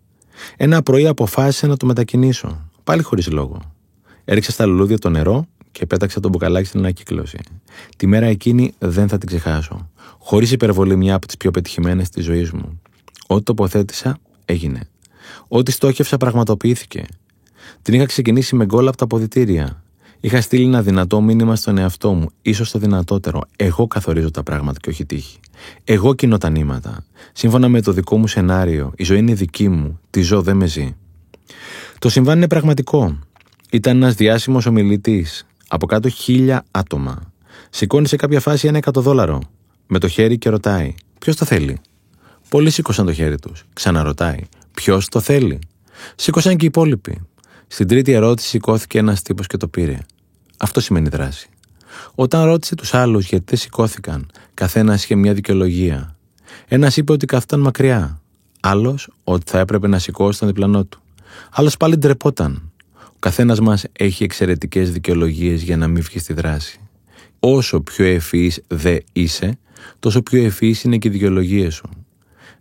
Ένα 0.57 0.81
πρωί 0.83 1.07
αποφάσισα 1.07 1.67
να 1.67 1.77
το 1.77 1.85
μετακινήσω. 1.85 2.69
Πάλι 2.83 3.01
χωρίς 3.01 3.27
λόγο. 3.27 3.61
Έριξα 4.25 4.51
στα 4.51 4.65
λουλούδια 4.65 4.97
το 4.97 5.09
νερό 5.09 5.47
και 5.71 5.85
πέταξα 5.85 6.19
το 6.19 6.29
μπουκαλάκι 6.29 6.67
στην 6.67 6.79
ανακύκλωση. 6.79 7.39
Τη 7.97 8.07
μέρα 8.07 8.25
εκείνη 8.25 8.73
δεν 8.77 9.07
θα 9.07 9.17
την 9.17 9.27
ξεχάσω. 9.27 9.89
Χωρίς 10.17 10.51
υπερβολή, 10.51 10.95
μια 10.95 11.15
από 11.15 11.27
τις 11.27 11.37
πιο 11.37 11.51
πετυχημένες 11.51 12.09
της 12.09 12.25
ζωής 12.25 12.51
μου. 12.51 12.81
Ό,τι 13.27 13.43
τοποθέτησα, 13.43 14.17
έγινε. 14.45 14.89
Ό,τι 15.47 15.71
στόχευσα, 15.71 16.17
πραγματοποιήθηκε. 16.17 17.05
Την 17.81 17.93
είχα 17.93 18.05
ξεκινήσει 18.05 18.55
με 18.55 18.65
γκολ 18.65 18.87
από 18.87 18.97
τα 18.97 19.03
αποδητήρια. 19.03 19.83
Είχα 20.19 20.41
στείλει 20.41 20.63
ένα 20.63 20.81
δυνατό 20.81 21.21
μήνυμα 21.21 21.55
στον 21.55 21.77
εαυτό 21.77 22.13
μου, 22.13 22.29
ίσως 22.41 22.71
το 22.71 22.79
δυνατότερο. 22.79 23.41
Εγώ 23.55 23.87
καθορίζω 23.87 24.31
τα 24.31 24.43
πράγματα 24.43 24.79
και 24.79 24.89
όχι 24.89 25.05
τύχη. 25.05 25.39
Εγώ 25.83 26.13
κοινώ 26.13 26.37
τα 26.37 26.49
νήματα. 26.49 27.05
Σύμφωνα 27.33 27.67
με 27.67 27.81
το 27.81 27.91
δικό 27.91 28.17
μου 28.17 28.27
σενάριο, 28.27 28.91
η 28.95 29.03
ζωή 29.03 29.17
είναι 29.17 29.33
δική 29.33 29.69
μου. 29.69 29.99
Τη 30.09 30.21
ζω, 30.21 30.41
δεν 30.41 30.55
με 30.55 30.65
ζει. 30.65 30.95
Το 31.99 32.09
συμβάν 32.09 32.37
είναι 32.37 32.47
πραγματικό. 32.47 33.19
Ήταν 33.71 33.95
ένας 33.95 34.15
διάσημος 34.15 34.65
ομιλητής. 34.65 35.45
Από 35.67 35.85
κάτω 35.85 36.09
χίλια 36.09 36.65
άτομα. 36.71 37.31
Σηκώνει 37.69 38.07
σε 38.07 38.15
κάποια 38.15 38.39
φάση 38.39 38.67
ένα 38.67 38.77
εκατοδόλαρο 38.77 39.41
με 39.87 39.99
το 39.99 40.07
χέρι 40.07 40.37
και 40.37 40.49
ρωτάει: 40.49 40.95
Ποιος 41.19 41.35
το 41.35 41.45
θέλει; 41.45 41.79
Πολλοί 42.49 42.69
σήκωσαν 42.69 43.05
το 43.05 43.13
χέρι 43.13 43.39
τους. 43.39 43.63
Ξαναρωτάει: 43.73 44.39
Ποιος 44.73 45.07
το 45.07 45.19
θέλει; 45.19 45.59
Σήκωσαν 46.15 46.55
και 46.55 46.65
οι 46.65 46.67
υπόλοιποι. 46.67 47.21
Στην 47.67 47.87
τρίτη 47.87 48.11
ερώτηση 48.11 48.47
σηκώθηκε 48.47 48.97
ένας 48.97 49.21
τύπος 49.21 49.47
και 49.47 49.57
το 49.57 49.67
πήρε. 49.67 49.97
Αυτό 50.57 50.79
σημαίνει 50.79 51.09
δράση. 51.09 51.49
Όταν 52.15 52.45
ρώτησε 52.45 52.75
τους 52.75 52.93
άλλους 52.93 53.27
γιατί 53.27 53.45
δεν 53.47 53.57
σηκώθηκαν, 53.57 54.29
καθένας 54.53 55.03
είχε 55.03 55.15
μια 55.15 55.33
δικαιολογία. 55.33 56.15
Ένας 56.67 56.97
είπε 56.97 57.11
ότι 57.11 57.25
καθόταν 57.25 57.59
μακριά. 57.59 58.21
Άλλος 58.59 59.09
ότι 59.23 59.51
θα 59.51 59.59
έπρεπε 59.59 59.87
να 59.87 59.99
σηκώσει 59.99 60.39
τον 60.39 60.47
διπλανό 60.47 60.83
του. 60.85 61.01
Άλλος 61.51 61.77
πάλι 61.77 61.97
ντρεπόταν. 61.97 62.71
Ο 63.03 63.19
καθένας 63.19 63.59
μας 63.59 63.85
έχει 63.91 64.23
εξαιρετικές 64.23 64.91
δικαιολογίες 64.91 65.61
για 65.61 65.77
να 65.77 65.87
μην 65.87 66.03
βγει 66.03 66.19
στη 66.19 66.33
δράση. 66.33 66.79
Όσο 67.39 67.81
πιο 67.81 68.05
ευφυής 68.05 68.61
δε 68.67 68.97
είσαι, 69.13 69.57
τόσο 69.99 70.21
πιο 70.21 70.43
ευφυή 70.43 70.75
είναι 70.83 70.97
και 70.97 71.07
οι 71.07 71.11
δικαιολογίες 71.11 71.75
σου. 71.75 71.89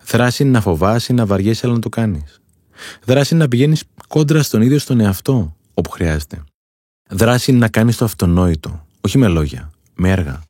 Δράση 0.06 0.42
είναι 0.42 0.52
να 0.52 0.60
φοβάσαι 0.60 1.12
να 1.12 1.26
βαριέσαι, 1.26 1.66
αλλά 1.66 1.74
να 1.74 1.80
το 1.80 1.88
κάνεις. 1.88 2.40
Δράση 3.04 3.34
είναι 3.34 3.42
να 3.42 3.48
πηγαίνεις 3.48 3.84
κόντρα 4.08 4.42
στον 4.42 4.62
ίδιο 4.62 4.78
στον 4.78 5.00
εαυτό, 5.00 5.56
όπου 5.74 5.90
χρειάζεται. 5.90 6.44
Δράση 7.10 7.50
είναι 7.50 7.60
να 7.60 7.68
κάνεις 7.68 7.96
το 7.96 8.04
αυτονόητο, 8.04 8.86
όχι 9.00 9.18
με 9.18 9.28
λόγια, 9.28 9.70
με 9.94 10.10
έργα. 10.10 10.42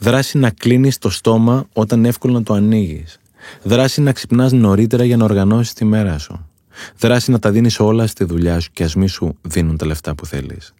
Δράση 0.00 0.38
να 0.38 0.50
κλείνεις 0.50 0.98
το 0.98 1.10
στόμα 1.10 1.66
όταν 1.72 2.04
εύκολο 2.04 2.32
να 2.32 2.42
το 2.42 2.54
ανοίγεις. 2.54 3.18
Δράση 3.62 4.00
να 4.00 4.12
ξυπνάς 4.12 4.52
νωρίτερα 4.52 5.04
για 5.04 5.16
να 5.16 5.24
οργανώσεις 5.24 5.72
τη 5.72 5.84
μέρα 5.84 6.18
σου. 6.18 6.48
Δράση 6.98 7.30
να 7.30 7.38
τα 7.38 7.50
δίνεις 7.50 7.80
όλα 7.80 8.06
στη 8.06 8.24
δουλειά 8.24 8.60
σου 8.60 8.70
και 8.72 8.84
α 8.84 8.88
μη 8.96 9.08
σου 9.08 9.36
δίνουν 9.42 9.76
τα 9.76 9.86
λεφτά 9.86 10.14
που 10.14 10.26
θέλεις. 10.26 10.74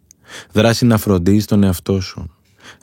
Δράση 0.53 0.85
να 0.85 0.99
φροντίζεις 0.99 1.45
τον 1.45 1.63
εαυτό 1.63 2.01
σου. 2.01 2.31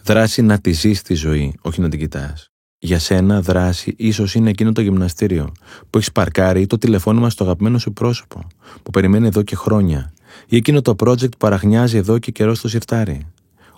Δράση 0.04 0.42
να 0.42 0.60
τη 0.60 0.72
ζεις 0.72 1.02
τη 1.02 1.14
ζωή, 1.14 1.54
όχι 1.62 1.82
να 1.82 1.90
την 1.90 2.00
κοιτάς. 2.00 2.50
Για 2.80 3.00
σένα, 3.00 3.42
δράση 3.42 3.94
ίσως 3.98 4.36
είναι 4.36 4.50
εκείνο 4.50 4.72
το 4.72 4.82
γυμναστήριο 4.82 5.52
που 5.90 5.98
έχεις 5.98 6.12
παρκάρει 6.12 6.62
ή 6.62 6.68
το 6.68 6.78
τηλεφώνημα 6.78 7.30
στο 7.30 7.44
αγαπημένο 7.44 7.78
σου 7.78 7.94
πρόσωπο 7.94 8.48
που 8.84 8.92
περιμένει 8.92 9.28
εδώ 9.28 9.42
και 9.42 9.56
χρόνια 9.56 10.14
ή 10.48 10.56
εκείνο 10.56 10.82
το 10.82 10.96
project 10.98 11.32
που 11.32 11.38
παραχνιάζει 11.38 11.98
εδώ 11.98 12.20
και 12.20 12.32
καιρός 12.32 12.58
στο 12.58 12.68
σιρτάρι. 12.68 13.28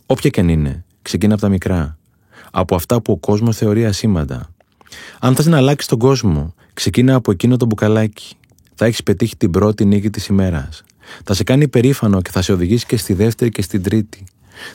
Όποια 0.06 0.30
και 0.30 0.40
αν 0.40 0.50
είναι, 0.50 0.86
ξεκινά 1.02 1.34
από 1.34 1.42
τα 1.42 1.50
μικρά. 1.50 1.98
Από 2.52 2.76
αυτά 2.76 3.02
που 3.02 3.12
ο 3.12 3.18
κόσμος 3.18 3.58
θεωρεί 3.58 3.86
ασήμαντα. 3.86 4.50
Αν 5.20 5.36
θες 5.36 5.46
να 5.46 5.58
αλλάξεις 5.58 5.90
τον 5.90 6.00
κόσμο, 6.00 6.54
ξεκίνα 6.74 7.16
από 7.16 7.32
εκείνο 7.32 7.58
το 7.58 7.66
μπουκαλάκι. 7.66 8.36
Θα 8.76 8.86
έχεις 8.86 9.04
πετύχει 9.04 9.36
την 9.36 9.52
πρώτη 9.52 9.86
νίκη 9.86 10.10
της 10.10 10.28
ημέρας. 10.28 10.84
Θα 11.24 11.34
σε 11.34 11.44
κάνει 11.44 11.68
περήφανο 11.68 12.22
και 12.22 12.32
θα 12.32 12.42
σε 12.42 12.52
οδηγήσει 12.52 12.86
και 12.86 12.98
στη 12.98 13.14
δεύτερη 13.14 13.52
και 13.52 13.62
στην 13.62 13.84
τρίτη. 13.84 14.24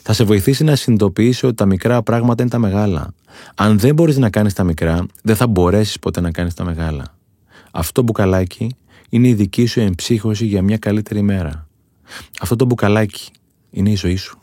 Θα 0.03 0.13
σε 0.13 0.25
βοηθήσει 0.25 0.65
να 0.65 0.77
συνειδητοποιήσει 0.77 1.47
ότι 1.47 1.55
τα 1.55 1.67
μικρά 1.67 2.03
πράγματα 2.03 2.43
είναι 2.43 2.51
τα 2.51 2.59
μεγάλα. 2.59 3.15
Αν 3.55 3.79
δεν 3.79 3.95
μπορείς 3.95 4.17
να 4.17 4.31
κάνεις 4.31 4.55
τα 4.55 4.65
μικρά, 4.65 5.07
δεν 5.23 5.37
θα 5.37 5.47
μπορέσεις 5.47 5.99
ποτέ 5.99 6.21
να 6.21 6.31
κάνεις 6.31 6.55
τα 6.55 6.65
μεγάλα. 6.65 7.05
Αυτό 7.71 7.93
το 7.93 8.03
μπουκαλάκι 8.03 8.75
είναι 9.09 9.29
η 9.29 9.35
δική 9.35 9.67
σου 9.67 9.81
εμψύχωση 9.81 10.47
για 10.47 10.63
μια 10.63 10.79
καλύτερη 10.79 11.23
μέρα. 11.23 11.69
Αυτό 12.41 12.57
το 12.57 12.65
μπουκαλάκι 12.65 13.31
είναι 13.71 13.91
η 13.91 13.95
ζωή 13.95 14.17
σου. 14.17 14.39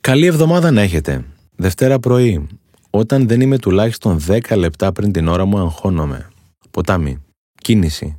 Καλή 0.00 0.26
εβδομάδα 0.26 0.70
να 0.70 0.80
έχετε. 0.80 1.24
Δευτέρα 1.56 1.98
πρωί, 1.98 2.46
όταν 2.90 3.28
δεν 3.28 3.40
είμαι 3.40 3.58
τουλάχιστον 3.58 4.20
10 4.28 4.56
λεπτά 4.56 4.92
πριν 4.92 5.12
την 5.12 5.28
ώρα 5.28 5.44
μου, 5.44 5.58
αγχώνομαι. 5.58 6.30
Ποτάμι. 6.70 7.22
Κίνηση. 7.60 8.18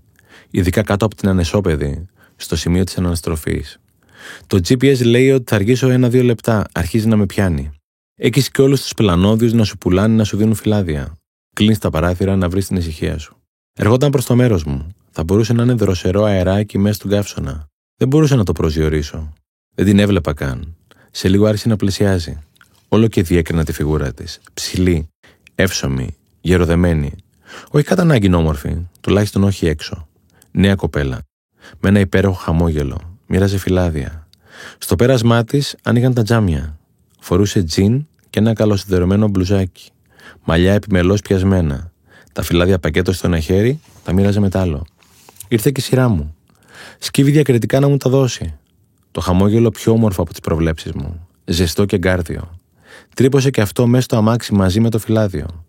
Ειδικά 0.50 0.82
κάτω 0.82 1.06
από 1.06 1.16
την 1.16 1.30
ανεσόπεδη, 1.30 2.06
στο 2.36 2.56
σημείο 2.56 2.84
της 2.84 2.98
αναστροφής. 2.98 3.80
Το 4.48 4.58
GPS 4.58 5.06
λέει 5.06 5.32
ότι 5.32 5.44
θα 5.48 5.56
αργήσω 5.56 5.90
ένα-δύο 5.90 6.24
λεπτά, 6.24 6.66
αρχίζει 6.72 7.08
να 7.08 7.16
με 7.16 7.26
πιάνει. 7.26 7.72
Έχεις 8.20 8.52
και 8.52 8.62
όλους 8.62 8.82
τους 8.82 8.94
πλανόδιου 8.94 9.56
να 9.56 9.64
σου 9.64 9.78
πουλάνε 9.78 10.16
να 10.16 10.24
σου 10.24 10.38
δίνουν 10.38 10.56
φυλάδια. 10.56 11.18
Κλείνεις 11.56 11.78
τα 11.78 11.90
παράθυρα 11.90 12.36
να 12.36 12.50
βρεις 12.50 12.68
την 12.68 12.78
ησυχία 12.78 13.18
σου. 13.18 13.38
Ερχόταν 13.74 14.12
προς 14.12 14.26
το 14.26 14.36
μέρος 14.36 14.64
μου. 14.64 14.88
Θα 15.12 15.24
μπορούσε 15.24 15.54
να 15.54 15.64
είναι 15.64 15.74
δροσερό 15.74 16.24
αεράκι 16.24 16.78
μέσα 16.78 16.96
στον 16.96 17.12
καύσωνα. 17.12 17.68
Δεν 17.98 18.08
μπορούσα 18.08 18.36
να 18.36 18.44
το 18.44 18.52
προσδιορίσω. 18.52 19.34
Δεν 19.76 19.86
την 19.86 20.00
έβλεπα 20.00 20.34
καν. 20.34 20.76
Σε 21.12 21.28
λίγο 21.28 21.46
άρχισε 21.46 21.68
να 21.68 21.76
πλησιάζει. 21.76 22.42
Όλο 22.88 23.08
και 23.08 23.22
διέκρινα 23.22 23.64
τη 23.64 23.72
φιγούρα 23.72 24.14
της. 24.14 24.40
Ψηλή, 24.54 25.08
εύσωμη, 25.56 26.16
γεροδεμένη. 26.42 27.16
Όχι 27.72 27.86
κατά 27.86 28.02
ανάγκη 28.02 28.34
όμορφη, 28.34 28.78
τουλάχιστον 29.02 29.44
όχι 29.44 29.68
έξω. 29.68 30.08
Νέα 30.52 30.76
κοπέλα. 30.76 31.22
Με 31.80 31.90
ένα 31.90 32.00
υπέροχο 32.00 32.36
χαμόγελο. 32.36 33.07
Μοίραζε 33.28 33.58
φυλάδια. 33.58 34.28
Στο 34.78 34.96
πέρασμά 34.96 35.44
της 35.44 35.76
άνοιγαν 35.84 36.14
τα 36.14 36.24
τζάμια. 36.24 36.80
Φορούσε 37.20 37.64
τζιν 37.64 38.06
και 38.30 38.40
ένα 38.40 38.54
καλοσυνδερωμένο 38.54 39.28
μπλουζάκι. 39.28 39.90
Μαλλιά 40.44 40.74
επιμελώς 40.74 41.22
πιασμένα. 41.22 41.92
Τα 42.34 42.42
φυλάδια 42.42 42.80
πακέτο 42.80 43.14
στο 43.14 43.28
ένα 43.28 43.40
χέρι, 43.40 43.80
τα 44.04 44.14
μοίραζε 44.14 44.40
με 44.40 44.50
άλλο. 44.54 44.86
Ήρθε 45.48 45.72
και 45.72 45.80
η 45.80 45.84
σειρά 45.84 46.08
μου. 46.08 46.36
Σκύβει 47.00 47.32
διακριτικά 47.32 47.80
να 47.80 47.88
μου 47.88 47.98
τα 47.98 48.10
δώσει. 48.10 48.58
Το 49.12 49.22
χαμόγελο 49.22 49.70
πιο 49.70 49.92
όμορφο 49.92 50.22
από 50.22 50.32
τις 50.32 50.40
προβλέψεις 50.40 50.92
μου. 50.92 51.28
Ζεστό 51.46 51.86
και 51.86 51.98
γκάρδιο. 51.98 52.60
Τρύπωσε 53.16 53.50
και 53.50 53.62
αυτό 53.62 53.88
μέσα 53.88 54.04
στο 54.04 54.18
αμάξι 54.18 54.54
μαζί 54.54 54.80
με 54.80 54.90
το 54.90 55.00
φυλάδιο. 55.00 55.66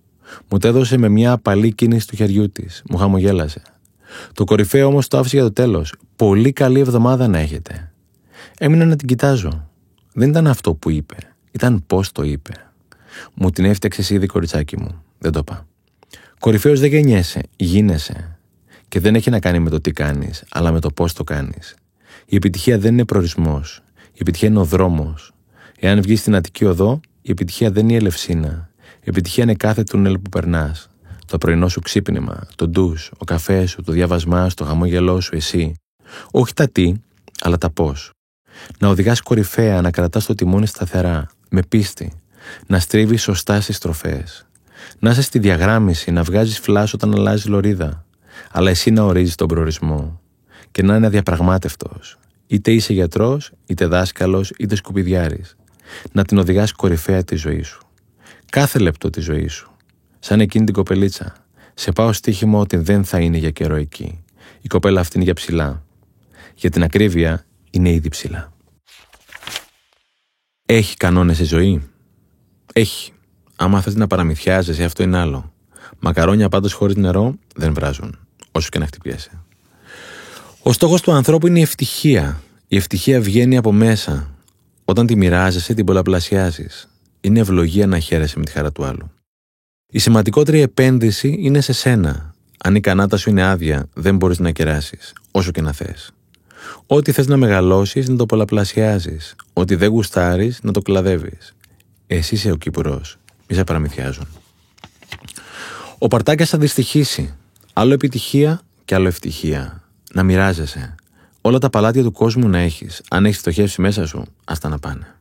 Μου 0.49 0.59
το 0.59 0.69
έδωσε 0.69 0.97
με 0.97 1.09
μια 1.09 1.33
απαλή 1.33 1.73
κίνηση 1.73 2.07
του 2.07 2.17
χεριού 2.17 2.51
της. 2.51 2.83
Μου 2.91 2.97
χαμογέλασε. 2.97 3.63
Το 4.33 4.45
κορυφαίο 4.45 4.87
όμως 4.87 5.09
το 5.09 5.19
άφησε 5.19 5.37
για 5.37 5.45
το 5.45 5.53
τέλος. 5.53 5.95
Πολύ 6.19 6.53
καλή 6.53 6.81
εβδομάδα 6.81 7.29
να 7.29 7.39
έχετε. 7.39 7.93
Έμεινα 8.59 8.85
να 8.85 8.97
την 8.97 9.09
κοιτάζω. 9.09 9.69
Δεν 10.13 10.29
ήταν 10.29 10.47
αυτό 10.47 10.75
που 10.75 10.91
είπε. 10.91 11.17
Ήταν 11.51 11.85
πώς 11.87 12.13
το 12.13 12.23
είπε. 12.23 12.53
Μου 13.35 13.51
την 13.51 13.65
έφτιαξε 13.65 14.15
ήδη 14.15 14.27
κοριτσάκι 14.27 14.79
μου. 14.79 15.03
Δεν 15.19 15.33
το 15.33 15.39
είπα. 15.39 15.67
Κορυφαίος 16.39 16.81
δεν 16.81 16.89
γεννιέσαι, 16.89 17.41
γίνεσαι. 17.57 18.39
Και 18.89 19.01
δεν 19.01 19.15
έχει 19.15 19.31
να 19.31 19.41
κάνει 19.41 19.59
με 19.59 19.71
το 19.71 19.81
τι 19.81 19.91
κάνεις, 19.91 20.45
αλλά 20.51 20.73
με 20.73 20.81
το 20.81 20.91
πώς 20.91 21.13
το 21.13 21.25
κάνεις. 21.25 21.75
Η 22.27 22.37
επιτυχία 22.37 22.79
δεν 22.79 22.93
είναι 22.93 23.05
προορισμός. 23.05 23.83
Η 24.13 24.19
επιτυχία 24.19 24.49
είναι 24.49 24.59
ο 24.59 24.65
δρόμος. 24.65 25.33
Εάν 25.81 26.03
βγεις 26.03 26.21
στην 26.21 26.35
Αττική 26.35 26.65
Οδό, 26.65 27.01
η 27.23 27.31
επιτυχία 27.31 27.71
δεν 27.71 27.83
είναι 27.85 27.93
η 27.93 27.97
Ελευσίνα. 27.97 28.71
Η 28.95 29.05
επιτυχία 29.05 29.43
είναι 29.43 29.55
κάθε 29.55 29.83
τούνελ 29.83 30.19
που 30.19 30.31
περνάς. 30.31 30.91
Το 31.27 31.39
πρωινό 31.39 31.69
σου 31.69 31.81
ξύπνημα, 31.81 32.47
το 32.55 32.69
ντους, 32.69 33.11
ο 33.19 33.25
καφές 33.25 33.71
σου, 33.71 33.83
το 33.83 33.93
διάβασμά 33.93 34.49
σου, 34.49 34.55
το 34.55 34.65
χαμόγελό 34.65 35.21
σου, 35.21 35.37
εσύ. 35.37 35.75
Όχι 36.31 36.53
τα 36.53 36.69
τι, 36.69 36.95
αλλά 37.41 37.59
τα 37.59 37.71
πώς. 37.71 38.11
Να 38.79 38.89
οδηγάς 38.89 39.21
κορυφαία, 39.21 39.81
να 39.81 39.91
κρατάς 39.91 40.27
το 40.27 40.35
τιμόνι 40.35 40.67
σταθερά, 40.67 41.27
με 41.49 41.63
πίστη. 41.69 42.13
Να 42.67 42.79
στρίβεις 42.79 43.23
σωστά 43.23 43.61
στις 43.61 43.77
στροφέ. 43.77 44.25
Να 44.99 45.11
είσαι 45.11 45.23
στη 45.23 45.39
διαγράμμιση, 45.39 46.11
να 46.11 46.23
βγάζεις 46.23 46.59
φλάσ 46.59 46.93
όταν 46.93 47.15
αλλάζει 47.15 47.49
λωρίδα. 47.49 48.05
Αλλά 48.51 48.71
εσύ 48.71 48.91
να 48.91 49.03
ορίζεις 49.03 49.35
τον 49.35 49.49
προορισμό. 49.49 50.21
Και 50.71 50.83
να 50.83 50.97
είναι 50.97 51.07
αδιαπραγμάτευτος. 51.07 52.19
Είτε 52.47 52.73
είσαι 52.73 52.93
γιατρός, 52.93 53.53
είτε 53.67 53.87
δάσκαλος, 53.87 54.53
είτε 54.59 54.75
σκουπιδιάρης. 54.75 55.57
Να 56.13 56.25
την 56.25 56.39
οδηγάς 56.39 56.73
κορυφαία 56.73 57.25
τη 57.25 57.37
ζωή 57.37 57.63
σου. 57.63 57.81
Κάθε 58.51 58.79
λεπτό 58.79 59.11
της 59.11 59.25
ζωής 59.25 59.53
σου. 59.53 59.71
Σαν 60.19 60.41
εκείνη 60.41 60.65
την 60.65 60.75
κοπελίτσα. 60.75 61.35
Σε 61.75 61.93
πάω 61.93 62.13
στοίχημα 62.13 62.59
ότι 62.59 62.77
δεν 62.77 63.05
θα 63.05 63.19
είναι 63.19 63.37
για 63.37 63.51
καιρό 63.51 63.75
εκεί. 63.75 64.25
Η 64.61 64.69
κοπέλα 64.69 65.01
αυτή 65.01 65.17
είναι 65.17 65.25
για 65.25 65.35
ψηλά. 65.35 65.83
Για 66.61 66.71
την 66.71 66.83
ακρίβεια 66.83 67.45
είναι 67.71 67.91
ήδη 67.91 68.09
ψηλά. 68.09 68.53
Έχει 70.67 70.97
κανόνες 70.97 71.39
η 71.39 71.45
ζωή; 71.45 71.91
Έχει. 72.73 73.13
Άμα 73.57 73.81
θες 73.81 73.95
να 73.95 74.07
παραμυθιάζεσαι, 74.07 74.85
αυτό 74.85 75.03
είναι 75.03 75.19
άλλο. 75.19 75.53
Μακαρόνια 75.99 76.49
πάντως 76.49 76.73
χωρίς 76.73 76.97
νερό 76.97 77.35
δεν 77.55 77.75
βράζουν, 77.75 78.19
όσο 78.53 78.69
και 78.69 78.79
να 78.79 78.87
χτυπιέσαι. 78.87 79.31
Ο 80.63 80.73
στόχος 80.73 81.01
του 81.01 81.13
ανθρώπου 81.13 81.47
είναι 81.47 81.59
η 81.59 81.63
ευτυχία. 81.63 82.43
Η 82.69 82.77
ευτυχία 82.77 83.21
βγαίνει 83.21 83.57
από 83.57 83.73
μέσα. 83.73 84.35
Όταν 84.85 85.07
τη 85.07 85.17
μοιράζεσαι, 85.17 85.75
την 85.75 85.85
πολλαπλασιάζεις. 85.85 86.89
Είναι 87.21 87.41
ευλογία 87.41 87.87
να 87.87 87.99
χαίρεσαι 87.99 88.39
με 88.39 88.45
τη 88.45 88.51
χαρά 88.51 88.73
του 88.73 88.85
άλλου. 88.85 89.11
Η 89.87 89.99
σημαντικότερη 89.99 90.61
επένδυση 90.61 91.37
είναι 91.39 91.61
σε 91.61 91.73
σένα. 91.73 92.35
Αν 92.59 92.75
η 92.75 92.81
κανάτα 92.81 93.17
σου 93.17 93.31
είναι 93.31 93.43
άδεια, 93.43 93.89
δεν 93.95 94.17
μπορείς 94.17 94.39
να 94.39 94.51
κεράσεις, 94.51 95.13
όσο 95.31 95.51
και 95.51 95.61
να 95.61 95.73
θες. 95.73 96.13
Ό,τι 96.87 97.13
θες 97.13 97.27
να 97.27 97.37
μεγαλώσεις, 97.37 98.09
να 98.09 98.17
το 98.17 98.27
πολλαπλασιάζεις. 98.27 99.35
Ό,τι 99.53 99.75
δεν 99.75 99.89
γουστάρεις, 99.89 100.59
να 100.63 100.73
το 100.73 100.81
κλαδεύεις. 100.81 101.55
Εσύ 102.07 102.35
είσαι 102.35 102.51
ο 102.51 102.57
Κύπουρο. 102.57 103.01
Μη 103.49 103.57
σε 103.57 103.65
παραμυθιάζουν. 103.65 104.27
Ο 105.99 106.09
Παρτάκιας 106.09 106.49
θα 106.49 106.59
δυστυχήσει. 106.59 107.35
Άλλο 107.73 107.93
επιτυχία 107.93 108.61
και 108.85 108.95
άλλο 108.95 109.07
ευτυχία. 109.07 109.83
Να 110.13 110.23
μοιράζεσαι. 110.23 110.95
Όλα 111.41 111.59
τα 111.59 111.71
παλάτια 111.71 112.03
του 112.03 112.13
κόσμου 112.13 112.49
να 112.49 112.59
έχεις. 112.59 113.03
Αν 113.11 113.25
έχεις 113.25 113.39
φτωχεύσει 113.39 113.81
μέσα 113.81 114.07
σου, 114.07 114.25
άστα 114.45 114.69
να 114.69 114.79
πάνε. 114.79 115.15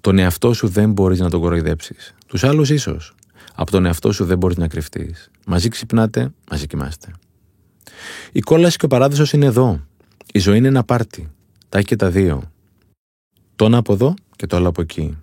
Τον 0.00 0.18
εαυτό 0.18 0.52
σου 0.52 0.68
δεν 0.68 0.92
μπορείς 0.92 1.18
να 1.18 1.30
τον 1.30 1.40
κοροϊδέψεις. 1.40 2.14
Τους 2.26 2.44
άλλους 2.44 2.70
ίσως. 2.70 3.14
Από 3.54 3.70
τον 3.70 3.86
εαυτό 3.86 4.12
σου 4.12 4.24
δεν 4.24 4.38
μπορείς 4.38 4.56
να 4.56 4.68
κρυφτείς. 4.68 5.30
Μαζί 5.46 5.68
ξυπνάτε, 5.68 6.32
μαζί 6.50 6.66
κοιμάστε. 6.66 7.12
Η 8.32 8.40
κόλαση 8.40 8.76
και 8.76 8.84
ο 8.84 8.88
παράδεισος 8.88 9.32
είναι 9.32 9.46
εδώ. 9.46 9.80
Η 10.32 10.38
ζωή 10.38 10.56
είναι 10.56 10.68
ένα 10.68 10.84
πάρτι. 10.84 11.30
Τα 11.68 11.78
έχει 11.78 11.86
και 11.86 11.96
τα 11.96 12.10
δύο. 12.10 12.52
Το 13.56 13.64
ένα 13.64 13.76
από 13.76 13.92
εδώ 13.92 14.14
και 14.36 14.46
το 14.46 14.56
άλλο 14.56 14.68
από 14.68 14.80
εκεί. 14.80 15.16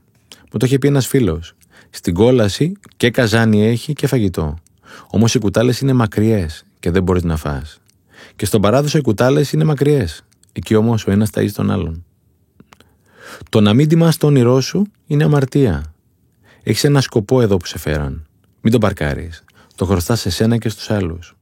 Μου 0.51 0.59
το 0.59 0.65
είχε 0.65 0.77
πει 0.77 0.87
ένας 0.87 1.07
φίλος. 1.07 1.55
Στην 1.89 2.13
κόλαση 2.13 2.71
και 2.97 3.11
καζάνι 3.11 3.65
έχει 3.65 3.93
και 3.93 4.07
φαγητό. 4.07 4.57
Όμως 5.09 5.35
οι 5.35 5.39
κουτάλες 5.39 5.79
είναι 5.79 5.93
μακριές 5.93 6.65
και 6.79 6.91
δεν 6.91 7.03
μπορείς 7.03 7.23
να 7.23 7.37
φας. 7.37 7.79
Και 8.35 8.45
στον 8.45 8.61
παράδεισο 8.61 8.97
οι 8.97 9.01
κουτάλες 9.01 9.51
είναι 9.51 9.63
μακριές. 9.63 10.23
Εκεί 10.51 10.75
όμως 10.75 11.07
ο 11.07 11.11
ένας 11.11 11.29
ταζει 11.29 11.51
τον 11.51 11.71
άλλον. 11.71 12.05
Το 13.49 13.61
να 13.61 13.73
μην 13.73 13.87
τιμάς 13.87 14.17
το 14.17 14.27
όνειρό 14.27 14.61
σου 14.61 14.85
είναι 15.07 15.23
αμαρτία. 15.23 15.93
Έχεις 16.63 16.83
ένα 16.83 17.01
σκοπό 17.01 17.41
εδώ 17.41 17.57
που 17.57 17.65
σε 17.65 17.77
φέραν. 17.77 18.27
Μην 18.61 18.71
τον 18.71 18.81
παρκάρεις. 18.81 19.43
Το 19.75 19.85
χρωστάς 19.85 20.19
σε 20.19 20.29
σένα 20.29 20.57
και 20.57 20.69
στους 20.69 20.89
άλλους. 20.89 21.36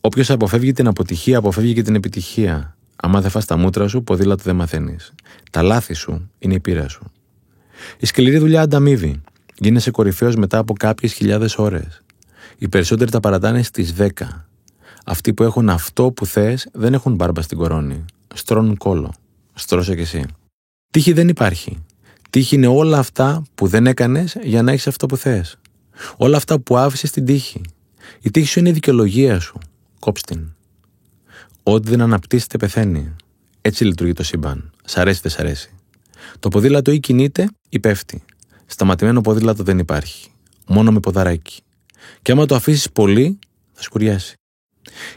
Όποιος 0.00 0.30
αποφεύγει 0.30 0.72
την 0.72 0.86
αποτυχία, 0.86 1.38
αποφεύγει 1.38 1.74
και 1.74 1.82
την 1.82 1.94
επιτυχία. 1.94 2.76
Άμα 2.96 3.20
δεν 3.20 3.30
φας 3.30 3.44
τα 3.44 3.56
μούτρα 3.56 3.88
σου, 3.88 4.02
ποδήλατο 4.02 4.42
δεν 4.42 4.56
μαθαίνεις. 4.56 5.12
Τα 5.50 5.62
λάθη 5.62 5.94
σου 5.94 6.30
είναι 6.38 6.54
η 6.54 6.60
πείρα 6.60 6.88
σου. 6.88 7.12
Η 7.98 8.06
σκληρή 8.06 8.38
δουλειά 8.38 8.60
ανταμείβει. 8.60 9.20
Γίνεσαι 9.54 9.90
κορυφαίος 9.90 10.36
μετά 10.36 10.58
από 10.58 10.72
κάποιες 10.72 11.12
χιλιάδες 11.12 11.58
ώρες. 11.58 12.02
Οι 12.58 12.68
περισσότεροι 12.68 13.10
τα 13.10 13.20
παρατάνε 13.20 13.62
στις 13.62 13.94
10. 13.98 14.08
Αυτοί 15.04 15.34
που 15.34 15.42
έχουν 15.42 15.68
αυτό 15.68 16.12
που 16.12 16.26
θες 16.26 16.68
δεν 16.72 16.94
έχουν 16.94 17.14
μπάρμπα 17.14 17.42
στην 17.42 17.58
κορώνη. 17.58 18.04
Στρώνουν 18.34 18.76
κόλο. 18.76 19.12
Στρώσε 19.54 19.94
κι 19.94 20.00
εσύ. 20.00 20.24
Τύχη 20.90 21.12
δεν 21.12 21.28
υπάρχει. 21.28 21.84
Τύχη 22.30 22.54
είναι 22.54 22.66
όλα 22.66 22.98
αυτά 22.98 23.42
που 23.54 23.66
δεν 23.66 23.86
έκανες 23.86 24.36
για 24.42 24.62
να 24.62 24.72
έχεις 24.72 24.86
αυτό 24.86 25.06
που 25.06 25.16
θες. 25.16 25.58
Όλα 26.16 26.36
αυτά 26.36 26.60
που 26.60 26.76
άφησες 26.76 27.08
στην 27.08 27.24
τύχη. 27.24 27.60
Η 28.20 28.30
τύχη 28.30 28.46
σου 28.46 28.58
είναι 28.58 28.68
η 28.68 28.72
δικαιολογία 28.72 29.40
σου. 29.40 29.58
Κόψ 30.00 30.22
την. 30.22 30.52
Ό,τι 31.62 31.88
δεν 31.90 32.00
αναπτύσσεται 32.00 32.56
πεθαίνει. 32.56 33.16
Έτσι 33.60 33.84
λειτουργεί 33.84 34.12
το 34.12 34.22
σύμπαν. 34.22 34.70
Σ' 34.84 34.96
αρέσει, 34.96 35.20
δεν 35.22 35.30
σ' 35.30 35.38
αρέσει. 35.38 35.70
Το 36.38 36.48
ποδήλατο 36.48 36.90
ή 36.90 37.00
κινείται 37.00 37.48
ή 37.68 37.80
πέφτει. 37.80 38.22
Σταματημένο 38.66 39.20
ποδήλατο 39.20 39.62
δεν 39.62 39.78
υπάρχει. 39.78 40.30
Μόνο 40.66 40.92
με 40.92 41.00
ποδαράκι. 41.00 41.62
Και 42.22 42.32
άμα 42.32 42.46
το 42.46 42.54
αφήσεις 42.54 42.90
πολύ, 42.90 43.38
θα 43.72 43.82
σκουριάσει. 43.82 44.34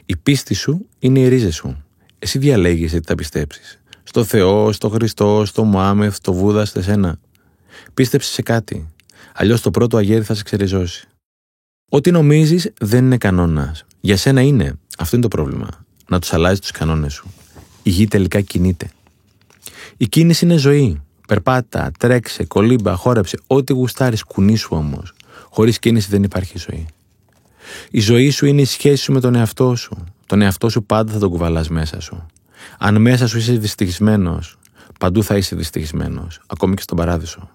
Η 0.06 0.18
πίστη 0.18 0.54
σου 0.54 0.90
είναι 1.00 1.20
οι 1.20 1.28
ρίζες 1.28 1.56
σου. 1.56 1.84
Εσύ 2.20 2.38
διαλέγεις 2.38 2.92
τι 2.92 3.02
θα 3.02 3.16
πιστέψεις. 3.16 3.82
Στο 4.04 4.24
Θεό, 4.24 4.72
στο 4.72 4.90
Χριστό, 4.90 5.46
στο 5.46 5.64
Μωάμεθ, 5.64 6.16
στο 6.16 6.34
Βούδα, 6.34 6.66
σε 6.66 6.82
σένα. 6.82 7.20
Πίστεψε 7.94 8.32
σε 8.32 8.42
κάτι. 8.42 8.94
Αλλιώς 9.34 9.62
το 9.62 9.72
πρώτο 9.72 9.98
αγέρι 9.98 10.24
θα 10.24 10.34
σε 10.36 10.44
ξεριζώσει. 10.44 11.08
Ό,τι 11.96 12.12
νομίζεις 12.12 12.72
δεν 12.80 13.06
είναι 13.06 13.18
κανόνας. 13.18 13.86
Για 14.02 14.18
σένα 14.18 14.42
είναι. 14.42 14.74
Αυτό 14.98 15.16
είναι 15.16 15.28
το 15.28 15.36
πρόβλημα. 15.36 15.68
Να 16.08 16.20
τους 16.20 16.34
αλλάζεις 16.34 16.60
τους 16.60 16.72
κανόνες 16.72 17.14
σου. 17.14 17.28
Η 17.84 17.90
γη 17.90 18.08
τελικά 18.08 18.42
κινείται. 18.42 18.90
Η 19.98 20.08
κίνηση 20.08 20.46
είναι 20.46 20.56
ζωή. 20.56 21.02
Περπάτα, 21.28 21.92
τρέξε, 22.00 22.44
κολύμπα, 22.44 22.96
χόρεψε. 22.96 23.40
Ό,τι 23.48 23.74
γουστάρεις, 23.74 24.24
κουνήσου 24.24 24.70
όμως. 24.72 25.14
Χωρίς 25.50 25.80
κίνηση 25.80 26.08
δεν 26.10 26.24
υπάρχει 26.24 26.58
ζωή. 26.58 26.86
Η 27.92 28.00
ζωή 28.00 28.30
σου 28.30 28.46
είναι 28.46 28.62
η 28.62 28.66
σχέση 28.66 29.04
σου 29.04 29.12
με 29.12 29.20
τον 29.20 29.36
εαυτό 29.36 29.76
σου. 29.76 30.04
Τον 30.26 30.42
εαυτό 30.42 30.70
σου 30.70 30.84
πάντα 30.84 31.12
θα 31.12 31.20
τον 31.20 31.30
κουβαλάς 31.30 31.70
μέσα 31.70 32.00
σου. 32.00 32.26
Αν 32.78 33.02
μέσα 33.02 33.28
σου 33.28 33.38
είσαι 33.38 33.54
δυστυχισμένος, 33.54 34.58
παντού 35.00 35.24
θα 35.24 35.38
είσαι 35.38 35.56
δυστυχισμένος, 35.56 36.42
ακόμη 36.48 36.76
και 36.76 36.82
στον 36.82 36.98
παράδεισο. 36.98 37.50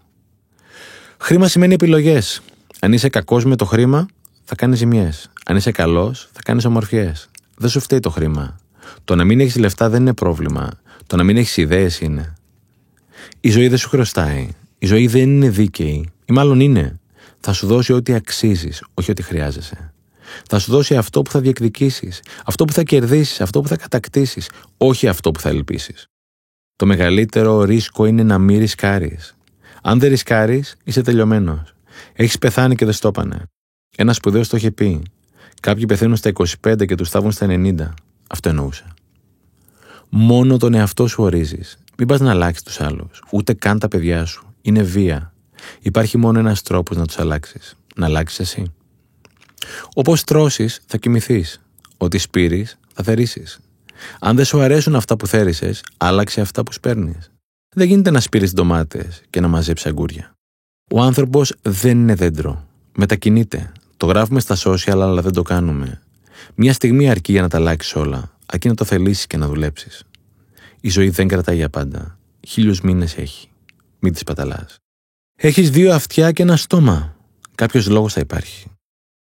Χρήμα 1.18 1.48
σημαίνει 1.48 1.74
επιλογές. 1.74 2.42
Αν 2.80 2.92
είσαι 2.92 3.08
κακός 3.08 3.44
με 3.44 3.56
το 3.56 3.64
χρήμα, 3.64 4.06
θα 4.48 4.54
κάνει 4.54 4.76
ζημιές. 4.76 5.30
Αν 5.44 5.56
είσαι 5.56 5.70
καλός, 5.70 6.28
θα 6.32 6.40
κάνεις 6.44 6.64
ομορφιές. 6.64 7.28
Δεν 7.56 7.70
σου 7.70 7.80
φταίει 7.80 8.00
το 8.00 8.10
χρήμα. 8.10 8.56
Το 9.04 9.14
να 9.14 9.24
μην 9.24 9.40
έχεις 9.40 9.56
λεφτά 9.56 9.88
δεν 9.88 10.00
είναι 10.00 10.14
πρόβλημα. 10.14 10.70
Το 11.06 11.16
να 11.16 11.22
μην 11.22 11.36
έχεις 11.36 11.56
ιδέες 11.56 12.00
είναι. 12.00 12.34
Η 13.40 13.50
ζωή 13.50 13.68
δεν 13.68 13.78
σου 13.78 13.88
χρωστάει. 13.88 14.48
Η 14.78 14.86
ζωή 14.86 15.06
δεν 15.06 15.22
είναι 15.22 15.48
δίκαιη. 15.48 16.10
Ή 16.24 16.32
μάλλον 16.32 16.60
είναι. 16.60 17.00
Θα 17.40 17.52
σου 17.52 17.66
δώσει 17.66 17.92
ό,τι 17.92 18.14
αξίζεις, 18.14 18.84
όχι 18.94 19.10
ό,τι 19.10 19.22
χρειάζεσαι. 19.22 19.92
Θα 20.48 20.58
σου 20.58 20.70
δώσει 20.70 20.96
αυτό 20.96 21.22
που 21.22 21.30
θα 21.30 21.40
διεκδικήσεις, 21.40 22.22
αυτό 22.44 22.64
που 22.64 22.72
θα 22.72 22.82
κερδίσεις, 22.82 23.40
αυτό 23.40 23.60
που 23.60 23.68
θα 23.68 23.76
κατακτήσεις, 23.76 24.50
όχι 24.76 25.08
αυτό 25.08 25.30
που 25.30 25.40
θα 25.40 25.48
ελπίσεις. 25.48 26.06
Το 26.76 26.86
μεγαλύτερο 26.86 27.62
ρίσκο 27.62 28.06
είναι 28.06 28.22
να 28.22 28.38
μην 28.38 28.58
ρισκάρεις. 28.58 29.36
Αν 29.82 29.98
δεν 29.98 30.10
ρισκάρεις, 30.10 30.76
είσαι 30.84 31.02
τελειωμένος. 31.02 31.74
Έχεις 32.12 32.38
πεθάνει 32.38 32.74
και 32.74 32.84
δεν 32.84 32.94
στο 32.94 33.08
έπανε. 33.08 33.42
Ένας 34.00 34.16
σπουδαίος 34.16 34.48
το 34.48 34.56
είχε 34.56 34.70
πει. 34.70 35.02
Κάποιοι 35.60 35.86
πεθαίνουν 35.86 36.16
στα 36.16 36.32
25 36.62 36.84
και 36.86 36.94
τους 36.94 37.08
στάβουν 37.08 37.32
στα 37.32 37.46
90. 37.46 37.94
Αυτό 38.28 38.48
εννοούσε. 38.48 38.84
Μόνο 40.08 40.56
τον 40.56 40.74
εαυτό 40.74 41.06
σου 41.06 41.22
ορίζεις. 41.22 41.78
Μην 41.98 42.08
πας 42.08 42.20
να 42.20 42.30
αλλάξεις 42.30 42.62
τους 42.62 42.80
άλλους, 42.80 43.22
ούτε 43.30 43.52
καν 43.52 43.78
τα 43.78 43.88
παιδιά 43.88 44.24
σου. 44.24 44.54
Είναι 44.62 44.82
βία. 44.82 45.32
Υπάρχει 45.80 46.18
μόνο 46.18 46.38
ένας 46.38 46.62
τρόπος 46.62 46.96
να 46.96 47.06
τους 47.06 47.18
αλλάξεις. 47.18 47.76
Να 47.96 48.06
αλλάξεις 48.06 48.38
εσύ. 48.38 48.72
Όπως 49.94 50.24
τρώσεις, 50.24 50.80
θα 50.86 50.96
κοιμηθείς. 50.96 51.60
Ό,τι 51.96 52.18
σπείρεις, 52.18 52.78
θα 52.94 53.02
θερήσεις. 53.02 53.58
Αν 54.18 54.36
δεν 54.36 54.44
σου 54.44 54.60
αρέσουν 54.60 54.94
αυτά 54.96 55.16
που 55.16 55.26
θέρισες, 55.26 55.82
άλλαξε 55.96 56.40
αυτά 56.40 56.62
που 56.62 56.72
σπέρνεις. 56.72 57.30
Δεν 57.74 57.86
γίνεται 57.86 58.10
να 58.10 58.20
σπείρεις 58.20 58.52
ντομάτες 58.52 59.22
και 59.30 59.40
να 59.40 59.48
μαζέψεις 59.48 59.86
αγκούρια. 59.86 60.32
Ο 60.90 61.00
άνθρωπος 61.00 61.54
δεν 61.62 61.98
είναι 61.98 62.14
δέντρο. 62.14 62.66
Μετακινείται. 62.96 63.72
Το 63.98 64.06
γράφουμε 64.06 64.40
στα 64.40 64.56
social, 64.58 65.00
αλλά 65.00 65.22
δεν 65.22 65.32
το 65.32 65.42
κάνουμε. 65.42 66.02
Μια 66.54 66.72
στιγμή 66.72 67.10
αρκεί 67.10 67.32
για 67.32 67.42
να 67.42 67.48
τα 67.48 67.56
αλλάξεις 67.56 67.94
όλα, 67.94 68.36
αρκεί 68.46 68.68
να 68.68 68.74
το 68.74 68.84
θελήσεις 68.84 69.26
και 69.26 69.36
να 69.36 69.46
δουλέψεις. 69.46 70.04
Η 70.80 70.90
ζωή 70.90 71.08
δεν 71.08 71.28
κρατάει 71.28 71.56
για 71.56 71.68
πάντα. 71.68 72.18
Χίλιους 72.46 72.80
μήνες 72.80 73.16
έχει. 73.16 73.48
Μην 73.98 74.12
τη 74.12 74.24
παταλάς. 74.24 74.76
Έχεις 75.38 75.70
δύο 75.70 75.94
αυτιά 75.94 76.32
και 76.32 76.42
ένα 76.42 76.56
στόμα. 76.56 77.16
Κάποιος 77.54 77.88
λόγος 77.88 78.12
θα 78.12 78.20
υπάρχει. 78.20 78.66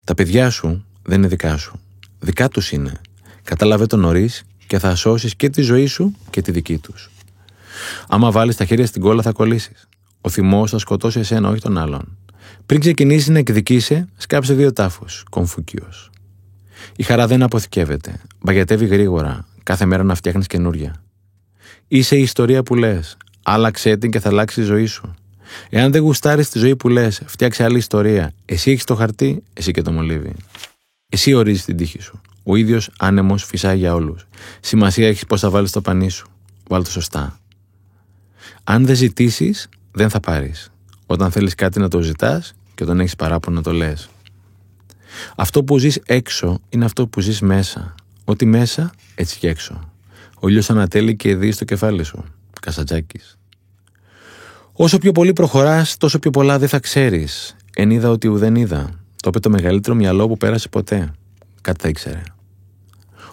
Τα 0.06 0.14
παιδιά 0.14 0.50
σου 0.50 0.86
δεν 1.04 1.18
είναι 1.18 1.28
δικά 1.28 1.58
σου. 1.58 1.80
Δικά 2.20 2.50
τους 2.50 2.72
είναι. 2.72 3.02
Κατάλαβε 3.44 3.86
το 3.86 3.98
νωρίς 3.98 4.44
και 4.68 4.80
θα 4.80 4.96
σώσεις 4.96 5.36
και 5.36 5.50
τη 5.50 5.62
ζωή 5.62 5.86
σου 5.86 6.16
και 6.30 6.42
τη 6.42 6.52
δική 6.52 6.78
τους. 6.78 7.10
Άμα 8.08 8.32
βάλεις 8.32 8.56
τα 8.56 8.66
χέρια 8.66 8.86
στην 8.86 9.02
κόλλα, 9.02 9.22
θα 9.22 9.32
κολλήσεις. 9.32 9.88
Ο 10.22 10.30
θυμός 10.30 10.72
θα 10.72 10.78
σκοτώσει 10.78 11.20
εσένα, 11.20 11.50
όχι 11.50 11.62
τον 11.62 11.78
άλλον. 11.78 12.18
Πριν 12.66 12.80
ξεκινήσει 12.80 13.32
να 13.32 13.40
εκδικήσει, 13.40 14.06
σκάψε 14.18 14.54
δύο 14.54 14.74
τάφους. 14.74 15.24
Κομφούκιος. 15.30 16.10
Η 16.96 17.04
χαρά 17.04 17.28
δεν 17.28 17.44
αποθηκεύεται. 17.44 18.22
Μπαγιατεύει 18.42 18.86
γρήγορα. 18.86 19.48
Κάθε 19.64 19.86
μέρα 19.86 20.04
να 20.04 20.16
φτιάχνεις 20.16 20.48
καινούρια. 20.48 21.04
Είσαι 21.88 22.16
η 22.16 22.22
ιστορία 22.22 22.64
που 22.64 22.76
λες. 22.76 23.18
Άλλαξε 23.44 23.98
την 23.98 24.12
και 24.12 24.20
θα 24.20 24.30
αλλάξει 24.30 24.62
η 24.62 24.64
ζωή 24.64 24.86
σου. 24.86 25.14
Εάν 25.70 25.92
δεν 25.92 26.02
γουστάρεις 26.02 26.50
τη 26.50 26.60
ζωή 26.60 26.76
που 26.76 26.90
λες, 26.90 27.22
φτιάξε 27.26 27.64
άλλη 27.64 27.78
ιστορία. 27.78 28.34
Εσύ 28.46 28.72
έχεις 28.72 28.84
το 28.84 28.96
χαρτί, 28.96 29.44
εσύ 29.54 29.72
και 29.72 29.82
το 29.82 29.92
μολύβι. 29.92 30.36
Εσύ 31.10 31.34
ορίζεις 31.34 31.66
την 31.66 31.78
τύχη 31.78 32.02
σου. 32.02 32.22
Ο 32.44 32.56
ίδιος 32.56 32.90
άνεμος 32.98 33.44
φυσάει 33.44 33.78
για 33.78 33.94
όλους. 33.94 34.28
Σημασία 34.60 35.08
έχεις 35.08 35.26
πώς 35.26 35.40
θα 35.40 35.50
βάλεις 35.50 35.72
το 35.72 35.82
πανί 35.82 36.10
σου. 36.10 36.28
Βάλ 36.68 36.84
το 36.84 36.90
σωστά. 36.90 37.40
Αν 38.64 38.86
δεν 38.86 38.96
ζητήσεις, 38.96 39.70
δεν 39.92 40.10
θα 40.10 40.20
πάρεις. 40.20 40.72
Όταν 41.12 41.32
θέλεις 41.32 41.56
κάτι 41.56 41.80
να 41.80 41.88
το 41.88 42.02
ζητάς 42.02 42.54
και 42.76 42.84
όταν 42.84 43.00
έχεις 43.00 43.16
παράπονο 43.16 43.56
να 43.56 43.62
το 43.62 43.72
λες. 43.72 44.10
Αυτό 45.36 45.64
που 45.64 45.78
ζεις 45.78 46.02
έξω 46.06 46.60
είναι 46.70 46.86
αυτό 46.86 47.08
που 47.08 47.22
ζεις 47.22 47.42
μέσα. 47.42 47.96
Ό,τι 48.26 48.46
μέσα, 48.46 48.92
έτσι 49.16 49.40
και 49.40 49.48
έξω. 49.48 49.92
Ο 50.40 50.48
ήλιος 50.48 50.70
ανατέλει 50.70 51.16
και 51.16 51.36
δει 51.36 51.52
στο 51.52 51.66
κεφάλι 51.66 52.04
σου. 52.04 52.24
Κασατζάκης. 52.62 53.38
Όσο 54.74 54.98
πιο 54.98 55.12
πολύ 55.12 55.34
προχωράς, 55.34 55.98
τόσο 55.98 56.20
πιο 56.20 56.32
πολλά 56.32 56.60
δεν 56.60 56.68
θα 56.68 56.80
ξέρεις. 56.80 57.56
Εν 57.76 57.92
είδα 57.92 58.10
ότι 58.10 58.28
ουδέν 58.28 58.56
είδα. 58.56 58.90
Το 59.16 59.28
είπε 59.28 59.40
το 59.40 59.50
μεγαλύτερο 59.50 59.96
μυαλό 59.96 60.28
που 60.28 60.38
πέρασε 60.38 60.70
ποτέ. 60.70 61.12
Κάτι 61.62 61.82
θα 61.82 61.88
ήξερε. 61.88 62.22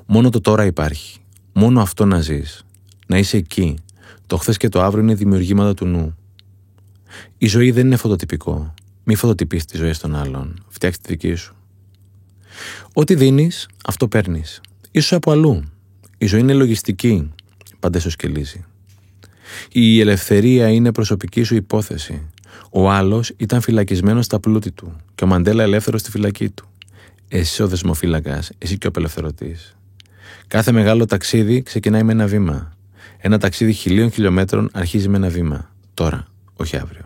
Μόνο 0.06 0.30
το 0.30 0.40
τώρα 0.40 0.64
υπάρχει. 0.64 1.18
Μόνο 1.52 1.80
αυτό 1.80 2.04
να 2.04 2.20
ζεις. 2.20 2.64
Να 3.06 3.18
είσαι 3.18 3.36
εκεί. 3.36 3.78
Το 4.26 4.36
χθες 4.36 4.56
και 4.56 4.68
το 4.68 4.82
αύριο 4.82 5.02
είναι 5.02 5.14
δημιουργήματα 5.14 5.74
του 5.74 5.86
νου. 5.86 6.15
Η 7.38 7.46
ζωή 7.46 7.70
δεν 7.70 7.86
είναι 7.86 7.96
φωτοτυπικό. 7.96 8.74
Μη 9.04 9.14
φωτοτυπείς 9.14 9.64
τη 9.64 9.76
ζωή 9.76 9.92
των 10.00 10.14
άλλων. 10.14 10.64
Φτιάξε 10.68 11.00
τη 11.02 11.08
δική 11.08 11.34
σου. 11.34 11.56
Ό,τι 12.92 13.14
δίνεις, 13.14 13.68
αυτό 13.84 14.08
παίρνεις. 14.08 14.60
σω 15.00 15.16
από 15.16 15.30
αλλού. 15.30 15.64
Η 16.18 16.26
ζωή 16.26 16.40
είναι 16.40 16.52
λογιστική. 16.52 17.30
Πάντα 17.80 18.00
σκελίζει. 18.00 18.64
Η 19.72 20.00
ελευθερία 20.00 20.68
είναι 20.68 20.92
προσωπική 20.92 21.42
σου 21.42 21.54
υπόθεση. 21.54 22.22
Ο 22.70 22.90
άλλος 22.90 23.32
ήταν 23.36 23.60
φυλακισμένος 23.60 24.24
στα 24.24 24.40
πλούτη 24.40 24.70
του 24.70 24.96
και 25.14 25.24
ο 25.24 25.26
Μαντέλα 25.26 25.62
ελεύθερος 25.62 26.00
στη 26.00 26.10
φυλακή 26.10 26.48
του. 26.48 26.68
Εσύ 27.28 27.62
ο 27.62 27.68
δεσμοφύλακας, 27.68 28.50
εσύ 28.58 28.78
και 28.78 28.86
ο 28.86 28.88
απελευθερωτής. 28.88 29.76
Κάθε 30.46 30.72
μεγάλο 30.72 31.06
ταξίδι 31.06 31.62
ξεκινάει 31.62 32.02
με 32.02 32.12
ένα 32.12 32.26
βήμα. 32.26 32.76
Ένα 33.18 33.38
ταξίδι 33.38 33.72
χιλίων 33.72 34.10
χιλιόμετρων 34.10 34.68
αρχίζει 34.72 35.08
με 35.08 35.16
ένα 35.16 35.28
βήμα. 35.28 35.70
Τώρα, 35.94 36.26
όχι 36.56 36.76
αύριο. 36.76 37.05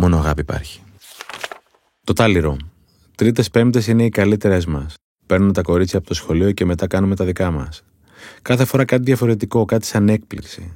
Μόνο 0.00 0.16
αγάπη 0.16 0.40
υπάρχει. 0.40 0.80
Το 2.04 2.12
τάλιρο. 2.12 2.56
Τρίτες 3.14 3.50
Πέμπτες 3.50 3.86
είναι 3.86 4.04
οι 4.04 4.08
καλύτερες 4.08 4.66
μας. 4.66 4.94
Παίρνουμε 5.26 5.52
τα 5.52 5.62
κορίτσια 5.62 5.98
από 5.98 6.08
το 6.08 6.14
σχολείο 6.14 6.52
και 6.52 6.64
μετά 6.64 6.86
κάνουμε 6.86 7.16
τα 7.16 7.24
δικά 7.24 7.50
μας. 7.50 7.82
Κάθε 8.42 8.64
φορά 8.64 8.84
κάτι 8.84 9.02
διαφορετικό, 9.02 9.64
κάτι 9.64 9.86
σαν 9.86 10.08
έκπληξη. 10.08 10.72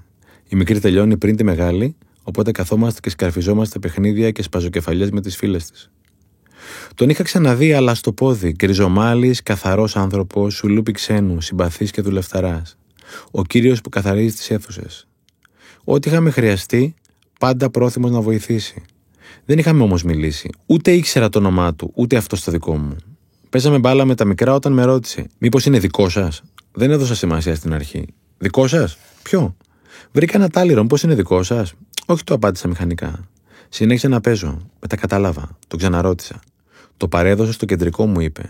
Η 0.49 0.57
μικρή 0.57 0.81
τελειώνει 0.81 1.16
πριν 1.16 1.36
τη 1.36 1.44
μεγάλη, 1.44 1.97
οπότε 2.23 2.51
καθόμαστε 2.51 3.01
και 3.01 3.11
σκαρφιζόμαστε 3.11 3.78
παιχνίδια 3.78 4.31
και 4.31 4.43
σπαζοκεφαλιές 4.43 5.11
με 5.11 5.20
τις 5.20 5.36
φίλες 5.36 5.70
της. 5.70 5.90
Τον 6.94 7.09
είχα 7.09 7.23
ξαναδεί, 7.23 7.73
αλλά 7.73 7.94
στο 7.94 8.12
πόδι, 8.12 8.53
γκριζομάλης, 8.53 9.43
καθαρός 9.43 9.97
άνθρωπος, 9.97 10.55
σουλούπι 10.55 10.93
ξένου, 10.93 11.40
συμπαθής 11.40 11.90
και 11.90 12.03
δουλευταράς. 12.03 12.77
Ο 13.31 13.44
κύριος 13.44 13.81
που 13.81 13.89
καθαρίζει 13.89 14.35
τις 14.35 14.51
αίθουσες. 14.51 15.07
Ό,τι 15.85 16.09
είχαμε 16.09 16.31
χρειαστεί, 16.31 16.94
πάντα 17.39 17.70
πρόθυμος 17.70 18.11
να 18.11 18.20
βοηθήσει. 18.20 18.82
Δεν 19.44 19.59
είχαμε 19.59 19.82
όμως 19.82 20.02
μιλήσει. 20.02 20.50
Ούτε 20.66 20.92
ήξερα 20.92 21.28
το 21.28 21.38
όνομά 21.38 21.74
του, 21.74 21.92
ούτε 21.94 22.16
αυτό 22.16 22.44
το 22.44 22.50
δικό 22.50 22.76
μου. 22.76 22.96
Παίζαμε 23.50 23.78
μπάλα 23.78 24.04
με 24.04 24.14
τα 24.14 24.24
μικρά 24.24 24.54
όταν 24.54 24.72
με 24.72 24.84
ρώτησε: 24.84 25.26
Μήπως 25.38 25.66
είναι 25.66 25.78
δικό 25.78 26.09
σας; 26.09 26.42
Δεν 26.72 26.90
έδωσα 26.90 27.14
σημασία 27.14 27.54
στην 27.54 27.74
αρχή. 27.74 28.06
Δικό 28.38 28.66
σας; 28.66 28.98
Ποιο; 29.22 29.56
Βρήκα 30.12 30.36
ένα 30.36 30.48
τάλιρο, 30.48 30.86
πώ 30.86 30.96
είναι 31.04 31.14
δικό 31.14 31.42
σας; 31.42 31.74
Όχι, 32.06 32.24
το 32.24 32.34
απάντησα 32.34 32.68
μηχανικά. 32.68 33.28
Συνέχισε 33.68 34.09
να 34.09 34.20
παίζω. 34.20 34.59
Μετά 34.80 34.96
κατάλαβα. 34.96 35.59
Το 35.68 35.76
ξαναρώτησα. 35.76 36.40
Το 36.96 37.09
παρέδωσε 37.09 37.52
στο 37.52 37.66
κεντρικό 37.66 38.06
μου, 38.06 38.20
είπε. 38.20 38.42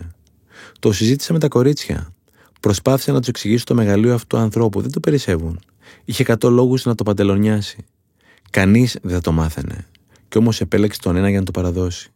Το 0.79 0.91
συζήτησα 0.91 1.33
με 1.33 1.39
τα 1.39 1.47
κορίτσια. 1.47 2.13
Προσπάθησα 2.59 3.11
να 3.11 3.19
τους 3.19 3.27
εξηγήσω 3.27 3.63
το 3.65 3.73
μεγαλείο 3.73 4.13
αυτού 4.13 4.27
του 4.27 4.37
ανθρώπου. 4.37 4.81
Δεν 4.81 4.91
το 4.91 4.99
περισσεύουν. 4.99 5.59
Είχε 6.05 6.21
εκατό 6.21 6.49
λόγους 6.49 6.85
να 6.85 6.95
το 6.95 7.03
παντελονιάσει. 7.03 7.85
Κανείς 8.49 8.97
δεν 9.01 9.13
θα 9.13 9.21
το 9.21 9.31
μάθαινε. 9.31 9.85
Κι 10.33 10.39
όμως 10.39 10.61
επέλεξε 10.61 10.99
τον 11.01 11.15
ένα 11.15 11.29
για 11.29 11.39
να 11.39 11.45
το 11.45 11.51
παραδώσει. 11.51 12.11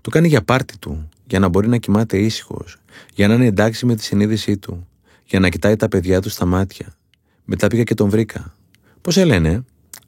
Το 0.00 0.10
κάνει 0.10 0.28
για 0.28 0.42
πάρτι 0.42 0.78
του, 0.78 1.08
για 1.26 1.38
να 1.38 1.48
μπορεί 1.48 1.68
να 1.68 1.76
κοιμάται 1.76 2.18
ήσυχος, 2.18 2.76
για 3.14 3.28
να 3.28 3.34
είναι 3.34 3.46
εντάξει 3.46 3.86
με 3.86 3.94
τη 3.94 4.02
συνείδησή 4.04 4.56
του, 4.56 4.86
για 5.24 5.40
να 5.40 5.48
κοιτάει 5.48 5.76
τα 5.76 5.88
παιδιά 5.88 6.20
του 6.20 6.28
στα 6.28 6.44
μάτια. 6.44 6.96
Μετά 7.44 7.66
πήγα 7.66 7.82
και 7.82 7.94
τον 7.94 8.08
βρήκα. 8.08 8.54
Πώς 9.00 9.14
σε 9.14 9.24
λένε, 9.24 9.64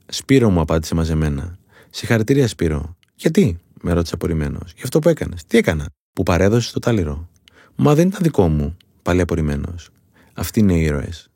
Σπύρο 0.06 0.50
μου, 0.50 0.60
απάντησε 0.60 0.94
μαζεμένα. 0.94 1.58
Συγχαρητήρια, 1.90 2.48
Σπύρο. 2.48 2.96
Γιατί, 3.14 3.58
με 3.80 3.92
ρώτησε 3.92 4.14
απορριμμένος. 4.14 4.72
Γι' 4.76 4.82
αυτό 4.82 4.98
που 4.98 5.08
έκανες. 5.08 5.44
Τι 5.46 5.58
έκανα, 5.58 5.86
που 6.12 6.22
παρέδωσε 6.22 6.72
το 6.72 6.78
τάλιρο. 6.78 7.28
Μα 7.74 7.94
δεν 7.94 8.08
ήταν 8.08 8.20
δικό 8.22 8.48
μου, 8.48 8.76
πάλι 9.02 9.20
απορριμμένος. 9.20 9.90
Αυτοί 10.34 10.60
είναι 10.60 10.74
οι 10.74 10.82
ήρωες. 10.82 11.30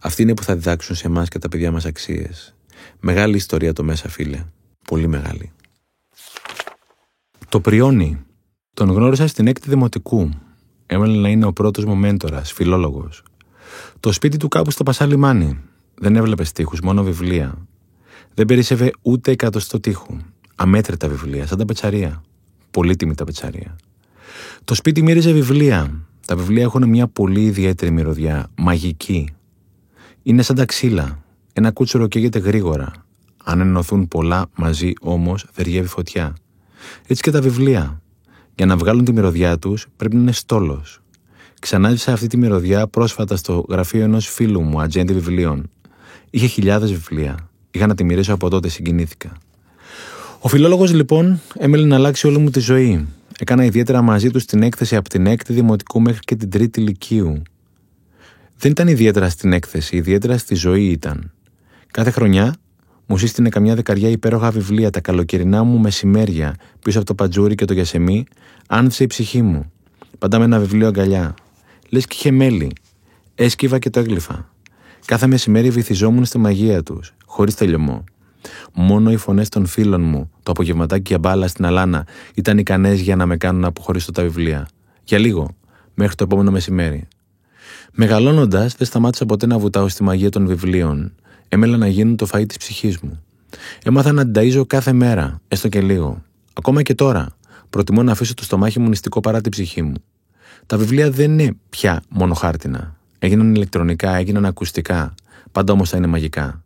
Αυτοί 0.00 0.22
είναι 0.22 0.34
που 0.34 0.42
θα 0.42 0.54
διδάξουν 0.54 0.96
σε 0.96 1.06
εμάς 1.06 1.28
και 1.28 1.38
τα 1.38 1.48
παιδιά 1.48 1.70
μας 1.70 1.84
αξίες. 1.84 2.54
Μεγάλη 3.00 3.36
ιστορία 3.36 3.72
το 3.72 3.82
μέσα, 3.82 4.08
φίλε. 4.08 4.44
Πολύ 4.86 5.06
μεγάλη. 5.06 5.52
Το 7.48 7.60
Πριόνι. 7.60 8.24
Τον 8.74 8.90
γνώρισα 8.90 9.26
στην 9.26 9.46
έκτη 9.46 9.68
δημοτικού. 9.68 10.30
Έμελε 10.86 11.18
να 11.20 11.28
είναι 11.28 11.46
ο 11.46 11.52
πρώτος 11.52 11.84
μου 11.84 11.94
μέντορας, 11.94 12.52
φιλόλογος. 12.52 13.22
Το 14.00 14.12
σπίτι 14.12 14.36
του 14.36 14.48
κάπου 14.48 14.70
στο 14.70 14.82
Πασά 14.82 15.06
Λιμάνι. 15.06 15.60
Δεν 15.94 16.16
έβλεπε 16.16 16.44
τείχου, 16.44 16.76
μόνο 16.82 17.02
βιβλία. 17.02 17.66
Δεν 18.34 18.46
περίσευε 18.46 18.90
ούτε 19.02 19.30
εκατοστό 19.30 19.80
τείχου. 19.80 20.16
Αμέτρητα 20.54 21.08
βιβλία, 21.08 21.46
σαν 21.46 21.58
τα 21.58 21.64
πετσαρία. 21.64 22.22
Πολύτιμη 22.70 23.14
τα 23.14 23.24
πετσαρία. 23.24 23.76
Το 24.64 24.74
σπίτι 24.74 25.02
μύριζε 25.02 25.32
βιβλία. 25.32 26.06
Τα 26.26 26.36
βιβλία 26.36 26.62
έχουν 26.62 26.88
μια 26.88 27.08
πολύ 27.08 27.44
ιδιαίτερη 27.44 27.90
μυρωδιά, 27.90 28.50
μαγική. 28.56 29.34
Είναι 30.22 30.42
σαν 30.42 30.56
τα 30.56 30.64
ξύλα. 30.64 31.24
Ένα 31.52 31.70
κούτσουρο 31.70 32.06
καίγεται 32.06 32.38
γρήγορα. 32.38 33.05
Αν 33.48 33.60
ενωθούν 33.60 34.08
πολλά 34.08 34.46
μαζί 34.56 34.92
όμως, 35.00 35.46
δεριεύει 35.54 35.88
φωτιά. 35.88 36.34
Έτσι 37.06 37.22
και 37.22 37.30
τα 37.30 37.40
βιβλία. 37.40 38.00
Για 38.54 38.66
να 38.66 38.76
βγάλουν 38.76 39.04
τη 39.04 39.12
μυρωδιά 39.12 39.58
τους, 39.58 39.86
πρέπει 39.96 40.14
να 40.14 40.20
είναι 40.20 40.32
στόλος. 40.32 41.00
Ξανάζησα 41.60 42.12
αυτή 42.12 42.26
τη 42.26 42.36
μυρωδιά 42.36 42.86
πρόσφατα 42.86 43.36
στο 43.36 43.64
γραφείο 43.68 44.02
ενός 44.02 44.28
φίλου 44.28 44.62
μου, 44.62 44.80
ατζέντη 44.80 45.12
βιβλίων. 45.12 45.70
Είχε 46.30 46.46
χιλιάδες 46.46 46.92
βιβλία. 46.92 47.48
Είχα 47.70 47.86
να 47.86 47.94
τη 47.94 48.04
μυρίσω 48.04 48.34
από 48.34 48.48
τότε, 48.48 48.68
συγκινήθηκα. 48.68 49.32
Ο 50.40 50.48
φιλόλογος 50.48 50.92
λοιπόν 50.92 51.40
έμελε 51.54 51.86
να 51.86 51.94
αλλάξει 51.94 52.26
όλη 52.26 52.38
μου 52.38 52.50
τη 52.50 52.60
ζωή. 52.60 53.06
Έκανα 53.38 53.64
ιδιαίτερα 53.64 54.02
μαζί 54.02 54.30
τους 54.30 54.44
την 54.44 54.62
έκθεση 54.62 54.96
από 54.96 55.08
την 55.08 55.26
έκτη 55.26 55.52
δημοτικού 55.52 56.00
μέχρι 56.00 56.20
και 56.20 56.36
την 56.36 56.50
τρίτη 56.50 56.80
ηλικίου. 56.80 57.42
Δεν 58.58 58.70
ήταν 58.70 58.88
ιδιαίτερα 58.88 59.28
στην 59.28 59.52
έκθεση, 59.52 59.96
ιδιαίτερα 59.96 60.38
στη 60.38 60.54
ζωή 60.54 60.84
ήταν. 60.84 61.32
Κάθε 61.90 62.10
χρονιά 62.10 62.54
μου 63.06 63.18
σύστηνε 63.18 63.48
καμιά 63.48 63.74
δεκαριά 63.74 64.08
υπέροχα 64.08 64.50
βιβλία 64.50 64.90
τα 64.90 65.00
καλοκαιρινά 65.00 65.62
μου 65.62 65.78
μεσημέρια 65.78 66.54
πίσω 66.80 66.98
από 66.98 67.06
το 67.06 67.14
πατζούρι 67.14 67.54
και 67.54 67.64
το 67.64 67.72
γιασεμί, 67.72 68.24
άνθησε 68.66 69.02
η 69.02 69.06
ψυχή 69.06 69.42
μου. 69.42 69.72
Πάντα 70.18 70.38
με 70.38 70.44
ένα 70.44 70.58
βιβλίο 70.58 70.86
αγκαλιά. 70.86 71.34
Λες 71.88 72.06
και 72.06 72.14
είχε 72.18 72.30
μέλη. 72.30 72.72
Έσκυβα 73.34 73.78
και 73.78 73.90
το 73.90 74.00
έγλυφα. 74.00 74.50
Κάθε 75.04 75.26
μεσημέρι 75.26 75.70
βυθιζόμουν 75.70 76.24
στη 76.24 76.38
μαγεία 76.38 76.82
τους, 76.82 77.14
χωρίς 77.24 77.54
τελειωμό. 77.54 78.04
Μόνο 78.72 79.10
οι 79.10 79.16
φωνές 79.16 79.48
των 79.48 79.66
φίλων 79.66 80.00
μου, 80.00 80.30
το 80.42 80.50
απογευματάκι 80.50 81.04
για 81.06 81.18
μπάλα 81.18 81.48
στην 81.48 81.64
Αλάνα, 81.64 82.06
ήταν 82.34 82.58
ικανές 82.58 83.00
για 83.00 83.16
να 83.16 83.26
με 83.26 83.36
κάνουν 83.36 83.60
να 83.60 83.68
αποχωρήσω 83.68 84.12
τα 84.12 84.22
βιβλία. 84.22 84.68
Για 85.04 85.18
λίγο, 85.18 85.56
μέχρι 85.94 86.14
το 86.14 86.24
επόμενο 86.24 86.50
μεσημέρι. 86.50 87.08
Μεγαλώνοντας, 87.92 88.74
δεν 88.74 88.86
σταμάτησα 88.86 89.26
ποτέ 89.26 89.46
να 89.46 89.58
βουτάω 89.58 89.88
στη 89.88 90.02
μαγεία 90.02 90.30
των 90.30 90.46
βιβλίων. 90.46 91.12
Έμελα 91.48 91.76
να 91.76 91.88
γίνουν 91.88 92.16
το 92.16 92.26
φαΐ 92.32 92.44
της 92.48 92.56
ψυχής 92.56 92.98
μου. 92.98 93.22
Έμαθα 93.82 94.12
να 94.12 94.30
την 94.30 94.66
κάθε 94.66 94.92
μέρα, 94.92 95.40
έστω 95.48 95.68
και 95.68 95.80
λίγο. 95.80 96.22
Ακόμα 96.52 96.82
και 96.82 96.94
τώρα, 96.94 97.36
προτιμώ 97.70 98.02
να 98.02 98.12
αφήσω 98.12 98.34
το 98.34 98.42
στομάχι 98.42 98.78
μου 98.78 98.88
νηστικό 98.88 99.20
παρά 99.20 99.40
την 99.40 99.50
ψυχή 99.50 99.82
μου. 99.82 99.94
Τα 100.66 100.76
βιβλία 100.76 101.10
δεν 101.10 101.38
είναι 101.38 101.56
πια 101.70 102.02
μόνο 102.08 102.34
χάρτινα. 102.34 102.96
Έγιναν 103.18 103.54
ηλεκτρονικά, 103.54 104.16
έγιναν 104.16 104.44
ακουστικά. 104.44 105.14
Πάντα 105.52 105.72
όμως 105.72 105.90
θα 105.90 105.96
είναι 105.96 106.06
μαγικά. 106.06 106.64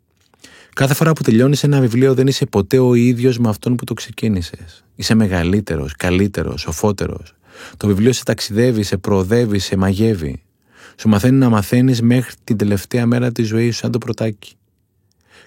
Κάθε 0.75 0.95
φορά 0.95 1.13
που 1.13 1.23
τελειώνει 1.23 1.57
ένα 1.63 1.81
βιβλίο, 1.81 2.15
δεν 2.15 2.27
είσαι 2.27 2.47
ποτέ 2.47 2.79
ο 2.79 2.95
ίδιος 2.95 3.39
με 3.39 3.49
αυτόν 3.49 3.77
που 3.77 3.85
το 3.85 3.95
ξεκίνησες. 3.95 4.85
Είσαι 4.95 5.15
μεγαλύτερος, 5.15 5.97
καλύτερος, 5.97 6.61
σοφότερος. 6.61 7.35
Το 7.77 7.87
βιβλίο 7.87 8.13
σε 8.13 8.25
ταξιδεύει, 8.25 8.83
σε 8.83 8.97
προοδεύει, 8.97 9.59
σε 9.59 9.77
μαγεύει. 9.77 10.43
Σου 10.97 11.09
μαθαίνει 11.09 11.37
να 11.37 11.49
μαθαίνεις 11.49 12.03
μέχρι 12.03 12.35
την 12.45 12.57
τελευταία 12.57 13.07
μέρα 13.07 13.33
της 13.33 13.47
ζωής 13.47 13.75
σου, 13.75 13.81
σαν 13.81 13.91
το 13.91 13.99
πρωτάκι. 13.99 14.55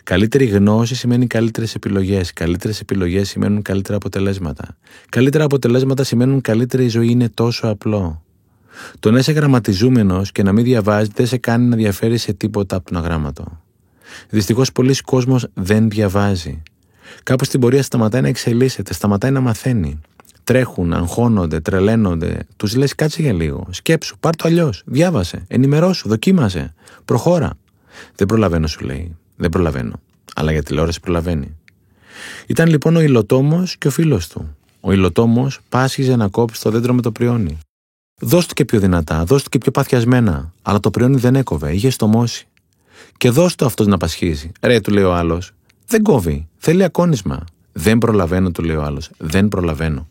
Καλύτερη 0.04 0.46
γνώση 0.46 0.96
σημαίνει 0.96 1.28
καλύτερες 1.28 1.76
επιλογές. 1.76 2.34
Καλύτερες 2.34 2.80
επιλογές 2.80 3.30
σημαίνουν 3.30 3.62
καλύτερα 3.62 3.98
αποτελέσματα. 3.98 4.78
Καλύτερα 5.10 5.44
αποτελέσματα 5.44 6.04
σημαίνουν 6.04 6.42
καλύτερη 6.42 6.88
ζωή. 6.88 7.10
Είναι 7.10 7.30
τόσο 7.30 7.68
απλό. 7.68 8.24
Το 9.00 9.12
να 9.12 9.20
είσαι 9.20 9.32
γραμματιζούμενος 9.32 10.32
και 10.32 10.44
να 10.44 10.52
μην 10.52 10.64
διαβάζεις 10.64 11.10
δεν 11.14 11.28
σε 11.28 11.38
κάνει 11.38 11.66
να 11.66 11.76
διαφέρεις 11.76 12.22
σε 12.22 12.34
τίποτα 12.34 12.76
από 12.76 12.90
τον 12.90 12.98
αγράμματο. 12.98 13.62
Δυστυχώς 14.30 14.72
πολλοί 14.72 14.96
κόσμοι 14.96 15.40
δεν 15.54 15.90
διαβάζει. 15.90 16.62
Κάπου 17.24 17.46
στην 17.46 17.60
πορεία 17.60 17.84
σταματάει 17.84 18.22
να 18.22 18.28
εξελίσσεται, 18.28 18.94
σταματάει 18.94 19.32
να 19.32 19.40
μαθαίνει. 19.40 20.00
Τρέχουν, 20.44 20.94
αγχώνονται, 20.94 21.60
τρελαίνονται. 21.60 22.40
Τους 22.58 22.76
λες: 22.76 22.96
Κάτσε 22.96 23.22
για 23.22 23.34
λίγο. 23.34 23.68
Σκέψου, 23.70 24.18
πάρ 24.20 24.36
το 24.36 24.48
αλλιώς. 24.48 24.84
Διάβασε, 24.86 25.46
ενημερώσου, 25.48 26.08
δοκίμασε. 26.08 26.74
Προχώρα. 27.06 27.54
Δεν 28.16 28.28
προλαβαίνω, 28.28 28.68
σου 28.68 28.86
λέει. 28.86 29.18
Δεν 29.36 29.50
προλαβαίνω. 29.50 30.00
Αλλά 30.36 30.52
για 30.52 30.64
τηλεόραση 30.64 31.00
προλαβαίνει. 31.00 31.58
Ήταν 32.48 32.70
λοιπόν 32.70 32.96
ο 32.96 33.02
υλοτόμος 33.02 33.78
και 33.78 33.88
ο 33.88 33.92
φίλος 33.92 34.28
του. 34.28 34.58
Ο 34.82 34.92
υλοτόμος 34.92 35.60
πάσχιζε 35.70 36.16
να 36.16 36.28
κόψει 36.28 36.62
το 36.62 36.70
δέντρο 36.70 36.94
με 36.94 37.02
το 37.02 37.12
πριόνι. 37.12 37.58
Δώσ' 38.22 38.46
του 38.46 38.54
και 38.54 38.66
πιο 38.66 38.80
δυνατά, 38.80 39.24
δώσ' 39.24 39.44
του 39.44 39.50
και 39.50 39.58
πιο 39.58 39.72
παθιασμένα. 39.72 40.54
Αλλά 40.62 40.80
το 40.80 40.90
πριόνι 40.90 41.18
δεν 41.18 41.36
έκοβε, 41.36 41.74
είχε 41.74 41.90
στομώσει. 41.90 42.48
Και 43.18 43.30
δώσ' 43.30 43.56
του 43.56 43.66
αυτός 43.66 43.88
να 43.88 43.98
πασχίζει. 43.98 44.52
Ρε, 44.62 44.80
του 44.80 44.92
λέει 44.92 45.04
ο 45.04 45.14
άλλος. 45.14 45.52
Δεν 45.88 46.04
κόβει. 46.04 46.48
Θέλει 46.58 46.84
ακόνισμα. 46.84 47.44
Δεν 47.72 47.98
προλαβαίνω, 47.98 48.52
του 48.52 48.64
λέει 48.64 48.76
ο 48.76 48.84
άλλος. 48.84 49.10
Δεν 49.18 49.48
προλαβαίνω. 49.48 50.08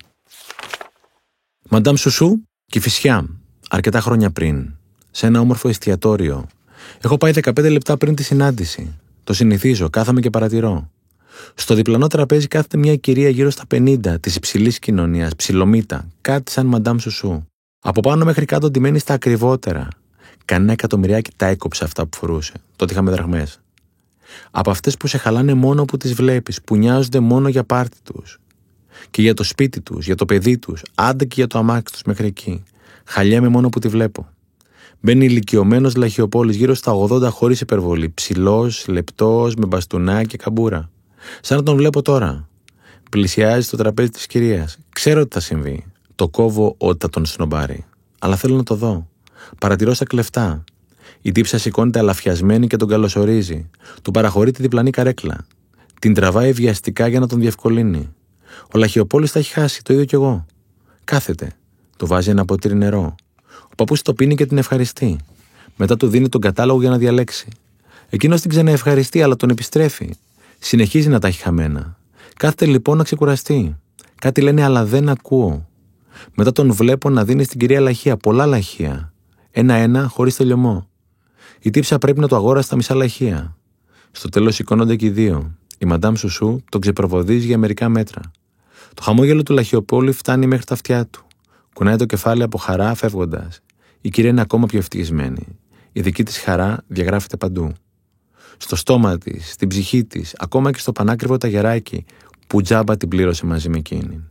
Μαντάμ 1.69 1.95
Σουσού, 1.95 2.43
Κηφισιά, 2.67 3.27
αρκετά 3.69 4.01
χρόνια 4.01 4.31
πριν, 4.31 4.75
σε 5.11 5.27
ένα 5.27 5.41
όμορφο 5.41 5.69
εστιατόριο. 5.69 6.47
Έχω 7.01 7.17
πάει 7.17 7.33
15 7.43 7.71
λεπτά 7.71 7.97
πριν 7.97 8.15
τη 8.15 8.23
συνάντηση. 8.23 8.99
Το 9.25 9.33
συνηθίζω, 9.33 9.91
κάθαμε 9.91 10.21
και 10.21 10.31
παρατηρώ. 10.31 10.91
Στο 11.55 11.75
διπλανό 11.75 12.07
τραπέζι 12.07 12.47
κάθεται 12.47 12.77
μια 12.77 12.97
κυρία 12.97 13.29
γύρω 13.29 13.51
στα 13.51 13.65
50 13.75 14.21
της 14.21 14.37
υψηλής 14.37 14.79
κοινωνίας, 14.79 15.37
ψιλομίτα, 15.37 16.09
κάτι 16.21 16.51
σαν 16.51 16.67
Μαντάμ 16.67 16.99
Σουσού. 16.99 17.45
Από 17.81 18.01
πάνω 18.01 18.25
μέχρι 18.25 18.45
κάτω 18.45 18.71
ντυμένη 18.71 18.99
στα 18.99 19.15
ακριβότερα. 19.15 19.89
Κανένα 20.45 20.73
εκατομμυριάκι 20.73 21.31
τα 21.37 21.47
έκοψε 21.47 21.85
αυτά 21.85 22.07
που 22.07 22.17
φορούσε. 22.17 22.53
Τότε 22.77 22.93
είχαμε 22.93 23.11
δραχμές. 23.11 23.61
Από 24.51 24.71
αυτές 24.71 24.97
που 24.97 25.07
σε 25.07 25.19
χαλάνε 25.19 25.55
μόνο 25.55 25.85
που 25.85 25.97
τις 25.97 26.15
βλέπεις, 26.15 26.63
που 26.63 26.77
νοιάζονται 26.77 27.21
μόνο 27.21 27.49
για 27.49 27.65
πάρτι 27.65 27.97
τους. 28.03 28.39
Και 29.11 29.23
για 29.23 29.35
το 29.35 29.43
σπίτι 29.43 29.81
τους, 29.81 30.07
για 30.07 30.15
το 30.15 30.25
παιδί 30.25 30.59
τους, 30.59 30.83
άντε 30.95 31.25
και 31.25 31.35
για 31.37 31.47
το 31.47 31.59
αμάξι 31.59 31.93
τους 31.93 32.03
μέχρι 32.03 32.27
εκεί. 32.27 32.63
Χαλιέμαι 33.05 33.49
μόνο 33.49 33.69
που 33.69 33.79
τη 33.79 33.89
βλέπω. 33.89 34.29
Μπαίνει 35.05 35.25
ηλικιωμένος 35.25 35.95
λαχιοπόλης 35.95 36.57
γύρω 36.57 36.75
στα 36.75 36.93
80 36.93 37.29
χωρίς 37.31 37.61
υπερβολή. 37.61 38.09
Ψηλός, 38.09 38.87
λεπτός, 38.89 39.55
με 39.55 39.67
μπαστούνά 39.67 40.25
και 40.25 40.37
καμπούρα. 40.37 40.91
Σαν 41.41 41.57
να 41.57 41.63
τον 41.63 41.77
βλέπω 41.77 42.03
τώρα. 42.03 42.49
Πλησιάζει 43.11 43.67
στο 43.67 43.77
τραπέζι 43.77 44.11
της 44.11 44.27
κυρίας. 44.27 44.79
Ξέρω 44.93 45.23
τι 45.27 45.35
θα 45.35 45.41
συμβεί. 45.41 45.85
Το 46.15 46.29
κόβω 46.29 46.75
όταν 46.79 47.11
τον 47.11 47.27
σνομπάρει. 47.27 47.85
Αλλά 48.19 48.37
θέλω 48.37 48.57
να 48.57 48.63
το 48.63 48.75
δω. 48.75 49.09
Παρατηρώ 49.59 49.95
στα 49.95 50.05
κλεφτά. 50.05 50.65
Η 51.23 51.33
τύψα 51.33 51.59
σηκώνεται 51.59 51.99
αλαφιασμένη 51.99 52.67
και 52.67 52.77
τον 52.77 52.89
καλωσορίζει. 52.89 53.71
Του 54.03 54.11
παραχωρεί 54.11 54.51
τη 54.51 54.63
διπλανή 54.63 54.91
καρέκλα. 54.91 55.47
Την 56.01 56.15
τραβάει 56.15 56.53
βιαστικά 56.53 57.09
για 57.09 57.21
να 57.21 57.29
τον 57.29 57.41
διευκολύνει. 57.41 58.15
Ο 58.75 58.79
Λαχιοπόλης 58.79 59.33
τα 59.33 59.39
έχει 59.39 59.53
χάσει, 59.53 59.83
το 59.83 59.93
ίδιο 59.93 60.05
κι 60.05 60.15
εγώ. 60.15 60.47
Κάθεται. 61.05 61.53
Του 61.97 62.07
βάζει 62.07 62.31
ένα 62.31 62.45
ποτήρι 62.45 62.75
νερό. 62.75 63.15
Ο 63.73 63.75
παππούς 63.75 64.03
το 64.03 64.15
πίνει 64.15 64.35
και 64.35 64.47
την 64.47 64.59
ευχαριστεί. 64.59 65.17
Μετά 65.77 65.97
του 65.97 66.09
δίνει 66.09 66.29
τον 66.29 66.41
κατάλογο 66.41 66.81
για 66.81 66.91
να 66.91 66.99
διαλέξει. 66.99 67.49
Εκείνος 68.09 68.41
την 68.41 68.51
ξαναευχαριστεί, 68.51 69.23
αλλά 69.23 69.37
τον 69.37 69.51
επιστρέφει. 69.51 70.15
Συνεχίζει 70.59 71.09
να 71.09 71.19
τα 71.19 71.29
έχει 71.29 71.43
χαμένα. 71.43 71.97
Κάθεται 72.37 72.67
λοιπόν 72.67 72.97
να 72.97 73.05
ξεκουραστεί. 73.05 73.77
Κάτι 74.21 74.41
λένε, 74.41 74.63
αλλά 74.63 74.85
δεν 74.85 75.09
ακούω. 75.09 75.69
Μετά 76.35 76.53
τον 76.53 76.73
βλέπω 76.73 77.11
να 77.11 77.25
δίνει 77.25 77.45
στην 77.45 77.59
κυρία 77.59 77.81
λαχεία, 77.81 78.17
πολλά 78.17 78.47
λαχεία. 78.47 79.13
Ένα-ένα, 79.51 80.09
χωρίς 80.09 80.37
τελειωμό. 80.37 80.89
Η 81.61 81.71
τύψα 81.71 81.99
πρέπει 81.99 82.21
να 82.21 82.29
το 82.29 82.37
αγόρασε 82.37 82.67
στα 82.67 82.77
μισά 82.77 82.95
λαχεία. 82.95 83.57
Στο 84.11 84.29
τέλος 84.29 84.55
σηκώνονται 84.55 84.97
και 84.97 85.07
οι 85.07 85.11
δύο. 85.11 85.57
Η 85.79 85.85
μαντάμ 85.85 86.15
Σουσού 86.15 86.61
τον 86.69 86.81
ξεπροβοδίζει 86.81 87.47
για 87.47 87.59
μερικά 87.59 87.89
μέτρα. 87.89 88.21
Το 88.95 89.03
χαμόγελο 89.03 89.43
του 89.43 89.53
Λαχιοπόλη 89.53 90.13
φτάνει 90.13 90.47
μέχρι 90.47 90.65
τα 90.65 90.75
αυτιά 90.75 91.07
του. 91.07 91.27
Κουνάει 91.75 91.97
το 91.97 92.05
κεφάλι 92.05 92.43
από 92.43 92.59
χαρά 92.59 92.95
φεύγοντας. 92.95 93.61
Η 94.01 94.09
κυρία 94.09 94.31
είναι 94.31 94.41
ακόμα 94.41 94.67
πιο 94.67 94.79
ευτυχισμένη. 94.79 95.59
Η 95.93 96.01
δική 96.01 96.23
της 96.23 96.39
χαρά 96.39 96.85
διαγράφεται 96.87 97.37
παντού. 97.37 97.73
Στο 98.57 98.77
στόμα 98.77 99.19
της, 99.19 99.53
στην 99.53 99.69
ψυχή 99.69 100.05
της, 100.05 100.35
ακόμα 100.39 100.71
και 100.71 100.79
στο 100.79 100.93
πανάκριβο 100.93 101.37
ταγεράκι 101.37 102.05
που 102.47 102.63
τζάμπα 102.63 102.97
την 102.97 103.09
πλήρωσε 103.09 103.47
μαζί 103.47 103.69
με 103.69 103.79
εκείνη. 103.79 104.25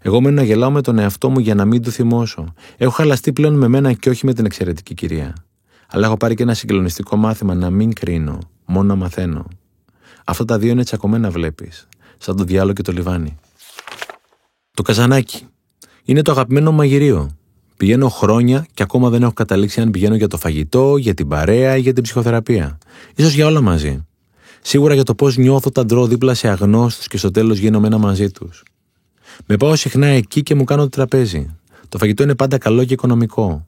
Εγώ 0.00 0.20
μένω 0.20 0.34
να 0.34 0.42
γελάω 0.42 0.70
με 0.70 0.80
τον 0.80 0.98
εαυτό 0.98 1.30
μου 1.30 1.38
για 1.38 1.54
να 1.54 1.64
μην 1.64 1.82
του 1.82 1.90
θυμώσω. 1.90 2.54
Έχω 2.76 2.90
χαλαστεί 2.90 3.32
πλέον 3.32 3.54
με 3.54 3.68
μένα 3.68 3.92
και 3.92 4.08
όχι 4.10 4.26
με 4.26 4.32
την 4.34 4.44
εξαιρετική 4.44 4.94
κυρία. 4.94 5.34
Αλλά 5.88 6.06
έχω 6.06 6.16
πάρει 6.16 6.34
και 6.34 6.42
ένα 6.42 6.54
συγκλονιστικό 6.54 7.16
μάθημα 7.16 7.54
να 7.54 7.70
μην 7.70 7.92
κρίνω, 7.92 8.38
μόνο 8.64 8.88
να 8.88 8.94
μαθαίνω. 8.94 9.46
Αυτά 10.24 10.44
τα 10.44 10.58
δύο 10.58 10.70
είναι 10.70 10.84
τσακωμένα, 10.84 11.30
βλέπεις, 11.30 11.88
σαν 12.18 12.36
το 12.36 12.44
διάλογο 12.44 12.72
και 12.72 12.82
το 12.82 12.92
λιβάνι. 12.92 13.36
Το 14.74 14.82
καζανάκι. 14.82 15.46
Είναι 16.04 16.22
το 16.22 16.30
αγαπημένο 16.30 16.72
μαγειρίο. 16.72 17.36
Πηγαίνω 17.76 18.08
χρόνια 18.08 18.66
και 18.74 18.82
ακόμα 18.82 19.08
δεν 19.08 19.22
έχω 19.22 19.32
καταλήξει 19.32 19.80
αν 19.80 19.90
πηγαίνω 19.90 20.14
για 20.14 20.28
το 20.28 20.36
φαγητό, 20.36 20.96
για 20.96 21.14
την 21.14 21.28
παρέα 21.28 21.76
ή 21.76 21.80
για 21.80 21.92
την 21.92 22.02
ψυχοθεραπεία. 22.02 22.78
σω 23.20 23.28
για 23.28 23.46
όλα 23.46 23.60
μαζί. 23.60 24.06
Σίγουρα 24.62 24.94
για 24.94 25.02
το 25.02 25.14
πώς 25.14 25.36
νιώθω 25.36 25.68
όταν 25.68 25.86
τρώω 25.86 26.06
δίπλα 26.06 26.34
σε 26.34 26.48
αγνώστους 26.48 27.08
και 27.08 27.16
στο 27.16 27.30
τέλος 27.30 27.58
γίνομαι 27.58 27.86
ένα 27.86 27.98
μαζί 27.98 28.30
τους. 28.30 28.62
Με 29.46 29.56
πάω 29.56 29.76
συχνά 29.76 30.06
εκεί 30.06 30.42
και 30.42 30.54
μου 30.54 30.64
κάνω 30.64 30.82
το 30.82 30.88
τραπέζι. 30.88 31.56
Το 31.88 31.98
φαγητό 31.98 32.22
είναι 32.22 32.34
πάντα 32.34 32.58
καλό 32.58 32.84
και 32.84 32.92
οικονομικό. 32.92 33.66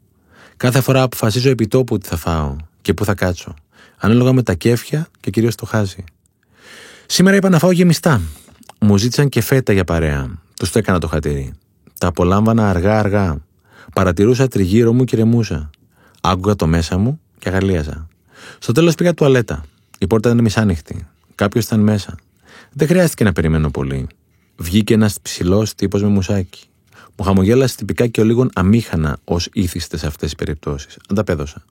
Κάθε 0.57 0.81
φορά 0.81 1.03
αποφασίζω 1.03 1.51
επί 1.51 1.67
τόπου 1.67 1.99
τι 1.99 2.09
θα 2.09 2.17
φάω 2.17 2.57
και 2.83 2.95
πού 2.95 3.05
θα 3.05 3.15
κάτσω. 3.15 3.55
Ανάλογα 3.97 4.33
με 4.33 4.43
τα 4.43 4.55
κέφια 4.55 5.09
και 5.21 5.31
κυρίως 5.31 5.55
το 5.55 5.67
χάζι. 5.67 6.05
Σήμερα 7.07 7.37
είπα 7.37 7.49
να 7.49 7.59
φάω 7.59 7.71
γεμιστά. 7.71 8.21
Μου 8.81 8.97
ζήτησαν 8.97 9.29
και 9.29 9.41
φέτα 9.41 9.73
για 9.73 9.85
παρέα. 9.85 10.39
Τους 10.57 10.71
το 10.71 10.79
έκανα 10.79 10.99
το 10.99 11.09
χατήρι. 11.09 11.53
Τα 11.99 12.07
απολάμβανα 12.07 12.71
αργά-αργά. 12.71 13.45
Παρατηρούσα 13.95 14.49
τριγύρω 14.49 14.93
μου 14.93 15.05
και 15.05 15.17
ρεμούσα. 15.17 15.71
Άκουγα 16.21 16.57
το 16.57 16.67
μέσα 16.67 16.99
μου 16.99 17.21
και 17.39 17.49
αγαλίαζα. 17.49 18.09
Στο 18.59 18.73
τέλος 18.73 18.95
πήγα 18.95 19.15
τουαλέτα. 19.15 19.65
Η 19.99 20.07
πόρτα 20.07 20.29
ήταν 20.29 20.43
μισάνοιχτη. 20.43 21.07
Κάποιος 21.35 21.65
ήταν 21.65 21.81
μέσα. 21.81 22.15
Δεν 22.73 22.89
χρειάστηκε 22.89 23.25
να 23.25 23.33
περιμένω 23.33 23.71
πολύ. 23.71 24.07
Βγήκε 24.57 24.95
ένας 24.95 25.21
ψηλός 25.23 25.75
τύπος 25.75 26.03
με 26.03 26.09
μουσάκι. 26.09 26.65
Μου 27.17 27.25
χαμογέλασε 27.25 27.77
τυπικά 27.77 28.07
και 28.07 28.21
ο 28.21 28.25
λίγο 28.25 28.49
αμήχανα 28.55 29.19
ως 29.25 29.49
ήθιστες 29.53 30.01
σε 30.01 30.07
αυτές 30.07 30.31
τι 30.31 30.37
περιπτώσεις. 30.37 30.97
Ανταπέδωσα. 31.09 31.65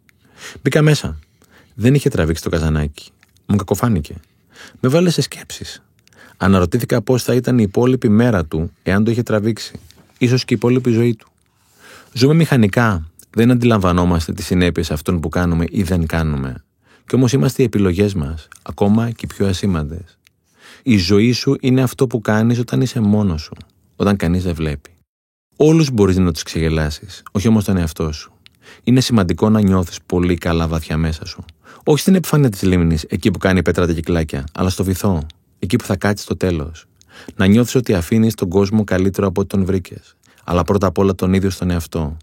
Μπήκα 0.61 0.81
μέσα. 0.81 1.19
Δεν 1.73 1.93
είχε 1.93 2.09
τραβήξει 2.09 2.43
το 2.43 2.49
καζανάκι. 2.49 3.09
Μου 3.45 3.55
κακοφάνηκε. 3.55 4.15
Με 4.79 4.89
βάλε 4.89 5.09
σε 5.09 5.21
σκέψεις. 5.21 5.83
Αναρωτήθηκα 6.37 7.01
πώς 7.01 7.23
θα 7.23 7.33
ήταν 7.33 7.59
η 7.59 7.63
υπόλοιπη 7.67 8.09
μέρα 8.09 8.45
του 8.45 8.71
εάν 8.83 9.03
το 9.03 9.11
είχε 9.11 9.23
τραβήξει. 9.23 9.79
Ίσως 10.25 10.45
και 10.45 10.53
η 10.53 10.57
υπόλοιπη 10.57 10.91
ζωή 10.91 11.15
του. 11.15 11.27
Ζούμε 12.13 12.33
μηχανικά. 12.33 13.09
Δεν 13.29 13.51
αντιλαμβανόμαστε 13.51 14.33
τις 14.33 14.45
συνέπειες 14.45 14.91
αυτών 14.91 15.19
που 15.19 15.29
κάνουμε 15.29 15.65
ή 15.69 15.83
δεν 15.83 16.05
κάνουμε. 16.05 16.63
Κι 17.07 17.15
όμως 17.15 17.33
είμαστε 17.33 17.61
οι 17.61 17.65
επιλογές 17.65 18.13
μας, 18.13 18.47
ακόμα 18.61 19.09
και 19.09 19.25
οι 19.25 19.27
πιο 19.27 19.47
ασήμαντες. 19.47 20.17
Η 20.83 20.97
ζωή 20.97 21.31
σου 21.31 21.55
είναι 21.59 21.81
αυτό 21.81 22.07
που 22.07 22.21
κάνεις 22.21 22.59
όταν 22.59 22.81
είσαι 22.81 22.99
μόνος 22.99 23.41
σου, 23.41 23.53
όταν 23.95 24.15
κανείς 24.15 24.43
δεν 24.43 24.53
βλέπει. 24.53 24.89
Όλους 25.55 25.91
μπορείς 25.91 26.17
να 26.17 26.31
τους 26.31 26.43
ξεγελάσεις, 26.43 27.23
όχι 27.31 27.47
όμως 27.47 27.63
τον 27.63 27.77
εαυτό 27.77 28.11
σου. 28.11 28.31
Είναι 28.83 29.01
σημαντικό 29.01 29.49
να 29.49 29.61
νιώθεις 29.61 29.99
πολύ 30.05 30.35
καλά 30.35 30.67
βαθιά 30.67 30.97
μέσα 30.97 31.25
σου. 31.25 31.45
Όχι 31.83 31.99
στην 31.99 32.15
επιφάνεια 32.15 32.49
της 32.49 32.61
λίμνης, 32.61 33.03
εκεί 33.03 33.31
που 33.31 33.37
κάνει 33.37 33.61
πέτρα 33.61 33.87
τα 33.87 33.93
κυκλάκια, 33.93 34.43
αλλά 34.53 34.69
στο 34.69 34.83
βυθό, 34.83 35.25
εκεί 35.59 35.75
που 35.75 35.85
θα 35.85 35.95
κάτσεις 35.95 36.25
στο 36.25 36.37
τέλος. 36.37 36.85
Να 37.35 37.45
νιώθεις 37.45 37.75
ότι 37.75 37.93
αφήνεις 37.93 38.33
τον 38.33 38.49
κόσμο 38.49 38.83
καλύτερο 38.83 39.27
από 39.27 39.41
ό,τι 39.41 39.49
τον 39.49 39.65
βρήκες. 39.65 40.15
Αλλά 40.43 40.63
πρώτα 40.63 40.87
απ' 40.87 40.97
όλα 40.97 41.15
τον 41.15 41.33
ίδιο 41.33 41.49
στον 41.49 41.69
εαυτό. 41.69 42.17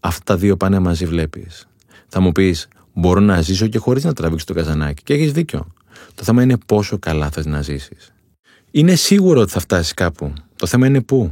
Αυτά 0.00 0.22
τα 0.24 0.36
δύο 0.36 0.56
πάνε 0.56 0.78
μαζί, 0.78 1.06
βλέπεις. 1.06 1.68
Θα 2.08 2.20
μου 2.20 2.32
πεις, 2.32 2.68
Μπορώ 2.98 3.20
να 3.20 3.40
ζήσω 3.40 3.66
και 3.66 3.78
χωρίς 3.78 4.04
να 4.04 4.12
τραβήξω 4.12 4.46
το 4.46 4.54
καζανάκι. 4.54 5.02
Και 5.02 5.14
έχεις 5.14 5.32
δίκιο. 5.32 5.66
Το 6.14 6.24
θέμα 6.24 6.42
είναι 6.42 6.56
πόσο 6.66 6.98
καλά 6.98 7.30
θες 7.30 7.46
να 7.46 7.62
ζήσεις. 7.62 8.12
Είναι 8.70 8.94
σίγουρο 8.94 9.40
ότι 9.40 9.50
θα 9.50 9.60
φτάσεις 9.60 9.94
κάπου. 9.94 10.32
Το 10.56 10.66
θέμα 10.66 10.86
είναι 10.86 11.00
πού. 11.00 11.30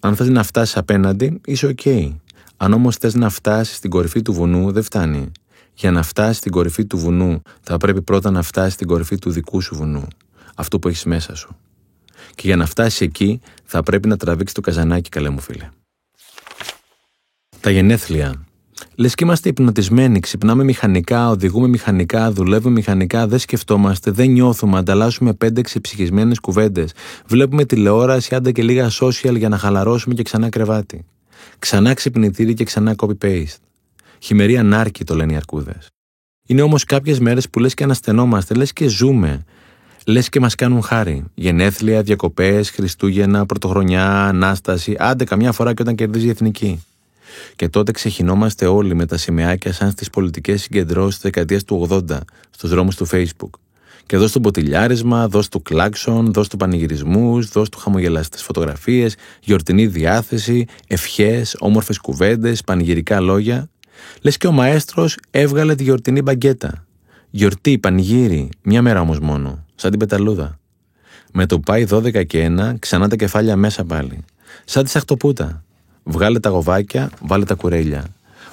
Αν 0.00 0.16
θες 0.16 0.28
να 0.28 0.42
φτάσεις 0.42 0.76
απέναντι, 0.76 1.40
είσαι 1.44 1.66
οκ. 1.66 1.86
Αν 2.56 2.72
όμως 2.72 2.96
θες 2.96 3.14
να 3.14 3.28
φτάσεις 3.28 3.76
στην 3.76 3.90
κορυφή 3.90 4.22
του 4.22 4.32
βουνού, 4.32 4.72
δεν 4.72 4.82
φτάνει. 4.82 5.30
Για 5.74 5.90
να 5.90 6.02
φτάσεις 6.02 6.36
στην 6.36 6.52
κορυφή 6.52 6.84
του 6.84 6.98
βουνού, 6.98 7.42
θα 7.60 7.76
πρέπει 7.76 8.02
πρώτα 8.02 8.30
να 8.30 8.42
φτάσεις 8.42 8.72
στην 8.72 8.86
κορυφή 8.86 9.18
του 9.18 9.30
δικού 9.30 9.60
σου 9.60 9.74
βουνού. 9.74 10.06
Αυτό 10.54 10.78
που 10.78 10.88
έχεις 10.88 11.04
μέσα 11.04 11.34
σου. 11.34 11.56
Και 12.34 12.46
για 12.46 12.56
να 12.56 12.66
φτάσει 12.66 13.04
εκεί, 13.04 13.40
θα 13.64 13.82
πρέπει 13.82 14.08
να 14.08 14.16
τραβήξει 14.16 14.54
το 14.54 14.60
καζανάκι, 14.60 15.08
καλέ 15.08 15.28
μου 15.28 15.40
φίλε. 15.40 15.68
Τα 17.60 17.70
γενέθλια. 17.70 18.44
Λες 18.94 19.14
και 19.14 19.24
είμαστε 19.24 19.48
υπνοτισμένοι, 19.48 20.20
ξυπνάμε 20.20 20.64
μηχανικά, 20.64 21.28
οδηγούμε 21.28 21.68
μηχανικά, 21.68 22.32
δουλεύουμε 22.32 22.74
μηχανικά, 22.74 23.26
δεν 23.26 23.38
σκεφτόμαστε, 23.38 24.10
δεν 24.10 24.30
νιώθουμε, 24.30 24.78
ανταλλάσσουμε 24.78 25.32
πέντε 25.32 25.60
ξεψυχισμένες 25.60 26.38
κουβέντες. 26.40 26.92
Βλέπουμε 27.26 27.64
τηλεόραση, 27.64 28.34
άντα 28.34 28.50
και 28.50 28.62
λίγα 28.62 28.90
social 29.00 29.36
για 29.36 29.48
να 29.48 29.58
χαλαρώσουμε 29.58 30.14
και 30.14 30.22
ξανά 30.22 30.48
κρεβάτι. 30.48 31.04
Ξανά 31.58 31.94
ξυπνητήρι 31.94 32.54
και 32.54 32.64
ξανά 32.64 32.94
copy-paste. 32.96 33.56
Χειμερή 34.18 34.56
ανάρκη 34.56 35.04
το 35.04 35.14
λένε 35.14 35.32
οι 35.32 35.36
αρκούδες. 35.36 35.88
Είναι 36.46 36.62
όμως 36.62 36.84
κάποιες 36.84 37.18
μέρες 37.18 37.50
που 37.50 37.58
λες 37.58 37.74
και 37.74 37.84
αναστενόμαστε, 37.84 38.54
λες 38.54 38.72
και 38.72 38.88
ζούμε. 38.88 39.44
Λες 40.06 40.28
και 40.28 40.40
μας 40.40 40.54
κάνουν 40.54 40.82
χάρη. 40.82 41.24
Γενέθλια, 41.34 42.02
διακοπές, 42.02 42.70
Χριστούγεννα, 42.70 43.46
Πρωτοχρονιά, 43.46 44.24
Ανάσταση, 44.24 44.96
άντε 44.98 45.24
καμιά 45.24 45.52
φορά 45.52 45.74
και 45.74 45.82
όταν 45.82 45.94
κερδίζει 45.94 46.26
η 46.26 46.28
εθνική. 46.28 46.84
Και 47.56 47.68
τότε 47.68 47.92
ξεχυνόμαστε 47.92 48.66
όλοι 48.66 48.94
με 48.94 49.06
τα 49.06 49.16
σημαίακια 49.16 49.72
σαν 49.72 49.90
στις 49.90 50.10
πολιτικές 50.10 50.62
συγκεντρώσεις 50.62 51.14
της 51.14 51.22
δεκαετίας 51.22 51.64
του 51.64 51.86
80 51.90 52.18
στους 52.50 52.70
δρόμους 52.70 52.96
του 52.96 53.06
Facebook. 53.12 53.50
Και 54.06 54.16
δώσ' 54.16 54.32
του 54.32 54.38
μποτιλιάρισμα, 54.38 55.28
δώσ' 55.28 55.48
του 55.48 55.62
κλάξον, 55.62 56.32
δώσ' 56.32 56.48
του 56.48 56.56
πανηγυρισμούς, 56.56 57.48
δώσ' 57.48 57.68
του 57.68 57.78
χαμογελαστές 57.78 58.42
φωτογραφίες, 58.42 59.16
γιορτινή 59.40 59.86
διάθεση, 59.86 60.66
ευχές, 60.86 61.56
όμορφες 61.58 61.98
κουβέντες, 61.98 62.62
πανηγυρικά 62.62 63.20
λόγια. 63.20 63.68
Λες 64.22 64.36
και 64.36 64.46
ο 64.46 64.52
μαέστρος 64.52 65.18
έβγαλε 65.30 65.74
τη 65.74 65.82
γιορτινή 65.82 66.22
μπαγκέτα. 66.22 66.83
Γιορτή, 67.36 67.78
πανηγύρι, 67.78 68.48
μια 68.62 68.82
μέρα 68.82 69.00
όμως 69.00 69.18
μόνο, 69.18 69.64
σαν 69.74 69.90
την 69.90 69.98
πεταλούδα. 69.98 70.58
Με 71.32 71.46
το 71.46 71.58
πάει 71.58 71.86
12 71.90 72.26
και 72.26 72.46
1, 72.58 72.74
ξανά 72.78 73.08
τα 73.08 73.16
κεφάλια 73.16 73.56
μέσα 73.56 73.84
πάλι. 73.84 74.18
Σαν 74.64 74.84
τη 74.84 74.92
αχτοπούτα. 74.94 75.64
Βγάλε 76.02 76.40
τα 76.40 76.48
γοβάκια, 76.48 77.10
βάλε 77.20 77.44
τα 77.44 77.54
κουρέλια. 77.54 78.04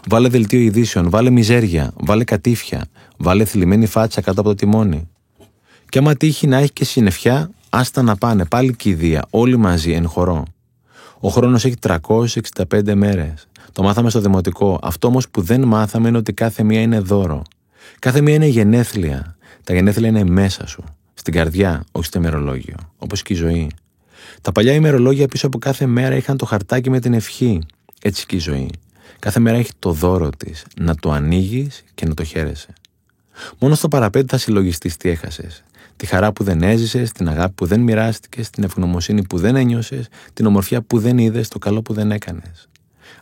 Βάλε 0.08 0.28
δελτίο 0.28 0.60
ειδήσεων, 0.60 1.10
βάλε 1.10 1.30
μιζέρια, 1.30 1.92
βάλε 1.96 2.24
κατήφια, 2.24 2.86
βάλε 3.18 3.46
θλιμμένη 3.46 3.86
φάτσα 3.86 4.22
κάτω 4.22 4.42
από 4.42 4.50
το 4.50 4.56
τιμόνι. 4.56 5.10
Και 5.90 5.98
άμα 5.98 6.16
τύχει 6.16 6.48
να 6.48 6.58
έχει 6.58 6.74
και 6.74 6.86
συννεφιά, 6.86 7.50
άστα 7.70 8.02
να 8.02 8.16
πάνε 8.16 8.46
πάλι 8.46 8.76
κηδεία, 8.76 9.26
όλοι 9.30 9.58
μαζί, 9.58 9.92
εν 9.92 10.08
χορό. 10.08 10.46
Ο 11.20 11.30
χρόνος 11.30 11.66
έχει 11.66 11.76
365 11.80 12.94
μέρες. 12.94 13.48
Το 13.72 13.84
μάθαμε 13.84 14.10
στο 14.10 14.20
δημοτικό. 14.20 14.80
Αυτό 14.82 15.08
όμως 15.08 15.30
που 15.30 15.42
δεν 15.42 15.64
μάθαμε 15.64 16.08
είναι 16.08 16.18
ότι 16.18 16.34
κάθε 16.34 16.64
μία 16.64 16.82
είναι 16.82 17.00
δώρο. 17.00 17.44
Κάθε 18.00 18.22
μία 18.22 18.34
είναι 18.34 18.46
γενέθλια. 18.46 19.38
Τα 19.64 19.74
γενέθλια 19.74 20.08
είναι 20.08 20.24
μέσα 20.24 20.68
σου. 20.68 20.84
Στην 21.14 21.34
καρδιά, 21.34 21.84
όχι 21.92 22.06
στο 22.06 22.20
ημερολόγιο. 22.20 22.76
Όπως 22.98 23.22
και 23.22 23.34
η 23.34 23.36
ζωή. 23.36 23.72
Τα 24.42 24.52
παλιά 24.52 24.74
ημερολόγια 24.74 25.28
πίσω 25.28 25.48
από 25.48 25.58
κάθε 25.58 25.86
μέρα 25.86 26.16
είχαν 26.16 26.38
το 26.38 26.46
χαρτάκι 26.46 26.90
με 26.90 27.00
την 27.00 27.14
ευχή. 27.14 27.62
Έτσι 28.02 28.26
και 28.26 28.36
η 28.36 28.40
ζωή. 28.40 28.70
Κάθε 29.20 29.40
μέρα 29.40 29.58
έχει 29.58 29.72
το 29.80 29.92
δώρο 29.92 30.30
της. 30.30 30.66
Να 30.80 30.96
το 30.96 31.12
ανοίγεις 31.12 31.84
και 31.96 32.06
να 32.06 32.14
το 32.14 32.24
χαίρεσαι. 32.24 32.74
Μόνο 33.60 33.76
στο 33.76 33.88
παραπέντε 33.88 34.26
θα 34.30 34.38
συλλογιστείς 34.38 34.98
τι 34.98 35.10
έχασες. 35.10 35.64
Τη 35.96 36.06
χαρά 36.06 36.34
που 36.34 36.44
δεν 36.44 36.62
έζησες, 36.62 37.12
την 37.12 37.30
αγάπη 37.30 37.54
που 37.54 37.66
δεν 37.66 37.80
μοιράστηκες, 37.80 38.50
την 38.50 38.64
ευγνωμοσύνη 38.64 39.28
που 39.28 39.38
δεν 39.38 39.56
ένιωσες, 39.56 40.08
την 40.34 40.46
ομορφιά 40.46 40.82
που 40.82 41.00
δεν 41.00 41.18
είδες, 41.18 41.48
το 41.48 41.60
καλό 41.60 41.82
που 41.82 41.94
δεν 41.94 42.12
έκανες. 42.12 42.70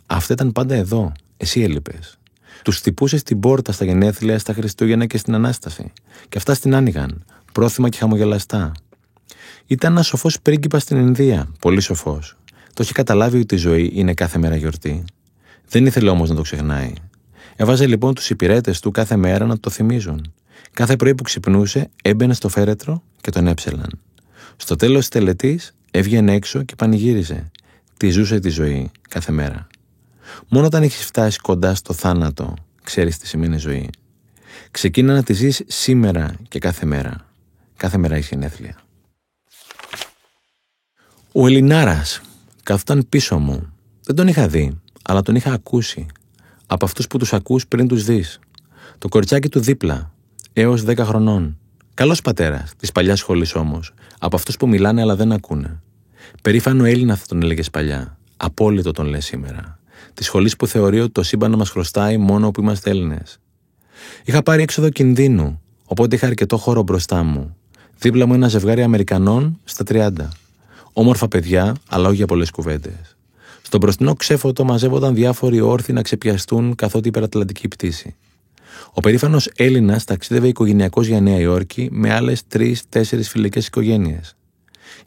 Αυτά 0.06 0.34
ήταν 0.34 0.52
πάντα 0.52 0.76
εδώ. 0.76 1.12
Εσύ 1.38 1.62
έλειπες. 1.62 2.19
Τους 2.64 2.82
τυπούσε 2.82 3.18
στην 3.18 3.40
πόρτα 3.40 3.72
στα 3.72 3.86
γενέθλια, 3.86 4.40
στα 4.40 4.54
Χριστούγεννα 4.54 5.06
και 5.06 5.18
στην 5.18 5.34
ανάσταση. 5.34 5.92
Και 6.30 6.38
αυτά 6.38 6.54
στην 6.54 6.76
άνοιγαν, 6.76 7.26
πρόθυμα 7.52 7.90
και 7.90 7.98
χαμογελαστά. 7.98 8.72
Ήταν 9.68 9.92
ένας 9.92 10.08
σοφός 10.08 10.42
πρίγκιπας 10.42 10.82
στην 10.82 10.98
Ινδία, 10.98 11.48
πολύ 11.60 11.82
σοφός. 11.82 12.38
Το 12.74 12.84
είχε 12.84 12.94
καταλάβει 12.94 13.40
ότι 13.40 13.56
η 13.56 13.58
ζωή 13.58 13.92
είναι 13.94 14.14
κάθε 14.14 14.38
μέρα 14.38 14.56
γιορτή. 14.56 15.04
Δεν 15.70 15.86
ήθελε 15.86 16.10
όμως 16.10 16.30
να 16.30 16.36
το 16.36 16.42
ξεχνάει. 16.42 16.94
Έβαζε 17.56 17.88
λοιπόν 17.88 18.14
τους 18.14 18.30
υπηρέτες 18.30 18.80
του 18.80 18.92
κάθε 18.92 19.16
μέρα 19.16 19.46
να 19.46 19.60
το 19.60 19.70
θυμίζουν. 19.70 20.34
Κάθε 20.74 20.96
πρωί 20.96 21.16
που 21.16 21.24
ξυπνούσε, 21.24 21.90
έμπαινε 22.02 22.34
στο 22.34 22.50
φέρετρο 22.50 23.04
και 23.22 23.32
τον 23.32 23.48
έψελαν. 23.48 24.00
Στο 24.58 24.76
τέλος 24.76 25.00
της 25.00 25.10
τελετής 25.10 25.76
έβγαινε 25.92 26.34
έξω 26.34 26.64
και 26.64 26.76
πανηγύριζε. 26.76 27.52
Τη 27.98 28.10
ζούσε 28.10 28.40
τη 28.40 28.50
ζωή 28.50 28.92
κάθε 29.10 29.32
μέρα. 29.32 29.68
Μόνο 30.48 30.66
όταν 30.66 30.84
έχεις 30.84 31.06
φτάσει 31.06 31.40
κοντά 31.40 31.76
στο 31.76 31.94
θάνατο, 31.94 32.54
ξέρεις 32.84 33.18
τι 33.18 33.28
σημαίνει 33.28 33.58
ζωή. 33.58 33.90
Ξεκίνα 34.72 35.14
να 35.14 35.24
τη 35.24 35.34
ζεις 35.34 35.64
σήμερα 35.68 36.36
και 36.48 36.60
κάθε 36.60 36.86
μέρα. 36.86 37.26
Κάθε 37.78 37.98
μέρα 37.98 38.16
έχεις 38.16 38.30
γενέθλια. 38.30 38.76
Ο 41.32 41.48
Ελληνάρας 41.48 42.22
καθόταν 42.64 43.06
πίσω 43.10 43.38
μου. 43.38 43.74
Δεν 44.04 44.16
τον 44.16 44.28
είχα 44.28 44.48
δει, 44.48 44.82
αλλά 45.02 45.22
τον 45.22 45.36
είχα 45.36 45.54
ακούσει. 45.54 46.06
Από 46.66 46.86
αυτούς 46.86 47.08
που 47.08 47.18
τους 47.18 47.34
ακούς 47.34 47.68
πριν 47.68 47.88
τους 47.88 48.04
δεις. 48.04 48.40
Το 48.98 49.08
κοριτσάκι 49.08 49.50
του 49.50 49.60
δίπλα, 49.60 50.12
έως 50.54 50.84
10 50.84 51.06
χρονών. 51.06 51.58
Καλός 51.94 52.22
πατέρας, 52.22 52.74
της 52.78 52.92
παλιάς 52.92 53.20
σχολής 53.20 53.56
όμως. 53.56 53.94
Από 54.20 54.36
αυτούς 54.36 54.58
που 54.58 54.68
μιλάνε 54.68 55.02
αλλά 55.02 55.16
δεν 55.16 55.32
ακούνε. 55.32 55.82
Περήφανο 56.42 56.86
Έλληνα 56.86 57.16
θα 57.16 57.26
τον 57.26 57.42
έλεγες 57.42 57.70
παλιά. 57.70 58.18
Απόλυτο 58.38 58.92
τον 58.92 59.06
λες 59.06 59.26
σήμερα. 59.26 59.79
Της 60.14 60.26
σχολής 60.26 60.56
που 60.56 60.68
θεωρεί 60.68 61.00
ότι 61.00 61.12
το 61.12 61.24
σύμπαν 61.24 61.56
μας 61.56 61.70
χρωστάει 61.70 62.18
μόνο 62.18 62.52
που 62.52 62.62
είμαστε 62.62 62.90
Έλληνες. 62.90 63.40
Είχα 64.24 64.44
πάρει 64.44 64.62
έξοδο 64.62 64.90
κινδύνου, 64.90 65.62
οπότε 65.86 66.16
είχα 66.16 66.28
αρκετό 66.28 66.58
χώρο 66.58 66.82
μπροστά 66.82 67.24
μου. 67.24 67.56
Δίπλα 68.00 68.26
μου 68.26 68.34
ένα 68.34 68.48
ζευγάρι 68.48 68.82
Αμερικανών 68.82 69.60
στα 69.64 69.84
30. 69.88 70.12
Όμορφα 70.94 71.28
παιδιά, 71.28 71.76
αλλά 71.90 72.08
όχι 72.08 72.16
για 72.16 72.26
πολλές 72.26 72.52
κουβέντες. 72.52 73.18
Στο 73.62 73.78
μπροστινό 73.78 74.14
ξέφωτο 74.14 74.64
μαζεύονταν 74.64 75.14
διάφοροι 75.14 75.62
όρθιοι 75.62 75.94
να 75.98 76.02
ξεπιαστούν 76.02 76.76
καθότι 76.76 77.08
υπερατλαντική 77.08 77.68
πτήση. 77.68 78.16
Ο 78.94 79.00
περήφανος 79.02 79.52
Έλληνας 79.56 80.04
ταξίδευε 80.04 80.48
οικογενειακό 80.48 81.02
για 81.02 81.22
Νέα 81.22 81.40
Υόρκη 81.40 81.88
με 81.92 82.14
άλλες 82.14 82.48
τρει-τέσσερι 82.48 83.24
φιλικές 83.24 83.68
οικογένειες. 83.68 84.36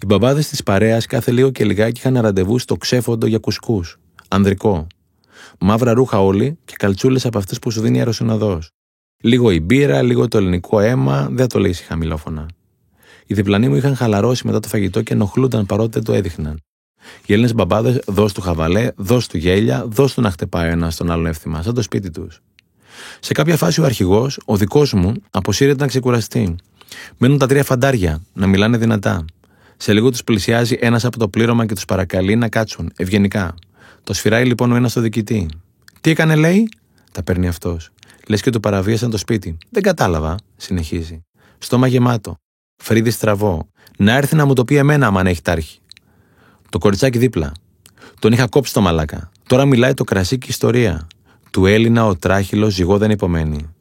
Οι 0.02 0.06
μπαμπάδες 0.06 0.48
της 0.48 0.62
παρέας 0.62 1.06
κάθε 1.06 1.30
λίγο 1.30 1.50
και 1.50 1.64
λιγάκι 1.64 1.98
είχαν 1.98 2.20
ραντεβού 2.20 2.58
στο 2.58 2.76
ξέφοντο 2.76 3.26
για 3.26 3.38
κουσκούς. 3.38 3.98
Ανδρικό. 4.34 4.86
Μαύρα 5.58 5.92
ρούχα 5.92 6.20
όλοι 6.22 6.58
και 6.64 6.74
καλτσούλες 6.78 7.26
από 7.26 7.38
αυτές 7.38 7.58
που 7.58 7.70
σου 7.70 7.80
δίνει 7.80 7.98
αεροσυνοδός. 7.98 8.70
Λίγο 9.22 9.50
η 9.50 9.60
μπύρα, 9.60 10.02
λίγο 10.02 10.28
το 10.28 10.38
ελληνικό 10.38 10.80
αίμα, 10.80 11.28
δεν 11.30 11.48
το 11.48 11.58
λέει 11.58 11.72
χαμηλόφωνα. 11.72 12.46
Οι 13.26 13.34
διπλανοί 13.34 13.68
μου 13.68 13.74
είχαν 13.74 13.96
χαλαρώσει 13.96 14.46
μετά 14.46 14.60
το 14.60 14.68
φαγητό 14.68 15.02
και 15.02 15.12
ενοχλούνταν 15.12 15.66
παρότι 15.66 15.90
δεν 15.90 16.04
το 16.04 16.12
έδειχναν. 16.12 16.58
Οι 17.26 17.32
Έλληνες 17.32 17.54
μπαμπάδες, 17.54 18.00
δώσ' 18.06 18.32
του 18.32 18.40
χαβαλέ, 18.40 18.90
δώσ' 18.96 19.26
του 19.26 19.36
γέλια, 19.36 19.86
δώσ' 19.86 20.14
του 20.14 20.20
να 20.20 20.30
χτεπάει 20.30 20.70
ένας 20.70 20.96
τον 20.96 21.10
άλλον 21.10 21.26
εύθυμα, 21.26 21.62
σαν 21.62 21.74
το 21.74 21.82
σπίτι 21.82 22.10
τους. 22.10 22.42
Σε 23.20 23.32
κάποια 23.32 23.56
φάση 23.56 23.80
ο 23.80 23.84
αρχηγός, 23.84 24.40
ο 24.44 24.56
δικός 24.56 24.92
μου, 24.92 25.14
αποσύρεται 25.30 25.82
να 25.82 25.86
ξεκουραστεί. 25.86 26.56
Μένουν 27.18 27.38
τα 27.38 27.46
τρία 27.46 27.64
φαντάρια, 27.64 28.22
να 28.32 28.46
μιλάνε 28.46 28.76
δυνατά. 28.76 29.24
Σε 29.76 29.92
λίγο 29.92 30.10
τους 30.10 30.24
πλησιάζει 30.24 30.76
ένας 30.80 31.04
από 31.04 31.18
το 31.18 31.28
πλήρωμα 31.28 31.66
και 31.66 31.74
τους 31.74 31.84
παρακαλεί 31.84 32.36
να 32.36 32.48
κάτσουν, 32.48 32.92
ευγενικά. 32.96 33.54
Το 34.04 34.12
σφυράει 34.12 34.44
λοιπόν 34.44 34.72
ο 34.72 34.74
ένας 34.74 34.90
στο 34.90 35.00
διοικητή. 35.00 35.48
Τι 36.00 36.10
έκανε, 36.10 36.34
λέει, 36.34 36.68
τα 37.12 37.22
παίρνει 37.22 37.48
αυτός. 37.48 37.90
Λες 38.26 38.42
και 38.42 38.50
του 38.50 38.60
παραβίασαν 38.60 39.10
το 39.10 39.16
σπίτι. 39.16 39.56
Δεν 39.70 39.82
κατάλαβα, 39.82 40.36
συνεχίζει. 40.56 41.24
Στόμα 41.58 41.86
γεμάτο. 41.86 42.36
Φρύδι 42.82 43.10
στραβό. 43.10 43.68
Να 43.98 44.16
έρθει 44.16 44.36
να 44.36 44.44
μου 44.44 44.54
το 44.54 44.64
πει 44.64 44.76
εμένα, 44.76 45.06
αν 45.06 45.26
έχει 45.26 45.42
τάρχη. 45.42 45.78
Το 46.68 46.78
κοριτσάκι 46.78 47.18
δίπλα. 47.18 47.52
Τον 48.18 48.32
είχα 48.32 48.46
κόψει 48.46 48.72
το 48.72 48.80
μαλάκα. 48.80 49.30
Τώρα 49.46 49.64
μιλάει 49.64 49.94
το 49.94 50.04
κρασί 50.04 50.38
και 50.38 50.46
ιστορία. 50.50 51.06
Του 51.50 51.66
Έλληνα 51.66 52.06
ο 52.06 52.16
τράχυλος 52.16 52.72
ζυγό 52.72 52.98
δεν 52.98 53.10
υπομένει. 53.10 53.74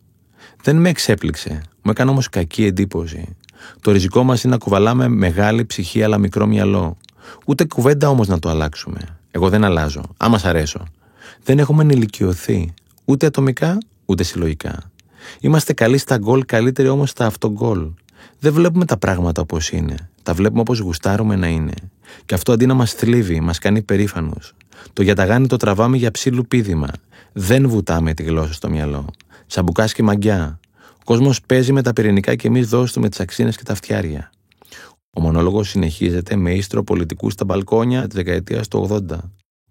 Δεν 0.63 0.77
με 0.77 0.89
εξέπληξε. 0.89 1.61
Μου 1.81 1.91
έκανε 1.91 2.09
όμως 2.11 2.29
κακή 2.29 2.65
εντύπωση. 2.65 3.35
Το 3.81 3.91
ριζικό 3.91 4.23
μας 4.23 4.43
είναι 4.43 4.53
να 4.53 4.59
κουβαλάμε 4.59 5.07
μεγάλη 5.07 5.65
ψυχή 5.65 6.03
αλλά 6.03 6.17
μικρό 6.17 6.47
μυαλό. 6.47 6.97
Ούτε 7.45 7.63
κουβέντα 7.63 8.09
όμως 8.09 8.27
να 8.27 8.39
το 8.39 8.49
αλλάξουμε. 8.49 9.20
Εγώ 9.31 9.49
δεν 9.49 9.63
αλλάζω. 9.63 10.03
Άμα 10.17 10.37
σ' 10.37 10.45
αρέσω. 10.45 10.87
Δεν 11.43 11.59
έχουμε 11.59 11.81
ενηλικιωθεί. 11.81 12.73
Ούτε 13.05 13.25
ατομικά, 13.25 13.77
ούτε 14.05 14.23
συλλογικά. 14.23 14.91
Είμαστε 15.39 15.73
καλοί 15.73 15.97
στα 15.97 16.17
γκολ, 16.17 16.45
καλύτεροι 16.45 16.87
όμως 16.87 17.09
στα 17.09 17.25
αυτογκολ. 17.25 17.87
Δεν 18.39 18.53
βλέπουμε 18.53 18.85
τα 18.85 18.97
πράγματα 18.97 19.41
όπως 19.41 19.69
είναι. 19.69 20.09
Τα 20.23 20.33
βλέπουμε 20.33 20.61
όπως 20.61 20.79
γουστάρουμε 20.79 21.35
να 21.35 21.47
είναι. 21.47 21.73
Και 22.25 22.33
αυτό 22.33 22.51
αντί 22.51 22.65
να 22.65 22.73
μας 22.73 22.93
θλίβει, 22.93 23.39
μας 23.39 23.57
κάνει 23.57 23.81
περήφανους. 23.81 24.53
Το 24.93 25.01
γιαταγάνι 25.01 25.47
το 25.47 25.57
τραβάμε 25.57 25.97
για 25.97 26.11
ψήλου 26.11 26.45
πίδημα. 26.47 26.87
Δεν 27.31 27.69
βουτάμε 27.69 28.13
τη 28.13 28.23
γλώσσα 28.23 28.53
στο 28.53 28.69
μυαλό. 28.69 29.05
Σαμπουκάς 29.45 29.93
και 29.93 30.03
μαγκιά. 30.03 30.59
Ο 30.93 31.03
κόσμος 31.03 31.41
παίζει 31.41 31.71
με 31.71 31.81
τα 31.81 31.93
πυρηνικά 31.93 32.35
και 32.35 32.47
εμείς 32.47 32.67
δώσουμε 32.67 33.09
τις 33.09 33.19
αξίνες 33.19 33.57
και 33.57 33.63
τα 33.63 33.75
φτιάρια. 33.75 34.31
Ο 35.17 35.21
μονόλογος 35.21 35.69
συνεχίζεται 35.69 36.35
με 36.35 36.53
ίστρο 36.53 36.83
πολιτικούς 36.83 37.33
στα 37.33 37.45
μπαλκόνια 37.45 38.07
τη 38.07 38.15
δεκαετία 38.15 38.61
του 38.61 38.87
80. 39.09 39.17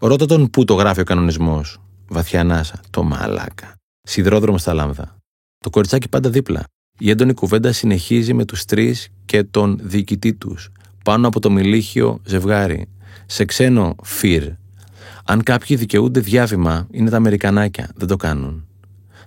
Ρώτα 0.01 0.27
τον 0.27 0.51
πού 0.51 0.65
το 0.65 0.75
γράφει 0.75 1.01
ο 1.01 1.05
κανονισμός. 1.05 1.81
Βαθιά 2.09 2.41
ανάσα. 2.41 2.81
Το 2.91 3.03
μαλάκα. 3.03 3.75
Σιδρόδρομο 4.03 4.59
στα 4.59 4.75
λάμδα. 4.75 5.17
Το 5.59 5.71
κοριτσάκι 5.71 6.09
πάντα 6.09 6.31
δίπλα. 6.31 6.65
Η 6.99 7.11
έντονη 7.11 7.35
κουβέντα 7.35 7.73
συνεχίζει 7.73 8.35
με 8.35 8.45
τους 8.45 8.65
τρεις 8.65 9.09
και 9.25 9.45
τον 9.45 9.79
διοικητή 9.83 10.35
τους, 10.35 10.71
πάνω 11.05 11.29
από 11.29 11.41
το 11.41 11.51
μιλίχιο 11.51 12.21
ζευγάρι. 12.25 12.89
Σε 13.27 13.45
ξένο 13.45 13.95
φυρ. 14.03 14.49
Αν 15.25 15.43
κάποιοι 15.43 15.77
δικαιούνται 15.77 16.21
διάβημα, 16.21 16.87
είναι 16.91 17.11
τα 17.11 17.17
Αμερικανάκια. 17.17 17.91
Δεν 17.95 18.09
το 18.09 18.17
κάνουν. 18.17 18.67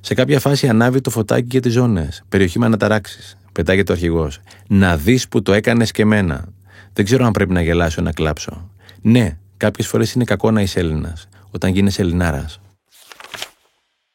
Σε 0.01 0.13
κάποια 0.13 0.39
φάση 0.39 0.67
ανάβει 0.67 1.01
το 1.01 1.09
φωτάκι 1.09 1.47
για 1.49 1.61
τις 1.61 1.73
ζώνες. 1.73 2.23
Περιοχή 2.29 2.59
με 2.59 2.65
αναταράξεις. 2.65 3.37
Πετάγεται 3.53 3.91
ο 3.91 3.95
αρχηγός. 3.95 4.39
Να 4.67 4.97
δεις 4.97 5.27
που 5.27 5.41
το 5.41 5.53
έκανες 5.53 5.91
και 5.91 6.01
εμένα. 6.01 6.45
Δεν 6.93 7.05
ξέρω 7.05 7.25
αν 7.25 7.31
πρέπει 7.31 7.53
να 7.53 7.61
γελάσω 7.61 8.01
ή 8.01 8.03
να 8.03 8.11
κλάψω. 8.11 8.69
Ναι, 9.01 9.37
κάποιες 9.57 9.87
φορές 9.87 10.13
είναι 10.13 10.23
κακό 10.23 10.51
να 10.51 10.61
είσαι 10.61 10.79
Έλληνας, 10.79 11.27
όταν 11.51 11.71
γίνεσαι 11.71 12.01
Ελληνάρας. 12.01 12.59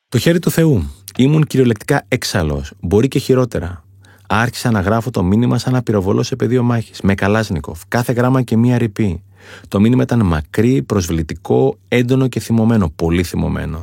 Το 0.09 0.19
χέρι 0.19 0.39
του 0.39 0.51
Θεού. 0.51 0.91
Ήμουν 1.17 1.45
κυριολεκτικά 1.45 2.05
έξαλλος. 2.09 2.73
Μπορεί 2.81 3.09
και 3.09 3.19
χειρότερα. 3.19 3.85
Άρχισα 4.27 4.71
να 4.71 4.81
γράφω 4.81 5.11
το 5.11 5.23
μήνυμα 5.23 5.59
σαν 5.59 5.73
να 5.73 5.83
πυροβολώ 5.83 6.23
σε 6.23 6.37
πεδίο 6.37 6.63
μάχης. 6.63 7.01
Με 7.01 7.15
καλάσνικοφ. 7.15 7.81
Κάθε 7.89 8.13
γράμμα 8.13 8.43
και 8.43 8.57
μία 8.57 8.79
ρηπή. 8.79 9.23
Το 9.69 9.81
μήνυμα 9.81 10.03
ήταν 10.03 10.27
μακρύ, 10.27 10.83
προσβλητικό, 10.83 11.79
έντονο 11.89 12.29
και 12.29 12.41
θυμωμένο. 12.41 12.91
Πολύ 12.97 13.23
θυμωμένο. 13.23 13.83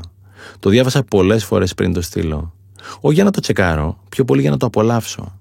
Το 0.60 0.70
διάβασα 0.70 1.04
πολλές 1.04 1.46
φορές 1.46 1.74
πριν 1.74 1.94
το 1.94 2.02
στείλω. 2.02 2.54
Όχι 3.00 3.16
για 3.16 3.24
να 3.24 3.32
το 3.32 3.40
τσεκάρω, 3.40 4.00
πιο 4.10 4.26
πολύ 4.26 4.42
για 4.42 4.50
να 4.50 4.58
το 4.58 4.66
απολαύσω. 4.66 5.36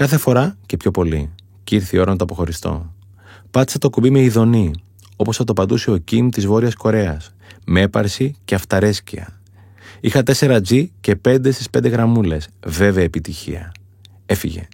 Κάθε 0.00 0.16
φορά 0.16 0.56
και 0.66 0.76
πιο 0.76 0.90
πολύ. 0.90 1.30
Και 1.64 1.74
ήρθε 1.74 1.96
η 1.96 2.00
ώρα 2.00 2.10
να 2.10 2.16
το 2.16 2.24
αποχωριστώ. 2.24 2.94
Πάτησα 3.50 3.78
το 3.78 3.90
κουμπί 3.90 4.10
με 4.10 4.20
ειδονή, 4.20 4.72
όπως 5.16 5.36
θα 5.36 5.44
το 5.44 5.52
παντούσε 5.52 5.90
ο 5.90 5.96
Κιμ 5.96 6.28
της 6.28 6.46
Βόρειας 6.46 6.74
Κορέας, 6.74 7.34
με 7.66 7.80
έπαρση 7.80 8.34
και 8.44 8.54
αυταρέσκεια. 8.54 9.40
Είχα 10.00 10.22
4G 10.22 10.86
και 11.00 11.16
5 11.16 11.52
στις 11.52 11.70
5 11.70 11.88
γραμμούλες. 11.88 12.48
Βέβαια 12.66 13.04
επιτυχία. 13.04 13.72
Έφυγε. 14.26 14.68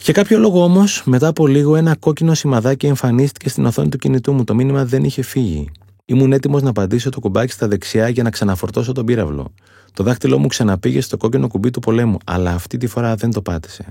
Για 0.00 0.12
κάποιο 0.12 0.38
λόγο 0.38 0.62
όμως, 0.62 1.02
μετά 1.04 1.26
από 1.26 1.46
λίγο, 1.46 1.76
ένα 1.76 1.96
κόκκινο 1.96 2.34
σημαδάκι 2.34 2.86
εμφανίστηκε 2.86 3.48
στην 3.48 3.64
οθόνη 3.64 3.88
του 3.88 3.98
κινητού 3.98 4.32
μου. 4.32 4.44
Το 4.44 4.54
μήνυμα 4.54 4.84
δεν 4.84 5.04
είχε 5.04 5.22
φύγει. 5.22 5.70
Ήμουν 6.04 6.32
έτοιμος 6.32 6.62
να 6.62 6.72
πατήσω 6.72 7.10
το 7.10 7.20
κουμπάκι 7.20 7.52
στα 7.52 7.68
δεξιά 7.68 8.08
για 8.08 8.22
να 8.22 8.30
ξαναφορτώσω 8.30 8.92
τον 8.92 9.04
πύραυλο. 9.04 9.52
Το 9.98 10.04
δάχτυλό 10.04 10.38
μου 10.38 10.46
ξαναπήγε 10.46 11.00
στο 11.00 11.16
κόκκινο 11.16 11.48
κουμπί 11.48 11.70
του 11.70 11.80
πολέμου, 11.80 12.18
αλλά 12.24 12.50
αυτή 12.50 12.76
τη 12.76 12.86
φορά 12.86 13.14
δεν 13.14 13.30
το 13.30 13.42
πάτησε. 13.42 13.84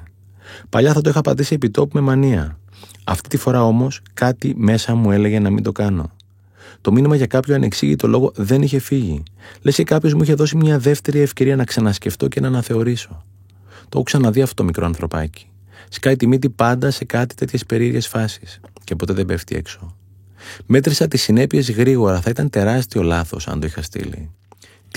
Παλιά 0.69 0.93
θα 0.93 1.01
το 1.01 1.09
είχα 1.09 1.21
πατήσει 1.21 1.53
επί 1.53 1.69
τόπου 1.69 1.89
με 1.93 2.01
μανία. 2.01 2.59
Αυτή 3.03 3.29
τη 3.29 3.38
φορά 3.38 3.63
όμως 3.63 4.01
κάτι 4.13 4.53
μέσα 4.57 4.95
μου 4.95 5.11
έλεγε 5.11 5.39
να 5.39 5.49
μην 5.49 5.63
το 5.63 5.71
κάνω. 5.71 6.11
Το 6.81 6.91
μήνυμα 6.91 7.15
για 7.15 7.25
κάποιο 7.25 7.55
ανεξήγητο 7.55 8.07
λόγο 8.07 8.31
δεν 8.35 8.61
είχε 8.61 8.79
φύγει. 8.79 9.23
Λες 9.61 9.75
και 9.75 9.84
κάποιος 9.84 10.13
μου 10.13 10.21
είχε 10.21 10.34
δώσει 10.34 10.55
μια 10.55 10.79
δεύτερη 10.79 11.19
ευκαιρία 11.19 11.55
να 11.55 11.63
ξανασκεφτώ 11.63 12.27
και 12.27 12.39
να 12.39 12.47
αναθεωρήσω. 12.47 13.23
Το 13.81 13.89
έχω 13.93 14.03
ξαναδεί 14.03 14.41
αυτό 14.41 14.55
το 14.55 14.63
μικρό 14.63 14.85
ανθρωπάκι. 14.85 15.49
Σκάει 15.89 16.15
τη 16.15 16.27
μύτη 16.27 16.49
πάντα 16.49 16.91
σε 16.91 17.05
κάτι 17.05 17.35
τέτοιες 17.35 17.65
περίεργες 17.65 18.07
φάσεις 18.07 18.59
και 18.84 18.95
ποτέ 18.95 19.13
δεν 19.13 19.25
πέφτει 19.25 19.55
έξω. 19.55 19.95
Μέτρησα 20.65 21.07
τις 21.07 21.21
συνέπειες 21.21 21.71
γρήγορα, 21.71 22.21
θα 22.21 22.29
ήταν 22.29 22.49
τεράστιο 22.49 23.01
λάθος 23.01 23.47
αν 23.47 23.59
το 23.59 23.65
είχα 23.65 23.81
στείλει. 23.81 24.31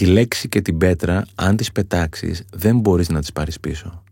Τη 0.00 0.06
λέξη 0.06 0.48
και 0.48 0.60
την 0.60 0.78
πέτρα, 0.78 1.26
αν 1.34 1.56
τις 1.56 1.72
πετάξεις, 1.72 2.44
δεν 2.52 2.78
μπορείς 2.78 3.08
να 3.08 3.20
τις 3.20 3.32
πάρεις 3.32 3.60
πίσω. 3.60 4.02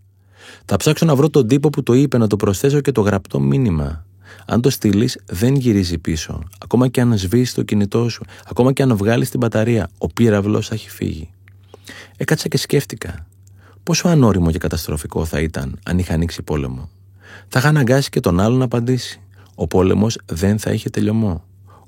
Θα 0.65 0.77
ψάξω 0.77 1.05
να 1.05 1.17
βρω 1.17 1.31
τον 1.31 1.47
τύπο 1.49 1.71
που 1.71 1.83
το 1.83 1.93
είπε, 1.93 2.19
να 2.19 2.27
το 2.27 2.37
προσθέσω 2.37 2.81
και 2.81 2.93
το 2.93 3.01
γραπτό 3.01 3.41
μήνυμα. 3.41 4.07
Αν 4.47 4.61
το 4.61 4.71
στείλεις, 4.71 5.19
δεν 5.27 5.55
γυρίζει 5.55 5.99
πίσω. 5.99 6.43
Ακόμα 6.59 6.89
και 6.89 7.01
αν 7.01 7.19
σβήσεις 7.19 7.55
το 7.55 7.63
κινητό 7.63 8.09
σου, 8.09 8.25
ακόμα 8.49 8.73
και 8.73 8.83
αν 8.83 8.97
βγάλεις 8.97 9.31
την 9.31 9.41
μπαταρία, 9.41 9.91
ο 9.99 10.07
πύραυλος 10.07 10.69
θα 10.69 10.75
έχει 10.75 10.91
φύγει. 10.91 11.31
Έκατσα 12.17 12.49
και 12.49 12.59
σκέφτηκα. 12.59 13.27
Πόσο 13.83 14.09
ανώριμο 14.09 14.51
και 14.51 14.59
καταστροφικό 14.59 15.25
θα 15.25 15.41
ήταν 15.41 15.79
αν 15.85 15.99
είχα 15.99 16.15
ανοίξει 16.15 16.43
πόλεμο. 16.43 16.91
Θα 17.49 17.59
είχα 17.59 17.69
αναγκάσει 17.69 18.09
και 18.09 18.21
τον 18.21 18.41
άλλον 18.41 18.59
να 18.59 18.65
απαντήσει. 18.65 19.21
Ο 19.55 19.67
πόλεμος 19.67 20.19
δεν 20.27 20.59
θα 20.59 20.73
είχε 20.73 20.91
τελειωμό. 20.91 21.45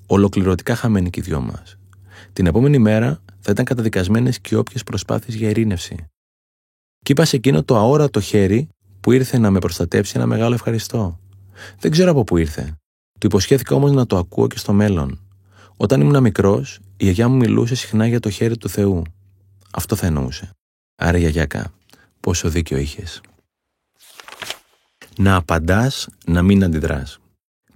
Ολοκληρωτικά 0.06 0.74
χαμένοι 0.74 1.10
και 1.10 1.20
οι 1.20 1.22
δυο 1.22 1.40
μας. 1.40 1.76
Την 2.32 2.46
επόμενη 2.46 2.78
μέρα 2.78 3.20
θα 3.40 3.50
ήταν 3.50 3.64
καταδικασμένες 3.64 4.40
και 4.40 4.56
όποιες 4.56 4.82
προσπάθειες 4.82 5.36
για 5.36 5.48
ειρήνευση. 5.48 6.04
Και 7.04 7.12
είπα 7.12 7.24
σε 7.24 7.36
εκείνο 7.36 7.62
το 7.64 7.76
αόρατο 7.76 8.20
χέρι 8.20 8.68
που 9.00 9.12
ήρθε 9.12 9.38
να 9.38 9.50
με 9.50 9.58
προστατέψει 9.58 10.12
ένα 10.16 10.26
μεγάλο 10.26 10.54
ευχαριστώ. 10.54 11.20
Δεν 11.78 11.90
ξέρω 11.90 12.10
από 12.10 12.24
πού 12.24 12.36
ήρθε. 12.36 12.74
Του 13.20 13.26
υποσχέθηκα 13.26 13.74
όμως 13.74 13.92
να 13.92 14.06
το 14.06 14.16
ακούω 14.16 14.46
και 14.46 14.58
στο 14.58 14.72
μέλλον. 14.72 15.20
Όταν 15.76 16.00
ήμουν 16.00 16.22
μικρός, 16.22 16.78
η 16.96 17.04
γιαγιά 17.04 17.28
μου 17.28 17.36
μιλούσε 17.36 17.74
συχνά 17.74 18.06
για 18.06 18.20
το 18.20 18.30
χέρι 18.30 18.56
του 18.56 18.68
Θεού. 18.68 19.02
Αυτό 19.70 19.96
θα 19.96 20.06
εννοούσε. 20.06 20.50
Άρα, 20.96 21.18
γιαγιάκα, 21.18 21.72
πόσο 22.20 22.48
δίκιο 22.48 22.78
είχες. 22.78 23.20
Να 25.16 25.36
απαντάς, 25.36 26.08
να 26.26 26.42
μην 26.42 26.64
αντιδράς. 26.64 27.18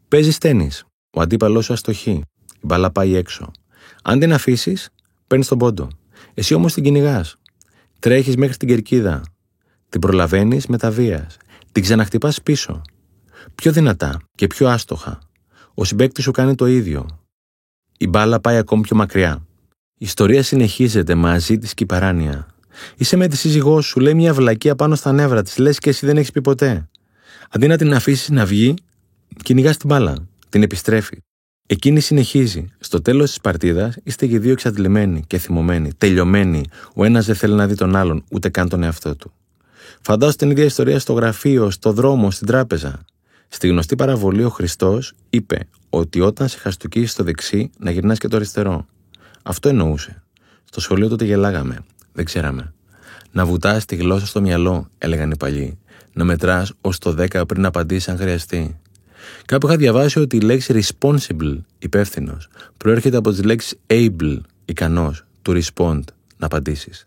Παίζεις 0.08 0.38
τέννη. 0.38 0.70
Ο 1.16 1.20
αντίπαλός 1.20 1.64
σου 1.64 1.72
αστοχεί. 1.72 2.22
Η 2.54 2.66
μπαλά 2.66 2.90
πάει 2.90 3.14
έξω. 3.14 3.50
Αν 4.02 4.18
την 4.18 4.32
αφήσεις, 4.32 4.88
παίρνεις 5.34 5.52
τον 5.52 5.58
πόντο. 5.58 5.88
Εσύ 6.34 6.54
όμως 6.54 6.72
την 6.72 6.82
κυνηγάς. 6.82 7.36
Τρέχεις 7.98 8.36
μέχρι 8.36 8.56
την 8.56 8.68
κερκίδα. 8.68 9.22
Την 9.88 10.00
προλαβαίνεις 10.00 10.66
με 10.66 10.78
τα 10.78 10.90
βίας. 10.90 11.36
Την 11.72 11.82
ξαναχτυπάς 11.82 12.42
πίσω. 12.42 12.82
Πιο 13.54 13.72
δυνατά 13.72 14.20
και 14.34 14.46
πιο 14.46 14.68
άστοχα. 14.68 15.18
Ο 15.74 15.84
συμπέκτη 15.84 16.22
σου 16.22 16.30
κάνει 16.30 16.54
το 16.54 16.66
ίδιο. 16.66 17.06
Η 17.98 18.08
μπάλα 18.08 18.40
πάει 18.40 18.56
ακόμη 18.56 18.82
πιο 18.82 18.96
μακριά. 18.96 19.46
Η 19.98 20.04
ιστορία 20.04 20.42
συνεχίζεται 20.42 21.14
μαζί 21.14 21.58
της 21.58 21.74
και 21.74 21.82
η 21.82 21.86
παράνοια. 21.86 22.46
Είσαι 22.96 23.16
με 23.16 23.28
τη 23.28 23.36
σύζυγό 23.36 23.80
σου, 23.80 24.00
λέει 24.00 24.14
μια 24.14 24.34
βλακία 24.34 24.74
πάνω 24.74 24.94
στα 24.94 25.12
νεύρα 25.12 25.42
της, 25.42 25.58
λες 25.58 25.78
και 25.78 25.88
εσύ 25.90 26.06
δεν 26.06 26.16
έχεις 26.16 26.30
πει 26.30 26.40
ποτέ. 26.40 26.88
Αντί 27.50 27.66
να 27.66 27.76
την 27.76 27.94
αφήσεις 27.94 28.28
να 28.28 28.46
βγει, 28.46 28.74
κυνηγάς 29.42 29.76
την 29.76 29.88
μπάλα. 29.88 30.28
Την 30.48 30.62
επιστρέφει. 30.62 31.18
Εκείνη 31.66 32.00
συνεχίζει. 32.00 32.72
Στο 32.78 33.02
τέλος 33.02 33.28
της 33.28 33.40
παρτίδας 33.40 33.96
είστε 34.02 34.26
και 34.26 34.38
δύο 34.38 34.52
εξαντλημένοι 34.52 35.24
και 35.26 35.38
θυμωμένοι, 35.38 35.92
τελειωμένοι. 35.98 36.64
Ο 36.94 37.04
ένας 37.04 37.26
δεν 37.26 37.34
θέλει 37.34 37.54
να 37.54 37.66
δει 37.66 37.74
τον 37.74 37.96
άλλον, 37.96 38.24
ούτε 38.30 38.48
καν 38.48 38.68
τον 38.68 38.82
εαυτό 38.82 39.16
του. 39.16 39.32
Φαντάζομαι 40.00 40.36
την 40.36 40.50
ίδια 40.50 40.64
ιστορία 40.64 40.98
στο 40.98 41.12
γραφείο, 41.12 41.70
στο 41.70 41.92
δρόμο, 41.92 42.30
στην 42.30 42.46
τράπεζα. 42.46 43.04
Στη 43.48 43.68
γνωστή 43.68 43.96
παραβολή 43.96 44.44
ο 44.44 44.48
Χριστός 44.48 45.14
είπε 45.30 45.68
ότι 45.90 46.20
όταν 46.20 46.48
σε 46.48 46.58
χαστούκίσει 46.58 47.06
στο 47.06 47.24
δεξί, 47.24 47.70
να 47.78 47.90
γυρνάς 47.90 48.18
και 48.18 48.28
το 48.28 48.36
αριστερό. 48.36 48.86
Αυτό 49.42 49.68
εννοούσε. 49.68 50.22
Στο 50.64 50.80
σχολείο 50.80 51.08
τότε 51.08 51.24
γελάγαμε. 51.24 51.78
Δεν 52.12 52.24
ξέραμε. 52.24 52.72
Να 53.32 53.46
βουτάς 53.46 53.84
τη 53.84 53.96
γλώσσα 53.96 54.26
στο 54.26 54.40
μυαλό, 54.40 54.88
έλεγαν 54.98 55.30
οι 55.30 55.36
παλιοί. 55.36 55.78
Να 56.12 56.24
μετράς 56.24 56.72
ως 56.80 56.98
το 56.98 57.10
10 57.10 57.46
πριν 57.46 57.64
απαντήσει 57.64 58.10
αν 58.10 58.16
χρειαστεί. 58.16 58.78
Κάπου 59.44 59.66
είχα 59.66 59.76
διαβάσει 59.76 60.18
ότι 60.18 60.36
η 60.36 60.40
λέξη 60.40 60.82
responsible, 60.82 61.58
υπεύθυνος, 61.78 62.48
προέρχεται 62.76 63.16
από 63.16 63.30
τις 63.30 63.44
λέξεις 63.44 63.74
able, 63.86 64.38
ικανός, 64.64 65.24
to 65.42 65.60
respond, 65.62 66.00
να 66.36 66.46
απαντήσεις. 66.46 67.06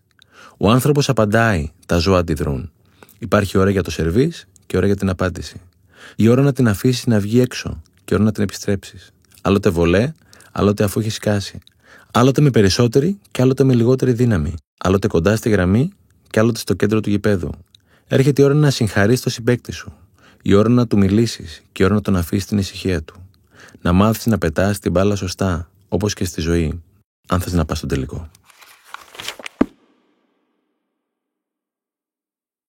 Ο 0.57 0.69
άνθρωπος 0.69 1.09
απαντάει, 1.09 1.71
τα 1.85 1.97
ζώα 1.97 2.19
αντιδρούν. 2.19 2.71
Υπάρχει 3.19 3.57
ώρα 3.57 3.69
για 3.69 3.83
το 3.83 3.91
σερβίς 3.91 4.47
και 4.65 4.77
ώρα 4.77 4.85
για 4.85 4.95
την 4.95 5.09
απάντηση. 5.09 5.61
Η 6.15 6.27
ώρα 6.27 6.41
να 6.41 6.53
την 6.53 6.67
αφήσεις 6.67 7.05
να 7.05 7.19
βγει 7.19 7.39
έξω 7.39 7.81
και 8.05 8.15
ώρα 8.15 8.23
να 8.23 8.31
την 8.31 8.43
επιστρέψεις. 8.43 9.11
Άλλοτε 9.41 9.69
βολέ, 9.69 10.11
άλλοτε 10.51 10.83
αφού 10.83 10.99
έχεις 10.99 11.13
σκάσει. 11.13 11.59
Άλλοτε 12.13 12.41
με 12.41 12.49
περισσότερη 12.49 13.19
και 13.31 13.41
άλλοτε 13.41 13.63
με 13.63 13.73
λιγότερη 13.73 14.11
δύναμη. 14.11 14.53
Άλλοτε 14.77 15.07
κοντά 15.07 15.35
στη 15.35 15.49
γραμμή 15.49 15.89
και 16.29 16.39
άλλοτε 16.39 16.59
στο 16.59 16.73
κέντρο 16.73 16.99
του 16.99 17.09
γηπέδου. 17.09 17.49
Έρχεται 18.07 18.41
η 18.41 18.45
ώρα 18.45 18.53
να 18.53 18.69
συγχαρείς 18.69 19.21
το 19.21 19.29
συμπέκτη 19.29 19.71
σου. 19.71 19.93
Η 20.47 20.53
ώρα 20.53 20.69
να 20.69 20.87
του 20.87 20.97
μιλήσεις 20.97 21.63
και 21.71 21.83
η 21.83 21.85
ώρα 21.85 21.95
να 21.95 22.01
τον 22.01 22.15
αφήσεις 22.15 22.45
την 22.45 22.57
ησυχία 22.57 23.03
του. 23.03 23.29
Να 23.81 23.93
μάθεις 23.93 24.25
να 24.25 24.37
πετάς 24.37 24.79
την 24.79 24.91
μπάλα 24.91 25.15
σωστά, 25.15 25.69
όπως 25.87 26.13
και 26.13 26.25
στη 26.25 26.41
ζωή, 26.41 26.81
αν 27.27 27.39
θες 27.39 27.53
να 27.53 27.65
πας 27.65 27.77
στον 27.77 27.89
τελικό. 27.89 28.29